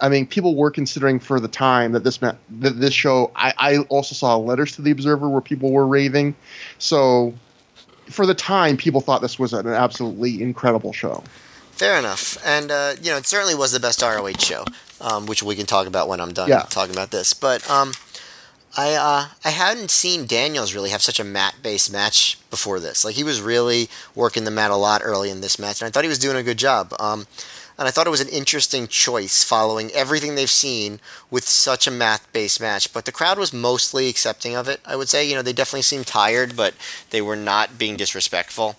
I 0.04 0.10
mean, 0.10 0.28
people 0.28 0.54
were 0.56 0.70
considering 0.70 1.18
for 1.18 1.40
the 1.40 1.48
time 1.48 1.94
that 1.94 2.04
this 2.04 2.22
meant 2.22 2.38
that 2.60 2.82
this 2.82 2.94
show. 2.94 3.32
I, 3.38 3.54
I 3.58 3.78
also 3.84 4.14
saw 4.14 4.36
letters 4.36 4.76
to 4.76 4.82
the 4.82 4.92
Observer 4.92 5.30
where 5.30 5.40
people 5.40 5.72
were 5.72 5.88
raving. 5.88 6.36
So, 6.78 7.34
for 8.10 8.26
the 8.26 8.34
time, 8.34 8.76
people 8.76 9.00
thought 9.00 9.22
this 9.22 9.40
was 9.40 9.54
an 9.54 9.66
absolutely 9.66 10.44
incredible 10.44 10.92
show. 10.92 11.24
Fair 11.72 11.98
enough, 11.98 12.38
and 12.46 12.70
uh, 12.70 12.96
you 13.02 13.12
know, 13.12 13.18
it 13.18 13.26
certainly 13.26 13.56
was 13.56 13.72
the 13.72 13.80
best 13.80 14.02
ROH 14.02 14.40
show, 14.40 14.66
um, 15.00 15.26
which 15.26 15.42
we 15.42 15.56
can 15.56 15.66
talk 15.66 15.88
about 15.88 16.10
when 16.10 16.20
I'm 16.20 16.34
done 16.34 16.50
yeah. 16.50 16.64
talking 16.64 16.94
about 16.94 17.12
this. 17.12 17.34
But 17.34 17.68
um, 17.70 17.94
I 18.76 18.96
uh, 18.96 19.28
I 19.46 19.50
hadn't 19.52 19.90
seen 19.90 20.26
Daniels 20.26 20.76
really 20.76 20.90
have 20.90 21.02
such 21.02 21.22
a 21.22 21.24
mat 21.24 21.56
based 21.64 21.94
match 21.94 22.38
before 22.50 22.82
this. 22.82 23.06
Like 23.06 23.16
he 23.16 23.24
was 23.24 23.42
really 23.42 23.88
working 24.16 24.44
the 24.44 24.52
mat 24.52 24.70
a 24.70 24.76
lot 24.76 25.02
early 25.02 25.30
in 25.30 25.40
this 25.40 25.58
match, 25.58 25.82
and 25.82 25.88
I 25.88 25.92
thought 25.92 26.04
he 26.04 26.10
was 26.10 26.20
doing 26.20 26.36
a 26.36 26.44
good 26.44 26.58
job. 26.58 26.94
Um, 27.00 27.26
and 27.78 27.88
I 27.88 27.92
thought 27.92 28.08
it 28.08 28.12
was 28.12 28.22
an 28.22 28.30
interesting 28.30 28.88
choice 28.88 29.44
following 29.44 29.92
everything 29.92 30.36
they've 30.36 30.50
seen 30.50 31.00
with 31.32 31.48
such 31.48 31.88
a 31.88 31.92
math 31.92 32.32
based 32.32 32.62
match. 32.62 32.94
But 32.94 33.06
the 33.06 33.12
crowd 33.12 33.40
was 33.40 33.54
mostly 33.54 34.10
accepting 34.10 34.56
of 34.56 34.68
it. 34.68 34.80
I 34.86 34.96
would 34.96 35.10
say, 35.10 35.28
you 35.28 35.36
know, 35.36 35.42
they 35.42 35.54
definitely 35.54 35.82
seemed 35.84 36.08
tired, 36.08 36.56
but 36.56 36.76
they 37.10 37.22
were 37.22 37.36
not 37.36 37.78
being 37.78 37.96
disrespectful. 37.96 38.76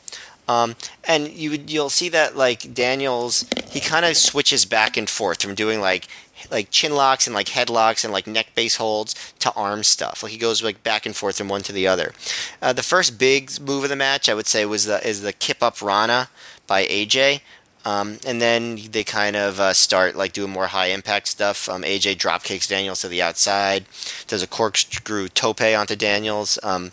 Um, 0.47 0.77
and 1.05 1.29
you 1.29 1.53
you'll 1.66 1.91
see 1.91 2.09
that 2.11 2.37
like 2.37 2.75
Daniels, 2.75 3.47
he 3.71 3.81
kind 3.81 4.05
of 4.05 4.16
switches 4.16 4.65
back 4.65 4.97
and 4.97 5.09
forth 5.09 5.43
from 5.43 5.55
doing 5.55 5.81
like 5.81 6.07
like 6.51 6.71
chin 6.71 6.95
locks 6.95 7.27
and 7.27 7.35
like 7.35 7.47
headlocks 7.47 8.05
and 8.05 8.12
like 8.12 8.27
neck 8.27 8.55
base 8.55 8.77
holds 8.77 9.15
to 9.39 9.53
arm 9.55 9.83
stuff. 9.83 10.23
Like 10.23 10.33
he 10.33 10.39
goes 10.39 10.62
like 10.62 10.83
back 10.83 11.07
and 11.07 11.16
forth 11.16 11.39
from 11.39 11.49
one 11.49 11.62
to 11.62 11.73
the 11.73 11.87
other. 11.87 12.12
Uh, 12.61 12.73
the 12.73 12.83
first 12.83 13.19
big 13.19 13.59
move 13.61 13.85
of 13.85 13.91
the 13.91 13.97
match, 13.97 14.29
I 14.29 14.35
would 14.35 14.47
say, 14.47 14.66
was 14.66 14.85
the 14.85 15.07
is 15.07 15.23
the 15.23 15.33
kip 15.33 15.62
up 15.62 15.81
Rana 15.81 16.29
by 16.66 16.87
AJ. 16.87 17.41
Um, 17.85 18.19
and 18.27 18.40
then 18.40 18.78
they 18.90 19.05
kind 19.05 19.36
of 19.36 19.61
uh, 19.61 19.74
start 19.74 20.16
like 20.16 20.32
doing 20.32 20.51
more 20.51 20.66
high 20.66 20.86
impact 20.86 21.28
stuff. 21.28 21.69
Um, 21.69 21.82
AJ 21.82 22.19
drop 22.19 22.43
kicks 22.43 22.66
Daniels 22.66 23.02
to 23.02 23.09
the 23.09 23.20
outside. 23.20 23.85
Does 24.27 24.43
a 24.43 24.47
corkscrew 24.47 25.28
tope 25.28 25.61
onto 25.61 25.94
Daniels. 25.94 26.59
Um, 26.62 26.93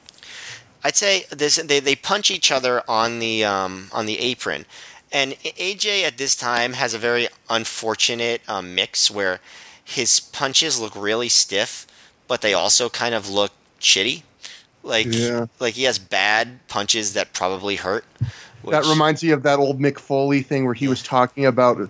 I'd 0.84 0.96
say 0.96 1.26
this, 1.30 1.58
they 1.58 1.80
they 1.80 1.96
punch 1.96 2.32
each 2.32 2.52
other 2.52 2.82
on 2.88 3.20
the 3.20 3.46
um, 3.46 3.90
on 3.94 4.06
the 4.06 4.20
apron, 4.20 4.66
and 5.12 5.34
AJ 5.34 6.04
at 6.04 6.18
this 6.18 6.36
time 6.36 6.74
has 6.74 6.94
a 6.94 6.98
very 6.98 7.28
unfortunate 7.50 8.42
um, 8.48 8.74
mix 8.74 9.12
where 9.12 9.40
his 9.84 10.20
punches 10.20 10.80
look 10.80 10.96
really 10.96 11.30
stiff, 11.30 11.86
but 12.28 12.42
they 12.42 12.54
also 12.54 12.90
kind 12.90 13.14
of 13.14 13.30
look 13.30 13.52
shitty. 13.80 14.24
Like, 14.84 15.08
yeah. 15.10 15.46
like 15.60 15.76
he 15.76 15.84
has 15.84 16.00
bad 16.00 16.68
punches 16.68 17.14
that 17.14 17.34
probably 17.34 17.76
hurt. 17.76 18.06
Which, 18.64 18.72
that 18.74 18.86
reminds 18.86 19.24
me 19.24 19.32
of 19.32 19.44
that 19.44 19.60
old 19.60 19.80
Mick 19.80 20.00
Foley 20.00 20.42
thing 20.42 20.66
where 20.66 20.74
he 20.74 20.88
was 20.88 21.02
talking 21.02 21.46
about 21.46 21.90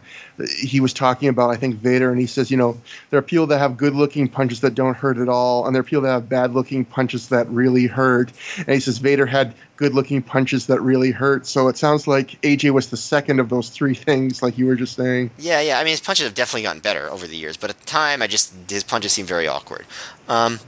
he 0.58 0.80
was 0.80 0.94
talking 0.94 1.30
about 1.30 1.50
I 1.50 1.56
think 1.56 1.76
Vader 1.76 2.10
and 2.10 2.20
he 2.20 2.28
says 2.28 2.50
you 2.50 2.58
know 2.58 2.80
there 3.10 3.20
are 3.20 3.24
people 3.24 3.48
that 3.48 3.60
have 3.60 3.78
good 3.78 3.94
looking 3.94 4.28
punches 4.28 4.62
that 4.62 4.76
don't 4.76 4.96
hurt 4.96 5.18
at 5.18 5.30
all 5.30 5.66
and 5.66 5.76
there 5.76 5.82
are 5.82 5.84
people 5.84 6.02
that 6.04 6.12
have 6.12 6.30
bad 6.30 6.54
looking 6.54 6.86
punches 6.86 7.30
that 7.30 7.48
really 7.50 7.88
hurt. 7.88 8.32
And 8.58 8.70
he 8.70 8.80
says 8.80 8.98
Vader 8.98 9.26
had 9.26 9.54
good 9.76 9.94
looking 9.94 10.22
punches 10.22 10.68
that 10.68 10.80
really 10.82 11.12
hurt. 11.12 11.48
So 11.48 11.68
it 11.68 11.78
sounds 11.78 12.08
like 12.08 12.40
AJ 12.42 12.72
was 12.72 12.90
the 12.90 12.98
second 12.98 13.40
of 13.40 13.50
those 13.50 13.70
three 13.70 13.96
things 13.96 14.42
like 14.42 14.58
you 14.58 14.66
were 14.66 14.76
just 14.76 14.96
saying. 14.96 15.32
Yeah 15.38 15.62
yeah. 15.62 15.80
I 15.80 15.84
mean 15.84 15.92
his 15.92 16.02
punches 16.02 16.26
have 16.26 16.36
definitely 16.36 16.64
gotten 16.64 16.82
better 16.82 17.10
over 17.10 17.28
the 17.28 17.38
years 17.38 17.58
but 17.58 17.70
at 17.70 17.80
the 17.80 17.86
time 17.86 18.22
I 18.22 18.28
just 18.28 18.54
his 18.70 18.84
punches 18.84 19.12
seemed 19.12 19.28
very 19.28 19.48
awkward. 19.48 19.86
Um, 20.28 20.60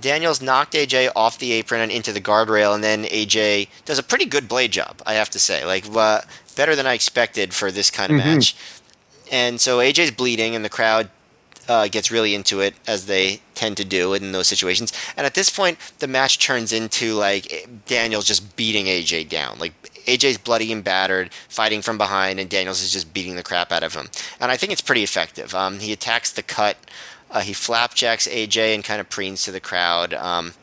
Daniels 0.00 0.40
knocked 0.40 0.74
AJ 0.74 1.10
off 1.16 1.38
the 1.38 1.52
apron 1.52 1.80
and 1.80 1.90
into 1.90 2.12
the 2.12 2.20
guardrail, 2.20 2.74
and 2.74 2.84
then 2.84 3.04
AJ 3.04 3.68
does 3.84 3.98
a 3.98 4.02
pretty 4.02 4.26
good 4.26 4.48
blade 4.48 4.72
job, 4.72 5.02
I 5.04 5.14
have 5.14 5.30
to 5.30 5.38
say. 5.38 5.64
Like, 5.64 5.84
uh, 5.94 6.20
better 6.56 6.76
than 6.76 6.86
I 6.86 6.94
expected 6.94 7.54
for 7.54 7.70
this 7.70 7.90
kind 7.90 8.12
of 8.12 8.18
mm-hmm. 8.18 8.34
match. 8.34 8.56
And 9.30 9.60
so 9.60 9.78
AJ's 9.78 10.10
bleeding, 10.10 10.54
and 10.54 10.64
the 10.64 10.70
crowd 10.70 11.10
uh, 11.68 11.88
gets 11.88 12.10
really 12.10 12.34
into 12.34 12.60
it, 12.60 12.74
as 12.86 13.06
they 13.06 13.40
tend 13.54 13.76
to 13.76 13.84
do 13.84 14.14
in 14.14 14.32
those 14.32 14.46
situations. 14.46 14.92
And 15.16 15.26
at 15.26 15.34
this 15.34 15.50
point, 15.50 15.78
the 15.98 16.06
match 16.06 16.38
turns 16.38 16.72
into 16.72 17.14
like 17.14 17.68
Daniels 17.86 18.24
just 18.24 18.56
beating 18.56 18.86
AJ 18.86 19.28
down. 19.28 19.58
Like 19.58 19.74
AJ's 20.06 20.38
bloody 20.38 20.72
and 20.72 20.82
battered, 20.82 21.32
fighting 21.48 21.82
from 21.82 21.98
behind, 21.98 22.40
and 22.40 22.48
Daniels 22.48 22.82
is 22.82 22.92
just 22.92 23.12
beating 23.12 23.36
the 23.36 23.42
crap 23.42 23.70
out 23.70 23.82
of 23.82 23.94
him. 23.94 24.08
And 24.40 24.50
I 24.50 24.56
think 24.56 24.72
it's 24.72 24.80
pretty 24.80 25.02
effective. 25.02 25.54
Um, 25.54 25.80
he 25.80 25.92
attacks 25.92 26.32
the 26.32 26.42
cut 26.42 26.78
Uh, 27.30 27.40
he 27.40 27.52
flapjacks 27.52 28.26
AJ 28.26 28.74
and 28.74 28.84
kind 28.84 29.00
of 29.00 29.08
preens 29.08 29.44
to 29.44 29.52
the 29.52 29.60
crowd. 29.60 30.14
Um, 30.14 30.54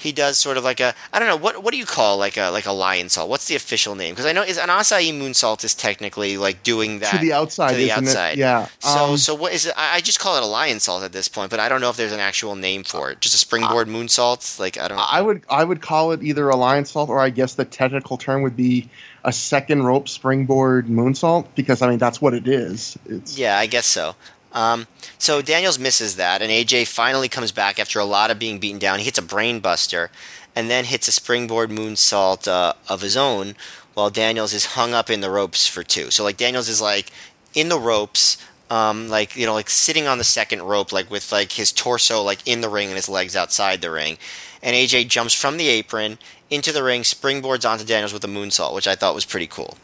he 0.00 0.12
does 0.12 0.38
sort 0.38 0.56
of 0.56 0.64
like 0.64 0.80
a 0.80 0.94
I 1.12 1.18
don't 1.18 1.28
know 1.28 1.36
what 1.36 1.62
what 1.62 1.72
do 1.72 1.78
you 1.78 1.84
call 1.84 2.16
like 2.16 2.36
a 2.36 2.50
like 2.50 2.64
a 2.64 2.70
Lionsault? 2.70 3.28
What's 3.28 3.48
the 3.48 3.54
official 3.54 3.94
name? 3.94 4.14
Because 4.14 4.26
I 4.26 4.32
know 4.32 4.42
is 4.42 4.56
an 4.56 4.68
Asai 4.68 5.12
moonsault 5.12 5.62
is 5.62 5.74
technically 5.74 6.38
like 6.38 6.62
doing 6.62 7.00
that 7.00 7.12
to 7.12 7.18
the 7.18 7.32
outside. 7.32 7.70
to 7.72 7.76
the 7.76 7.90
isn't 7.90 8.04
it? 8.04 8.08
outside. 8.08 8.38
Yeah. 8.38 8.68
So 8.78 9.04
Um, 9.04 9.16
so 9.18 9.34
what 9.34 9.52
is 9.52 9.66
it? 9.66 9.74
I 9.76 10.00
just 10.00 10.18
call 10.18 10.36
it 10.36 10.42
a 10.42 10.46
lionsault 10.46 11.04
at 11.04 11.12
this 11.12 11.28
point, 11.28 11.50
but 11.50 11.60
I 11.60 11.68
don't 11.68 11.80
know 11.80 11.90
if 11.90 11.96
there's 11.96 12.12
an 12.12 12.20
actual 12.20 12.56
name 12.56 12.82
for 12.82 13.10
it. 13.10 13.20
Just 13.20 13.34
a 13.34 13.38
springboard 13.38 13.88
moonsault? 13.88 14.58
Like 14.58 14.78
I 14.78 14.88
don't. 14.88 14.98
I 14.98 15.20
would 15.20 15.42
I 15.50 15.64
would 15.64 15.82
call 15.82 16.12
it 16.12 16.22
either 16.22 16.48
a 16.48 16.54
lionsault 16.54 17.08
or 17.08 17.20
I 17.20 17.28
guess 17.30 17.54
the 17.54 17.66
technical 17.66 18.16
term 18.16 18.42
would 18.42 18.56
be 18.56 18.88
a 19.24 19.32
second 19.32 19.82
rope 19.82 20.08
springboard 20.08 20.86
moonsault 20.86 21.46
because 21.54 21.82
I 21.82 21.90
mean 21.90 21.98
that's 21.98 22.22
what 22.22 22.32
it 22.32 22.48
is. 22.48 22.98
It's 23.06 23.36
Yeah, 23.36 23.58
I 23.58 23.66
guess 23.66 23.86
so. 23.86 24.14
Um, 24.52 24.86
so 25.18 25.42
Daniels 25.42 25.78
misses 25.78 26.16
that, 26.16 26.42
and 26.42 26.50
AJ 26.50 26.88
finally 26.88 27.28
comes 27.28 27.52
back 27.52 27.78
after 27.78 27.98
a 27.98 28.04
lot 28.04 28.30
of 28.30 28.38
being 28.38 28.58
beaten 28.58 28.78
down. 28.78 28.98
He 28.98 29.04
hits 29.04 29.18
a 29.18 29.22
brainbuster, 29.22 30.08
and 30.56 30.68
then 30.68 30.84
hits 30.84 31.08
a 31.08 31.12
springboard 31.12 31.70
moonsault 31.70 32.48
uh, 32.48 32.74
of 32.88 33.00
his 33.00 33.16
own, 33.16 33.54
while 33.94 34.10
Daniels 34.10 34.52
is 34.52 34.66
hung 34.66 34.94
up 34.94 35.10
in 35.10 35.20
the 35.20 35.30
ropes 35.30 35.66
for 35.66 35.82
two. 35.82 36.10
So 36.10 36.24
like 36.24 36.36
Daniels 36.36 36.68
is 36.68 36.80
like 36.80 37.10
in 37.54 37.68
the 37.68 37.78
ropes, 37.78 38.38
um, 38.70 39.08
like 39.08 39.36
you 39.36 39.46
know, 39.46 39.54
like 39.54 39.70
sitting 39.70 40.06
on 40.06 40.18
the 40.18 40.24
second 40.24 40.62
rope, 40.62 40.92
like 40.92 41.10
with 41.10 41.32
like 41.32 41.52
his 41.52 41.72
torso 41.72 42.22
like 42.22 42.46
in 42.46 42.60
the 42.60 42.68
ring 42.68 42.88
and 42.88 42.96
his 42.96 43.08
legs 43.08 43.36
outside 43.36 43.80
the 43.80 43.90
ring, 43.90 44.18
and 44.62 44.74
AJ 44.74 45.08
jumps 45.08 45.34
from 45.34 45.56
the 45.56 45.68
apron 45.68 46.18
into 46.50 46.72
the 46.72 46.82
ring, 46.82 47.02
springboards 47.02 47.68
onto 47.68 47.84
Daniels 47.84 48.12
with 48.12 48.24
a 48.24 48.28
moonsault, 48.28 48.74
which 48.74 48.88
I 48.88 48.96
thought 48.96 49.14
was 49.14 49.24
pretty 49.24 49.46
cool. 49.46 49.76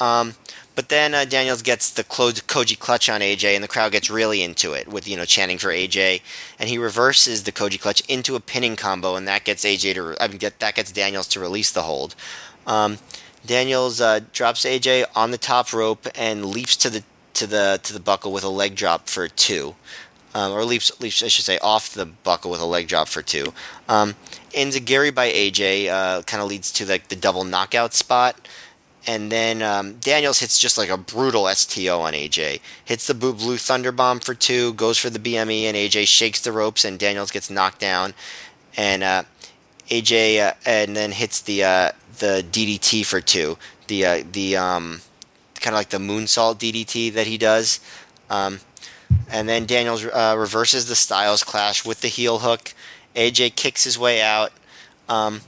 Um, 0.00 0.34
but 0.78 0.90
then 0.90 1.12
uh, 1.12 1.24
Daniels 1.24 1.60
gets 1.60 1.90
the 1.90 2.04
clo- 2.04 2.30
Koji 2.30 2.78
clutch 2.78 3.08
on 3.08 3.20
AJ, 3.20 3.56
and 3.56 3.64
the 3.64 3.68
crowd 3.68 3.90
gets 3.90 4.08
really 4.08 4.44
into 4.44 4.74
it 4.74 4.86
with 4.86 5.08
you 5.08 5.16
know 5.16 5.24
chanting 5.24 5.58
for 5.58 5.70
AJ, 5.70 6.22
and 6.56 6.68
he 6.68 6.78
reverses 6.78 7.42
the 7.42 7.50
Koji 7.50 7.80
clutch 7.80 8.00
into 8.02 8.36
a 8.36 8.40
pinning 8.40 8.76
combo, 8.76 9.16
and 9.16 9.26
that 9.26 9.42
gets 9.42 9.64
AJ 9.64 9.94
to 9.94 10.14
I 10.22 10.28
mean 10.28 10.38
get, 10.38 10.60
that 10.60 10.76
gets 10.76 10.92
Daniels 10.92 11.26
to 11.30 11.40
release 11.40 11.72
the 11.72 11.82
hold. 11.82 12.14
Um, 12.64 12.98
Daniels 13.44 14.00
uh, 14.00 14.20
drops 14.32 14.64
AJ 14.64 15.06
on 15.16 15.32
the 15.32 15.36
top 15.36 15.72
rope 15.72 16.06
and 16.14 16.44
leaps 16.44 16.76
to 16.76 16.90
the 16.90 17.02
to 17.34 17.48
the 17.48 17.80
to 17.82 17.92
the 17.92 17.98
buckle 17.98 18.30
with 18.30 18.44
a 18.44 18.48
leg 18.48 18.76
drop 18.76 19.08
for 19.08 19.26
two. 19.26 19.74
Um, 20.32 20.52
or 20.52 20.62
leaps, 20.62 20.92
leaps, 21.00 21.24
I 21.24 21.28
should 21.28 21.46
say, 21.46 21.58
off 21.58 21.92
the 21.92 22.06
buckle 22.06 22.52
with 22.52 22.60
a 22.60 22.66
leg 22.66 22.86
drop 22.86 23.08
for 23.08 23.22
two. 23.22 23.52
Um, 23.88 24.14
enzuigiri 24.52 25.12
by 25.12 25.28
AJ 25.28 25.88
uh, 25.88 26.22
kind 26.22 26.40
of 26.40 26.48
leads 26.48 26.70
to 26.72 26.86
like 26.86 27.08
the 27.08 27.16
double 27.16 27.42
knockout 27.42 27.94
spot, 27.94 28.36
and 29.08 29.32
then 29.32 29.62
um, 29.62 29.94
Daniels 29.94 30.38
hits 30.38 30.58
just 30.58 30.76
like 30.76 30.90
a 30.90 30.98
brutal 30.98 31.48
STO 31.48 32.02
on 32.02 32.12
AJ. 32.12 32.60
Hits 32.84 33.06
the 33.06 33.14
blue, 33.14 33.32
blue 33.32 33.56
thunder 33.56 33.90
bomb 33.90 34.20
for 34.20 34.34
two, 34.34 34.74
goes 34.74 34.98
for 34.98 35.08
the 35.08 35.18
BME, 35.18 35.62
and 35.62 35.74
AJ 35.74 36.06
shakes 36.06 36.42
the 36.42 36.52
ropes, 36.52 36.84
and 36.84 36.98
Daniels 36.98 37.30
gets 37.30 37.48
knocked 37.48 37.80
down, 37.80 38.12
and 38.76 39.02
uh, 39.02 39.22
AJ 39.88 40.46
uh, 40.46 40.52
and 40.66 40.94
then 40.94 41.12
hits 41.12 41.40
the 41.40 41.64
uh, 41.64 41.92
the 42.18 42.44
DDT 42.52 43.06
for 43.06 43.22
two. 43.22 43.56
The 43.86 44.04
uh, 44.04 44.24
the 44.30 44.58
um, 44.58 45.00
kind 45.58 45.74
of 45.74 45.78
like 45.78 45.88
the 45.88 45.96
moonsault 45.96 46.56
DDT 46.56 47.14
that 47.14 47.26
he 47.26 47.38
does. 47.38 47.80
Um, 48.28 48.60
and 49.30 49.48
then 49.48 49.64
Daniels 49.64 50.04
uh, 50.04 50.36
reverses 50.38 50.86
the 50.86 50.94
Styles 50.94 51.42
clash 51.42 51.82
with 51.82 52.02
the 52.02 52.08
heel 52.08 52.40
hook. 52.40 52.74
AJ 53.16 53.56
kicks 53.56 53.84
his 53.84 53.98
way 53.98 54.20
out. 54.20 54.52
Um, 55.08 55.40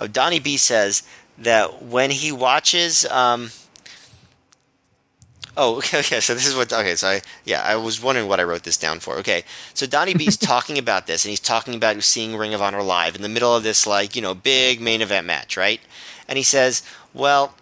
oh, 0.00 0.08
Donnie 0.08 0.40
B 0.40 0.56
says 0.56 1.04
that 1.38 1.82
when 1.82 2.10
he 2.10 2.32
watches. 2.32 3.06
Um, 3.06 3.50
oh, 5.56 5.76
okay, 5.78 6.00
okay. 6.00 6.20
So 6.20 6.34
this 6.34 6.46
is 6.46 6.56
what. 6.56 6.72
Okay, 6.72 6.94
so 6.94 7.08
I 7.08 7.20
yeah, 7.44 7.62
I 7.62 7.76
was 7.76 8.02
wondering 8.02 8.28
what 8.28 8.40
I 8.40 8.44
wrote 8.44 8.62
this 8.62 8.76
down 8.76 9.00
for. 9.00 9.16
Okay, 9.18 9.44
so 9.74 9.86
Donnie 9.86 10.14
B's 10.14 10.36
talking 10.52 10.78
about 10.78 11.06
this, 11.06 11.24
and 11.24 11.30
he's 11.30 11.40
talking 11.40 11.74
about 11.74 12.00
seeing 12.02 12.36
Ring 12.36 12.54
of 12.54 12.62
Honor 12.62 12.82
live 12.82 13.16
in 13.16 13.22
the 13.22 13.28
middle 13.28 13.54
of 13.54 13.62
this 13.62 13.86
like 13.86 14.14
you 14.16 14.22
know 14.22 14.34
big 14.34 14.80
main 14.80 15.02
event 15.02 15.26
match, 15.26 15.56
right? 15.56 15.80
And 16.28 16.36
he 16.36 16.44
says, 16.44 16.82
well. 17.12 17.54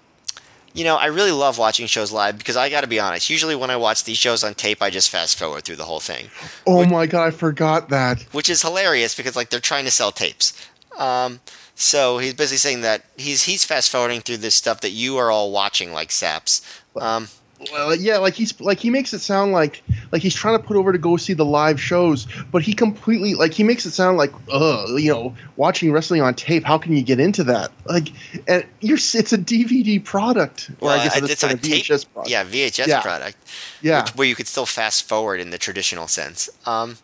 You 0.75 0.85
know, 0.85 0.97
I 0.97 1.09
really 1.09 1.33
love 1.33 1.59
watching 1.59 1.87
shows 1.87 2.13
live 2.13 2.39
because 2.39 2.57
I 2.57 2.71
got 2.71 2.81
to 2.81 2.87
be 2.87 2.99
honest. 2.99 3.29
Usually, 3.29 3.55
when 3.55 3.69
I 3.69 3.77
watch 3.77 4.05
these 4.05 4.17
shows 4.17 4.43
on 4.43 4.55
tape, 4.55 4.81
I 4.81 4.89
just 4.89 5.11
fast 5.11 5.39
forward 5.39 5.65
through 5.65 5.77
the 5.77 5.85
whole 5.85 6.01
thing, 6.01 6.31
oh 6.67 6.87
my 6.87 7.05
god, 7.05 7.27
I 7.27 7.31
forgot 7.31 7.91
that. 7.91 8.23
which 8.33 8.49
is 8.49 8.63
hilarious 8.63 9.15
because 9.15 9.37
like 9.37 9.51
they're 9.51 9.61
trying 9.61 9.85
to 9.85 9.91
sell 9.91 10.13
tapes. 10.13 10.55
Um, 10.97 11.41
so 11.83 12.19
he's 12.19 12.35
basically 12.35 12.59
saying 12.59 12.81
that 12.83 13.03
he's 13.17 13.43
he's 13.45 13.65
fast 13.65 13.91
forwarding 13.91 14.21
through 14.21 14.39
this 14.39 14.55
stuff 14.55 14.81
that 14.81 14.91
you 14.91 15.17
are 15.17 15.31
all 15.31 15.51
watching 15.51 15.93
like 15.93 16.11
saps. 16.13 16.63
Um, 17.01 17.29
Well, 17.73 17.95
yeah, 17.95 18.19
like 18.19 18.35
he's 18.35 18.61
like 18.61 18.81
he 18.81 18.91
makes 18.91 19.13
it 19.15 19.21
sound 19.21 19.53
like 19.53 19.83
like 20.11 20.21
he's 20.21 20.35
trying 20.35 20.59
to 20.59 20.65
put 20.65 20.77
over 20.77 20.91
to 20.91 20.99
go 20.99 21.17
see 21.17 21.33
the 21.33 21.45
live 21.45 21.81
shows, 21.81 22.27
but 22.51 22.63
he 22.63 22.73
completely 22.75 23.35
like 23.35 23.53
he 23.53 23.63
makes 23.63 23.87
it 23.87 23.93
sound 23.93 24.19
like 24.19 24.33
uh 24.53 24.85
you 24.97 25.13
know 25.13 25.35
watching 25.57 25.93
wrestling 25.93 26.23
on 26.23 26.35
tape. 26.35 26.65
How 26.65 26.77
can 26.79 26.97
you 26.97 27.03
get 27.03 27.21
into 27.21 27.45
that? 27.45 27.71
Like, 27.85 28.09
and 28.49 28.65
you're 28.81 28.97
it's 28.97 29.33
a 29.33 29.39
DVD 29.39 30.03
product, 30.03 30.71
or 30.81 30.89
well, 30.89 31.01
I 31.01 31.05
guess 31.05 31.21
this 31.21 31.31
it's 31.31 31.43
a 31.45 31.47
a 31.47 31.57
tape, 31.57 31.85
VHS 31.85 32.07
product. 32.13 32.31
yeah, 32.31 32.45
VHS 32.45 32.87
Yeah. 32.89 33.01
product. 33.01 33.37
yeah. 33.81 34.03
which, 34.03 34.15
where 34.17 34.27
you 34.27 34.35
could 34.35 34.49
still 34.49 34.67
fast 34.67 35.09
forward 35.09 35.41
in 35.41 35.51
the 35.51 35.59
traditional 35.59 36.09
sense. 36.09 36.49
Um, 36.67 36.97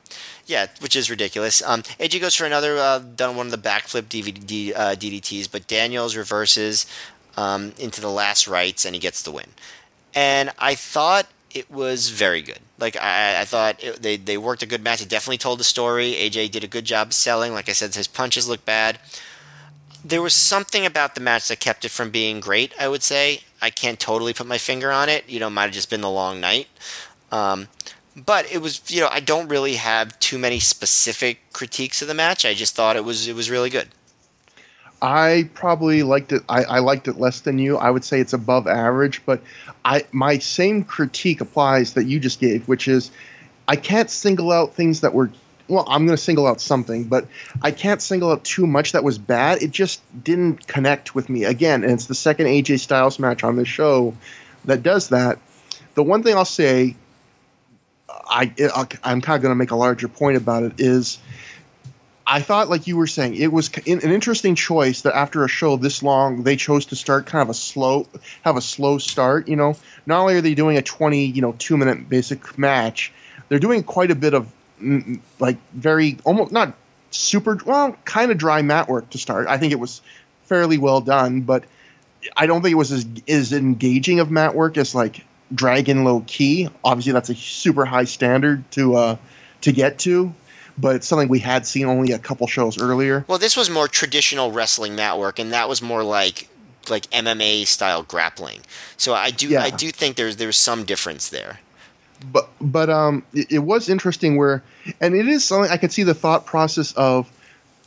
yeah, 0.49 0.67
which 0.81 0.97
is 0.97 1.11
ridiculous. 1.11 1.63
Um, 1.63 1.83
AJ 2.01 2.23
goes 2.23 2.35
for 2.35 2.47
another, 2.47 2.79
uh, 2.79 2.99
done 3.01 3.37
one 3.37 3.47
of 3.47 3.53
the 3.53 3.69
backflip 3.69 4.05
DVD, 4.05 4.73
uh, 4.75 4.95
DDTs, 4.95 5.51
but 5.51 5.67
Daniels 5.67 6.17
reverses 6.17 6.87
um, 7.37 7.75
into 7.79 8.01
the 8.01 8.11
last 8.11 8.49
rites 8.49 8.85
and 8.85 8.95
he 8.95 9.01
gets 9.01 9.23
the 9.23 9.31
win. 9.31 9.47
And 10.15 10.51
I 10.59 10.75
thought 10.75 11.29
it 11.55 11.71
was 11.71 12.09
very 12.09 12.41
good. 12.43 12.61
Like 12.79 12.97
I, 12.97 13.43
I 13.43 13.45
thought 13.45 13.83
it, 13.83 14.03
they 14.03 14.17
they 14.17 14.39
worked 14.39 14.63
a 14.63 14.67
good 14.67 14.83
match. 14.83 15.03
It 15.03 15.09
definitely 15.09 15.39
told 15.39 15.61
the 15.61 15.65
story. 15.65 16.13
AJ 16.13 16.51
did 16.51 16.65
a 16.65 16.69
good 16.69 16.85
job 16.85 17.13
selling. 17.13 17.53
Like 17.53 17.69
I 17.69 17.73
said, 17.73 17.95
his 17.95 18.09
punches 18.09 18.49
look 18.49 18.65
bad. 18.65 18.99
There 20.05 20.23
was 20.23 20.35
something 20.35 20.87
about 20.87 21.15
the 21.15 21.21
match 21.21 21.49
that 21.49 21.61
kept 21.61 21.85
it 21.85 21.91
from 21.91 22.11
being 22.11 22.41
great. 22.41 22.73
I 22.81 22.89
would 22.89 23.03
say 23.03 23.43
I 23.61 23.71
can't 23.71 24.01
totally 24.01 24.33
put 24.33 24.47
my 24.47 24.59
finger 24.59 24.91
on 24.91 25.09
it. 25.09 25.29
You 25.29 25.41
know, 25.41 25.51
might 25.51 25.65
have 25.65 25.73
just 25.73 25.91
been 25.91 26.01
the 26.01 26.11
long 26.11 26.41
night. 26.41 26.69
Um, 27.31 27.69
but 28.25 28.51
it 28.51 28.63
was, 28.63 28.83
you 28.91 29.01
know, 29.01 29.09
I 29.11 29.21
don't 29.21 29.49
really 29.49 29.75
have 29.75 30.19
too 30.19 30.39
many 30.39 30.61
specific 30.61 31.53
critiques 31.53 32.03
of 32.03 32.09
the 32.09 32.15
match. 32.15 32.45
I 32.45 32.55
just 32.55 32.75
thought 32.75 32.97
it 32.97 33.05
was 33.05 33.29
it 33.29 33.35
was 33.35 33.51
really 33.51 33.71
good. 33.71 33.89
I 35.01 35.49
probably 35.55 36.03
liked 36.03 36.33
it. 36.33 36.43
I, 36.49 36.65
I 36.65 36.79
liked 36.81 37.07
it 37.07 37.19
less 37.19 37.41
than 37.41 37.59
you. 37.59 37.77
I 37.77 37.91
would 37.91 38.05
say 38.05 38.21
it's 38.21 38.33
above 38.33 38.67
average, 38.67 39.23
but 39.25 39.41
I 39.85 40.05
my 40.13 40.39
same 40.39 40.83
critique 40.85 41.41
applies 41.41 41.95
that 41.95 42.05
you 42.05 42.19
just 42.19 42.41
gave, 42.41 42.67
which 42.67 42.89
is 42.89 43.11
I 43.69 43.77
can't 43.77 44.11
single 44.11 44.51
out 44.51 44.75
things 44.75 45.03
that 45.03 45.15
were. 45.15 45.31
Well, 45.69 45.85
I'm 45.87 46.07
going 46.07 46.17
to 46.17 46.23
single 46.23 46.47
out 46.47 46.63
something, 46.63 47.05
but 47.05 47.27
I 47.61 47.73
can't 47.73 48.01
single 48.01 48.31
out 48.31 48.43
too 48.43 48.67
much 48.67 48.93
that 48.93 49.05
was 49.05 49.19
bad. 49.19 49.63
It 49.63 49.71
just 49.71 50.01
didn't 50.25 50.67
connect 50.67 51.15
with 51.15 51.29
me 51.29 51.45
again, 51.45 51.85
and 51.85 51.93
it's 51.93 52.07
the 52.07 52.15
second 52.15 52.47
AJ 52.47 52.81
Styles 52.81 53.19
match 53.19 53.45
on 53.45 53.57
this 53.57 53.69
show 53.69 54.15
that 54.65 54.83
does 54.83 55.11
that. 55.11 55.39
The 55.95 56.03
one 56.03 56.23
thing 56.23 56.35
I'll 56.35 56.47
say, 56.47 56.97
I 58.29 58.53
I'm 59.05 59.21
kind 59.21 59.37
of 59.37 59.43
going 59.43 59.53
to 59.53 59.55
make 59.55 59.71
a 59.71 59.77
larger 59.77 60.09
point 60.09 60.37
about 60.37 60.63
it 60.63 60.75
is. 60.79 61.19
I 62.31 62.43
thought, 62.43 62.69
like 62.69 62.87
you 62.87 62.99
were 62.99 63.07
saying, 63.07 63.37
it 63.37 63.51
was 63.51 63.71
an 63.87 64.01
interesting 64.01 64.55
choice 64.55 65.01
that 65.01 65.17
after 65.17 65.45
a 65.45 65.49
show 65.49 65.77
this 65.77 66.03
long, 66.03 66.43
they 66.43 66.57
chose 66.57 66.85
to 66.87 66.97
start 66.97 67.25
kind 67.25 67.41
of 67.41 67.49
a 67.49 67.55
slow, 67.55 68.07
have 68.43 68.59
a 68.59 68.61
slow 68.61 68.99
start. 68.99 69.49
You 69.49 69.57
know, 69.57 69.77
not 70.05 70.21
only 70.21 70.35
are 70.35 70.43
they 70.43 70.55
doing 70.55 70.77
a 70.77 70.83
twenty, 70.83 71.25
you 71.25 71.41
know, 71.41 71.55
two 71.59 71.79
minute 71.79 72.07
basic 72.07 72.59
match, 72.59 73.13
they're 73.49 73.59
doing 73.59 73.83
quite 73.83 74.11
a 74.11 74.15
bit 74.15 74.35
of 74.35 74.53
mm, 74.79 75.21
like 75.39 75.57
very 75.73 76.19
almost 76.25 76.53
not 76.53 76.75
super 77.11 77.59
well, 77.65 77.97
kind 78.05 78.31
of 78.31 78.37
dry 78.37 78.61
mat 78.61 78.91
work 78.91 79.09
to 79.11 79.19
start. 79.19 79.47
I 79.47 79.57
think 79.57 79.73
it 79.73 79.81
was 79.81 80.03
fairly 80.45 80.77
well 80.77 81.01
done, 81.01 81.41
but 81.41 81.65
I 82.37 82.47
don't 82.47 82.63
think 82.63 82.73
it 82.73 82.77
was 82.77 82.93
as, 82.93 83.07
as 83.27 83.53
engaging 83.53 84.21
of 84.21 84.31
mat 84.31 84.55
work 84.55 84.77
as 84.77 84.95
like 84.95 85.25
Dragon 85.55 86.05
Low 86.05 86.21
Ki. 86.27 86.69
Obviously, 86.85 87.13
that's 87.13 87.31
a 87.31 87.35
super 87.35 87.85
high 87.85 88.05
standard 88.05 88.71
to 88.73 88.97
uh, 88.97 89.17
to 89.63 89.73
get 89.73 89.99
to 90.01 90.35
but 90.79 90.95
it's 90.95 91.09
something 91.09 91.29
we 91.29 91.41
had 91.41 91.67
seen 91.67 91.87
only 91.87 92.13
a 92.13 92.19
couple 92.19 92.47
shows 92.47 92.81
earlier. 92.81 93.25
Well, 93.27 93.39
this 93.39 93.57
was 93.57 93.69
more 93.69 93.89
traditional 93.89 94.53
wrestling 94.53 94.95
network, 94.95 95.39
and 95.39 95.53
that 95.53 95.69
was 95.69 95.83
more 95.83 96.03
like 96.03 96.49
like 96.89 97.11
MMA 97.11 97.67
style 97.67 98.03
grappling. 98.03 98.63
So 98.97 99.13
I 99.13 99.31
do 99.31 99.49
Yeah. 99.49 99.63
I 99.63 99.71
do 99.71 99.91
think 99.91 100.17
there's 100.17 100.37
there's 100.37 100.57
some 100.57 100.85
difference 100.85 101.29
there. 101.29 101.61
But 102.33 102.49
but 102.61 102.91
um, 102.91 103.25
it, 103.33 103.53
it 103.53 103.59
was 103.59 103.89
interesting 103.89 104.37
where, 104.37 104.63
and 105.01 105.15
it 105.15 105.29
is 105.29 105.45
something 105.45 105.71
I 105.71 105.77
could 105.77 105.93
see 105.93 106.05
the 106.05 106.15
thought 106.15 106.47
process 106.47 106.93
of. 106.93 107.31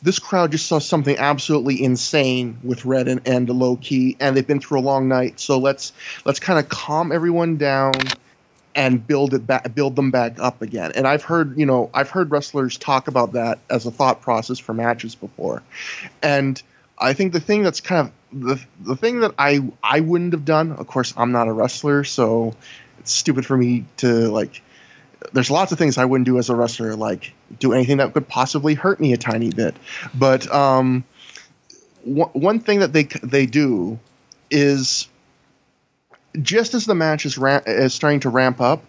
This 0.02 0.18
crowd 0.18 0.50
just 0.50 0.66
saw 0.66 0.78
something 0.78 1.16
absolutely 1.16 1.82
insane 1.82 2.58
with 2.62 2.84
Red 2.84 3.08
and, 3.08 3.20
and 3.26 3.48
Low 3.48 3.76
Ki, 3.76 4.16
and 4.18 4.36
they've 4.36 4.46
been 4.46 4.60
through 4.60 4.80
a 4.80 4.82
long 4.82 5.08
night. 5.08 5.38
So 5.38 5.58
let's 5.58 5.92
let's 6.24 6.40
kind 6.40 6.58
of 6.58 6.68
calm 6.68 7.12
everyone 7.12 7.56
down 7.56 7.92
and 8.74 9.06
build 9.06 9.34
it 9.34 9.46
back, 9.46 9.74
build 9.74 9.96
them 9.96 10.10
back 10.10 10.38
up 10.38 10.62
again. 10.62 10.92
And 10.94 11.06
I've 11.06 11.22
heard, 11.22 11.58
you 11.58 11.66
know, 11.66 11.90
I've 11.92 12.10
heard 12.10 12.30
wrestlers 12.30 12.78
talk 12.78 13.08
about 13.08 13.32
that 13.32 13.58
as 13.70 13.86
a 13.86 13.90
thought 13.90 14.22
process 14.22 14.58
for 14.58 14.72
matches 14.72 15.14
before. 15.14 15.62
And 16.22 16.60
I 16.98 17.12
think 17.12 17.32
the 17.32 17.40
thing 17.40 17.62
that's 17.62 17.80
kind 17.80 18.08
of 18.08 18.12
the 18.46 18.64
the 18.80 18.96
thing 18.96 19.20
that 19.20 19.34
I 19.38 19.60
I 19.82 20.00
wouldn't 20.00 20.32
have 20.32 20.44
done. 20.44 20.72
Of 20.72 20.86
course, 20.86 21.12
I'm 21.16 21.32
not 21.32 21.48
a 21.48 21.52
wrestler, 21.52 22.04
so 22.04 22.54
it's 22.98 23.12
stupid 23.12 23.44
for 23.44 23.56
me 23.56 23.84
to 23.98 24.30
like 24.30 24.62
there's 25.32 25.50
lots 25.50 25.72
of 25.72 25.78
things 25.78 25.98
I 25.98 26.04
wouldn't 26.04 26.26
do 26.26 26.38
as 26.38 26.50
a 26.50 26.56
wrestler, 26.56 26.94
like 26.94 27.32
do 27.58 27.72
anything 27.72 27.98
that 27.98 28.12
could 28.14 28.28
possibly 28.28 28.74
hurt 28.74 29.00
me 29.00 29.12
a 29.12 29.16
tiny 29.16 29.50
bit. 29.50 29.74
But 30.14 30.52
um, 30.52 31.04
one, 32.04 32.30
one 32.30 32.60
thing 32.60 32.80
that 32.80 32.92
they 32.92 33.04
they 33.04 33.46
do 33.46 33.98
is 34.50 35.08
just 36.40 36.74
as 36.74 36.86
the 36.86 36.94
match 36.94 37.26
is, 37.26 37.36
ram- 37.36 37.62
is 37.66 37.94
starting 37.94 38.20
to 38.20 38.30
ramp 38.30 38.60
up, 38.60 38.84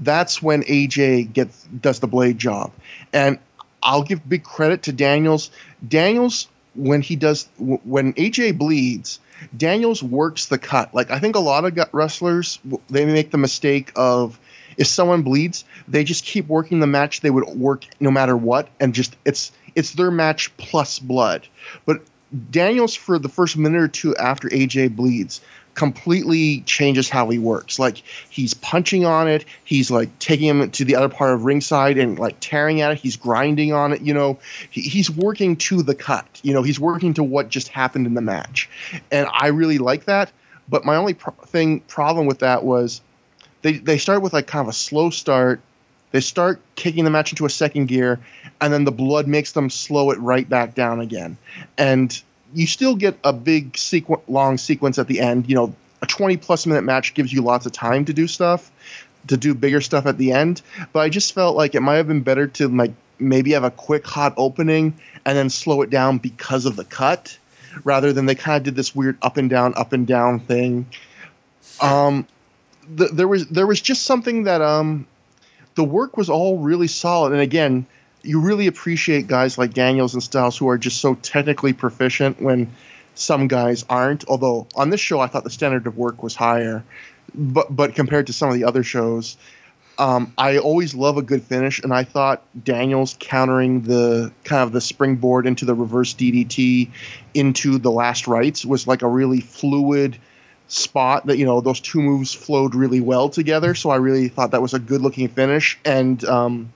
that's 0.00 0.42
when 0.42 0.62
AJ 0.62 1.32
gets 1.32 1.64
does 1.64 2.00
the 2.00 2.06
blade 2.06 2.38
job, 2.38 2.72
and 3.12 3.38
I'll 3.82 4.02
give 4.02 4.28
big 4.28 4.44
credit 4.44 4.82
to 4.84 4.92
Daniels. 4.92 5.50
Daniels 5.86 6.48
when 6.74 7.00
he 7.00 7.16
does 7.16 7.48
when 7.58 8.12
AJ 8.14 8.58
bleeds, 8.58 9.20
Daniels 9.56 10.02
works 10.02 10.46
the 10.46 10.58
cut. 10.58 10.94
Like 10.94 11.10
I 11.10 11.18
think 11.18 11.36
a 11.36 11.40
lot 11.40 11.64
of 11.64 11.78
wrestlers 11.92 12.58
they 12.90 13.06
make 13.06 13.30
the 13.30 13.38
mistake 13.38 13.92
of 13.96 14.38
if 14.76 14.86
someone 14.86 15.22
bleeds, 15.22 15.64
they 15.88 16.04
just 16.04 16.24
keep 16.24 16.48
working 16.48 16.80
the 16.80 16.86
match 16.86 17.20
they 17.20 17.30
would 17.30 17.48
work 17.48 17.84
no 18.00 18.10
matter 18.10 18.36
what, 18.36 18.68
and 18.80 18.94
just 18.94 19.16
it's 19.24 19.52
it's 19.74 19.92
their 19.92 20.10
match 20.10 20.56
plus 20.56 20.98
blood. 20.98 21.46
But 21.84 22.02
Daniels 22.50 22.94
for 22.94 23.18
the 23.18 23.28
first 23.28 23.56
minute 23.56 23.80
or 23.80 23.88
two 23.88 24.16
after 24.16 24.48
AJ 24.48 24.96
bleeds 24.96 25.40
completely 25.76 26.62
changes 26.62 27.08
how 27.08 27.28
he 27.28 27.38
works. 27.38 27.78
Like 27.78 27.98
he's 28.30 28.54
punching 28.54 29.04
on 29.04 29.28
it, 29.28 29.44
he's 29.62 29.90
like 29.90 30.18
taking 30.18 30.48
him 30.48 30.70
to 30.70 30.84
the 30.84 30.96
other 30.96 31.08
part 31.08 31.34
of 31.34 31.44
ringside 31.44 31.98
and 31.98 32.18
like 32.18 32.36
tearing 32.40 32.80
at 32.80 32.92
it. 32.92 32.98
He's 32.98 33.16
grinding 33.16 33.72
on 33.72 33.92
it. 33.92 34.00
You 34.00 34.14
know, 34.14 34.38
he, 34.70 34.80
he's 34.80 35.10
working 35.10 35.56
to 35.56 35.82
the 35.82 35.94
cut. 35.94 36.26
You 36.42 36.54
know, 36.54 36.62
he's 36.62 36.80
working 36.80 37.14
to 37.14 37.22
what 37.22 37.50
just 37.50 37.68
happened 37.68 38.06
in 38.06 38.14
the 38.14 38.22
match, 38.22 38.68
and 39.12 39.28
I 39.30 39.48
really 39.48 39.78
like 39.78 40.06
that. 40.06 40.32
But 40.68 40.84
my 40.84 40.96
only 40.96 41.14
pro- 41.14 41.34
thing 41.46 41.80
problem 41.80 42.26
with 42.26 42.40
that 42.40 42.64
was 42.64 43.00
they 43.66 43.78
they 43.78 43.98
start 43.98 44.22
with 44.22 44.32
like 44.32 44.46
kind 44.46 44.62
of 44.62 44.68
a 44.68 44.72
slow 44.72 45.10
start. 45.10 45.60
They 46.12 46.20
start 46.20 46.60
kicking 46.76 47.02
the 47.02 47.10
match 47.10 47.32
into 47.32 47.46
a 47.46 47.50
second 47.50 47.86
gear, 47.86 48.20
and 48.60 48.72
then 48.72 48.84
the 48.84 48.92
blood 48.92 49.26
makes 49.26 49.52
them 49.52 49.70
slow 49.70 50.12
it 50.12 50.20
right 50.20 50.48
back 50.48 50.76
down 50.76 51.00
again. 51.00 51.36
And 51.76 52.22
you 52.54 52.68
still 52.68 52.94
get 52.94 53.18
a 53.24 53.32
big 53.32 53.72
sequ- 53.72 54.22
long 54.28 54.56
sequence 54.56 55.00
at 55.00 55.08
the 55.08 55.18
end. 55.18 55.48
You 55.48 55.56
know, 55.56 55.74
a 56.00 56.06
20 56.06 56.36
plus 56.36 56.64
minute 56.64 56.84
match 56.84 57.14
gives 57.14 57.32
you 57.32 57.42
lots 57.42 57.66
of 57.66 57.72
time 57.72 58.04
to 58.04 58.12
do 58.12 58.28
stuff, 58.28 58.70
to 59.26 59.36
do 59.36 59.52
bigger 59.52 59.80
stuff 59.80 60.06
at 60.06 60.16
the 60.16 60.30
end. 60.30 60.62
But 60.92 61.00
I 61.00 61.08
just 61.08 61.34
felt 61.34 61.56
like 61.56 61.74
it 61.74 61.80
might 61.80 61.96
have 61.96 62.06
been 62.06 62.22
better 62.22 62.46
to 62.46 62.68
like 62.68 62.92
maybe 63.18 63.50
have 63.50 63.64
a 63.64 63.72
quick 63.72 64.06
hot 64.06 64.32
opening 64.36 64.94
and 65.24 65.36
then 65.36 65.50
slow 65.50 65.82
it 65.82 65.90
down 65.90 66.18
because 66.18 66.66
of 66.66 66.76
the 66.76 66.84
cut, 66.84 67.36
rather 67.82 68.12
than 68.12 68.26
they 68.26 68.36
kind 68.36 68.58
of 68.58 68.62
did 68.62 68.76
this 68.76 68.94
weird 68.94 69.18
up 69.22 69.36
and 69.36 69.50
down, 69.50 69.74
up 69.74 69.92
and 69.92 70.06
down 70.06 70.38
thing. 70.38 70.86
Um, 71.80 72.28
the, 72.94 73.06
there 73.06 73.28
was 73.28 73.46
there 73.48 73.66
was 73.66 73.80
just 73.80 74.02
something 74.02 74.44
that 74.44 74.62
um, 74.62 75.06
the 75.74 75.84
work 75.84 76.16
was 76.16 76.30
all 76.30 76.58
really 76.58 76.88
solid, 76.88 77.32
and 77.32 77.40
again 77.40 77.86
you 78.26 78.40
really 78.40 78.66
appreciate 78.66 79.28
guys 79.28 79.56
like 79.56 79.72
Daniels 79.72 80.14
and 80.14 80.22
Styles 80.22 80.56
who 80.56 80.68
are 80.68 80.78
just 80.78 81.00
so 81.00 81.14
technically 81.14 81.72
proficient 81.72 82.42
when 82.42 82.70
some 83.14 83.46
guys 83.48 83.84
aren't. 83.88 84.26
Although 84.28 84.66
on 84.74 84.90
this 84.90 85.00
show, 85.00 85.20
I 85.20 85.28
thought 85.28 85.44
the 85.44 85.50
standard 85.50 85.86
of 85.86 85.96
work 85.96 86.22
was 86.22 86.34
higher, 86.34 86.84
but 87.34 87.74
but 87.74 87.94
compared 87.94 88.26
to 88.26 88.32
some 88.32 88.48
of 88.48 88.54
the 88.54 88.64
other 88.64 88.82
shows, 88.82 89.36
um, 89.98 90.32
I 90.36 90.58
always 90.58 90.94
love 90.94 91.16
a 91.16 91.22
good 91.22 91.42
finish, 91.42 91.80
and 91.80 91.92
I 91.94 92.04
thought 92.04 92.42
Daniels 92.62 93.16
countering 93.18 93.82
the 93.82 94.32
kind 94.44 94.62
of 94.62 94.72
the 94.72 94.80
springboard 94.80 95.46
into 95.46 95.64
the 95.64 95.74
reverse 95.74 96.14
DDT 96.14 96.90
into 97.34 97.78
the 97.78 97.90
last 97.90 98.26
rites 98.26 98.64
was 98.64 98.86
like 98.86 99.02
a 99.02 99.08
really 99.08 99.40
fluid 99.40 100.18
spot 100.68 101.26
that 101.26 101.38
you 101.38 101.44
know 101.44 101.60
those 101.60 101.80
two 101.80 102.00
moves 102.00 102.32
flowed 102.32 102.74
really 102.74 103.00
well 103.00 103.28
together. 103.28 103.74
So 103.74 103.90
I 103.90 103.96
really 103.96 104.28
thought 104.28 104.50
that 104.50 104.62
was 104.62 104.74
a 104.74 104.78
good 104.78 105.00
looking 105.00 105.28
finish, 105.28 105.78
and 105.84 106.22
um, 106.24 106.72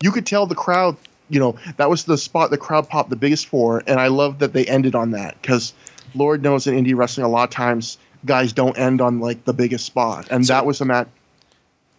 you 0.00 0.12
could 0.12 0.26
tell 0.26 0.46
the 0.46 0.54
crowd, 0.54 0.96
you 1.28 1.40
know, 1.40 1.56
that 1.76 1.90
was 1.90 2.04
the 2.04 2.18
spot 2.18 2.50
the 2.50 2.58
crowd 2.58 2.88
popped 2.88 3.10
the 3.10 3.16
biggest 3.16 3.46
for, 3.46 3.82
and 3.86 4.00
I 4.00 4.08
love 4.08 4.38
that 4.40 4.52
they 4.52 4.64
ended 4.64 4.94
on 4.94 5.12
that 5.12 5.40
because 5.40 5.74
Lord 6.14 6.42
knows 6.42 6.66
in 6.66 6.74
indie 6.74 6.96
wrestling 6.96 7.24
a 7.24 7.28
lot 7.28 7.44
of 7.44 7.50
times 7.50 7.98
guys 8.24 8.52
don't 8.52 8.76
end 8.78 9.00
on 9.00 9.20
like 9.20 9.44
the 9.44 9.52
biggest 9.52 9.84
spot, 9.84 10.28
and 10.30 10.46
so, 10.46 10.52
that 10.52 10.66
was 10.66 10.80
a 10.80 10.84
match. 10.84 11.08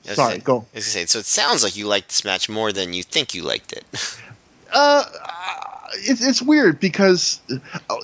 Sorry, 0.03 0.35
say, 0.35 0.39
go. 0.39 0.65
I 0.73 0.77
was 0.77 0.85
say, 0.85 1.05
so 1.05 1.19
it 1.19 1.26
sounds 1.26 1.64
like 1.64 1.76
you 1.76 1.85
liked 1.85 2.09
this 2.09 2.23
match 2.23 2.47
more 2.47 2.72
than 2.72 2.93
you 2.93 3.03
think 3.03 3.34
you 3.34 3.43
liked 3.43 3.73
it. 3.73 3.84
uh, 4.73 5.03
it's 5.93 6.26
it's 6.26 6.41
weird 6.41 6.80
because 6.80 7.41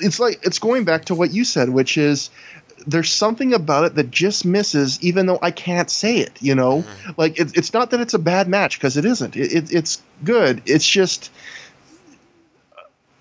it's 0.01 0.19
like 0.19 0.39
it's 0.43 0.59
going 0.59 0.85
back 0.85 1.05
to 1.05 1.15
what 1.15 1.31
you 1.31 1.43
said, 1.43 1.69
which 1.69 1.97
is 1.97 2.29
there's 2.87 3.11
something 3.11 3.53
about 3.53 3.85
it 3.85 3.95
that 3.95 4.11
just 4.11 4.45
misses, 4.45 5.01
even 5.01 5.25
though 5.25 5.39
I 5.41 5.51
can't 5.51 5.89
say 5.89 6.17
it. 6.17 6.31
You 6.41 6.55
know, 6.55 6.81
mm-hmm. 6.81 7.11
like 7.17 7.39
it, 7.39 7.57
it's 7.57 7.73
not 7.73 7.91
that 7.91 7.99
it's 7.99 8.13
a 8.13 8.19
bad 8.19 8.47
match 8.47 8.77
because 8.79 8.97
it 8.97 9.05
isn't. 9.05 9.35
It, 9.35 9.53
it, 9.53 9.73
it's 9.73 10.01
good. 10.23 10.61
It's 10.65 10.87
just, 10.87 11.31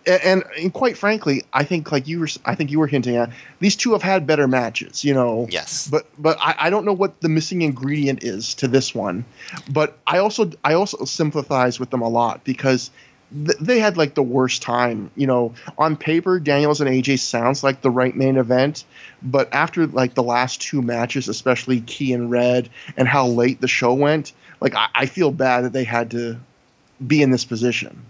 and, 0.06 0.42
and, 0.58 0.72
quite 0.72 0.96
frankly, 0.96 1.44
I 1.52 1.64
think 1.64 1.92
like 1.92 2.08
you 2.08 2.20
were, 2.20 2.28
I 2.44 2.54
think 2.54 2.70
you 2.70 2.78
were 2.78 2.86
hinting 2.86 3.16
at 3.16 3.30
these 3.60 3.76
two 3.76 3.92
have 3.92 4.02
had 4.02 4.26
better 4.26 4.48
matches. 4.48 5.04
You 5.04 5.14
know, 5.14 5.46
yes. 5.50 5.88
But 5.88 6.06
but 6.18 6.38
I, 6.40 6.54
I 6.58 6.70
don't 6.70 6.84
know 6.84 6.92
what 6.92 7.20
the 7.20 7.28
missing 7.28 7.62
ingredient 7.62 8.24
is 8.24 8.54
to 8.54 8.68
this 8.68 8.94
one. 8.94 9.24
But 9.70 9.98
I 10.06 10.18
also 10.18 10.50
I 10.64 10.74
also 10.74 11.04
sympathize 11.04 11.78
with 11.78 11.90
them 11.90 12.02
a 12.02 12.08
lot 12.08 12.44
because 12.44 12.90
they 13.32 13.78
had 13.78 13.96
like 13.96 14.14
the 14.14 14.22
worst 14.22 14.62
time. 14.62 15.10
You 15.16 15.26
know, 15.26 15.54
on 15.78 15.96
paper, 15.96 16.38
Daniels 16.38 16.80
and 16.80 16.90
AJ 16.90 17.20
sounds 17.20 17.62
like 17.64 17.80
the 17.80 17.90
right 17.90 18.14
main 18.14 18.36
event, 18.36 18.84
but 19.22 19.52
after 19.52 19.86
like 19.86 20.14
the 20.14 20.22
last 20.22 20.60
two 20.60 20.82
matches, 20.82 21.28
especially 21.28 21.80
Ki 21.80 22.12
and 22.12 22.30
Red, 22.30 22.68
and 22.96 23.08
how 23.08 23.26
late 23.26 23.60
the 23.60 23.68
show 23.68 23.94
went, 23.94 24.32
like 24.60 24.74
I, 24.74 24.88
I 24.94 25.06
feel 25.06 25.30
bad 25.30 25.64
that 25.64 25.72
they 25.72 25.84
had 25.84 26.10
to 26.12 26.38
be 27.04 27.22
in 27.22 27.30
this 27.30 27.44
position. 27.44 28.02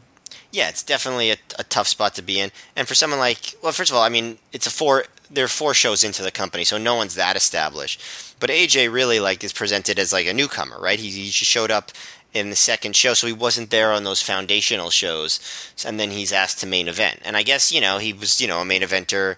Yeah, 0.50 0.68
it's 0.68 0.82
definitely 0.82 1.30
a, 1.30 1.36
a, 1.58 1.64
tough 1.64 1.88
spot 1.88 2.14
to 2.16 2.22
be 2.22 2.38
in, 2.38 2.52
and 2.76 2.86
for 2.86 2.94
someone 2.94 3.18
like, 3.18 3.54
well, 3.62 3.72
first 3.72 3.90
of 3.90 3.96
all, 3.96 4.02
I 4.02 4.10
mean, 4.10 4.38
it's 4.52 4.66
a 4.66 4.70
four. 4.70 5.04
There 5.30 5.46
are 5.46 5.48
four 5.48 5.72
shows 5.72 6.04
into 6.04 6.22
the 6.22 6.30
company, 6.30 6.64
so 6.64 6.76
no 6.76 6.94
one's 6.94 7.14
that 7.14 7.36
established. 7.36 8.02
But 8.38 8.50
AJ 8.50 8.92
really 8.92 9.18
like 9.18 9.42
is 9.44 9.52
presented 9.52 9.98
as 9.98 10.12
like 10.12 10.26
a 10.26 10.34
newcomer, 10.34 10.78
right? 10.78 10.98
He, 10.98 11.08
he 11.08 11.30
showed 11.30 11.70
up 11.70 11.90
in 12.32 12.50
the 12.50 12.56
second 12.56 12.96
show, 12.96 13.14
so 13.14 13.26
he 13.26 13.32
wasn't 13.32 13.70
there 13.70 13.92
on 13.92 14.04
those 14.04 14.22
foundational 14.22 14.90
shows, 14.90 15.40
and 15.84 16.00
then 16.00 16.10
he's 16.10 16.32
asked 16.32 16.60
to 16.60 16.66
main 16.66 16.88
event. 16.88 17.20
And 17.24 17.36
I 17.36 17.42
guess 17.42 17.72
you 17.72 17.80
know 17.80 17.98
he 17.98 18.12
was 18.12 18.40
you 18.40 18.48
know 18.48 18.60
a 18.60 18.64
main 18.64 18.82
eventer 18.82 19.36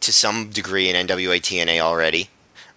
to 0.00 0.12
some 0.12 0.50
degree 0.50 0.88
in 0.88 1.06
NWA 1.06 1.40
TNA 1.40 1.80
already, 1.80 2.28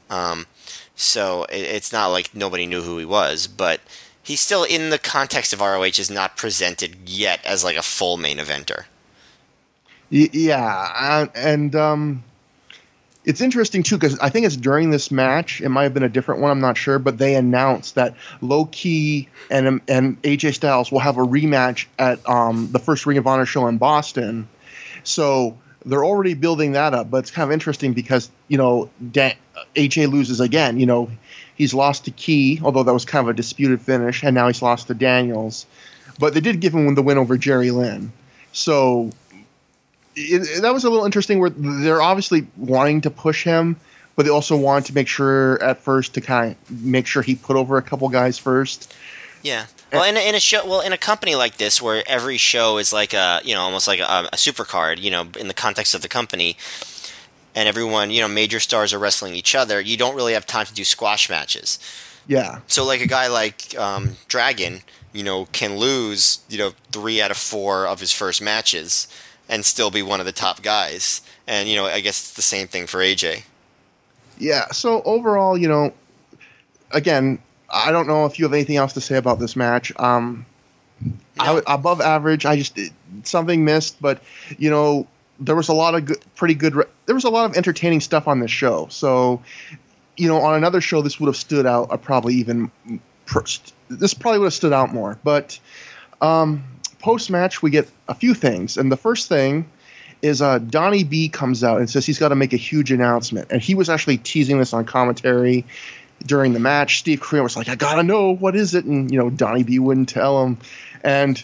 um, 0.10 0.48
so 0.96 1.44
it, 1.46 1.62
it's 1.62 1.94
not 1.94 2.08
like 2.08 2.34
nobody 2.34 2.66
knew 2.66 2.82
who 2.82 2.98
he 2.98 3.06
was, 3.06 3.48
but 3.48 3.82
he's 4.22 4.42
still 4.42 4.64
in 4.64 4.90
the 4.90 5.00
context 5.00 5.54
of 5.54 5.62
ROH 5.62 5.84
is 5.84 6.10
not 6.10 6.38
presented 6.38 7.10
yet 7.10 7.44
as 7.46 7.64
like 7.64 7.78
a 7.78 7.84
full 7.84 8.18
main 8.18 8.38
eventer. 8.38 8.86
Yeah, 10.12 11.28
and 11.36 11.76
um, 11.76 12.24
it's 13.30 13.42
interesting 13.42 13.84
too 13.84 13.96
because 13.96 14.18
I 14.18 14.30
think 14.30 14.48
it's 14.48 14.58
during 14.58 14.90
this 14.90 15.12
match. 15.12 15.62
It 15.62 15.70
might 15.70 15.84
have 15.84 15.94
been 15.94 16.02
a 16.02 16.10
different 16.10 16.42
one. 16.42 16.50
I'm 16.50 16.62
not 16.62 16.78
sure, 16.78 16.98
but 16.98 17.20
they 17.20 17.36
announced 17.36 17.94
that 17.94 18.16
Low 18.42 18.66
Ki 18.66 19.30
and 19.52 19.82
and 19.88 20.20
AJ 20.24 20.56
Styles 20.56 20.92
will 20.92 21.00
have 21.00 21.18
a 21.18 21.22
rematch 21.22 21.86
at 22.00 22.28
um, 22.28 22.72
the 22.72 22.80
first 22.80 23.06
Ring 23.06 23.20
of 23.20 23.28
Honor 23.28 23.46
show 23.46 23.68
in 23.68 23.78
Boston. 23.78 24.50
So 25.04 25.56
they're 25.86 26.04
already 26.04 26.34
building 26.34 26.72
that 26.72 26.96
up. 26.96 27.12
But 27.12 27.20
it's 27.20 27.30
kind 27.30 27.48
of 27.48 27.54
interesting 27.54 27.94
because 27.94 28.32
you 28.48 28.58
know 28.58 28.90
Dan, 29.12 29.36
AJ 29.76 30.12
loses 30.12 30.40
again. 30.40 30.80
You 30.80 30.88
know 30.88 31.12
he's 31.54 31.76
lost 31.76 32.06
to 32.06 32.12
Ki, 32.12 32.60
although 32.64 32.82
that 32.82 32.94
was 32.94 33.06
kind 33.06 33.24
of 33.28 33.30
a 33.30 33.36
disputed 33.36 33.80
finish, 33.80 34.24
and 34.24 34.34
now 34.34 34.48
he's 34.48 34.64
lost 34.64 34.88
to 34.88 34.96
Daniels. 34.96 35.68
But 36.18 36.34
they 36.34 36.42
did 36.42 36.62
give 36.62 36.74
him 36.74 36.96
the 36.96 37.04
win 37.04 37.20
over 37.20 37.38
Jerry 37.38 37.70
Lynn. 37.70 38.12
So 38.54 39.12
it, 40.16 40.62
that 40.62 40.74
was 40.74 40.84
a 40.84 40.90
little 40.90 41.06
interesting 41.06 41.40
where 41.40 41.50
they're 41.50 42.02
obviously 42.02 42.48
wanting 42.58 43.02
to 43.02 43.10
push 43.10 43.44
him, 43.44 43.78
but 44.16 44.24
they 44.24 44.32
also 44.32 44.58
want 44.58 44.86
to 44.88 44.94
make 44.94 45.08
sure 45.08 45.62
at 45.64 45.80
first 45.80 46.14
to 46.16 46.22
kind 46.22 46.52
of 46.52 46.84
make 46.84 47.08
sure 47.08 47.22
he 47.22 47.36
put 47.36 47.56
over 47.56 47.78
a 47.78 47.82
couple 47.82 48.10
guys 48.10 48.38
first. 48.38 48.94
Yeah. 49.42 49.66
Well, 49.92 50.04
in 50.04 50.18
a, 50.18 50.30
in 50.30 50.36
a 50.36 50.40
show, 50.40 50.66
well, 50.68 50.82
in 50.82 50.94
a 50.94 50.98
company 50.98 51.36
like 51.36 51.58
this, 51.58 51.82
where 51.82 52.04
every 52.06 52.38
show 52.38 52.78
is 52.78 52.94
like 52.94 53.14
a, 53.14 53.42
you 53.44 53.56
know, 53.56 53.62
almost 53.62 53.88
like 53.88 54.00
a, 54.00 54.30
a 54.32 54.38
super 54.38 54.64
card, 54.64 55.00
you 55.00 55.10
know, 55.10 55.28
in 55.40 55.48
the 55.48 55.54
context 55.54 55.96
of 55.96 56.02
the 56.02 56.08
company, 56.08 56.58
and 57.56 57.68
everyone, 57.68 58.12
you 58.12 58.22
know, 58.22 58.28
major 58.28 58.60
stars 58.60 58.94
are 58.94 59.00
wrestling 59.00 59.34
each 59.34 59.56
other, 59.56 59.82
you 59.82 59.98
don't 59.98 60.16
really 60.16 60.34
have 60.34 60.46
time 60.46 60.66
to 60.66 60.74
do 60.74 60.84
squash 60.84 61.30
matches. 61.30 61.80
Yeah. 62.28 62.60
So, 62.68 62.86
like 62.86 63.02
a 63.02 63.08
guy 63.08 63.28
like 63.28 63.76
um, 63.80 64.18
Dragon, 64.28 64.82
you 65.14 65.24
know, 65.24 65.46
can 65.46 65.78
lose, 65.78 66.42
you 66.50 66.60
know, 66.60 66.74
three 66.92 67.20
out 67.20 67.32
of 67.32 67.38
four 67.38 67.88
of 67.88 68.00
his 68.00 68.14
first 68.14 68.42
matches 68.42 69.08
and 69.50 69.66
still 69.66 69.92
be 69.92 70.02
one 70.02 70.20
of 70.20 70.26
the 70.26 70.32
top 70.32 70.62
guys. 70.62 71.22
And 71.48 71.68
you 71.68 71.76
know, 71.76 71.86
I 71.86 72.00
guess 72.00 72.20
it's 72.22 72.34
the 72.36 72.42
same 72.42 72.68
thing 72.68 72.88
for 72.88 73.00
AJ. 73.00 73.44
Yeah. 74.38 74.68
So 74.68 75.02
overall, 75.02 75.58
you 75.58 75.68
know, 75.68 75.92
again, 76.92 77.40
I 77.70 77.92
don't 77.92 78.08
know 78.08 78.26
if 78.26 78.40
you 78.40 78.46
have 78.46 78.54
anything 78.54 78.78
else 78.78 78.94
to 78.94 79.02
say 79.02 79.18
about 79.18 79.40
this 79.40 79.56
match. 79.56 79.92
Um, 79.98 80.46
no. 81.02 81.14
I, 81.38 81.62
above 81.74 82.00
average. 82.00 82.46
I 82.46 82.56
just 82.56 82.78
something 83.24 83.66
missed, 83.66 84.02
but 84.02 84.22
you 84.58 84.70
know, 84.70 85.08
there 85.40 85.56
was 85.56 85.70
a 85.70 85.74
lot 85.74 85.96
of 85.96 86.06
good, 86.06 86.24
pretty 86.36 86.54
good. 86.54 86.74
There 87.06 87.16
was 87.16 87.24
a 87.24 87.30
lot 87.30 87.50
of 87.50 87.58
entertaining 87.58 88.02
stuff 88.02 88.28
on 88.28 88.40
this 88.40 88.52
show. 88.52 88.88
So, 88.90 89.42
you 90.18 90.28
know, 90.28 90.38
on 90.38 90.56
another 90.56 90.82
show, 90.82 91.02
this 91.02 91.20
would 91.20 91.28
have 91.28 91.38
stood 91.38 91.66
out 91.66 91.92
uh, 91.92 91.98
probably 91.98 92.36
even 92.36 92.72
this 93.90 94.14
probably 94.14 94.40
would 94.40 94.46
have 94.46 94.54
stood 94.54 94.74
out 94.74 94.94
more. 94.94 95.18
But 95.24 95.60
um, 96.22 96.64
post 97.00 97.30
match, 97.30 97.62
we 97.62 97.72
get 97.72 97.90
a 98.08 98.14
few 98.14 98.34
things, 98.34 98.78
and 98.78 98.92
the 98.92 98.98
first 98.98 99.30
thing 99.30 99.70
is 100.22 100.42
uh, 100.42 100.60
Donnie 100.60 101.04
B 101.04 101.30
comes 101.30 101.64
out 101.64 101.80
and 101.80 101.90
says 101.90 102.06
he's 102.06 102.20
got 102.20 102.30
to 102.30 102.36
make 102.36 102.54
a 102.54 102.58
huge 102.58 102.92
announcement, 102.92 103.48
and 103.52 103.62
he 103.62 103.76
was 103.76 103.90
actually 103.90 104.18
teasing 104.18 104.60
this 104.60 104.74
on 104.74 104.86
commentary 104.86 105.66
during 106.26 106.54
the 106.54 106.60
match. 106.60 107.00
Steve 107.00 107.22
Corino 107.22 107.44
was 107.44 107.56
like, 107.56 107.70
"I 107.70 107.76
gotta 107.76 108.04
know 108.04 108.36
what 108.36 108.56
is 108.56 108.76
it," 108.76 108.86
and 108.86 109.12
you 109.12 109.18
know 109.18 109.30
Donnie 109.30 109.64
B 109.64 109.80
wouldn't 109.80 110.10
tell 110.10 110.44
him, 110.44 110.58
and 111.04 111.42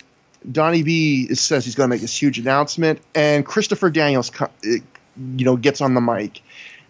Donnie 0.49 0.84
B 0.84 1.34
says 1.36 1.65
he's 1.65 1.76
gonna 1.76 1.88
make 1.88 2.02
this 2.02 2.22
huge 2.22 2.38
announcement, 2.40 2.99
and 3.14 3.45
Christopher 3.45 3.90
Daniels, 3.90 4.32
you 4.64 4.82
know, 5.18 5.56
gets 5.56 5.82
on 5.82 5.94
the 5.94 6.02
mic. 6.02 6.41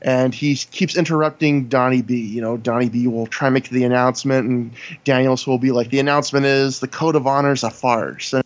And 0.02 0.36
he 0.36 0.56
keeps 0.56 0.98
interrupting 0.98 1.68
Donnie 1.68 2.04
B. 2.04 2.20
You 2.20 2.42
know, 2.42 2.58
Donnie 2.58 2.90
B 2.90 3.08
will 3.08 3.26
try 3.26 3.48
and 3.48 3.54
make 3.54 3.70
the 3.70 3.86
announcement, 3.86 4.48
and 4.48 4.72
Daniels 5.04 5.48
will 5.48 5.58
be 5.58 5.72
like, 5.72 5.90
"The 5.90 6.00
announcement 6.00 6.46
is 6.46 6.80
the 6.80 6.88
code 6.88 7.16
of 7.16 7.26
honor 7.26 7.54
is 7.54 7.64
a 7.64 7.72
farce," 7.72 8.34
and 8.34 8.44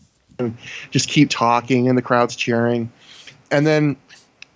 just 0.91 1.09
keep 1.09 1.29
talking, 1.29 1.87
and 1.87 1.97
the 1.97 2.01
crowd's 2.01 2.35
cheering. 2.35 2.91
And 3.51 3.65
then 3.65 3.97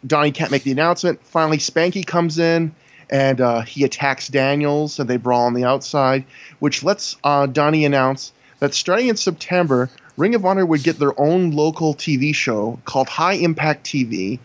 Donnie 0.06 0.32
can't 0.32 0.52
make 0.52 0.64
the 0.64 0.72
announcement. 0.72 1.24
Finally, 1.26 1.58
Spanky 1.58 2.06
comes 2.06 2.40
in 2.40 2.74
and 3.10 3.42
uh, 3.42 3.62
he 3.62 3.84
attacks 3.84 4.28
Daniels, 4.28 5.00
and 5.00 5.10
they 5.10 5.18
brawl 5.18 5.46
on 5.46 5.54
the 5.54 5.66
outside, 5.66 6.26
which 6.60 6.84
lets 6.84 7.16
uh, 7.24 7.46
Donnie 7.46 7.86
announce 7.86 8.32
that 8.60 8.74
starting 8.74 9.08
in 9.08 9.18
September, 9.18 9.90
Ring 10.18 10.36
of 10.36 10.46
Honor 10.46 10.66
would 10.66 10.84
get 10.84 11.00
their 11.00 11.20
own 11.20 11.52
local 11.52 11.94
TV 11.94 12.34
show 12.34 12.80
called 12.86 13.10
High 13.10 13.34
Impact 13.34 13.86
TV 13.86 14.40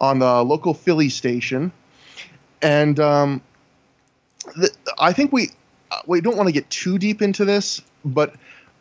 on 0.00 0.18
the 0.20 0.42
local 0.42 0.74
Philly 0.74 1.08
station. 1.08 1.72
And 2.62 2.98
um, 3.00 3.42
th- 4.54 4.72
I 4.98 5.12
think 5.12 5.32
we 5.32 5.50
uh, 5.90 6.00
we 6.06 6.20
don't 6.20 6.36
want 6.36 6.48
to 6.48 6.52
get 6.52 6.68
too 6.70 6.98
deep 6.98 7.20
into 7.20 7.44
this, 7.44 7.82
but 8.04 8.34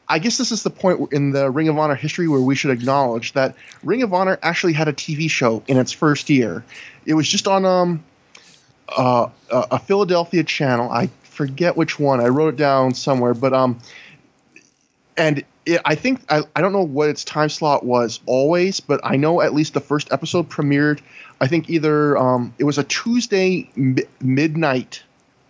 I 0.08 0.20
guess 0.20 0.38
this 0.38 0.52
is 0.52 0.64
the 0.64 0.70
point 0.70 1.14
in 1.14 1.32
the 1.32 1.50
Ring 1.50 1.70
of 1.70 1.78
Honor 1.78 1.96
history 1.96 2.28
where 2.28 2.42
we 2.42 2.56
should 2.56 2.72
acknowledge 2.72 3.34
that 3.34 3.56
Ring 3.84 4.04
of 4.04 4.14
Honor 4.14 4.38
actually 4.44 4.74
had 4.74 4.88
a 4.88 4.94
TV 4.94 5.30
show 5.30 5.64
in 5.68 5.78
its 5.78 5.92
first 5.92 6.30
year. 6.30 6.64
It 7.06 7.14
was 7.14 7.28
just 7.28 7.48
on 7.48 7.66
um, 7.66 8.04
uh, 8.96 9.30
a 9.50 9.80
Philadelphia 9.80 10.44
channel. 10.44 10.92
I 10.92 11.10
forget 11.24 11.78
which 11.78 12.00
one. 12.00 12.20
I 12.20 12.28
wrote 12.28 12.56
it 12.56 12.58
down 12.58 12.94
somewhere, 12.94 13.34
but 13.34 13.54
um, 13.54 13.80
and 15.18 15.44
it, 15.66 15.82
I 15.86 15.96
think 15.96 16.22
I, 16.30 16.44
I 16.56 16.62
don't 16.62 16.74
know 16.74 16.84
what 16.84 17.10
its 17.10 17.24
time 17.24 17.50
slot 17.50 17.86
was 17.86 18.20
always, 18.26 18.80
but 18.80 19.00
I 19.04 19.16
know 19.16 19.42
at 19.42 19.54
least 19.54 19.74
the 19.74 19.82
first 19.82 20.12
episode 20.12 20.50
premiered. 20.50 21.02
I 21.40 21.48
think 21.48 21.70
either 21.70 22.18
um, 22.18 22.54
it 22.58 22.66
was 22.66 22.78
a 22.78 22.84
Tuesday 22.84 23.70
mi- 23.76 24.04
midnight 24.22 25.04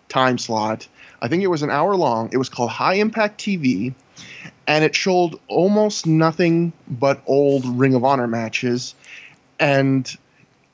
time 0.10 0.38
slot. 0.38 0.88
I 1.22 1.28
think 1.28 1.44
it 1.44 1.48
was 1.48 1.64
an 1.64 1.70
hour 1.70 1.96
long. 1.96 2.30
It 2.32 2.38
was 2.38 2.50
called 2.50 2.70
High 2.70 2.96
Impact 2.96 3.40
TV 3.40 3.94
and 4.68 4.84
it 4.84 4.96
showed 4.96 5.40
almost 5.48 6.06
nothing 6.06 6.74
but 6.88 7.22
old 7.28 7.66
Ring 7.66 7.96
of 7.96 8.04
Honor 8.04 8.28
matches, 8.28 8.96
and 9.60 10.16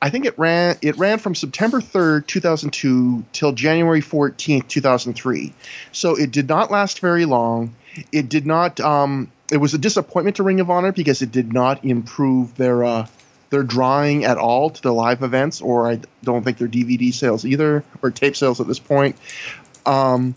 I 0.01 0.09
think 0.09 0.25
it 0.25 0.37
ran 0.37 0.77
it 0.81 0.97
ran 0.97 1.19
from 1.19 1.35
September 1.35 1.81
3rd, 1.81 2.27
2002 2.27 3.25
till 3.33 3.51
January 3.51 4.01
14th, 4.01 4.67
2003. 4.67 5.53
So 5.91 6.15
it 6.15 6.31
did 6.31 6.47
not 6.47 6.71
last 6.71 6.99
very 6.99 7.25
long. 7.25 7.75
It 8.11 8.29
did 8.29 8.45
not 8.45 8.79
um, 8.79 9.31
it 9.51 9.57
was 9.57 9.73
a 9.73 9.77
disappointment 9.77 10.37
to 10.37 10.43
Ring 10.43 10.59
of 10.59 10.69
Honor 10.69 10.91
because 10.91 11.21
it 11.21 11.31
did 11.31 11.51
not 11.51 11.83
improve 11.83 12.55
their 12.55 12.83
uh, 12.83 13.07
their 13.49 13.63
drawing 13.63 14.23
at 14.23 14.37
all 14.37 14.69
to 14.69 14.81
the 14.81 14.93
live 14.93 15.21
events 15.21 15.59
or 15.59 15.89
I 15.89 15.99
don't 16.23 16.43
think 16.43 16.59
their 16.59 16.67
DVD 16.67 17.13
sales 17.13 17.45
either 17.45 17.83
or 18.01 18.11
tape 18.11 18.37
sales 18.37 18.61
at 18.61 18.67
this 18.67 18.79
point. 18.79 19.17
Um, 19.85 20.35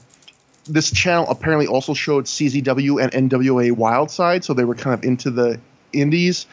this 0.64 0.90
channel 0.90 1.26
apparently 1.28 1.66
also 1.66 1.94
showed 1.94 2.26
CZW 2.26 3.02
and 3.02 3.30
NWA 3.30 3.72
Wildside, 3.72 4.44
so 4.44 4.55
they 4.55 4.64
were 4.64 4.74
kind 4.74 4.94
of 4.94 5.05
into 5.05 5.30
the 5.30 5.60
indies. 5.93 6.47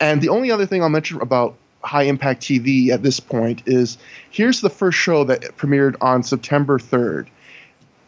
And 0.00 0.20
the 0.20 0.28
only 0.28 0.50
other 0.50 0.66
thing 0.66 0.82
I'll 0.82 0.88
mention 0.88 1.20
about 1.20 1.56
High 1.82 2.04
Impact 2.04 2.42
TV 2.42 2.90
at 2.90 3.02
this 3.02 3.20
point 3.20 3.62
is 3.66 3.98
here's 4.30 4.60
the 4.60 4.70
first 4.70 4.98
show 4.98 5.24
that 5.24 5.56
premiered 5.56 5.96
on 6.00 6.22
September 6.22 6.78
3rd. 6.78 7.28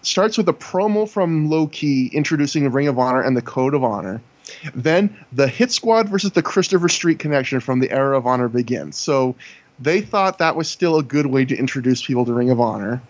Starts 0.02 0.38
with 0.38 0.48
a 0.48 0.54
promo 0.54 1.08
from 1.08 1.50
Low 1.50 1.66
Ki 1.66 2.10
introducing 2.12 2.64
the 2.64 2.70
Ring 2.70 2.88
of 2.88 2.98
Honor 2.98 3.20
and 3.20 3.36
the 3.36 3.42
Code 3.42 3.74
of 3.74 3.84
Honor. 3.84 4.20
Then 4.74 5.16
the 5.32 5.46
Hit 5.46 5.70
Squad 5.70 6.08
versus 6.08 6.32
the 6.32 6.42
Christopher 6.42 6.88
Street 6.88 7.18
connection 7.18 7.60
from 7.60 7.80
the 7.80 7.90
Era 7.90 8.16
of 8.16 8.26
Honor 8.26 8.48
begins. 8.48 8.96
So 8.96 9.36
they 9.78 10.00
thought 10.00 10.38
that 10.38 10.56
was 10.56 10.68
still 10.68 10.98
a 10.98 11.02
good 11.02 11.26
way 11.26 11.44
to 11.44 11.56
introduce 11.56 12.02
people 12.04 12.24
to 12.24 12.32
Ring 12.32 12.50
of 12.50 12.60
Honor. 12.60 13.02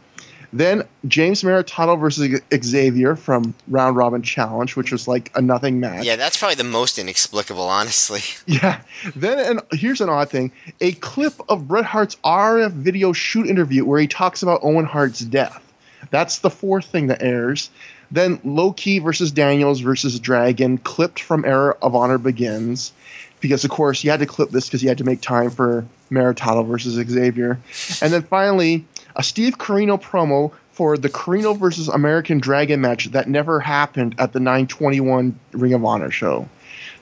Then 0.53 0.83
James 1.07 1.43
Maritato 1.43 1.99
versus 1.99 2.41
Xavier 2.53 3.15
from 3.15 3.55
Round 3.69 3.97
Robin 3.97 4.23
Challenge, 4.23 4.75
which 4.75 4.91
was 4.91 5.07
like 5.07 5.31
a 5.37 5.41
nothing 5.41 5.79
match. 5.79 6.05
Yeah, 6.05 6.17
that's 6.17 6.37
probably 6.37 6.57
the 6.57 6.65
most 6.65 6.99
inexplicable, 6.99 7.65
honestly. 7.65 8.21
Yeah. 8.47 8.81
Then, 9.15 9.39
and 9.39 9.61
here's 9.73 10.01
an 10.01 10.09
odd 10.09 10.29
thing: 10.29 10.51
a 10.81 10.93
clip 10.93 11.35
of 11.49 11.69
Bret 11.69 11.85
Hart's 11.85 12.17
RF 12.25 12.73
video 12.73 13.13
shoot 13.13 13.47
interview 13.47 13.85
where 13.85 14.01
he 14.01 14.09
talks 14.09 14.43
about 14.43 14.61
Owen 14.65 14.87
Hart's 14.87 15.21
death. 15.21 15.63
That's 16.11 16.41
the 16.41 16.51
fourth 16.51 16.87
thing 16.87 17.07
that 17.09 17.23
airs. 17.23 17.71
Then 18.11 18.41
Low 18.43 18.73
Ki 18.73 18.99
versus 18.99 19.31
Daniels 19.31 19.81
versus 19.81 20.19
Dragon, 20.19 20.79
clipped 20.79 21.21
from 21.21 21.45
Era 21.45 21.77
of 21.81 21.95
Honor 21.95 22.19
begins, 22.19 22.93
because 23.41 23.65
of 23.65 23.71
course 23.71 24.03
you 24.03 24.11
had 24.11 24.21
to 24.21 24.27
clip 24.27 24.51
this 24.51 24.67
because 24.67 24.83
you 24.83 24.89
had 24.89 24.99
to 24.99 25.05
make 25.05 25.21
time 25.21 25.51
for 25.51 25.87
Maritato 26.11 26.67
versus 26.67 26.95
Xavier, 26.95 27.61
and 28.03 28.13
then 28.13 28.23
finally 28.23 28.85
a 29.17 29.23
Steve 29.23 29.59
Corino 29.59 30.01
promo 30.01 30.53
for 30.73 30.97
the 30.97 31.09
Corino 31.09 31.57
versus 31.57 31.89
American 31.89 32.39
Dragon 32.39 32.81
match 32.81 33.07
that 33.07 33.29
never 33.29 33.61
happened 33.61 34.15
at 34.19 34.33
the 34.33 34.41
921 34.41 35.39
Ring 35.53 35.73
of 35.75 35.85
Honor 35.85 36.11
show. 36.11 36.49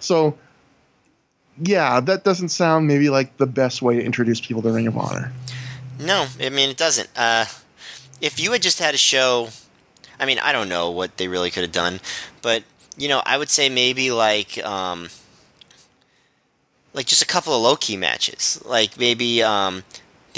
So, 0.00 0.36
yeah, 1.60 2.00
that 2.00 2.24
doesn't 2.24 2.48
sound 2.48 2.86
maybe 2.86 3.10
like 3.10 3.36
the 3.36 3.46
best 3.46 3.82
way 3.82 3.96
to 3.96 4.02
introduce 4.02 4.40
people 4.40 4.62
to 4.62 4.72
Ring 4.72 4.86
of 4.86 4.96
Honor. 4.96 5.32
No, 6.00 6.26
I 6.40 6.48
mean, 6.48 6.70
it 6.70 6.76
doesn't. 6.76 7.08
Uh, 7.16 7.44
if 8.20 8.40
you 8.40 8.52
had 8.52 8.62
just 8.62 8.78
had 8.78 8.94
a 8.94 8.98
show, 8.98 9.48
I 10.18 10.26
mean, 10.26 10.38
I 10.38 10.52
don't 10.52 10.68
know 10.68 10.90
what 10.90 11.16
they 11.16 11.28
really 11.28 11.50
could 11.50 11.62
have 11.62 11.72
done, 11.72 12.00
but, 12.42 12.64
you 12.96 13.08
know, 13.08 13.22
I 13.24 13.38
would 13.38 13.50
say 13.50 13.68
maybe 13.68 14.10
like. 14.10 14.58
Um, 14.64 15.08
like 16.94 17.06
just 17.06 17.22
a 17.22 17.26
couple 17.26 17.54
of 17.54 17.62
Low 17.62 17.76
Ki 17.76 17.96
matches, 17.96 18.60
like 18.64 18.98
maybe 18.98 19.40
um, 19.40 19.84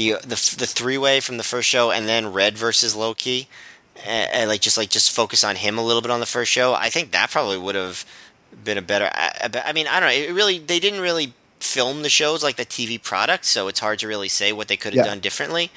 the 0.01 0.19
the 0.23 0.55
the 0.59 0.67
three 0.67 0.97
way 0.97 1.21
from 1.21 1.37
the 1.37 1.43
first 1.43 1.69
show, 1.69 1.91
and 1.91 2.09
then 2.09 2.33
Red 2.33 2.57
versus 2.57 2.97
Low 2.97 3.15
Ki, 3.15 3.49
and, 4.07 4.31
and, 4.33 4.49
like 4.49 4.63
just 4.63 4.79
like 4.79 4.89
just 4.89 5.11
focus 5.11 5.45
on 5.45 5.57
him 5.57 5.77
a 5.77 5.85
little 5.85 6.01
bit 6.01 6.11
on 6.11 6.21
the 6.21 6.27
first 6.27 6.51
show. 6.51 6.73
I 6.75 6.89
think 6.89 7.13
that 7.13 7.31
probably 7.31 7.59
would 7.59 7.75
have 7.75 8.05
been 8.65 8.79
a 8.79 8.83
better. 8.83 9.11
I, 9.13 9.63
I 9.67 9.73
mean, 9.73 9.87
I 9.87 10.01
don't 10.01 10.09
know. 10.09 10.15
It 10.15 10.35
really 10.35 10.59
they 10.59 10.81
didn't 10.81 11.01
really 11.01 11.35
film 11.59 12.03
the 12.03 12.09
shows 12.09 12.43
like 12.43 12.57
the 12.57 12.65
TV 12.65 13.01
product, 13.01 13.45
so 13.45 13.69
it's 13.69 13.81
hard 13.81 13.99
to 13.99 14.09
really 14.09 14.29
say 14.29 14.53
what 14.53 14.69
they 14.69 14.77
could 14.77 14.95
have 14.95 15.05
yeah. 15.05 15.11
done 15.11 15.21
differently. 15.21 15.71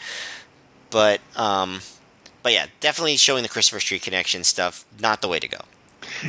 But 0.89 1.19
um, 1.35 1.81
but 2.43 2.53
yeah, 2.53 2.67
definitely 2.79 3.17
showing 3.17 3.43
the 3.43 3.49
Christopher 3.49 3.81
Street 3.81 4.03
connection 4.03 4.45
stuff 4.45 4.85
not 4.99 5.21
the 5.21 5.27
way 5.27 5.39
to 5.39 5.47
go 5.47 5.59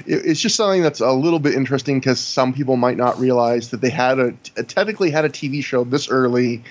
it's 0.06 0.40
just 0.40 0.56
something 0.56 0.82
that's 0.82 1.00
a 1.00 1.12
little 1.12 1.38
bit 1.38 1.54
interesting 1.54 2.00
because 2.00 2.20
some 2.20 2.52
people 2.52 2.76
might 2.76 2.96
not 2.96 3.18
realize 3.18 3.70
that 3.70 3.80
they 3.80 3.90
had 3.90 4.18
a, 4.18 4.32
technically 4.64 5.10
had 5.10 5.24
a 5.24 5.28
TV 5.28 5.62
show 5.62 5.84
this 5.84 6.08
early, 6.08 6.62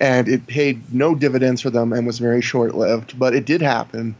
and 0.00 0.28
it 0.28 0.46
paid 0.46 0.92
no 0.92 1.14
dividends 1.14 1.62
for 1.62 1.70
them 1.70 1.92
and 1.92 2.06
was 2.06 2.18
very 2.18 2.40
short 2.40 2.74
lived, 2.74 3.18
but 3.18 3.34
it 3.34 3.44
did 3.44 3.60
happen. 3.62 4.14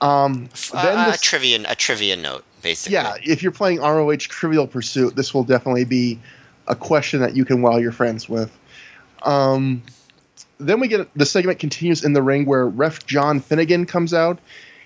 Um, 0.00 0.48
uh, 0.72 0.82
then 0.82 1.08
this, 1.08 1.16
a 1.16 1.20
trivia 1.20 1.64
a 1.68 1.74
trivia 1.74 2.16
note, 2.16 2.44
basically. 2.62 2.94
Yeah, 2.94 3.14
if 3.22 3.42
you're 3.42 3.52
playing 3.52 3.80
ROH 3.80 4.16
Trivial 4.16 4.66
Pursuit, 4.66 5.16
this 5.16 5.32
will 5.32 5.44
definitely 5.44 5.84
be 5.84 6.20
a 6.66 6.76
question 6.76 7.20
that 7.20 7.36
you 7.36 7.44
can 7.44 7.62
wow 7.62 7.76
your 7.76 7.92
friends 7.92 8.28
with. 8.28 8.56
Um, 9.22 9.82
then 10.58 10.80
we 10.80 10.88
get 10.88 11.12
the 11.14 11.26
segment 11.26 11.58
continues 11.58 12.04
in 12.04 12.12
the 12.12 12.22
ring 12.22 12.46
where 12.46 12.66
Ref 12.66 13.06
John 13.06 13.40
Finnegan 13.40 13.86
comes 13.86 14.12
out 14.12 14.38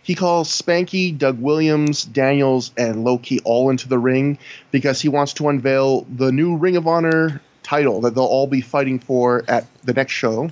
he 0.03 0.15
calls 0.15 0.51
Spanky, 0.51 1.17
Doug 1.17 1.41
Williams, 1.41 2.05
Daniels, 2.05 2.73
and 2.77 3.05
Low 3.05 3.19
Ki 3.19 3.41
all 3.45 3.71
into 3.71 3.89
the 3.89 3.99
ring 3.99 4.39
because 4.71 5.01
he 5.01 5.09
wants 5.09 5.35
to 5.35 5.49
unveil 5.49 6.03
the 6.03 6.33
new 6.33 6.57
Ring 6.57 6.77
of 6.77 6.87
Honor 6.87 7.41
title 7.63 8.01
that 8.03 8.15
they'll 8.15 8.25
all 8.25 8.47
be 8.47 8.61
fighting 8.61 8.99
for 8.99 9.45
at 9.47 9.67
the 9.85 9.93
next 9.93 10.13
show. 10.13 10.51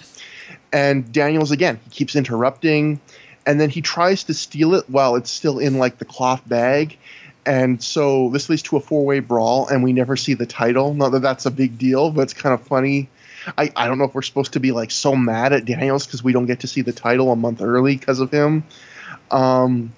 And 0.72 1.10
Daniels, 1.12 1.50
again, 1.50 1.80
he 1.84 1.90
keeps 1.90 2.14
interrupting, 2.14 3.00
and 3.46 3.60
then 3.60 3.70
he 3.70 3.80
tries 3.80 4.24
to 4.24 4.34
steal 4.34 4.74
it 4.74 4.88
while 4.88 5.16
it's 5.16 5.30
still 5.30 5.58
in 5.58 5.78
like 5.78 5.98
the 5.98 6.04
cloth 6.04 6.42
bag. 6.46 6.98
And 7.46 7.82
so 7.82 8.28
this 8.28 8.50
leads 8.50 8.62
to 8.64 8.76
a 8.76 8.80
four 8.80 9.06
way 9.06 9.20
brawl, 9.20 9.68
and 9.68 9.82
we 9.82 9.94
never 9.94 10.16
see 10.16 10.34
the 10.34 10.44
title. 10.44 10.92
Not 10.92 11.12
that 11.12 11.22
that's 11.22 11.46
a 11.46 11.50
big 11.50 11.78
deal, 11.78 12.10
but 12.10 12.22
it's 12.22 12.34
kind 12.34 12.52
of 12.52 12.66
funny. 12.66 13.08
I, 13.56 13.72
I 13.74 13.86
don't 13.86 13.96
know 13.96 14.04
if 14.04 14.14
we're 14.14 14.22
supposed 14.22 14.52
to 14.52 14.60
be 14.60 14.72
like 14.72 14.90
so 14.90 15.16
mad 15.16 15.54
at 15.54 15.64
Daniels 15.64 16.06
because 16.06 16.22
we 16.22 16.34
don't 16.34 16.44
get 16.44 16.60
to 16.60 16.66
see 16.66 16.82
the 16.82 16.92
title 16.92 17.32
a 17.32 17.36
month 17.36 17.62
early 17.62 17.96
because 17.96 18.20
of 18.20 18.30
him. 18.30 18.64
Um, 19.30 19.92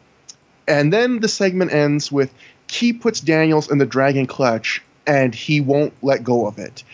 and 0.67 0.93
then 0.93 1.21
the 1.21 1.29
segment 1.29 1.73
ends 1.73 2.13
with 2.13 2.33
Ki 2.69 2.93
puts 2.93 3.21
Daniels 3.21 3.71
in 3.71 3.79
the 3.79 3.87
dragon 3.87 4.27
clutch 4.27 4.83
and 5.07 5.35
he 5.35 5.61
won't 5.61 5.93
let 6.03 6.23
go 6.23 6.47
of 6.47 6.59
it. 6.59 6.85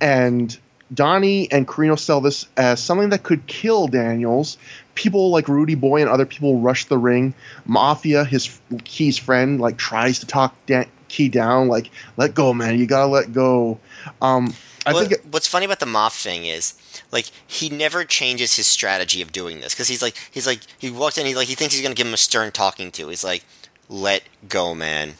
And 0.00 0.56
Donnie 0.92 1.50
and 1.50 1.66
Corino 1.66 1.98
sell 1.98 2.20
this 2.20 2.46
as 2.56 2.82
something 2.82 3.10
that 3.10 3.22
could 3.22 3.46
kill 3.46 3.88
Daniels. 3.88 4.56
People 4.94 5.30
like 5.30 5.48
Rudy 5.48 5.74
Boy 5.74 6.00
and 6.00 6.08
other 6.08 6.26
people 6.26 6.60
rush 6.60 6.86
the 6.86 6.96
ring. 6.96 7.34
Mafia, 7.66 8.24
his 8.24 8.60
Ki's 8.84 9.18
friend, 9.18 9.60
like 9.60 9.76
tries 9.76 10.20
to 10.20 10.26
talk 10.26 10.54
Dan- 10.66 10.86
Ki 11.08 11.28
down, 11.28 11.68
like 11.68 11.90
let 12.16 12.34
go, 12.34 12.52
man, 12.52 12.78
you 12.78 12.86
gotta 12.86 13.06
let 13.06 13.32
go. 13.32 13.78
Um, 14.20 14.52
I 14.86 14.92
What- 14.92 15.00
think 15.08 15.12
it, 15.12 15.26
what's 15.26 15.48
funny 15.48 15.64
about 15.66 15.80
the 15.80 15.86
Moff 15.86 16.20
thing 16.22 16.46
is, 16.46 16.74
like, 17.10 17.26
he 17.46 17.68
never 17.68 18.04
changes 18.04 18.54
his 18.56 18.66
strategy 18.68 19.20
of 19.20 19.32
doing 19.32 19.60
this 19.60 19.74
because 19.74 19.88
he's 19.88 20.00
like, 20.00 20.16
he's 20.30 20.46
like, 20.46 20.60
he 20.78 20.90
walks 20.90 21.18
in, 21.18 21.26
he's 21.26 21.36
like, 21.36 21.48
he 21.48 21.56
thinks 21.56 21.74
he's 21.74 21.82
gonna 21.82 21.94
give 21.96 22.06
him 22.06 22.14
a 22.14 22.18
stern 22.18 22.52
talking 22.52 22.92
to. 22.92 23.08
He's 23.08 23.24
like, 23.24 23.44
let 23.88 24.22
go, 24.48 24.74
man. 24.74 25.14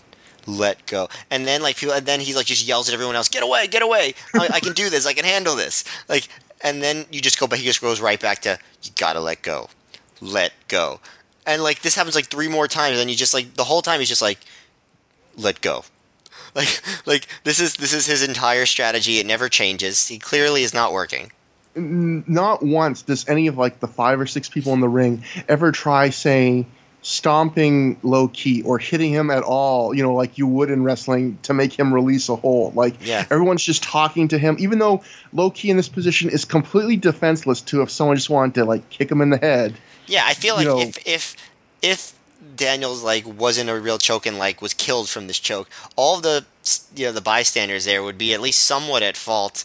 Let 0.49 0.87
go, 0.87 1.09
and 1.29 1.45
then 1.45 1.61
like 1.61 1.77
people, 1.77 1.93
and 1.97 2.07
then 2.07 2.21
he's 2.21 2.37
like 2.37 2.47
just 2.47 2.65
yells 2.69 2.89
at 2.89 2.95
everyone 2.95 3.17
else, 3.17 3.29
"Get 3.29 3.43
away, 3.43 3.67
get 3.67 3.83
away! 3.83 4.15
I, 4.33 4.49
I 4.55 4.61
can 4.61 4.75
do 4.75 4.89
this, 4.89 5.05
I 5.05 5.13
can 5.13 5.25
handle 5.25 5.57
this." 5.57 5.83
Like, 6.09 6.29
and 6.61 6.81
then 6.81 7.05
you 7.11 7.21
just 7.21 7.41
go 7.41 7.49
but 7.49 7.59
He 7.59 7.65
just 7.65 7.81
goes 7.81 8.01
right 8.01 8.21
back 8.21 8.43
to, 8.43 8.57
"You 8.85 8.93
gotta 8.95 9.19
let 9.19 9.43
go, 9.43 9.69
let 10.21 10.53
go," 10.69 11.01
and 11.47 11.65
like 11.65 11.83
this 11.83 11.97
happens 11.97 12.15
like 12.15 12.27
three 12.29 12.47
more 12.47 12.69
times, 12.69 12.93
and 12.93 13.01
then 13.01 13.09
you 13.09 13.17
just 13.17 13.35
like 13.35 13.55
the 13.55 13.65
whole 13.65 13.83
time 13.83 13.99
he's 13.99 14.09
just 14.09 14.23
like, 14.23 14.39
"Let 15.37 15.61
go." 15.63 15.85
Like, 16.57 16.83
like 17.07 17.27
this 17.45 17.61
is 17.61 17.75
this 17.77 17.93
is 17.93 18.07
his 18.07 18.27
entire 18.27 18.65
strategy. 18.67 19.19
It 19.19 19.27
never 19.27 19.49
changes. 19.49 20.09
He 20.09 20.19
clearly 20.19 20.63
is 20.63 20.73
not 20.73 20.93
working. 20.93 21.31
not 21.75 22.63
once 22.63 23.03
does 23.03 23.29
any 23.29 23.47
of 23.47 23.59
like 23.59 23.81
the 23.81 23.87
five 23.89 24.19
or 24.19 24.27
six 24.27 24.49
people 24.49 24.73
in 24.73 24.81
the 24.81 24.89
ring 24.89 25.23
ever 25.49 25.71
try 25.71 26.09
saying 26.11 26.65
stomping 27.03 27.99
Low 28.03 28.29
Ki 28.29 28.63
or 28.63 28.79
hitting 28.79 29.13
him 29.13 29.31
at 29.31 29.43
all, 29.43 29.95
you 29.95 30.03
know, 30.03 30.15
like 30.15 30.39
you 30.39 30.47
would 30.47 30.71
in 30.71 30.83
wrestling 30.83 31.39
to 31.43 31.55
make 31.55 31.73
him 31.79 31.93
release 31.95 32.29
a 32.29 32.37
hold. 32.37 32.75
Like 32.75 32.95
Yeah. 33.01 33.25
everyone's 33.31 33.63
just 33.63 33.83
talking 33.83 34.27
to 34.29 34.39
him, 34.39 34.57
even 34.59 34.79
though 34.81 35.03
Low 35.33 35.51
Ki 35.51 35.71
in 35.71 35.77
this 35.77 35.89
position 35.89 36.31
is 36.31 36.45
completely 36.45 36.97
defenseless 36.97 37.61
to 37.63 37.83
if 37.83 37.91
someone 37.91 38.17
just 38.17 38.31
wanted 38.31 38.55
to 38.57 38.65
like 38.65 38.89
kick 38.91 39.11
him 39.11 39.21
in 39.21 39.31
the 39.31 39.39
head. 39.39 39.75
Yeah, 40.07 40.25
I 40.27 40.35
feel 40.35 40.61
You 40.63 40.69
like 40.73 40.79
know- 40.85 40.89
if 40.89 41.07
if 41.07 41.37
if 41.83 42.13
Daniels 42.57 43.03
like 43.03 43.25
wasn't 43.27 43.71
a 43.71 43.79
real 43.79 43.99
choke 43.99 44.27
and 44.27 44.39
like 44.39 44.63
was 44.63 44.75
killed 44.75 45.09
from 45.09 45.27
this 45.27 45.39
choke, 45.39 45.69
all 45.95 46.21
the 46.21 46.45
you 46.95 47.07
know 47.07 47.13
the 47.13 47.21
bystanders 47.21 47.85
there 47.85 48.03
would 48.03 48.19
be 48.19 48.35
at 48.35 48.41
least 48.41 48.63
somewhat 48.63 49.03
at 49.03 49.17
fault 49.17 49.65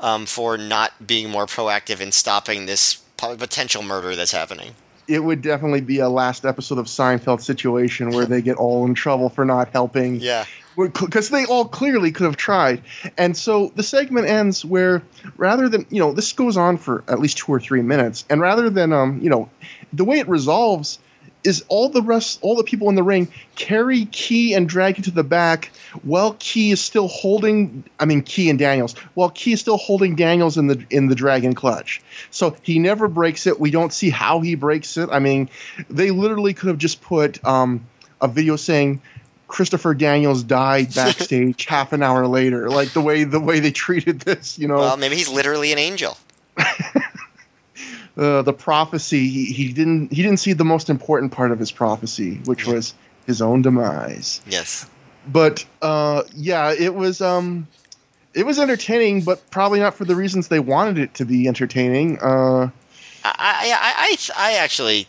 um, 0.00 0.26
for 0.26 0.58
not 0.58 1.06
being 1.06 1.30
more 1.30 1.46
proactive 1.46 2.00
in 2.00 2.12
stopping 2.12 2.66
this 2.66 2.96
potential 3.16 3.82
murder 3.82 4.16
that's 4.16 4.32
happening. 4.32 4.74
It 5.08 5.20
would 5.20 5.42
definitely 5.42 5.80
be 5.80 5.98
a 5.98 6.08
last 6.08 6.44
episode 6.44 6.78
of 6.78 6.86
Seinfeld 6.86 7.40
situation 7.40 8.10
where 8.10 8.24
they 8.24 8.40
get 8.40 8.56
all 8.56 8.84
in 8.86 8.94
trouble 8.94 9.28
for 9.28 9.44
not 9.44 9.68
helping 9.70 10.20
Yeah, 10.20 10.44
because 10.76 11.30
they 11.30 11.44
all 11.44 11.66
clearly 11.66 12.12
could 12.12 12.24
have 12.24 12.36
tried. 12.36 12.82
And 13.18 13.36
so 13.36 13.72
the 13.74 13.82
segment 13.82 14.28
ends 14.28 14.64
where 14.64 15.02
rather 15.36 15.68
than 15.68 15.86
you 15.90 16.00
know 16.00 16.12
this 16.12 16.32
goes 16.32 16.56
on 16.56 16.76
for 16.76 17.04
at 17.08 17.20
least 17.20 17.38
two 17.38 17.52
or 17.52 17.60
three 17.60 17.82
minutes, 17.82 18.24
and 18.30 18.40
rather 18.40 18.70
than 18.70 18.92
um 18.92 19.20
you 19.20 19.30
know 19.30 19.48
the 19.92 20.04
way 20.04 20.18
it 20.18 20.28
resolves 20.28 20.98
is 21.44 21.64
all 21.68 21.88
the 21.88 22.02
rest 22.02 22.38
all 22.42 22.56
the 22.56 22.64
people 22.64 22.88
in 22.88 22.94
the 22.94 23.02
ring 23.02 23.28
carry 23.56 24.06
Ki 24.06 24.54
and 24.54 24.68
drag 24.68 24.96
him 24.96 25.04
to 25.04 25.10
the 25.10 25.24
back 25.24 25.70
while 26.02 26.34
Ki 26.38 26.70
is 26.70 26.80
still 26.80 27.08
holding 27.08 27.84
I 27.98 28.04
mean 28.04 28.22
Ki 28.22 28.50
and 28.50 28.58
Daniels 28.58 28.94
while 29.14 29.30
Ki 29.30 29.52
is 29.52 29.60
still 29.60 29.76
holding 29.76 30.14
Daniels 30.14 30.56
in 30.56 30.66
the 30.66 30.84
in 30.90 31.08
the 31.08 31.14
dragon 31.14 31.54
clutch. 31.54 32.00
So 32.30 32.56
he 32.62 32.78
never 32.78 33.08
breaks 33.08 33.46
it. 33.46 33.58
We 33.58 33.70
don't 33.70 33.92
see 33.92 34.10
how 34.10 34.40
he 34.40 34.54
breaks 34.54 34.96
it. 34.96 35.08
I 35.12 35.18
mean, 35.18 35.48
they 35.88 36.10
literally 36.10 36.54
could 36.54 36.68
have 36.68 36.78
just 36.78 37.02
put 37.02 37.44
um 37.44 37.86
a 38.20 38.28
video 38.28 38.56
saying 38.56 39.02
Christopher 39.48 39.94
Daniels 39.94 40.42
died 40.42 40.94
backstage 40.94 41.66
half 41.66 41.92
an 41.92 42.02
hour 42.02 42.26
later. 42.26 42.70
Like 42.70 42.92
the 42.92 43.02
way 43.02 43.24
the 43.24 43.40
way 43.40 43.60
they 43.60 43.70
treated 43.70 44.20
this, 44.20 44.58
you 44.58 44.68
know, 44.68 44.78
well, 44.78 44.96
maybe 44.96 45.16
he's 45.16 45.28
literally 45.28 45.72
an 45.72 45.78
angel. 45.78 46.16
uh, 48.16 48.42
the 48.42 48.52
prophecy. 48.52 49.28
He, 49.28 49.46
he 49.46 49.72
didn't 49.72 50.12
he 50.12 50.22
didn't 50.22 50.38
see 50.38 50.52
the 50.52 50.64
most 50.64 50.90
important 50.90 51.32
part 51.32 51.52
of 51.52 51.58
his 51.58 51.72
prophecy, 51.72 52.40
which 52.44 52.66
was 52.66 52.94
his 53.26 53.40
own 53.40 53.62
demise. 53.62 54.40
Yes. 54.46 54.88
But 55.26 55.64
uh, 55.80 56.24
yeah, 56.34 56.72
it 56.72 56.94
was 56.94 57.20
um, 57.20 57.66
it 58.34 58.44
was 58.44 58.58
entertaining, 58.58 59.22
but 59.22 59.50
probably 59.50 59.80
not 59.80 59.94
for 59.94 60.04
the 60.04 60.16
reasons 60.16 60.48
they 60.48 60.60
wanted 60.60 60.98
it 60.98 61.14
to 61.14 61.24
be 61.24 61.48
entertaining. 61.48 62.18
Uh, 62.20 62.70
I, 63.24 63.30
I, 63.34 64.16
I, 64.36 64.52
I 64.52 64.52
actually 64.54 65.06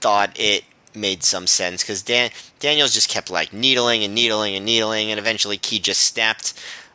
thought 0.00 0.38
it 0.38 0.64
made 0.94 1.22
some 1.24 1.46
sense 1.46 1.82
because 1.82 2.02
Dan 2.02 2.30
Daniels 2.60 2.94
just 2.94 3.10
kept 3.10 3.30
like 3.30 3.52
needling 3.52 4.04
and 4.04 4.14
needling 4.14 4.54
and 4.54 4.64
needling, 4.64 5.10
and 5.10 5.18
eventually 5.18 5.58
Ki 5.58 5.78
just 5.78 6.00
snapped. 6.00 6.54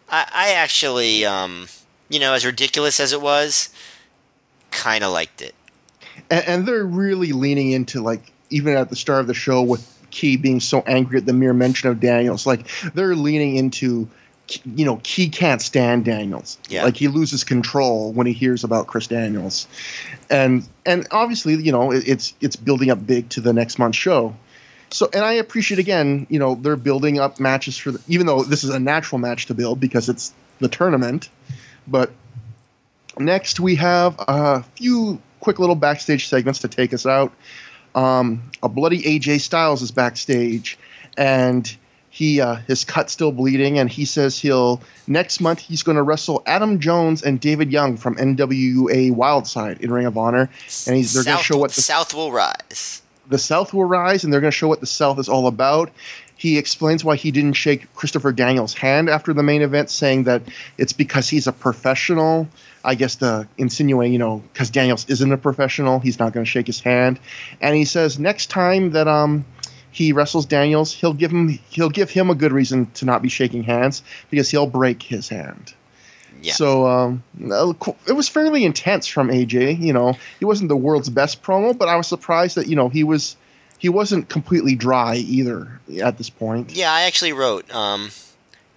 I, 0.10 0.28
I 0.34 0.52
actually, 0.54 1.26
um, 1.26 1.68
you 2.10 2.20
know, 2.20 2.34
as 2.34 2.46
ridiculous 2.46 3.00
as 3.00 3.14
it 3.14 3.22
was, 3.22 3.70
kind 4.72 5.04
of 5.04 5.12
liked 5.12 5.42
it. 5.42 5.56
and, 6.30 6.46
and 6.48 6.66
they're 6.68 6.86
really 6.86 7.32
leaning 7.34 7.72
into 7.72 8.02
like 8.02 8.32
even 8.50 8.76
at 8.76 8.90
the 8.90 8.96
start 8.96 9.22
of 9.22 9.28
the 9.28 9.34
show 9.34 9.62
with 9.62 9.86
Ki 10.12 10.38
being 10.38 10.60
so 10.60 10.82
angry 10.88 11.18
at 11.20 11.26
the 11.26 11.34
mere 11.34 11.54
mention 11.54 11.90
of 11.90 12.00
Daniels, 12.00 12.46
like 12.48 12.68
they're 12.94 13.16
leaning 13.16 13.56
into 13.58 14.08
you 14.66 14.84
know 14.86 15.00
Ki 15.04 15.30
can't 15.30 15.62
stand 15.62 16.06
Daniels, 16.06 16.58
Yeah. 16.70 16.84
like 16.84 16.98
he 16.98 17.08
loses 17.08 17.44
control 17.44 18.12
when 18.14 18.26
he 18.26 18.34
hears 18.34 18.64
about 18.64 18.88
Chris 18.88 19.06
Daniels, 19.06 19.68
and 20.30 20.68
and 20.86 21.08
obviously 21.12 21.54
you 21.56 21.72
know 21.72 21.92
it, 21.92 22.08
it's 22.08 22.34
it's 22.42 22.56
building 22.56 22.90
up 22.90 23.06
big 23.06 23.30
to 23.30 23.42
the 23.42 23.54
next 23.54 23.78
month's 23.78 23.98
show. 24.00 24.36
So, 24.92 25.08
and 25.14 25.24
I 25.24 25.34
appreciate 25.34 25.78
again, 25.80 26.26
you 26.32 26.40
know, 26.40 26.56
they're 26.56 26.76
building 26.76 27.20
up 27.20 27.40
matches 27.40 27.78
for 27.78 27.92
the, 27.92 28.02
even 28.08 28.26
though 28.26 28.42
this 28.42 28.64
is 28.64 28.72
a 28.72 28.80
natural 28.80 29.20
match 29.20 29.46
to 29.46 29.54
build 29.54 29.80
because 29.80 30.10
it's 30.10 30.34
the 30.58 30.68
tournament. 30.68 31.30
But 31.88 32.10
next 33.20 33.60
we 33.60 33.76
have 33.76 34.16
a 34.20 34.64
few 34.76 35.22
quick 35.40 35.60
little 35.60 35.76
backstage 35.76 36.28
segments 36.28 36.60
to 36.60 36.68
take 36.68 36.94
us 36.94 37.06
out. 37.06 37.34
Um, 37.96 38.52
a 38.62 38.70
bloody 38.70 39.02
AJ 39.02 39.42
Styles 39.42 39.82
is 39.82 39.92
backstage, 39.92 40.78
and 41.18 41.76
he 42.10 42.42
uh, 42.42 42.56
his 42.56 42.86
cut 42.86 43.10
still 43.10 43.32
bleeding, 43.32 43.80
and 43.80 43.90
he 43.90 44.06
says 44.06 44.40
he'll 44.40 44.82
next 45.08 45.40
month 45.40 45.60
he's 45.60 45.84
going 45.84 45.98
to 45.98 46.04
wrestle 46.04 46.44
Adam 46.46 46.80
Jones 46.80 47.24
and 47.24 47.40
David 47.40 47.72
Young 47.72 47.98
from 47.98 48.16
NWA 48.16 49.12
Wildside 49.12 49.82
in 49.82 49.92
Ring 49.92 50.06
of 50.06 50.18
Honor, 50.18 50.50
and 50.88 50.96
he's 50.96 51.14
they're 51.14 51.24
going 51.24 51.38
to 51.38 51.44
show 51.44 51.58
what 51.58 51.72
the 51.72 51.82
South 51.82 52.14
will 52.14 52.32
rise. 52.32 53.02
the 53.28 53.38
South 53.40 53.74
will 53.74 53.86
rise, 53.86 54.24
and 54.24 54.32
they're 54.34 54.42
going 54.42 54.52
to 54.52 54.58
show 54.58 54.68
what 54.68 54.80
the 54.82 54.88
South 54.88 55.20
is 55.20 55.30
all 55.30 55.48
about. 55.48 55.92
He 56.36 56.58
explains 56.58 57.04
why 57.04 57.18
he 57.18 57.32
didn't 57.32 57.54
shake 57.54 57.94
Christopher 57.96 58.32
Daniels' 58.32 58.74
hand 58.74 59.10
after 59.10 59.34
the 59.34 59.44
main 59.44 59.62
event, 59.62 59.90
saying 59.90 60.24
that 60.24 60.42
it's 60.78 60.94
because 60.94 61.28
he's 61.28 61.48
a 61.48 61.52
professional. 61.52 62.48
I 62.84 62.96
guess 62.96 63.16
the 63.16 63.48
insinuating, 63.58 64.14
you 64.14 64.20
know, 64.20 64.44
because 64.54 64.70
Daniels 64.70 65.06
isn't 65.10 65.32
a 65.32 65.38
professional, 65.38 66.00
he's 66.00 66.20
not 66.20 66.34
going 66.34 66.46
to 66.46 66.50
shake 66.50 66.68
his 66.68 66.80
hand. 66.80 67.20
And 67.62 67.76
he 67.76 67.86
says 67.86 68.20
next 68.20 68.50
time 68.50 68.92
that 68.92 69.08
um 69.08 69.46
he 69.92 70.14
wrestles 70.14 70.46
Daniels, 70.46 70.94
he'll 70.94 71.14
give 71.14 71.32
him 71.32 71.60
he'll 71.70 71.90
give 71.90 72.10
him 72.10 72.30
a 72.30 72.36
good 72.36 72.52
reason 72.52 72.88
to 72.92 73.06
not 73.06 73.22
be 73.22 73.30
shaking 73.30 73.64
hands 73.64 74.04
because 74.30 74.50
he'll 74.50 74.68
break 74.68 75.02
his 75.02 75.30
hand. 75.30 75.74
Yeah. 76.42 76.54
So 76.54 76.88
um, 76.88 77.24
it 78.08 78.14
was 78.14 78.30
fairly 78.30 78.64
intense 78.64 79.08
from 79.08 79.28
AJ. 79.28 79.80
You 79.80 79.92
know, 79.92 80.18
he 80.40 80.46
wasn't 80.46 80.70
the 80.70 80.78
world's 80.78 81.10
best 81.10 81.44
promo, 81.44 81.78
but 81.78 81.90
I 81.90 81.98
was 81.98 82.08
surprised 82.08 82.56
that 82.56 82.68
you 82.68 82.76
know 82.76 82.88
he 82.88 83.04
was 83.04 83.36
he 83.78 83.90
wasn't 83.90 84.30
completely 84.30 84.76
dry 84.76 85.16
either 85.16 85.80
at 86.02 86.18
this 86.18 86.30
point. 86.30 86.72
Yeah, 86.74 86.92
I 86.92 87.02
actually 87.02 87.34
wrote 87.34 87.74
um, 87.74 88.12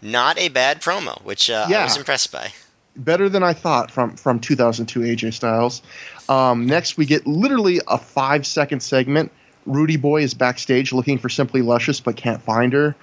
not 0.00 0.38
a 0.38 0.48
bad 0.48 0.80
promo, 0.80 1.22
which 1.24 1.50
uh, 1.50 1.66
I 1.68 1.84
was 1.84 1.96
impressed 1.96 2.32
by. 2.32 2.52
Better 2.94 3.28
than 3.28 3.42
I 3.42 3.54
thought 3.54 3.90
from 3.90 4.16
from 4.16 4.38
2002 4.38 5.00
AJ 5.00 5.32
Styles. 5.34 5.82
Um, 6.28 6.66
next, 6.66 6.96
we 6.96 7.06
get 7.06 7.26
literally 7.26 7.80
a 7.88 7.98
five 7.98 8.46
second 8.46 8.80
segment. 8.80 9.32
Rudy 9.64 9.96
Boy 9.96 10.22
is 10.22 10.34
backstage 10.34 10.92
looking 10.92 11.18
for 11.18 11.28
Simply 11.28 11.62
Luscious 11.62 12.00
but 12.00 12.16
can't 12.16 12.42
find 12.42 12.72
her. 12.72 12.94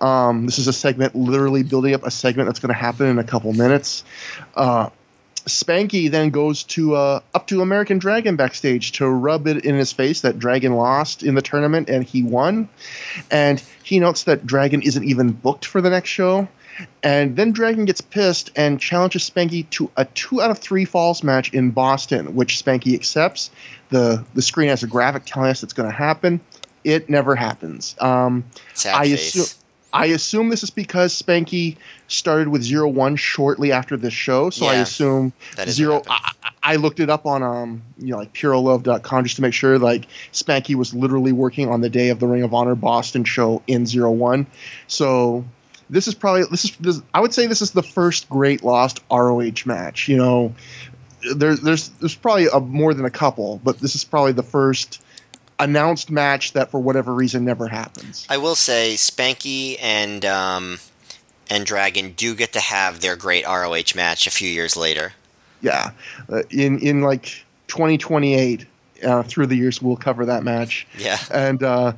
Um, 0.00 0.46
this 0.46 0.58
is 0.58 0.68
a 0.68 0.72
segment 0.72 1.14
literally 1.14 1.62
building 1.62 1.94
up 1.94 2.04
a 2.04 2.10
segment 2.10 2.48
that's 2.48 2.60
going 2.60 2.72
to 2.72 2.78
happen 2.78 3.06
in 3.06 3.18
a 3.18 3.24
couple 3.24 3.52
minutes. 3.52 4.04
Uh, 4.54 4.90
Spanky 5.46 6.10
then 6.10 6.30
goes 6.30 6.64
to 6.64 6.96
uh, 6.96 7.20
up 7.32 7.46
to 7.46 7.62
American 7.62 7.98
Dragon 7.98 8.36
backstage 8.36 8.92
to 8.92 9.08
rub 9.08 9.46
it 9.46 9.64
in 9.64 9.76
his 9.76 9.92
face 9.92 10.22
that 10.22 10.38
Dragon 10.38 10.74
lost 10.74 11.22
in 11.22 11.34
the 11.34 11.42
tournament 11.42 11.88
and 11.88 12.04
he 12.04 12.22
won. 12.22 12.68
And 13.30 13.62
he 13.84 14.00
notes 14.00 14.24
that 14.24 14.44
Dragon 14.44 14.82
isn't 14.82 15.04
even 15.04 15.30
booked 15.30 15.64
for 15.64 15.80
the 15.80 15.90
next 15.90 16.08
show. 16.08 16.48
And 17.02 17.36
then 17.36 17.52
Dragon 17.52 17.84
gets 17.84 18.00
pissed 18.00 18.50
and 18.56 18.80
challenges 18.80 19.28
Spanky 19.28 19.68
to 19.70 19.90
a 19.96 20.04
two 20.06 20.42
out 20.42 20.50
of 20.50 20.58
three 20.58 20.84
falls 20.84 21.22
match 21.22 21.52
in 21.52 21.70
Boston, 21.70 22.34
which 22.34 22.62
Spanky 22.62 22.94
accepts. 22.94 23.50
The 23.90 24.24
the 24.34 24.42
screen 24.42 24.68
has 24.68 24.82
a 24.82 24.86
graphic 24.86 25.24
telling 25.26 25.50
us 25.50 25.62
it's 25.62 25.72
going 25.72 25.88
to 25.88 25.94
happen. 25.94 26.40
It 26.84 27.08
never 27.08 27.34
happens. 27.34 27.96
Um, 28.00 28.44
Sad 28.74 28.94
I 28.94 29.04
assume 29.06 29.46
I 29.92 30.06
assume 30.06 30.50
this 30.50 30.62
is 30.62 30.70
because 30.70 31.20
Spanky 31.20 31.76
started 32.08 32.48
with 32.48 32.62
zero 32.62 32.88
one 32.88 33.16
shortly 33.16 33.72
after 33.72 33.96
this 33.96 34.12
show, 34.12 34.50
so 34.50 34.66
I 34.66 34.74
assume 34.74 35.32
that 35.56 35.68
is 35.68 35.74
zero. 35.74 36.02
I. 36.08 36.32
I 36.66 36.74
looked 36.76 36.98
it 36.98 37.08
up 37.08 37.26
on 37.26 37.44
um 37.44 37.82
you 37.96 38.08
know 38.08 38.18
like 38.18 38.34
purolove.com 38.34 39.22
just 39.22 39.36
to 39.36 39.42
make 39.42 39.54
sure 39.54 39.78
like 39.78 40.08
Spanky 40.32 40.74
was 40.74 40.92
literally 40.92 41.30
working 41.30 41.68
on 41.68 41.80
the 41.80 41.88
day 41.88 42.08
of 42.08 42.18
the 42.18 42.26
Ring 42.26 42.42
of 42.42 42.52
Honor 42.52 42.74
Boston 42.74 43.22
show 43.22 43.62
in 43.68 43.86
zero 43.86 44.10
one. 44.10 44.48
So 44.88 45.44
this 45.88 46.08
is 46.08 46.14
probably 46.14 46.44
this 46.50 46.64
is 46.64 46.76
this, 46.76 47.02
I 47.14 47.20
would 47.20 47.32
say 47.32 47.46
this 47.46 47.62
is 47.62 47.70
the 47.72 47.82
first 47.82 48.28
great 48.28 48.62
lost 48.62 49.02
ROH 49.10 49.64
match. 49.64 50.08
You 50.08 50.16
know, 50.16 50.54
there's 51.34 51.60
there's 51.60 51.88
there's 51.88 52.14
probably 52.14 52.48
a, 52.52 52.60
more 52.60 52.94
than 52.94 53.04
a 53.04 53.10
couple, 53.10 53.60
but 53.62 53.78
this 53.78 53.94
is 53.94 54.04
probably 54.04 54.32
the 54.32 54.42
first 54.42 55.02
announced 55.58 56.10
match 56.10 56.52
that 56.52 56.70
for 56.70 56.80
whatever 56.80 57.14
reason 57.14 57.44
never 57.44 57.68
happens. 57.68 58.26
I 58.28 58.36
will 58.38 58.54
say 58.54 58.94
Spanky 58.94 59.76
and 59.80 60.24
um, 60.24 60.78
and 61.48 61.64
Dragon 61.64 62.12
do 62.12 62.34
get 62.34 62.52
to 62.54 62.60
have 62.60 63.00
their 63.00 63.16
great 63.16 63.46
ROH 63.46 63.94
match 63.94 64.26
a 64.26 64.30
few 64.30 64.48
years 64.48 64.76
later. 64.76 65.12
Yeah, 65.60 65.90
uh, 66.28 66.42
in 66.50 66.80
in 66.80 67.00
like 67.00 67.44
2028 67.68 68.66
uh, 69.04 69.22
through 69.22 69.46
the 69.46 69.56
years 69.56 69.80
we'll 69.80 69.96
cover 69.96 70.26
that 70.26 70.42
match. 70.42 70.86
Yeah, 70.98 71.18
and 71.32 71.62
uh, 71.62 71.92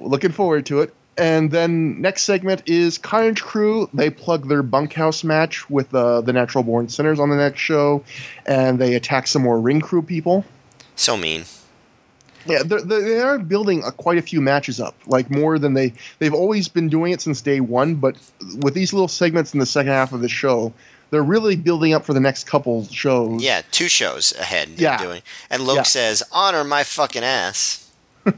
looking 0.00 0.32
forward 0.32 0.66
to 0.66 0.80
it. 0.80 0.94
And 1.16 1.50
then 1.50 2.00
next 2.00 2.22
segment 2.22 2.62
is 2.66 2.98
Carnage 2.98 3.40
Crew. 3.42 3.88
They 3.94 4.10
plug 4.10 4.48
their 4.48 4.62
bunkhouse 4.64 5.22
match 5.22 5.70
with 5.70 5.94
uh, 5.94 6.22
the 6.22 6.32
Natural 6.32 6.64
Born 6.64 6.88
Sinners 6.88 7.20
on 7.20 7.30
the 7.30 7.36
next 7.36 7.60
show, 7.60 8.02
and 8.46 8.78
they 8.80 8.94
attack 8.94 9.28
some 9.28 9.42
more 9.42 9.60
ring 9.60 9.80
crew 9.80 10.02
people. 10.02 10.44
So 10.96 11.16
mean. 11.16 11.44
Yeah, 12.46 12.62
they're, 12.64 12.80
they 12.82 13.20
are 13.20 13.38
building 13.38 13.84
a, 13.84 13.92
quite 13.92 14.18
a 14.18 14.22
few 14.22 14.40
matches 14.40 14.80
up, 14.80 14.94
like 15.06 15.30
more 15.30 15.58
than 15.58 15.72
they 15.74 15.94
they've 16.18 16.34
always 16.34 16.68
been 16.68 16.88
doing 16.90 17.12
it 17.12 17.20
since 17.22 17.40
day 17.40 17.60
one. 17.60 17.94
But 17.94 18.16
with 18.58 18.74
these 18.74 18.92
little 18.92 19.08
segments 19.08 19.54
in 19.54 19.60
the 19.60 19.66
second 19.66 19.92
half 19.92 20.12
of 20.12 20.20
the 20.20 20.28
show, 20.28 20.72
they're 21.10 21.22
really 21.22 21.56
building 21.56 21.94
up 21.94 22.04
for 22.04 22.12
the 22.12 22.20
next 22.20 22.44
couple 22.44 22.84
shows. 22.88 23.40
Yeah, 23.42 23.62
two 23.70 23.88
shows 23.88 24.32
ahead. 24.38 24.68
Yeah, 24.76 24.98
doing. 25.02 25.22
And 25.48 25.64
Loc 25.64 25.76
Yeah. 25.76 25.82
says, 25.84 26.22
"Honor 26.32 26.64
my 26.64 26.82
fucking 26.82 27.22
ass." 27.24 27.90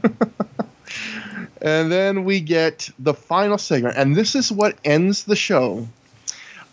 And 1.61 1.91
then 1.91 2.23
we 2.23 2.39
get 2.39 2.89
the 2.99 3.13
final 3.13 3.57
segment, 3.57 3.97
and 3.97 4.15
this 4.15 4.35
is 4.35 4.51
what 4.51 4.77
ends 4.83 5.23
the 5.23 5.35
show. 5.35 5.87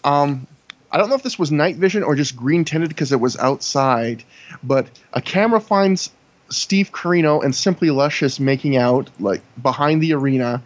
Um, 0.03 0.47
I 0.91 0.99
don't 0.99 1.09
know 1.09 1.17
if 1.17 1.23
this 1.23 1.39
was 1.39 1.51
night 1.51 1.77
vision 1.77 2.03
or 2.03 2.15
just 2.15 2.37
green 2.37 2.65
tinted 2.65 2.89
because 2.89 3.11
it 3.11 3.21
was 3.21 3.37
outside, 3.37 4.23
but 4.63 4.87
a 5.13 5.21
camera 5.21 5.61
finds 5.61 6.11
Steve 6.51 6.93
Corino 6.93 7.43
and 7.43 7.55
Simply 7.55 7.91
Luscious 7.91 8.39
making 8.39 8.77
out 8.77 9.11
like 9.19 9.43
behind 9.61 10.03
the 10.03 10.13
arena, 10.13 10.63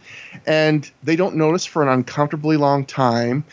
and 0.46 0.90
they 1.02 1.16
don't 1.16 1.36
notice 1.36 1.64
for 1.64 1.82
an 1.82 1.88
uncomfortably 1.88 2.56
long 2.56 2.84
time. 2.84 3.44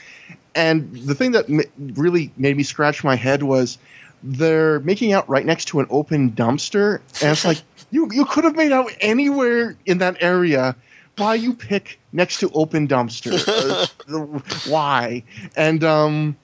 And 0.53 0.95
the 0.95 1.15
thing 1.15 1.31
that 1.33 1.49
m- 1.49 1.61
really 1.77 2.31
made 2.37 2.57
me 2.57 2.63
scratch 2.63 3.03
my 3.03 3.15
head 3.15 3.43
was 3.43 3.77
they're 4.23 4.79
making 4.79 5.13
out 5.13 5.29
right 5.29 5.45
next 5.45 5.65
to 5.65 5.79
an 5.79 5.87
open 5.89 6.31
dumpster, 6.31 6.99
and 7.21 7.31
it's 7.31 7.45
like 7.45 7.61
you 7.95 8.09
you 8.11 8.25
could 8.25 8.43
have 8.43 8.55
made 8.55 8.71
out 8.71 8.91
anywhere 8.99 9.75
in 9.85 9.97
that 9.99 10.17
area. 10.19 10.75
Why 11.17 11.35
you 11.35 11.53
pick 11.53 11.97
next 12.11 12.39
to 12.41 12.51
open 12.53 12.87
dumpster? 12.87 13.33
Uh, 14.07 14.39
why? 14.69 15.23
And 15.55 15.83
um, 15.83 16.35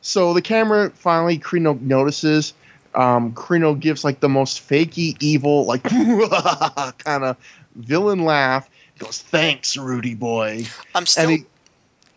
so 0.00 0.32
the 0.32 0.40
camera 0.40 0.88
finally 0.94 1.38
Corino 1.38 1.78
notices. 1.82 2.54
Um, 2.94 3.32
Corino 3.34 3.78
gives 3.78 4.04
like 4.04 4.20
the 4.20 4.28
most 4.28 4.66
fakey 4.66 5.16
evil 5.20 5.66
like 5.66 5.82
kind 7.04 7.24
of 7.24 7.36
villain 7.76 8.24
laugh. 8.24 8.70
He 8.94 9.04
goes, 9.04 9.18
"Thanks, 9.20 9.76
Rudy 9.76 10.14
boy." 10.14 10.64
I'm 10.94 11.04
still, 11.06 11.28
he- 11.28 11.44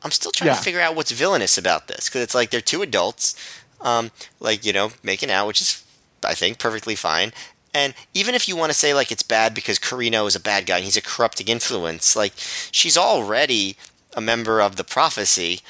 I'm 0.04 0.12
still 0.12 0.32
trying 0.32 0.50
Yeah. 0.52 0.56
to 0.56 0.62
figure 0.64 0.80
out 0.82 0.96
what's 0.96 1.12
villainous 1.12 1.58
about 1.58 1.88
this 1.88 2.08
because 2.10 2.22
it's 2.22 2.36
like 2.36 2.50
they're 2.52 2.62
two 2.62 2.82
adults, 2.82 3.36
um, 3.82 4.12
like 4.40 4.66
you 4.66 4.72
know, 4.74 4.92
making 5.04 5.30
out, 5.32 5.48
which 5.48 5.60
is, 5.62 5.84
I 6.24 6.34
think, 6.34 6.60
perfectly 6.60 6.96
fine. 6.96 7.34
And 7.74 7.94
even 8.14 8.36
if 8.36 8.48
you 8.48 8.56
want 8.56 8.72
to 8.72 8.78
say 8.78 8.94
like 8.94 9.12
it's 9.12 9.24
bad 9.24 9.54
because 9.54 9.80
Corino 9.80 10.28
is 10.28 10.36
a 10.36 10.40
bad 10.40 10.66
guy 10.66 10.78
and 10.78 10.86
he's 10.86 10.98
a 10.98 11.02
corrupting 11.02 11.48
influence, 11.48 12.16
like 12.16 12.34
she's 12.36 12.98
already 12.98 13.78
a 14.16 14.22
member 14.22 14.62
of 14.62 14.76
the 14.76 14.84
prophecy. 14.84 15.62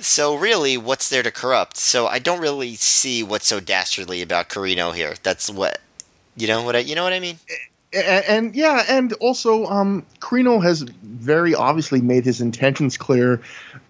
So 0.00 0.34
really, 0.34 0.78
what's 0.78 1.08
there 1.08 1.22
to 1.22 1.30
corrupt? 1.30 1.76
So 1.76 2.06
I 2.06 2.18
don't 2.18 2.40
really 2.40 2.76
see 2.76 3.22
what's 3.22 3.46
so 3.46 3.60
dastardly 3.60 4.22
about 4.22 4.48
Corino 4.48 4.94
here. 4.94 5.14
That's 5.22 5.50
what, 5.50 5.80
you 6.36 6.46
know 6.46 6.62
what 6.62 6.76
I, 6.76 6.78
you 6.78 6.94
know 6.94 7.02
what 7.02 7.12
I 7.12 7.20
mean? 7.20 7.38
and, 7.92 8.24
and 8.26 8.54
yeah, 8.54 8.84
and 8.88 9.12
also, 9.14 9.66
um, 9.66 10.06
Corino 10.20 10.62
has 10.62 10.82
very 10.82 11.54
obviously 11.54 12.00
made 12.00 12.24
his 12.24 12.40
intentions 12.40 12.96
clear 12.96 13.40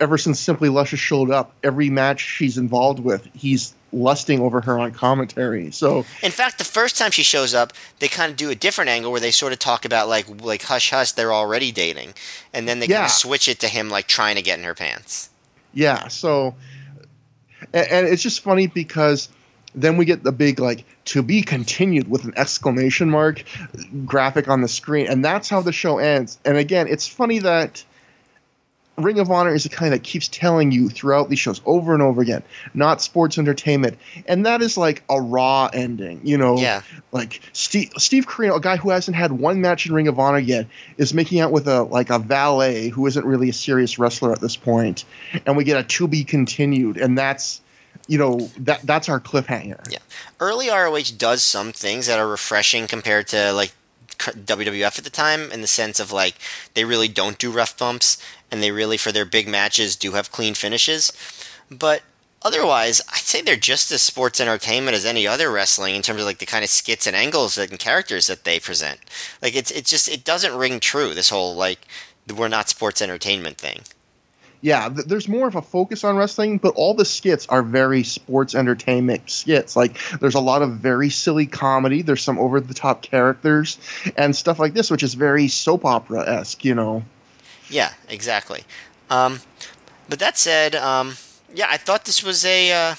ever 0.00 0.16
since 0.16 0.40
Simply 0.40 0.68
Luscious 0.68 1.00
showed 1.00 1.30
up. 1.30 1.52
Every 1.62 1.90
match 1.90 2.20
she's 2.20 2.56
involved 2.56 3.00
with, 3.00 3.28
he's 3.34 3.74
lusting 3.92 4.40
over 4.40 4.60
her 4.60 4.78
on 4.78 4.92
commentary. 4.92 5.70
So 5.72 6.04
In 6.22 6.30
fact, 6.30 6.58
the 6.58 6.64
first 6.64 6.96
time 6.96 7.10
she 7.10 7.22
shows 7.22 7.54
up, 7.54 7.72
they 7.98 8.08
kind 8.08 8.30
of 8.30 8.36
do 8.36 8.50
a 8.50 8.54
different 8.54 8.90
angle 8.90 9.10
where 9.10 9.20
they 9.20 9.30
sort 9.30 9.52
of 9.52 9.58
talk 9.58 9.84
about 9.84 10.08
like 10.08 10.26
like 10.42 10.62
hush 10.62 10.90
hush, 10.90 11.12
they're 11.12 11.32
already 11.32 11.72
dating, 11.72 12.14
and 12.52 12.68
then 12.68 12.80
they 12.80 12.86
kind 12.86 13.04
of 13.04 13.10
switch 13.10 13.48
it 13.48 13.60
to 13.60 13.68
him 13.68 13.88
like 13.88 14.06
trying 14.06 14.36
to 14.36 14.42
get 14.42 14.58
in 14.58 14.64
her 14.64 14.74
pants. 14.74 15.30
yeah, 15.72 16.08
so 16.08 16.54
and, 17.72 17.86
and 17.90 18.06
it's 18.06 18.22
just 18.22 18.40
funny 18.40 18.66
because 18.66 19.28
then 19.74 19.96
we 19.96 20.04
get 20.04 20.22
the 20.22 20.32
big 20.32 20.58
like 20.58 20.84
to 21.06 21.22
be 21.22 21.42
continued 21.42 22.08
with 22.08 22.24
an 22.24 22.32
exclamation 22.36 23.10
mark 23.10 23.44
graphic 24.04 24.48
on 24.48 24.62
the 24.62 24.68
screen 24.68 25.06
and 25.06 25.24
that's 25.24 25.48
how 25.48 25.60
the 25.60 25.72
show 25.72 25.98
ends 25.98 26.38
and 26.44 26.56
again 26.56 26.88
it's 26.88 27.06
funny 27.06 27.38
that 27.38 27.84
ring 29.00 29.18
of 29.18 29.30
honor 29.30 29.54
is 29.54 29.64
the 29.64 29.68
kind 29.68 29.92
that 29.92 30.02
keeps 30.02 30.28
telling 30.28 30.70
you 30.72 30.88
throughout 30.88 31.28
these 31.28 31.38
shows 31.38 31.60
over 31.66 31.92
and 31.92 32.02
over 32.02 32.20
again 32.20 32.42
not 32.74 33.00
sports 33.00 33.38
entertainment. 33.38 33.98
And 34.26 34.46
that 34.46 34.62
is 34.62 34.76
like 34.76 35.02
a 35.08 35.20
raw 35.20 35.68
ending 35.72 36.20
you 36.24 36.38
know? 36.38 36.58
Yeah. 36.58 36.82
like 37.12 37.40
steve 37.52 37.90
steve 37.98 38.26
Corino 38.26 38.56
a 38.56 38.60
guy 38.60 38.76
who 38.76 38.90
hasn't 38.90 39.16
had 39.16 39.32
one 39.32 39.60
match 39.60 39.86
in 39.86 39.94
ring 39.94 40.08
of 40.08 40.18
honor 40.18 40.38
yet 40.38 40.66
is 40.96 41.14
making 41.14 41.40
out 41.40 41.52
with 41.52 41.66
a 41.68 41.82
like 41.82 42.10
a 42.10 42.18
valet 42.18 42.88
who 42.88 43.06
isn't 43.06 43.24
really 43.24 43.48
a 43.48 43.52
serious 43.52 43.98
wrestler 43.98 44.32
at 44.32 44.40
this 44.40 44.56
point. 44.56 45.04
And 45.46 45.56
we 45.56 45.64
get 45.64 45.78
a 45.78 45.84
to 45.84 46.08
be 46.08 46.24
continued 46.24 46.96
and 46.96 47.16
that's 47.16 47.60
you 48.06 48.18
know 48.18 48.50
that 48.58 48.82
that's 48.82 49.08
our 49.08 49.20
cliffhanger. 49.20 49.90
Yeah. 49.90 49.98
Early 50.38 50.68
ROH 50.68 51.16
does 51.16 51.44
some 51.44 51.72
things 51.72 52.06
that 52.06 52.18
are 52.18 52.28
refreshing 52.28 52.86
compared 52.86 53.28
to 53.28 53.52
like 53.52 53.72
WWF 54.18 54.98
at 54.98 55.04
the 55.04 55.10
time 55.10 55.50
in 55.50 55.60
the 55.60 55.66
sense 55.66 55.98
of 56.00 56.12
like 56.12 56.34
they 56.74 56.84
really 56.84 57.08
don't 57.08 57.38
do 57.38 57.50
rough 57.50 57.78
bumps 57.78 58.22
and 58.50 58.62
they 58.62 58.70
really 58.72 58.96
for 58.96 59.12
their 59.12 59.24
big 59.24 59.48
matches 59.48 59.96
do 59.96 60.12
have 60.12 60.30
clean 60.32 60.54
finishes. 60.54 61.12
But 61.70 62.02
otherwise, 62.42 63.00
I'd 63.10 63.18
say 63.20 63.42
they're 63.42 63.56
just 63.56 63.92
as 63.92 64.02
sports 64.02 64.40
entertainment 64.40 64.96
as 64.96 65.04
any 65.04 65.26
other 65.26 65.50
wrestling 65.50 65.94
in 65.94 66.02
terms 66.02 66.20
of 66.20 66.26
like 66.26 66.38
the 66.38 66.46
kind 66.46 66.64
of 66.64 66.70
skits 66.70 67.06
and 67.06 67.14
angles 67.16 67.58
and 67.58 67.78
characters 67.78 68.26
that 68.26 68.44
they 68.44 68.58
present. 68.60 68.98
Like 69.42 69.54
it's 69.54 69.70
it's 69.70 69.90
just 69.90 70.08
it 70.08 70.24
doesn't 70.24 70.56
ring 70.56 70.80
true 70.80 71.14
this 71.14 71.30
whole 71.30 71.54
like 71.54 71.80
we're 72.36 72.48
not 72.48 72.68
sports 72.68 73.02
entertainment 73.02 73.58
thing. 73.58 73.80
yeah, 74.62 74.88
th- 74.88 75.06
there's 75.06 75.26
more 75.28 75.48
of 75.48 75.56
a 75.56 75.62
focus 75.62 76.04
on 76.04 76.16
wrestling, 76.16 76.58
but 76.58 76.74
all 76.76 76.92
the 76.94 77.04
skits 77.04 77.46
are 77.48 77.62
very 77.62 78.02
sports 78.04 78.54
entertainment 78.54 79.30
skits. 79.30 79.74
Like 79.76 79.98
there's 80.20 80.34
a 80.34 80.40
lot 80.40 80.62
of 80.62 80.72
very 80.78 81.08
silly 81.10 81.46
comedy. 81.46 82.02
There's 82.02 82.22
some 82.22 82.38
over 82.38 82.60
the 82.60 82.74
top 82.74 83.02
characters 83.02 83.78
and 84.16 84.36
stuff 84.36 84.58
like 84.58 84.74
this, 84.74 84.90
which 84.90 85.02
is 85.02 85.14
very 85.14 85.48
soap 85.48 85.84
opera 85.84 86.28
esque. 86.28 86.64
You 86.64 86.74
know. 86.74 87.04
Yeah, 87.70 87.92
exactly. 88.08 88.64
Um, 89.08 89.40
but 90.08 90.18
that 90.18 90.36
said, 90.36 90.74
um, 90.74 91.16
yeah, 91.54 91.66
I 91.68 91.76
thought 91.76 92.04
this 92.04 92.22
was 92.22 92.44
a 92.44 92.72
uh, 92.72 92.94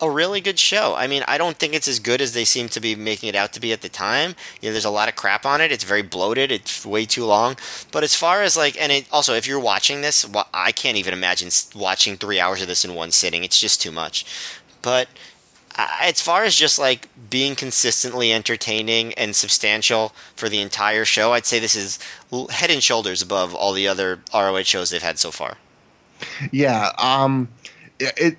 a 0.00 0.10
really 0.10 0.40
good 0.40 0.58
show. 0.58 0.94
I 0.94 1.06
mean, 1.06 1.22
I 1.26 1.38
don't 1.38 1.56
think 1.56 1.74
it's 1.74 1.88
as 1.88 1.98
good 1.98 2.20
as 2.20 2.32
they 2.32 2.44
seem 2.44 2.68
to 2.70 2.80
be 2.80 2.94
making 2.94 3.28
it 3.28 3.34
out 3.34 3.52
to 3.54 3.60
be 3.60 3.72
at 3.72 3.80
the 3.80 3.88
time. 3.88 4.34
You 4.60 4.68
know, 4.68 4.72
there's 4.72 4.84
a 4.84 4.90
lot 4.90 5.08
of 5.08 5.16
crap 5.16 5.46
on 5.46 5.60
it. 5.60 5.72
It's 5.72 5.84
very 5.84 6.02
bloated. 6.02 6.52
It's 6.52 6.84
way 6.84 7.06
too 7.06 7.24
long. 7.24 7.56
But 7.92 8.04
as 8.04 8.14
far 8.14 8.42
as 8.42 8.56
like, 8.56 8.80
and 8.80 8.92
it, 8.92 9.06
also, 9.10 9.34
if 9.34 9.46
you're 9.46 9.60
watching 9.60 10.02
this, 10.02 10.28
I 10.52 10.72
can't 10.72 10.98
even 10.98 11.14
imagine 11.14 11.50
watching 11.74 12.16
three 12.16 12.40
hours 12.40 12.60
of 12.60 12.68
this 12.68 12.84
in 12.84 12.94
one 12.94 13.10
sitting. 13.10 13.44
It's 13.44 13.60
just 13.60 13.80
too 13.80 13.92
much. 13.92 14.26
But 14.82 15.08
as 15.78 16.20
far 16.20 16.44
as 16.44 16.54
just 16.54 16.78
like 16.78 17.08
being 17.28 17.54
consistently 17.54 18.32
entertaining 18.32 19.12
and 19.14 19.34
substantial 19.36 20.12
for 20.34 20.48
the 20.48 20.60
entire 20.60 21.04
show, 21.04 21.32
I'd 21.32 21.46
say 21.46 21.58
this 21.58 21.76
is 21.76 21.98
head 22.50 22.70
and 22.70 22.82
shoulders 22.82 23.22
above 23.22 23.54
all 23.54 23.72
the 23.72 23.88
other 23.88 24.20
ROH 24.32 24.62
shows 24.62 24.90
they've 24.90 25.02
had 25.02 25.18
so 25.18 25.30
far. 25.30 25.56
Yeah. 26.50 26.92
Um. 26.98 27.48
It. 27.98 28.38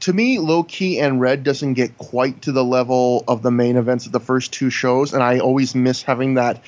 to 0.00 0.12
me, 0.12 0.38
Low 0.38 0.64
Ki 0.64 0.98
and 0.98 1.20
red 1.20 1.44
doesn't 1.44 1.74
get 1.74 1.96
quite 1.98 2.42
to 2.42 2.52
the 2.52 2.64
level 2.64 3.24
of 3.28 3.42
the 3.42 3.50
main 3.50 3.76
events 3.76 4.06
of 4.06 4.12
the 4.12 4.20
first 4.20 4.52
two 4.52 4.70
shows, 4.70 5.12
and 5.12 5.22
I 5.22 5.38
always 5.38 5.74
miss 5.74 6.02
having 6.02 6.34
that 6.34 6.62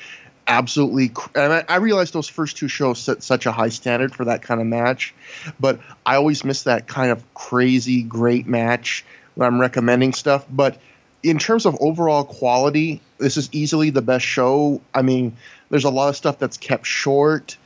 absolutely. 0.47 1.11
And 1.33 1.51
I, 1.51 1.65
I 1.67 1.75
realize 1.77 2.11
those 2.11 2.29
first 2.29 2.55
two 2.57 2.67
shows 2.67 2.99
set 2.99 3.23
such 3.23 3.45
a 3.45 3.51
high 3.51 3.69
standard 3.69 4.15
for 4.15 4.25
that 4.25 4.41
kind 4.41 4.61
of 4.61 4.67
match, 4.67 5.13
but 5.59 5.79
I 6.05 6.15
always 6.15 6.43
miss 6.45 6.63
that 6.63 6.87
kind 6.87 7.11
of 7.11 7.33
crazy 7.33 8.03
great 8.03 8.47
match 8.47 9.03
when 9.35 9.47
I'm 9.47 9.61
recommending 9.61 10.13
stuff. 10.13 10.45
But 10.49 10.77
in 11.23 11.39
terms 11.39 11.65
of 11.65 11.77
overall 11.79 12.23
quality, 12.23 13.01
this 13.17 13.37
is 13.37 13.49
easily 13.51 13.89
the 13.89 14.01
best 14.01 14.25
show. 14.25 14.81
I 14.93 15.01
mean, 15.01 15.35
there's 15.69 15.85
a 15.85 15.89
lot 15.89 16.09
of 16.09 16.15
stuff 16.15 16.39
that's 16.39 16.57
kept 16.57 16.85
short. 16.85 17.57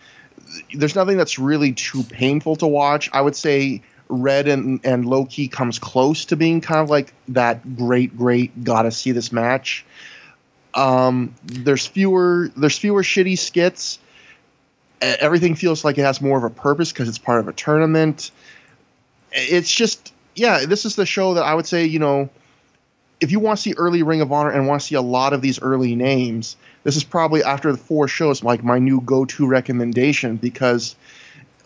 There's 0.74 0.96
nothing 0.96 1.18
that's 1.18 1.40
really 1.40 1.74
too 1.74 2.04
painful 2.04 2.56
to 2.58 2.68
watch. 2.68 3.10
I 3.14 3.22
would 3.22 3.36
say 3.36 3.82
Red 4.08 4.48
and, 4.48 4.80
and 4.84 5.06
Low 5.06 5.26
Ki 5.26 5.48
comes 5.48 5.78
close 5.78 6.26
to 6.26 6.36
being 6.36 6.62
kind 6.62 6.82
of 6.82 6.90
like 6.90 7.14
that 7.30 7.78
great, 7.78 8.18
great, 8.18 8.64
gotta 8.64 8.92
see 8.92 9.12
this 9.12 9.32
match. 9.32 9.86
Um, 10.74 11.36
there's 11.44 11.86
fewer 11.86 12.50
there's 12.56 12.78
fewer 12.78 13.04
shitty 13.04 13.38
skits. 13.38 14.00
everything 15.02 15.56
feels 15.56 15.84
like 15.84 15.98
it 15.98 16.04
has 16.04 16.22
more 16.22 16.38
of 16.38 16.44
a 16.44 16.50
purpose 16.50 16.92
because 16.92 17.08
it's 17.08 17.18
part 17.18 17.40
of 17.40 17.48
a 17.48 17.54
tournament. 17.54 18.32
It's 19.32 19.72
just, 19.72 20.14
yeah, 20.40 20.66
this 20.66 20.86
is 20.86 20.96
the 20.96 21.06
show 21.06 21.36
that 21.36 21.44
I 21.44 21.54
would 21.54 21.68
say, 21.68 21.86
you 21.86 22.00
know, 22.00 22.30
if 23.20 23.32
you 23.32 23.40
want 23.40 23.58
to 23.58 23.62
see 23.62 23.74
early 23.78 24.04
Ring 24.04 24.22
of 24.22 24.32
Honor 24.32 24.50
and 24.50 24.68
want 24.68 24.82
to 24.82 24.88
see 24.88 24.96
a 24.96 25.02
lot 25.02 25.34
of 25.34 25.42
these 25.42 25.62
early 25.62 25.96
names, 25.96 26.56
this 26.84 26.96
is 26.96 27.04
probably 27.04 27.44
after 27.44 27.72
the 27.72 27.78
four 27.78 28.08
shows 28.08 28.44
like 28.44 28.64
my 28.64 28.80
new 28.80 29.02
go-to 29.02 29.46
recommendation 29.46 30.38
because 30.38 30.96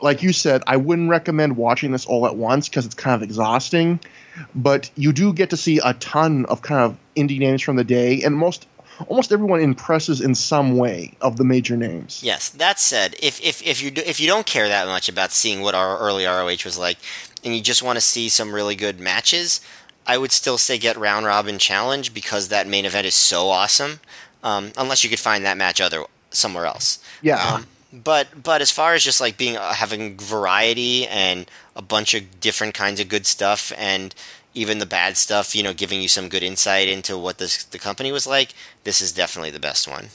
like 0.02 0.22
you 0.22 0.34
said, 0.34 0.64
I 0.68 0.78
wouldn't 0.78 1.10
recommend 1.10 1.56
watching 1.56 1.92
this 1.94 2.06
all 2.06 2.28
at 2.28 2.36
once 2.36 2.68
because 2.68 2.86
it's 2.86 2.96
kind 2.96 3.16
of 3.16 3.24
exhausting. 3.24 4.02
But 4.54 4.92
you 4.96 5.14
do 5.14 5.32
get 5.32 5.52
to 5.52 5.58
see 5.58 5.80
a 5.84 5.94
ton 5.94 6.46
of 6.48 6.62
kind 6.62 6.82
of 6.82 6.98
indie 7.16 7.40
names 7.40 7.62
from 7.62 7.78
the 7.78 7.86
day, 7.86 8.22
and 8.22 8.36
most 8.36 8.68
almost 9.08 9.32
everyone 9.32 9.62
impresses 9.62 10.20
in 10.22 10.36
some 10.36 10.78
way 10.78 11.14
of 11.22 11.38
the 11.38 11.44
major 11.46 11.78
names. 11.78 12.22
Yes. 12.22 12.50
That 12.50 12.80
said, 12.80 13.16
if 13.22 13.42
if 13.42 13.66
if 13.66 13.82
you 13.82 13.92
do, 13.92 14.02
if 14.06 14.20
you 14.20 14.28
don't 14.28 14.46
care 14.46 14.68
that 14.68 14.88
much 14.88 15.08
about 15.08 15.32
seeing 15.32 15.62
what 15.62 15.74
our 15.74 15.98
early 16.00 16.26
ROH 16.26 16.66
was 16.66 16.78
like, 16.78 16.98
and 17.44 17.56
you 17.56 17.62
just 17.62 17.84
want 17.84 17.98
to 17.98 18.02
see 18.02 18.30
some 18.30 18.54
really 18.54 18.76
good 18.76 19.00
matches, 19.00 19.62
I 20.06 20.18
would 20.18 20.32
still 20.32 20.58
say 20.58 20.78
get 20.78 20.98
round 20.98 21.26
robin 21.26 21.60
challenge 21.60 22.14
because 22.14 22.48
that 22.50 22.68
main 22.68 22.86
event 22.86 23.08
is 23.08 23.16
so 23.16 23.50
awesome. 23.50 24.00
Um, 24.44 24.74
unless 24.78 25.04
you 25.04 25.10
could 25.10 25.20
find 25.20 25.46
that 25.46 25.58
match 25.58 25.80
other 25.80 26.04
somewhere 26.30 26.66
else. 26.66 27.00
Yeah. 27.22 27.38
Um, 27.38 27.68
but 27.94 28.44
but 28.44 28.62
as 28.62 28.72
far 28.72 28.94
as 28.94 29.04
just 29.04 29.22
like 29.22 29.38
being 29.38 29.56
uh, 29.56 29.74
having 29.74 30.18
variety 30.18 31.08
and 31.08 31.50
a 31.76 31.82
bunch 31.82 32.14
of 32.14 32.40
different 32.40 32.74
kinds 32.74 33.00
of 33.00 33.08
good 33.08 33.26
stuff 33.26 33.72
and 33.78 34.14
even 34.56 34.80
the 34.80 34.86
bad 34.86 35.18
stuff, 35.18 35.56
you 35.56 35.64
know, 35.64 35.74
giving 35.74 36.02
you 36.02 36.08
some 36.08 36.30
good 36.30 36.44
insight 36.44 36.88
into 36.88 37.18
what 37.18 37.38
this 37.38 37.64
the 37.64 37.80
company 37.80 38.12
was 38.12 38.28
like, 38.28 38.54
this 38.84 39.02
is 39.02 39.12
definitely 39.12 39.52
the 39.52 39.60
best 39.60 39.88
one. 39.88 40.08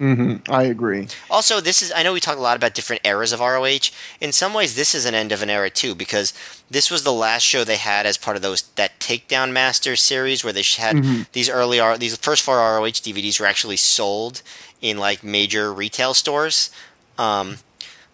Mm-hmm. 0.00 0.52
I 0.52 0.64
agree. 0.64 1.08
Also, 1.30 1.60
this 1.60 1.80
is 1.80 1.92
I 1.94 2.02
know 2.02 2.12
we 2.12 2.20
talk 2.20 2.36
a 2.36 2.40
lot 2.40 2.56
about 2.56 2.74
different 2.74 3.06
eras 3.06 3.32
of 3.32 3.40
ROH. 3.40 3.90
In 4.20 4.32
some 4.32 4.52
ways, 4.52 4.76
this 4.76 4.94
is 4.94 5.06
an 5.06 5.14
end 5.14 5.32
of 5.32 5.42
an 5.42 5.50
era 5.50 5.70
too 5.70 5.94
because 5.94 6.34
this 6.70 6.90
was 6.90 7.02
the 7.02 7.12
last 7.12 7.42
show 7.42 7.64
they 7.64 7.76
had 7.76 8.04
as 8.04 8.18
part 8.18 8.36
of 8.36 8.42
those 8.42 8.62
that 8.76 8.98
Takedown 9.00 9.52
Masters 9.52 10.02
series 10.02 10.44
where 10.44 10.52
they 10.52 10.62
had 10.76 10.96
mm-hmm. 10.96 11.22
these 11.32 11.48
early 11.48 11.80
these 11.96 12.16
first 12.18 12.42
four 12.42 12.56
ROH 12.56 13.00
DVDs 13.02 13.40
were 13.40 13.46
actually 13.46 13.78
sold 13.78 14.42
in 14.82 14.98
like 14.98 15.24
major 15.24 15.72
retail 15.72 16.12
stores 16.12 16.70
um, 17.18 17.56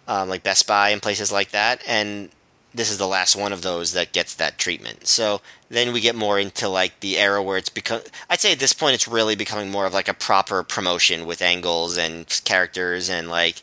um, 0.07 0.29
like 0.29 0.43
Best 0.43 0.67
Buy 0.67 0.89
and 0.89 1.01
places 1.01 1.31
like 1.31 1.51
that. 1.51 1.81
And 1.87 2.29
this 2.73 2.91
is 2.91 2.97
the 2.97 3.07
last 3.07 3.35
one 3.35 3.53
of 3.53 3.61
those 3.61 3.93
that 3.93 4.13
gets 4.13 4.33
that 4.35 4.57
treatment. 4.57 5.07
So 5.07 5.41
then 5.69 5.93
we 5.93 6.01
get 6.01 6.15
more 6.15 6.39
into 6.39 6.67
like 6.67 6.99
the 6.99 7.17
era 7.17 7.41
where 7.41 7.57
it's 7.57 7.69
become. 7.69 8.01
I'd 8.29 8.39
say 8.39 8.51
at 8.51 8.59
this 8.59 8.73
point 8.73 8.95
it's 8.95 9.07
really 9.07 9.35
becoming 9.35 9.71
more 9.71 9.85
of 9.85 9.93
like 9.93 10.07
a 10.07 10.13
proper 10.13 10.63
promotion 10.63 11.25
with 11.25 11.41
angles 11.41 11.97
and 11.97 12.27
characters 12.45 13.09
and 13.09 13.29
like 13.29 13.61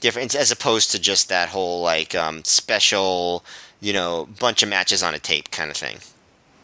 different, 0.00 0.34
as 0.34 0.50
opposed 0.50 0.90
to 0.92 0.98
just 0.98 1.28
that 1.28 1.50
whole 1.50 1.82
like 1.82 2.14
um, 2.14 2.44
special, 2.44 3.44
you 3.80 3.92
know, 3.92 4.28
bunch 4.38 4.62
of 4.62 4.68
matches 4.68 5.02
on 5.02 5.14
a 5.14 5.18
tape 5.18 5.50
kind 5.50 5.70
of 5.70 5.76
thing 5.76 5.98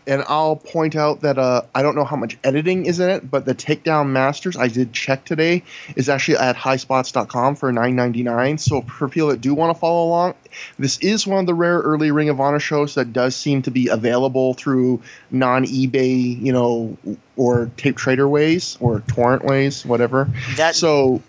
and 0.06 0.24
I'll 0.28 0.56
point 0.56 0.96
out 0.96 1.20
that 1.20 1.38
uh, 1.38 1.62
I 1.74 1.82
don't 1.82 1.94
know 1.94 2.04
how 2.04 2.16
much 2.16 2.36
editing 2.42 2.86
is 2.86 3.00
in 3.00 3.08
it, 3.08 3.30
but 3.30 3.44
the 3.44 3.54
Takedown 3.54 4.10
Masters 4.10 4.56
I 4.56 4.68
did 4.68 4.92
check 4.92 5.24
today 5.24 5.62
is 5.96 6.08
actually 6.08 6.38
at 6.38 6.56
highspots.com 6.56 7.56
for 7.56 7.72
$9.99. 7.72 8.60
So 8.60 8.82
for 8.82 9.08
people 9.08 9.28
that 9.28 9.40
do 9.40 9.54
want 9.54 9.74
to 9.74 9.78
follow 9.78 10.06
along, 10.08 10.34
this 10.78 10.98
is 10.98 11.26
one 11.26 11.40
of 11.40 11.46
the 11.46 11.54
rare 11.54 11.78
early 11.78 12.10
Ring 12.10 12.28
of 12.28 12.40
Honor 12.40 12.58
shows 12.58 12.94
that 12.94 13.12
does 13.12 13.36
seem 13.36 13.62
to 13.62 13.70
be 13.70 13.88
available 13.88 14.54
through 14.54 15.00
non-eBay, 15.30 16.40
you 16.40 16.52
know, 16.52 16.96
or 17.36 17.70
tape 17.76 17.96
trader 17.96 18.28
ways 18.28 18.76
or 18.80 19.00
torrent 19.00 19.44
ways, 19.44 19.86
whatever. 19.86 20.28
That 20.56 20.74
so. 20.74 21.22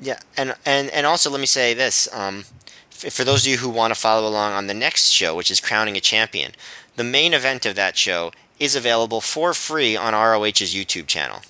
Yeah, 0.00 0.18
and 0.36 0.54
and 0.66 0.90
and 0.90 1.06
also 1.06 1.30
let 1.30 1.40
me 1.40 1.46
say 1.46 1.72
this. 1.72 2.06
Um, 2.12 2.44
for 2.90 3.24
those 3.24 3.44
of 3.44 3.52
you 3.52 3.58
who 3.58 3.68
want 3.68 3.94
to 3.94 4.00
follow 4.00 4.26
along 4.26 4.52
on 4.52 4.66
the 4.66 4.74
next 4.74 5.10
show, 5.10 5.34
which 5.34 5.50
is 5.50 5.60
crowning 5.60 5.96
a 5.96 6.00
champion, 6.00 6.52
the 6.96 7.04
main 7.04 7.34
event 7.34 7.66
of 7.66 7.74
that 7.76 7.96
show 7.96 8.32
is 8.58 8.74
available 8.74 9.20
for 9.20 9.54
free 9.54 9.96
on 9.96 10.14
ROH's 10.14 10.74
YouTube 10.74 11.06
channel. 11.06 11.40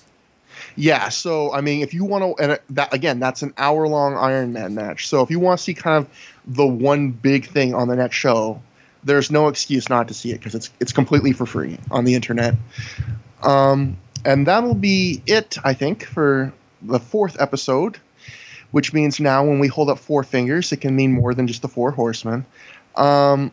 Yeah, 0.75 1.09
so 1.09 1.51
I 1.53 1.61
mean, 1.61 1.81
if 1.81 1.93
you 1.93 2.05
want 2.05 2.37
to, 2.37 2.43
and 2.43 2.59
that 2.69 2.93
again, 2.93 3.19
that's 3.19 3.41
an 3.41 3.53
hour-long 3.57 4.15
Iron 4.15 4.53
Man 4.53 4.75
match. 4.75 5.07
So 5.07 5.23
if 5.23 5.31
you 5.31 5.39
want 5.39 5.57
to 5.57 5.63
see 5.63 5.73
kind 5.73 5.97
of 5.97 6.09
the 6.45 6.67
one 6.67 7.09
big 7.09 7.47
thing 7.47 7.73
on 7.73 7.87
the 7.87 7.95
next 7.95 8.15
show, 8.15 8.61
there's 9.03 9.31
no 9.31 9.47
excuse 9.47 9.89
not 9.89 10.07
to 10.09 10.13
see 10.13 10.31
it 10.31 10.37
because 10.37 10.53
it's 10.53 10.69
it's 10.79 10.93
completely 10.93 11.33
for 11.33 11.47
free 11.47 11.79
on 11.89 12.05
the 12.05 12.13
internet. 12.13 12.53
Um, 13.41 13.97
and 14.23 14.45
that'll 14.45 14.75
be 14.75 15.23
it, 15.25 15.57
I 15.63 15.73
think, 15.73 16.05
for 16.05 16.53
the 16.81 16.99
fourth 16.99 17.41
episode. 17.41 17.97
Which 18.71 18.93
means 18.93 19.17
now, 19.19 19.45
when 19.45 19.59
we 19.59 19.69
hold 19.69 19.89
up 19.89 19.97
four 19.97 20.23
fingers, 20.23 20.73
it 20.73 20.81
can 20.81 20.93
mean 20.93 21.13
more 21.13 21.33
than 21.33 21.47
just 21.47 21.61
the 21.61 21.69
four 21.69 21.89
horsemen. 21.89 22.45
Um, 22.97 23.51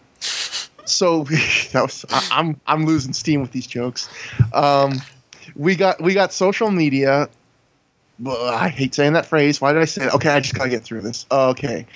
so 0.84 1.24
that 1.72 1.82
was 1.82 2.04
I, 2.10 2.16
am 2.16 2.48
I'm, 2.48 2.60
I'm 2.66 2.86
losing 2.86 3.12
steam 3.12 3.40
with 3.40 3.52
these 3.52 3.66
jokes. 3.66 4.08
Um, 4.52 5.00
we 5.54 5.76
got 5.76 6.00
we 6.00 6.14
got 6.14 6.32
social 6.32 6.70
media. 6.70 7.28
I 8.26 8.68
hate 8.68 8.94
saying 8.94 9.14
that 9.14 9.26
phrase. 9.26 9.60
Why 9.60 9.72
did 9.72 9.82
I 9.82 9.86
say 9.86 10.06
it? 10.06 10.14
Okay, 10.14 10.30
I 10.30 10.40
just 10.40 10.54
gotta 10.54 10.70
get 10.70 10.82
through 10.82 11.02
this. 11.02 11.26
Okay. 11.30 11.86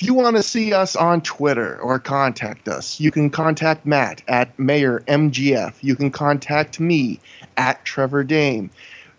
If 0.00 0.06
you 0.06 0.14
want 0.14 0.36
to 0.36 0.44
see 0.44 0.72
us 0.72 0.94
on 0.94 1.22
Twitter 1.22 1.76
or 1.80 1.98
contact 1.98 2.68
us, 2.68 3.00
you 3.00 3.10
can 3.10 3.30
contact 3.30 3.84
Matt 3.84 4.22
at 4.28 4.56
Mayor 4.56 5.00
MGF. 5.08 5.74
You 5.80 5.96
can 5.96 6.12
contact 6.12 6.78
me 6.78 7.18
at 7.56 7.84
Trevor 7.84 8.22
Dame 8.22 8.70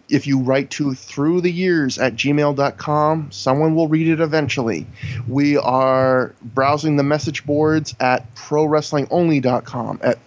if 0.10 0.28
you 0.28 0.40
write 0.40 0.70
to 0.72 0.94
through 0.94 1.42
the 1.42 1.52
years 1.52 1.98
at 1.98 2.16
gmail.com, 2.16 3.32
someone 3.32 3.76
will 3.76 3.88
read 3.88 4.08
it 4.08 4.20
eventually. 4.20 4.88
We 5.28 5.58
are 5.58 6.34
browsing 6.42 6.96
the 6.96 7.04
message 7.04 7.46
boards 7.46 7.96
at 8.00 8.34
prowrestlingonly.com, 8.36 10.00
at 10.04 10.20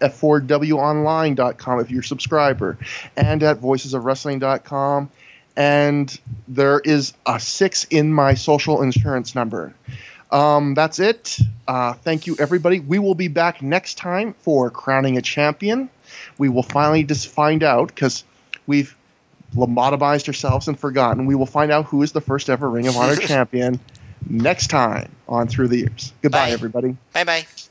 f4wonline.com 0.00 1.80
if 1.80 1.90
you're 1.90 2.00
a 2.00 2.04
subscriber, 2.04 2.78
and 3.16 3.42
at 3.42 3.60
voicesofwrestling.com. 3.60 5.10
And 5.58 6.20
there 6.48 6.80
is 6.80 7.14
a 7.24 7.40
six 7.40 7.84
in 7.84 8.12
my 8.12 8.34
social 8.34 8.82
insurance 8.82 9.34
number. 9.34 9.74
Um, 10.30 10.74
that's 10.74 10.98
it. 10.98 11.38
Uh, 11.66 11.94
thank 11.94 12.26
you, 12.26 12.36
everybody. 12.38 12.80
We 12.80 12.98
will 12.98 13.14
be 13.14 13.28
back 13.28 13.62
next 13.62 13.96
time 13.96 14.34
for 14.40 14.70
crowning 14.70 15.16
a 15.16 15.22
champion. 15.22 15.88
We 16.36 16.48
will 16.48 16.62
finally 16.62 17.04
just 17.04 17.28
find 17.28 17.62
out 17.62 17.88
because 17.88 18.24
we've 18.66 18.94
lobotomized 19.56 20.28
ourselves 20.28 20.68
and 20.68 20.78
forgotten. 20.78 21.26
We 21.26 21.34
will 21.34 21.46
find 21.46 21.72
out 21.72 21.86
who 21.86 22.02
is 22.02 22.12
the 22.12 22.20
first 22.20 22.48
ever 22.50 22.68
Ring 22.68 22.86
of 22.86 22.96
Honor 22.96 23.16
champion 23.20 23.80
next 24.28 24.68
time 24.68 25.10
on 25.28 25.48
Through 25.48 25.68
the 25.68 25.78
Years. 25.78 26.12
Goodbye, 26.22 26.48
Bye. 26.48 26.50
everybody. 26.50 26.96
Bye 27.12 27.24
bye. 27.24 27.46